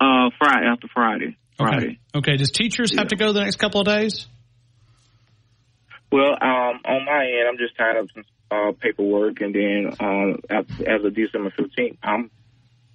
Uh, 0.00 0.30
Friday 0.38 0.66
after 0.66 0.88
Friday. 0.92 1.36
Friday. 1.56 1.98
Okay. 2.14 2.36
Does 2.36 2.50
teachers 2.50 2.96
have 2.96 3.08
to 3.08 3.16
go 3.16 3.32
the 3.32 3.40
next 3.40 3.56
couple 3.56 3.80
of 3.82 3.86
days? 3.86 4.26
Well, 6.10 6.32
um, 6.32 6.80
on 6.84 7.04
my 7.06 7.24
end, 7.24 7.48
I'm 7.48 7.58
just 7.58 7.76
tying 7.76 7.96
up 7.98 8.06
some 8.14 8.24
uh, 8.50 8.72
paperwork, 8.80 9.40
and 9.40 9.54
then 9.54 9.92
um, 10.00 10.40
as, 10.50 10.64
as 10.80 11.04
of 11.04 11.14
December 11.14 11.52
15th, 11.58 11.96
I'm 12.02 12.30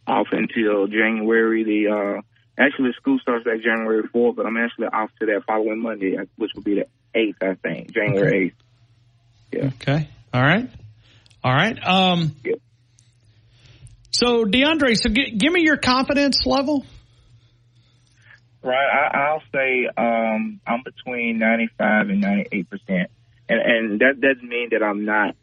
off 0.06 0.28
until 0.32 0.88
January. 0.88 1.64
The 1.64 1.88
uh, 2.18 2.22
actually 2.58 2.92
school 2.94 3.20
starts 3.20 3.46
back 3.46 3.62
January 3.62 4.04
4th, 4.04 4.36
but 4.36 4.46
I'm 4.46 4.58
actually 4.58 4.88
off 4.88 5.10
to 5.20 5.26
that 5.28 5.44
following 5.46 5.82
Monday, 5.82 6.18
uh, 6.18 6.26
which 6.38 6.52
will 6.56 6.64
be 6.64 6.76
the 6.76 6.88
8th, 7.16 7.36
I 7.42 7.56
think, 7.56 7.94
January 7.94 8.54
8th. 9.52 9.60
Yeah. 9.60 9.68
Okay. 9.82 10.10
All 10.34 10.42
right. 10.42 10.70
All 11.44 11.54
right. 11.54 11.78
Um, 11.86 12.36
So 14.12 14.46
DeAndre, 14.46 14.98
so 14.98 15.10
gi- 15.10 15.36
give 15.38 15.54
me 15.54 15.62
your 15.62 15.78
confidence 15.78 16.46
level. 16.46 16.86
Right, 18.64 18.76
I, 18.76 19.18
I'll 19.18 19.44
say 19.54 19.88
um, 19.96 20.60
I'm 20.66 20.82
between 20.84 21.38
95 21.38 22.10
and 22.10 22.22
98 22.22 22.70
percent, 22.70 23.12
and 23.48 23.62
and 23.62 24.00
that 24.02 24.20
doesn't 24.20 24.50
mean 24.50 24.70
that 24.72 24.82
I'm 24.84 25.06
not 25.06 25.36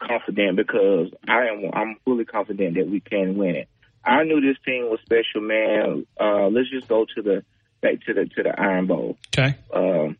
confident 0.00 0.56
because 0.56 1.10
I 1.28 1.48
am. 1.48 1.70
I'm 1.74 1.96
fully 2.04 2.24
confident 2.24 2.76
that 2.76 2.88
we 2.88 3.00
can 3.00 3.36
win 3.36 3.54
it. 3.56 3.68
I 4.04 4.24
knew 4.24 4.40
this 4.40 4.56
team 4.64 4.90
was 4.90 5.00
special, 5.04 5.40
man. 5.40 6.06
Uh, 6.18 6.48
let's 6.48 6.70
just 6.70 6.88
go 6.88 7.06
to 7.14 7.22
the 7.22 7.44
back 7.80 8.00
to 8.06 8.14
the 8.14 8.26
to 8.26 8.42
the 8.42 8.60
Iron 8.60 8.86
Bowl. 8.86 9.16
Okay. 9.36 9.56
Um, 9.72 10.16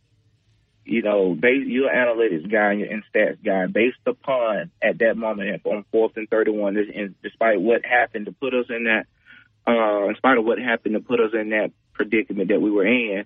you 0.85 1.03
know, 1.03 1.35
based, 1.35 1.69
you're 1.69 1.91
an 1.91 1.97
analytics 1.97 2.51
guy 2.51 2.73
and 2.73 2.81
you're 2.81 2.93
an 2.93 3.05
stats 3.15 3.43
guy. 3.45 3.67
Based 3.67 3.99
upon 4.07 4.71
at 4.81 4.99
that 4.99 5.17
moment 5.17 5.63
on 5.65 5.85
fourth 5.91 6.17
and 6.17 6.29
thirty-one, 6.29 6.77
and 6.77 7.15
despite 7.23 7.61
what 7.61 7.85
happened 7.85 8.27
to 8.27 8.33
put 8.33 8.55
us 8.55 8.67
in 8.69 8.85
that, 8.85 9.07
uh, 9.67 10.09
in 10.09 10.17
spite 10.17 10.39
of 10.39 10.45
what 10.45 10.59
happened 10.59 10.95
to 10.95 11.01
put 11.01 11.21
us 11.21 11.33
in 11.35 11.51
that 11.51 11.73
predicament 11.93 12.49
that 12.49 12.61
we 12.61 12.71
were 12.71 12.87
in, 12.87 13.25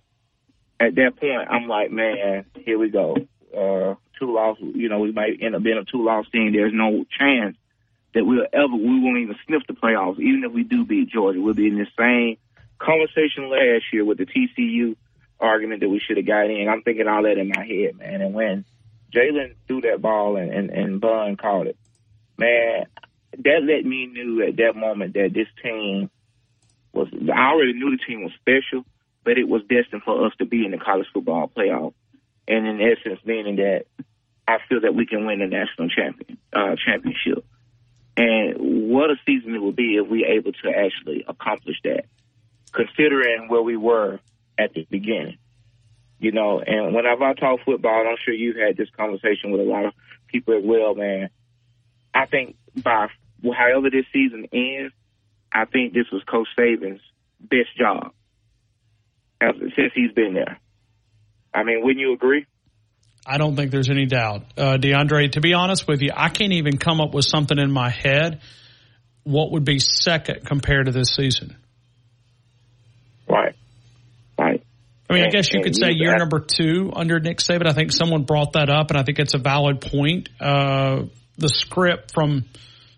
at 0.81 0.95
that 0.97 1.17
point, 1.17 1.49
I'm 1.49 1.69
like, 1.69 1.91
man, 1.91 2.45
here 2.57 2.79
we 2.79 2.91
go. 2.91 3.17
Uh, 3.57 3.95
two 4.19 4.35
loss, 4.35 4.59
you 4.61 4.89
know, 4.89 4.99
we 4.99 5.13
might 5.13 5.39
end 5.41 5.55
up 5.55 5.63
being 5.63 5.79
a 5.79 5.85
two 5.85 6.05
loss 6.05 6.27
team. 6.31 6.53
There's 6.53 6.75
no 6.75 7.05
chance 7.19 7.57
that 8.17 8.25
we'll 8.25 8.47
ever, 8.51 8.75
we 8.75 8.99
won't 8.99 9.19
even 9.19 9.37
sniff 9.47 9.63
the 9.69 9.75
playoffs. 9.75 10.19
Even 10.19 10.43
if 10.43 10.51
we 10.51 10.63
do 10.63 10.87
beat 10.87 11.11
Georgia, 11.11 11.39
we'll 11.39 11.53
be 11.53 11.67
in 11.67 11.77
the 11.77 11.87
same 11.99 12.39
conversation 12.79 13.51
last 13.51 13.85
year 13.93 14.07
with 14.07 14.17
the 14.17 14.25
TCU 14.25 14.97
argument 15.39 15.83
that 15.83 15.91
we 15.91 16.01
should 16.01 16.17
have 16.17 16.27
got 16.27 16.49
in. 16.49 16.67
I'm 16.67 16.81
thinking 16.81 17.09
all 17.09 17.25
that 17.25 17.37
in 17.37 17.53
my 17.55 17.63
head, 17.63 17.99
man. 17.99 18.23
And 18.23 18.33
when 18.33 18.65
Jalen 19.15 19.57
threw 19.69 19.83
that 19.83 20.01
ball 20.01 20.39
and, 20.39 20.51
and, 20.51 20.71
and 20.71 20.99
Bun 20.99 21.37
caught 21.37 21.67
it, 21.67 21.77
man, 22.39 22.87
that 23.33 23.61
let 23.63 23.85
me 23.85 24.07
knew 24.07 24.43
at 24.43 24.57
that 24.57 24.77
moment 24.77 25.13
that 25.13 25.35
this 25.35 25.49
team 25.63 26.09
was, 26.95 27.09
I 27.13 27.51
already 27.51 27.75
knew 27.75 27.91
the 27.91 28.03
team 28.03 28.25
was 28.25 28.33
special, 28.41 28.87
but 29.25 29.37
it 29.37 29.47
was 29.47 29.61
destined 29.69 30.05
for 30.05 30.25
us 30.25 30.33
to 30.39 30.47
be 30.47 30.65
in 30.65 30.71
the 30.71 30.79
college 30.79 31.09
football 31.13 31.53
playoff. 31.55 31.93
And 32.49 32.67
in 32.67 32.81
essence, 32.81 33.21
meaning 33.27 33.57
that 33.57 33.85
I 34.49 34.57
feel 34.71 34.81
that 34.81 34.95
we 34.95 35.05
can 35.05 35.27
win 35.27 35.41
the 35.41 35.49
national 35.49 35.91
champion, 35.91 36.39
uh, 36.55 36.77
championship. 36.83 37.45
And 38.17 38.91
what 38.91 39.11
a 39.11 39.17
season 39.27 39.55
it 39.55 39.63
would 39.63 39.77
be 39.77 39.97
if 39.97 40.09
we 40.09 40.25
able 40.25 40.53
to 40.53 40.71
actually 40.71 41.25
accomplish 41.29 41.77
that, 41.85 42.07
considering 42.73 43.49
where 43.49 43.63
we 43.63 43.77
were 43.77 44.21
at 44.59 44.73
the 44.73 44.87
beginning. 44.91 45.39
You 46.19 46.33
know, 46.33 46.61
and 46.61 46.95
whenever 46.95 47.25
I 47.25 47.35
talk 47.35 47.61
football, 47.65 48.01
and 48.01 48.09
I'm 48.09 48.17
sure 48.25 48.33
you've 48.33 48.57
had 48.57 48.77
this 48.77 48.89
conversation 48.97 49.51
with 49.51 49.61
a 49.61 49.65
lot 49.65 49.85
of 49.85 49.93
people 50.29 50.57
as 50.57 50.65
well, 50.65 50.95
man. 50.95 51.29
I 52.15 52.25
think 52.25 52.57
by 52.75 53.09
however 53.55 53.91
this 53.91 54.07
season 54.13 54.47
ends, 54.51 54.95
I 55.53 55.67
think 55.67 55.93
this 55.93 56.11
was 56.11 56.23
Coach 56.25 56.49
Saban's 56.59 57.03
best 57.39 57.77
job 57.77 58.13
since 59.41 59.93
he's 59.95 60.13
been 60.13 60.33
there. 60.33 60.59
I 61.53 61.65
mean, 61.65 61.83
wouldn't 61.83 62.01
you 62.01 62.15
agree? 62.15 62.47
I 63.27 63.39
don't 63.39 63.57
think 63.57 63.71
there's 63.71 63.91
any 63.91 64.07
doubt. 64.07 64.45
Uh, 64.57 64.77
DeAndre, 64.77 65.33
to 65.33 65.41
be 65.41 65.55
honest 65.55 65.89
with 65.89 66.01
you, 66.03 66.11
I 66.15 66.29
can't 66.29 66.53
even 66.53 66.79
come 66.79 67.01
up 67.01 67.13
with 67.13 67.25
something 67.25 67.59
in 67.59 67.71
my 67.71 67.91
head 67.91 68.41
what 69.25 69.51
would 69.51 69.65
be 69.65 69.81
second 69.81 70.47
compared 70.47 70.87
to 70.87 70.93
this 70.93 71.09
season. 71.17 71.57
Right. 73.29 73.57
Right. 74.39 74.63
I 75.11 75.15
mean, 75.15 75.25
I 75.25 75.31
guess 75.31 75.53
you 75.53 75.61
could 75.63 75.75
say 75.75 75.93
year 75.93 76.15
number 76.17 76.41
two 76.41 76.93
under 76.95 77.19
Nick 77.19 77.39
Saban. 77.39 77.67
I 77.67 77.73
think 77.73 77.93
someone 77.93 78.25
brought 78.25 78.53
that 78.53 78.69
up, 78.71 78.91
and 78.91 78.99
I 78.99 79.03
think 79.03 79.19
it's 79.19 79.35
a 79.35 79.39
valid 79.39 79.81
point. 79.81 80.29
Uh, 80.41 81.05
the 81.39 81.49
script 81.49 82.13
from 82.15 82.45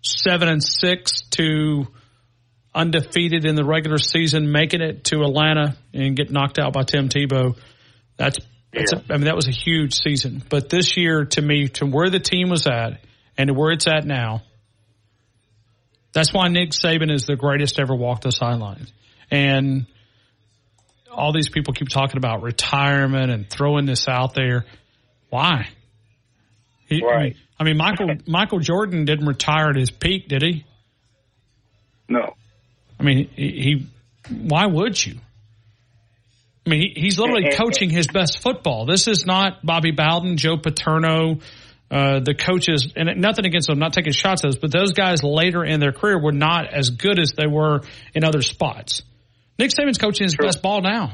seven 0.01 0.49
and 0.49 0.63
six 0.63 1.21
to 1.31 1.87
undefeated 2.73 3.45
in 3.45 3.55
the 3.55 3.65
regular 3.65 3.97
season, 3.97 4.51
making 4.51 4.81
it 4.81 5.03
to 5.05 5.21
Atlanta 5.21 5.75
and 5.93 6.15
get 6.15 6.31
knocked 6.31 6.59
out 6.59 6.73
by 6.73 6.83
Tim 6.83 7.09
Tebow. 7.09 7.57
That's, 8.17 8.37
that's 8.73 8.93
a, 8.93 9.03
I 9.09 9.17
mean, 9.17 9.25
that 9.25 9.35
was 9.35 9.47
a 9.47 9.51
huge 9.51 9.95
season. 9.95 10.43
But 10.47 10.69
this 10.69 10.95
year, 10.97 11.25
to 11.25 11.41
me, 11.41 11.67
to 11.69 11.85
where 11.85 12.09
the 12.09 12.19
team 12.19 12.49
was 12.49 12.67
at 12.67 13.01
and 13.37 13.47
to 13.47 13.53
where 13.53 13.71
it's 13.71 13.87
at 13.87 14.05
now, 14.05 14.43
that's 16.13 16.33
why 16.33 16.47
Nick 16.47 16.71
Saban 16.71 17.11
is 17.11 17.23
the 17.23 17.35
greatest 17.35 17.79
ever 17.79 17.95
walked 17.95 18.23
the 18.23 18.31
sidelines. 18.31 18.91
And 19.31 19.85
all 21.11 21.33
these 21.33 21.49
people 21.49 21.73
keep 21.73 21.89
talking 21.89 22.17
about 22.17 22.41
retirement 22.41 23.31
and 23.31 23.49
throwing 23.49 23.85
this 23.85 24.07
out 24.07 24.33
there. 24.33 24.65
Why? 25.29 25.67
He, 26.87 27.03
Right. 27.03 27.35
I 27.59 27.63
mean, 27.63 27.77
Michael 27.77 28.15
Michael 28.27 28.59
Jordan 28.59 29.05
didn't 29.05 29.27
retire 29.27 29.69
at 29.69 29.75
his 29.75 29.91
peak, 29.91 30.27
did 30.27 30.41
he? 30.41 30.65
No. 32.07 32.35
I 32.99 33.03
mean, 33.03 33.29
he. 33.35 33.49
he 33.49 33.89
why 34.29 34.65
would 34.65 35.03
you? 35.03 35.15
I 36.69 36.71
mean, 36.71 36.93
he, 36.93 37.01
he's 37.01 37.17
literally 37.17 37.45
And- 37.45 37.53
and- 37.53 37.63
coaching 37.63 37.89
his 37.89 38.05
best 38.07 38.43
football. 38.43 38.85
This 38.85 39.07
is 39.07 39.25
not 39.25 39.65
Bobby 39.65 39.91
Bowden, 39.91 40.37
Joe 40.37 40.57
Paterno, 40.57 41.39
uh, 41.89 42.19
the 42.19 42.35
coaches, 42.35 42.93
and 42.95 43.19
nothing 43.19 43.47
against 43.47 43.67
them, 43.67 43.79
not 43.79 43.93
taking 43.93 44.13
shots 44.13 44.43
at 44.45 44.49
us, 44.49 44.55
but 44.55 44.71
those 44.71 44.93
guys 44.93 45.23
later 45.23 45.63
in 45.63 45.79
their 45.79 45.91
career 45.91 46.21
were 46.21 46.31
not 46.31 46.71
as 46.71 46.91
good 46.91 47.17
as 47.19 47.33
they 47.33 47.47
were 47.47 47.81
in 48.13 48.23
other 48.23 48.43
spots. 48.43 49.01
Nick 49.57 49.71
Saban's 49.71 49.97
coaching 49.97 50.25
his 50.25 50.35
best 50.35 50.61
ball 50.61 50.81
now. 50.81 51.13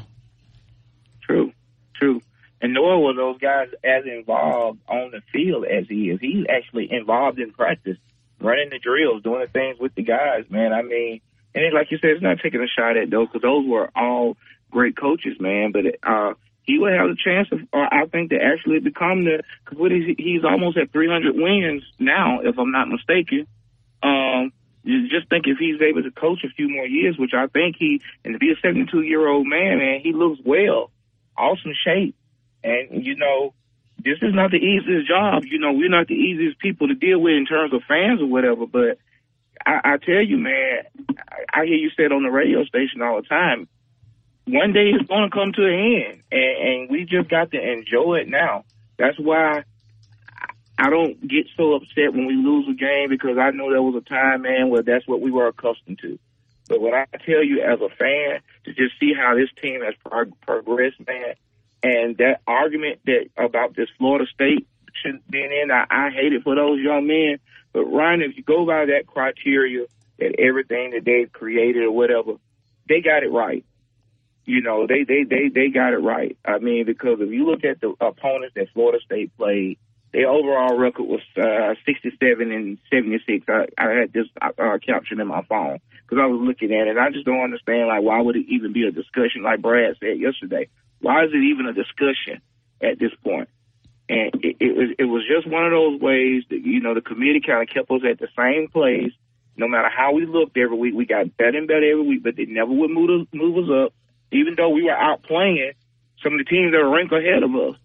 True, 1.22 1.52
true. 1.94 2.20
And 2.60 2.74
nor 2.74 3.02
were 3.02 3.14
those 3.14 3.38
guys 3.38 3.68
as 3.82 4.04
involved 4.04 4.80
on 4.88 5.10
the 5.12 5.22
field 5.32 5.64
as 5.64 5.86
he 5.88 6.10
is. 6.10 6.20
He's 6.20 6.44
actually 6.48 6.88
involved 6.92 7.38
in 7.38 7.52
practice, 7.52 7.96
running 8.40 8.68
the 8.70 8.78
drills, 8.78 9.22
doing 9.22 9.40
the 9.40 9.50
things 9.50 9.78
with 9.80 9.94
the 9.94 10.02
guys, 10.02 10.44
man. 10.50 10.72
I 10.74 10.82
mean, 10.82 11.20
and 11.54 11.64
it's 11.64 11.74
like 11.74 11.90
you 11.90 11.98
said, 11.98 12.10
it's 12.10 12.22
not 12.22 12.38
taking 12.42 12.60
a 12.60 12.68
shot 12.68 12.98
at 12.98 13.08
those 13.10 13.28
because 13.28 13.42
those 13.42 13.66
were 13.66 13.90
all 13.96 14.36
great 14.70 14.96
coaches, 14.96 15.36
man. 15.40 15.72
But 15.72 15.84
uh, 16.02 16.34
he 16.62 16.78
would 16.78 16.92
have 16.92 17.10
a 17.10 17.16
chance 17.16 17.48
of, 17.52 17.60
uh, 17.72 17.88
I 17.90 18.06
think, 18.06 18.30
to 18.30 18.36
actually 18.42 18.80
become 18.80 19.24
the. 19.24 19.42
Cause 19.64 19.78
what 19.78 19.92
is, 19.92 20.04
he's 20.18 20.44
almost 20.44 20.76
at 20.76 20.92
300 20.92 21.34
wins 21.36 21.82
now, 21.98 22.40
if 22.40 22.58
I'm 22.58 22.72
not 22.72 22.88
mistaken. 22.88 23.46
Um, 24.02 24.52
you 24.82 25.08
just 25.08 25.28
think 25.28 25.46
if 25.46 25.58
he's 25.58 25.80
able 25.80 26.02
to 26.02 26.12
coach 26.12 26.44
a 26.44 26.48
few 26.48 26.68
more 26.68 26.86
years, 26.86 27.18
which 27.18 27.34
I 27.34 27.48
think 27.48 27.76
he, 27.76 28.00
and 28.24 28.34
to 28.34 28.38
be 28.38 28.52
a 28.52 28.56
72 28.62 29.02
year 29.02 29.26
old 29.26 29.46
man, 29.46 29.78
man, 29.78 30.00
he 30.00 30.12
looks 30.12 30.40
well, 30.44 30.90
awesome 31.36 31.72
shape, 31.84 32.14
and 32.62 33.04
you 33.04 33.16
know, 33.16 33.52
this 33.98 34.18
is 34.22 34.32
not 34.32 34.52
the 34.52 34.58
easiest 34.58 35.08
job. 35.08 35.42
You 35.44 35.58
know, 35.58 35.72
we're 35.72 35.88
not 35.88 36.06
the 36.06 36.14
easiest 36.14 36.60
people 36.60 36.86
to 36.86 36.94
deal 36.94 37.18
with 37.18 37.34
in 37.34 37.46
terms 37.46 37.72
of 37.72 37.82
fans 37.88 38.20
or 38.20 38.26
whatever, 38.26 38.66
but 38.66 38.98
I, 39.64 39.80
I 39.84 39.96
tell 39.96 40.22
you, 40.22 40.38
man, 40.38 40.84
I, 41.18 41.62
I 41.62 41.64
hear 41.64 41.74
you 41.74 41.90
say 41.90 42.04
it 42.04 42.12
on 42.12 42.22
the 42.22 42.30
radio 42.30 42.64
station 42.64 43.02
all 43.02 43.20
the 43.20 43.26
time. 43.26 43.68
One 44.46 44.72
day 44.72 44.90
it's 44.90 45.08
going 45.08 45.28
to 45.28 45.34
come 45.34 45.52
to 45.52 45.66
an 45.66 45.74
end, 45.74 46.22
and, 46.30 46.68
and 46.68 46.90
we 46.90 47.04
just 47.04 47.28
got 47.28 47.50
to 47.50 47.60
enjoy 47.60 48.20
it 48.20 48.28
now. 48.28 48.64
That's 48.96 49.18
why 49.18 49.64
I 50.78 50.90
don't 50.90 51.26
get 51.26 51.46
so 51.56 51.74
upset 51.74 52.12
when 52.12 52.26
we 52.26 52.34
lose 52.34 52.68
a 52.68 52.74
game 52.74 53.08
because 53.08 53.38
I 53.38 53.50
know 53.50 53.70
there 53.70 53.82
was 53.82 53.96
a 53.96 54.08
time, 54.08 54.42
man, 54.42 54.68
where 54.68 54.82
that's 54.82 55.06
what 55.06 55.20
we 55.20 55.30
were 55.30 55.48
accustomed 55.48 55.98
to. 56.02 56.18
But 56.68 56.80
what 56.80 56.94
I 56.94 57.06
tell 57.24 57.42
you 57.42 57.62
as 57.62 57.80
a 57.80 57.88
fan, 57.88 58.40
to 58.64 58.72
just 58.72 58.98
see 59.00 59.12
how 59.14 59.34
this 59.34 59.48
team 59.60 59.82
has 59.82 59.94
prog- 60.04 60.40
progressed, 60.42 61.00
man, 61.06 61.34
and 61.82 62.16
that 62.18 62.40
argument 62.46 63.00
that 63.06 63.28
about 63.36 63.74
this 63.74 63.88
Florida 63.98 64.26
State 64.32 64.66
shouldn't 65.02 65.28
been 65.30 65.50
in, 65.52 65.70
I, 65.70 65.86
I 65.90 66.10
hate 66.10 66.32
it 66.32 66.42
for 66.42 66.54
those 66.54 66.80
young 66.80 67.06
men. 67.06 67.38
But 67.72 67.84
Ryan, 67.84 68.22
if 68.22 68.36
you 68.36 68.42
go 68.42 68.66
by 68.66 68.86
that 68.86 69.06
criteria, 69.06 69.86
that 70.18 70.36
everything 70.38 70.90
that 70.90 71.04
they've 71.04 71.30
created 71.32 71.84
or 71.84 71.92
whatever, 71.92 72.34
they 72.88 73.00
got 73.00 73.22
it 73.22 73.30
right. 73.30 73.64
You 74.46 74.62
know, 74.62 74.86
they 74.86 75.02
they 75.02 75.24
they 75.24 75.48
they 75.52 75.68
got 75.68 75.92
it 75.92 75.98
right. 75.98 76.36
I 76.44 76.58
mean, 76.58 76.86
because 76.86 77.18
if 77.20 77.30
you 77.30 77.44
look 77.44 77.64
at 77.64 77.80
the 77.80 77.94
opponents 78.00 78.54
that 78.54 78.68
Florida 78.72 79.00
State 79.04 79.36
played, 79.36 79.76
their 80.12 80.30
overall 80.30 80.78
record 80.78 81.04
was 81.04 81.20
uh, 81.36 81.74
67 81.84 82.52
and 82.52 82.78
76. 82.90 83.44
I, 83.48 83.66
I 83.76 83.90
had 83.90 84.12
this 84.12 84.26
uh, 84.40 84.78
caption 84.78 85.20
in 85.20 85.26
my 85.26 85.42
phone 85.42 85.78
because 86.02 86.22
I 86.22 86.26
was 86.26 86.40
looking 86.40 86.72
at 86.72 86.86
it. 86.86 86.96
I 86.96 87.10
just 87.10 87.26
don't 87.26 87.42
understand, 87.42 87.88
like, 87.88 88.02
why 88.02 88.20
would 88.20 88.36
it 88.36 88.46
even 88.48 88.72
be 88.72 88.86
a 88.86 88.92
discussion, 88.92 89.42
like 89.42 89.60
Brad 89.60 89.96
said 90.00 90.18
yesterday? 90.18 90.68
Why 91.00 91.24
is 91.24 91.30
it 91.34 91.42
even 91.42 91.66
a 91.66 91.74
discussion 91.74 92.40
at 92.80 92.98
this 92.98 93.12
point? 93.22 93.48
And 94.08 94.30
it, 94.44 94.56
it, 94.60 94.76
was, 94.76 94.88
it 94.98 95.04
was 95.04 95.24
just 95.26 95.46
one 95.52 95.66
of 95.66 95.72
those 95.72 96.00
ways 96.00 96.44
that, 96.50 96.64
you 96.64 96.80
know, 96.80 96.94
the 96.94 97.00
committee 97.00 97.42
kind 97.44 97.60
of 97.60 97.74
kept 97.74 97.90
us 97.90 98.02
at 98.08 98.20
the 98.20 98.28
same 98.38 98.68
place. 98.68 99.12
No 99.56 99.66
matter 99.66 99.90
how 99.90 100.12
we 100.12 100.24
looked 100.26 100.56
every 100.56 100.76
week, 100.78 100.94
we 100.94 101.06
got 101.06 101.36
better 101.36 101.58
and 101.58 101.66
better 101.66 101.90
every 101.90 102.06
week, 102.06 102.22
but 102.22 102.36
they 102.36 102.44
never 102.44 102.72
would 102.72 102.90
move 102.90 103.22
us, 103.22 103.26
move 103.34 103.64
us 103.64 103.70
up, 103.84 103.92
even 104.32 104.54
though 104.56 104.70
we 104.70 104.84
were 104.84 104.90
outplaying 104.90 105.72
some 106.22 106.34
of 106.34 106.38
the 106.38 106.44
teams 106.44 106.72
that 106.72 106.78
were 106.78 106.90
ranked 106.90 107.12
ahead 107.12 107.42
of 107.42 107.54
us. 107.54 107.76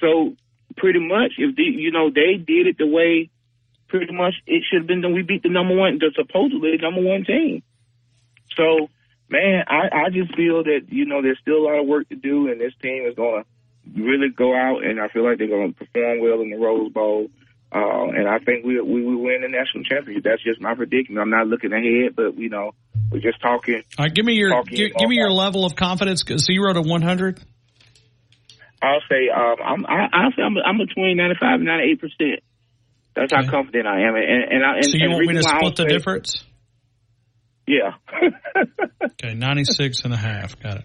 So 0.00 0.36
pretty 0.76 1.00
much, 1.00 1.32
if 1.38 1.56
the, 1.56 1.62
you 1.62 1.90
know, 1.90 2.10
they 2.10 2.36
did 2.36 2.66
it 2.66 2.78
the 2.78 2.86
way 2.86 3.30
pretty 3.88 4.12
much 4.12 4.34
it 4.46 4.64
should 4.68 4.80
have 4.80 4.86
been 4.86 5.00
that 5.02 5.08
we 5.08 5.22
beat 5.22 5.42
the 5.42 5.48
number 5.48 5.74
one, 5.74 5.98
the 5.98 6.12
supposedly 6.14 6.76
number 6.80 7.02
one 7.02 7.24
team. 7.24 7.62
So, 8.56 8.88
man, 9.28 9.64
I, 9.68 10.06
I 10.06 10.10
just 10.10 10.34
feel 10.34 10.64
that, 10.64 10.86
you 10.88 11.06
know, 11.06 11.22
there's 11.22 11.38
still 11.40 11.58
a 11.58 11.66
lot 11.66 11.80
of 11.80 11.86
work 11.86 12.08
to 12.08 12.16
do 12.16 12.50
and 12.50 12.60
this 12.60 12.72
team 12.82 13.06
is 13.06 13.14
going 13.14 13.42
to 13.42 13.48
really 13.94 14.28
go 14.30 14.54
out, 14.54 14.84
and 14.84 15.00
I 15.00 15.08
feel 15.08 15.24
like 15.24 15.38
they're 15.38 15.48
going 15.48 15.72
to 15.72 15.78
perform 15.78 16.20
well 16.20 16.40
in 16.40 16.50
the 16.50 16.56
Rose 16.56 16.92
Bowl. 16.92 17.28
Uh, 17.72 18.08
and 18.08 18.28
I 18.28 18.38
think 18.38 18.64
we 18.64 18.80
we 18.80 19.04
will 19.04 19.22
win 19.22 19.42
the 19.42 19.48
national 19.48 19.84
championship. 19.84 20.24
That's 20.24 20.42
just 20.42 20.60
my 20.60 20.74
prediction. 20.74 21.18
I'm 21.18 21.30
not 21.30 21.48
looking 21.48 21.72
ahead, 21.72 22.14
but 22.14 22.38
you 22.38 22.48
know, 22.48 22.72
we're 23.10 23.20
just 23.20 23.40
talking. 23.40 23.82
All 23.98 24.04
right, 24.04 24.14
give 24.14 24.24
me 24.24 24.34
your 24.34 24.62
give, 24.64 24.92
give 24.94 25.08
me 25.08 25.16
your 25.16 25.30
level 25.30 25.64
of 25.64 25.76
confidence. 25.76 26.24
Zero 26.38 26.72
to 26.72 26.82
one 26.82 27.02
hundred. 27.02 27.40
I'll 28.82 29.00
say 29.08 29.28
um, 29.34 29.56
I'm 29.64 29.86
I, 29.86 30.08
I'll 30.12 30.32
say 30.32 30.42
I'm, 30.42 30.54
I'm 30.64 30.78
between 30.78 31.16
95 31.16 31.60
and 31.60 31.64
98 31.64 32.00
percent. 32.00 32.40
That's 33.14 33.32
okay. 33.32 33.46
how 33.46 33.50
confident 33.50 33.86
I 33.86 34.02
am. 34.02 34.14
And 34.14 34.52
and, 34.52 34.64
I, 34.64 34.76
and 34.76 34.84
so 34.84 34.96
you 34.96 35.04
and 35.04 35.12
want 35.14 35.26
me 35.26 35.34
to 35.34 35.42
split 35.42 35.76
the 35.76 35.82
say, 35.84 35.88
difference? 35.88 36.44
Yeah. 37.66 37.94
okay, 39.04 39.34
96 39.34 40.02
and 40.04 40.14
a 40.14 40.16
half. 40.16 40.60
Got 40.60 40.78
it. 40.78 40.84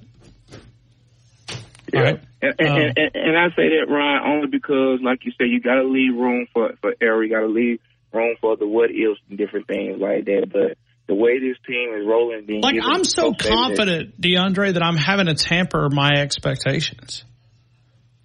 Yeah. 1.93 1.99
All 1.99 2.05
right. 2.05 2.19
And, 2.41 2.55
and, 2.57 2.69
Um, 2.69 2.93
and, 2.97 3.11
and 3.13 3.37
I 3.37 3.49
say 3.49 3.69
that, 3.69 3.85
Ryan, 3.87 4.23
only 4.25 4.47
because, 4.47 4.99
like 5.03 5.25
you 5.25 5.31
said, 5.37 5.47
you 5.49 5.61
got 5.61 5.75
to 5.75 5.83
leave 5.83 6.15
room 6.15 6.47
for, 6.53 6.71
for 6.81 6.95
error. 6.99 7.23
You 7.23 7.29
got 7.29 7.41
to 7.41 7.47
leave 7.47 7.79
room 8.13 8.35
for 8.41 8.55
the 8.57 8.65
what 8.65 8.89
ifs 8.89 9.19
and 9.29 9.37
different 9.37 9.67
things 9.67 9.99
like 9.99 10.25
that. 10.25 10.49
But 10.51 10.77
the 11.07 11.15
way 11.15 11.39
this 11.39 11.57
team 11.67 11.89
is 11.99 12.07
rolling, 12.07 12.45
being 12.45 12.61
Like 12.61 12.75
I'm 12.81 13.03
so 13.03 13.33
confident, 13.33 14.19
DeAndre, 14.21 14.73
that 14.73 14.83
I'm 14.83 14.97
having 14.97 15.27
to 15.27 15.35
tamper 15.35 15.89
my 15.89 16.11
expectations. 16.17 17.23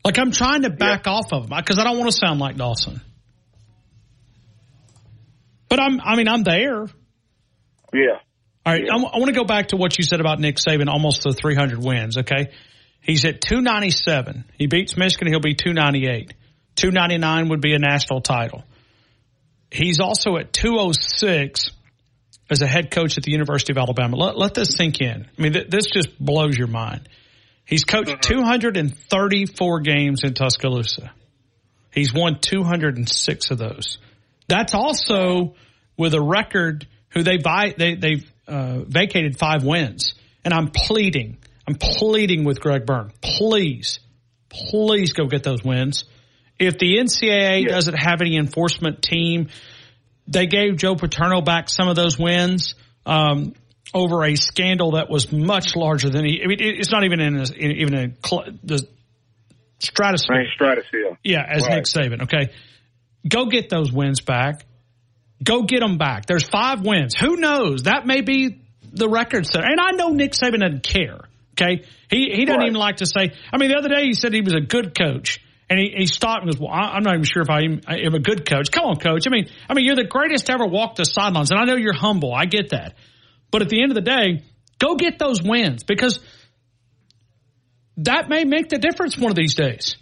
Like 0.05 0.19
I'm 0.19 0.31
trying 0.31 0.63
to 0.63 0.71
back 0.71 1.07
off 1.07 1.33
of 1.33 1.49
them 1.49 1.59
because 1.59 1.79
I 1.79 1.85
don't 1.85 1.99
want 1.99 2.11
to 2.11 2.17
sound 2.17 2.39
like 2.39 2.57
Dawson. 2.57 3.01
But 5.69 5.81
I'm, 5.81 6.01
I 6.01 6.17
mean, 6.17 6.29
I'm 6.29 6.45
there. 6.45 6.87
Yeah. 7.93 8.19
All 8.65 8.73
right. 8.73 8.85
I, 8.89 8.97
want 8.97 9.27
to 9.27 9.33
go 9.33 9.45
back 9.45 9.69
to 9.69 9.77
what 9.77 9.99
you 9.99 10.05
said 10.05 10.21
about 10.21 10.39
Nick 10.39 10.57
Saban, 10.57 10.89
almost 10.89 11.23
the 11.23 11.33
300 11.33 11.83
wins. 11.83 12.19
Okay. 12.19 12.53
He's 13.01 13.25
at 13.25 13.41
297. 13.41 14.45
He 14.59 14.67
beats 14.67 14.97
Michigan. 14.97 15.29
He'll 15.29 15.41
be 15.41 15.55
298. 15.55 16.35
299 16.77 17.49
would 17.49 17.61
be 17.61 17.75
a 17.75 17.79
national 17.79 18.21
title. 18.21 18.65
He's 19.71 20.01
also 20.01 20.37
at 20.37 20.53
206 20.53 21.71
as 22.49 22.63
a 22.63 22.67
head 22.67 22.91
coach 22.91 23.19
at 23.19 23.25
the 23.25 23.33
University 23.33 23.73
of 23.73 23.79
Alabama. 23.79 24.17
Let, 24.17 24.39
let 24.39 24.55
this 24.55 24.75
sink 24.77 25.01
in. 25.01 25.27
I 25.39 25.43
mean, 25.43 25.53
th- 25.53 25.69
this 25.69 25.87
just 25.87 26.19
blows 26.19 26.57
your 26.57 26.69
mind. 26.69 27.09
He's 27.65 27.85
coached 27.85 28.23
234 28.23 29.81
games 29.81 30.23
in 30.23 30.35
Tuscaloosa. 30.35 31.13
He's 31.93 32.15
won 32.15 32.39
206 32.41 33.51
of 33.51 33.59
those. 33.59 33.99
That's 34.47 34.75
also 34.75 35.57
with 35.97 36.15
a 36.15 36.21
record 36.21 36.87
who 37.09 37.23
they 37.23 37.39
buy, 37.39 37.75
they, 37.77 37.95
they've 37.95 38.33
uh, 38.47 38.81
vacated 38.87 39.39
five 39.39 39.65
wins. 39.65 40.15
And 40.45 40.55
I'm 40.55 40.69
pleading, 40.69 41.39
I'm 41.67 41.75
pleading 41.75 42.45
with 42.45 42.61
Greg 42.61 42.87
Byrne. 42.87 43.11
Please, 43.21 43.99
please 44.49 45.13
go 45.13 45.27
get 45.27 45.43
those 45.43 45.65
wins. 45.65 46.05
If 46.59 46.79
the 46.79 46.99
NCAA 46.99 47.67
doesn't 47.67 47.95
have 47.95 48.21
any 48.21 48.37
enforcement 48.37 49.03
team, 49.03 49.49
they 50.29 50.47
gave 50.47 50.77
Joe 50.77 50.97
Paterno 50.97 51.41
back 51.41 51.69
some 51.69 51.89
of 51.89 51.97
those 51.97 52.19
wins 52.19 52.75
um, 53.05 53.55
over 53.95 54.25
a 54.25 54.35
scandal 54.37 54.93
that 54.93 55.09
was 55.09 55.31
much 55.33 55.77
larger 55.77 56.11
than 56.11 56.25
he. 56.25 56.41
I 56.43 56.47
mean, 56.49 56.59
it's 56.61 56.91
not 56.91 57.05
even 57.05 57.21
in, 57.21 57.37
a, 57.37 57.45
in 57.53 57.71
even 57.73 57.95
in 57.95 58.17
cl- 58.25 58.47
the 58.65 58.87
stratosphere. 59.79 60.37
Right, 60.37 60.47
stratosphere. 60.55 61.19
Yeah, 61.23 61.45
as 61.49 61.63
Right. 61.63 61.77
Nick 61.77 61.85
Saban. 61.85 62.23
Okay, 62.23 62.53
go 63.29 63.47
get 63.47 63.69
those 63.69 63.93
wins 63.93 64.21
back. 64.21 64.65
Go 65.43 65.63
get 65.63 65.81
them 65.81 65.99
back. 65.99 66.27
There's 66.27 66.49
five 66.49 66.81
wins. 66.85 67.15
Who 67.15 67.37
knows? 67.37 67.83
That 67.85 68.07
may 68.07 68.23
be 68.23 68.63
the 68.93 69.09
record 69.09 69.47
setter. 69.47 69.67
And 69.69 69.79
I 69.79 69.91
know 69.93 70.09
Nick 70.09 70.33
Saban 70.33 70.61
doesn't 70.61 70.83
care. 70.83 71.21
Okay, 71.61 71.85
he 72.11 72.31
he 72.35 72.45
doesn't 72.45 72.61
Right. 72.61 72.67
even 72.69 72.79
like 72.79 72.97
to 72.97 73.07
say. 73.07 73.33
I 73.53 73.59
mean, 73.59 73.71
the 73.71 73.77
other 73.77 73.89
day 73.89 74.05
he 74.05 74.15
said 74.15 74.33
he 74.33 74.41
was 74.43 74.55
a 74.55 74.61
good 74.61 74.97
coach. 74.99 75.41
And 75.69 75.79
he, 75.81 75.93
he 75.97 76.07
stopped 76.07 76.43
and 76.45 76.53
goes, 76.53 76.61
well, 76.61 76.71
I- 76.71 76.93
I'm 76.95 77.03
not 77.03 77.15
even 77.15 77.25
sure 77.25 77.43
if 77.43 77.51
I 77.51 77.63
am, 77.63 78.15
a 78.15 78.21
good 78.21 78.49
coach. 78.49 78.71
Come 78.71 78.85
on, 78.85 78.97
coach. 78.97 79.27
I 79.27 79.31
mean, 79.31 79.49
I 79.69 79.75
mean, 79.75 79.85
you're 79.85 79.97
the 79.97 80.05
greatest 80.05 80.47
to 80.47 80.53
ever 80.53 80.67
walk 80.67 80.95
the 80.95 81.05
sidelines, 81.05 81.51
and 81.51 81.59
I 81.59 81.65
know 81.65 81.77
you're 81.77 81.93
humble. 81.93 82.33
I 82.33 82.45
get 82.45 82.71
that. 82.71 82.95
But 83.51 83.63
at 83.63 83.69
the 83.69 83.83
end 83.83 83.91
of 83.91 83.97
the 83.97 84.01
day, 84.03 84.43
go 84.79 84.95
get 84.95 85.19
those 85.19 85.43
wins 85.43 85.83
because 85.83 86.21
that 87.99 88.29
may 88.29 88.45
make 88.45 88.69
the 88.69 88.79
difference 88.79 89.17
one 89.19 89.31
of 89.31 89.37
these 89.37 89.55
days. 89.55 89.97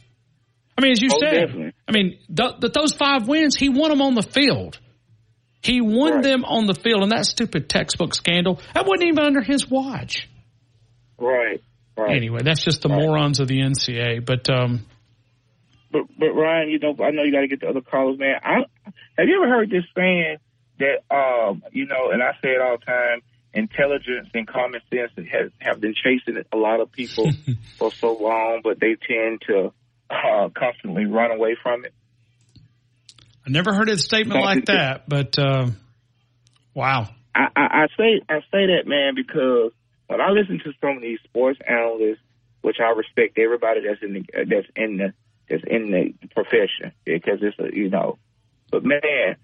I 0.77 0.83
mean, 0.83 0.93
as 0.93 1.01
you 1.01 1.09
Oh, 1.13 1.19
said, 1.21 1.47
definitely. 1.47 1.73
I 1.87 1.93
mean, 1.93 2.19
th- 2.35 2.61
th- 2.61 2.73
those 2.73 2.93
five 2.93 3.29
wins, 3.29 3.55
he 3.55 3.69
won 3.69 3.91
them 3.91 4.03
on 4.03 4.15
the 4.15 4.23
field. 4.23 4.79
He 5.63 5.81
won 5.81 6.21
them 6.21 6.45
on 6.45 6.67
the 6.67 6.75
field, 6.75 7.03
and 7.03 7.13
that 7.13 7.25
stupid 7.27 7.69
textbook 7.71 8.15
scandal 8.15 8.61
that 8.75 8.85
wasn't 8.87 9.05
even 9.09 9.25
under 9.25 9.41
his 9.41 9.71
watch. 9.71 10.29
Right. 11.17 11.63
Right. 11.97 12.17
Anyway, 12.17 12.41
that's 12.43 12.63
just 12.65 12.83
the 12.83 12.89
morons 12.89 13.39
of 13.41 13.47
the 13.49 13.61
NCAA. 13.61 14.27
But 14.27 14.51
um, 14.51 14.85
But 15.95 16.07
but 16.19 16.33
Ryan, 16.33 16.71
you 16.71 16.81
know, 16.81 16.97
I 17.05 17.13
know 17.13 17.23
you 17.23 17.31
got 17.31 17.43
to 17.43 17.47
get 17.47 17.61
the 17.61 17.69
other 17.69 17.81
callers, 17.81 18.19
man. 18.19 18.35
I, 18.43 18.65
have 19.17 19.29
you 19.29 19.41
ever 19.41 19.49
heard 19.49 19.71
this 19.71 19.85
saying 19.95 20.39
that 20.81 21.05
um, 21.09 21.63
you 21.71 21.87
know, 21.87 22.11
and 22.11 22.21
I 22.21 22.33
say 22.43 22.49
it 22.49 22.61
all 22.61 22.79
the 22.79 22.85
time, 22.85 23.21
intelligence 23.53 24.29
and 24.35 24.45
common 24.45 24.81
sense 24.91 25.13
has 25.31 25.53
have 25.61 25.81
been 25.81 25.95
chasing 25.95 26.43
a 26.53 26.57
lot 26.57 26.81
of 26.81 26.91
people 26.91 27.31
for 27.79 27.93
so 27.93 28.13
long, 28.13 28.63
but 28.65 28.81
they 28.81 28.97
tend 29.07 29.43
to 29.47 29.73
uh, 30.11 30.49
constantly 30.53 31.05
run 31.07 31.31
away 31.31 31.57
from 31.63 31.85
it. 31.85 31.95
I 33.47 33.51
never 33.51 33.73
heard 33.73 33.89
a 33.89 33.97
statement 33.97 34.41
like 34.43 34.65
that. 34.65 35.09
But 35.09 35.39
uh, 35.39 35.69
wow, 36.75 37.09
I, 37.37 37.47
I, 37.55 37.63
I 37.63 37.87
say 37.97 38.21
I 38.29 38.41
say 38.51 38.67
that 38.67 38.83
man 38.87 39.15
because 39.15 39.71
when 40.09 40.21
I 40.21 40.31
listen 40.31 40.59
to 40.65 40.73
some 40.81 40.97
of 40.97 41.03
these 41.03 41.21
sports 41.23 41.61
analysts, 41.65 42.19
which 42.63 42.79
I 42.81 42.89
respect 42.91 43.39
everybody 43.39 43.83
that's 43.87 44.03
in 44.03 44.15
the 44.15 44.45
that's 44.49 44.67
in 44.75 44.97
the 44.97 45.15
that's 45.49 45.63
in 45.67 45.91
the 45.91 46.15
profession 46.29 46.93
because 47.05 47.39
it's 47.43 47.59
a 47.59 47.77
you 47.77 47.91
know, 47.91 48.19
but 48.71 48.85
man, 48.85 49.37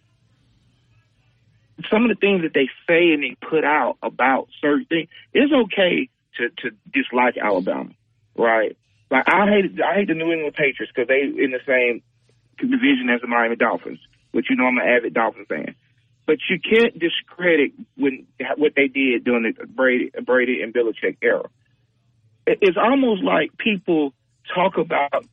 some 1.91 2.05
of 2.05 2.09
the 2.09 2.15
things 2.20 2.43
that 2.43 2.55
they 2.55 2.69
say 2.89 3.12
and 3.12 3.23
they 3.23 3.37
put 3.49 3.65
out 3.65 3.97
about 4.03 4.49
certain 4.61 4.87
things, 4.87 5.09
it's 5.33 5.53
okay 5.53 6.09
to 6.37 6.49
to 6.62 6.77
dislike 6.93 7.37
Alabama, 7.37 7.91
right? 8.37 8.77
Like 9.11 9.25
I 9.27 9.47
hate 9.49 9.81
I 9.81 9.95
hate 9.95 10.09
the 10.09 10.15
New 10.15 10.33
England 10.33 10.55
Patriots 10.55 10.93
because 10.95 11.09
they 11.09 11.23
in 11.23 11.51
the 11.51 11.61
same 11.67 12.03
division 12.59 13.09
as 13.12 13.20
the 13.20 13.27
Miami 13.27 13.57
Dolphins, 13.57 14.01
which 14.33 14.47
you 14.51 14.57
know 14.57 14.67
I'm 14.67 14.79
an 14.79 14.87
avid 14.87 15.15
Dolphin 15.15 15.47
fan. 15.47 15.75
But 16.27 16.39
you 16.49 16.61
can't 16.61 16.97
discredit 16.99 17.73
when 17.97 18.27
what 18.57 18.75
they 18.77 18.89
did 18.89 19.25
during 19.25 19.43
the 19.59 19.67
Brady 19.67 20.11
Brady 20.25 20.62
and 20.62 20.73
Belichick 20.73 21.17
era. 21.23 21.49
It's 22.47 22.77
almost 22.77 23.23
like 23.23 23.57
people 23.59 24.12
talk 24.55 24.79
about 24.79 25.25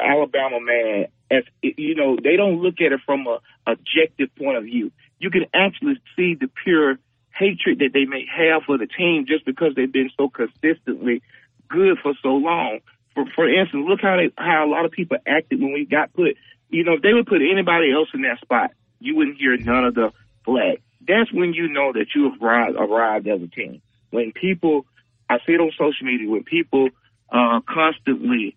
Alabama 0.00 0.60
man 0.60 1.06
as 1.30 1.44
you 1.62 1.94
know 1.94 2.16
they 2.22 2.36
don't 2.36 2.60
look 2.62 2.80
at 2.80 2.92
it 2.92 3.00
from 3.04 3.26
a 3.26 3.38
objective 3.66 4.34
point 4.36 4.56
of 4.56 4.64
view. 4.64 4.92
You 5.18 5.30
can 5.30 5.46
actually 5.52 6.00
see 6.16 6.34
the 6.34 6.48
pure 6.64 6.98
hatred 7.34 7.78
that 7.80 7.90
they 7.92 8.04
may 8.04 8.24
have 8.26 8.62
for 8.64 8.78
the 8.78 8.86
team 8.86 9.26
just 9.26 9.44
because 9.44 9.74
they've 9.74 9.92
been 9.92 10.10
so 10.16 10.28
consistently 10.28 11.22
good 11.68 11.98
for 12.02 12.14
so 12.22 12.30
long. 12.30 12.80
For 13.14 13.24
for 13.34 13.48
instance, 13.48 13.84
look 13.88 14.00
how 14.00 14.16
they 14.16 14.30
how 14.36 14.64
a 14.66 14.70
lot 14.70 14.84
of 14.84 14.90
people 14.90 15.18
acted 15.26 15.60
when 15.60 15.72
we 15.72 15.84
got 15.84 16.12
put. 16.12 16.36
You 16.70 16.84
know, 16.84 16.94
if 16.94 17.02
they 17.02 17.14
would 17.14 17.26
put 17.26 17.40
anybody 17.40 17.92
else 17.92 18.08
in 18.12 18.22
that 18.22 18.40
spot, 18.40 18.72
you 19.00 19.16
wouldn't 19.16 19.38
hear 19.38 19.56
none 19.56 19.84
of 19.84 19.94
the 19.94 20.12
flag. 20.44 20.82
That's 21.06 21.32
when 21.32 21.54
you 21.54 21.68
know 21.68 21.92
that 21.94 22.08
you 22.14 22.30
have 22.30 22.42
arrived, 22.42 22.76
arrived 22.76 23.26
as 23.26 23.40
a 23.40 23.46
team. 23.46 23.80
When 24.10 24.32
people, 24.32 24.84
I 25.30 25.38
see 25.46 25.52
it 25.52 25.60
on 25.60 25.70
social 25.72 26.04
media, 26.04 26.28
when 26.28 26.44
people 26.44 26.90
uh, 27.30 27.60
constantly 27.66 28.56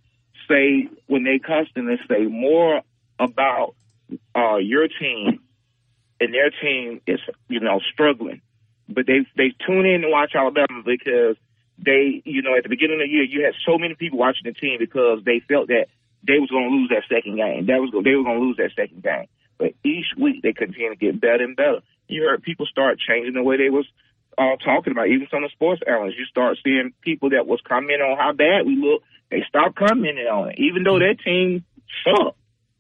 say, 0.52 0.90
when 1.08 1.24
they 1.24 1.40
constantly 1.40 1.96
say 2.10 2.24
more 2.26 2.82
about 3.20 3.76
uh, 4.36 4.58
your 4.58 4.88
team 4.88 5.40
and 6.20 6.34
their 6.34 6.52
team 6.52 7.02
is, 7.08 7.20
you 7.48 7.60
know, 7.60 7.80
struggling, 7.94 8.42
but 8.90 9.06
they 9.08 9.26
they 9.38 9.54
tune 9.66 9.86
in 9.86 10.02
to 10.02 10.10
watch 10.10 10.34
Alabama 10.36 10.84
because 10.86 11.38
they, 11.78 12.22
you 12.26 12.42
know, 12.42 12.56
at 12.56 12.64
the 12.64 12.70
beginning 12.70 13.02
of 13.02 13.08
the 13.08 13.12
year, 13.12 13.24
you 13.24 13.44
had 13.44 13.54
so 13.66 13.78
many 13.78 13.96
people 13.96 14.20
watching 14.20 14.46
the 14.46 14.54
team 14.54 14.78
because 14.80 15.24
they 15.26 15.42
felt 15.48 15.68
that 15.68 15.88
they 16.24 16.38
was 16.38 16.50
going 16.50 16.70
to 16.70 16.76
lose 16.76 16.90
that 16.90 17.10
second 17.10 17.38
game. 17.38 17.66
That 17.66 17.82
was 17.82 17.90
they 18.04 18.14
were 18.14 18.24
going 18.24 18.40
to 18.40 18.46
lose 18.46 18.58
that 18.58 18.76
second 18.76 19.02
game. 19.02 19.28
But 19.58 19.74
each 19.84 20.14
week 20.18 20.42
they 20.42 20.54
continue 20.54 20.90
to 20.90 20.96
get 20.96 21.22
better 21.22 21.44
and 21.44 21.56
better. 21.56 21.82
You 22.08 22.24
heard 22.24 22.44
people 22.44 22.66
start 22.66 23.00
changing 23.00 23.34
the 23.34 23.44
way 23.44 23.58
they 23.58 23.70
was 23.70 23.86
uh, 24.38 24.58
talking 24.64 24.92
about. 24.92 25.08
Even 25.08 25.28
some 25.30 25.44
of 25.44 25.50
the 25.50 25.56
sports 25.56 25.82
analysts, 25.86 26.18
you 26.18 26.26
start 26.26 26.58
seeing 26.64 26.94
people 27.02 27.32
that 27.32 27.48
was 27.48 27.62
commenting 27.68 28.02
on 28.02 28.18
how 28.18 28.34
bad 28.34 28.66
we 28.66 28.76
look. 28.76 29.02
They 29.32 29.44
stopped 29.48 29.78
commenting 29.78 30.28
on 30.28 30.50
it, 30.50 30.56
even 30.60 30.84
though 30.84 31.00
their 31.00 31.16
team 31.16 31.64
sucked. 32.04 32.38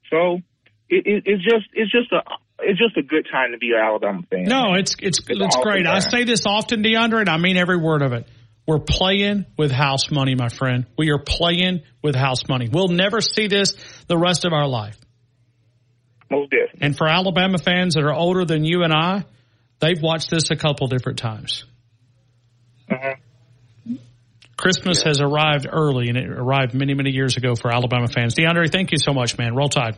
So 0.10 0.42
it, 0.90 1.08
it, 1.08 1.24
it's 1.26 1.44
just 1.44 1.66
it's 1.74 1.92
just 1.92 2.12
a 2.12 2.22
it's 2.60 2.78
just 2.78 2.98
a 2.98 3.02
good 3.02 3.26
time 3.32 3.54
to 3.54 3.58
be 3.58 3.72
an 3.72 3.80
Alabama 3.82 4.22
fan. 4.30 4.44
No, 4.44 4.74
it's 4.74 4.96
it's 5.00 5.20
it's, 5.20 5.30
it's 5.30 5.58
great. 5.58 5.88
I 5.88 6.00
say 6.00 6.26
this 6.26 6.46
often, 6.46 6.84
DeAndre, 6.84 7.22
and 7.22 7.30
I 7.30 7.38
mean 7.38 7.58
every 7.58 7.78
word 7.78 8.02
of 8.02 8.12
it. 8.12 8.28
We're 8.68 8.80
playing 8.80 9.46
with 9.58 9.72
house 9.72 10.12
money, 10.12 10.36
my 10.36 10.50
friend. 10.50 10.86
We 10.98 11.10
are 11.12 11.20
playing 11.20 11.82
with 12.04 12.16
house 12.16 12.48
money. 12.48 12.70
We'll 12.72 12.90
never 12.90 13.22
see 13.22 13.48
this 13.48 13.74
the 14.08 14.18
rest 14.18 14.46
of 14.46 14.54
our 14.54 14.68
life. 14.68 15.00
Most 16.30 16.52
definitely. 16.52 16.80
And 16.82 16.98
for 16.98 17.08
Alabama 17.08 17.58
fans 17.58 17.96
that 17.96 18.04
are 18.04 18.14
older 18.14 18.46
than 18.46 18.64
you 18.64 18.84
and 18.84 18.94
I, 18.94 19.26
they've 19.80 20.02
watched 20.02 20.30
this 20.30 20.52
a 20.52 20.56
couple 20.56 20.88
different 20.88 21.18
times. 21.18 21.66
Mm-hmm. 22.90 23.21
Christmas 24.62 25.02
yeah. 25.02 25.10
has 25.10 25.22
arrived 25.22 25.68
early, 25.70 26.08
and 26.10 26.18
it 26.18 26.30
arrived 26.30 26.76
many, 26.76 26.94
many 26.94 27.10
years 27.10 27.36
ago 27.36 27.56
for 27.56 27.74
Alabama 27.74 28.08
fans. 28.08 28.36
DeAndre, 28.36 28.72
thank 28.72 28.92
you 28.92 29.00
so 29.00 29.12
much, 29.12 29.38
man. 29.38 29.56
Roll 29.56 29.70
Tide. 29.70 29.98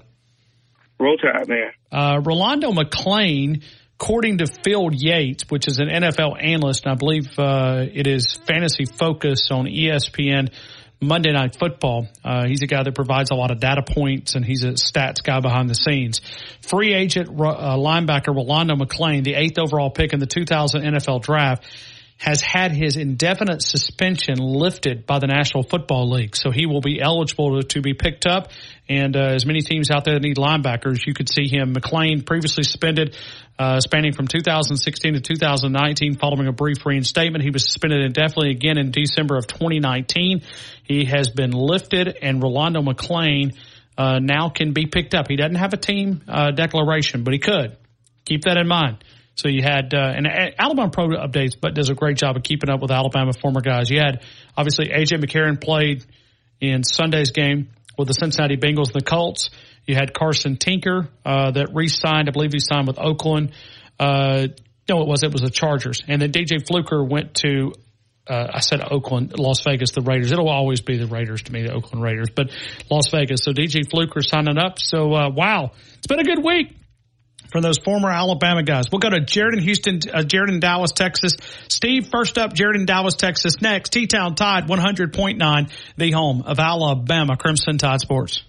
Roll 1.00 1.18
Tide, 1.18 1.50
man. 1.50 1.72
Uh, 1.92 2.22
Rolando 2.24 2.72
McClain, 2.72 3.64
according 4.00 4.38
to 4.38 4.46
Field 4.64 4.94
Yates, 4.96 5.44
which 5.50 5.68
is 5.68 5.80
an 5.80 5.90
NFL 5.90 6.42
analyst, 6.42 6.86
and 6.86 6.94
I 6.94 6.96
believe 6.96 7.38
uh, 7.38 7.86
it 7.94 8.08
is 8.08 8.40
Fantasy 8.48 8.86
Focus 8.86 9.50
on 9.52 9.66
ESPN 9.66 10.54
Monday 11.02 11.34
Night 11.34 11.58
Football. 11.58 12.08
Uh, 12.24 12.48
he's 12.48 12.62
a 12.62 12.68
guy 12.68 12.84
that 12.84 12.96
provides 12.96 13.32
a 13.32 13.36
lot 13.36 13.52
of 13.52 13.60
data 13.60 13.84
points, 13.84 14.36
and 14.36 14.46
he's 14.46 14.64
a 14.64 14.72
stats 14.72 15.22
guy 15.22 15.42
behind 15.42 15.70
the 15.70 15.76
scenes. 15.76 16.22
Free 16.62 16.94
agent 16.94 17.28
uh, 17.28 17.76
linebacker 17.76 18.34
Rolando 18.34 18.76
McClain, 18.76 19.26
the 19.26 19.34
eighth 19.34 19.60
overall 19.60 19.90
pick 19.90 20.14
in 20.14 20.22
the 20.22 20.26
2000 20.26 20.84
NFL 20.84 21.22
Draft, 21.22 21.66
has 22.18 22.42
had 22.42 22.72
his 22.72 22.96
indefinite 22.96 23.62
suspension 23.62 24.38
lifted 24.38 25.06
by 25.06 25.20
the 25.20 25.28
National 25.28 25.64
Football 25.64 26.10
League. 26.12 26.36
So 26.36 26.52
he 26.52 26.66
will 26.66 26.80
be 26.80 27.02
eligible 27.02 27.60
to, 27.62 27.68
to 27.70 27.82
be 27.82 27.94
picked 27.94 28.26
up. 28.26 28.50
And 28.88 29.16
uh, 29.16 29.34
as 29.34 29.46
many 29.46 29.62
teams 29.62 29.92
out 29.92 30.06
there 30.06 30.14
that 30.14 30.22
need 30.22 30.38
linebackers, 30.38 31.06
you 31.06 31.14
could 31.14 31.30
see 31.30 31.48
him. 31.48 31.74
McClain, 31.74 32.26
previously 32.26 32.64
suspended, 32.64 33.18
uh, 33.60 33.80
spanning 33.80 34.14
from 34.14 34.28
2016 34.28 35.14
to 35.14 35.22
2019 35.22 36.16
following 36.16 36.48
a 36.48 36.54
brief 36.54 36.86
reinstatement. 36.86 37.44
He 37.44 37.50
was 37.50 37.66
suspended 37.66 38.06
indefinitely 38.06 38.52
again 38.52 38.78
in 38.78 38.92
December 38.92 39.38
of 39.38 39.48
2019. 39.48 40.42
He 40.84 41.06
has 41.06 41.30
been 41.30 41.52
lifted, 41.52 42.18
and 42.22 42.42
Rolando 42.42 42.82
McClain 42.82 43.56
uh, 43.98 44.20
now 44.20 44.50
can 44.50 44.74
be 44.74 44.86
picked 44.86 45.14
up. 45.14 45.28
He 45.28 45.36
doesn't 45.36 45.56
have 45.56 45.74
a 45.74 45.78
team 45.78 46.24
uh, 46.28 46.52
declaration, 46.52 47.24
but 47.24 47.34
he 47.34 47.40
could. 47.40 47.78
Keep 48.26 48.44
that 48.44 48.58
in 48.58 48.68
mind. 48.68 49.04
So 49.36 49.50
you 49.50 49.64
had, 49.64 49.94
uh, 49.94 50.14
Alabama 50.60 50.90
Pro 50.92 51.08
updates, 51.08 51.54
but 51.60 51.74
does 51.74 51.90
a 51.90 51.96
great 51.96 52.18
job 52.18 52.38
of 52.38 52.44
keeping 52.44 52.70
up 52.70 52.82
with 52.82 52.92
Alabama 52.92 53.34
former 53.34 53.62
guys. 53.62 53.90
You 53.90 54.00
had, 54.00 54.24
obviously, 54.56 54.90
AJ 54.90 55.24
McCarron 55.24 55.60
played 55.60 56.06
in 56.62 56.84
Sunday's 56.84 57.32
game 57.32 57.70
with 57.98 58.08
the 58.08 58.14
Cincinnati 58.14 58.58
Bengals 58.58 58.94
and 58.94 59.02
the 59.02 59.06
Colts. 59.06 59.50
You 59.86 59.96
had 59.96 60.14
Carson 60.14 60.58
Tinker, 60.58 61.10
uh, 61.26 61.52
that 61.52 61.74
re-signed. 61.74 62.30
I 62.30 62.32
believe 62.32 62.52
he 62.54 62.60
signed 62.60 62.88
with 62.88 63.00
Oakland. 63.00 63.52
Uh, 64.00 64.48
no, 64.88 65.02
it 65.02 65.08
was, 65.08 65.24
it 65.24 65.32
was 65.32 65.42
the 65.42 65.50
Chargers. 65.50 66.04
And 66.08 66.22
then 66.22 66.32
DJ 66.32 66.66
Fluker 66.66 67.04
went 67.04 67.36
to, 67.36 67.74
uh, 68.28 68.48
I 68.54 68.60
said 68.60 68.82
Oakland, 68.82 69.38
Las 69.38 69.62
Vegas, 69.64 69.92
the 69.92 70.02
Raiders. 70.02 70.32
It'll 70.32 70.50
always 70.50 70.82
be 70.82 70.98
the 70.98 71.08
Raiders 71.08 71.42
to 71.44 71.52
me, 71.52 71.64
the 71.64 71.74
Oakland 71.74 72.04
Raiders, 72.04 72.30
but 72.30 72.52
Las 72.90 73.10
Vegas. 73.10 73.42
So 73.44 73.52
DJ 73.52 73.90
Fluker 73.90 74.22
signing 74.22 74.58
up. 74.58 74.80
So, 74.80 75.14
uh, 75.14 75.30
wow, 75.30 75.72
it's 75.98 76.08
been 76.08 76.20
a 76.20 76.24
good 76.24 76.44
week 76.44 76.76
from 77.54 77.62
those 77.62 77.78
former 77.78 78.10
Alabama 78.10 78.64
guys. 78.64 78.86
We'll 78.92 79.00
go 79.00 79.12
to 79.12 79.22
Jared 79.22 79.54
in 79.54 79.64
Houston, 79.64 80.00
uh, 80.12 80.24
Jared 80.24 80.50
in 80.50 80.60
Dallas, 80.60 80.92
Texas. 80.92 81.38
Steve, 81.70 82.08
first 82.12 82.38
up, 82.38 82.54
Jared 82.54 82.76
in 82.76 82.86
Dallas, 82.86 83.16
Texas. 83.16 83.62
Next, 83.62 83.94
T-Town 83.94 84.36
Tide 84.36 84.68
100.9, 84.68 85.72
the 85.96 86.12
home 86.12 86.42
of 86.42 86.60
Alabama 86.60 87.38
Crimson 87.38 87.78
Tide 87.78 88.02
Sports. 88.02 88.44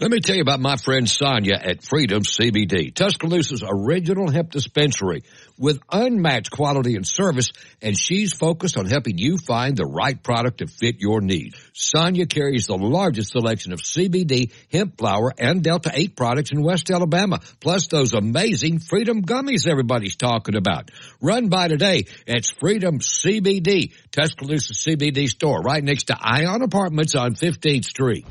Let 0.00 0.12
me 0.12 0.20
tell 0.20 0.36
you 0.36 0.42
about 0.42 0.60
my 0.60 0.76
friend 0.76 1.10
Sonia 1.10 1.56
at 1.60 1.82
Freedom 1.82 2.22
CBD, 2.22 2.94
Tuscaloosa's 2.94 3.64
original 3.66 4.30
hemp 4.30 4.52
dispensary 4.52 5.24
with 5.58 5.80
unmatched 5.90 6.52
quality 6.52 6.94
and 6.94 7.04
service, 7.04 7.50
and 7.82 7.98
she's 7.98 8.32
focused 8.32 8.78
on 8.78 8.86
helping 8.86 9.18
you 9.18 9.38
find 9.38 9.76
the 9.76 9.84
right 9.84 10.22
product 10.22 10.58
to 10.58 10.68
fit 10.68 11.00
your 11.00 11.20
needs. 11.20 11.56
Sonia 11.72 12.26
carries 12.26 12.68
the 12.68 12.76
largest 12.76 13.32
selection 13.32 13.72
of 13.72 13.80
CBD, 13.80 14.52
hemp 14.70 14.96
flower, 14.98 15.34
and 15.36 15.64
Delta 15.64 15.90
8 15.92 16.14
products 16.14 16.52
in 16.52 16.62
West 16.62 16.92
Alabama, 16.92 17.40
plus 17.58 17.88
those 17.88 18.14
amazing 18.14 18.78
Freedom 18.78 19.24
gummies 19.24 19.66
everybody's 19.66 20.14
talking 20.14 20.54
about. 20.54 20.92
Run 21.20 21.48
by 21.48 21.66
today. 21.66 22.06
It's 22.24 22.52
Freedom 22.52 23.00
CBD, 23.00 23.92
Tuscaloosa 24.12 24.74
CBD 24.74 25.26
store, 25.26 25.60
right 25.60 25.82
next 25.82 26.04
to 26.04 26.16
Ion 26.20 26.62
Apartments 26.62 27.16
on 27.16 27.34
15th 27.34 27.84
Street. 27.84 28.24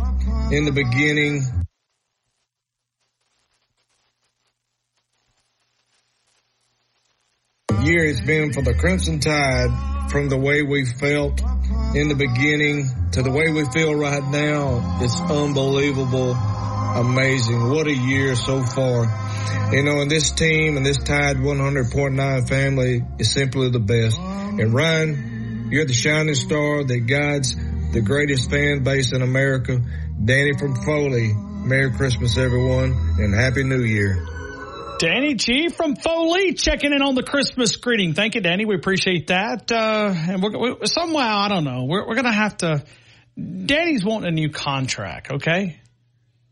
in 0.51 0.65
the 0.65 0.73
beginning. 0.73 1.43
Year 7.79 8.05
it's 8.05 8.21
been 8.21 8.53
for 8.53 8.63
the 8.63 8.75
Crimson 8.75 9.21
Tide 9.21 10.11
from 10.11 10.29
the 10.29 10.37
way 10.37 10.63
we 10.63 10.85
felt 10.85 11.41
in 11.95 12.09
the 12.09 12.15
beginning 12.15 12.89
to 13.13 13.23
the 13.23 13.31
way 13.31 13.51
we 13.51 13.65
feel 13.73 13.95
right 13.95 14.23
now. 14.23 14.99
It's 15.01 15.19
unbelievable, 15.21 16.33
amazing. 16.33 17.71
What 17.71 17.87
a 17.87 17.95
year 17.95 18.35
so 18.35 18.63
far. 18.63 19.05
You 19.73 19.83
know, 19.83 20.01
and 20.01 20.11
this 20.11 20.31
team 20.31 20.77
and 20.77 20.85
this 20.85 20.99
Tide 20.99 21.37
100.9 21.37 22.49
family 22.49 23.03
is 23.19 23.31
simply 23.31 23.71
the 23.71 23.81
best. 23.81 24.19
And 24.19 24.75
Ryan, 24.75 25.69
you're 25.71 25.87
the 25.87 25.95
shining 25.95 26.35
star 26.35 26.85
that 26.85 27.07
guides 27.07 27.57
the 27.93 28.03
greatest 28.03 28.51
fan 28.51 28.83
base 28.83 29.13
in 29.13 29.23
America. 29.23 29.81
Danny 30.23 30.53
from 30.59 30.75
Foley. 30.85 31.33
Merry 31.63 31.93
Christmas, 31.93 32.39
everyone, 32.39 32.93
and 33.19 33.35
Happy 33.35 33.63
New 33.63 33.83
Year. 33.83 34.40
Danny 35.01 35.33
G 35.33 35.71
from 35.71 35.97
Foley 35.97 36.53
checking 36.53 36.93
in 36.93 37.01
on 37.01 37.15
the 37.15 37.23
Christmas 37.23 37.75
greeting. 37.77 38.13
Thank 38.13 38.35
you, 38.35 38.43
Danny. 38.43 38.67
We 38.67 38.75
appreciate 38.75 39.29
that. 39.29 39.73
Uh, 39.73 40.13
and 40.15 40.43
we're, 40.43 40.59
we 40.59 40.87
somehow, 40.87 41.39
I 41.39 41.49
don't 41.49 41.65
know, 41.65 41.87
we're, 41.89 42.07
we're 42.07 42.17
going 42.17 42.27
to 42.27 42.33
have 42.33 42.59
to, 42.59 42.85
Danny's 43.35 44.05
wanting 44.05 44.29
a 44.29 44.31
new 44.31 44.51
contract. 44.51 45.31
Okay. 45.31 45.81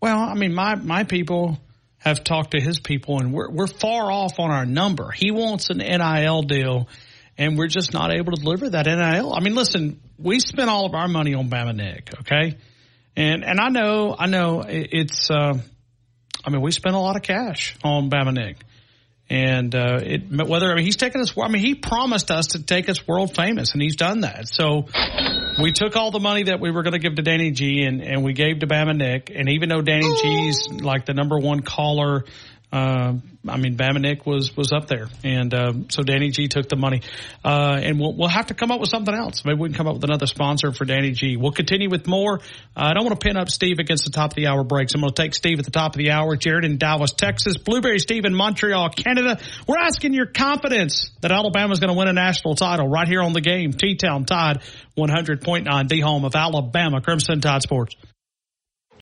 Well, 0.00 0.18
I 0.18 0.32
mean, 0.32 0.54
my, 0.54 0.76
my 0.76 1.04
people 1.04 1.58
have 1.98 2.24
talked 2.24 2.52
to 2.52 2.60
his 2.60 2.80
people 2.80 3.20
and 3.20 3.34
we're, 3.34 3.50
we're 3.50 3.66
far 3.66 4.10
off 4.10 4.38
on 4.38 4.50
our 4.50 4.64
number. 4.64 5.10
He 5.10 5.30
wants 5.30 5.68
an 5.68 5.78
NIL 5.78 6.40
deal 6.40 6.88
and 7.36 7.58
we're 7.58 7.68
just 7.68 7.92
not 7.92 8.14
able 8.14 8.32
to 8.32 8.40
deliver 8.40 8.70
that 8.70 8.86
NIL. 8.86 9.34
I 9.34 9.40
mean, 9.40 9.56
listen, 9.56 10.00
we 10.16 10.40
spent 10.40 10.70
all 10.70 10.86
of 10.86 10.94
our 10.94 11.06
money 11.06 11.34
on 11.34 11.50
Bama 11.50 11.76
Nick. 11.76 12.14
Okay. 12.20 12.56
And, 13.14 13.44
and 13.44 13.60
I 13.60 13.68
know, 13.68 14.16
I 14.18 14.24
know 14.24 14.64
it's, 14.66 15.30
uh, 15.30 15.58
I 16.44 16.50
mean, 16.50 16.60
we 16.60 16.70
spent 16.70 16.94
a 16.94 16.98
lot 16.98 17.16
of 17.16 17.22
cash 17.22 17.76
on 17.82 18.10
Bama 18.10 18.32
Nick. 18.32 18.58
And, 19.30 19.74
uh, 19.74 20.00
it, 20.02 20.48
whether, 20.48 20.72
I 20.72 20.76
mean, 20.76 20.86
he's 20.86 20.96
taken 20.96 21.20
us, 21.20 21.34
I 21.36 21.48
mean, 21.48 21.60
he 21.62 21.74
promised 21.74 22.30
us 22.30 22.48
to 22.48 22.62
take 22.62 22.88
us 22.88 23.06
world 23.06 23.34
famous 23.34 23.74
and 23.74 23.82
he's 23.82 23.96
done 23.96 24.20
that. 24.20 24.48
So 24.48 24.86
we 25.60 25.72
took 25.72 25.96
all 25.96 26.10
the 26.10 26.20
money 26.20 26.44
that 26.44 26.60
we 26.60 26.70
were 26.70 26.82
going 26.82 26.94
to 26.94 26.98
give 26.98 27.16
to 27.16 27.22
Danny 27.22 27.50
G 27.50 27.82
and, 27.82 28.00
and 28.00 28.24
we 28.24 28.32
gave 28.32 28.60
to 28.60 28.66
Bama 28.66 28.96
Nick. 28.96 29.30
And 29.34 29.50
even 29.50 29.68
though 29.68 29.82
Danny 29.82 30.08
G's 30.22 30.68
like 30.80 31.04
the 31.04 31.12
number 31.12 31.38
one 31.38 31.60
caller, 31.60 32.24
uh, 32.70 33.14
I 33.48 33.56
mean, 33.56 33.76
Bama 33.76 34.00
Nick 34.00 34.26
was, 34.26 34.54
was 34.54 34.72
up 34.72 34.88
there. 34.88 35.08
And, 35.24 35.54
uh, 35.54 35.72
so 35.88 36.02
Danny 36.02 36.30
G 36.30 36.48
took 36.48 36.68
the 36.68 36.76
money. 36.76 37.00
Uh, 37.42 37.80
and 37.82 37.98
we'll, 37.98 38.14
we'll 38.14 38.28
have 38.28 38.48
to 38.48 38.54
come 38.54 38.70
up 38.70 38.78
with 38.78 38.90
something 38.90 39.14
else. 39.14 39.42
Maybe 39.44 39.58
we 39.58 39.68
can 39.68 39.76
come 39.76 39.86
up 39.86 39.94
with 39.94 40.04
another 40.04 40.26
sponsor 40.26 40.72
for 40.72 40.84
Danny 40.84 41.12
G. 41.12 41.36
We'll 41.36 41.52
continue 41.52 41.88
with 41.88 42.06
more. 42.06 42.40
I 42.76 42.92
don't 42.92 43.04
want 43.06 43.18
to 43.18 43.26
pin 43.26 43.38
up 43.38 43.48
Steve 43.48 43.78
against 43.78 44.04
the 44.04 44.10
top 44.10 44.32
of 44.32 44.36
the 44.36 44.48
hour 44.48 44.64
breaks. 44.64 44.94
I'm 44.94 45.00
going 45.00 45.12
to 45.12 45.22
take 45.22 45.34
Steve 45.34 45.58
at 45.58 45.64
the 45.64 45.70
top 45.70 45.94
of 45.94 45.98
the 45.98 46.10
hour. 46.10 46.36
Jared 46.36 46.64
in 46.64 46.76
Dallas, 46.76 47.12
Texas. 47.12 47.56
Blueberry 47.56 48.00
Steve 48.00 48.26
in 48.26 48.34
Montreal, 48.34 48.90
Canada. 48.90 49.38
We're 49.66 49.78
asking 49.78 50.12
your 50.12 50.26
confidence 50.26 51.10
that 51.22 51.32
Alabama's 51.32 51.80
going 51.80 51.92
to 51.92 51.98
win 51.98 52.08
a 52.08 52.12
national 52.12 52.54
title 52.54 52.86
right 52.86 53.08
here 53.08 53.22
on 53.22 53.32
the 53.32 53.40
game. 53.40 53.72
T-Town 53.72 54.26
Tide 54.26 54.60
100.9, 54.98 55.88
the 55.88 56.00
home 56.00 56.24
of 56.26 56.34
Alabama 56.34 57.00
Crimson 57.00 57.40
Tide 57.40 57.62
Sports. 57.62 57.96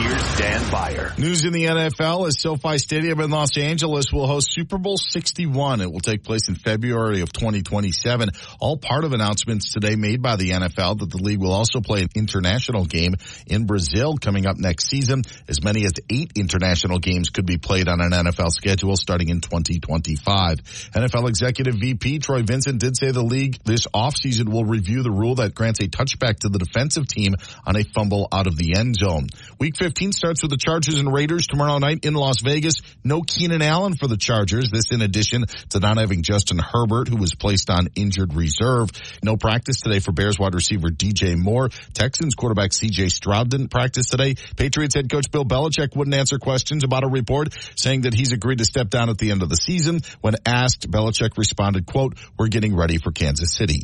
Here's 0.00 0.36
Dan 0.38 0.70
Beyer. 0.70 1.12
News 1.18 1.44
in 1.44 1.52
the 1.52 1.64
NFL 1.64 2.26
is 2.26 2.36
SoFi 2.40 2.78
Stadium 2.78 3.20
in 3.20 3.28
Los 3.28 3.58
Angeles 3.58 4.06
will 4.10 4.26
host 4.26 4.48
Super 4.50 4.78
Bowl 4.78 4.96
61. 4.96 5.82
It 5.82 5.92
will 5.92 6.00
take 6.00 6.24
place 6.24 6.48
in 6.48 6.54
February 6.54 7.20
of 7.20 7.30
2027. 7.34 8.30
All 8.60 8.78
part 8.78 9.04
of 9.04 9.12
announcements 9.12 9.74
today 9.74 9.96
made 9.96 10.22
by 10.22 10.36
the 10.36 10.52
NFL 10.52 11.00
that 11.00 11.10
the 11.10 11.18
league 11.18 11.38
will 11.38 11.52
also 11.52 11.82
play 11.82 12.00
an 12.00 12.08
international 12.14 12.86
game 12.86 13.12
in 13.46 13.66
Brazil 13.66 14.16
coming 14.16 14.46
up 14.46 14.56
next 14.56 14.88
season. 14.88 15.20
As 15.48 15.62
many 15.62 15.84
as 15.84 15.92
eight 16.08 16.32
international 16.34 16.98
games 16.98 17.28
could 17.28 17.44
be 17.44 17.58
played 17.58 17.86
on 17.86 18.00
an 18.00 18.12
NFL 18.12 18.52
schedule 18.52 18.96
starting 18.96 19.28
in 19.28 19.42
2025. 19.42 20.60
NFL 20.94 21.28
executive 21.28 21.74
VP 21.74 22.20
Troy 22.20 22.42
Vincent 22.42 22.80
did 22.80 22.96
say 22.96 23.10
the 23.10 23.22
league 23.22 23.58
this 23.64 23.86
offseason 23.94 24.48
will 24.48 24.64
review 24.64 25.02
the 25.02 25.10
rule 25.10 25.34
that 25.34 25.54
grants 25.54 25.80
a 25.80 25.88
touchback 25.88 26.38
to 26.38 26.48
the 26.48 26.58
defensive 26.58 27.06
team 27.06 27.34
on 27.66 27.76
a 27.76 27.84
fumble 27.84 28.28
out 28.32 28.46
of 28.46 28.56
the 28.56 28.76
end 28.78 28.96
zone. 28.96 29.26
Week 29.58 29.76
15 29.76 29.89
starts 30.12 30.42
with 30.42 30.50
the 30.50 30.56
Chargers 30.56 30.98
and 30.98 31.12
Raiders 31.12 31.46
tomorrow 31.46 31.78
night 31.78 32.04
in 32.04 32.14
Las 32.14 32.40
Vegas. 32.40 32.76
No 33.04 33.22
Keenan 33.22 33.60
Allen 33.60 33.94
for 33.94 34.06
the 34.06 34.16
Chargers. 34.16 34.70
This 34.70 34.90
in 34.92 35.02
addition 35.02 35.44
to 35.70 35.80
not 35.80 35.98
having 35.98 36.22
Justin 36.22 36.58
Herbert, 36.58 37.08
who 37.08 37.16
was 37.16 37.34
placed 37.34 37.70
on 37.70 37.88
injured 37.96 38.34
reserve. 38.34 38.90
No 39.22 39.36
practice 39.36 39.80
today 39.80 39.98
for 39.98 40.12
Bears 40.12 40.38
wide 40.38 40.54
receiver 40.54 40.88
DJ 40.88 41.36
Moore. 41.36 41.68
Texans 41.92 42.34
quarterback 42.34 42.70
CJ 42.70 43.10
Stroud 43.10 43.50
didn't 43.50 43.68
practice 43.68 44.08
today. 44.08 44.36
Patriots 44.56 44.94
head 44.94 45.10
coach 45.10 45.30
Bill 45.30 45.44
Belichick 45.44 45.96
wouldn't 45.96 46.14
answer 46.14 46.38
questions 46.38 46.84
about 46.84 47.04
a 47.04 47.08
report 47.08 47.54
saying 47.76 48.02
that 48.02 48.14
he's 48.14 48.32
agreed 48.32 48.58
to 48.58 48.64
step 48.64 48.88
down 48.88 49.10
at 49.10 49.18
the 49.18 49.30
end 49.30 49.42
of 49.42 49.48
the 49.48 49.56
season. 49.56 50.00
When 50.20 50.36
asked, 50.46 50.90
Belichick 50.90 51.36
responded, 51.36 51.86
quote, 51.86 52.16
we're 52.38 52.48
getting 52.48 52.74
ready 52.74 52.98
for 52.98 53.12
Kansas 53.12 53.54
City. 53.54 53.80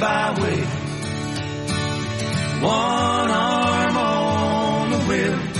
Byway. 0.00 0.60
One 2.60 3.30
arm 3.30 3.96
on 3.96 4.90
the 4.90 4.98
wheel. 5.06 5.58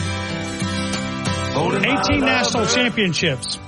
18 1.76 2.20
national 2.20 2.66
championships, 2.66 3.58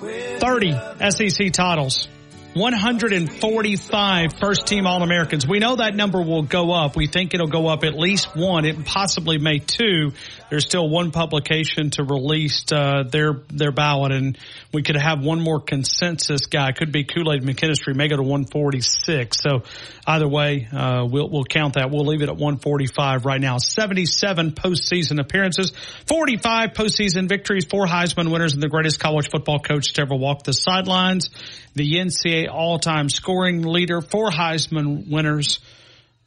30 0.00 0.72
SEC 1.10 1.52
titles, 1.52 2.08
145 2.54 4.32
first 4.40 4.66
team 4.66 4.86
All 4.86 5.02
Americans. 5.02 5.46
We 5.46 5.58
know 5.58 5.76
that 5.76 5.94
number 5.94 6.22
will 6.22 6.42
go 6.42 6.72
up. 6.72 6.96
We 6.96 7.06
think 7.06 7.34
it'll 7.34 7.46
go 7.46 7.66
up 7.68 7.84
at 7.84 7.94
least 7.94 8.34
one. 8.34 8.64
It 8.64 8.84
possibly 8.84 9.38
may 9.38 9.58
two. 9.58 10.12
There's 10.50 10.64
still 10.64 10.88
one 10.88 11.10
publication 11.10 11.90
to 11.90 12.02
release 12.02 12.64
uh, 12.72 13.02
their 13.08 13.42
their 13.48 13.72
ballot, 13.72 14.12
and 14.12 14.38
we 14.76 14.82
could 14.82 14.96
have 14.96 15.24
one 15.24 15.40
more 15.40 15.58
consensus 15.58 16.44
guy. 16.44 16.70
Could 16.72 16.92
be 16.92 17.04
Kool 17.04 17.32
Aid 17.32 17.42
McKinstry, 17.42 17.96
may 17.96 18.08
go 18.08 18.16
to 18.16 18.22
146. 18.22 19.40
So 19.40 19.62
either 20.06 20.28
way, 20.28 20.68
uh, 20.70 21.06
we'll 21.10 21.30
we'll 21.30 21.44
count 21.44 21.74
that. 21.74 21.90
We'll 21.90 22.04
leave 22.04 22.20
it 22.20 22.28
at 22.28 22.36
145 22.36 23.24
right 23.24 23.40
now. 23.40 23.56
77 23.56 24.52
postseason 24.52 25.18
appearances, 25.18 25.72
45 26.06 26.74
postseason 26.74 27.26
victories, 27.26 27.64
four 27.64 27.86
Heisman 27.86 28.30
winners, 28.30 28.52
and 28.52 28.62
the 28.62 28.68
greatest 28.68 29.00
college 29.00 29.30
football 29.30 29.60
coach 29.60 29.94
to 29.94 30.02
ever 30.02 30.14
walk 30.14 30.42
the 30.42 30.52
sidelines. 30.52 31.30
The 31.74 31.94
NCAA 31.94 32.50
all-time 32.52 33.08
scoring 33.08 33.62
leader, 33.62 34.02
four 34.02 34.28
Heisman 34.28 35.08
winners. 35.10 35.58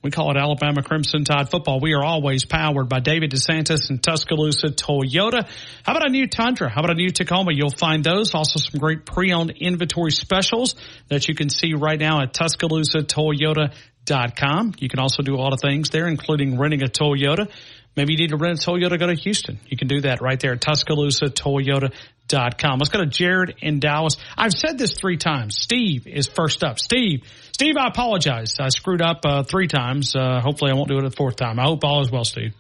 We 0.02 0.12
call 0.12 0.32
it 0.32 0.38
Alabama 0.38 0.82
Crimson 0.82 1.26
Tide 1.26 1.52
football. 1.52 1.82
We 1.82 1.94
are 1.94 2.02
always 2.02 2.46
powered 2.46 2.88
by 2.88 3.02
David 3.02 3.32
DeSantis 3.32 3.90
and 3.90 4.02
Tuscaloosa 4.02 4.68
Toyota. 4.68 5.46
How 5.84 5.92
about 5.92 6.08
a 6.08 6.10
new 6.10 6.26
Tundra? 6.26 6.70
How 6.70 6.80
about 6.80 6.92
a 6.92 6.96
new 6.96 7.10
Tacoma? 7.10 7.52
You'll 7.54 7.70
find 7.70 8.02
those. 8.02 8.34
Also 8.34 8.60
some 8.60 8.80
great 8.80 9.06
pre-owned 9.06 9.52
inventory 9.52 10.12
specials 10.12 10.76
that 11.10 11.28
you 11.28 11.36
can 11.36 11.50
see 11.50 11.74
right 11.74 12.00
now 12.00 12.22
at 12.22 12.34
TuscaloosaToyota.com. 12.34 14.76
You 14.80 14.88
can 14.88 15.00
also 15.00 15.22
do 15.22 15.36
a 15.36 15.42
lot 15.42 15.52
of 15.52 15.60
things 15.60 15.90
there, 15.90 16.08
including 16.08 16.58
renting 16.58 16.82
a 16.82 16.88
Toyota. 16.88 17.52
Maybe 17.98 18.14
you 18.14 18.20
need 18.20 18.30
to 18.30 18.38
rent 18.38 18.66
a 18.66 18.70
Toyota, 18.70 18.92
to 18.92 18.98
go 18.98 19.08
to 19.08 19.16
Houston. 19.16 19.60
You 19.68 19.76
can 19.76 19.90
do 19.90 20.00
that 20.02 20.22
right 20.22 20.40
there 20.40 20.54
at 20.54 20.62
TuscaloosaToyota.com. 20.62 22.80
Let's 22.80 22.90
go 22.90 23.00
to 23.00 23.06
Jared 23.06 23.56
in 23.60 23.82
Dallas. 23.82 24.16
I've 24.38 24.54
said 24.54 24.78
this 24.78 24.94
three 24.94 25.18
times. 25.18 25.58
Steve 25.58 26.08
is 26.08 26.28
first 26.28 26.64
up. 26.64 26.80
Steve, 26.80 27.24
Steve, 27.60 27.76
I 27.76 27.88
apologize. 27.88 28.56
I 28.58 28.70
screwed 28.70 29.02
up 29.02 29.26
uh, 29.26 29.44
three 29.44 29.68
times. 29.68 30.16
Uh, 30.16 30.40
hopefully 30.40 30.72
I 30.72 30.76
won't 30.76 30.88
do 30.88 30.98
it 30.98 31.04
a 31.04 31.12
fourth 31.12 31.36
time. 31.36 31.60
I 31.60 31.64
hope 31.64 31.84
all 31.84 32.00
is 32.00 32.10
well, 32.10 32.24
Steve. 32.24 32.56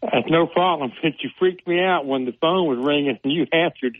That's 0.00 0.30
no 0.30 0.46
problem. 0.46 0.92
Since 1.02 1.16
you 1.24 1.30
freaked 1.36 1.66
me 1.66 1.80
out 1.80 2.06
when 2.06 2.24
the 2.24 2.30
phone 2.40 2.68
was 2.68 2.78
ringing 2.80 3.18
and 3.24 3.32
you 3.32 3.46
answered. 3.52 3.98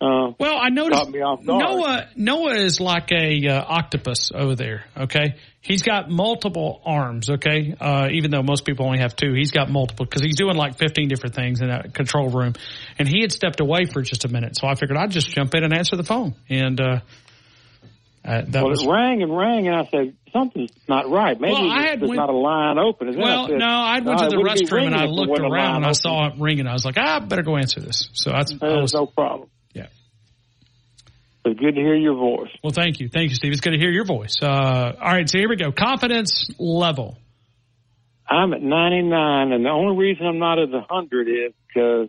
Uh, 0.00 0.32
well, 0.36 0.58
I 0.60 0.70
noticed 0.70 1.02
caught 1.04 1.12
me 1.12 1.20
off. 1.20 1.44
Noah 1.44 2.08
Noah 2.16 2.54
is 2.54 2.80
like 2.80 3.12
a 3.12 3.46
uh, 3.46 3.64
octopus 3.68 4.32
over 4.34 4.56
there. 4.56 4.86
Okay, 4.96 5.36
he's 5.60 5.82
got 5.82 6.10
multiple 6.10 6.82
arms. 6.84 7.30
Okay, 7.30 7.76
uh, 7.78 8.08
even 8.10 8.32
though 8.32 8.42
most 8.42 8.64
people 8.64 8.86
only 8.86 8.98
have 8.98 9.14
two, 9.14 9.32
he's 9.34 9.52
got 9.52 9.70
multiple 9.70 10.06
because 10.06 10.22
he's 10.22 10.36
doing 10.36 10.56
like 10.56 10.76
fifteen 10.76 11.06
different 11.06 11.36
things 11.36 11.60
in 11.60 11.68
that 11.68 11.94
control 11.94 12.30
room. 12.30 12.54
And 12.98 13.06
he 13.06 13.20
had 13.20 13.30
stepped 13.30 13.60
away 13.60 13.84
for 13.84 14.02
just 14.02 14.24
a 14.24 14.28
minute, 14.28 14.56
so 14.56 14.66
I 14.66 14.74
figured 14.74 14.98
I'd 14.98 15.12
just 15.12 15.28
jump 15.28 15.54
in 15.54 15.62
and 15.62 15.72
answer 15.72 15.96
the 15.96 16.02
phone. 16.02 16.34
And 16.48 16.80
uh, 18.24 18.28
uh, 18.28 18.42
that 18.48 18.62
well, 18.62 18.70
was 18.70 18.82
it 18.82 18.88
rang 18.88 19.22
and 19.22 19.36
rang, 19.36 19.66
and 19.66 19.76
I 19.76 19.86
said 19.90 20.14
something's 20.32 20.70
not 20.88 21.10
right. 21.10 21.40
Maybe 21.40 21.54
Well, 21.54 21.70
I 21.70 21.82
had 21.82 22.00
there's 22.00 22.08
went- 22.08 22.18
not 22.20 22.28
a 22.30 22.32
line 22.36 22.78
open. 22.78 23.08
Is 23.08 23.16
well, 23.16 23.44
I 23.46 23.48
said, 23.48 23.58
no, 23.58 23.66
I 23.66 24.00
went 24.00 24.18
to 24.20 24.28
the 24.28 24.36
restroom 24.36 24.86
and 24.86 24.94
I 24.94 25.04
ringing 25.04 25.10
if 25.22 25.26
there 25.26 25.26
looked 25.26 25.40
around 25.40 25.76
and 25.76 25.86
I 25.86 25.92
saw 25.92 26.26
it 26.28 26.34
ringing. 26.38 26.66
I 26.66 26.72
was 26.72 26.84
like, 26.84 26.96
ah, 26.98 27.16
I 27.16 27.18
better 27.20 27.42
go 27.42 27.56
answer 27.56 27.80
this. 27.80 28.08
So 28.12 28.30
that's 28.30 28.52
was 28.60 28.92
no 28.94 29.06
problem. 29.06 29.48
Yeah. 29.74 29.86
It's 31.44 31.58
good 31.58 31.74
to 31.74 31.80
hear 31.80 31.96
your 31.96 32.14
voice. 32.14 32.50
Well, 32.62 32.72
thank 32.72 33.00
you. 33.00 33.08
Thank 33.08 33.30
you, 33.30 33.34
Steve. 33.36 33.52
It's 33.52 33.60
good 33.62 33.70
to 33.70 33.78
hear 33.78 33.90
your 33.90 34.04
voice. 34.04 34.36
Uh, 34.42 34.46
all 35.00 35.12
right, 35.12 35.28
so 35.28 35.38
here 35.38 35.48
we 35.48 35.56
go. 35.56 35.72
Confidence 35.72 36.48
level. 36.58 37.16
I'm 38.28 38.52
at 38.52 38.62
99, 38.62 39.52
and 39.52 39.64
the 39.64 39.70
only 39.70 39.96
reason 39.96 40.26
I'm 40.26 40.38
not 40.38 40.58
at 40.60 40.68
100 40.70 41.28
is 41.28 41.52
because 41.66 42.08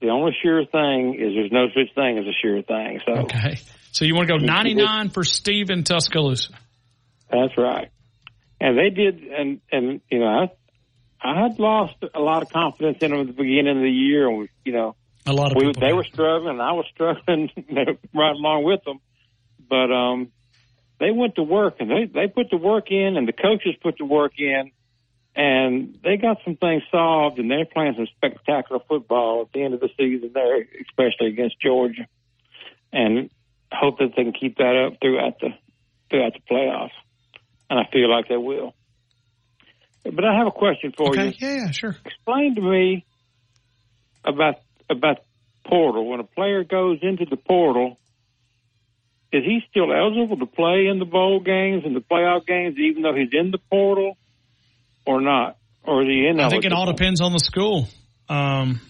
the 0.00 0.10
only 0.10 0.32
sure 0.42 0.64
thing 0.66 1.14
is 1.18 1.34
there's 1.34 1.50
no 1.50 1.66
such 1.68 1.92
thing 1.94 2.18
as 2.18 2.26
a 2.26 2.32
sure 2.40 2.62
thing. 2.62 3.00
So 3.06 3.12
Okay. 3.22 3.56
So 3.94 4.04
you 4.04 4.16
want 4.16 4.26
to 4.26 4.38
go 4.40 4.44
99 4.44 5.10
for 5.10 5.22
Steve 5.22 5.70
in 5.70 5.84
Tuscaloosa. 5.84 6.52
that's 7.30 7.56
right. 7.56 7.90
And 8.60 8.76
they 8.76 8.90
did, 8.90 9.22
and 9.22 9.60
and 9.70 10.00
you 10.10 10.18
know, 10.18 10.26
I 10.26 10.50
I 11.22 11.42
had 11.42 11.60
lost 11.60 11.94
a 12.12 12.18
lot 12.18 12.42
of 12.42 12.50
confidence 12.50 12.98
in 13.02 13.12
them 13.12 13.20
at 13.20 13.26
the 13.28 13.32
beginning 13.32 13.76
of 13.76 13.82
the 13.82 13.90
year, 13.90 14.28
and 14.28 14.38
we, 14.40 14.48
you 14.64 14.72
know, 14.72 14.96
A 15.26 15.32
lot 15.32 15.52
of 15.52 15.56
we, 15.56 15.66
people. 15.66 15.80
they 15.80 15.92
were 15.92 16.02
struggling, 16.02 16.54
and 16.54 16.60
I 16.62 16.72
was 16.72 16.86
struggling 16.92 17.50
right 18.12 18.34
along 18.34 18.64
with 18.64 18.82
them. 18.82 18.98
But 19.68 19.92
um, 19.92 20.32
they 20.98 21.12
went 21.12 21.36
to 21.36 21.44
work, 21.44 21.76
and 21.78 21.88
they 21.88 22.06
they 22.06 22.26
put 22.26 22.50
the 22.50 22.56
work 22.56 22.90
in, 22.90 23.16
and 23.16 23.28
the 23.28 23.32
coaches 23.32 23.76
put 23.80 23.98
the 23.98 24.06
work 24.06 24.32
in, 24.38 24.72
and 25.36 25.96
they 26.02 26.16
got 26.16 26.38
some 26.44 26.56
things 26.56 26.82
solved, 26.90 27.38
and 27.38 27.48
they're 27.48 27.64
playing 27.64 27.94
some 27.94 28.08
spectacular 28.16 28.80
football 28.88 29.42
at 29.42 29.52
the 29.52 29.62
end 29.62 29.74
of 29.74 29.78
the 29.78 29.90
season 29.96 30.32
there, 30.34 30.66
especially 30.82 31.28
against 31.28 31.60
Georgia, 31.60 32.08
and 32.92 33.30
hope 33.78 33.98
that 33.98 34.12
they 34.16 34.22
can 34.24 34.32
keep 34.32 34.56
that 34.58 34.76
up 34.86 34.98
throughout 35.00 35.38
the 35.40 35.48
throughout 36.10 36.32
the 36.34 36.54
playoffs, 36.54 36.90
and 37.70 37.78
I 37.78 37.84
feel 37.92 38.10
like 38.10 38.28
they 38.28 38.36
will. 38.36 38.74
But 40.04 40.24
I 40.24 40.36
have 40.36 40.46
a 40.46 40.50
question 40.52 40.92
for 40.96 41.10
Okay. 41.10 41.28
you 41.28 41.32
Yeah, 41.38 41.56
yeah, 41.56 41.70
sure. 41.70 41.96
explain 42.04 42.54
to 42.56 42.60
me 42.60 43.06
about 44.24 44.56
about 44.90 45.18
portal. 45.66 46.06
When 46.06 46.20
a 46.20 46.24
player 46.24 46.62
goes 46.64 46.98
into 47.02 47.24
the 47.24 47.36
portal, 47.36 47.98
is 49.32 49.44
he 49.44 49.60
still 49.70 49.92
eligible 49.92 50.36
to 50.38 50.46
play 50.46 50.86
in 50.86 50.98
the 50.98 51.06
bowl 51.06 51.40
games 51.40 51.84
and 51.86 51.96
the 51.96 52.00
playoff 52.00 52.46
games, 52.46 52.76
even 52.78 53.02
though 53.02 53.14
he's 53.14 53.32
in 53.32 53.50
the 53.50 53.58
portal, 53.70 54.16
or 55.06 55.20
not? 55.20 55.56
Or 55.82 56.02
is 56.02 56.08
he 56.08 56.20
ineligible? 56.26 56.44
I 56.44 56.48
think 56.50 56.64
it 56.66 56.72
all 56.72 56.86
depends 56.86 57.20
on 57.20 57.32
the 57.32 57.38
school. 57.40 57.88
Um, 58.28 58.80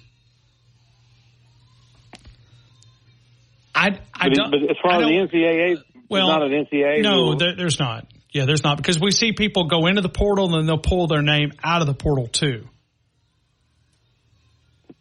I, 3.75 3.99
I 4.15 4.28
But, 4.28 4.35
don't. 4.35 4.51
but 4.51 4.70
as 4.70 4.77
far 4.83 5.03
as 5.03 5.09
the 5.09 5.15
NCAA, 5.15 5.83
Well, 6.09 6.28
not 6.28 6.43
an 6.43 6.53
NCAA. 6.67 7.03
No, 7.03 7.35
there, 7.35 7.57
there's 7.57 7.78
not. 7.81 8.07
Yeah, 8.33 8.47
there's 8.47 8.65
not 8.65 8.77
because 8.77 9.01
we 9.01 9.11
see 9.11 9.33
people 9.33 9.65
go 9.69 9.86
into 9.86 10.01
the 10.01 10.09
portal 10.09 10.47
and 10.47 10.55
then 10.55 10.67
they'll 10.67 10.78
pull 10.78 11.07
their 11.07 11.23
name 11.23 11.53
out 11.62 11.81
of 11.81 11.86
the 11.86 11.94
portal 11.94 12.27
too. 12.27 12.69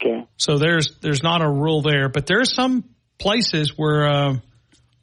Okay. 0.01 0.25
So 0.37 0.57
there's 0.57 0.95
there's 1.01 1.23
not 1.23 1.41
a 1.41 1.49
rule 1.49 1.81
there, 1.81 2.09
but 2.09 2.25
there 2.25 2.41
are 2.41 2.45
some 2.45 2.83
places 3.19 3.73
where 3.75 4.05
uh, 4.07 4.35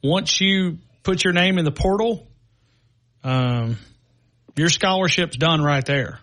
once 0.03 0.39
you 0.39 0.77
put 1.03 1.23
your 1.23 1.33
name 1.33 1.57
in 1.57 1.65
the 1.65 1.71
portal, 1.71 2.27
um, 3.23 3.77
your 4.55 4.69
scholarship's 4.69 5.37
done 5.37 5.61
right 5.61 5.85
there. 5.85 6.19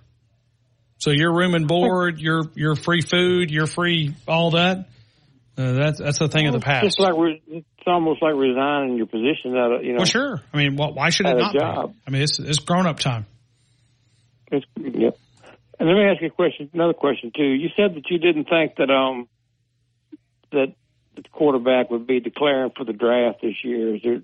So 0.98 1.10
your 1.10 1.32
room 1.34 1.54
and 1.54 1.68
board, 1.68 2.20
your 2.20 2.42
your 2.54 2.74
free 2.74 3.02
food, 3.02 3.50
your 3.50 3.66
free 3.66 4.14
all 4.26 4.52
that. 4.52 4.88
Uh, 5.58 5.72
that's 5.72 5.98
that's 5.98 6.20
a 6.20 6.28
thing 6.28 6.46
of 6.46 6.52
the 6.52 6.60
past. 6.60 6.86
It's 6.86 6.98
like 7.00 7.14
re- 7.16 7.42
it's 7.48 7.66
almost 7.84 8.22
like 8.22 8.34
resigning 8.36 8.96
your 8.96 9.06
position 9.06 9.56
out 9.56 9.72
of 9.72 9.84
you 9.84 9.92
know. 9.92 9.98
Well, 9.98 10.06
sure. 10.06 10.40
I 10.52 10.56
mean, 10.56 10.74
wh- 10.76 10.94
why 10.94 11.10
should 11.10 11.26
it 11.26 11.36
not 11.36 11.52
be? 11.52 11.58
job. 11.58 11.94
I 12.06 12.10
mean, 12.10 12.22
it's 12.22 12.38
it's 12.38 12.60
grown 12.60 12.86
up 12.86 13.00
time. 13.00 13.26
It's, 14.52 14.64
yep. 14.76 15.16
And 15.80 15.88
let 15.88 15.94
me 15.96 16.04
ask 16.04 16.22
you 16.22 16.28
a 16.28 16.30
question, 16.30 16.70
another 16.72 16.92
question 16.92 17.32
too. 17.36 17.42
You 17.42 17.68
said 17.76 17.96
that 17.96 18.08
you 18.08 18.18
didn't 18.18 18.44
think 18.44 18.76
that 18.76 18.88
um 18.88 19.28
that 20.52 20.74
the 21.16 21.22
quarterback 21.32 21.90
would 21.90 22.06
be 22.06 22.20
declaring 22.20 22.70
for 22.76 22.84
the 22.84 22.92
draft 22.92 23.40
this 23.42 23.56
year. 23.64 23.96
Is 23.96 24.02
there 24.04 24.22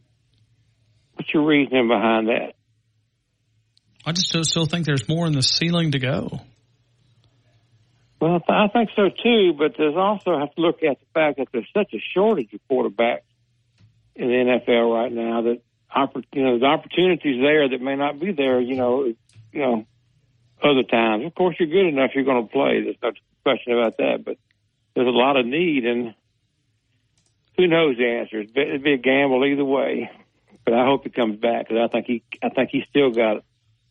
what's 1.15 1.35
your 1.35 1.45
reasoning 1.45 1.89
behind 1.89 2.29
that? 2.29 2.55
I 4.07 4.13
just 4.13 4.33
still 4.51 4.67
think 4.67 4.87
there's 4.87 5.09
more 5.09 5.27
in 5.27 5.33
the 5.33 5.43
ceiling 5.43 5.93
to 5.93 5.99
go. 5.99 6.41
Well, 8.25 8.41
I 8.49 8.69
think 8.69 8.89
so 8.97 9.11
too, 9.11 9.53
but 9.53 9.75
there's 9.77 9.97
also 9.97 10.39
have 10.39 10.55
to 10.55 10.61
look 10.63 10.83
at 10.83 10.99
the 10.99 11.07
fact 11.13 11.37
that 11.37 11.49
there's 11.53 11.69
such 11.75 11.93
a 11.93 11.99
shortage 12.15 12.55
of 12.55 12.61
quarterbacks 12.71 13.21
in 14.17 14.29
the 14.29 14.33
NFL 14.33 14.95
right 14.95 15.13
now 15.13 15.43
that 15.43 15.61
you 16.33 16.43
know 16.43 16.59
the 16.59 16.65
opportunities 16.65 17.43
there 17.43 17.69
that 17.69 17.83
may 17.83 17.97
not 17.97 18.19
be 18.19 18.33
there. 18.33 18.63
You 18.63 18.77
know, 18.77 19.05
you 19.53 19.61
know, 19.61 19.85
other 20.63 20.85
times. 20.91 21.27
Of 21.27 21.35
course, 21.35 21.57
you're 21.61 21.69
good 21.69 21.87
enough, 21.87 22.13
you're 22.15 22.25
going 22.25 22.47
to 22.47 22.51
play. 22.51 22.81
There's 22.83 22.97
no 23.03 23.11
question 23.43 23.79
about 23.79 23.99
that. 23.99 24.25
But 24.25 24.39
there's 24.95 25.07
a 25.07 25.11
lot 25.11 25.37
of 25.37 25.45
need, 25.45 25.85
and 25.85 26.15
who 27.59 27.67
knows 27.67 27.99
the 27.99 28.07
answer? 28.07 28.41
It'd 28.41 28.83
be, 28.83 28.95
a 28.95 28.97
gamble 28.97 29.45
either 29.45 29.67
way. 29.67 30.11
But 30.65 30.73
I 30.73 30.87
hope 30.87 31.05
he 31.05 31.11
comes 31.11 31.39
back 31.39 31.69
because 31.69 31.77
I 31.85 31.89
think 31.93 32.07
he, 32.07 32.23
I 32.43 32.49
think 32.49 32.71
he's 32.73 32.85
still 32.89 33.11
got 33.11 33.37
it. 33.37 33.45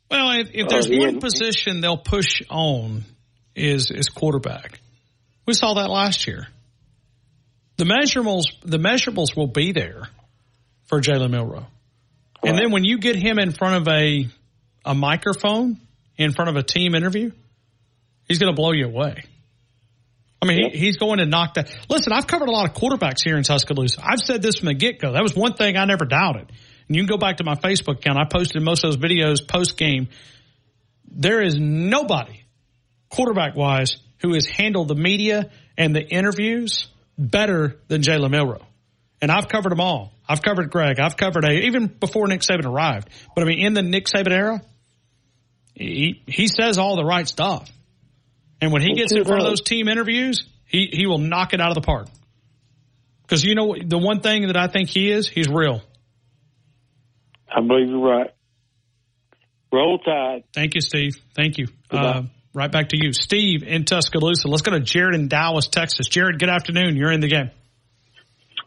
Well, 0.10 0.32
if, 0.40 0.50
if 0.56 0.66
Oh, 0.66 0.70
there's 0.70 0.88
he 0.88 0.98
one 0.98 1.20
position 1.20 1.82
they'll 1.82 1.98
push 1.98 2.42
on 2.50 3.04
is 3.56 3.92
is 3.92 4.10
quarterback. 4.10 4.80
We 5.46 5.54
saw 5.54 5.76
that 5.76 5.90
last 5.90 6.28
year. 6.28 6.48
The 7.78 7.86
measurables 7.86 8.46
the 8.64 8.78
measurables 8.78 9.36
will 9.36 9.48
be 9.48 9.72
there 9.72 10.08
for 10.86 11.02
Jalen 11.02 11.32
Milroe. 11.32 11.68
And 12.44 12.58
then 12.58 12.72
when 12.72 12.84
you 12.84 12.98
get 13.00 13.16
him 13.16 13.40
in 13.40 13.52
front 13.52 13.82
of 13.82 13.94
a 13.94 14.28
a 14.86 14.94
microphone, 14.94 15.80
in 16.18 16.32
front 16.32 16.50
of 16.50 16.56
a 16.56 16.64
team 16.64 16.94
interview, 16.96 17.32
he's 18.28 18.40
going 18.40 18.54
to 18.54 18.56
blow 18.56 18.72
you 18.72 18.86
away. 18.86 19.24
I 20.42 20.46
mean, 20.46 20.72
he, 20.72 20.78
he's 20.78 20.98
going 20.98 21.20
to 21.20 21.26
knock 21.26 21.54
that. 21.54 21.74
Listen, 21.90 22.12
I've 22.12 22.28
covered 22.28 22.50
a 22.50 22.52
lot 22.52 22.70
of 22.70 22.76
quarterbacks 22.76 23.24
here 23.24 23.38
in 23.38 23.44
Tuscaloosa. 23.44 24.02
I've 24.04 24.20
said 24.20 24.42
this 24.42 24.58
from 24.58 24.68
the 24.68 24.74
get 24.74 25.00
go. 25.00 25.14
That 25.14 25.24
was 25.24 25.36
one 25.36 25.54
thing 25.54 25.78
I 25.78 25.86
never 25.86 26.04
doubted. 26.06 26.52
And 26.88 26.96
you 26.98 27.02
can 27.02 27.08
go 27.08 27.18
back 27.18 27.38
to 27.38 27.46
my 27.46 27.56
Facebook 27.56 28.00
account. 28.00 28.18
I 28.18 28.26
posted 28.26 28.62
most 28.62 28.84
of 28.84 28.92
those 28.92 28.98
videos 28.98 29.48
post 29.48 29.78
game. 29.78 30.10
There 31.10 31.42
is 31.42 31.58
nobody, 31.58 32.43
quarterback 33.14 33.56
wise, 33.56 33.98
who 34.22 34.34
has 34.34 34.46
handled 34.46 34.88
the 34.88 34.96
media 34.96 35.50
and 35.78 35.96
the 35.96 36.02
interviews 36.02 36.88
better 37.18 37.80
than 37.88 38.02
Jalen 38.02 38.32
Milroe. 38.32 38.66
And 39.22 39.32
I've 39.32 39.48
covered 39.48 39.72
them 39.72 39.80
all. 39.80 40.12
I've 40.28 40.42
covered 40.42 40.70
Greg. 40.72 41.00
I've 41.00 41.16
covered 41.16 41.46
a, 41.46 41.52
even 41.66 41.88
before 41.88 42.28
Nick 42.28 42.42
Saban 42.42 42.66
arrived. 42.66 43.10
But 43.36 43.44
I 43.44 43.46
mean, 43.48 43.66
in 43.66 43.74
the 43.74 43.82
Nick 43.84 44.06
Saban 44.06 44.32
era, 44.32 44.62
he, 45.76 46.24
he 46.28 46.48
says 46.48 46.78
all 46.78 46.96
the 46.96 47.06
right 47.06 47.28
stuff. 47.28 47.70
And 48.62 48.72
when 48.72 48.82
he 48.82 48.94
gets 48.94 49.12
in 49.12 49.24
front 49.26 49.42
of 49.42 49.48
those 49.48 49.62
team 49.62 49.88
interviews, 49.88 50.46
he, 50.66 50.90
he 50.92 51.06
will 51.06 51.18
knock 51.20 51.54
it 51.54 51.62
out 51.62 51.70
of 51.70 51.76
the 51.76 51.82
park. 51.82 52.08
Because 53.22 53.44
you 53.44 53.56
know 53.56 53.66
what- 53.66 53.88
the 53.90 53.98
one 53.98 54.22
thing 54.22 54.48
that 54.48 54.58
I 54.58 54.68
think 54.68 54.90
he 54.90 55.12
is, 55.12 55.28
he's 55.28 55.48
real. 55.48 55.82
I 57.54 57.62
believe 57.62 57.90
you're 57.90 58.00
right. 58.00 58.32
Roll 59.72 60.00
Tide. 60.00 60.44
Thank 60.54 60.76
you, 60.76 60.82
Steve. 60.82 61.16
Thank 61.36 61.58
you. 61.58 61.68
Uh, 61.92 62.24
right 62.54 62.72
back 62.72 62.90
to 62.90 62.98
you, 63.00 63.14
Steve 63.14 63.64
in 63.64 63.86
Tuscaloosa. 63.86 64.48
Let's 64.48 64.62
go 64.62 64.72
to 64.72 64.80
Jared 64.80 65.16
in 65.16 65.28
Dallas, 65.28 65.68
Texas. 65.68 66.08
Jared, 66.08 66.40
good 66.40 66.50
afternoon. 66.50 66.96
You're 66.96 67.12
in 67.12 67.20
the 67.22 67.28
game. 67.28 67.50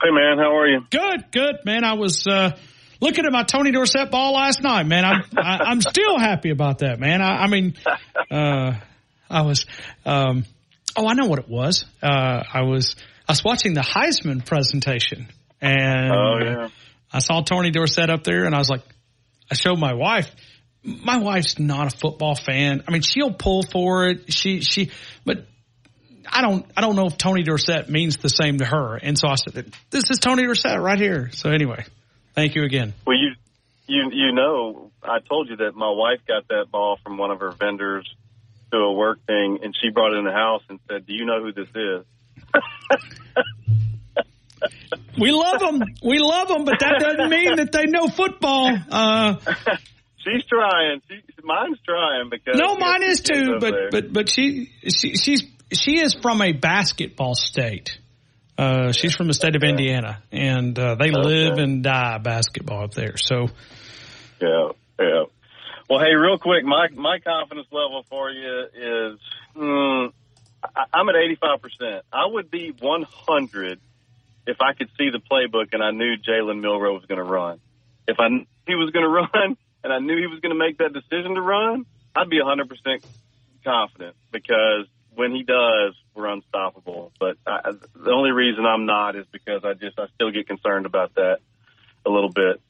Hey 0.03 0.11
man, 0.11 0.39
how 0.39 0.57
are 0.59 0.67
you? 0.69 0.81
Good, 0.91 1.31
good, 1.33 1.57
man. 1.65 1.83
I 1.85 1.95
was 1.95 2.27
uh, 2.27 2.51
looking 3.01 3.25
at 3.25 3.33
my 3.33 3.45
Tony 3.45 3.73
Dorsett 3.73 4.11
ball 4.11 4.35
last 4.35 4.63
night, 4.63 4.85
man. 4.87 5.05
I'm 5.05 5.23
I, 5.37 5.59
I'm 5.65 5.81
still 5.81 6.19
happy 6.19 6.51
about 6.51 6.81
that, 6.81 7.01
man. 7.01 7.23
I, 7.23 7.45
I 7.45 7.47
mean, 7.47 7.75
uh, 8.31 8.73
I 9.31 9.43
was. 9.43 9.65
Um, 10.05 10.45
oh, 10.97 11.07
I 11.09 11.15
know 11.15 11.27
what 11.27 11.39
it 11.39 11.49
was. 11.49 11.87
Uh, 12.03 12.43
I 12.53 12.63
was 12.63 12.95
I 13.27 13.33
was 13.33 13.43
watching 13.43 13.73
the 13.75 13.81
Heisman 13.81 14.45
presentation, 14.45 15.29
and 15.63 16.13
Oh, 16.13 16.39
yeah. 16.45 16.69
I 17.13 17.21
saw 17.21 17.41
Tony 17.41 17.71
Dorsett 17.71 18.11
up 18.11 18.23
there, 18.23 18.45
and 18.45 18.55
I 18.55 18.59
was 18.59 18.69
like, 18.69 18.83
I 19.51 19.55
showed 19.55 19.79
my 19.79 19.95
wife. 19.95 20.31
My 20.87 21.19
wife's 21.19 21.59
not 21.59 21.93
a 21.93 21.97
football 21.97 22.37
fan. 22.37 22.85
I 22.87 22.93
mean, 22.93 23.03
she'll 23.03 23.33
pull 23.33 23.63
for 23.65 24.07
it. 24.07 24.33
She 24.33 24.61
she, 24.61 24.91
but 25.25 25.47
I 26.31 26.43
don't 26.43 26.65
I 26.77 26.81
don't 26.81 26.97
know 26.97 27.07
if 27.07 27.19
Tony 27.19 27.43
Dorsett 27.43 27.91
means 27.91 28.19
the 28.19 28.29
same 28.29 28.59
to 28.59 28.65
her. 28.65 28.97
And 28.97 29.19
so 29.19 29.29
I 29.29 29.35
said, 29.35 29.75
"This 29.91 30.05
is 30.11 30.19
Tony 30.19 30.45
Dorsett 30.45 30.79
right 30.81 30.99
here." 30.99 31.31
So 31.33 31.51
anyway, 31.51 31.85
thank 32.35 32.55
you 32.55 32.63
again. 32.63 32.95
Well, 33.05 33.17
you, 33.17 33.33
you, 33.89 34.11
you 34.13 34.33
know, 34.33 34.93
I 35.03 35.19
told 35.29 35.49
you 35.49 35.57
that 35.57 35.75
my 35.75 35.91
wife 35.91 36.21
got 36.27 36.47
that 36.49 36.71
ball 36.71 36.99
from 37.03 37.19
one 37.19 37.31
of 37.31 37.41
her 37.41 37.51
vendors 37.51 38.09
to 38.71 38.79
a 38.79 38.93
work 38.93 39.25
thing, 39.27 39.59
and 39.63 39.75
she 39.81 39.91
brought 39.91 40.13
it 40.13 40.19
in 40.19 40.25
the 40.25 40.33
house 40.33 40.63
and 40.69 40.79
said, 40.89 41.07
"Do 41.07 41.15
you 41.15 41.25
know 41.25 41.43
who 41.43 41.53
this 41.53 41.69
is?" 41.75 42.05
We 45.19 45.31
love 45.31 45.61
them. 45.61 45.83
We 46.03 46.19
love 46.19 46.49
them, 46.49 46.65
but 46.65 46.79
that 46.81 46.99
doesn't 47.01 47.31
mean 47.31 47.57
that 47.57 47.73
they 47.73 47.87
know 47.87 48.07
football. 48.09 48.77
Uh, 48.91 49.37
She's 50.27 50.45
trying. 50.47 51.03
She, 51.09 51.23
mine's 51.45 51.79
trying 51.85 52.31
because 52.31 52.59
no, 52.59 52.75
mine 52.77 53.05
is 53.05 53.21
too. 53.21 53.59
But 53.61 53.71
there. 53.71 53.91
but 53.91 54.13
but 54.13 54.29
she 54.29 54.73
she 54.83 55.15
she's 55.15 55.45
she 55.73 56.01
is 56.01 56.15
from 56.15 56.43
a 56.43 56.53
basketball 56.53 57.35
state. 57.35 57.99
Uh, 58.59 58.91
she's 58.91 59.15
from 59.15 59.29
the 59.29 59.35
state 59.35 59.55
of 59.55 59.63
Indiana, 59.63 60.23
and 60.33 60.77
uh, 60.79 60.97
they 60.97 61.11
live 61.11 61.59
and 61.59 61.85
die 61.85 62.19
basketball 62.19 62.85
up 62.85 62.95
there. 62.95 63.17
So 63.17 63.49
Yeah, 64.41 64.71
yeah. 64.99 65.25
Well, 65.89 66.01
hey, 66.01 66.15
real 66.15 66.39
quick, 66.39 66.65
my 66.65 66.89
my 66.93 67.19
confidence 67.21 67.69
level 67.71 68.05
for 68.09 68.31
you 68.31 68.65
is 68.75 69.21
mm, 69.55 70.13
I, 70.65 70.85
I'm 70.93 71.09
at 71.09 71.15
85 71.15 71.63
percent. 71.63 72.05
I 72.13 72.27
would 72.27 72.51
be 72.51 72.73
100 72.81 73.81
if 74.49 74.57
I 74.61 74.73
could 74.73 74.89
see 74.99 75.11
the 75.11 75.21
playbook 75.21 75.73
and 75.73 75.83
I 75.85 75.93
knew 75.93 76.17
Jalen 76.17 76.61
Milroe 76.61 76.95
was 76.95 77.05
going 77.05 77.19
to 77.19 77.25
run. 77.25 77.61
If 78.09 78.17
I 78.19 78.29
he 78.67 78.75
was 78.75 78.91
going 78.91 79.05
to 79.33 79.39
run 79.39 79.57
and 79.87 79.93
I 79.93 80.01
knew 80.01 80.19
he 80.19 80.27
was 80.27 80.41
going 80.41 80.51
to 80.51 80.59
make 80.59 80.79
that 80.79 80.93
decision 80.93 81.37
to 81.37 81.41
run, 81.41 81.87
I'd 82.17 82.29
be 82.29 82.41
100 82.41 82.69
percent 82.69 83.05
confident 83.63 84.17
because 84.33 84.87
when 85.15 85.31
he 85.31 85.45
does, 85.45 85.95
we're 86.13 86.27
unstoppable. 86.27 87.13
But 87.21 87.37
I, 87.47 87.71
the 87.95 88.11
only 88.11 88.33
reason 88.33 88.67
I'm 88.67 88.85
not 88.85 89.15
is 89.15 89.27
because 89.31 89.65
I 89.65 89.75
just 89.75 89.97
I 89.97 90.09
still 90.17 90.33
get 90.33 90.49
concerned 90.49 90.87
about 90.87 91.15
that 91.15 91.39
a 92.05 92.11
little 92.11 92.33
bit. 92.33 92.61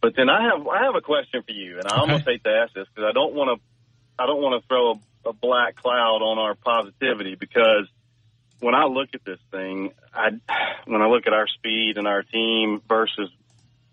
But 0.00 0.16
then 0.16 0.30
I 0.30 0.44
have 0.48 0.66
I 0.66 0.84
have 0.84 0.94
a 0.94 1.02
question 1.02 1.42
for 1.42 1.52
you, 1.52 1.78
and 1.78 1.86
I 1.86 1.98
almost 1.98 2.24
hate 2.24 2.42
to 2.44 2.50
ask 2.50 2.72
this 2.72 2.86
because 2.88 3.06
I 3.06 3.12
don't 3.12 3.34
want 3.34 3.60
to 3.60 4.22
I 4.22 4.24
don't 4.26 4.40
want 4.40 4.62
to 4.62 4.66
throw 4.66 4.92
a, 4.92 5.28
a 5.28 5.32
black 5.34 5.76
cloud 5.76 6.22
on 6.22 6.38
our 6.38 6.54
positivity 6.54 7.34
because 7.34 7.86
when 8.60 8.74
I 8.74 8.84
look 8.84 9.10
at 9.12 9.26
this 9.26 9.40
thing, 9.50 9.92
I 10.14 10.30
when 10.86 11.02
I 11.02 11.06
look 11.06 11.26
at 11.26 11.34
our 11.34 11.48
speed 11.48 11.98
and 11.98 12.08
our 12.08 12.22
team 12.22 12.80
versus 12.88 13.28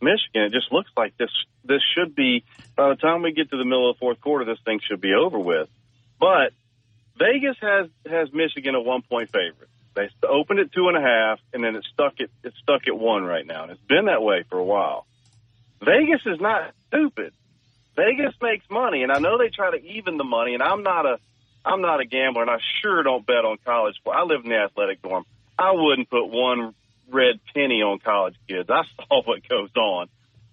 Michigan, 0.02 0.44
it 0.44 0.52
just 0.52 0.72
looks 0.72 0.90
like 0.96 1.18
this 1.18 1.32
this 1.64 1.82
should 1.96 2.16
be 2.16 2.44
by 2.76 2.90
the 2.90 2.96
time 2.96 3.22
we 3.22 3.34
get 3.34 3.50
to 3.52 3.58
the 3.58 3.66
middle 3.66 3.90
of 3.90 3.98
the 3.98 4.00
fourth 4.00 4.22
quarter, 4.22 4.46
this 4.46 4.60
thing 4.64 4.80
should 4.88 5.02
be 5.02 5.14
over 5.14 5.38
with. 5.38 5.68
But 6.20 6.54
Vegas 7.18 7.58
has 7.62 7.90
has 8.10 8.32
Michigan 8.34 8.76
a 8.76 8.82
one 8.82 9.02
point 9.02 9.32
favorite. 9.32 9.70
They 9.96 10.10
opened 10.28 10.60
at 10.60 10.72
two 10.72 10.88
and 10.88 10.96
a 10.96 11.02
half, 11.02 11.40
and 11.54 11.64
then 11.64 11.76
it 11.76 11.86
stuck 11.94 12.22
at 12.22 12.30
it's 12.44 12.58
stuck 12.60 12.88
at 12.88 12.98
one 12.98 13.24
right 13.24 13.46
now, 13.46 13.64
and 13.64 13.72
it's 13.72 13.82
been 13.88 14.06
that 14.06 14.22
way 14.22 14.44
for 14.50 14.58
a 14.58 14.64
while. 14.64 15.06
Vegas 15.82 16.22
is 16.26 16.40
not 16.40 16.74
stupid. 16.88 17.34
Vegas 17.96 18.34
makes 18.42 18.70
money, 18.70 19.04
and 19.04 19.12
I 19.12 19.20
know 19.20 19.38
they 19.38 19.50
try 19.50 19.72
to 19.72 19.86
even 19.86 20.18
the 20.18 20.24
money. 20.24 20.54
And 20.54 20.64
I'm 20.64 20.84
not 20.84 21.06
a 21.06 21.20
I'm 21.66 21.82
not 21.82 22.00
a 22.00 22.06
gambler, 22.06 22.44
and 22.44 22.52
I 22.52 22.60
sure 22.82 23.04
don't 23.04 23.26
bet 23.26 23.44
on 23.44 23.58
college. 23.66 23.96
I 24.10 24.24
live 24.24 24.46
in 24.46 24.50
the 24.50 24.58
athletic 24.58 25.02
dorm. 25.02 25.26
I 25.58 25.72
wouldn't 25.74 26.10
put 26.10 26.28
one 26.28 26.74
red 27.12 27.40
penny 27.54 27.82
on 27.82 28.00
college 28.00 28.36
kids. 28.48 28.70
I 28.70 28.84
saw 29.08 29.22
what 29.24 29.48
goes 29.48 29.70
on, 29.76 30.08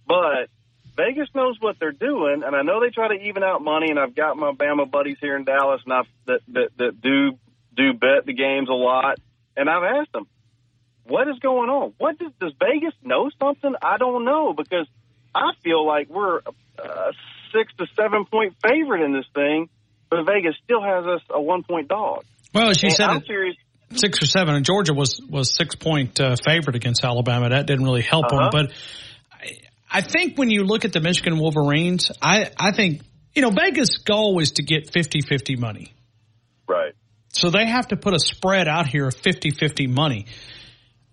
but 0.07 0.49
Vegas 0.97 1.29
knows 1.35 1.57
what 1.61 1.77
they're 1.79 1.93
doing, 1.93 2.43
and 2.45 2.57
I 2.57 2.63
know 2.63 2.81
they 2.81 2.91
try 2.91 3.09
to 3.09 3.23
even 3.29 3.43
out 3.43 3.63
money. 3.63 3.91
And 3.91 3.99
I've 3.99 4.15
got 4.15 4.37
my 4.37 4.53
Bama 4.53 4.91
buddies 4.91 5.19
here 5.21 5.37
in 5.37 5.45
Dallas, 5.45 5.81
and 5.85 5.93
I've, 5.93 6.07
that, 6.27 6.41
that 6.49 6.69
that 6.79 7.01
do 7.01 7.39
do 7.77 7.93
bet 7.93 8.25
the 8.25 8.33
games 8.33 8.69
a 8.71 8.73
lot. 8.75 9.19
And 9.57 9.69
I've 9.71 9.85
asked 10.01 10.13
them, 10.13 10.27
what 11.05 11.29
is 11.29 11.39
going 11.41 11.69
on? 11.71 11.93
What 11.99 12.19
does 12.19 12.33
does 12.41 12.53
Vegas 12.59 12.95
know 13.03 13.31
something? 13.39 13.75
I 13.83 13.99
don't 13.99 14.25
know 14.25 14.53
because 14.55 14.87
I 15.35 15.51
feel 15.63 15.87
like 15.87 16.09
we're 16.09 16.39
a 16.39 17.13
six 17.53 17.73
to 17.79 17.87
seven 17.95 18.25
point 18.25 18.55
favorite 18.67 19.03
in 19.05 19.13
this 19.13 19.27
thing, 19.35 19.69
but 20.11 20.25
Vegas 20.25 20.55
still 20.65 20.83
has 20.83 21.05
us 21.05 21.21
a 21.31 21.41
one 21.41 21.63
point 21.63 21.89
dog. 21.89 22.25
well, 22.55 22.69
you 22.69 22.75
And 22.85 22.93
said, 22.93 23.09
I'm 23.11 23.17
it- 23.19 23.27
curious. 23.27 23.57
Six 23.95 24.23
or 24.23 24.27
seven, 24.27 24.55
and 24.55 24.65
Georgia 24.65 24.93
was 24.95 25.21
was 25.29 25.55
six 25.55 25.75
point 25.75 26.21
uh, 26.21 26.37
favorite 26.45 26.77
against 26.77 27.05
Alabama. 27.05 27.51
That 27.51 27.67
didn't 27.67 27.85
really 27.85 28.03
help 28.03 28.27
Uh-huh. 28.27 28.51
them, 28.51 28.67
but 28.69 28.73
I, 29.33 29.99
I 29.99 30.01
think 30.03 30.37
when 30.37 30.51
you 30.51 30.65
look 30.65 30.85
at 30.85 30.93
the 30.93 31.01
Michigan 31.01 31.39
Wolverines, 31.39 32.11
I 32.21 32.51
I 32.59 32.73
think 32.73 33.03
you 33.35 33.43
know 33.43 33.51
Vegas' 33.51 33.99
goal 33.99 34.39
is 34.41 34.53
to 34.53 34.63
get 34.63 34.91
50-50 34.93 35.59
money. 35.59 35.93
Right. 36.69 36.95
So 37.29 37.51
they 37.51 37.67
have 37.67 37.89
to 37.89 37.97
put 37.97 38.15
a 38.15 38.19
spread 38.19 38.67
out 38.67 38.87
here 38.87 39.07
of 39.09 39.15
50-50 39.15 39.89
money. 39.89 40.27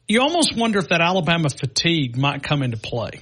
You 0.08 0.22
almost 0.22 0.56
wonder 0.56 0.80
if 0.80 0.88
that 0.90 1.02
Alabama 1.02 1.50
fatigue 1.50 2.18
might 2.18 2.44
come 2.44 2.64
into 2.64 2.78
play. 2.78 3.22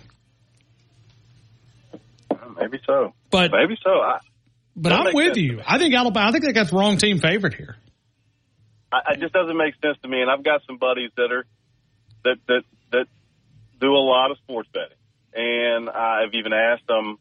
Maybe 2.60 2.80
so. 2.86 3.14
But 3.32 3.52
maybe 3.52 3.78
so. 3.84 3.90
I, 3.90 4.20
But 4.76 4.92
I'm 4.92 5.14
with 5.14 5.26
sense 5.36 5.38
you. 5.38 5.62
I 5.66 5.78
think 5.78 5.94
Alabama. 5.96 6.28
I 6.30 6.32
think 6.32 6.44
they 6.46 6.54
got 6.54 6.70
the 6.70 6.78
wrong 6.78 6.98
team 6.98 7.18
favorite 7.18 7.54
here. 7.56 7.76
I, 8.92 9.14
it 9.14 9.20
just 9.20 9.34
doesn't 9.34 9.56
make 9.58 9.76
sense 9.82 9.98
to 10.04 10.08
me. 10.08 10.22
And 10.22 10.30
I've 10.30 10.44
got 10.44 10.62
some 10.68 10.78
buddies 10.78 11.12
that 11.16 11.32
are 11.32 11.46
that 12.24 12.38
that 12.48 12.64
that 12.92 13.08
do 13.80 13.94
a 13.94 14.04
lot 14.04 14.32
of 14.32 14.38
sports 14.38 14.70
betting, 14.74 14.98
and 15.34 15.90
I've 15.90 16.34
even 16.34 16.54
asked 16.54 16.88
them. 16.88 17.18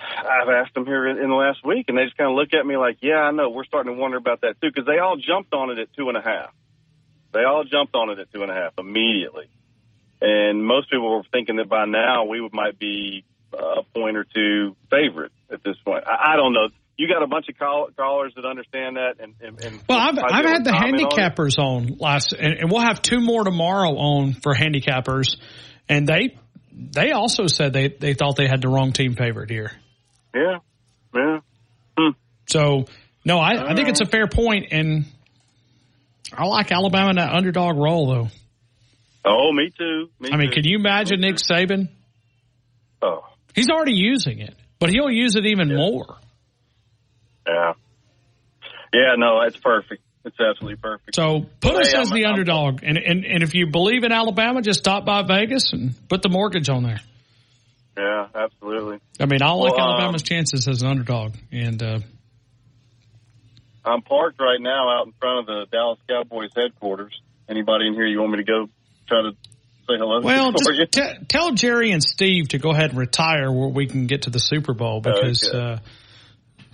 I've 0.00 0.48
asked 0.48 0.74
them 0.74 0.86
here 0.86 1.08
in, 1.08 1.18
in 1.18 1.28
the 1.28 1.34
last 1.34 1.64
week, 1.64 1.86
and 1.88 1.98
they 1.98 2.04
just 2.04 2.16
kind 2.16 2.30
of 2.30 2.36
look 2.36 2.54
at 2.54 2.64
me 2.64 2.76
like, 2.76 2.98
"Yeah, 3.00 3.18
I 3.18 3.30
know." 3.32 3.50
We're 3.50 3.64
starting 3.64 3.94
to 3.94 4.00
wonder 4.00 4.16
about 4.16 4.42
that 4.42 4.60
too 4.60 4.70
because 4.70 4.86
they 4.86 4.98
all 4.98 5.16
jumped 5.16 5.52
on 5.52 5.70
it 5.70 5.78
at 5.78 5.92
two 5.94 6.08
and 6.08 6.16
a 6.16 6.22
half. 6.22 6.54
They 7.32 7.44
all 7.44 7.64
jumped 7.64 7.94
on 7.94 8.10
it 8.10 8.18
at 8.18 8.32
two 8.32 8.42
and 8.42 8.50
a 8.50 8.54
half 8.54 8.74
immediately, 8.78 9.48
and 10.20 10.64
most 10.64 10.90
people 10.90 11.10
were 11.10 11.24
thinking 11.32 11.56
that 11.56 11.68
by 11.68 11.84
now 11.84 12.24
we 12.26 12.40
would, 12.40 12.52
might 12.52 12.78
be 12.78 13.24
a 13.52 13.82
point 13.94 14.16
or 14.16 14.24
two 14.24 14.76
favorite 14.90 15.32
at 15.50 15.64
this 15.64 15.76
point. 15.84 16.04
I, 16.06 16.34
I 16.34 16.36
don't 16.36 16.52
know. 16.52 16.68
You 16.98 17.06
got 17.06 17.22
a 17.22 17.28
bunch 17.28 17.46
of 17.48 17.56
call, 17.56 17.88
callers 17.96 18.32
that 18.34 18.44
understand 18.44 18.96
that, 18.96 19.14
and, 19.20 19.32
and, 19.40 19.64
and 19.64 19.80
Well, 19.88 19.98
I've, 19.98 20.18
I've 20.18 20.44
had 20.44 20.64
the 20.64 20.72
comment 20.72 21.00
on 21.00 21.10
handicappers 21.10 21.56
on 21.56 21.96
last, 21.98 22.32
and, 22.32 22.54
and 22.54 22.72
we'll 22.72 22.80
have 22.80 23.00
two 23.00 23.20
more 23.20 23.44
tomorrow 23.44 23.90
on 23.90 24.32
for 24.32 24.52
handicappers, 24.52 25.36
and 25.88 26.08
they 26.08 26.36
they 26.72 27.12
also 27.12 27.46
said 27.46 27.72
they 27.72 27.88
they 27.88 28.14
thought 28.14 28.34
they 28.36 28.48
had 28.48 28.62
the 28.62 28.68
wrong 28.68 28.92
team 28.92 29.14
favorite 29.14 29.48
here. 29.48 29.70
Yeah, 30.34 30.58
yeah. 31.14 31.38
Hmm. 31.96 32.10
So 32.48 32.86
no, 33.24 33.38
I, 33.38 33.70
I 33.70 33.74
think 33.76 33.88
it's 33.88 34.00
a 34.00 34.04
uh. 34.04 34.10
fair 34.10 34.26
point, 34.26 34.66
and 34.72 35.04
I 36.36 36.46
like 36.46 36.72
Alabama 36.72 37.10
in 37.10 37.16
that 37.16 37.32
underdog 37.32 37.76
role 37.76 38.08
though. 38.08 38.28
Oh, 39.24 39.52
me 39.52 39.70
too. 39.76 40.08
Me 40.18 40.30
I 40.32 40.36
mean, 40.36 40.48
too. 40.48 40.54
can 40.54 40.64
you 40.64 40.78
imagine 40.78 41.20
Nick 41.20 41.36
Saban? 41.36 41.90
Oh, 43.02 43.20
He's 43.54 43.68
already 43.68 43.94
using 43.94 44.40
it, 44.40 44.54
but 44.80 44.90
he'll 44.90 45.10
use 45.10 45.36
it 45.36 45.46
even 45.46 45.74
more. 45.74 46.16
Yeah, 47.48 47.72
yeah. 48.92 49.14
No, 49.16 49.40
it's 49.42 49.56
perfect. 49.56 50.02
It's 50.24 50.38
absolutely 50.38 50.76
perfect. 50.76 51.14
So 51.14 51.46
put 51.60 51.76
us 51.76 51.92
Hey, 51.92 51.98
as 51.98 52.08
I'm- 52.10 52.14
the 52.18 52.24
I'm- 52.26 52.34
underdog, 52.34 52.80
and, 52.82 52.98
and 52.98 53.24
and 53.24 53.42
if 53.42 53.54
you 53.54 53.66
believe 53.68 54.04
in 54.04 54.12
Alabama, 54.12 54.60
just 54.62 54.80
stop 54.80 55.04
by 55.06 55.22
Vegas 55.22 55.72
and 55.72 55.94
put 56.08 56.22
the 56.22 56.28
mortgage 56.28 56.68
on 56.68 56.82
there. 56.82 57.00
Yeah, 57.96 58.26
absolutely. 58.34 58.98
I 59.18 59.26
mean, 59.26 59.42
I 59.42 59.50
like 59.52 59.72
Well, 59.76 59.80
um, 59.86 59.90
Alabama's 59.94 60.22
chances 60.22 60.68
as 60.68 60.82
an 60.82 60.88
underdog, 60.88 61.34
and 61.50 61.82
uh, 61.82 61.98
I'm 63.84 64.02
parked 64.02 64.40
right 64.40 64.60
now 64.60 64.88
out 65.00 65.06
in 65.06 65.12
front 65.18 65.40
of 65.40 65.46
the 65.46 65.66
Dallas 65.72 65.98
Cowboys 66.08 66.50
headquarters. 66.54 67.18
Anybody 67.48 67.86
in 67.86 67.94
here 67.94 68.06
you 68.06 68.20
want 68.20 68.32
me 68.32 68.38
to 68.38 68.44
go 68.44 68.68
try 69.08 69.22
to 69.22 69.30
say 69.88 69.94
hello? 69.96 70.20
well, 70.20 70.52
just 70.76 70.92
t- 70.92 71.24
tell 71.28 71.52
Jerry 71.52 71.92
and 71.92 72.02
Steve 72.02 72.48
to 72.48 72.58
go 72.58 72.70
ahead 72.70 72.90
and 72.90 72.98
retire 72.98 73.50
where 73.50 73.68
we 73.70 73.86
can 73.86 74.06
get 74.06 74.22
to 74.22 74.30
the 74.30 74.38
Super 74.40 74.74
Bowl 74.74 75.00
because 75.00 75.48
Okay. 75.48 75.58
uh, 75.58 75.78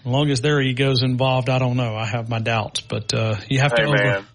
as 0.05 0.11
long 0.11 0.31
as 0.31 0.41
their 0.43 0.61
egos 0.61 1.03
involved, 1.03 1.49
I 1.49 1.59
don't 1.59 1.77
know. 1.77 1.97
I 1.97 2.05
have 2.05 2.29
my 2.29 2.39
doubts, 2.39 2.81
but 2.83 3.15
uh, 3.15 3.37
you 3.49 3.61
have 3.61 3.75
to 3.75 3.83
Hey, 3.83 3.89
over, 3.89 3.97
man. 3.97 4.27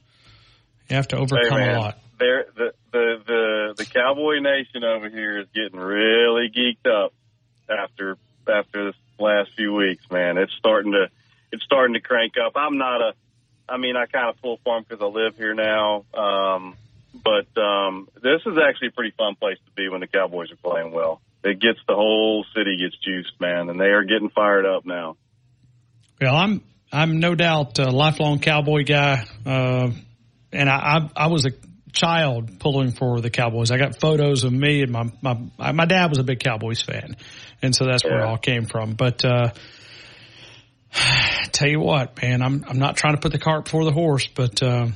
you 0.90 0.96
have 0.96 1.08
to 1.10 1.18
overcome 1.18 1.60
hey, 1.60 1.74
a 1.74 1.80
lot. 1.80 2.00
They're, 2.18 2.46
the, 2.56 2.74
the 2.92 3.22
the 3.26 3.74
the 3.78 3.86
Cowboy 3.86 4.40
Nation 4.40 4.84
over 4.84 5.10
here 5.10 5.40
is 5.40 5.48
getting 5.54 5.80
really 5.80 6.50
geeked 6.50 6.90
up 6.90 7.14
after 7.70 8.18
after 8.48 8.86
this 8.88 8.96
last 9.20 9.52
few 9.56 9.74
weeks. 9.74 10.04
Man, 10.10 10.38
it's 10.38 10.54
starting 10.58 10.94
to 10.94 11.08
it's 11.52 11.64
starting 11.64 11.94
to 11.94 12.02
crank 12.02 12.34
up. 12.44 12.54
I'm 12.56 12.78
not 12.78 13.02
a, 13.02 13.14
I 13.68 13.78
mean, 13.78 13.96
I 13.96 14.06
kind 14.08 14.30
of 14.30 14.42
pull 14.42 14.60
for 14.64 14.78
'em 14.78 14.86
because 14.88 15.02
I 15.04 15.06
live 15.06 15.38
here 15.38 15.54
now. 15.54 16.04
Um, 16.14 16.76
but 17.14 17.48
um, 17.62 18.10
this 18.16 18.42
is 18.46 18.58
actually 18.58 18.90
a 18.90 18.92
pretty 18.92 19.14
fun 19.18 19.36
place 19.36 19.58
to 19.66 19.72
be 19.76 19.88
when 19.90 20.02
the 20.02 20.08
Cowboys 20.08 20.52
are 20.52 20.56
playing 20.58 20.92
well. 20.92 21.22
It 21.44 21.60
gets 21.60 21.80
the 21.88 21.96
whole 21.96 22.44
city 22.56 22.78
gets 22.78 22.98
juiced, 22.98 23.40
man, 23.40 23.70
and 23.70 23.80
they 23.80 23.92
are 23.92 24.04
getting 24.04 24.30
fired 24.30 24.66
up 24.66 24.86
now. 24.86 25.16
Well, 26.22 26.36
I'm 26.36 26.62
I'm 26.92 27.20
no 27.20 27.36
doubt 27.36 27.80
a 27.80 27.90
lifelong 27.92 28.40
Cowboy 28.40 28.84
guy, 28.84 29.26
uh, 29.46 29.92
and 30.52 30.70
I, 30.70 30.76
I 30.76 31.10
I 31.26 31.28
was 31.28 31.46
a 31.46 31.52
child 31.94 32.60
pulling 32.60 32.92
for 32.92 33.22
the 33.22 33.30
Cowboys. 33.30 33.72
I 33.72 33.78
got 33.78 34.00
photos 34.00 34.44
of 34.44 34.52
me 34.54 34.82
and 34.84 34.92
my 34.92 35.12
my 35.22 35.72
my 35.72 35.86
dad 35.86 36.10
was 36.10 36.20
a 36.20 36.24
big 36.24 36.40
Cowboys 36.40 36.82
fan, 36.82 37.16
and 37.62 37.76
so 37.76 37.86
that's 37.86 38.04
where 38.04 38.20
it 38.20 38.24
all 38.24 38.38
came 38.38 38.66
from. 38.66 38.94
But 38.94 39.24
uh, 39.24 39.52
tell 41.52 41.68
you 41.68 41.80
what, 41.80 42.22
man, 42.22 42.42
I'm 42.42 42.66
I'm 42.68 42.80
not 42.80 42.98
trying 42.98 43.16
to 43.16 43.22
put 43.22 43.32
the 43.32 43.40
cart 43.40 43.66
before 43.66 43.86
the 43.86 43.92
horse, 43.94 44.28
but. 44.28 44.62
Uh, 44.62 44.88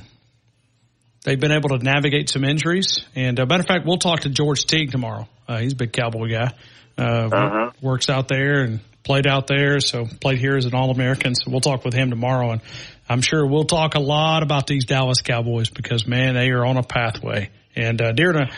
They've 1.24 1.40
been 1.40 1.52
able 1.52 1.70
to 1.70 1.78
navigate 1.78 2.28
some 2.28 2.44
injuries, 2.44 3.02
and 3.14 3.40
uh, 3.40 3.46
matter 3.46 3.62
of 3.62 3.66
fact, 3.66 3.86
we'll 3.86 3.96
talk 3.96 4.20
to 4.20 4.28
George 4.28 4.66
Teague 4.66 4.90
tomorrow. 4.90 5.26
Uh, 5.48 5.56
he's 5.56 5.72
a 5.72 5.76
big 5.76 5.90
Cowboy 5.90 6.28
guy. 6.30 6.50
Uh, 6.98 7.30
Uh-huh. 7.32 7.70
Works 7.80 8.10
out 8.10 8.28
there 8.28 8.60
and 8.60 8.80
played 9.04 9.26
out 9.26 9.46
there, 9.46 9.80
so 9.80 10.06
played 10.20 10.38
here 10.38 10.56
as 10.56 10.64
an 10.64 10.74
All 10.74 10.90
American. 10.90 11.34
So 11.34 11.50
we'll 11.50 11.60
talk 11.60 11.84
with 11.84 11.94
him 11.94 12.10
tomorrow, 12.10 12.50
and 12.52 12.60
I'm 13.08 13.20
sure 13.20 13.46
we'll 13.46 13.64
talk 13.64 13.94
a 13.94 14.00
lot 14.00 14.42
about 14.42 14.66
these 14.66 14.84
Dallas 14.86 15.20
Cowboys 15.22 15.70
because 15.70 16.06
man, 16.06 16.34
they 16.34 16.48
are 16.50 16.64
on 16.64 16.76
a 16.76 16.82
pathway. 16.82 17.50
And 17.76 18.00
uh, 18.00 18.12
during 18.12 18.36
a, 18.40 18.50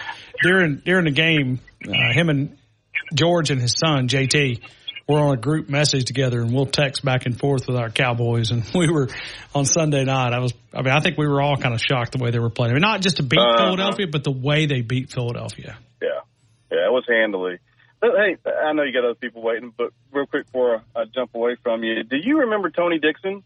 during 0.42 0.76
during 0.84 1.04
the 1.06 1.10
game, 1.10 1.60
uh, 1.86 2.12
him 2.12 2.28
and 2.28 2.56
George 3.14 3.50
and 3.50 3.60
his 3.60 3.74
son 3.78 4.08
JT 4.08 4.60
were 5.08 5.18
on 5.20 5.34
a 5.34 5.36
group 5.40 5.68
message 5.68 6.04
together, 6.04 6.40
and 6.40 6.52
we'll 6.52 6.66
text 6.66 7.04
back 7.04 7.26
and 7.26 7.38
forth 7.38 7.66
with 7.68 7.76
our 7.76 7.90
Cowboys. 7.90 8.50
And 8.50 8.64
we 8.74 8.90
were 8.90 9.08
on 9.54 9.64
Sunday 9.64 10.04
night. 10.04 10.32
I 10.32 10.40
was, 10.40 10.52
I 10.74 10.82
mean, 10.82 10.92
I 10.92 11.00
think 11.00 11.16
we 11.16 11.26
were 11.28 11.40
all 11.40 11.56
kind 11.56 11.74
of 11.74 11.80
shocked 11.80 12.12
the 12.18 12.22
way 12.22 12.30
they 12.30 12.38
were 12.40 12.50
playing. 12.50 12.72
I 12.72 12.74
mean, 12.74 12.82
not 12.82 13.00
just 13.00 13.16
to 13.18 13.22
beat 13.22 13.38
Uh-huh. 13.38 13.56
Philadelphia, 13.66 14.06
but 14.10 14.24
the 14.24 14.32
way 14.32 14.66
they 14.66 14.80
beat 14.82 15.10
Philadelphia. 15.10 15.78
Yeah, 16.02 16.08
yeah, 16.70 16.86
it 16.86 16.92
was 16.92 17.04
handily. 17.08 17.58
But 18.00 18.10
hey, 18.16 18.36
I 18.50 18.72
know 18.72 18.82
you 18.82 18.92
got 18.92 19.04
other 19.04 19.14
people 19.14 19.42
waiting, 19.42 19.72
but 19.76 19.90
real 20.12 20.26
quick 20.26 20.46
before 20.46 20.82
I 20.94 21.04
jump 21.14 21.34
away 21.34 21.56
from 21.62 21.82
you, 21.82 22.02
do 22.02 22.16
you 22.22 22.40
remember 22.40 22.70
Tony 22.70 22.98
Dixon? 22.98 23.42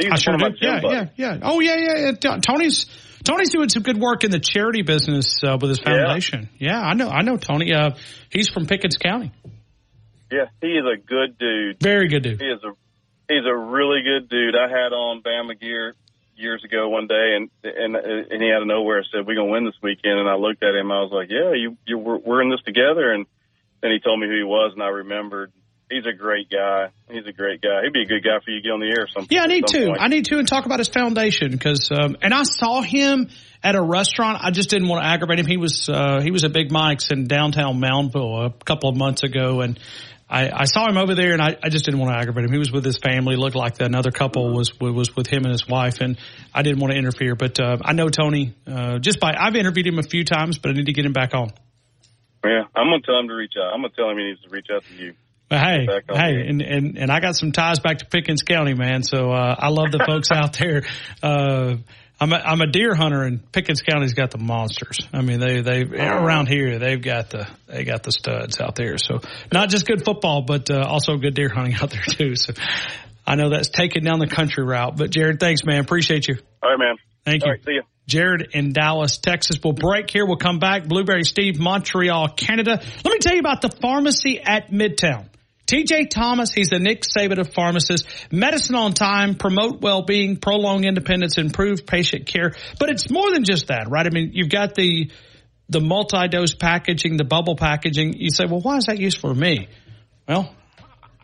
He 0.00 0.08
I 0.10 0.16
sure 0.16 0.34
one 0.34 0.42
of 0.42 0.52
my 0.52 0.58
do. 0.58 0.66
Yeah, 0.66 0.80
buddies. 0.80 1.10
yeah, 1.16 1.34
yeah. 1.34 1.38
Oh, 1.42 1.60
yeah, 1.60 1.76
yeah, 1.76 2.12
yeah. 2.22 2.38
Tony's 2.40 2.86
Tony's 3.22 3.50
doing 3.50 3.68
some 3.68 3.82
good 3.82 3.98
work 3.98 4.24
in 4.24 4.30
the 4.30 4.40
charity 4.40 4.82
business 4.82 5.40
uh, 5.42 5.56
with 5.60 5.70
his 5.70 5.78
foundation. 5.78 6.50
Yeah. 6.58 6.80
I 6.80 6.94
know. 6.94 7.08
I 7.08 7.22
know 7.22 7.36
Tony. 7.36 7.72
Uh, 7.72 7.92
he's 8.28 8.48
from 8.48 8.66
Pickens 8.66 8.98
County. 8.98 9.32
Yeah, 10.30 10.46
he 10.60 10.68
is 10.68 10.84
a 10.84 10.96
good 10.96 11.38
dude. 11.38 11.80
Very 11.80 12.08
good 12.08 12.22
dude. 12.24 12.40
He 12.40 12.46
is 12.46 12.60
a 12.64 12.72
he's 13.32 13.46
a 13.46 13.56
really 13.56 14.02
good 14.02 14.28
dude. 14.28 14.56
I 14.56 14.68
had 14.68 14.92
on 14.92 15.22
Bama 15.22 15.58
gear 15.58 15.94
years 16.36 16.64
ago 16.64 16.88
one 16.88 17.06
day, 17.06 17.36
and 17.36 17.50
and 17.62 17.96
and 17.96 18.42
he 18.42 18.50
out 18.50 18.62
of 18.62 18.66
nowhere 18.66 19.04
said, 19.12 19.26
"We're 19.26 19.36
gonna 19.36 19.50
win 19.50 19.64
this 19.64 19.80
weekend." 19.80 20.18
And 20.18 20.28
I 20.28 20.34
looked 20.34 20.62
at 20.62 20.74
him. 20.74 20.90
I 20.90 21.00
was 21.00 21.12
like, 21.12 21.30
"Yeah, 21.30 21.52
you 21.54 21.76
you 21.86 21.98
we're, 21.98 22.18
we're 22.18 22.42
in 22.42 22.50
this 22.50 22.62
together." 22.64 23.12
And 23.12 23.26
then 23.84 23.92
he 23.92 24.00
told 24.00 24.18
me 24.18 24.26
who 24.26 24.34
he 24.34 24.42
was, 24.42 24.72
and 24.72 24.82
I 24.82 24.88
remembered. 24.88 25.52
He's 25.90 26.06
a 26.06 26.16
great 26.16 26.48
guy. 26.48 26.86
He's 27.10 27.26
a 27.26 27.32
great 27.32 27.60
guy. 27.60 27.82
He'd 27.84 27.92
be 27.92 28.00
a 28.00 28.06
good 28.06 28.24
guy 28.24 28.38
for 28.42 28.50
you 28.50 28.56
to 28.56 28.62
get 28.62 28.72
on 28.72 28.80
the 28.80 28.86
air. 28.86 29.06
Some 29.12 29.26
Yeah, 29.28 29.42
I 29.42 29.46
need 29.46 29.66
to. 29.66 29.88
point. 29.88 30.00
I 30.00 30.08
need 30.08 30.24
to 30.24 30.38
and 30.38 30.48
talk 30.48 30.64
about 30.64 30.78
his 30.78 30.88
foundation 30.88 31.50
because, 31.52 31.92
um, 31.92 32.16
and 32.22 32.32
I 32.32 32.44
saw 32.44 32.80
him 32.80 33.28
at 33.62 33.74
a 33.74 33.82
restaurant. 33.82 34.38
I 34.42 34.50
just 34.50 34.70
didn't 34.70 34.88
want 34.88 35.04
to 35.04 35.06
aggravate 35.08 35.38
him. 35.38 35.46
He 35.46 35.58
was 35.58 35.90
uh, 35.90 36.22
he 36.22 36.30
was 36.30 36.44
at 36.44 36.54
Big 36.54 36.72
Mike's 36.72 37.10
in 37.10 37.26
downtown 37.26 37.78
Moundville 37.78 38.46
a 38.46 38.64
couple 38.64 38.88
of 38.88 38.96
months 38.96 39.22
ago, 39.22 39.60
and 39.60 39.78
I, 40.28 40.50
I 40.50 40.64
saw 40.64 40.88
him 40.88 40.96
over 40.96 41.14
there, 41.14 41.34
and 41.34 41.42
I, 41.42 41.58
I 41.62 41.68
just 41.68 41.84
didn't 41.84 42.00
want 42.00 42.14
to 42.14 42.18
aggravate 42.18 42.46
him. 42.46 42.52
He 42.52 42.58
was 42.58 42.72
with 42.72 42.86
his 42.86 42.96
family. 42.96 43.36
Looked 43.36 43.54
like 43.54 43.78
another 43.82 44.10
couple 44.10 44.54
was 44.54 44.72
was 44.80 45.14
with 45.14 45.26
him 45.26 45.44
and 45.44 45.52
his 45.52 45.68
wife, 45.68 46.00
and 46.00 46.16
I 46.54 46.62
didn't 46.62 46.80
want 46.80 46.92
to 46.92 46.98
interfere. 46.98 47.34
But 47.36 47.60
uh, 47.60 47.76
I 47.84 47.92
know 47.92 48.08
Tony 48.08 48.54
uh, 48.66 48.98
just 49.00 49.20
by 49.20 49.34
I've 49.38 49.54
interviewed 49.54 49.86
him 49.86 49.98
a 49.98 50.02
few 50.02 50.24
times, 50.24 50.58
but 50.58 50.70
I 50.70 50.74
need 50.74 50.86
to 50.86 50.94
get 50.94 51.04
him 51.04 51.12
back 51.12 51.34
on. 51.34 51.50
Yeah, 52.44 52.64
I'm 52.74 52.86
gonna 52.86 53.00
tell 53.00 53.18
him 53.18 53.28
to 53.28 53.34
reach 53.34 53.54
out. 53.56 53.72
I'm 53.72 53.80
gonna 53.80 53.94
tell 53.94 54.10
him 54.10 54.18
he 54.18 54.24
needs 54.24 54.42
to 54.42 54.50
reach 54.50 54.66
out 54.74 54.84
to 54.84 54.94
you. 54.94 55.14
But 55.48 55.60
hey, 55.60 55.86
hey, 56.08 56.46
and, 56.48 56.62
and, 56.62 56.98
and 56.98 57.10
I 57.10 57.20
got 57.20 57.36
some 57.36 57.52
ties 57.52 57.78
back 57.78 57.98
to 57.98 58.06
Pickens 58.06 58.42
County, 58.42 58.74
man. 58.74 59.02
So, 59.02 59.30
uh, 59.30 59.54
I 59.58 59.68
love 59.68 59.92
the 59.92 60.02
folks 60.06 60.28
out 60.32 60.52
there. 60.58 60.84
Uh, 61.22 61.76
I'm 62.20 62.32
a, 62.32 62.36
I'm 62.36 62.60
a 62.60 62.66
deer 62.66 62.94
hunter 62.94 63.22
and 63.22 63.52
Pickens 63.52 63.82
County's 63.82 64.14
got 64.14 64.30
the 64.30 64.38
monsters. 64.38 64.98
I 65.12 65.20
mean, 65.20 65.40
they, 65.40 65.60
they, 65.60 65.82
around 65.82 66.46
here, 66.46 66.78
they've 66.78 67.02
got 67.02 67.30
the, 67.30 67.46
they 67.66 67.84
got 67.84 68.02
the 68.04 68.12
studs 68.12 68.60
out 68.60 68.76
there. 68.76 68.96
So 68.98 69.20
not 69.52 69.68
just 69.68 69.86
good 69.86 70.04
football, 70.04 70.42
but, 70.42 70.70
uh, 70.70 70.86
also 70.88 71.16
good 71.16 71.34
deer 71.34 71.50
hunting 71.52 71.74
out 71.74 71.90
there 71.90 72.04
too. 72.08 72.36
So 72.36 72.54
I 73.26 73.34
know 73.34 73.50
that's 73.50 73.68
taking 73.68 74.04
down 74.04 74.20
the 74.20 74.28
country 74.28 74.64
route, 74.64 74.96
but 74.96 75.10
Jared, 75.10 75.40
thanks, 75.40 75.64
man. 75.64 75.80
Appreciate 75.80 76.28
you. 76.28 76.36
All 76.62 76.70
right, 76.70 76.78
man. 76.78 76.96
Thank 77.24 77.42
All 77.42 77.48
you. 77.48 77.52
right, 77.52 77.64
see 77.64 77.74
ya. 77.76 77.82
Jared 78.06 78.48
in 78.52 78.72
Dallas, 78.72 79.18
Texas. 79.18 79.58
We'll 79.62 79.72
break 79.72 80.10
here. 80.10 80.26
We'll 80.26 80.36
come 80.36 80.58
back. 80.58 80.84
Blueberry 80.86 81.24
Steve, 81.24 81.58
Montreal, 81.58 82.28
Canada. 82.28 82.82
Let 83.04 83.12
me 83.12 83.18
tell 83.18 83.32
you 83.32 83.40
about 83.40 83.62
the 83.62 83.70
pharmacy 83.70 84.40
at 84.40 84.70
Midtown. 84.70 85.28
TJ 85.66 86.10
Thomas, 86.10 86.52
he's 86.52 86.68
the 86.68 86.78
Nick 86.78 87.02
Saban 87.02 87.38
of 87.38 87.54
pharmacists. 87.54 88.06
Medicine 88.30 88.74
on 88.74 88.92
time, 88.92 89.34
promote 89.34 89.80
well-being, 89.80 90.36
prolong 90.36 90.84
independence, 90.84 91.38
improve 91.38 91.86
patient 91.86 92.26
care. 92.26 92.52
But 92.78 92.90
it's 92.90 93.10
more 93.10 93.32
than 93.32 93.44
just 93.44 93.68
that, 93.68 93.86
right? 93.88 94.06
I 94.06 94.10
mean, 94.10 94.32
you've 94.34 94.50
got 94.50 94.74
the, 94.74 95.10
the 95.70 95.80
multi-dose 95.80 96.54
packaging, 96.54 97.16
the 97.16 97.24
bubble 97.24 97.56
packaging. 97.56 98.12
You 98.18 98.28
say, 98.30 98.44
well, 98.44 98.60
why 98.60 98.76
is 98.76 98.86
that 98.86 98.98
useful 98.98 99.32
for 99.32 99.40
me? 99.40 99.68
Well, 100.28 100.54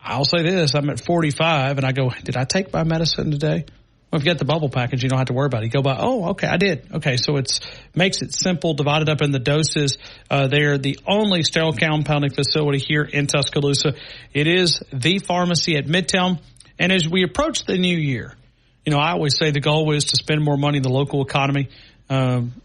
I'll 0.03 0.25
say 0.25 0.41
this. 0.41 0.73
I'm 0.73 0.89
at 0.89 0.99
45 0.99 1.77
and 1.77 1.85
I 1.85 1.91
go, 1.91 2.09
did 2.09 2.35
I 2.35 2.45
take 2.45 2.73
my 2.73 2.83
medicine 2.83 3.29
today? 3.29 3.65
Well, 4.11 4.19
if 4.19 4.25
you 4.25 4.31
get 4.31 4.39
the 4.39 4.45
bubble 4.45 4.67
package, 4.67 5.03
you 5.03 5.09
don't 5.09 5.19
have 5.19 5.27
to 5.27 5.33
worry 5.33 5.45
about 5.45 5.63
it. 5.63 5.67
You 5.67 5.71
go 5.71 5.81
by, 5.81 5.95
oh, 5.97 6.31
okay, 6.31 6.47
I 6.47 6.57
did. 6.57 6.85
Okay, 6.95 7.15
so 7.15 7.37
it's 7.37 7.61
makes 7.95 8.21
it 8.21 8.33
simple, 8.33 8.73
divided 8.73 9.07
up 9.07 9.21
in 9.21 9.31
the 9.31 9.39
doses. 9.39 9.97
Uh, 10.29 10.47
they're 10.47 10.77
the 10.77 10.99
only 11.07 11.43
sterile 11.43 11.71
compounding 11.71 12.31
facility 12.31 12.79
here 12.79 13.03
in 13.03 13.27
Tuscaloosa. 13.27 13.93
It 14.33 14.47
is 14.47 14.83
the 14.91 15.19
pharmacy 15.19 15.77
at 15.77 15.85
Midtown. 15.85 16.41
And 16.77 16.91
as 16.91 17.07
we 17.07 17.23
approach 17.23 17.63
the 17.63 17.77
new 17.77 17.95
year, 17.95 18.35
you 18.85 18.91
know, 18.91 18.99
I 18.99 19.11
always 19.11 19.37
say 19.37 19.51
the 19.51 19.61
goal 19.61 19.93
is 19.93 20.03
to 20.05 20.17
spend 20.17 20.43
more 20.43 20.57
money 20.57 20.77
in 20.77 20.83
the 20.83 20.89
local 20.89 21.21
economy. 21.21 21.69
Um, 22.09 22.61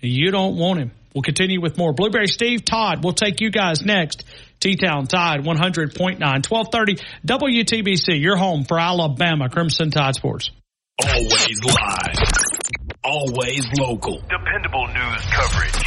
you 0.00 0.30
don't 0.30 0.56
want 0.56 0.80
him. 0.80 0.92
We'll 1.14 1.22
continue 1.22 1.60
with 1.60 1.76
more. 1.76 1.92
Blueberry 1.92 2.28
Steve 2.28 2.64
Todd, 2.64 3.02
we'll 3.02 3.14
take 3.14 3.40
you 3.40 3.50
guys 3.50 3.84
next. 3.84 4.24
T-Town 4.60 5.06
Tide 5.06 5.40
100.9, 5.40 6.20
1230 6.20 6.96
WTBC, 7.26 8.20
your 8.20 8.36
home 8.36 8.64
for 8.64 8.78
Alabama 8.78 9.48
Crimson 9.48 9.90
Tide 9.90 10.14
Sports. 10.14 10.50
Always 11.02 11.64
live. 11.64 12.50
Always 13.02 13.66
local. 13.78 14.20
Dependable 14.28 14.86
news 14.88 15.24
coverage. 15.32 15.80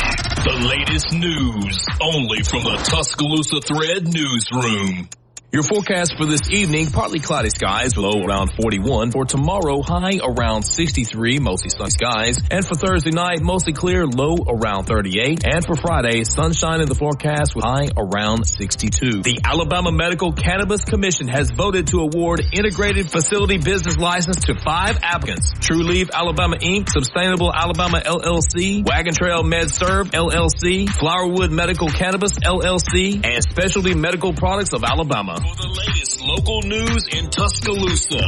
The 0.44 0.58
latest 0.68 1.14
news 1.14 1.86
only 2.02 2.42
from 2.42 2.64
the 2.64 2.82
Tuscaloosa 2.84 3.62
Thread 3.62 4.12
newsroom. 4.12 5.08
Your 5.53 5.61
forecast 5.61 6.17
for 6.17 6.25
this 6.25 6.49
evening, 6.49 6.90
partly 6.90 7.19
cloudy 7.19 7.51
skies, 7.51 7.95
low 7.95 8.25
around 8.25 8.53
41. 8.59 9.11
For 9.11 9.23
tomorrow, 9.23 9.83
high 9.83 10.17
around 10.17 10.64
63, 10.64 11.38
mostly 11.38 11.69
sunny 11.69 11.91
skies. 11.91 12.40
And 12.49 12.65
for 12.65 12.73
Thursday 12.73 13.11
night, 13.11 13.40
mostly 13.40 13.72
clear, 13.72 14.07
low 14.07 14.33
around 14.49 14.85
38. 14.85 15.45
And 15.45 15.64
for 15.64 15.75
Friday, 15.75 16.23
sunshine 16.23 16.82
in 16.82 16.88
the 16.88 16.95
forecast 16.95 17.56
with 17.56 17.65
high 17.65 17.85
around 17.95 18.48
62. 18.48 19.22
The 19.22 19.41
Alabama 19.45 19.91
Medical 19.91 20.32
Cannabis 20.32 20.85
Commission 20.85 21.27
has 21.27 21.51
voted 21.51 21.85
to 21.90 21.99
award 21.99 22.41
integrated 22.51 23.11
facility 23.11 23.59
business 23.59 23.95
license 23.98 24.45
to 24.45 24.56
five 24.56 24.98
applicants. 25.03 25.51
True 25.59 25.83
Leaf 25.83 26.09
Alabama 26.11 26.57
Inc., 26.57 26.90
Sustainable 26.90 27.53
Alabama 27.53 27.99
LLC, 27.99 28.83
Wagon 28.90 29.14
Trail 29.14 29.43
MedServe 29.43 30.09
LLC, 30.17 30.88
Flowerwood 30.90 31.51
Medical 31.51 31.90
Cannabis 31.90 32.40
LLC, 32.40 33.23
and 33.23 33.43
Specialty 33.43 33.93
Medical 33.93 34.33
Products 34.33 34.73
of 34.73 34.83
Alabama. 34.83 35.43
For 35.44 35.56
the 35.56 35.68
latest 35.68 36.22
local 36.22 36.62
news 36.62 37.06
in 37.12 37.30
Tuscaloosa, 37.30 38.24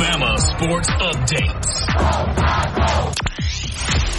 Bama 0.00 0.38
Sports 0.40 0.88
Updates. 1.04 1.84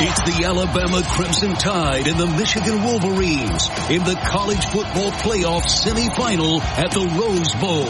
It's 0.00 0.22
the 0.22 0.44
Alabama 0.44 1.02
Crimson 1.10 1.54
Tide 1.54 2.06
and 2.06 2.20
the 2.20 2.28
Michigan 2.28 2.84
Wolverines 2.84 3.68
in 3.90 4.04
the 4.04 4.14
college 4.30 4.64
football 4.66 5.10
playoff 5.10 5.62
semifinal 5.66 6.60
at 6.60 6.92
the 6.92 7.00
Rose 7.00 7.52
Bowl. 7.56 7.88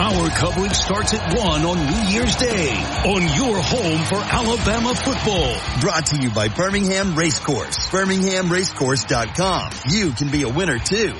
Our 0.00 0.30
coverage 0.30 0.72
starts 0.72 1.12
at 1.12 1.36
1 1.36 1.62
on 1.62 1.76
New 1.76 2.10
Year's 2.10 2.36
Day 2.36 2.70
on 3.04 3.20
your 3.36 3.60
home 3.60 4.02
for 4.06 4.16
Alabama 4.16 4.94
football. 4.94 5.54
Brought 5.82 6.06
to 6.06 6.16
you 6.16 6.30
by 6.30 6.48
Birmingham 6.48 7.14
Racecourse. 7.14 7.86
BirminghamRacecourse.com. 7.90 9.72
You 9.90 10.12
can 10.12 10.30
be 10.30 10.44
a 10.44 10.48
winner 10.48 10.78
too. 10.78 11.12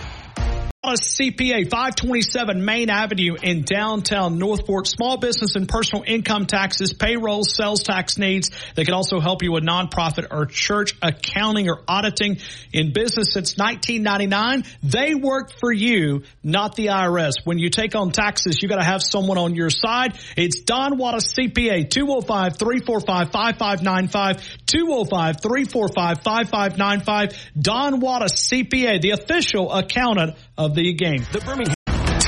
CPA 0.84 1.70
527 1.70 2.64
Main 2.64 2.90
Avenue 2.90 3.36
in 3.40 3.62
downtown 3.62 4.40
Northport. 4.40 4.88
Small 4.88 5.16
business 5.16 5.54
and 5.54 5.68
personal 5.68 6.02
income 6.04 6.46
taxes, 6.46 6.92
payroll, 6.92 7.44
sales 7.44 7.84
tax 7.84 8.18
needs. 8.18 8.50
They 8.74 8.84
can 8.84 8.92
also 8.92 9.20
help 9.20 9.44
you 9.44 9.52
with 9.52 9.62
nonprofit 9.62 10.26
or 10.32 10.44
church 10.44 10.94
accounting 11.00 11.68
or 11.68 11.82
auditing 11.86 12.38
in 12.72 12.92
business 12.92 13.32
since 13.32 13.56
1999. 13.56 14.64
They 14.82 15.14
work 15.14 15.52
for 15.60 15.70
you, 15.70 16.24
not 16.42 16.74
the 16.74 16.86
IRS. 16.86 17.34
When 17.44 17.60
you 17.60 17.70
take 17.70 17.94
on 17.94 18.10
taxes, 18.10 18.60
you 18.60 18.68
got 18.68 18.78
to 18.78 18.84
have 18.84 19.04
someone 19.04 19.38
on 19.38 19.54
your 19.54 19.70
side. 19.70 20.18
It's 20.36 20.62
Don 20.62 20.98
Wattis 20.98 21.32
CPA 21.32 21.90
205-345-5595 21.90 24.42
205-345-5595 24.66 27.36
Don 27.60 28.00
Wattis 28.00 28.50
CPA, 28.50 29.00
the 29.00 29.10
official 29.10 29.72
accountant 29.72 30.34
of 30.56 30.74
the 30.74 30.92
game. 30.94 31.24
The 31.32 31.40
Birmingham 31.40 31.74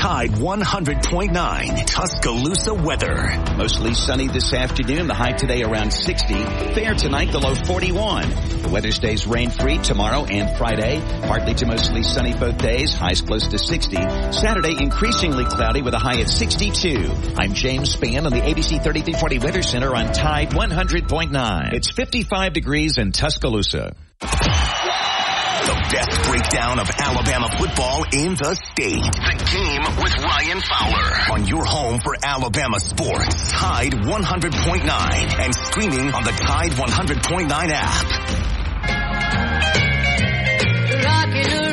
Tide 0.05 0.29
100.9 0.29 1.85
Tuscaloosa 1.87 2.75
weather. 2.75 3.43
Mostly 3.57 3.95
sunny 3.95 4.27
this 4.27 4.53
afternoon. 4.53 5.07
The 5.07 5.15
high 5.15 5.31
today 5.31 5.63
around 5.63 5.91
60. 5.91 6.33
Fair 6.75 6.93
tonight, 6.93 7.31
the 7.31 7.39
low 7.39 7.55
41. 7.55 8.29
The 8.61 8.69
weather 8.71 8.91
stays 8.91 9.25
rain 9.25 9.49
free 9.49 9.79
tomorrow 9.79 10.25
and 10.25 10.55
Friday. 10.57 11.01
Partly 11.23 11.55
to 11.55 11.65
mostly 11.65 12.03
sunny 12.03 12.35
both 12.35 12.59
days. 12.59 12.93
Highs 12.93 13.21
close 13.21 13.47
to 13.47 13.57
60. 13.57 13.95
Saturday 14.31 14.75
increasingly 14.79 15.45
cloudy 15.45 15.81
with 15.81 15.95
a 15.95 15.99
high 15.99 16.21
at 16.21 16.29
62. 16.29 17.11
I'm 17.39 17.53
James 17.53 17.95
Spann 17.95 18.27
on 18.27 18.31
the 18.31 18.41
ABC 18.41 18.83
3340 18.83 19.39
Weather 19.39 19.63
Center 19.63 19.95
on 19.95 20.13
Tide 20.13 20.51
100.9. 20.51 21.73
It's 21.73 21.89
55 21.89 22.53
degrees 22.53 22.99
in 22.99 23.11
Tuscaloosa. 23.11 23.95
The 25.65 25.73
best 25.91 26.29
breakdown 26.29 26.79
of 26.79 26.89
Alabama 26.91 27.49
football 27.57 28.05
in 28.13 28.35
the 28.35 28.53
state. 28.53 29.01
The 29.01 29.35
game 29.51 29.81
with 30.03 30.15
Ryan 30.23 30.61
Fowler 30.61 31.33
on 31.33 31.47
your 31.47 31.65
home 31.65 31.99
for 31.99 32.15
Alabama 32.23 32.79
sports. 32.79 33.51
Tide 33.51 33.93
100.9 33.93 35.39
and 35.39 35.55
streaming 35.55 36.13
on 36.13 36.23
the 36.23 36.31
Tide 36.31 36.71
100.9 36.71 37.49
app. 37.71 38.05
Rocking 41.03 41.64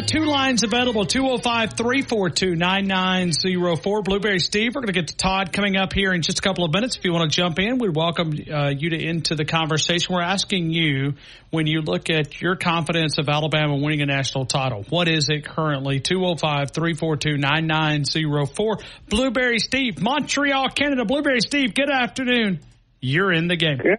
got 0.00 0.06
two 0.06 0.24
lines 0.24 0.62
available, 0.62 1.04
205-342-9904. 1.04 4.04
Blueberry 4.04 4.38
Steve, 4.38 4.76
we're 4.76 4.82
going 4.82 4.94
to 4.94 5.00
get 5.00 5.08
to 5.08 5.16
Todd 5.16 5.52
coming 5.52 5.76
up 5.76 5.92
here 5.92 6.12
in 6.12 6.22
just 6.22 6.38
a 6.38 6.42
couple 6.42 6.64
of 6.64 6.72
minutes. 6.72 6.96
If 6.96 7.04
you 7.04 7.12
want 7.12 7.28
to 7.30 7.36
jump 7.36 7.58
in, 7.58 7.78
we'd 7.78 7.96
welcome 7.96 8.32
uh, 8.48 8.68
you 8.68 8.90
to 8.90 8.96
into 8.96 9.34
the 9.34 9.44
conversation. 9.44 10.14
We're 10.14 10.22
asking 10.22 10.70
you, 10.70 11.14
when 11.50 11.66
you 11.66 11.80
look 11.80 12.10
at 12.10 12.40
your 12.40 12.54
confidence 12.54 13.18
of 13.18 13.28
Alabama 13.28 13.76
winning 13.76 14.02
a 14.02 14.06
national 14.06 14.46
title, 14.46 14.84
what 14.88 15.08
is 15.08 15.28
it 15.30 15.44
currently? 15.44 15.98
205-342-9904. 16.00 18.82
Blueberry 19.08 19.58
Steve, 19.58 20.00
Montreal, 20.00 20.68
Canada. 20.68 21.04
Blueberry 21.06 21.40
Steve, 21.40 21.74
good 21.74 21.90
afternoon. 21.90 22.60
You're 23.00 23.32
in 23.32 23.48
the 23.48 23.56
game. 23.56 23.78
Good, 23.78 23.98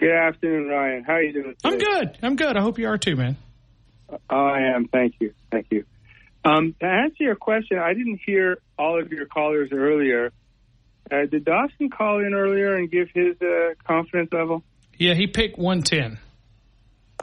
good 0.00 0.10
afternoon, 0.10 0.66
Ryan. 0.68 1.04
How 1.04 1.12
are 1.12 1.22
you 1.22 1.32
doing? 1.32 1.54
I'm 1.62 1.78
good. 1.78 2.18
I'm 2.22 2.34
good. 2.34 2.56
I 2.56 2.62
hope 2.62 2.80
you 2.80 2.88
are 2.88 2.98
too, 2.98 3.14
man. 3.14 3.36
I 4.28 4.72
am. 4.74 4.88
Thank 4.88 5.14
you. 5.20 5.34
Thank 5.50 5.66
you. 5.70 5.84
Um, 6.44 6.74
to 6.80 6.86
answer 6.86 7.22
your 7.22 7.36
question, 7.36 7.78
I 7.78 7.92
didn't 7.92 8.20
hear 8.24 8.58
all 8.78 9.00
of 9.00 9.10
your 9.12 9.26
callers 9.26 9.70
earlier. 9.72 10.32
Uh, 11.10 11.26
did 11.30 11.44
Dawson 11.44 11.90
call 11.90 12.20
in 12.20 12.34
earlier 12.34 12.74
and 12.74 12.90
give 12.90 13.08
his 13.14 13.36
uh, 13.42 13.74
confidence 13.86 14.30
level? 14.32 14.62
Yeah, 14.96 15.14
he 15.14 15.26
picked 15.26 15.58
110. 15.58 16.18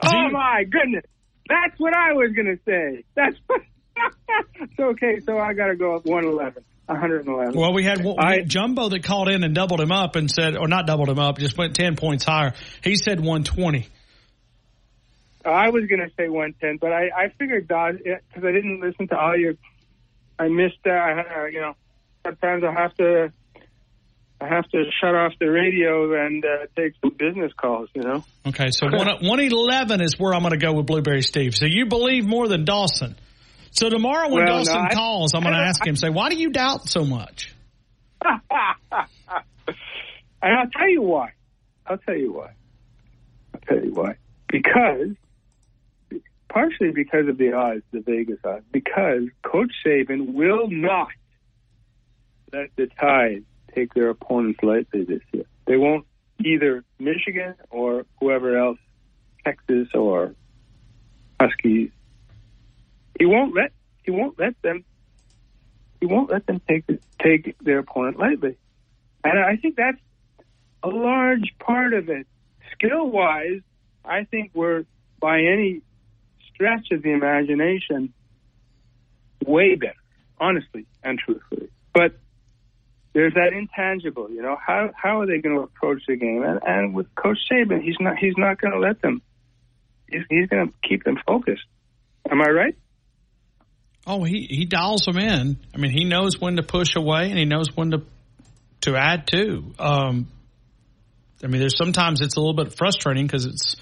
Oh 0.02 0.30
my 0.30 0.64
goodness! 0.64 1.04
That's 1.48 1.78
what 1.78 1.96
I 1.96 2.12
was 2.12 2.32
gonna 2.36 2.58
say. 2.64 3.04
That's 3.16 3.36
so 4.76 4.84
okay. 4.90 5.20
So 5.26 5.38
I 5.38 5.54
got 5.54 5.68
to 5.68 5.76
go 5.76 5.96
up 5.96 6.06
one 6.06 6.24
eleven. 6.24 6.64
111. 6.86 7.54
Well, 7.54 7.74
we 7.74 7.84
had, 7.84 8.02
we 8.02 8.14
had 8.18 8.48
Jumbo 8.48 8.88
that 8.88 9.02
called 9.04 9.28
in 9.28 9.44
and 9.44 9.54
doubled 9.54 9.78
him 9.78 9.92
up 9.92 10.16
and 10.16 10.30
said, 10.30 10.56
or 10.56 10.68
not 10.68 10.86
doubled 10.86 11.10
him 11.10 11.18
up, 11.18 11.36
just 11.36 11.58
went 11.58 11.74
10 11.74 11.96
points 11.96 12.24
higher. 12.24 12.54
He 12.82 12.96
said 12.96 13.20
120. 13.20 13.88
I 15.50 15.70
was 15.70 15.84
going 15.86 16.00
to 16.00 16.10
say 16.16 16.28
110, 16.28 16.78
but 16.80 16.92
I, 16.92 17.08
I 17.16 17.28
figured 17.38 17.68
Dodge 17.68 17.98
because 17.98 18.44
I 18.44 18.52
didn't 18.52 18.80
listen 18.80 19.08
to 19.08 19.18
all 19.18 19.36
your. 19.36 19.54
I 20.38 20.48
missed 20.48 20.78
that. 20.84 20.92
I, 20.94 21.42
uh, 21.42 21.44
you 21.46 21.60
know, 21.60 21.74
sometimes 22.24 22.64
I 22.64 22.72
have 22.72 22.94
to. 22.96 23.32
I 24.40 24.46
have 24.46 24.68
to 24.68 24.84
shut 25.00 25.16
off 25.16 25.32
the 25.40 25.46
radio 25.50 26.24
and 26.24 26.44
uh, 26.44 26.66
take 26.76 26.92
some 27.00 27.10
business 27.18 27.52
calls. 27.56 27.88
You 27.94 28.02
know. 28.02 28.24
Okay, 28.46 28.70
so 28.70 28.86
one, 28.86 29.06
111 29.08 30.00
is 30.00 30.18
where 30.18 30.32
I'm 30.32 30.42
going 30.42 30.52
to 30.52 30.58
go 30.64 30.72
with 30.74 30.86
Blueberry 30.86 31.22
Steve. 31.22 31.56
So 31.56 31.66
you 31.66 31.86
believe 31.86 32.24
more 32.24 32.46
than 32.46 32.64
Dawson. 32.64 33.16
So 33.72 33.90
tomorrow 33.90 34.28
when 34.28 34.44
Well, 34.44 34.58
no, 34.58 34.64
Dawson 34.64 34.86
I- 34.90 34.94
calls, 34.94 35.34
I'm 35.34 35.42
going 35.42 35.54
to 35.54 35.60
ask 35.60 35.84
him, 35.84 35.96
say, 35.96 36.08
why 36.08 36.30
do 36.30 36.36
you 36.36 36.50
doubt 36.50 36.88
so 36.88 37.04
much? 37.04 37.54
And 40.40 40.54
I'll 40.56 40.70
tell 40.70 40.88
you 40.88 41.02
why. 41.02 41.32
I'll 41.86 41.98
tell 41.98 42.16
you 42.16 42.32
why. 42.32 42.52
I'll 43.54 43.60
tell 43.66 43.84
you 43.84 43.92
why. 43.92 44.14
Because, 44.48 45.16
partially 46.48 46.90
because 46.90 47.28
of 47.28 47.38
the 47.38 47.52
odds, 47.52 47.82
the 47.92 48.00
Vegas 48.00 48.38
odds, 48.44 48.64
because 48.72 49.24
Coach 49.42 49.72
Saban 49.84 50.32
will 50.34 50.68
not 50.68 51.08
let 52.52 52.70
the 52.76 52.86
Tide 52.86 53.44
take 53.74 53.94
their 53.94 54.08
opponents 54.10 54.60
lightly 54.62 55.04
this 55.04 55.22
year. 55.32 55.44
They 55.66 55.76
won't. 55.76 56.06
either 56.44 56.84
Michigan 57.00 57.54
or 57.70 58.06
whoever 58.20 58.56
else, 58.56 58.78
Texas 59.44 59.88
or 59.92 60.34
Huskies. 61.40 61.90
He 63.18 63.26
won't 63.26 63.54
let 63.54 63.72
he 64.04 64.12
won't 64.12 64.38
let 64.38 64.54
them 64.62 64.84
he 66.00 66.06
won't 66.06 66.30
let 66.30 66.46
them 66.46 66.60
take 66.68 66.84
take 67.20 67.56
their 67.58 67.80
opponent 67.80 68.18
lightly, 68.18 68.56
and 69.24 69.38
I 69.38 69.56
think 69.56 69.76
that's 69.76 69.98
a 70.82 70.88
large 70.88 71.54
part 71.58 71.92
of 71.92 72.08
it. 72.08 72.26
Skill 72.72 73.10
wise, 73.10 73.62
I 74.04 74.24
think 74.24 74.52
we're 74.54 74.84
by 75.20 75.40
any 75.40 75.82
stretch 76.58 76.90
of 76.90 77.02
the 77.02 77.10
imagination 77.12 78.12
way 79.46 79.76
better, 79.76 79.94
honestly 80.40 80.86
and 81.04 81.18
truthfully. 81.18 81.68
But 81.94 82.18
there's 83.12 83.34
that 83.34 83.52
intangible, 83.52 84.30
you 84.30 84.42
know. 84.42 84.56
How 84.64 84.90
how 84.94 85.20
are 85.20 85.26
they 85.26 85.38
going 85.38 85.56
to 85.56 85.62
approach 85.62 86.02
the 86.06 86.16
game? 86.16 86.42
And, 86.42 86.60
and 86.64 86.94
with 86.94 87.14
Coach 87.14 87.38
Saban, 87.50 87.82
he's 87.82 87.96
not 88.00 88.16
he's 88.18 88.34
not 88.36 88.60
going 88.60 88.72
to 88.72 88.80
let 88.80 89.00
them. 89.00 89.22
He's, 90.10 90.22
he's 90.28 90.48
going 90.48 90.68
to 90.68 90.88
keep 90.88 91.04
them 91.04 91.16
focused. 91.26 91.64
Am 92.30 92.40
I 92.40 92.50
right? 92.50 92.76
Oh, 94.06 94.24
he 94.24 94.46
he 94.48 94.64
dials 94.64 95.02
them 95.02 95.18
in. 95.18 95.58
I 95.74 95.78
mean, 95.78 95.90
he 95.92 96.04
knows 96.04 96.40
when 96.40 96.56
to 96.56 96.62
push 96.62 96.96
away 96.96 97.30
and 97.30 97.38
he 97.38 97.44
knows 97.44 97.74
when 97.74 97.92
to 97.92 98.02
to 98.82 98.96
add 98.96 99.26
to. 99.28 99.74
Um, 99.78 100.28
I 101.42 101.46
mean, 101.46 101.60
there's 101.60 101.76
sometimes 101.76 102.20
it's 102.20 102.36
a 102.36 102.40
little 102.40 102.54
bit 102.54 102.74
frustrating 102.76 103.26
because 103.26 103.46
it's 103.46 103.76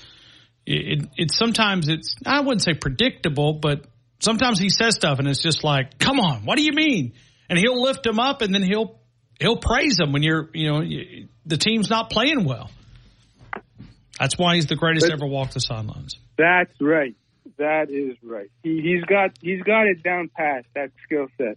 it, 0.66 1.08
it's 1.16 1.36
sometimes 1.38 1.88
it's 1.88 2.16
I 2.26 2.40
wouldn't 2.40 2.62
say 2.62 2.74
predictable, 2.74 3.54
but 3.54 3.84
sometimes 4.18 4.58
he 4.58 4.68
says 4.68 4.96
stuff 4.96 5.18
and 5.18 5.28
it's 5.28 5.42
just 5.42 5.64
like, 5.64 5.98
come 5.98 6.18
on, 6.20 6.44
what 6.44 6.58
do 6.58 6.64
you 6.64 6.72
mean? 6.72 7.14
And 7.48 7.58
he'll 7.58 7.80
lift 7.80 8.04
him 8.04 8.18
up 8.18 8.42
and 8.42 8.52
then 8.54 8.62
he'll 8.62 8.98
he'll 9.40 9.56
praise 9.56 9.98
him 9.98 10.12
when 10.12 10.22
you're 10.22 10.50
you 10.52 10.70
know 10.70 10.80
you, 10.80 11.28
the 11.44 11.56
team's 11.56 11.88
not 11.88 12.10
playing 12.10 12.44
well. 12.44 12.70
That's 14.18 14.36
why 14.38 14.56
he's 14.56 14.66
the 14.66 14.76
greatest 14.76 15.06
But- 15.06 15.12
ever 15.12 15.26
walk 15.26 15.52
the 15.52 15.60
sidelines. 15.60 16.16
That's 16.36 16.72
right. 16.80 17.14
That 17.58 17.90
is 17.90 18.16
right. 18.22 18.50
He, 18.62 18.82
he's 18.82 19.04
got 19.04 19.30
he's 19.40 19.62
got 19.62 19.86
it 19.86 20.02
down 20.02 20.30
pat 20.34 20.66
that 20.74 20.90
skill 21.04 21.28
set. 21.38 21.56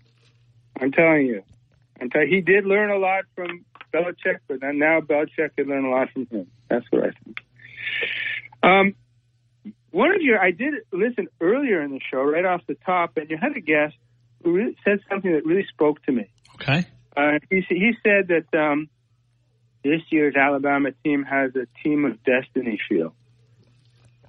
I'm 0.79 0.91
telling 0.91 1.25
you. 1.25 1.43
I'm 1.99 2.09
tell- 2.09 2.25
he 2.25 2.41
did 2.41 2.65
learn 2.65 2.91
a 2.91 2.97
lot 2.97 3.25
from 3.35 3.65
Belichick, 3.93 4.39
but 4.47 4.59
now 4.61 5.01
Belichick 5.01 5.55
could 5.57 5.67
learn 5.67 5.83
a 5.83 5.89
lot 5.89 6.09
from 6.11 6.27
him. 6.27 6.47
That's 6.69 6.85
what 6.91 7.03
I 7.03 7.11
think. 7.25 7.39
Um, 8.63 8.95
one 9.91 10.11
of 10.15 10.21
your 10.21 10.39
I 10.39 10.51
did 10.51 10.73
listen 10.91 11.27
earlier 11.41 11.81
in 11.81 11.91
the 11.91 11.99
show, 12.11 12.21
right 12.21 12.45
off 12.45 12.61
the 12.67 12.75
top, 12.85 13.17
and 13.17 13.29
you 13.29 13.37
had 13.41 13.55
a 13.55 13.61
guest 13.61 13.95
who 14.43 14.53
really 14.53 14.75
said 14.83 14.99
something 15.09 15.31
that 15.31 15.45
really 15.45 15.65
spoke 15.73 16.01
to 16.03 16.11
me. 16.11 16.29
Okay. 16.55 16.85
Uh, 17.17 17.39
he 17.49 17.61
he 17.69 17.91
said 18.03 18.29
that 18.29 18.57
um, 18.57 18.89
this 19.83 20.01
year's 20.11 20.35
Alabama 20.35 20.89
team 21.03 21.23
has 21.23 21.51
a 21.55 21.65
team 21.83 22.05
of 22.05 22.23
destiny 22.23 22.79
feel. 22.87 23.13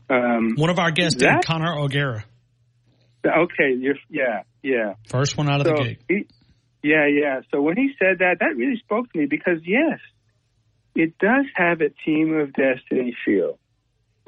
Um, 0.09 0.55
One 0.57 0.71
of 0.71 0.79
our 0.79 0.91
guests 0.91 1.21
that- 1.21 1.43
did, 1.43 1.45
Connor 1.47 1.79
O'Gara, 1.79 2.25
Okay, 3.25 3.75
you're, 3.79 3.97
yeah, 4.09 4.43
yeah. 4.63 4.95
first 5.09 5.37
one 5.37 5.49
out 5.51 5.61
of 5.61 5.67
the 5.67 5.75
gate. 5.75 5.99
he- 6.09 6.27
yeah, 6.83 7.07
yeah. 7.07 7.43
So 7.51 7.61
when 7.61 7.77
he 7.77 7.91
said 7.99 8.21
that, 8.21 8.39
that 8.41 8.57
really 8.57 8.79
spoke 8.79 9.13
to 9.13 9.19
me 9.19 9.27
because 9.27 9.59
yes, 9.65 10.01
it 10.95 11.19
does 11.19 11.45
have 11.55 11.83
a 11.83 11.91
team 12.05 12.35
of 12.35 12.53
destiny 12.55 13.15
feel. 13.25 13.59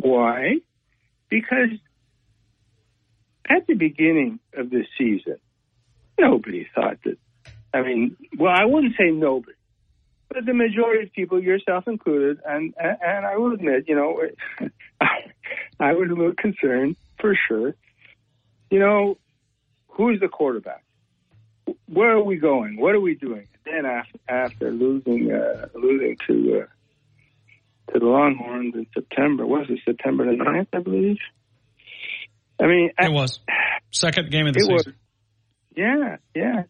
Why? 0.02 0.56
Because 1.28 1.70
at 3.48 3.66
the 3.66 3.74
beginning 3.74 4.40
of 4.56 4.68
this 4.68 4.86
season, 4.98 5.36
nobody 6.18 6.68
thought 6.74 6.98
that. 7.04 7.18
I 7.72 7.82
mean, 7.82 8.16
well, 8.38 8.52
I 8.54 8.64
wouldn't 8.66 8.96
say 8.98 9.10
nobody, 9.10 9.56
but 10.28 10.44
the 10.44 10.52
majority 10.52 11.04
of 11.04 11.12
people, 11.12 11.42
yourself 11.42 11.86
included, 11.86 12.38
and 12.44 12.74
and 12.78 13.24
I 13.24 13.36
will 13.36 13.54
admit, 13.54 13.84
you 13.86 13.94
know, 13.94 14.20
I 15.80 15.92
was 15.92 16.10
a 16.10 16.14
little 16.14 16.34
concerned 16.34 16.96
for 17.18 17.34
sure. 17.48 17.74
You 18.70 18.78
know, 18.78 19.18
who's 19.88 20.20
the 20.20 20.28
quarterback? 20.28 20.84
Where 21.86 22.10
are 22.10 22.22
we 22.22 22.36
going? 22.36 22.78
What 22.78 22.94
are 22.94 23.00
we 23.00 23.14
doing? 23.14 23.46
Then 23.64 23.86
after, 23.86 24.18
after 24.28 24.70
losing 24.70 25.32
uh, 25.32 25.68
losing 25.74 26.16
to 26.26 26.62
uh, 26.62 26.66
to 27.92 27.98
the 27.98 28.06
Longhorns 28.06 28.74
in 28.74 28.86
September, 28.94 29.46
was 29.46 29.66
it 29.68 29.80
September 29.84 30.24
the 30.24 30.42
9th, 30.42 30.68
I 30.72 30.78
believe? 30.78 31.18
I 32.60 32.66
mean, 32.66 32.90
It 32.98 33.10
was 33.12 33.40
second 33.90 34.30
game 34.30 34.46
of 34.46 34.54
the 34.54 34.60
season. 34.60 34.74
was, 34.74 34.88
yeah, 35.76 36.16
yeah. 36.34 36.62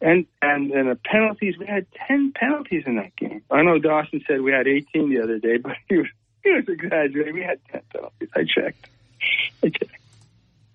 And 0.00 0.26
and 0.42 0.70
and 0.72 0.90
the 0.90 0.94
penalties, 1.04 1.56
we 1.58 1.66
had 1.66 1.86
ten 2.06 2.32
penalties 2.34 2.84
in 2.86 2.96
that 2.96 3.16
game. 3.16 3.42
I 3.50 3.62
know 3.62 3.78
Dawson 3.78 4.22
said 4.26 4.40
we 4.42 4.52
had 4.52 4.66
eighteen 4.66 5.08
the 5.10 5.22
other 5.22 5.38
day, 5.38 5.56
but 5.62 5.72
he 5.88 5.96
was 5.96 6.06
he 6.44 6.50
was 6.52 6.64
exaggerating. 6.68 7.34
We 7.34 7.42
had 7.42 7.60
ten 7.70 7.80
penalties. 7.92 8.28
I 8.34 8.44
checked. 8.44 8.88
I 9.62 9.68
checked. 9.70 10.00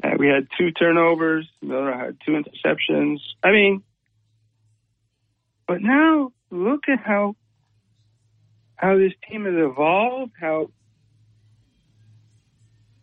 Uh, 0.04 0.10
we 0.18 0.28
had 0.28 0.48
two 0.58 0.72
turnovers. 0.72 1.48
Miller 1.62 1.94
had 1.94 2.18
two 2.26 2.32
interceptions. 2.32 3.20
I 3.44 3.52
mean, 3.52 3.84
but 5.68 5.82
now 5.82 6.32
look 6.50 6.90
at 6.90 7.00
how 7.00 7.36
how 8.82 8.98
this 8.98 9.14
team 9.30 9.45
has 9.45 9.53
evolved. 9.56 10.34
How 10.40 10.69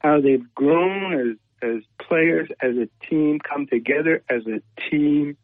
how 0.01 0.21
they've 0.21 0.55
grown 0.55 1.31
as 1.31 1.37
as 1.63 1.83
players, 1.99 2.49
as 2.61 2.77
a 2.77 2.89
team, 3.09 3.39
come 3.41 3.67
together 3.67 4.23
as 4.31 4.43
a 4.47 4.61
team. 4.91 5.37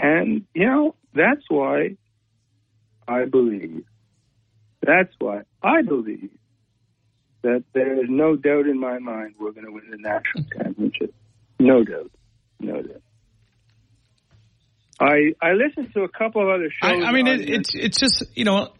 And, 0.00 0.44
you 0.54 0.66
know, 0.66 0.94
that's 1.12 1.42
why 1.48 1.96
I 3.06 3.24
believe, 3.24 3.84
that's 4.80 5.12
why 5.18 5.42
I 5.62 5.82
believe 5.82 6.30
that 7.42 7.64
there 7.72 7.94
is 7.94 8.08
no 8.08 8.36
doubt 8.36 8.66
in 8.66 8.78
my 8.78 8.98
mind 8.98 9.34
we're 9.40 9.52
going 9.52 9.66
to 9.66 9.72
win 9.72 9.90
the 9.90 9.96
national 9.96 10.44
championship. 10.56 11.14
No 11.58 11.82
doubt. 11.84 12.10
No 12.60 12.82
doubt. 12.82 13.02
I 15.00 15.32
I 15.40 15.52
listened 15.52 15.94
to 15.94 16.02
a 16.02 16.08
couple 16.08 16.42
of 16.42 16.48
other 16.48 16.70
shows. 16.70 17.04
I 17.04 17.12
mean, 17.12 17.28
it, 17.28 17.48
it's 17.48 17.70
it's 17.72 18.00
just 18.00 18.24
you 18.34 18.44
know, 18.44 18.72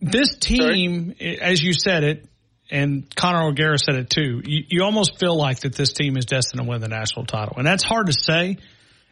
this 0.00 0.36
team, 0.36 1.14
as 1.20 1.62
you 1.62 1.72
said 1.72 2.04
it, 2.04 2.28
and 2.70 3.14
Connor 3.14 3.48
O'Gara 3.48 3.78
said 3.78 3.94
it 3.94 4.10
too. 4.10 4.42
You, 4.44 4.64
you 4.68 4.82
almost 4.82 5.18
feel 5.18 5.36
like 5.36 5.60
that 5.60 5.74
this 5.74 5.92
team 5.92 6.16
is 6.16 6.24
destined 6.24 6.62
to 6.62 6.68
win 6.68 6.80
the 6.80 6.88
national 6.88 7.26
title, 7.26 7.54
and 7.58 7.66
that's 7.66 7.84
hard 7.84 8.06
to 8.06 8.12
say. 8.12 8.58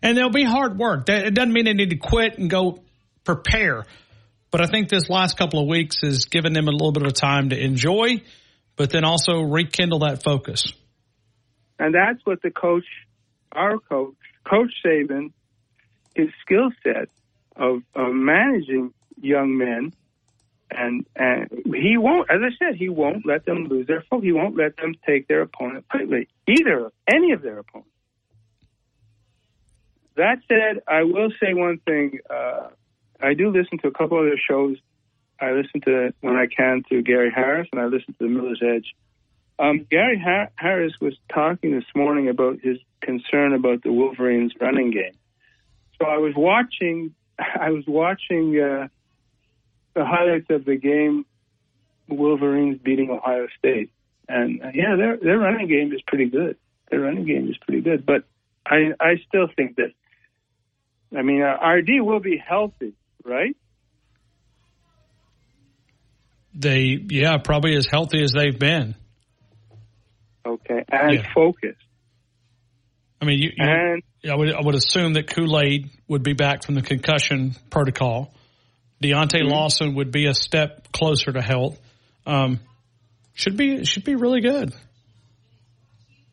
And 0.03 0.17
there'll 0.17 0.31
be 0.31 0.45
hard 0.45 0.77
work. 0.77 1.07
That, 1.07 1.27
it 1.27 1.35
doesn't 1.35 1.53
mean 1.53 1.65
they 1.65 1.73
need 1.73 1.91
to 1.91 1.97
quit 1.97 2.37
and 2.39 2.51
go 2.51 2.83
prepare, 3.25 3.85
but 4.51 4.61
I 4.61 4.67
think 4.67 4.89
this 4.89 5.09
last 5.09 5.39
couple 5.39 5.61
of 5.61 5.67
weeks 5.67 6.01
has 6.03 6.27
given 6.27 6.53
them 6.53 6.69
a 6.69 6.71
little 6.71 6.93
bit 6.93 7.07
of 7.07 7.15
time 7.15 7.51
to 7.51 7.59
enjoy, 7.59 8.23
but 8.77 8.91
then 8.91 9.05
also 9.05 9.41
rekindle 9.41 10.01
that 10.01 10.23
focus. 10.23 10.73
And 11.79 11.95
that's 11.95 12.21
what 12.25 12.43
the 12.43 12.51
coach, 12.51 12.85
our 13.53 13.79
coach, 13.79 14.15
Coach 14.45 14.73
Saban, 14.85 15.33
his 16.15 16.29
skill 16.43 16.71
set 16.83 17.09
of, 17.57 17.83
of 17.95 18.13
managing 18.13 18.93
young 19.21 19.57
men, 19.57 19.93
and 20.77 21.07
and 21.17 21.51
he 21.75 21.97
won't, 21.97 22.31
as 22.31 22.41
I 22.43 22.51
said, 22.59 22.77
he 22.77 22.89
won't 22.89 23.27
let 23.27 23.45
them 23.47 23.67
lose 23.67 23.87
their 23.87 24.03
focus. 24.11 24.25
He 24.25 24.33
won't 24.33 24.57
let 24.57 24.77
them 24.77 24.95
take 25.07 25.29
their 25.29 25.43
opponent 25.43 25.85
lightly, 25.93 26.29
either 26.47 26.91
any 27.11 27.33
of 27.33 27.43
their 27.43 27.59
opponents. 27.59 27.91
That 30.17 30.39
said, 30.49 30.83
I 30.87 31.03
will 31.03 31.31
say 31.41 31.55
one 31.55 31.79
thing. 31.79 32.21
Uh, 32.29 32.69
I 33.21 33.35
do 33.35 33.51
listen 33.51 33.79
to 33.79 33.89
a 33.89 33.91
couple 33.91 34.19
other 34.19 34.39
shows. 34.39 34.77
I 35.41 35.53
listen 35.53 35.81
to 35.83 36.15
when 36.21 36.37
I 36.37 36.47
can 36.47 36.83
to 36.91 37.03
Gary 37.03 37.33
Harris, 37.35 37.69
and 37.73 37.81
I 37.81 37.87
listen 37.87 38.15
to 38.19 38.25
the 38.25 38.29
Miller's 38.29 38.63
Edge. 38.65 38.95
Um, 39.59 39.87
Gary 39.91 40.19
ha- 40.19 40.49
Harris 40.57 40.93
was 41.01 41.15
talking 41.33 41.73
this 41.73 41.85
morning 41.95 42.29
about 42.29 42.61
his 42.61 42.79
concern 43.01 43.53
about 43.53 43.83
the 43.83 43.93
Wolverines' 43.93 44.53
running 44.61 44.91
game. 44.91 45.15
So 46.01 46.07
I 46.07 46.19
was 46.19 46.35
watching. 46.37 47.15
I 47.39 47.71
was 47.71 47.85
watching 47.87 48.61
uh, 48.61 48.89
the 49.95 50.05
highlights 50.05 50.47
of 50.51 50.65
the 50.65 50.77
game. 50.77 51.25
Wolverines 52.07 52.79
beating 52.85 53.09
Ohio 53.11 53.47
State, 53.59 53.91
and 54.29 54.61
uh, 54.63 54.67
yeah, 54.75 54.95
their 54.97 55.17
their 55.17 55.39
running 55.39 55.69
game 55.69 55.91
is 55.91 56.03
pretty 56.07 56.27
good. 56.27 56.57
Their 56.91 57.01
running 57.01 57.25
game 57.25 57.49
is 57.49 57.57
pretty 57.67 57.81
good, 57.81 58.05
but 58.05 58.25
I 58.67 58.93
I 59.01 59.15
still 59.27 59.47
think 59.57 59.77
that. 59.77 59.93
I 61.17 61.23
mean, 61.23 61.41
uh, 61.43 61.67
RD 61.67 62.01
will 62.03 62.21
be 62.21 62.37
healthy, 62.37 62.93
right? 63.25 63.57
They, 66.55 66.99
yeah, 67.09 67.39
probably 67.39 67.77
as 67.77 67.87
healthy 67.91 68.23
as 68.23 68.33
they've 68.33 68.59
been. 68.59 68.95
Okay, 70.47 70.85
and 70.91 71.15
Yeah. 71.15 71.33
focused. 71.35 71.79
I 73.21 73.25
mean, 73.25 73.39
you, 73.41 73.51
you, 73.57 73.65
And- 73.65 74.03
I 74.31 74.35
would 74.37 74.53
I 74.53 74.61
would 74.61 74.75
assume 74.75 75.15
that 75.15 75.27
Kool 75.29 75.59
Aid 75.59 75.89
would 76.09 76.23
be 76.23 76.35
back 76.35 76.65
from 76.65 76.75
the 76.75 76.83
concussion 76.83 77.53
protocol. 77.71 78.34
Deontae 79.05 79.41
Mm-hmm. 79.41 79.49
Lawson 79.49 79.95
would 79.97 80.11
be 80.11 80.27
a 80.27 80.35
step 80.35 80.91
closer 80.93 81.33
to 81.33 81.43
health. 81.43 81.79
Um, 82.27 82.61
should 83.35 83.57
be 83.57 83.85
should 83.85 84.05
be 84.05 84.15
really 84.15 84.41
good. 84.41 84.73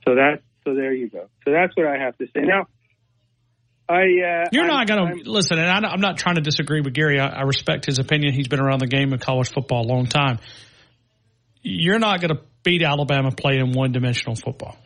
So 0.08 0.16
that 0.16 0.42
so 0.64 0.74
there 0.74 0.94
you 0.94 1.10
go. 1.10 1.28
So 1.44 1.52
that's 1.52 1.76
what 1.76 1.88
I 1.88 1.98
have 1.98 2.18
to 2.20 2.28
say. 2.28 2.42
Now, 2.42 2.68
I 3.90 4.04
uh, 4.04 4.50
You're 4.52 4.68
not 4.68 4.88
going 4.88 5.24
to 5.24 5.30
listen, 5.30 5.60
and 5.60 5.70
I, 5.70 5.90
I'm 5.90 6.00
not 6.00 6.18
trying 6.18 6.36
to 6.36 6.42
disagree 6.42 6.82
with 6.82 6.94
Gary. 6.94 7.20
I, 7.20 7.28
I 7.28 7.42
respect 7.42 7.86
his 7.86 8.00
opinion. 8.00 8.34
He's 8.34 8.48
been 8.48 8.62
around 8.62 8.80
the 8.80 8.88
game 8.88 9.12
of 9.12 9.20
college 9.20 9.52
football 9.52 9.86
a 9.86 9.90
long 9.90 10.06
time. 10.06 10.40
You're 11.62 12.00
not 12.00 12.22
going 12.22 12.36
to 12.36 12.42
beat 12.64 12.84
Alabama 12.84 13.32
playing 13.32 13.74
one 13.74 13.92
dimensional 13.92 14.36
football. 14.36 14.78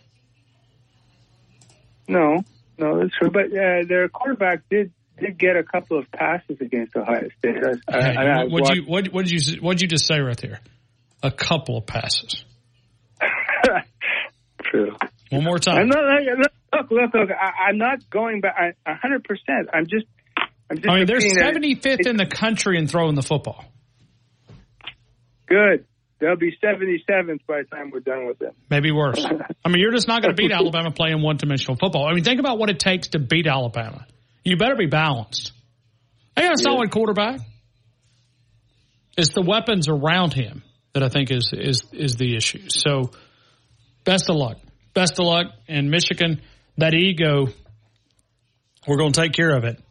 No, 2.07 2.43
no, 2.77 2.99
that's 2.99 3.15
true. 3.15 3.29
But 3.31 3.47
uh, 3.47 3.85
their 3.87 4.09
quarterback 4.09 4.61
did 4.69 4.91
did 5.19 5.37
get 5.37 5.55
a 5.55 5.63
couple 5.63 5.97
of 5.97 6.11
passes 6.11 6.57
against 6.61 6.95
Ohio 6.95 7.29
State. 7.39 7.57
I, 7.87 7.97
I, 7.97 7.99
I, 7.99 8.23
I 8.23 8.43
what 8.45 8.63
watched- 8.63 8.75
you 8.75 8.83
what 8.83 9.07
what 9.13 9.25
did 9.25 9.31
you 9.31 9.61
what 9.61 9.73
did 9.73 9.81
you 9.83 9.87
just 9.87 10.07
say 10.07 10.19
right 10.19 10.37
there? 10.37 10.59
A 11.23 11.31
couple 11.31 11.77
of 11.77 11.85
passes. 11.85 12.43
True. 14.63 14.95
One 15.31 15.43
more 15.43 15.59
time. 15.59 15.77
I'm 15.77 15.87
not, 15.87 16.03
look, 16.73 16.91
look, 16.91 17.13
look. 17.13 17.29
I, 17.31 17.69
I'm 17.69 17.77
not 17.77 18.09
going 18.09 18.41
back. 18.41 18.75
Hundred 18.85 19.23
percent. 19.23 19.69
I'm 19.73 19.85
just. 19.87 20.05
I'm 20.69 20.77
just. 20.77 20.89
I 20.89 20.95
mean, 20.97 21.05
they're 21.05 21.17
repeating 21.17 21.37
that 21.37 21.55
75th 21.55 22.07
in 22.07 22.17
the 22.17 22.25
country 22.25 22.77
in 22.77 22.87
throwing 22.87 23.15
the 23.15 23.21
football. 23.21 23.65
Good. 25.47 25.85
They'll 26.19 26.37
be 26.37 26.55
77th 26.63 27.39
by 27.45 27.61
the 27.61 27.67
time 27.69 27.91
we're 27.91 27.99
done 27.99 28.25
with 28.25 28.39
them. 28.39 28.53
Maybe 28.69 28.91
worse. 28.91 29.23
I 29.65 29.69
mean, 29.69 29.79
you're 29.79 29.91
just 29.91 30.07
not 30.07 30.21
going 30.21 30.33
to 30.35 30.41
beat 30.41 30.51
Alabama 30.51 30.91
playing 30.91 31.21
one 31.21 31.37
dimensional 31.37 31.75
football. 31.75 32.07
I 32.07 32.13
mean, 32.13 32.23
think 32.23 32.39
about 32.39 32.57
what 32.57 32.69
it 32.69 32.79
takes 32.79 33.09
to 33.09 33.19
beat 33.19 33.45
Alabama. 33.47 34.07
You 34.45 34.57
better 34.57 34.75
be 34.75 34.85
balanced. 34.85 35.51
They 36.35 36.43
got 36.43 36.53
a 36.53 36.57
solid 36.57 36.91
quarterback. 36.91 37.39
It's 39.17 39.33
the 39.33 39.41
weapons 39.41 39.87
around 39.89 40.33
him 40.33 40.63
that 40.93 41.03
I 41.03 41.09
think 41.09 41.31
is 41.31 41.51
is 41.51 41.83
is 41.91 42.15
the 42.15 42.35
issue. 42.35 42.69
So, 42.69 43.11
best 44.03 44.29
of 44.29 44.35
luck. 44.35 44.57
Best 44.93 45.19
of 45.19 45.25
luck. 45.25 45.47
in 45.67 45.89
Michigan, 45.89 46.41
that 46.77 46.93
ego, 46.93 47.47
we're 48.87 48.97
going 48.97 49.11
to 49.11 49.21
take 49.21 49.33
care 49.33 49.57
of 49.57 49.63
it. 49.65 49.81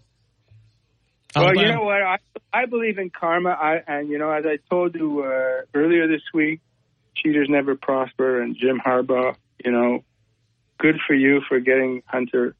Well, 1.36 1.54
you 1.56 1.72
know 1.72 1.82
what? 1.82 2.00
I 2.00 2.18
I 2.52 2.66
believe 2.66 2.98
in 2.98 3.10
karma. 3.10 3.50
I 3.50 3.82
and 3.86 4.08
you 4.08 4.18
know, 4.18 4.30
as 4.30 4.44
I 4.46 4.58
told 4.70 4.94
you 4.94 5.22
uh, 5.22 5.62
earlier 5.74 6.06
this 6.06 6.22
week, 6.32 6.60
cheaters 7.16 7.48
never 7.50 7.74
prosper. 7.74 8.40
And 8.40 8.56
Jim 8.56 8.80
Harbaugh, 8.84 9.34
you 9.64 9.72
know, 9.72 10.04
good 10.78 10.96
for 11.06 11.14
you 11.14 11.40
for 11.48 11.58
getting 11.58 12.02
Hunter 12.06 12.54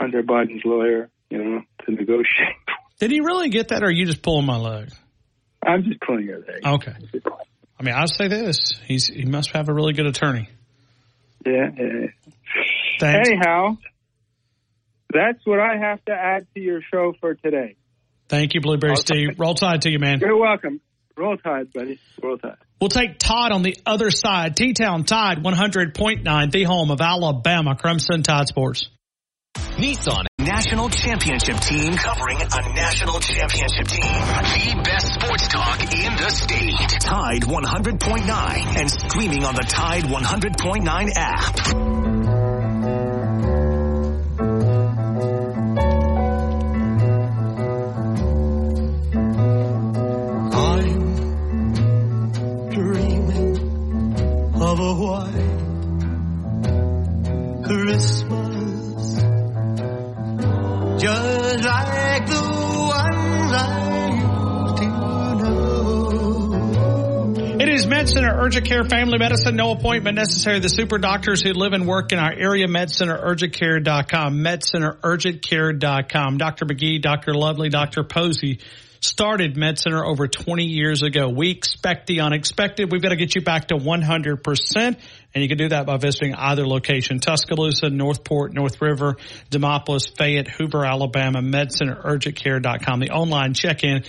Hunter 0.00 0.22
Biden's 0.22 0.64
lawyer, 0.64 1.10
you 1.30 1.38
know, 1.38 1.60
to 1.84 1.92
negotiate. 1.92 2.56
Did 2.98 3.10
he 3.10 3.20
really 3.20 3.48
get 3.48 3.68
that, 3.68 3.82
or 3.82 3.86
are 3.86 3.90
you 3.90 4.06
just 4.06 4.22
pulling 4.22 4.46
my 4.46 4.56
leg? 4.56 4.90
I'm 5.64 5.82
just 5.84 6.00
pulling 6.00 6.24
your 6.24 6.38
leg. 6.38 6.64
Okay. 6.64 6.94
I 7.78 7.82
mean, 7.82 7.94
I'll 7.94 8.08
say 8.08 8.28
this: 8.28 8.74
he's 8.86 9.06
he 9.06 9.24
must 9.24 9.50
have 9.50 9.68
a 9.68 9.74
really 9.74 9.92
good 9.92 10.06
attorney. 10.06 10.48
Yeah. 11.44 11.68
yeah. 11.76 12.06
Thanks. 12.98 13.28
Anyhow, 13.28 13.76
that's 15.12 15.44
what 15.44 15.60
I 15.60 15.76
have 15.76 16.04
to 16.06 16.12
add 16.12 16.46
to 16.54 16.60
your 16.60 16.80
show 16.92 17.12
for 17.20 17.34
today. 17.34 17.76
Thank 18.28 18.54
you, 18.54 18.60
Blueberry 18.60 18.96
Steve. 18.96 19.38
Roll 19.38 19.54
Tide 19.54 19.82
to 19.82 19.90
you, 19.90 19.98
man. 19.98 20.20
You're 20.20 20.36
welcome. 20.36 20.80
Roll 21.16 21.36
Tide, 21.36 21.72
buddy. 21.72 21.98
Roll 22.22 22.38
Tide. 22.38 22.56
We'll 22.80 22.88
take 22.88 23.18
Todd 23.18 23.52
on 23.52 23.62
the 23.62 23.76
other 23.86 24.10
side. 24.10 24.56
T-Town 24.56 25.04
Tide 25.04 25.38
100.9, 25.42 26.50
the 26.50 26.64
home 26.64 26.90
of 26.90 27.00
Alabama 27.00 27.74
Crimson 27.74 28.22
Tide 28.22 28.48
Sports. 28.48 28.90
Nissan 29.76 30.24
National 30.38 30.88
Championship 30.88 31.58
Team 31.60 31.94
covering 31.94 32.38
a 32.40 32.74
national 32.74 33.20
championship 33.20 33.86
team. 33.88 34.02
The 34.02 34.80
best 34.84 35.14
sports 35.14 35.48
talk 35.48 35.80
in 35.80 36.16
the 36.16 36.30
state. 36.30 37.00
Tide 37.00 37.42
100.9 37.42 38.78
and 38.78 38.90
streaming 38.90 39.44
on 39.44 39.54
the 39.54 39.62
Tide 39.62 40.04
100.9 40.04 41.12
app. 41.16 42.66
I'm 50.54 51.02
dreaming 52.70 53.56
of 54.62 54.80
a 54.80 54.94
white 54.94 55.32
Christmas, 57.64 58.45
just 60.98 61.64
like 61.64 62.26
the 62.26 62.42
ones 62.88 63.52
I 63.52 64.10
used 64.12 64.76
to 64.78 64.86
know. 64.86 65.06
It 67.60 67.68
is 67.68 67.86
Med 67.86 68.08
Center 68.08 68.32
Urgent 68.34 68.66
Care 68.66 68.84
Family 68.84 69.18
Medicine. 69.18 69.56
No 69.56 69.72
appointment 69.72 70.14
necessary. 70.16 70.58
The 70.60 70.68
super 70.68 70.98
doctors 70.98 71.42
who 71.42 71.52
live 71.52 71.72
and 71.72 71.86
work 71.86 72.12
in 72.12 72.18
our 72.18 72.32
area. 72.32 72.66
MedCenterUrgentCare.com. 72.68 74.38
MedCenterUrgentCare.com. 74.38 76.38
Dr. 76.38 76.66
McGee, 76.66 77.00
Dr. 77.02 77.34
Lovely, 77.34 77.68
Dr. 77.68 78.04
Posey 78.04 78.60
started 79.00 79.56
Med 79.56 79.78
Center 79.78 80.04
over 80.04 80.28
20 80.28 80.64
years 80.64 81.02
ago. 81.02 81.28
We 81.28 81.50
expect 81.50 82.06
the 82.06 82.20
unexpected. 82.20 82.90
We've 82.90 83.02
got 83.02 83.10
to 83.10 83.16
get 83.16 83.34
you 83.34 83.42
back 83.42 83.68
to 83.68 83.76
100%. 83.76 84.76
And 85.34 85.42
you 85.42 85.48
can 85.48 85.58
do 85.58 85.68
that 85.68 85.86
by 85.86 85.96
visiting 85.96 86.34
either 86.34 86.66
location. 86.66 87.20
Tuscaloosa, 87.20 87.90
Northport, 87.90 88.54
North 88.54 88.80
River, 88.80 89.16
Demopolis, 89.50 90.16
Fayette, 90.16 90.48
Hoover, 90.48 90.84
Alabama, 90.84 91.40
MedCenterUrgentCare.com. 91.40 93.00
The 93.00 93.10
online 93.10 93.54
check-in. 93.54 94.04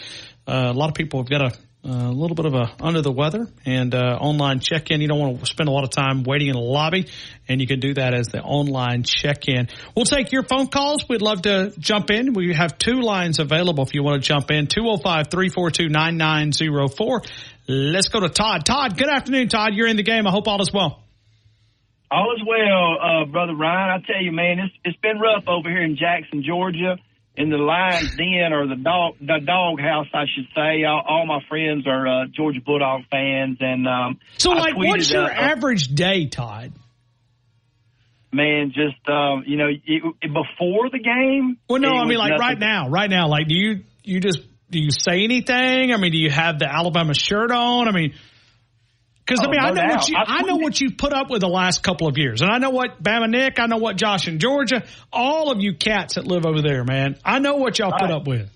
Uh, 0.48 0.72
a 0.72 0.74
lot 0.74 0.90
of 0.90 0.96
people 0.96 1.22
have 1.22 1.30
got 1.30 1.42
a 1.42 1.58
a 1.84 2.12
little 2.12 2.36
bit 2.36 2.46
of 2.46 2.54
a 2.54 2.76
under 2.82 3.02
the 3.02 3.12
weather 3.12 3.48
and 3.66 3.96
uh, 3.96 4.18
online 4.20 4.60
check-in. 4.60 5.00
You 5.00 5.08
don't 5.08 5.20
want 5.20 5.40
to 5.40 5.46
spend 5.46 5.70
a 5.70 5.72
lot 5.72 5.84
of 5.84 5.90
time 5.90 6.24
waiting 6.24 6.48
in 6.48 6.54
the 6.54 6.60
lobby, 6.60 7.08
and 7.50 7.62
you 7.62 7.68
can 7.68 7.80
do 7.80 7.94
that 7.94 8.14
as 8.14 8.28
the 8.28 8.42
online 8.42 9.04
check-in. 9.04 9.68
We'll 9.96 10.06
take 10.06 10.32
your 10.32 10.44
phone 10.44 10.68
calls. 10.68 11.08
We'd 11.08 11.22
love 11.22 11.44
to 11.44 11.74
jump 11.80 12.10
in. 12.12 12.34
We 12.34 12.54
have 12.54 12.78
two 12.78 13.00
lines 13.02 13.40
available 13.40 13.84
if 13.84 13.94
you 13.94 14.04
want 14.04 14.22
to 14.22 14.28
jump 14.28 14.52
in. 14.52 14.68
205-342-9904. 14.68 17.26
Let's 17.68 18.08
go 18.10 18.20
to 18.22 18.30
Todd. 18.30 18.66
Todd, 18.66 18.98
good 18.98 19.10
afternoon, 19.10 19.50
Todd. 19.50 19.74
You're 19.74 19.88
in 19.88 19.98
the 19.98 20.04
game. 20.04 20.26
I 20.28 20.32
hope 20.32 20.48
all 20.48 20.62
is 20.62 20.72
well. 20.74 21.02
All 22.10 22.34
is 22.36 22.42
well, 22.48 22.98
uh, 23.02 23.26
brother 23.26 23.54
Ryan. 23.54 24.02
I 24.02 24.06
tell 24.06 24.22
you, 24.22 24.32
man, 24.32 24.60
it's 24.60 24.74
it's 24.86 24.96
been 25.02 25.20
rough 25.20 25.44
over 25.48 25.70
here 25.70 25.84
in 25.84 25.98
Jackson, 25.98 26.42
Georgia, 26.42 26.96
in 27.36 27.50
the 27.50 27.58
Lions 27.58 28.16
Den 28.16 28.54
or 28.54 28.66
the 28.66 28.78
dog 28.82 29.16
the 29.20 29.42
dog 29.46 29.82
house, 29.82 30.08
I 30.14 30.24
should 30.34 30.48
say. 30.56 30.86
All, 30.86 31.04
all 31.06 31.26
my 31.26 31.42
friends 31.50 31.86
are 31.86 32.08
uh, 32.08 32.28
Georgia 32.34 32.62
Bulldog 32.66 33.02
fans, 33.12 33.58
and 33.60 33.86
um, 33.88 34.20
So, 34.38 34.52
like, 34.52 34.78
what's 34.78 35.12
your 35.12 35.26
uh, 35.26 35.30
average 35.30 35.94
day, 35.94 36.28
Todd? 36.28 36.72
Man? 38.38 38.72
Just 38.74 39.08
um, 39.10 39.44
you 39.46 39.58
know, 39.58 39.68
it, 39.68 40.04
before 40.22 40.90
the 40.90 41.00
game. 41.00 41.58
Well, 41.68 41.82
no, 41.82 41.94
I 41.98 42.06
mean, 42.06 42.18
like 42.18 42.30
nothing 42.30 42.40
right 42.48 42.60
now, 42.60 42.88
right 42.90 43.10
now, 43.10 43.28
like, 43.28 43.48
do 43.50 43.56
you 43.56 43.84
you 44.04 44.22
just 44.22 44.40
do 44.70 44.80
you 44.80 44.92
say 44.92 45.24
anything? 45.26 45.92
I 45.92 45.98
mean, 45.98 46.14
do 46.14 46.18
you 46.18 46.30
have 46.30 46.60
the 46.60 46.74
Alabama 46.74 47.14
shirt 47.14 47.52
on? 47.52 47.90
I 47.90 47.92
mean, 47.92 48.14
because 49.26 49.42
I 49.42 49.48
Oh, 49.48 49.50
mean, 49.50 49.60
I 49.60 49.70
no 49.72 49.82
know 49.82 49.94
what 49.94 50.08
you 50.08 50.16
I 50.18 50.24
I 50.28 50.42
know 50.44 50.56
what 50.56 50.80
you've 50.80 50.98
put 50.98 51.12
up 51.12 51.30
with 51.30 51.42
the 51.42 51.50
last 51.50 51.84
couple 51.84 52.08
of 52.08 52.18
years, 52.18 52.42
and 52.42 52.50
I 52.50 52.60
know 52.60 52.70
what 52.70 53.04
Bama 53.04 53.30
Nick, 53.30 53.60
I 53.60 53.66
know 53.66 53.78
what 53.78 53.98
Josh 53.98 54.28
in 54.30 54.40
Georgia, 54.40 54.84
all 55.12 55.52
of 55.52 55.62
you 55.62 55.74
cats 55.76 56.16
that 56.16 56.26
live 56.26 56.46
over 56.46 56.62
there, 56.62 56.86
man, 56.86 57.18
I 57.26 57.40
know 57.40 57.56
what 57.58 57.78
y'all 57.80 57.92
put 57.92 58.04
Right. 58.04 58.12
up 58.12 58.26
with. 58.28 58.50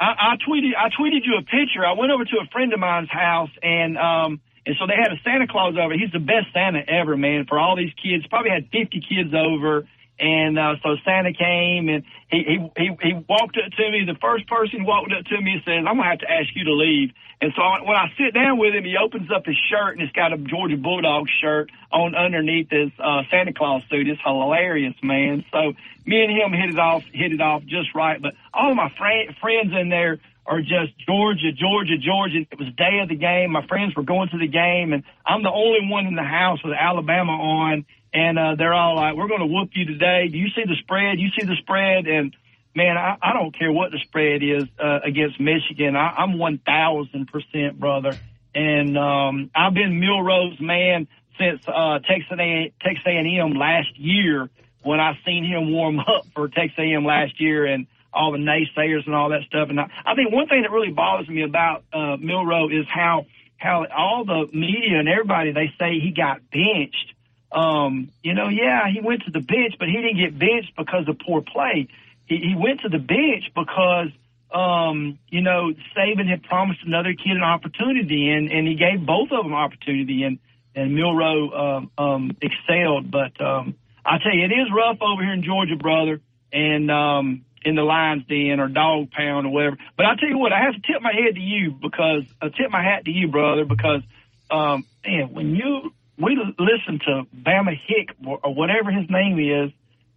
I, 0.00 0.32
I 0.32 0.36
tweeted 0.48 0.70
I 0.76 0.88
tweeted 0.88 1.24
you 1.24 1.36
a 1.38 1.42
picture. 1.42 1.86
I 1.86 1.92
went 1.92 2.10
over 2.10 2.24
to 2.24 2.36
a 2.44 2.50
friend 2.50 2.72
of 2.72 2.80
mine's 2.80 3.10
house 3.10 3.50
and 3.62 3.96
um 3.96 4.40
and 4.64 4.76
so 4.78 4.86
they 4.86 4.94
had 4.94 5.12
a 5.12 5.20
Santa 5.24 5.46
Claus 5.46 5.74
over. 5.76 5.94
He's 5.94 6.12
the 6.12 6.20
best 6.20 6.52
Santa 6.52 6.80
ever, 6.86 7.16
man, 7.16 7.46
for 7.46 7.58
all 7.58 7.76
these 7.76 7.92
kids. 8.02 8.26
Probably 8.26 8.50
had 8.50 8.68
fifty 8.70 9.00
kids 9.00 9.34
over 9.34 9.86
and 10.18 10.58
uh 10.58 10.76
so 10.82 10.96
Santa 11.04 11.32
came 11.32 11.88
and 11.88 12.04
he 12.30 12.44
he 12.44 12.70
he, 12.76 12.96
he 13.02 13.12
walked 13.28 13.58
up 13.58 13.72
to 13.72 13.90
me. 13.90 14.04
The 14.06 14.18
first 14.20 14.46
person 14.46 14.84
walked 14.84 15.12
up 15.12 15.24
to 15.26 15.40
me 15.40 15.52
and 15.52 15.62
says, 15.64 15.84
I'm 15.86 15.96
gonna 15.96 16.08
have 16.08 16.20
to 16.20 16.30
ask 16.30 16.48
you 16.54 16.64
to 16.64 16.74
leave. 16.74 17.10
And 17.40 17.52
so 17.56 17.62
I, 17.62 17.82
when 17.82 17.96
I 17.96 18.06
sit 18.16 18.34
down 18.34 18.56
with 18.58 18.72
him, 18.72 18.84
he 18.84 18.96
opens 18.96 19.28
up 19.34 19.46
his 19.46 19.56
shirt 19.68 19.94
and 19.98 20.02
it's 20.02 20.12
got 20.12 20.32
a 20.32 20.38
Georgia 20.38 20.76
Bulldog 20.76 21.26
shirt 21.40 21.70
on 21.90 22.14
underneath 22.14 22.70
his 22.70 22.92
uh, 23.00 23.22
Santa 23.30 23.52
Claus 23.52 23.82
suit. 23.90 24.06
It's 24.06 24.20
hilarious, 24.24 24.94
man. 25.02 25.44
So 25.50 25.72
me 26.06 26.22
and 26.22 26.30
him 26.30 26.52
hit 26.52 26.70
it 26.70 26.78
off, 26.78 27.02
hit 27.12 27.32
it 27.32 27.40
off 27.40 27.64
just 27.64 27.94
right. 27.96 28.22
But 28.22 28.34
all 28.54 28.74
my 28.76 28.92
fri 28.96 29.34
friends 29.40 29.72
in 29.74 29.88
there 29.88 30.20
are 30.44 30.60
just 30.60 30.98
Georgia, 31.06 31.52
Georgia, 31.52 31.96
Georgia. 31.98 32.46
It 32.50 32.58
was 32.58 32.68
day 32.76 33.00
of 33.02 33.08
the 33.08 33.16
game. 33.16 33.52
My 33.52 33.66
friends 33.66 33.94
were 33.94 34.02
going 34.02 34.28
to 34.30 34.38
the 34.38 34.48
game, 34.48 34.92
and 34.92 35.04
I'm 35.24 35.42
the 35.42 35.52
only 35.52 35.88
one 35.88 36.06
in 36.06 36.14
the 36.14 36.22
house 36.22 36.58
with 36.64 36.74
Alabama 36.74 37.32
on. 37.32 37.86
And 38.14 38.38
uh, 38.38 38.56
they're 38.56 38.74
all 38.74 38.96
like, 38.96 39.14
"We're 39.16 39.28
going 39.28 39.40
to 39.40 39.46
whoop 39.46 39.70
you 39.74 39.86
today. 39.86 40.28
Do 40.28 40.36
you 40.36 40.48
see 40.48 40.64
the 40.66 40.76
spread? 40.80 41.18
You 41.18 41.30
see 41.38 41.46
the 41.46 41.56
spread?" 41.56 42.06
And 42.06 42.36
man, 42.74 42.96
I, 42.96 43.16
I 43.22 43.32
don't 43.32 43.56
care 43.56 43.72
what 43.72 43.90
the 43.92 43.98
spread 44.00 44.42
is 44.42 44.64
uh, 44.78 45.00
against 45.04 45.40
Michigan. 45.40 45.96
I, 45.96 46.14
I'm 46.18 46.38
one 46.38 46.58
thousand 46.58 47.28
percent, 47.28 47.78
brother. 47.78 48.18
And 48.54 48.98
um, 48.98 49.50
I've 49.54 49.72
been 49.72 49.98
Milroe's 49.98 50.60
man 50.60 51.08
since 51.38 51.62
uh, 51.66 52.00
Texas 52.00 52.38
A 52.38 52.72
Texas 52.82 53.04
A&M 53.06 53.52
last 53.54 53.96
year 53.98 54.50
when 54.82 55.00
I 55.00 55.18
seen 55.24 55.44
him 55.44 55.72
warm 55.72 56.00
up 56.00 56.26
for 56.34 56.48
Texas 56.48 56.78
A&M 56.78 57.04
last 57.04 57.40
year 57.40 57.64
and 57.66 57.86
all 58.12 58.32
the 58.32 58.38
naysayers 58.38 59.06
and 59.06 59.14
all 59.14 59.30
that 59.30 59.42
stuff. 59.44 59.68
And 59.70 59.80
I, 59.80 59.90
I 60.04 60.14
think 60.14 60.32
one 60.32 60.48
thing 60.48 60.62
that 60.62 60.70
really 60.70 60.90
bothers 60.92 61.28
me 61.28 61.42
about 61.42 61.84
uh, 61.92 62.16
Milroe 62.18 62.68
is 62.68 62.86
how 62.88 63.26
how 63.56 63.86
all 63.86 64.24
the 64.24 64.48
media 64.52 64.98
and 64.98 65.08
everybody 65.08 65.52
they 65.52 65.72
say 65.78 65.98
he 66.00 66.10
got 66.10 66.40
benched. 66.50 67.14
Um, 67.52 68.10
you 68.22 68.34
know, 68.34 68.48
yeah, 68.48 68.88
he 68.92 69.00
went 69.00 69.24
to 69.24 69.30
the 69.30 69.40
bench, 69.40 69.74
but 69.78 69.88
he 69.88 69.94
didn't 69.94 70.16
get 70.16 70.38
benched 70.38 70.74
because 70.76 71.06
of 71.06 71.18
poor 71.18 71.42
play. 71.42 71.88
he, 72.26 72.36
he 72.38 72.54
went 72.56 72.80
to 72.80 72.88
the 72.88 72.98
bench 72.98 73.52
because 73.54 74.08
um, 74.52 75.18
you 75.28 75.42
know 75.42 75.72
Saban 75.96 76.28
had 76.28 76.42
promised 76.42 76.80
another 76.84 77.14
kid 77.14 77.36
an 77.36 77.42
opportunity, 77.42 78.30
and 78.30 78.50
and 78.50 78.66
he 78.66 78.74
gave 78.74 79.04
both 79.04 79.30
of 79.32 79.44
them 79.44 79.54
opportunity, 79.54 80.24
and 80.24 80.38
and 80.74 80.94
Milroe 80.94 81.50
um, 81.50 81.90
um, 81.98 82.36
excelled. 82.40 83.10
But 83.10 83.40
um, 83.40 83.76
I 84.04 84.18
tell 84.18 84.34
you, 84.34 84.44
it 84.44 84.52
is 84.52 84.68
rough 84.74 84.98
over 85.00 85.22
here 85.22 85.32
in 85.32 85.42
Georgia, 85.42 85.76
brother, 85.76 86.20
and 86.52 86.90
um, 86.90 87.44
in 87.64 87.74
the 87.74 87.82
Lions 87.82 88.24
Den 88.28 88.60
or 88.60 88.68
Dog 88.68 89.10
Pound 89.10 89.46
or 89.46 89.50
whatever. 89.50 89.76
But 89.96 90.06
I 90.06 90.14
tell 90.18 90.28
you 90.28 90.38
what, 90.38 90.52
I 90.52 90.60
have 90.64 90.74
to 90.74 90.80
tip 90.80 91.00
my 91.02 91.12
head 91.12 91.34
to 91.34 91.40
you 91.40 91.70
because 91.80 92.24
I 92.40 92.46
tip 92.48 92.70
my 92.70 92.82
hat 92.82 93.04
to 93.04 93.10
you, 93.10 93.28
brother, 93.28 93.64
because 93.64 94.02
um, 94.50 94.84
man, 95.06 95.32
when 95.32 95.54
you 95.54 95.92
we 96.18 96.36
listen 96.58 97.00
to 97.06 97.22
Bama 97.34 97.70
Hick 97.86 98.10
or, 98.26 98.38
or 98.44 98.54
whatever 98.54 98.90
his 98.90 99.08
name 99.08 99.38
is, 99.38 99.72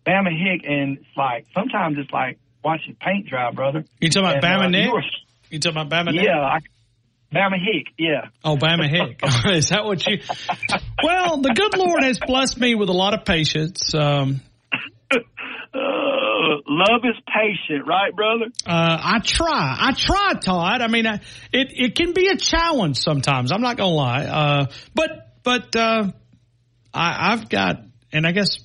Bama 0.05 0.29
Hick, 0.29 0.67
and 0.69 0.97
it's 0.97 1.17
like 1.17 1.47
sometimes 1.53 1.97
it's 1.97 2.11
like 2.11 2.37
watching 2.63 2.95
paint 2.99 3.27
dry, 3.27 3.51
brother. 3.51 3.85
You 3.99 4.09
talking 4.09 4.29
about 4.29 4.43
And, 4.43 4.61
Bama 4.61 4.65
uh, 4.65 4.69
Nick? 4.69 4.85
you 4.85 4.91
were- 4.93 5.03
You 5.49 5.59
talking 5.59 5.81
about 5.81 5.89
Bama 6.07 6.13
Nick? 6.13 6.25
yeah, 6.25 6.39
I, 6.39 6.59
Bama 7.33 7.55
Hick, 7.59 7.87
yeah. 7.97 8.27
Oh, 8.43 8.55
Bama 8.57 8.87
Hick. 8.89 9.19
Is 9.55 9.69
that 9.69 9.85
what 9.85 10.05
you? 10.05 10.19
Well, 11.03 11.41
the 11.41 11.53
good 11.53 11.77
Lord 11.77 12.03
has 12.03 12.19
blessed 12.19 12.59
me 12.59 12.75
with 12.75 12.89
a 12.89 12.93
lot 12.93 13.13
of 13.17 13.25
patience. 13.25 13.93
Um, 13.95 14.41
Uh, 15.73 15.77
love 16.67 17.01
is 17.03 17.15
patient, 17.27 17.87
right, 17.87 18.15
brother? 18.15 18.45
uh, 18.65 18.97
I 19.01 19.19
try. 19.19 19.77
I 19.79 19.93
try, 19.93 20.33
Todd. 20.33 20.81
I 20.81 20.87
mean, 20.87 21.07
I, 21.07 21.15
it 21.51 21.71
it 21.71 21.95
can 21.95 22.13
be 22.13 22.27
a 22.27 22.37
challenge 22.37 22.97
sometimes. 22.97 23.51
I'm 23.51 23.61
not 23.61 23.77
gonna 23.77 23.95
lie. 23.95 24.25
Uh, 24.25 24.65
but 24.93 25.09
but 25.43 25.75
uh, 25.75 26.11
I, 26.93 27.33
I've 27.33 27.49
got, 27.49 27.83
and 28.11 28.25
I 28.25 28.31
guess 28.31 28.57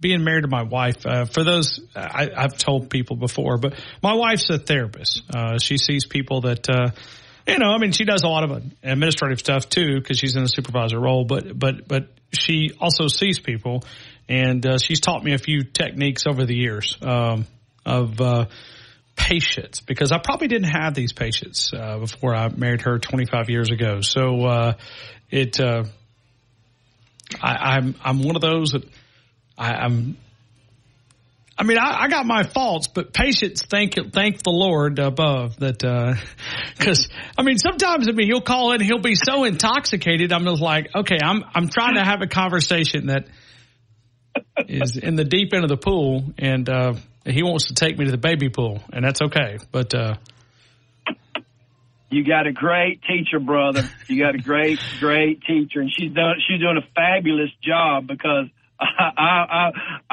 being 0.00 0.24
married 0.24 0.42
to 0.42 0.48
my 0.48 0.64
wife. 0.64 1.06
Uh, 1.06 1.24
for 1.24 1.44
those, 1.44 1.80
I, 1.96 2.28
I've 2.36 2.58
told 2.58 2.90
people 2.90 3.16
before, 3.16 3.58
but 3.58 3.74
my 4.02 4.14
wife's 4.14 4.50
a 4.50 4.58
therapist. 4.58 5.22
Uh, 5.34 5.58
she 5.58 5.78
sees 5.78 6.06
people 6.06 6.42
that. 6.42 6.68
Uh, 6.68 6.90
you 7.46 7.58
know, 7.58 7.68
I 7.72 7.78
mean, 7.78 7.92
she 7.92 8.04
does 8.06 8.22
a 8.22 8.28
lot 8.28 8.50
of 8.50 8.62
administrative 8.82 9.38
stuff 9.38 9.68
too 9.68 10.00
because 10.00 10.18
she's 10.18 10.34
in 10.34 10.42
a 10.42 10.48
supervisor 10.48 10.98
role. 10.98 11.26
But 11.26 11.58
but 11.58 11.86
but 11.86 12.08
she 12.32 12.72
also 12.80 13.06
sees 13.06 13.38
people, 13.38 13.84
and 14.28 14.64
uh, 14.64 14.78
she's 14.78 15.00
taught 15.00 15.22
me 15.22 15.34
a 15.34 15.38
few 15.38 15.62
techniques 15.62 16.26
over 16.26 16.44
the 16.44 16.54
years 16.54 16.96
um, 17.02 17.46
of 17.84 18.20
uh, 18.20 18.46
patience 19.16 19.80
because 19.80 20.12
I 20.12 20.18
probably 20.18 20.48
didn't 20.48 20.70
have 20.70 20.94
these 20.94 21.12
patience 21.12 21.72
uh, 21.72 21.98
before 21.98 22.34
I 22.34 22.48
married 22.48 22.82
her 22.82 22.98
25 22.98 23.50
years 23.50 23.70
ago. 23.70 24.00
So 24.00 24.44
uh, 24.44 24.72
it 25.30 25.60
uh, 25.60 25.84
I, 27.42 27.76
I'm 27.76 27.94
I'm 28.02 28.22
one 28.22 28.36
of 28.36 28.42
those 28.42 28.72
that 28.72 28.84
I, 29.56 29.72
I'm. 29.72 30.16
I 31.56 31.62
mean, 31.62 31.78
I, 31.78 32.02
I 32.02 32.08
got 32.08 32.26
my 32.26 32.42
faults, 32.42 32.88
but 32.88 33.12
patience. 33.12 33.62
Thank 33.62 33.94
thank 34.12 34.42
the 34.42 34.50
Lord 34.50 34.98
above 34.98 35.56
that, 35.60 35.78
because 36.76 37.08
I 37.38 37.42
mean, 37.42 37.58
sometimes 37.58 38.08
I 38.08 38.12
mean 38.12 38.26
he'll 38.26 38.40
call 38.40 38.72
in, 38.72 38.80
he'll 38.80 38.98
be 38.98 39.14
so 39.14 39.44
intoxicated. 39.44 40.32
I'm 40.32 40.44
just 40.44 40.60
like, 40.60 40.88
okay, 40.94 41.18
I'm 41.22 41.44
I'm 41.54 41.68
trying 41.68 41.94
to 41.94 42.04
have 42.04 42.22
a 42.22 42.26
conversation 42.26 43.06
that 43.06 43.28
is 44.68 44.96
in 44.96 45.16
the 45.16 45.24
deep 45.24 45.52
end 45.52 45.64
of 45.64 45.68
the 45.70 45.76
pool, 45.76 46.24
and 46.38 46.68
uh, 46.68 46.94
he 47.26 47.42
wants 47.42 47.66
to 47.66 47.74
take 47.74 47.98
me 47.98 48.04
to 48.06 48.10
the 48.10 48.18
baby 48.18 48.48
pool, 48.48 48.80
and 48.92 49.04
that's 49.04 49.20
okay. 49.22 49.58
But 49.72 49.94
uh, 49.94 50.14
You 52.10 52.24
got 52.24 52.46
a 52.46 52.52
great 52.52 53.00
teacher, 53.02 53.40
brother. 53.40 53.82
You 54.06 54.22
got 54.22 54.34
a 54.34 54.38
great, 54.38 54.78
great 55.00 55.42
teacher, 55.42 55.80
and 55.80 55.90
she's 55.92 56.12
done. 56.12 56.34
She's 56.46 56.60
doing 56.60 56.76
a 56.76 56.86
fabulous 56.94 57.50
job 57.62 58.06
because 58.06 58.46
I, 58.78 58.84
I, 59.16 59.22
I, 59.22 59.70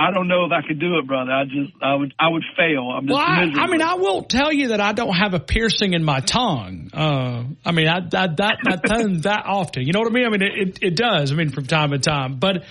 I 0.08 0.12
don't 0.12 0.28
know 0.28 0.46
if 0.46 0.52
I 0.52 0.66
could 0.68 0.80
do 0.80 0.98
it, 0.98 1.06
brother. 1.08 1.32
I 1.32 1.44
just, 1.46 1.74
I 1.82 1.94
would, 1.96 2.14
I 2.18 2.30
would 2.30 2.44
fail. 2.58 2.90
I'm 2.90 3.08
just 3.08 3.14
Well, 3.14 3.24
I. 3.24 3.52
I 3.56 3.68
mean, 3.68 3.82
I 3.82 3.96
won't 3.96 4.30
tell 4.30 4.52
you 4.52 4.70
that 4.70 4.82
I 4.82 4.94
don't 4.94 5.14
have 5.14 5.34
a 5.34 5.40
piercing 5.40 5.94
in 5.94 6.04
my 6.04 6.22
tongue. 6.22 6.90
Uh, 6.94 7.44
I 7.66 7.72
mean, 7.72 7.88
I, 7.88 7.98
I 7.98 8.00
that 8.00 8.38
that 8.38 8.82
tongue 8.86 9.22
that 9.22 9.44
often. 9.46 9.86
You 9.86 9.94
know 9.94 10.00
what 10.00 10.10
I 10.10 10.14
mean? 10.14 10.26
I 10.26 10.30
mean, 10.30 10.42
it, 10.42 10.80
it 10.82 10.96
does. 10.96 11.32
I 11.32 11.36
mean, 11.36 11.50
from 11.50 11.66
time 11.66 11.92
to 11.92 12.00
time. 12.00 12.38
But 12.40 12.64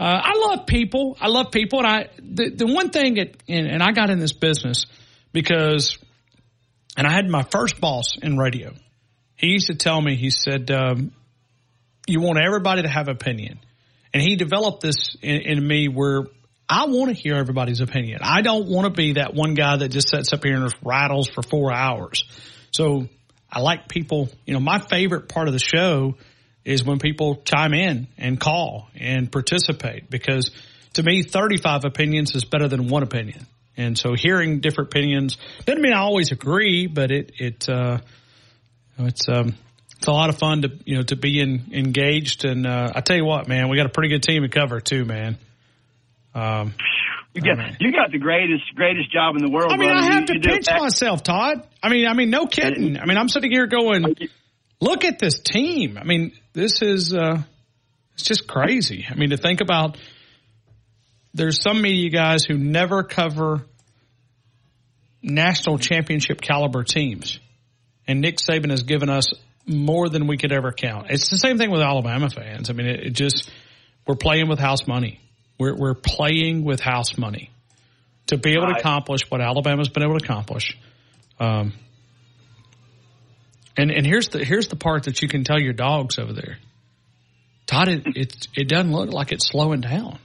uh, 0.00 0.18
I 0.24 0.32
love 0.38 0.64
people. 0.64 1.18
I 1.20 1.28
love 1.28 1.50
people, 1.50 1.80
and 1.80 1.86
I 1.86 2.08
the 2.18 2.48
the 2.48 2.66
one 2.66 2.88
thing 2.88 3.14
that 3.16 3.36
and, 3.46 3.66
and 3.66 3.82
I 3.82 3.92
got 3.92 4.08
in 4.08 4.18
this 4.18 4.32
business 4.32 4.86
because, 5.30 5.98
and 6.96 7.06
I 7.06 7.12
had 7.12 7.28
my 7.28 7.42
first 7.42 7.82
boss 7.82 8.16
in 8.16 8.38
radio. 8.38 8.72
He 9.36 9.48
used 9.48 9.66
to 9.66 9.74
tell 9.74 10.00
me. 10.00 10.16
He 10.16 10.30
said, 10.30 10.70
um, 10.70 11.12
"You 12.06 12.22
want 12.22 12.38
everybody 12.38 12.80
to 12.80 12.88
have 12.88 13.08
opinion." 13.08 13.60
And 14.14 14.22
he 14.22 14.36
developed 14.36 14.80
this 14.80 15.16
in, 15.20 15.42
in 15.42 15.68
me 15.68 15.88
where 15.88 16.22
I 16.66 16.86
want 16.86 17.14
to 17.14 17.22
hear 17.22 17.34
everybody's 17.34 17.82
opinion. 17.82 18.20
I 18.22 18.40
don't 18.40 18.68
want 18.68 18.86
to 18.86 18.90
be 18.90 19.12
that 19.14 19.34
one 19.34 19.52
guy 19.52 19.76
that 19.76 19.90
just 19.90 20.08
sits 20.08 20.32
up 20.32 20.42
here 20.42 20.54
and 20.54 20.64
just 20.64 20.82
rattles 20.82 21.28
for 21.28 21.42
four 21.42 21.72
hours. 21.72 22.24
So 22.70 23.06
I 23.52 23.60
like 23.60 23.86
people, 23.86 24.30
you 24.46 24.54
know, 24.54 24.60
my 24.60 24.78
favorite 24.78 25.28
part 25.28 25.46
of 25.46 25.52
the 25.52 25.60
show 25.60 26.14
is 26.64 26.84
when 26.84 26.98
people 26.98 27.36
chime 27.44 27.74
in 27.74 28.06
and 28.18 28.38
call 28.38 28.88
and 28.94 29.30
participate 29.30 30.10
because 30.10 30.50
to 30.94 31.02
me, 31.02 31.22
35 31.22 31.84
opinions 31.84 32.34
is 32.34 32.44
better 32.44 32.66
than 32.68 32.88
one 32.88 33.02
opinion. 33.02 33.46
And 33.76 33.96
so 33.96 34.14
hearing 34.14 34.60
different 34.60 34.90
opinions 34.90 35.38
doesn't 35.64 35.80
mean 35.80 35.92
I 35.92 36.00
always 36.00 36.32
agree, 36.32 36.86
but 36.86 37.10
it, 37.10 37.32
it, 37.38 37.68
uh, 37.68 37.98
it's, 38.98 39.28
um, 39.28 39.54
it's 39.96 40.06
a 40.06 40.12
lot 40.12 40.30
of 40.30 40.38
fun 40.38 40.62
to 40.62 40.70
you 40.86 40.96
know 40.96 41.02
to 41.02 41.16
be 41.16 41.40
in, 41.40 41.72
engaged 41.72 42.46
and 42.46 42.66
uh, 42.66 42.90
I 42.94 43.02
tell 43.02 43.16
you 43.16 43.24
what 43.26 43.48
man 43.48 43.68
we 43.68 43.76
got 43.76 43.84
a 43.84 43.90
pretty 43.90 44.08
good 44.08 44.22
team 44.22 44.42
to 44.42 44.48
cover 44.48 44.80
too 44.80 45.04
man 45.04 45.36
um, 46.34 46.72
you 47.34 47.42
got, 47.42 47.80
you 47.80 47.92
got 47.92 48.10
the 48.10 48.18
greatest, 48.18 48.64
greatest 48.74 49.12
job 49.12 49.36
in 49.36 49.44
the 49.44 49.50
world. 49.50 49.72
I 49.72 49.76
mean 49.76 49.90
brother. 49.90 50.08
I 50.08 50.12
have 50.14 50.20
You- 50.22 50.26
to 50.26 50.34
you 50.34 50.40
pinch 50.40 50.66
myself 50.70 51.22
Todd 51.22 51.66
I 51.82 51.90
mean 51.90 52.06
I 52.06 52.14
mean 52.14 52.30
no 52.30 52.46
kidding 52.46 52.98
I 52.98 53.04
mean 53.04 53.18
I'm 53.18 53.28
sitting 53.28 53.50
here 53.50 53.66
going 53.66 54.16
look 54.80 55.04
at 55.04 55.18
this 55.18 55.40
team 55.40 55.98
I 55.98 56.04
mean 56.04 56.32
this 56.52 56.82
is 56.82 57.14
uh, 57.14 57.42
it's 58.14 58.22
just 58.22 58.46
crazy 58.46 59.06
I 59.10 59.14
mean 59.14 59.30
to 59.30 59.36
think 59.36 59.60
about 59.60 59.96
there's 61.32 61.62
some 61.62 61.80
media 61.80 62.10
guys 62.10 62.44
who 62.44 62.58
never 62.58 63.02
cover 63.02 63.64
national 65.22 65.78
championship 65.78 66.40
caliber 66.40 66.82
teams 66.82 67.38
and 68.06 68.20
Nick 68.20 68.38
Saban 68.38 68.70
has 68.70 68.82
given 68.82 69.08
us 69.08 69.32
more 69.66 70.08
than 70.08 70.26
we 70.26 70.36
could 70.36 70.52
ever 70.52 70.72
count. 70.72 71.06
It's 71.10 71.30
the 71.30 71.36
same 71.36 71.58
thing 71.58 71.70
with 71.70 71.80
Alabama 71.80 72.28
fans. 72.28 72.70
I 72.70 72.72
mean, 72.72 72.86
it, 72.86 73.06
it 73.06 73.10
just 73.10 73.50
we're 74.06 74.16
playing 74.16 74.48
with 74.48 74.58
house 74.58 74.86
money. 74.86 75.20
We're 75.58 75.76
we're 75.76 75.94
playing 75.94 76.64
with 76.64 76.80
house 76.80 77.16
money 77.16 77.50
to 78.26 78.36
be 78.36 78.52
able 78.52 78.66
to 78.66 78.78
accomplish 78.78 79.22
what 79.28 79.40
Alabama's 79.40 79.88
been 79.88 80.02
able 80.02 80.18
to 80.18 80.24
accomplish. 80.24 80.76
Um, 81.38 81.72
and 83.80 83.90
and 83.90 84.06
here's 84.06 84.28
the 84.28 84.44
here's 84.44 84.68
the 84.68 84.76
part 84.76 85.04
that 85.04 85.22
you 85.22 85.28
can 85.28 85.44
tell 85.44 85.60
your 85.60 85.72
dogs 85.72 86.18
over 86.18 86.32
there. 86.32 86.58
Todd, 87.66 87.88
it 87.88 88.02
it, 88.16 88.48
it 88.54 88.68
doesn't 88.68 88.92
look 88.92 89.10
like 89.12 89.32
it's 89.32 89.48
slowing 89.48 89.80
down. 89.80 90.18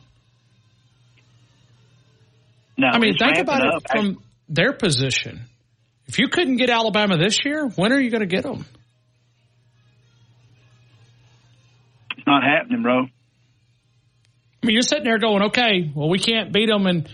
No, 2.78 2.88
I 2.88 3.00
mean, 3.00 3.14
think 3.18 3.38
about 3.38 3.66
up. 3.66 3.84
it 3.84 3.90
from 3.90 4.24
their 4.50 4.74
position. 4.74 5.42
If 6.08 6.20
you 6.20 6.28
couldn't 6.28 6.58
get 6.58 6.70
Alabama 6.70 7.18
this 7.18 7.44
year, 7.46 7.68
when 7.68 7.92
are 7.92 8.00
you 8.00 8.12
going 8.12 8.22
to 8.22 8.28
get 8.28 8.44
them? 8.44 8.66
It's 12.18 12.28
not 12.28 12.44
happening, 12.44 12.84
bro. 12.84 13.04
I 13.04 14.66
mean, 14.66 14.74
you're 14.74 14.82
sitting 14.82 15.04
there 15.04 15.20
going, 15.20 15.44
okay, 15.44 15.92
well, 15.96 16.10
we 16.10 16.20
can't 16.20 16.52
beat 16.52 16.70
them. 16.70 16.86
And, 16.86 17.10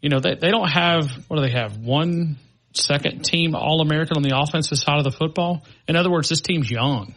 you 0.00 0.08
know, 0.08 0.20
they, 0.20 0.34
they 0.34 0.50
don't 0.50 0.68
have, 0.68 1.10
what 1.28 1.36
do 1.36 1.42
they 1.42 1.52
have? 1.52 1.76
One 1.76 2.38
second 2.76 3.24
team 3.24 3.54
All 3.54 3.80
American 3.80 4.16
on 4.16 4.22
the 4.22 4.36
offensive 4.36 4.78
side 4.78 4.98
of 4.98 5.04
the 5.04 5.10
football. 5.10 5.64
In 5.88 5.96
other 5.96 6.10
words, 6.10 6.28
this 6.28 6.40
team's 6.40 6.70
young. 6.70 7.14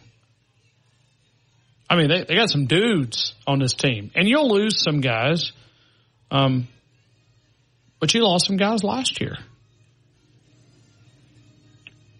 I 1.90 1.96
mean, 1.96 2.08
they, 2.08 2.24
they 2.24 2.34
got 2.34 2.50
some 2.50 2.66
dudes 2.66 3.34
on 3.46 3.58
this 3.58 3.72
team. 3.72 4.10
And 4.14 4.28
you'll 4.28 4.50
lose 4.50 4.80
some 4.82 5.00
guys. 5.00 5.52
Um, 6.30 6.68
but 7.98 8.12
you 8.14 8.22
lost 8.22 8.46
some 8.46 8.56
guys 8.56 8.84
last 8.84 9.20
year. 9.20 9.36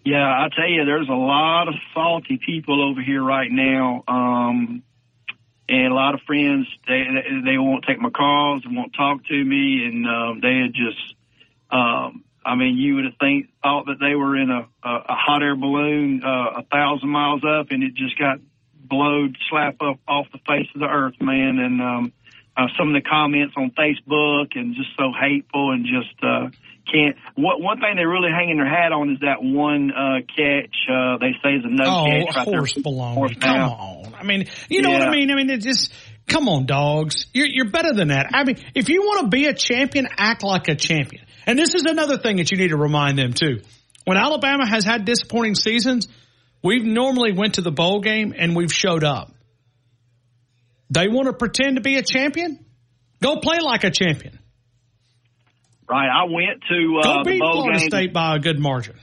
Yeah, 0.03 0.25
I 0.25 0.47
tell 0.55 0.67
you, 0.67 0.85
there's 0.85 1.07
a 1.07 1.13
lot 1.13 1.67
of 1.67 1.75
salty 1.93 2.39
people 2.43 2.89
over 2.89 3.01
here 3.01 3.23
right 3.23 3.51
now, 3.51 4.03
um, 4.07 4.81
and 5.67 5.91
a 5.91 5.93
lot 5.93 6.15
of 6.15 6.21
friends. 6.25 6.65
They 6.87 7.03
they, 7.45 7.57
won't 7.59 7.85
take 7.87 7.99
my 7.99 8.09
calls, 8.09 8.63
won't 8.65 8.93
talk 8.95 9.23
to 9.25 9.43
me, 9.43 9.85
and 9.85 10.07
um, 10.07 10.39
they 10.41 10.67
just. 10.69 11.15
Um, 11.69 12.23
I 12.45 12.55
mean, 12.55 12.77
you 12.77 12.95
would 12.95 13.05
have 13.05 13.17
think 13.19 13.49
thought 13.61 13.85
that 13.87 13.97
they 13.99 14.15
were 14.15 14.35
in 14.37 14.49
a, 14.49 14.67
a, 14.87 14.95
a 15.09 15.15
hot 15.15 15.43
air 15.43 15.55
balloon 15.55 16.21
uh, 16.23 16.61
a 16.61 16.63
thousand 16.63 17.09
miles 17.09 17.41
up, 17.43 17.67
and 17.71 17.83
it 17.83 17.95
just 17.95 18.17
got 18.17 18.39
blowed 18.73 19.37
slap 19.49 19.75
up 19.81 19.99
off 20.07 20.27
the 20.31 20.39
face 20.47 20.67
of 20.73 20.81
the 20.81 20.87
earth, 20.87 21.15
man. 21.21 21.59
And 21.59 21.81
um, 21.81 22.13
uh, 22.57 22.67
some 22.77 22.89
of 22.89 23.01
the 23.01 23.07
comments 23.07 23.53
on 23.55 23.71
Facebook 23.71 24.55
and 24.55 24.75
just 24.75 24.89
so 24.97 25.11
hateful 25.13 25.71
and 25.71 25.85
just 25.85 26.15
uh, 26.23 26.49
can't. 26.91 27.15
What 27.35 27.61
one 27.61 27.79
thing 27.79 27.95
they're 27.95 28.09
really 28.09 28.31
hanging 28.31 28.57
their 28.57 28.69
hat 28.69 28.91
on 28.91 29.11
is 29.11 29.19
that 29.21 29.41
one 29.41 29.91
uh, 29.91 30.19
catch. 30.27 30.75
Uh, 30.89 31.17
they 31.19 31.33
say 31.43 31.55
is 31.55 31.63
a 31.63 31.69
no 31.69 31.83
oh, 31.85 32.05
catch. 32.05 32.35
right 32.35 32.45
there. 32.45 32.59
horse 32.59 32.73
baloney. 32.73 33.15
Fourth 33.15 33.39
Come 33.39 33.53
down. 33.53 33.69
on. 33.69 34.15
I 34.15 34.23
mean, 34.23 34.47
you 34.69 34.81
know 34.81 34.91
what 34.91 35.01
I 35.01 35.11
mean? 35.11 35.31
I 35.31 35.35
mean, 35.35 35.49
it 35.49 35.61
just, 35.61 35.93
come 36.27 36.49
on, 36.49 36.65
dogs. 36.65 37.27
You're, 37.33 37.47
you're 37.47 37.69
better 37.69 37.93
than 37.93 38.09
that. 38.09 38.31
I 38.33 38.43
mean, 38.43 38.57
if 38.75 38.89
you 38.89 39.01
want 39.01 39.21
to 39.21 39.27
be 39.27 39.45
a 39.45 39.53
champion, 39.53 40.07
act 40.17 40.43
like 40.43 40.67
a 40.67 40.75
champion. 40.75 41.23
And 41.49 41.57
this 41.57 41.73
is 41.73 41.81
another 41.81 42.19
thing 42.19 42.35
that 42.35 42.51
you 42.51 42.59
need 42.59 42.67
to 42.67 42.77
remind 42.77 43.17
them 43.17 43.33
too. 43.33 43.61
When 44.05 44.17
Alabama 44.17 44.67
has 44.67 44.85
had 44.85 45.03
disappointing 45.03 45.55
seasons, 45.55 46.07
we've 46.63 46.83
normally 46.83 47.31
went 47.31 47.55
to 47.55 47.61
the 47.61 47.71
bowl 47.71 48.01
game 48.01 48.35
and 48.37 48.55
we've 48.55 48.71
showed 48.71 49.03
up. 49.03 49.31
They 50.91 51.07
want 51.07 51.25
to 51.25 51.33
pretend 51.33 51.77
to 51.77 51.81
be 51.81 51.97
a 51.97 52.03
champion? 52.03 52.63
Go 53.19 53.37
play 53.37 53.57
like 53.61 53.83
a 53.83 53.89
champion. 53.89 54.37
Right. 55.89 56.07
I 56.07 56.25
went 56.25 56.61
to 56.69 56.99
uh, 56.99 57.01
Go 57.01 57.23
the 57.23 57.31
beat 57.31 57.39
bowl 57.39 57.53
Florida 57.53 57.79
game. 57.79 57.89
State 57.89 58.13
by 58.13 58.35
a 58.35 58.39
good 58.39 58.59
margin. 58.59 58.95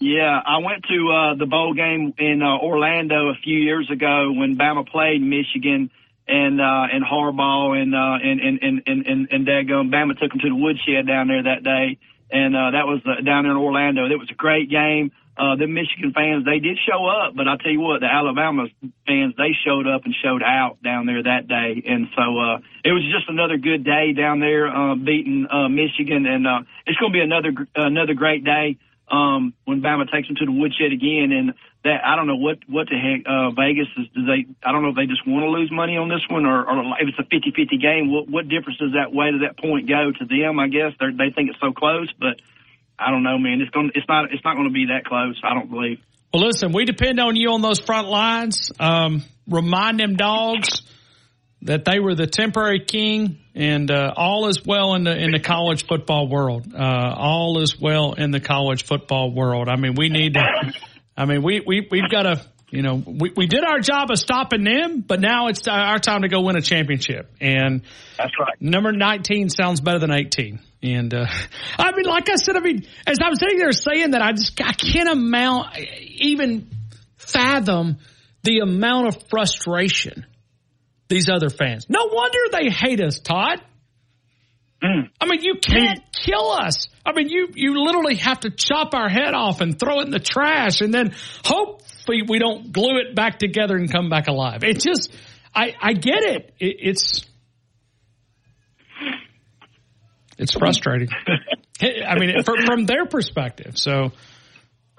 Yeah, 0.00 0.40
I 0.42 0.60
went 0.64 0.84
to 0.84 1.10
uh, 1.12 1.34
the 1.38 1.44
bowl 1.44 1.74
game 1.74 2.14
in 2.16 2.40
uh, 2.42 2.64
Orlando 2.64 3.28
a 3.28 3.34
few 3.44 3.58
years 3.58 3.90
ago 3.92 4.32
when 4.32 4.56
Bama 4.56 4.88
played 4.88 5.20
Michigan 5.20 5.90
and 6.26 6.60
uh, 6.60 6.86
and 6.92 7.04
Harbaugh 7.04 7.80
and 7.80 7.94
uh, 7.94 8.18
and 8.22 8.40
and 8.40 8.58
and 8.62 8.82
and 8.86 9.28
and, 9.30 9.48
and. 9.48 9.92
Bama 9.92 10.18
took 10.18 10.30
them 10.30 10.40
to 10.40 10.48
the 10.48 10.56
woodshed 10.56 11.06
down 11.06 11.28
there 11.28 11.42
that 11.42 11.62
day, 11.62 11.98
and 12.30 12.56
uh, 12.56 12.70
that 12.72 12.86
was 12.86 13.00
uh, 13.04 13.20
down 13.22 13.44
there 13.44 13.52
in 13.52 13.58
Orlando. 13.58 14.06
It 14.06 14.18
was 14.18 14.30
a 14.30 14.34
great 14.34 14.70
game. 14.70 15.12
Uh, 15.36 15.56
the 15.56 15.66
Michigan 15.66 16.12
fans 16.14 16.44
they 16.44 16.60
did 16.60 16.78
show 16.86 17.06
up, 17.06 17.34
but 17.34 17.48
I 17.48 17.56
tell 17.56 17.72
you 17.72 17.80
what, 17.80 18.00
the 18.00 18.06
Alabama 18.06 18.68
fans 19.04 19.34
they 19.36 19.50
showed 19.66 19.86
up 19.88 20.04
and 20.04 20.14
showed 20.22 20.44
out 20.44 20.80
down 20.80 21.06
there 21.06 21.22
that 21.24 21.48
day, 21.48 21.82
and 21.84 22.06
so 22.14 22.22
uh, 22.38 22.58
it 22.84 22.92
was 22.92 23.02
just 23.10 23.28
another 23.28 23.56
good 23.58 23.84
day 23.84 24.12
down 24.12 24.38
there 24.38 24.68
uh, 24.68 24.94
beating 24.94 25.48
uh, 25.50 25.68
Michigan, 25.68 26.24
and 26.26 26.46
uh, 26.46 26.60
it's 26.86 26.98
going 26.98 27.12
to 27.12 27.18
be 27.18 27.22
another 27.22 27.50
another 27.74 28.14
great 28.14 28.44
day 28.44 28.78
um, 29.10 29.54
when 29.64 29.82
Bama 29.82 30.10
takes 30.10 30.28
them 30.28 30.36
to 30.36 30.46
the 30.46 30.52
woodshed 30.52 30.92
again. 30.92 31.32
And 31.32 31.54
that 31.84 32.00
I 32.04 32.16
don't 32.16 32.26
know 32.26 32.36
what 32.36 32.58
what 32.66 32.88
the 32.88 32.96
heck 32.96 33.28
uh, 33.28 33.52
Vegas 33.52 33.88
is. 33.96 34.08
Do 34.14 34.24
they? 34.24 34.48
I 34.64 34.72
don't 34.72 34.82
know 34.82 34.88
if 34.88 34.96
they 34.96 35.06
just 35.06 35.26
want 35.26 35.44
to 35.44 35.52
lose 35.52 35.70
money 35.70 35.96
on 35.96 36.08
this 36.08 36.24
one, 36.28 36.46
or, 36.46 36.64
or 36.64 36.80
if 36.98 37.12
it's 37.12 37.20
a 37.20 37.28
50-50 37.28 37.80
game. 37.80 38.10
What 38.10 38.28
what 38.28 38.48
difference 38.48 38.78
does 38.78 38.92
that 38.96 39.12
way 39.12 39.30
does 39.30 39.44
that 39.44 39.60
point 39.60 39.86
go 39.88 40.10
to 40.10 40.24
them? 40.24 40.58
I 40.58 40.68
guess 40.68 40.96
they 40.98 41.12
they 41.12 41.30
think 41.30 41.50
it's 41.52 41.60
so 41.60 41.72
close, 41.72 42.08
but 42.18 42.40
I 42.98 43.10
don't 43.10 43.22
know, 43.22 43.38
man. 43.38 43.60
It's 43.60 43.70
going 43.70 43.92
it's 43.94 44.08
not 44.08 44.32
it's 44.32 44.42
not 44.44 44.56
going 44.56 44.68
to 44.68 44.72
be 44.72 44.88
that 44.88 45.04
close. 45.04 45.38
I 45.44 45.52
don't 45.52 45.70
believe. 45.70 46.00
Well, 46.32 46.42
listen, 46.42 46.72
we 46.72 46.84
depend 46.84 47.20
on 47.20 47.36
you 47.36 47.52
on 47.52 47.60
those 47.60 47.78
front 47.78 48.08
lines. 48.08 48.72
Um, 48.80 49.22
remind 49.46 50.00
them 50.00 50.16
dogs 50.16 50.82
that 51.62 51.84
they 51.84 52.00
were 52.00 52.14
the 52.14 52.26
temporary 52.26 52.80
king, 52.80 53.38
and 53.54 53.90
uh, 53.90 54.12
all 54.16 54.48
is 54.48 54.64
well 54.64 54.94
in 54.94 55.04
the 55.04 55.14
in 55.14 55.32
the 55.32 55.38
college 55.38 55.86
football 55.86 56.28
world. 56.28 56.72
Uh, 56.74 57.14
all 57.14 57.60
is 57.60 57.78
well 57.78 58.14
in 58.14 58.30
the 58.30 58.40
college 58.40 58.84
football 58.84 59.30
world. 59.32 59.68
I 59.68 59.76
mean, 59.76 59.94
we 59.96 60.08
need 60.08 60.34
to. 60.34 60.72
I 61.16 61.26
mean, 61.26 61.42
we 61.42 61.62
we 61.66 61.86
we've 61.90 62.10
got 62.10 62.22
to. 62.22 62.46
You 62.70 62.82
know, 62.82 62.94
we, 63.06 63.30
we 63.36 63.46
did 63.46 63.62
our 63.62 63.78
job 63.78 64.10
of 64.10 64.18
stopping 64.18 64.64
them, 64.64 65.00
but 65.06 65.20
now 65.20 65.46
it's 65.46 65.68
our 65.68 66.00
time 66.00 66.22
to 66.22 66.28
go 66.28 66.40
win 66.40 66.56
a 66.56 66.60
championship. 66.60 67.32
And 67.40 67.82
that's 68.18 68.32
right. 68.40 68.60
Number 68.60 68.90
19 68.90 69.48
sounds 69.48 69.80
better 69.80 70.00
than 70.00 70.10
18. 70.10 70.58
And, 70.82 71.14
uh, 71.14 71.26
I 71.78 71.92
mean, 71.94 72.04
like 72.04 72.28
I 72.28 72.34
said, 72.34 72.56
I 72.56 72.60
mean, 72.60 72.84
as 73.06 73.18
I'm 73.22 73.36
sitting 73.36 73.58
there 73.58 73.70
saying 73.70 74.10
that, 74.10 74.22
I 74.22 74.32
just, 74.32 74.60
I 74.60 74.72
can't 74.72 75.08
amount, 75.08 75.78
even 76.16 76.68
fathom 77.16 77.98
the 78.42 78.58
amount 78.58 79.08
of 79.08 79.22
frustration 79.28 80.26
these 81.08 81.28
other 81.28 81.50
fans. 81.50 81.86
No 81.88 82.08
wonder 82.10 82.38
they 82.50 82.70
hate 82.70 83.00
us, 83.00 83.20
Todd. 83.20 83.60
I 85.20 85.26
mean, 85.26 85.42
you 85.42 85.56
can't 85.62 86.00
kill 86.12 86.50
us. 86.50 86.88
I 87.06 87.12
mean, 87.12 87.28
you, 87.28 87.48
you 87.54 87.84
literally 87.84 88.16
have 88.16 88.40
to 88.40 88.50
chop 88.50 88.94
our 88.94 89.08
head 89.08 89.34
off 89.34 89.60
and 89.60 89.78
throw 89.78 90.00
it 90.00 90.04
in 90.04 90.10
the 90.10 90.18
trash 90.18 90.80
and 90.80 90.92
then 90.92 91.14
hopefully 91.44 92.22
we 92.26 92.38
don't 92.38 92.72
glue 92.72 92.98
it 92.98 93.14
back 93.14 93.38
together 93.38 93.76
and 93.76 93.92
come 93.92 94.08
back 94.08 94.26
alive. 94.26 94.64
It 94.64 94.80
just, 94.80 95.14
I, 95.54 95.74
I 95.80 95.92
get 95.92 96.22
it. 96.22 96.54
it 96.58 96.76
it's, 96.80 97.26
it's 100.38 100.52
frustrating. 100.52 101.08
I 101.80 102.18
mean, 102.18 102.42
from, 102.42 102.56
from 102.64 102.86
their 102.86 103.06
perspective. 103.06 103.76
So, 103.76 104.12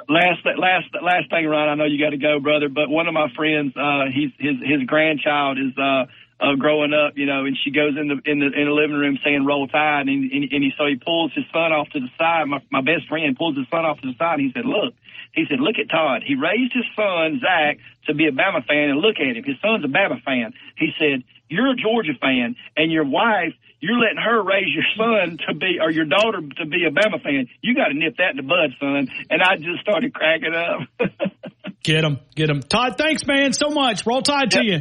last 0.09 0.45
last 0.45 0.88
last 1.01 1.30
thing, 1.30 1.45
Ron. 1.45 1.69
I 1.69 1.75
know 1.75 1.85
you 1.85 2.00
got 2.03 2.11
to 2.11 2.17
go, 2.17 2.40
brother. 2.40 2.69
But 2.69 2.90
one 2.90 3.08
of 3.08 3.14
my 3.14 3.27
friends, 3.35 3.74
uh, 3.75 4.06
he's 4.14 4.32
his 4.40 4.56
his 4.64 4.88
grandchild 4.88 5.58
is 5.58 5.77
uh, 5.77 6.06
uh, 6.39 6.55
growing 6.59 6.93
up, 6.93 7.14
you 7.15 7.25
know, 7.25 7.45
and 7.45 7.57
she 7.64 7.72
goes 7.72 7.95
in 7.99 8.07
the 8.09 8.19
in 8.30 8.39
the 8.39 8.51
in 8.51 8.65
the 8.67 8.75
living 8.75 8.97
room 8.97 9.17
saying 9.23 9.45
"Roll 9.45 9.67
Tide," 9.67 10.07
and 10.07 10.31
and, 10.31 10.43
and 10.51 10.64
he 10.64 10.72
so 10.77 10.85
he 10.85 10.95
pulls 10.95 11.31
his 11.33 11.45
son 11.53 11.72
off 11.72 11.89
to 11.89 11.99
the 11.99 12.09
side. 12.17 12.47
My 12.47 12.59
my 12.72 12.81
best 12.81 13.07
friend 13.07 13.35
pulls 13.35 13.55
his 13.55 13.67
son 13.69 13.85
off 13.85 14.01
to 14.01 14.07
the 14.07 14.17
side. 14.17 14.39
And 14.39 14.47
he 14.47 14.51
said, 14.51 14.65
"Look." 14.65 14.93
He 15.35 15.43
said, 15.49 15.59
look 15.59 15.75
at 15.77 15.91
Todd. 15.91 16.23
He 16.25 16.35
raised 16.35 16.72
his 16.72 16.85
son, 16.95 17.41
Zach, 17.43 17.77
to 18.07 18.14
be 18.15 18.25
a 18.25 18.31
Bama 18.31 18.65
fan, 18.65 18.89
and 18.89 18.99
look 18.99 19.17
at 19.19 19.35
him. 19.35 19.43
His 19.43 19.59
son's 19.61 19.83
a 19.83 19.91
Bama 19.91 20.23
fan. 20.23 20.53
He 20.77 20.91
said, 20.97 21.23
you're 21.49 21.72
a 21.72 21.75
Georgia 21.75 22.14
fan, 22.19 22.55
and 22.77 22.91
your 22.91 23.03
wife, 23.03 23.53
you're 23.81 23.99
letting 23.99 24.17
her 24.17 24.41
raise 24.41 24.73
your 24.73 24.88
son 24.95 25.38
to 25.47 25.53
be, 25.53 25.77
or 25.81 25.91
your 25.91 26.05
daughter 26.05 26.39
to 26.39 26.65
be 26.65 26.88
a 26.88 26.91
Bama 26.91 27.22
fan. 27.22 27.47
You 27.61 27.75
got 27.75 27.89
to 27.89 27.93
nip 27.93 28.15
that 28.17 28.31
in 28.31 28.38
the 28.38 28.43
bud, 28.43 28.72
son. 28.80 29.09
And 29.30 29.41
I 29.43 29.57
just 29.57 29.81
started 29.81 30.14
cracking 30.14 30.55
up. 30.55 31.11
get 31.83 32.03
him, 32.03 32.19
get 32.33 32.49
him. 32.49 32.61
Todd, 32.61 32.97
thanks, 32.97 33.27
man, 33.27 33.51
so 33.51 33.69
much. 33.69 34.05
Roll 34.05 34.22
Tide 34.22 34.51
to 34.51 34.65
you. 34.65 34.80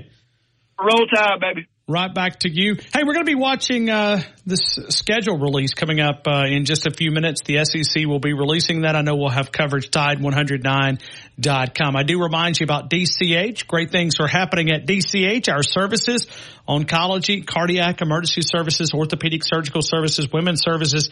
Roll 0.80 1.06
Tide, 1.08 1.40
baby. 1.40 1.68
Right 1.86 2.14
back 2.14 2.38
to 2.40 2.50
you. 2.50 2.76
Hey, 2.94 3.02
we're 3.04 3.12
going 3.12 3.26
to 3.26 3.30
be 3.30 3.34
watching 3.34 3.90
uh, 3.90 4.22
this 4.46 4.78
schedule 4.88 5.36
release 5.36 5.74
coming 5.74 6.00
up 6.00 6.26
uh, 6.26 6.46
in 6.48 6.64
just 6.64 6.86
a 6.86 6.90
few 6.90 7.10
minutes. 7.10 7.42
The 7.44 7.62
SEC 7.62 8.06
will 8.06 8.20
be 8.20 8.32
releasing 8.32 8.80
that. 8.82 8.96
I 8.96 9.02
know 9.02 9.16
we'll 9.16 9.28
have 9.28 9.52
coverage 9.52 9.90
tide109.com. 9.90 11.96
I 11.96 12.02
do 12.02 12.22
remind 12.22 12.58
you 12.58 12.64
about 12.64 12.88
DCH. 12.88 13.66
Great 13.66 13.90
things 13.90 14.18
are 14.18 14.26
happening 14.26 14.70
at 14.70 14.86
DCH. 14.86 15.52
Our 15.52 15.62
services, 15.62 16.26
oncology, 16.66 17.46
cardiac, 17.46 18.00
emergency 18.00 18.40
services, 18.40 18.94
orthopedic 18.94 19.42
surgical 19.44 19.82
services, 19.82 20.32
women's 20.32 20.62
services, 20.62 21.10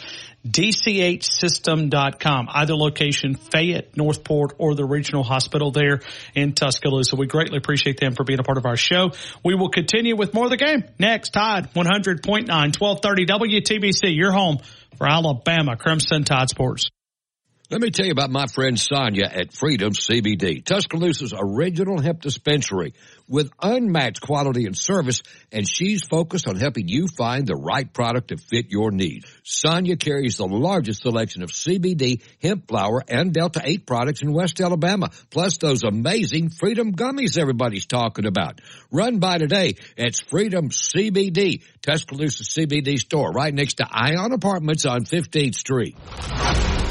DCHsystem.com. 0.49 2.49
Either 2.51 2.75
location, 2.75 3.35
Fayette, 3.35 3.95
Northport, 3.95 4.55
or 4.57 4.75
the 4.75 4.87
regional 4.87 5.23
hospital 5.23 5.71
there 5.71 6.01
in 6.35 6.55
Tuscaloosa. 6.55 7.17
We 7.17 7.27
greatly 7.27 7.59
appreciate 7.59 8.01
them 8.01 8.15
for 8.15 8.25
being 8.25 8.41
a 8.41 8.43
part 8.43 8.57
of 8.57 8.65
our 8.65 8.79
show. 8.79 9.11
We 9.45 9.55
will 9.55 9.69
continue 9.69 10.17
with 10.17 10.33
more 10.33 10.45
of 10.45 10.51
the 10.51 10.62
game 10.63 10.85
next. 10.99 11.31
Tide 11.31 11.73
100.9, 11.75 12.25
1230 12.25 13.27
WTBC. 13.27 14.17
Your 14.17 14.33
home 14.33 14.59
for 14.97 15.09
Alabama 15.09 15.77
Crimson 15.77 16.25
Tide 16.25 16.49
Sports. 16.49 16.91
Let 17.71 17.81
me 17.81 17.91
tell 17.91 18.05
you 18.05 18.13
about 18.13 18.31
my 18.31 18.45
friend 18.45 18.79
Sonia 18.79 19.25
at 19.25 19.55
Freedom 19.55 19.93
CBD, 19.95 20.63
Tuscaloosa's 20.63 21.33
original 21.35 21.99
hemp 22.03 22.21
dispensary 22.21 22.93
with 23.27 23.51
unmatched 23.63 24.21
quality 24.21 24.67
and 24.67 24.77
service, 24.77 25.23
and 25.51 25.67
she's 25.67 26.03
focused 26.03 26.47
on 26.47 26.57
helping 26.57 26.89
you 26.89 27.07
find 27.07 27.47
the 27.47 27.55
right 27.55 27.91
product 27.91 28.29
to 28.29 28.37
fit 28.37 28.67
your 28.69 28.91
needs. 28.91 29.27
Sonia 29.45 29.97
carries 29.97 30.37
the 30.37 30.47
largest 30.47 31.03
selection 31.03 31.43
of 31.43 31.51
CBD, 31.51 32.23
hemp 32.41 32.69
flower, 32.69 33.03
and 33.09 33.33
Delta 33.33 33.61
8 33.65 33.87
products 33.87 34.23
in 34.23 34.33
West 34.33 34.61
Alabama, 34.61 35.11
plus 35.31 35.59
those 35.59 35.83
amazing 35.83 36.51
Freedom 36.51 36.95
gummies 36.95 37.37
everybody's 37.37 37.87
talking 37.87 38.27
about. 38.27 38.61
Run 38.93 39.19
by 39.19 39.39
today. 39.39 39.75
It's 39.97 40.21
Freedom 40.21 40.69
CBD, 40.69 41.63
Tuscaloosa 41.83 42.45
CBD 42.45 42.99
store, 42.99 43.33
right 43.33 43.53
next 43.53 43.75
to 43.75 43.87
Ion 43.91 44.33
Apartments 44.33 44.87
on 44.87 45.05
15th 45.05 45.57
Street. 45.57 45.97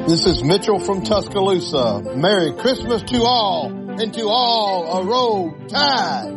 This 0.08 0.24
is 0.24 0.42
Mitchell 0.42 0.78
from 0.78 1.02
Tuscaloosa. 1.02 2.00
Merry 2.16 2.54
Christmas 2.54 3.02
to 3.02 3.18
all, 3.24 3.66
and 4.00 4.14
to 4.14 4.26
all 4.26 5.02
a 5.02 5.04
roll 5.04 5.52
tide. 5.68 6.34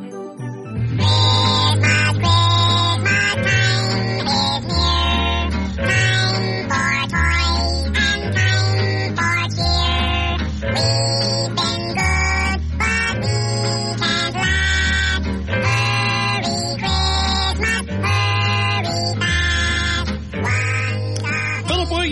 Philip 10.61 11.70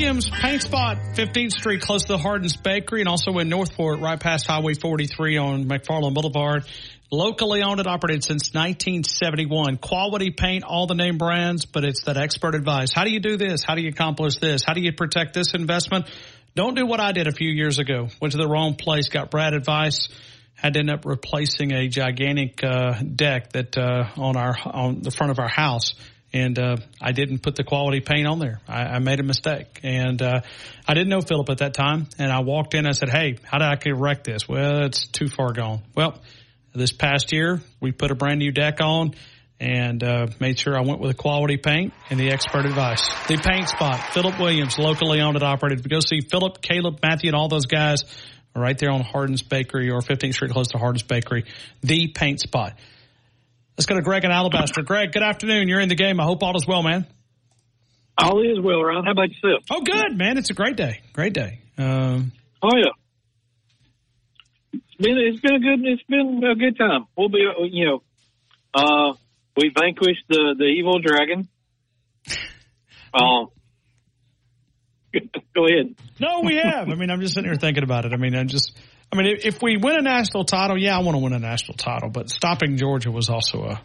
Williams, 0.09 0.29
paint 0.31 0.63
spot, 0.63 0.97
15th 1.13 1.51
Street, 1.51 1.81
close 1.81 2.01
to 2.01 2.13
the 2.13 2.17
Hardin's 2.17 2.57
Bakery, 2.57 3.01
and 3.01 3.07
also 3.07 3.37
in 3.37 3.47
Northport, 3.47 3.99
right 3.99 4.19
past 4.19 4.47
Highway 4.47 4.73
43 4.73 5.37
on 5.37 5.65
McFarland 5.65 6.15
Boulevard. 6.15 6.63
Locally 7.11 7.61
owned 7.61 7.79
and 7.79 7.87
operated 7.87 8.23
since 8.23 8.51
1971. 8.55 9.77
Quality 9.77 10.31
paint, 10.31 10.63
all 10.63 10.87
the 10.87 10.95
name 10.95 11.19
brands, 11.19 11.67
but 11.67 11.85
it's 11.85 12.05
that 12.05 12.17
expert 12.17 12.55
advice. 12.55 12.91
How 12.91 13.03
do 13.03 13.11
you 13.11 13.19
do 13.19 13.37
this? 13.37 13.63
How 13.63 13.75
do 13.75 13.83
you 13.83 13.89
accomplish 13.89 14.37
this? 14.37 14.63
How 14.63 14.73
do 14.73 14.81
you 14.81 14.93
protect 14.93 15.35
this 15.35 15.53
investment? 15.53 16.07
Don't 16.55 16.73
do 16.73 16.87
what 16.87 16.99
I 16.99 17.11
did 17.11 17.27
a 17.27 17.31
few 17.31 17.51
years 17.51 17.77
ago. 17.77 18.07
Went 18.19 18.31
to 18.31 18.39
the 18.39 18.47
wrong 18.47 18.73
place, 18.73 19.09
got 19.09 19.29
Brad 19.29 19.53
advice, 19.53 20.09
had 20.55 20.73
to 20.73 20.79
end 20.79 20.89
up 20.89 21.05
replacing 21.05 21.71
a 21.71 21.87
gigantic 21.87 22.63
uh, 22.63 22.93
deck 23.03 23.51
that 23.51 23.77
uh, 23.77 24.05
on 24.17 24.37
our 24.37 24.57
on 24.65 25.03
the 25.03 25.11
front 25.11 25.29
of 25.29 25.37
our 25.37 25.47
house 25.47 25.93
and 26.31 26.57
uh, 26.59 26.77
I 27.01 27.11
didn't 27.11 27.39
put 27.39 27.55
the 27.55 27.63
quality 27.63 28.01
paint 28.01 28.27
on 28.27 28.39
there. 28.39 28.59
I, 28.67 28.83
I 28.83 28.99
made 28.99 29.19
a 29.19 29.23
mistake, 29.23 29.79
and 29.83 30.21
uh, 30.21 30.41
I 30.87 30.93
didn't 30.93 31.09
know 31.09 31.21
Philip 31.21 31.49
at 31.49 31.57
that 31.59 31.73
time. 31.73 32.07
And 32.17 32.31
I 32.31 32.39
walked 32.41 32.73
in. 32.73 32.85
I 32.85 32.91
said, 32.91 33.09
"Hey, 33.09 33.37
how 33.43 33.57
do 33.57 33.65
I 33.65 33.75
correct 33.75 34.25
this?" 34.25 34.47
Well, 34.47 34.83
it's 34.83 35.07
too 35.07 35.27
far 35.27 35.53
gone. 35.53 35.81
Well, 35.95 36.19
this 36.73 36.91
past 36.91 37.31
year 37.33 37.61
we 37.79 37.91
put 37.91 38.11
a 38.11 38.15
brand 38.15 38.39
new 38.39 38.51
deck 38.51 38.79
on. 38.81 39.15
And 39.61 40.01
uh, 40.05 40.27
made 40.39 40.57
sure 40.57 40.77
I 40.77 40.79
went 40.83 41.01
with 41.01 41.11
the 41.11 41.21
quality 41.21 41.57
paint 41.57 41.91
and 42.09 42.17
the 42.17 42.31
expert 42.31 42.65
advice. 42.65 43.05
The 43.27 43.35
paint 43.35 43.67
spot, 43.67 44.13
Philip 44.13 44.39
Williams, 44.39 44.79
locally 44.79 45.19
owned 45.19 45.35
and 45.35 45.43
operated. 45.43 45.89
Go 45.89 45.99
see 45.99 46.21
Philip, 46.21 46.61
Caleb, 46.61 46.99
Matthew, 47.03 47.27
and 47.27 47.35
all 47.35 47.49
those 47.49 47.65
guys 47.65 48.05
right 48.55 48.77
there 48.77 48.91
on 48.91 49.01
Hardin's 49.01 49.41
Bakery 49.41 49.89
or 49.89 49.99
15th 49.99 50.33
Street 50.33 50.51
close 50.51 50.69
to 50.69 50.77
Hardin's 50.77 51.03
Bakery. 51.03 51.43
The 51.81 52.07
paint 52.07 52.39
spot. 52.39 52.73
Let's 53.79 53.85
go 53.85 53.95
to 53.95 54.01
Greg 54.01 54.25
in 54.25 54.31
Alabaster. 54.31 54.81
Greg, 54.81 55.13
good 55.13 55.23
afternoon. 55.23 55.69
You're 55.69 55.79
in 55.79 55.87
the 55.87 55.95
game. 55.95 56.19
I 56.19 56.25
hope 56.25 56.43
all 56.43 56.57
is 56.57 56.67
well, 56.67 56.83
man. 56.83 57.07
All 58.17 58.41
is 58.41 58.59
well, 58.61 58.83
Ron. 58.83 59.05
How 59.05 59.11
about 59.11 59.29
yourself? 59.29 59.63
Oh, 59.71 59.79
good, 59.79 60.17
man. 60.17 60.37
It's 60.37 60.49
a 60.49 60.53
great 60.53 60.75
day. 60.75 60.99
Great 61.13 61.31
day. 61.31 61.61
Um, 61.77 62.33
Oh 62.61 62.75
yeah. 62.75 62.91
It's 64.73 64.95
been 64.99 65.17
it's 65.17 65.39
been 65.39 65.55
a 65.55 65.59
good 65.59 65.79
it's 65.85 66.03
been 66.09 66.43
a 66.43 66.55
good 66.55 66.77
time. 66.77 67.05
We'll 67.17 67.29
be 67.29 67.37
you 67.71 67.85
know, 67.85 68.03
uh, 68.73 69.13
we 69.55 69.71
vanquished 69.73 70.25
the 70.27 70.55
the 70.57 70.65
evil 70.65 70.99
dragon. 70.99 71.47
Uh, 73.13 73.45
go 75.55 75.67
ahead. 75.67 75.95
no, 76.19 76.41
we 76.41 76.57
have. 76.57 76.89
I 76.89 76.95
mean, 76.95 77.09
I'm 77.09 77.21
just 77.21 77.33
sitting 77.33 77.49
here 77.49 77.57
thinking 77.57 77.83
about 77.83 78.03
it. 78.03 78.11
I 78.11 78.17
mean, 78.17 78.35
I'm 78.35 78.49
just, 78.49 78.77
I 79.11 79.15
mean, 79.15 79.37
if, 79.43 79.61
we 79.61 79.77
win 79.77 79.95
a 79.97 80.01
national 80.01 80.45
title, 80.45 80.77
yeah, 80.77 80.95
I 80.95 81.01
want 81.01 81.15
to 81.15 81.23
win 81.23 81.33
a 81.33 81.39
national 81.39 81.77
title, 81.77 82.09
but 82.09 82.29
stopping 82.29 82.77
Georgia 82.77 83.09
was 83.09 83.29
also 83.29 83.63
a 83.63 83.81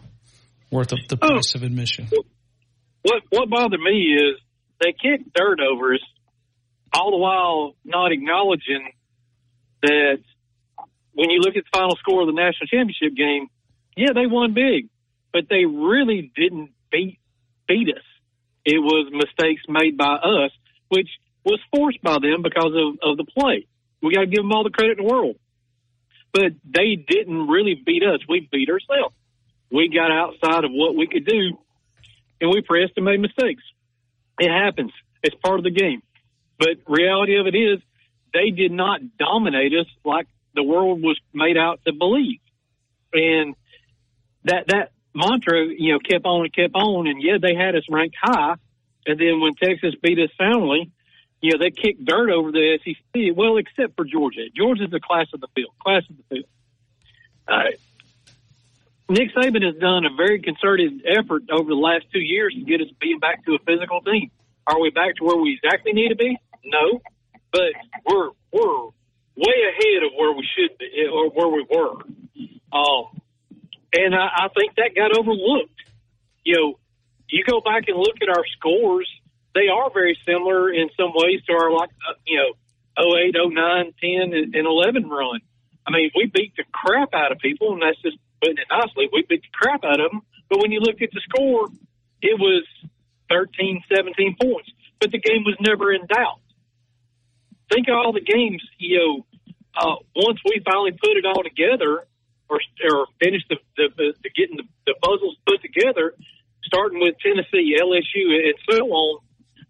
worth 0.71 0.91
of 0.91 0.99
the 1.07 1.17
oh. 1.21 1.27
price 1.27 1.55
of 1.55 1.63
admission. 1.63 2.09
What 3.01 3.21
what 3.29 3.49
bothered 3.49 3.79
me 3.79 4.15
is 4.15 4.39
they 4.81 4.91
kicked 4.91 5.33
dirt 5.33 5.59
over 5.59 5.93
us, 5.93 6.01
all 6.93 7.11
the 7.11 7.17
while 7.17 7.75
not 7.83 8.11
acknowledging 8.11 8.91
that 9.81 10.17
when 11.13 11.29
you 11.29 11.39
look 11.39 11.55
at 11.55 11.63
the 11.63 11.77
final 11.77 11.95
score 11.97 12.21
of 12.21 12.27
the 12.27 12.33
national 12.33 12.67
championship 12.67 13.15
game, 13.15 13.47
yeah, 13.95 14.13
they 14.13 14.27
won 14.27 14.53
big, 14.53 14.89
but 15.31 15.43
they 15.49 15.65
really 15.65 16.31
didn't 16.35 16.71
beat 16.91 17.19
beat 17.67 17.89
us. 17.89 18.03
It 18.65 18.79
was 18.79 19.11
mistakes 19.11 19.61
made 19.69 19.97
by 19.97 20.15
us, 20.15 20.51
which 20.89 21.09
was 21.43 21.59
forced 21.73 22.01
by 22.01 22.17
them 22.21 22.41
because 22.41 22.73
of, 22.73 23.11
of 23.11 23.17
the 23.17 23.25
play. 23.37 23.67
We 24.01 24.13
got 24.13 24.21
to 24.21 24.27
give 24.27 24.43
them 24.43 24.51
all 24.51 24.63
the 24.63 24.69
credit 24.69 24.99
in 24.99 25.05
the 25.05 25.11
world. 25.11 25.35
But 26.33 26.53
they 26.65 26.95
didn't 26.95 27.47
really 27.47 27.81
beat 27.85 28.03
us. 28.03 28.19
We 28.27 28.47
beat 28.51 28.69
ourselves. 28.69 29.15
We 29.71 29.89
got 29.89 30.11
outside 30.11 30.63
of 30.63 30.71
what 30.71 30.95
we 30.95 31.07
could 31.07 31.25
do, 31.25 31.57
and 32.39 32.51
we 32.51 32.61
pressed 32.61 32.93
and 32.97 33.05
made 33.05 33.19
mistakes. 33.19 33.63
It 34.39 34.51
happens. 34.51 34.91
It's 35.23 35.35
part 35.43 35.59
of 35.59 35.63
the 35.63 35.71
game. 35.71 36.01
But 36.59 36.77
reality 36.87 37.37
of 37.37 37.47
it 37.47 37.55
is, 37.55 37.79
they 38.33 38.51
did 38.51 38.71
not 38.71 38.99
dominate 39.17 39.73
us 39.73 39.87
like 40.03 40.27
the 40.53 40.63
world 40.63 41.01
was 41.01 41.19
made 41.33 41.57
out 41.57 41.79
to 41.85 41.93
believe. 41.93 42.39
And 43.13 43.55
that 44.43 44.67
that 44.67 44.91
mantra, 45.13 45.65
you 45.65 45.93
know, 45.93 45.99
kept 45.99 46.25
on 46.25 46.43
and 46.43 46.53
kept 46.53 46.75
on. 46.75 47.07
And 47.07 47.21
yeah, 47.21 47.37
they 47.41 47.55
had 47.55 47.75
us 47.75 47.83
ranked 47.89 48.17
high. 48.21 48.55
And 49.07 49.19
then 49.19 49.39
when 49.39 49.53
Texas 49.55 49.95
beat 50.01 50.19
us 50.19 50.29
soundly, 50.37 50.91
you 51.41 51.51
know, 51.51 51.57
they 51.59 51.71
kicked 51.71 52.03
dirt 52.03 52.31
over 52.31 52.51
the 52.51 52.79
SEC. 52.83 53.35
Well, 53.35 53.57
except 53.57 53.95
for 53.95 54.05
Georgia. 54.05 54.49
Georgia's 54.55 54.91
the 54.91 54.99
class 54.99 55.27
of 55.33 55.41
the 55.41 55.47
field. 55.55 55.73
Class 55.79 56.03
of 56.09 56.17
the 56.17 56.23
field. 56.29 56.45
Uh, 57.47 57.71
Nick 59.09 59.35
Saban 59.35 59.63
has 59.63 59.75
done 59.75 60.05
a 60.05 60.15
very 60.15 60.41
concerted 60.41 61.05
effort 61.05 61.43
over 61.51 61.69
the 61.69 61.75
last 61.75 62.05
two 62.11 62.19
years 62.19 62.55
to 62.55 62.61
get 62.61 62.81
us 62.81 62.87
being 62.99 63.19
back 63.19 63.45
to 63.45 63.53
a 63.53 63.59
physical 63.59 64.01
team. 64.01 64.31
Are 64.65 64.79
we 64.79 64.89
back 64.89 65.15
to 65.17 65.23
where 65.23 65.37
we 65.37 65.59
exactly 65.61 65.93
need 65.93 66.09
to 66.09 66.15
be? 66.15 66.37
No, 66.63 67.01
but 67.51 67.73
we're 68.09 68.29
we're 68.51 68.85
way 69.37 69.57
ahead 69.69 70.03
of 70.03 70.11
where 70.17 70.33
we 70.33 70.47
should 70.55 70.77
be 70.79 71.07
or 71.11 71.29
where 71.29 71.49
we 71.49 71.65
were. 71.69 72.01
Um, 72.73 73.21
and 73.93 74.15
I, 74.15 74.27
I 74.35 74.47
think 74.55 74.75
that 74.75 74.95
got 74.95 75.15
overlooked. 75.15 75.71
You 76.43 76.55
know, 76.55 76.79
you 77.29 77.43
go 77.43 77.61
back 77.61 77.83
and 77.87 77.97
look 77.97 78.15
at 78.21 78.29
our 78.29 78.43
scores; 78.57 79.09
they 79.55 79.69
are 79.69 79.89
very 79.89 80.19
similar 80.27 80.71
in 80.71 80.89
some 80.99 81.11
ways 81.15 81.41
to 81.47 81.53
our 81.53 81.71
like 81.71 81.89
uh, 82.07 82.13
you 82.27 82.37
know 82.37 82.51
08, 82.97 83.35
09, 83.35 83.93
10, 83.99 84.33
and, 84.33 84.55
and 84.55 84.67
11 84.67 85.09
run. 85.09 85.39
I 85.87 85.91
mean, 85.91 86.11
we 86.15 86.31
beat 86.33 86.53
the 86.55 86.63
crap 86.71 87.13
out 87.13 87.31
of 87.31 87.39
people, 87.39 87.73
and 87.73 87.81
that's 87.81 88.01
just 88.01 88.17
putting 88.41 88.57
it 88.57 88.67
nicely. 88.69 89.09
We 89.11 89.25
beat 89.27 89.41
the 89.41 89.53
crap 89.53 89.83
out 89.83 89.99
of 89.99 90.11
them. 90.11 90.21
But 90.49 90.59
when 90.59 90.71
you 90.71 90.79
look 90.79 91.01
at 91.01 91.09
the 91.11 91.21
score, 91.29 91.67
it 92.21 92.39
was 92.39 92.63
13, 93.29 93.83
17 93.93 94.37
points. 94.41 94.71
But 94.99 95.11
the 95.11 95.19
game 95.19 95.43
was 95.43 95.57
never 95.59 95.91
in 95.93 96.05
doubt. 96.07 96.39
Think 97.71 97.87
of 97.89 97.95
all 97.95 98.13
the 98.13 98.21
games, 98.21 98.63
you 98.77 98.97
know, 98.97 99.25
uh, 99.75 99.95
once 100.15 100.39
we 100.45 100.61
finally 100.63 100.91
put 100.91 101.17
it 101.17 101.25
all 101.25 101.43
together 101.43 102.05
or, 102.47 102.59
or 102.89 103.07
finished 103.21 103.47
the, 103.49 103.57
the, 103.75 104.13
the 104.23 104.29
getting 104.29 104.57
the, 104.57 104.63
the 104.85 104.95
puzzles 105.01 105.35
put 105.45 105.61
together, 105.61 106.13
starting 106.63 106.99
with 106.99 107.15
Tennessee, 107.19 107.75
LSU, 107.81 108.47
and 108.47 108.55
so 108.69 108.85
on, 108.87 109.19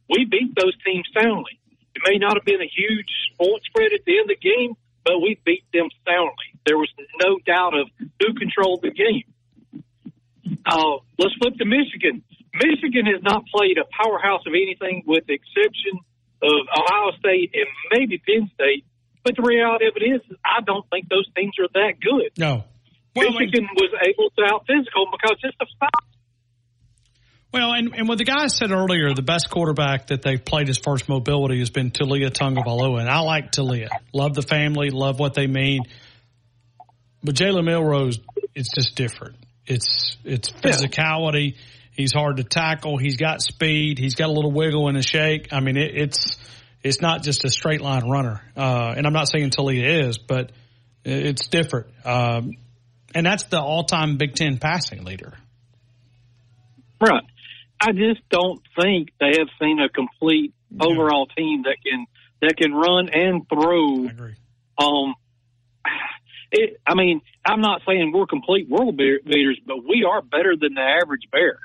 we 0.09 0.25
beat 0.25 0.53
those 0.55 0.75
teams 0.85 1.07
soundly. 1.13 1.59
It 1.95 2.01
may 2.07 2.17
not 2.17 2.35
have 2.35 2.45
been 2.45 2.61
a 2.61 2.69
huge 2.69 3.09
point 3.39 3.63
spread 3.65 3.93
at 3.93 4.03
the 4.05 4.19
end 4.19 4.29
of 4.29 4.37
the 4.37 4.43
game, 4.43 4.75
but 5.03 5.19
we 5.19 5.39
beat 5.45 5.63
them 5.73 5.87
soundly. 6.05 6.49
There 6.65 6.77
was 6.77 6.89
no 7.21 7.37
doubt 7.45 7.73
of 7.77 7.87
who 8.19 8.33
controlled 8.33 8.81
the 8.81 8.91
game. 8.91 9.23
Uh, 10.65 10.97
let's 11.17 11.35
flip 11.35 11.55
to 11.57 11.65
Michigan. 11.65 12.23
Michigan 12.53 13.05
has 13.05 13.21
not 13.21 13.45
played 13.53 13.77
a 13.77 13.85
powerhouse 13.91 14.41
of 14.47 14.53
anything 14.53 15.03
with 15.05 15.25
the 15.27 15.33
exception 15.33 15.99
of 16.41 16.67
Ohio 16.77 17.11
State 17.19 17.51
and 17.53 17.67
maybe 17.91 18.17
Penn 18.17 18.49
State. 18.53 18.85
But 19.23 19.35
the 19.35 19.41
reality 19.41 19.87
of 19.87 19.93
it 19.95 20.05
is, 20.05 20.21
I 20.45 20.61
don't 20.61 20.87
think 20.89 21.09
those 21.09 21.27
teams 21.35 21.53
are 21.59 21.67
that 21.73 21.99
good. 21.99 22.31
No. 22.37 22.63
Michigan 23.15 23.67
was 23.75 23.91
able 24.03 24.29
to 24.37 24.43
out 24.53 24.65
physical 24.67 25.07
because 25.11 25.39
just 25.41 25.57
the 25.59 25.65
stop. 25.75 26.05
Well, 27.55 27.71
and, 27.71 27.95
and 27.95 28.09
what 28.09 28.17
the 28.17 28.25
guy 28.25 28.47
said 28.47 28.71
earlier, 28.71 29.13
the 29.13 29.21
best 29.21 29.49
quarterback 29.49 30.07
that 30.07 30.21
they've 30.21 30.43
played 30.43 30.67
as 30.67 30.77
far 30.77 30.95
as 30.95 31.07
mobility 31.07 31.59
has 31.59 31.69
been 31.69 31.89
Taulia 31.89 32.29
Tagovailoa. 32.29 32.99
And 32.99 33.09
I 33.09 33.19
like 33.19 33.53
Taulia. 33.53 33.87
Love 34.11 34.33
the 34.33 34.41
family, 34.41 34.89
love 34.89 35.19
what 35.19 35.35
they 35.35 35.47
mean. 35.47 35.83
But 37.23 37.35
Jalen 37.35 37.63
Milroe's, 37.63 38.19
it's 38.55 38.75
just 38.75 38.97
different. 38.97 39.37
It's 39.65 40.17
it's 40.25 40.51
physicality. 40.51 41.55
He's 41.91 42.11
hard 42.11 42.37
to 42.37 42.43
tackle. 42.43 42.97
He's 42.97 43.15
got 43.15 43.41
speed. 43.41 43.99
He's 43.99 44.15
got 44.15 44.27
a 44.27 44.33
little 44.33 44.51
wiggle 44.51 44.89
and 44.89 44.97
a 44.97 45.01
shake. 45.01 45.53
I 45.53 45.61
mean, 45.61 45.77
it, 45.77 45.95
it's 45.95 46.35
it's 46.83 46.99
not 46.99 47.23
just 47.23 47.45
a 47.45 47.49
straight 47.49 47.79
line 47.79 48.09
runner. 48.09 48.41
Uh, 48.57 48.95
and 48.97 49.07
I'm 49.07 49.13
not 49.13 49.29
saying 49.29 49.51
Taulia 49.51 50.09
is, 50.09 50.17
but 50.17 50.51
it's 51.05 51.47
different. 51.47 51.87
Um, 52.03 52.57
and 53.15 53.25
that's 53.25 53.43
the 53.43 53.61
all 53.61 53.85
time 53.85 54.17
Big 54.17 54.35
Ten 54.35 54.57
passing 54.57 55.05
leader. 55.05 55.31
Right. 56.99 57.23
I 57.79 57.91
just 57.91 58.27
don't 58.29 58.61
think 58.79 59.09
they 59.19 59.37
have 59.37 59.49
seen 59.59 59.79
a 59.79 59.89
complete 59.89 60.53
overall 60.79 61.27
team 61.27 61.63
that 61.63 61.77
can 61.83 62.05
that 62.41 62.57
can 62.57 62.73
run 62.73 63.09
and 63.09 63.47
throw. 63.49 64.07
I 64.07 64.11
agree. 64.11 64.35
Um, 64.77 65.15
it, 66.51 66.81
I 66.85 66.95
mean, 66.95 67.21
I'm 67.45 67.61
not 67.61 67.81
saying 67.87 68.11
we're 68.13 68.25
complete 68.25 68.69
world 68.69 68.97
be- 68.97 69.19
beaters, 69.23 69.59
but 69.65 69.77
we 69.77 70.05
are 70.09 70.21
better 70.21 70.55
than 70.59 70.73
the 70.75 70.81
average 70.81 71.29
bear. 71.31 71.59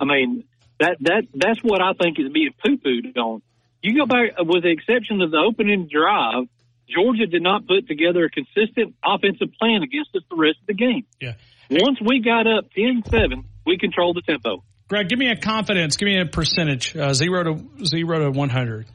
I 0.00 0.04
mean, 0.04 0.44
that 0.80 0.96
that 1.00 1.22
that's 1.34 1.60
what 1.62 1.80
I 1.80 1.92
think 2.00 2.18
is 2.18 2.30
being 2.32 2.50
poo 2.64 2.76
pooed 2.76 3.16
on. 3.16 3.42
You 3.82 3.96
go 3.96 4.06
back, 4.06 4.32
with 4.38 4.64
the 4.64 4.70
exception 4.70 5.22
of 5.22 5.30
the 5.30 5.38
opening 5.38 5.88
drive, 5.90 6.48
Georgia 6.88 7.26
did 7.26 7.42
not 7.42 7.66
put 7.66 7.86
together 7.86 8.24
a 8.24 8.30
consistent 8.30 8.94
offensive 9.04 9.52
plan 9.58 9.82
against 9.82 10.14
us 10.16 10.22
the 10.28 10.36
rest 10.36 10.58
of 10.60 10.66
the 10.66 10.74
game. 10.74 11.06
Yeah. 11.20 11.34
Once 11.70 11.98
we 12.00 12.20
got 12.20 12.46
up 12.46 12.70
10-7, 12.76 13.44
we 13.66 13.78
controlled 13.78 14.16
the 14.16 14.22
tempo. 14.22 14.64
Greg, 14.88 15.08
give 15.08 15.18
me 15.18 15.30
a 15.30 15.36
confidence. 15.36 15.96
Give 15.96 16.06
me 16.06 16.20
a 16.20 16.26
percentage. 16.26 16.96
Uh, 16.96 17.12
zero 17.12 17.44
to 17.44 17.84
zero 17.84 18.20
to 18.20 18.30
one 18.30 18.48
hundred 18.48 18.86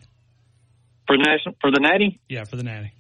for 1.08 1.18
national 1.18 1.56
for 1.62 1.72
the 1.72 1.80
Natty. 1.80 2.20
Yeah, 2.28 2.44
for 2.46 2.56
the 2.56 2.64
Natty. 2.64 2.94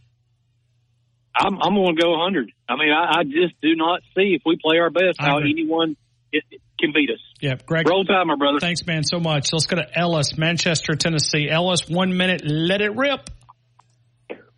I'm 1.35 1.59
I'm 1.61 1.73
going 1.73 1.95
to 1.95 2.01
go 2.01 2.11
100. 2.11 2.51
I 2.69 2.75
mean, 2.75 2.91
I, 2.91 3.19
I 3.19 3.23
just 3.23 3.59
do 3.61 3.75
not 3.75 4.01
see 4.15 4.35
if 4.35 4.43
we 4.45 4.57
play 4.63 4.77
our 4.77 4.91
best 4.91 5.19
how 5.19 5.39
anyone 5.39 5.95
it, 6.31 6.43
it 6.51 6.61
can 6.79 6.91
beat 6.93 7.09
us. 7.09 7.19
Yeah, 7.41 7.55
Greg. 7.65 7.87
Roll 7.89 8.05
time, 8.05 8.27
my 8.27 8.35
brother. 8.35 8.59
Thanks, 8.59 8.85
man, 8.85 9.03
so 9.03 9.19
much. 9.19 9.51
Let's 9.51 9.65
go 9.65 9.77
to 9.77 9.99
Ellis, 9.99 10.37
Manchester, 10.37 10.95
Tennessee. 10.95 11.49
Ellis, 11.49 11.89
one 11.89 12.15
minute. 12.15 12.43
Let 12.45 12.81
it 12.81 12.95
rip. 12.95 13.29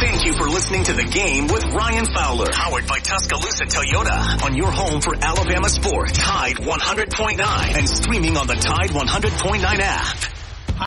Thank 0.00 0.24
you 0.24 0.32
for 0.34 0.48
listening 0.48 0.84
to 0.84 0.92
the 0.92 1.04
game 1.04 1.46
with 1.46 1.64
Ryan 1.72 2.06
Fowler, 2.06 2.46
powered 2.52 2.86
by 2.86 2.98
Tuscaloosa 2.98 3.64
Toyota, 3.64 4.42
on 4.44 4.54
your 4.54 4.70
home 4.70 5.00
for 5.00 5.14
Alabama 5.14 5.68
sports. 5.68 6.18
Tide 6.18 6.56
100.9 6.56 7.78
and 7.78 7.88
streaming 7.88 8.36
on 8.36 8.46
the 8.46 8.54
Tide 8.54 8.90
100.9 8.90 9.62
app. 9.80 10.16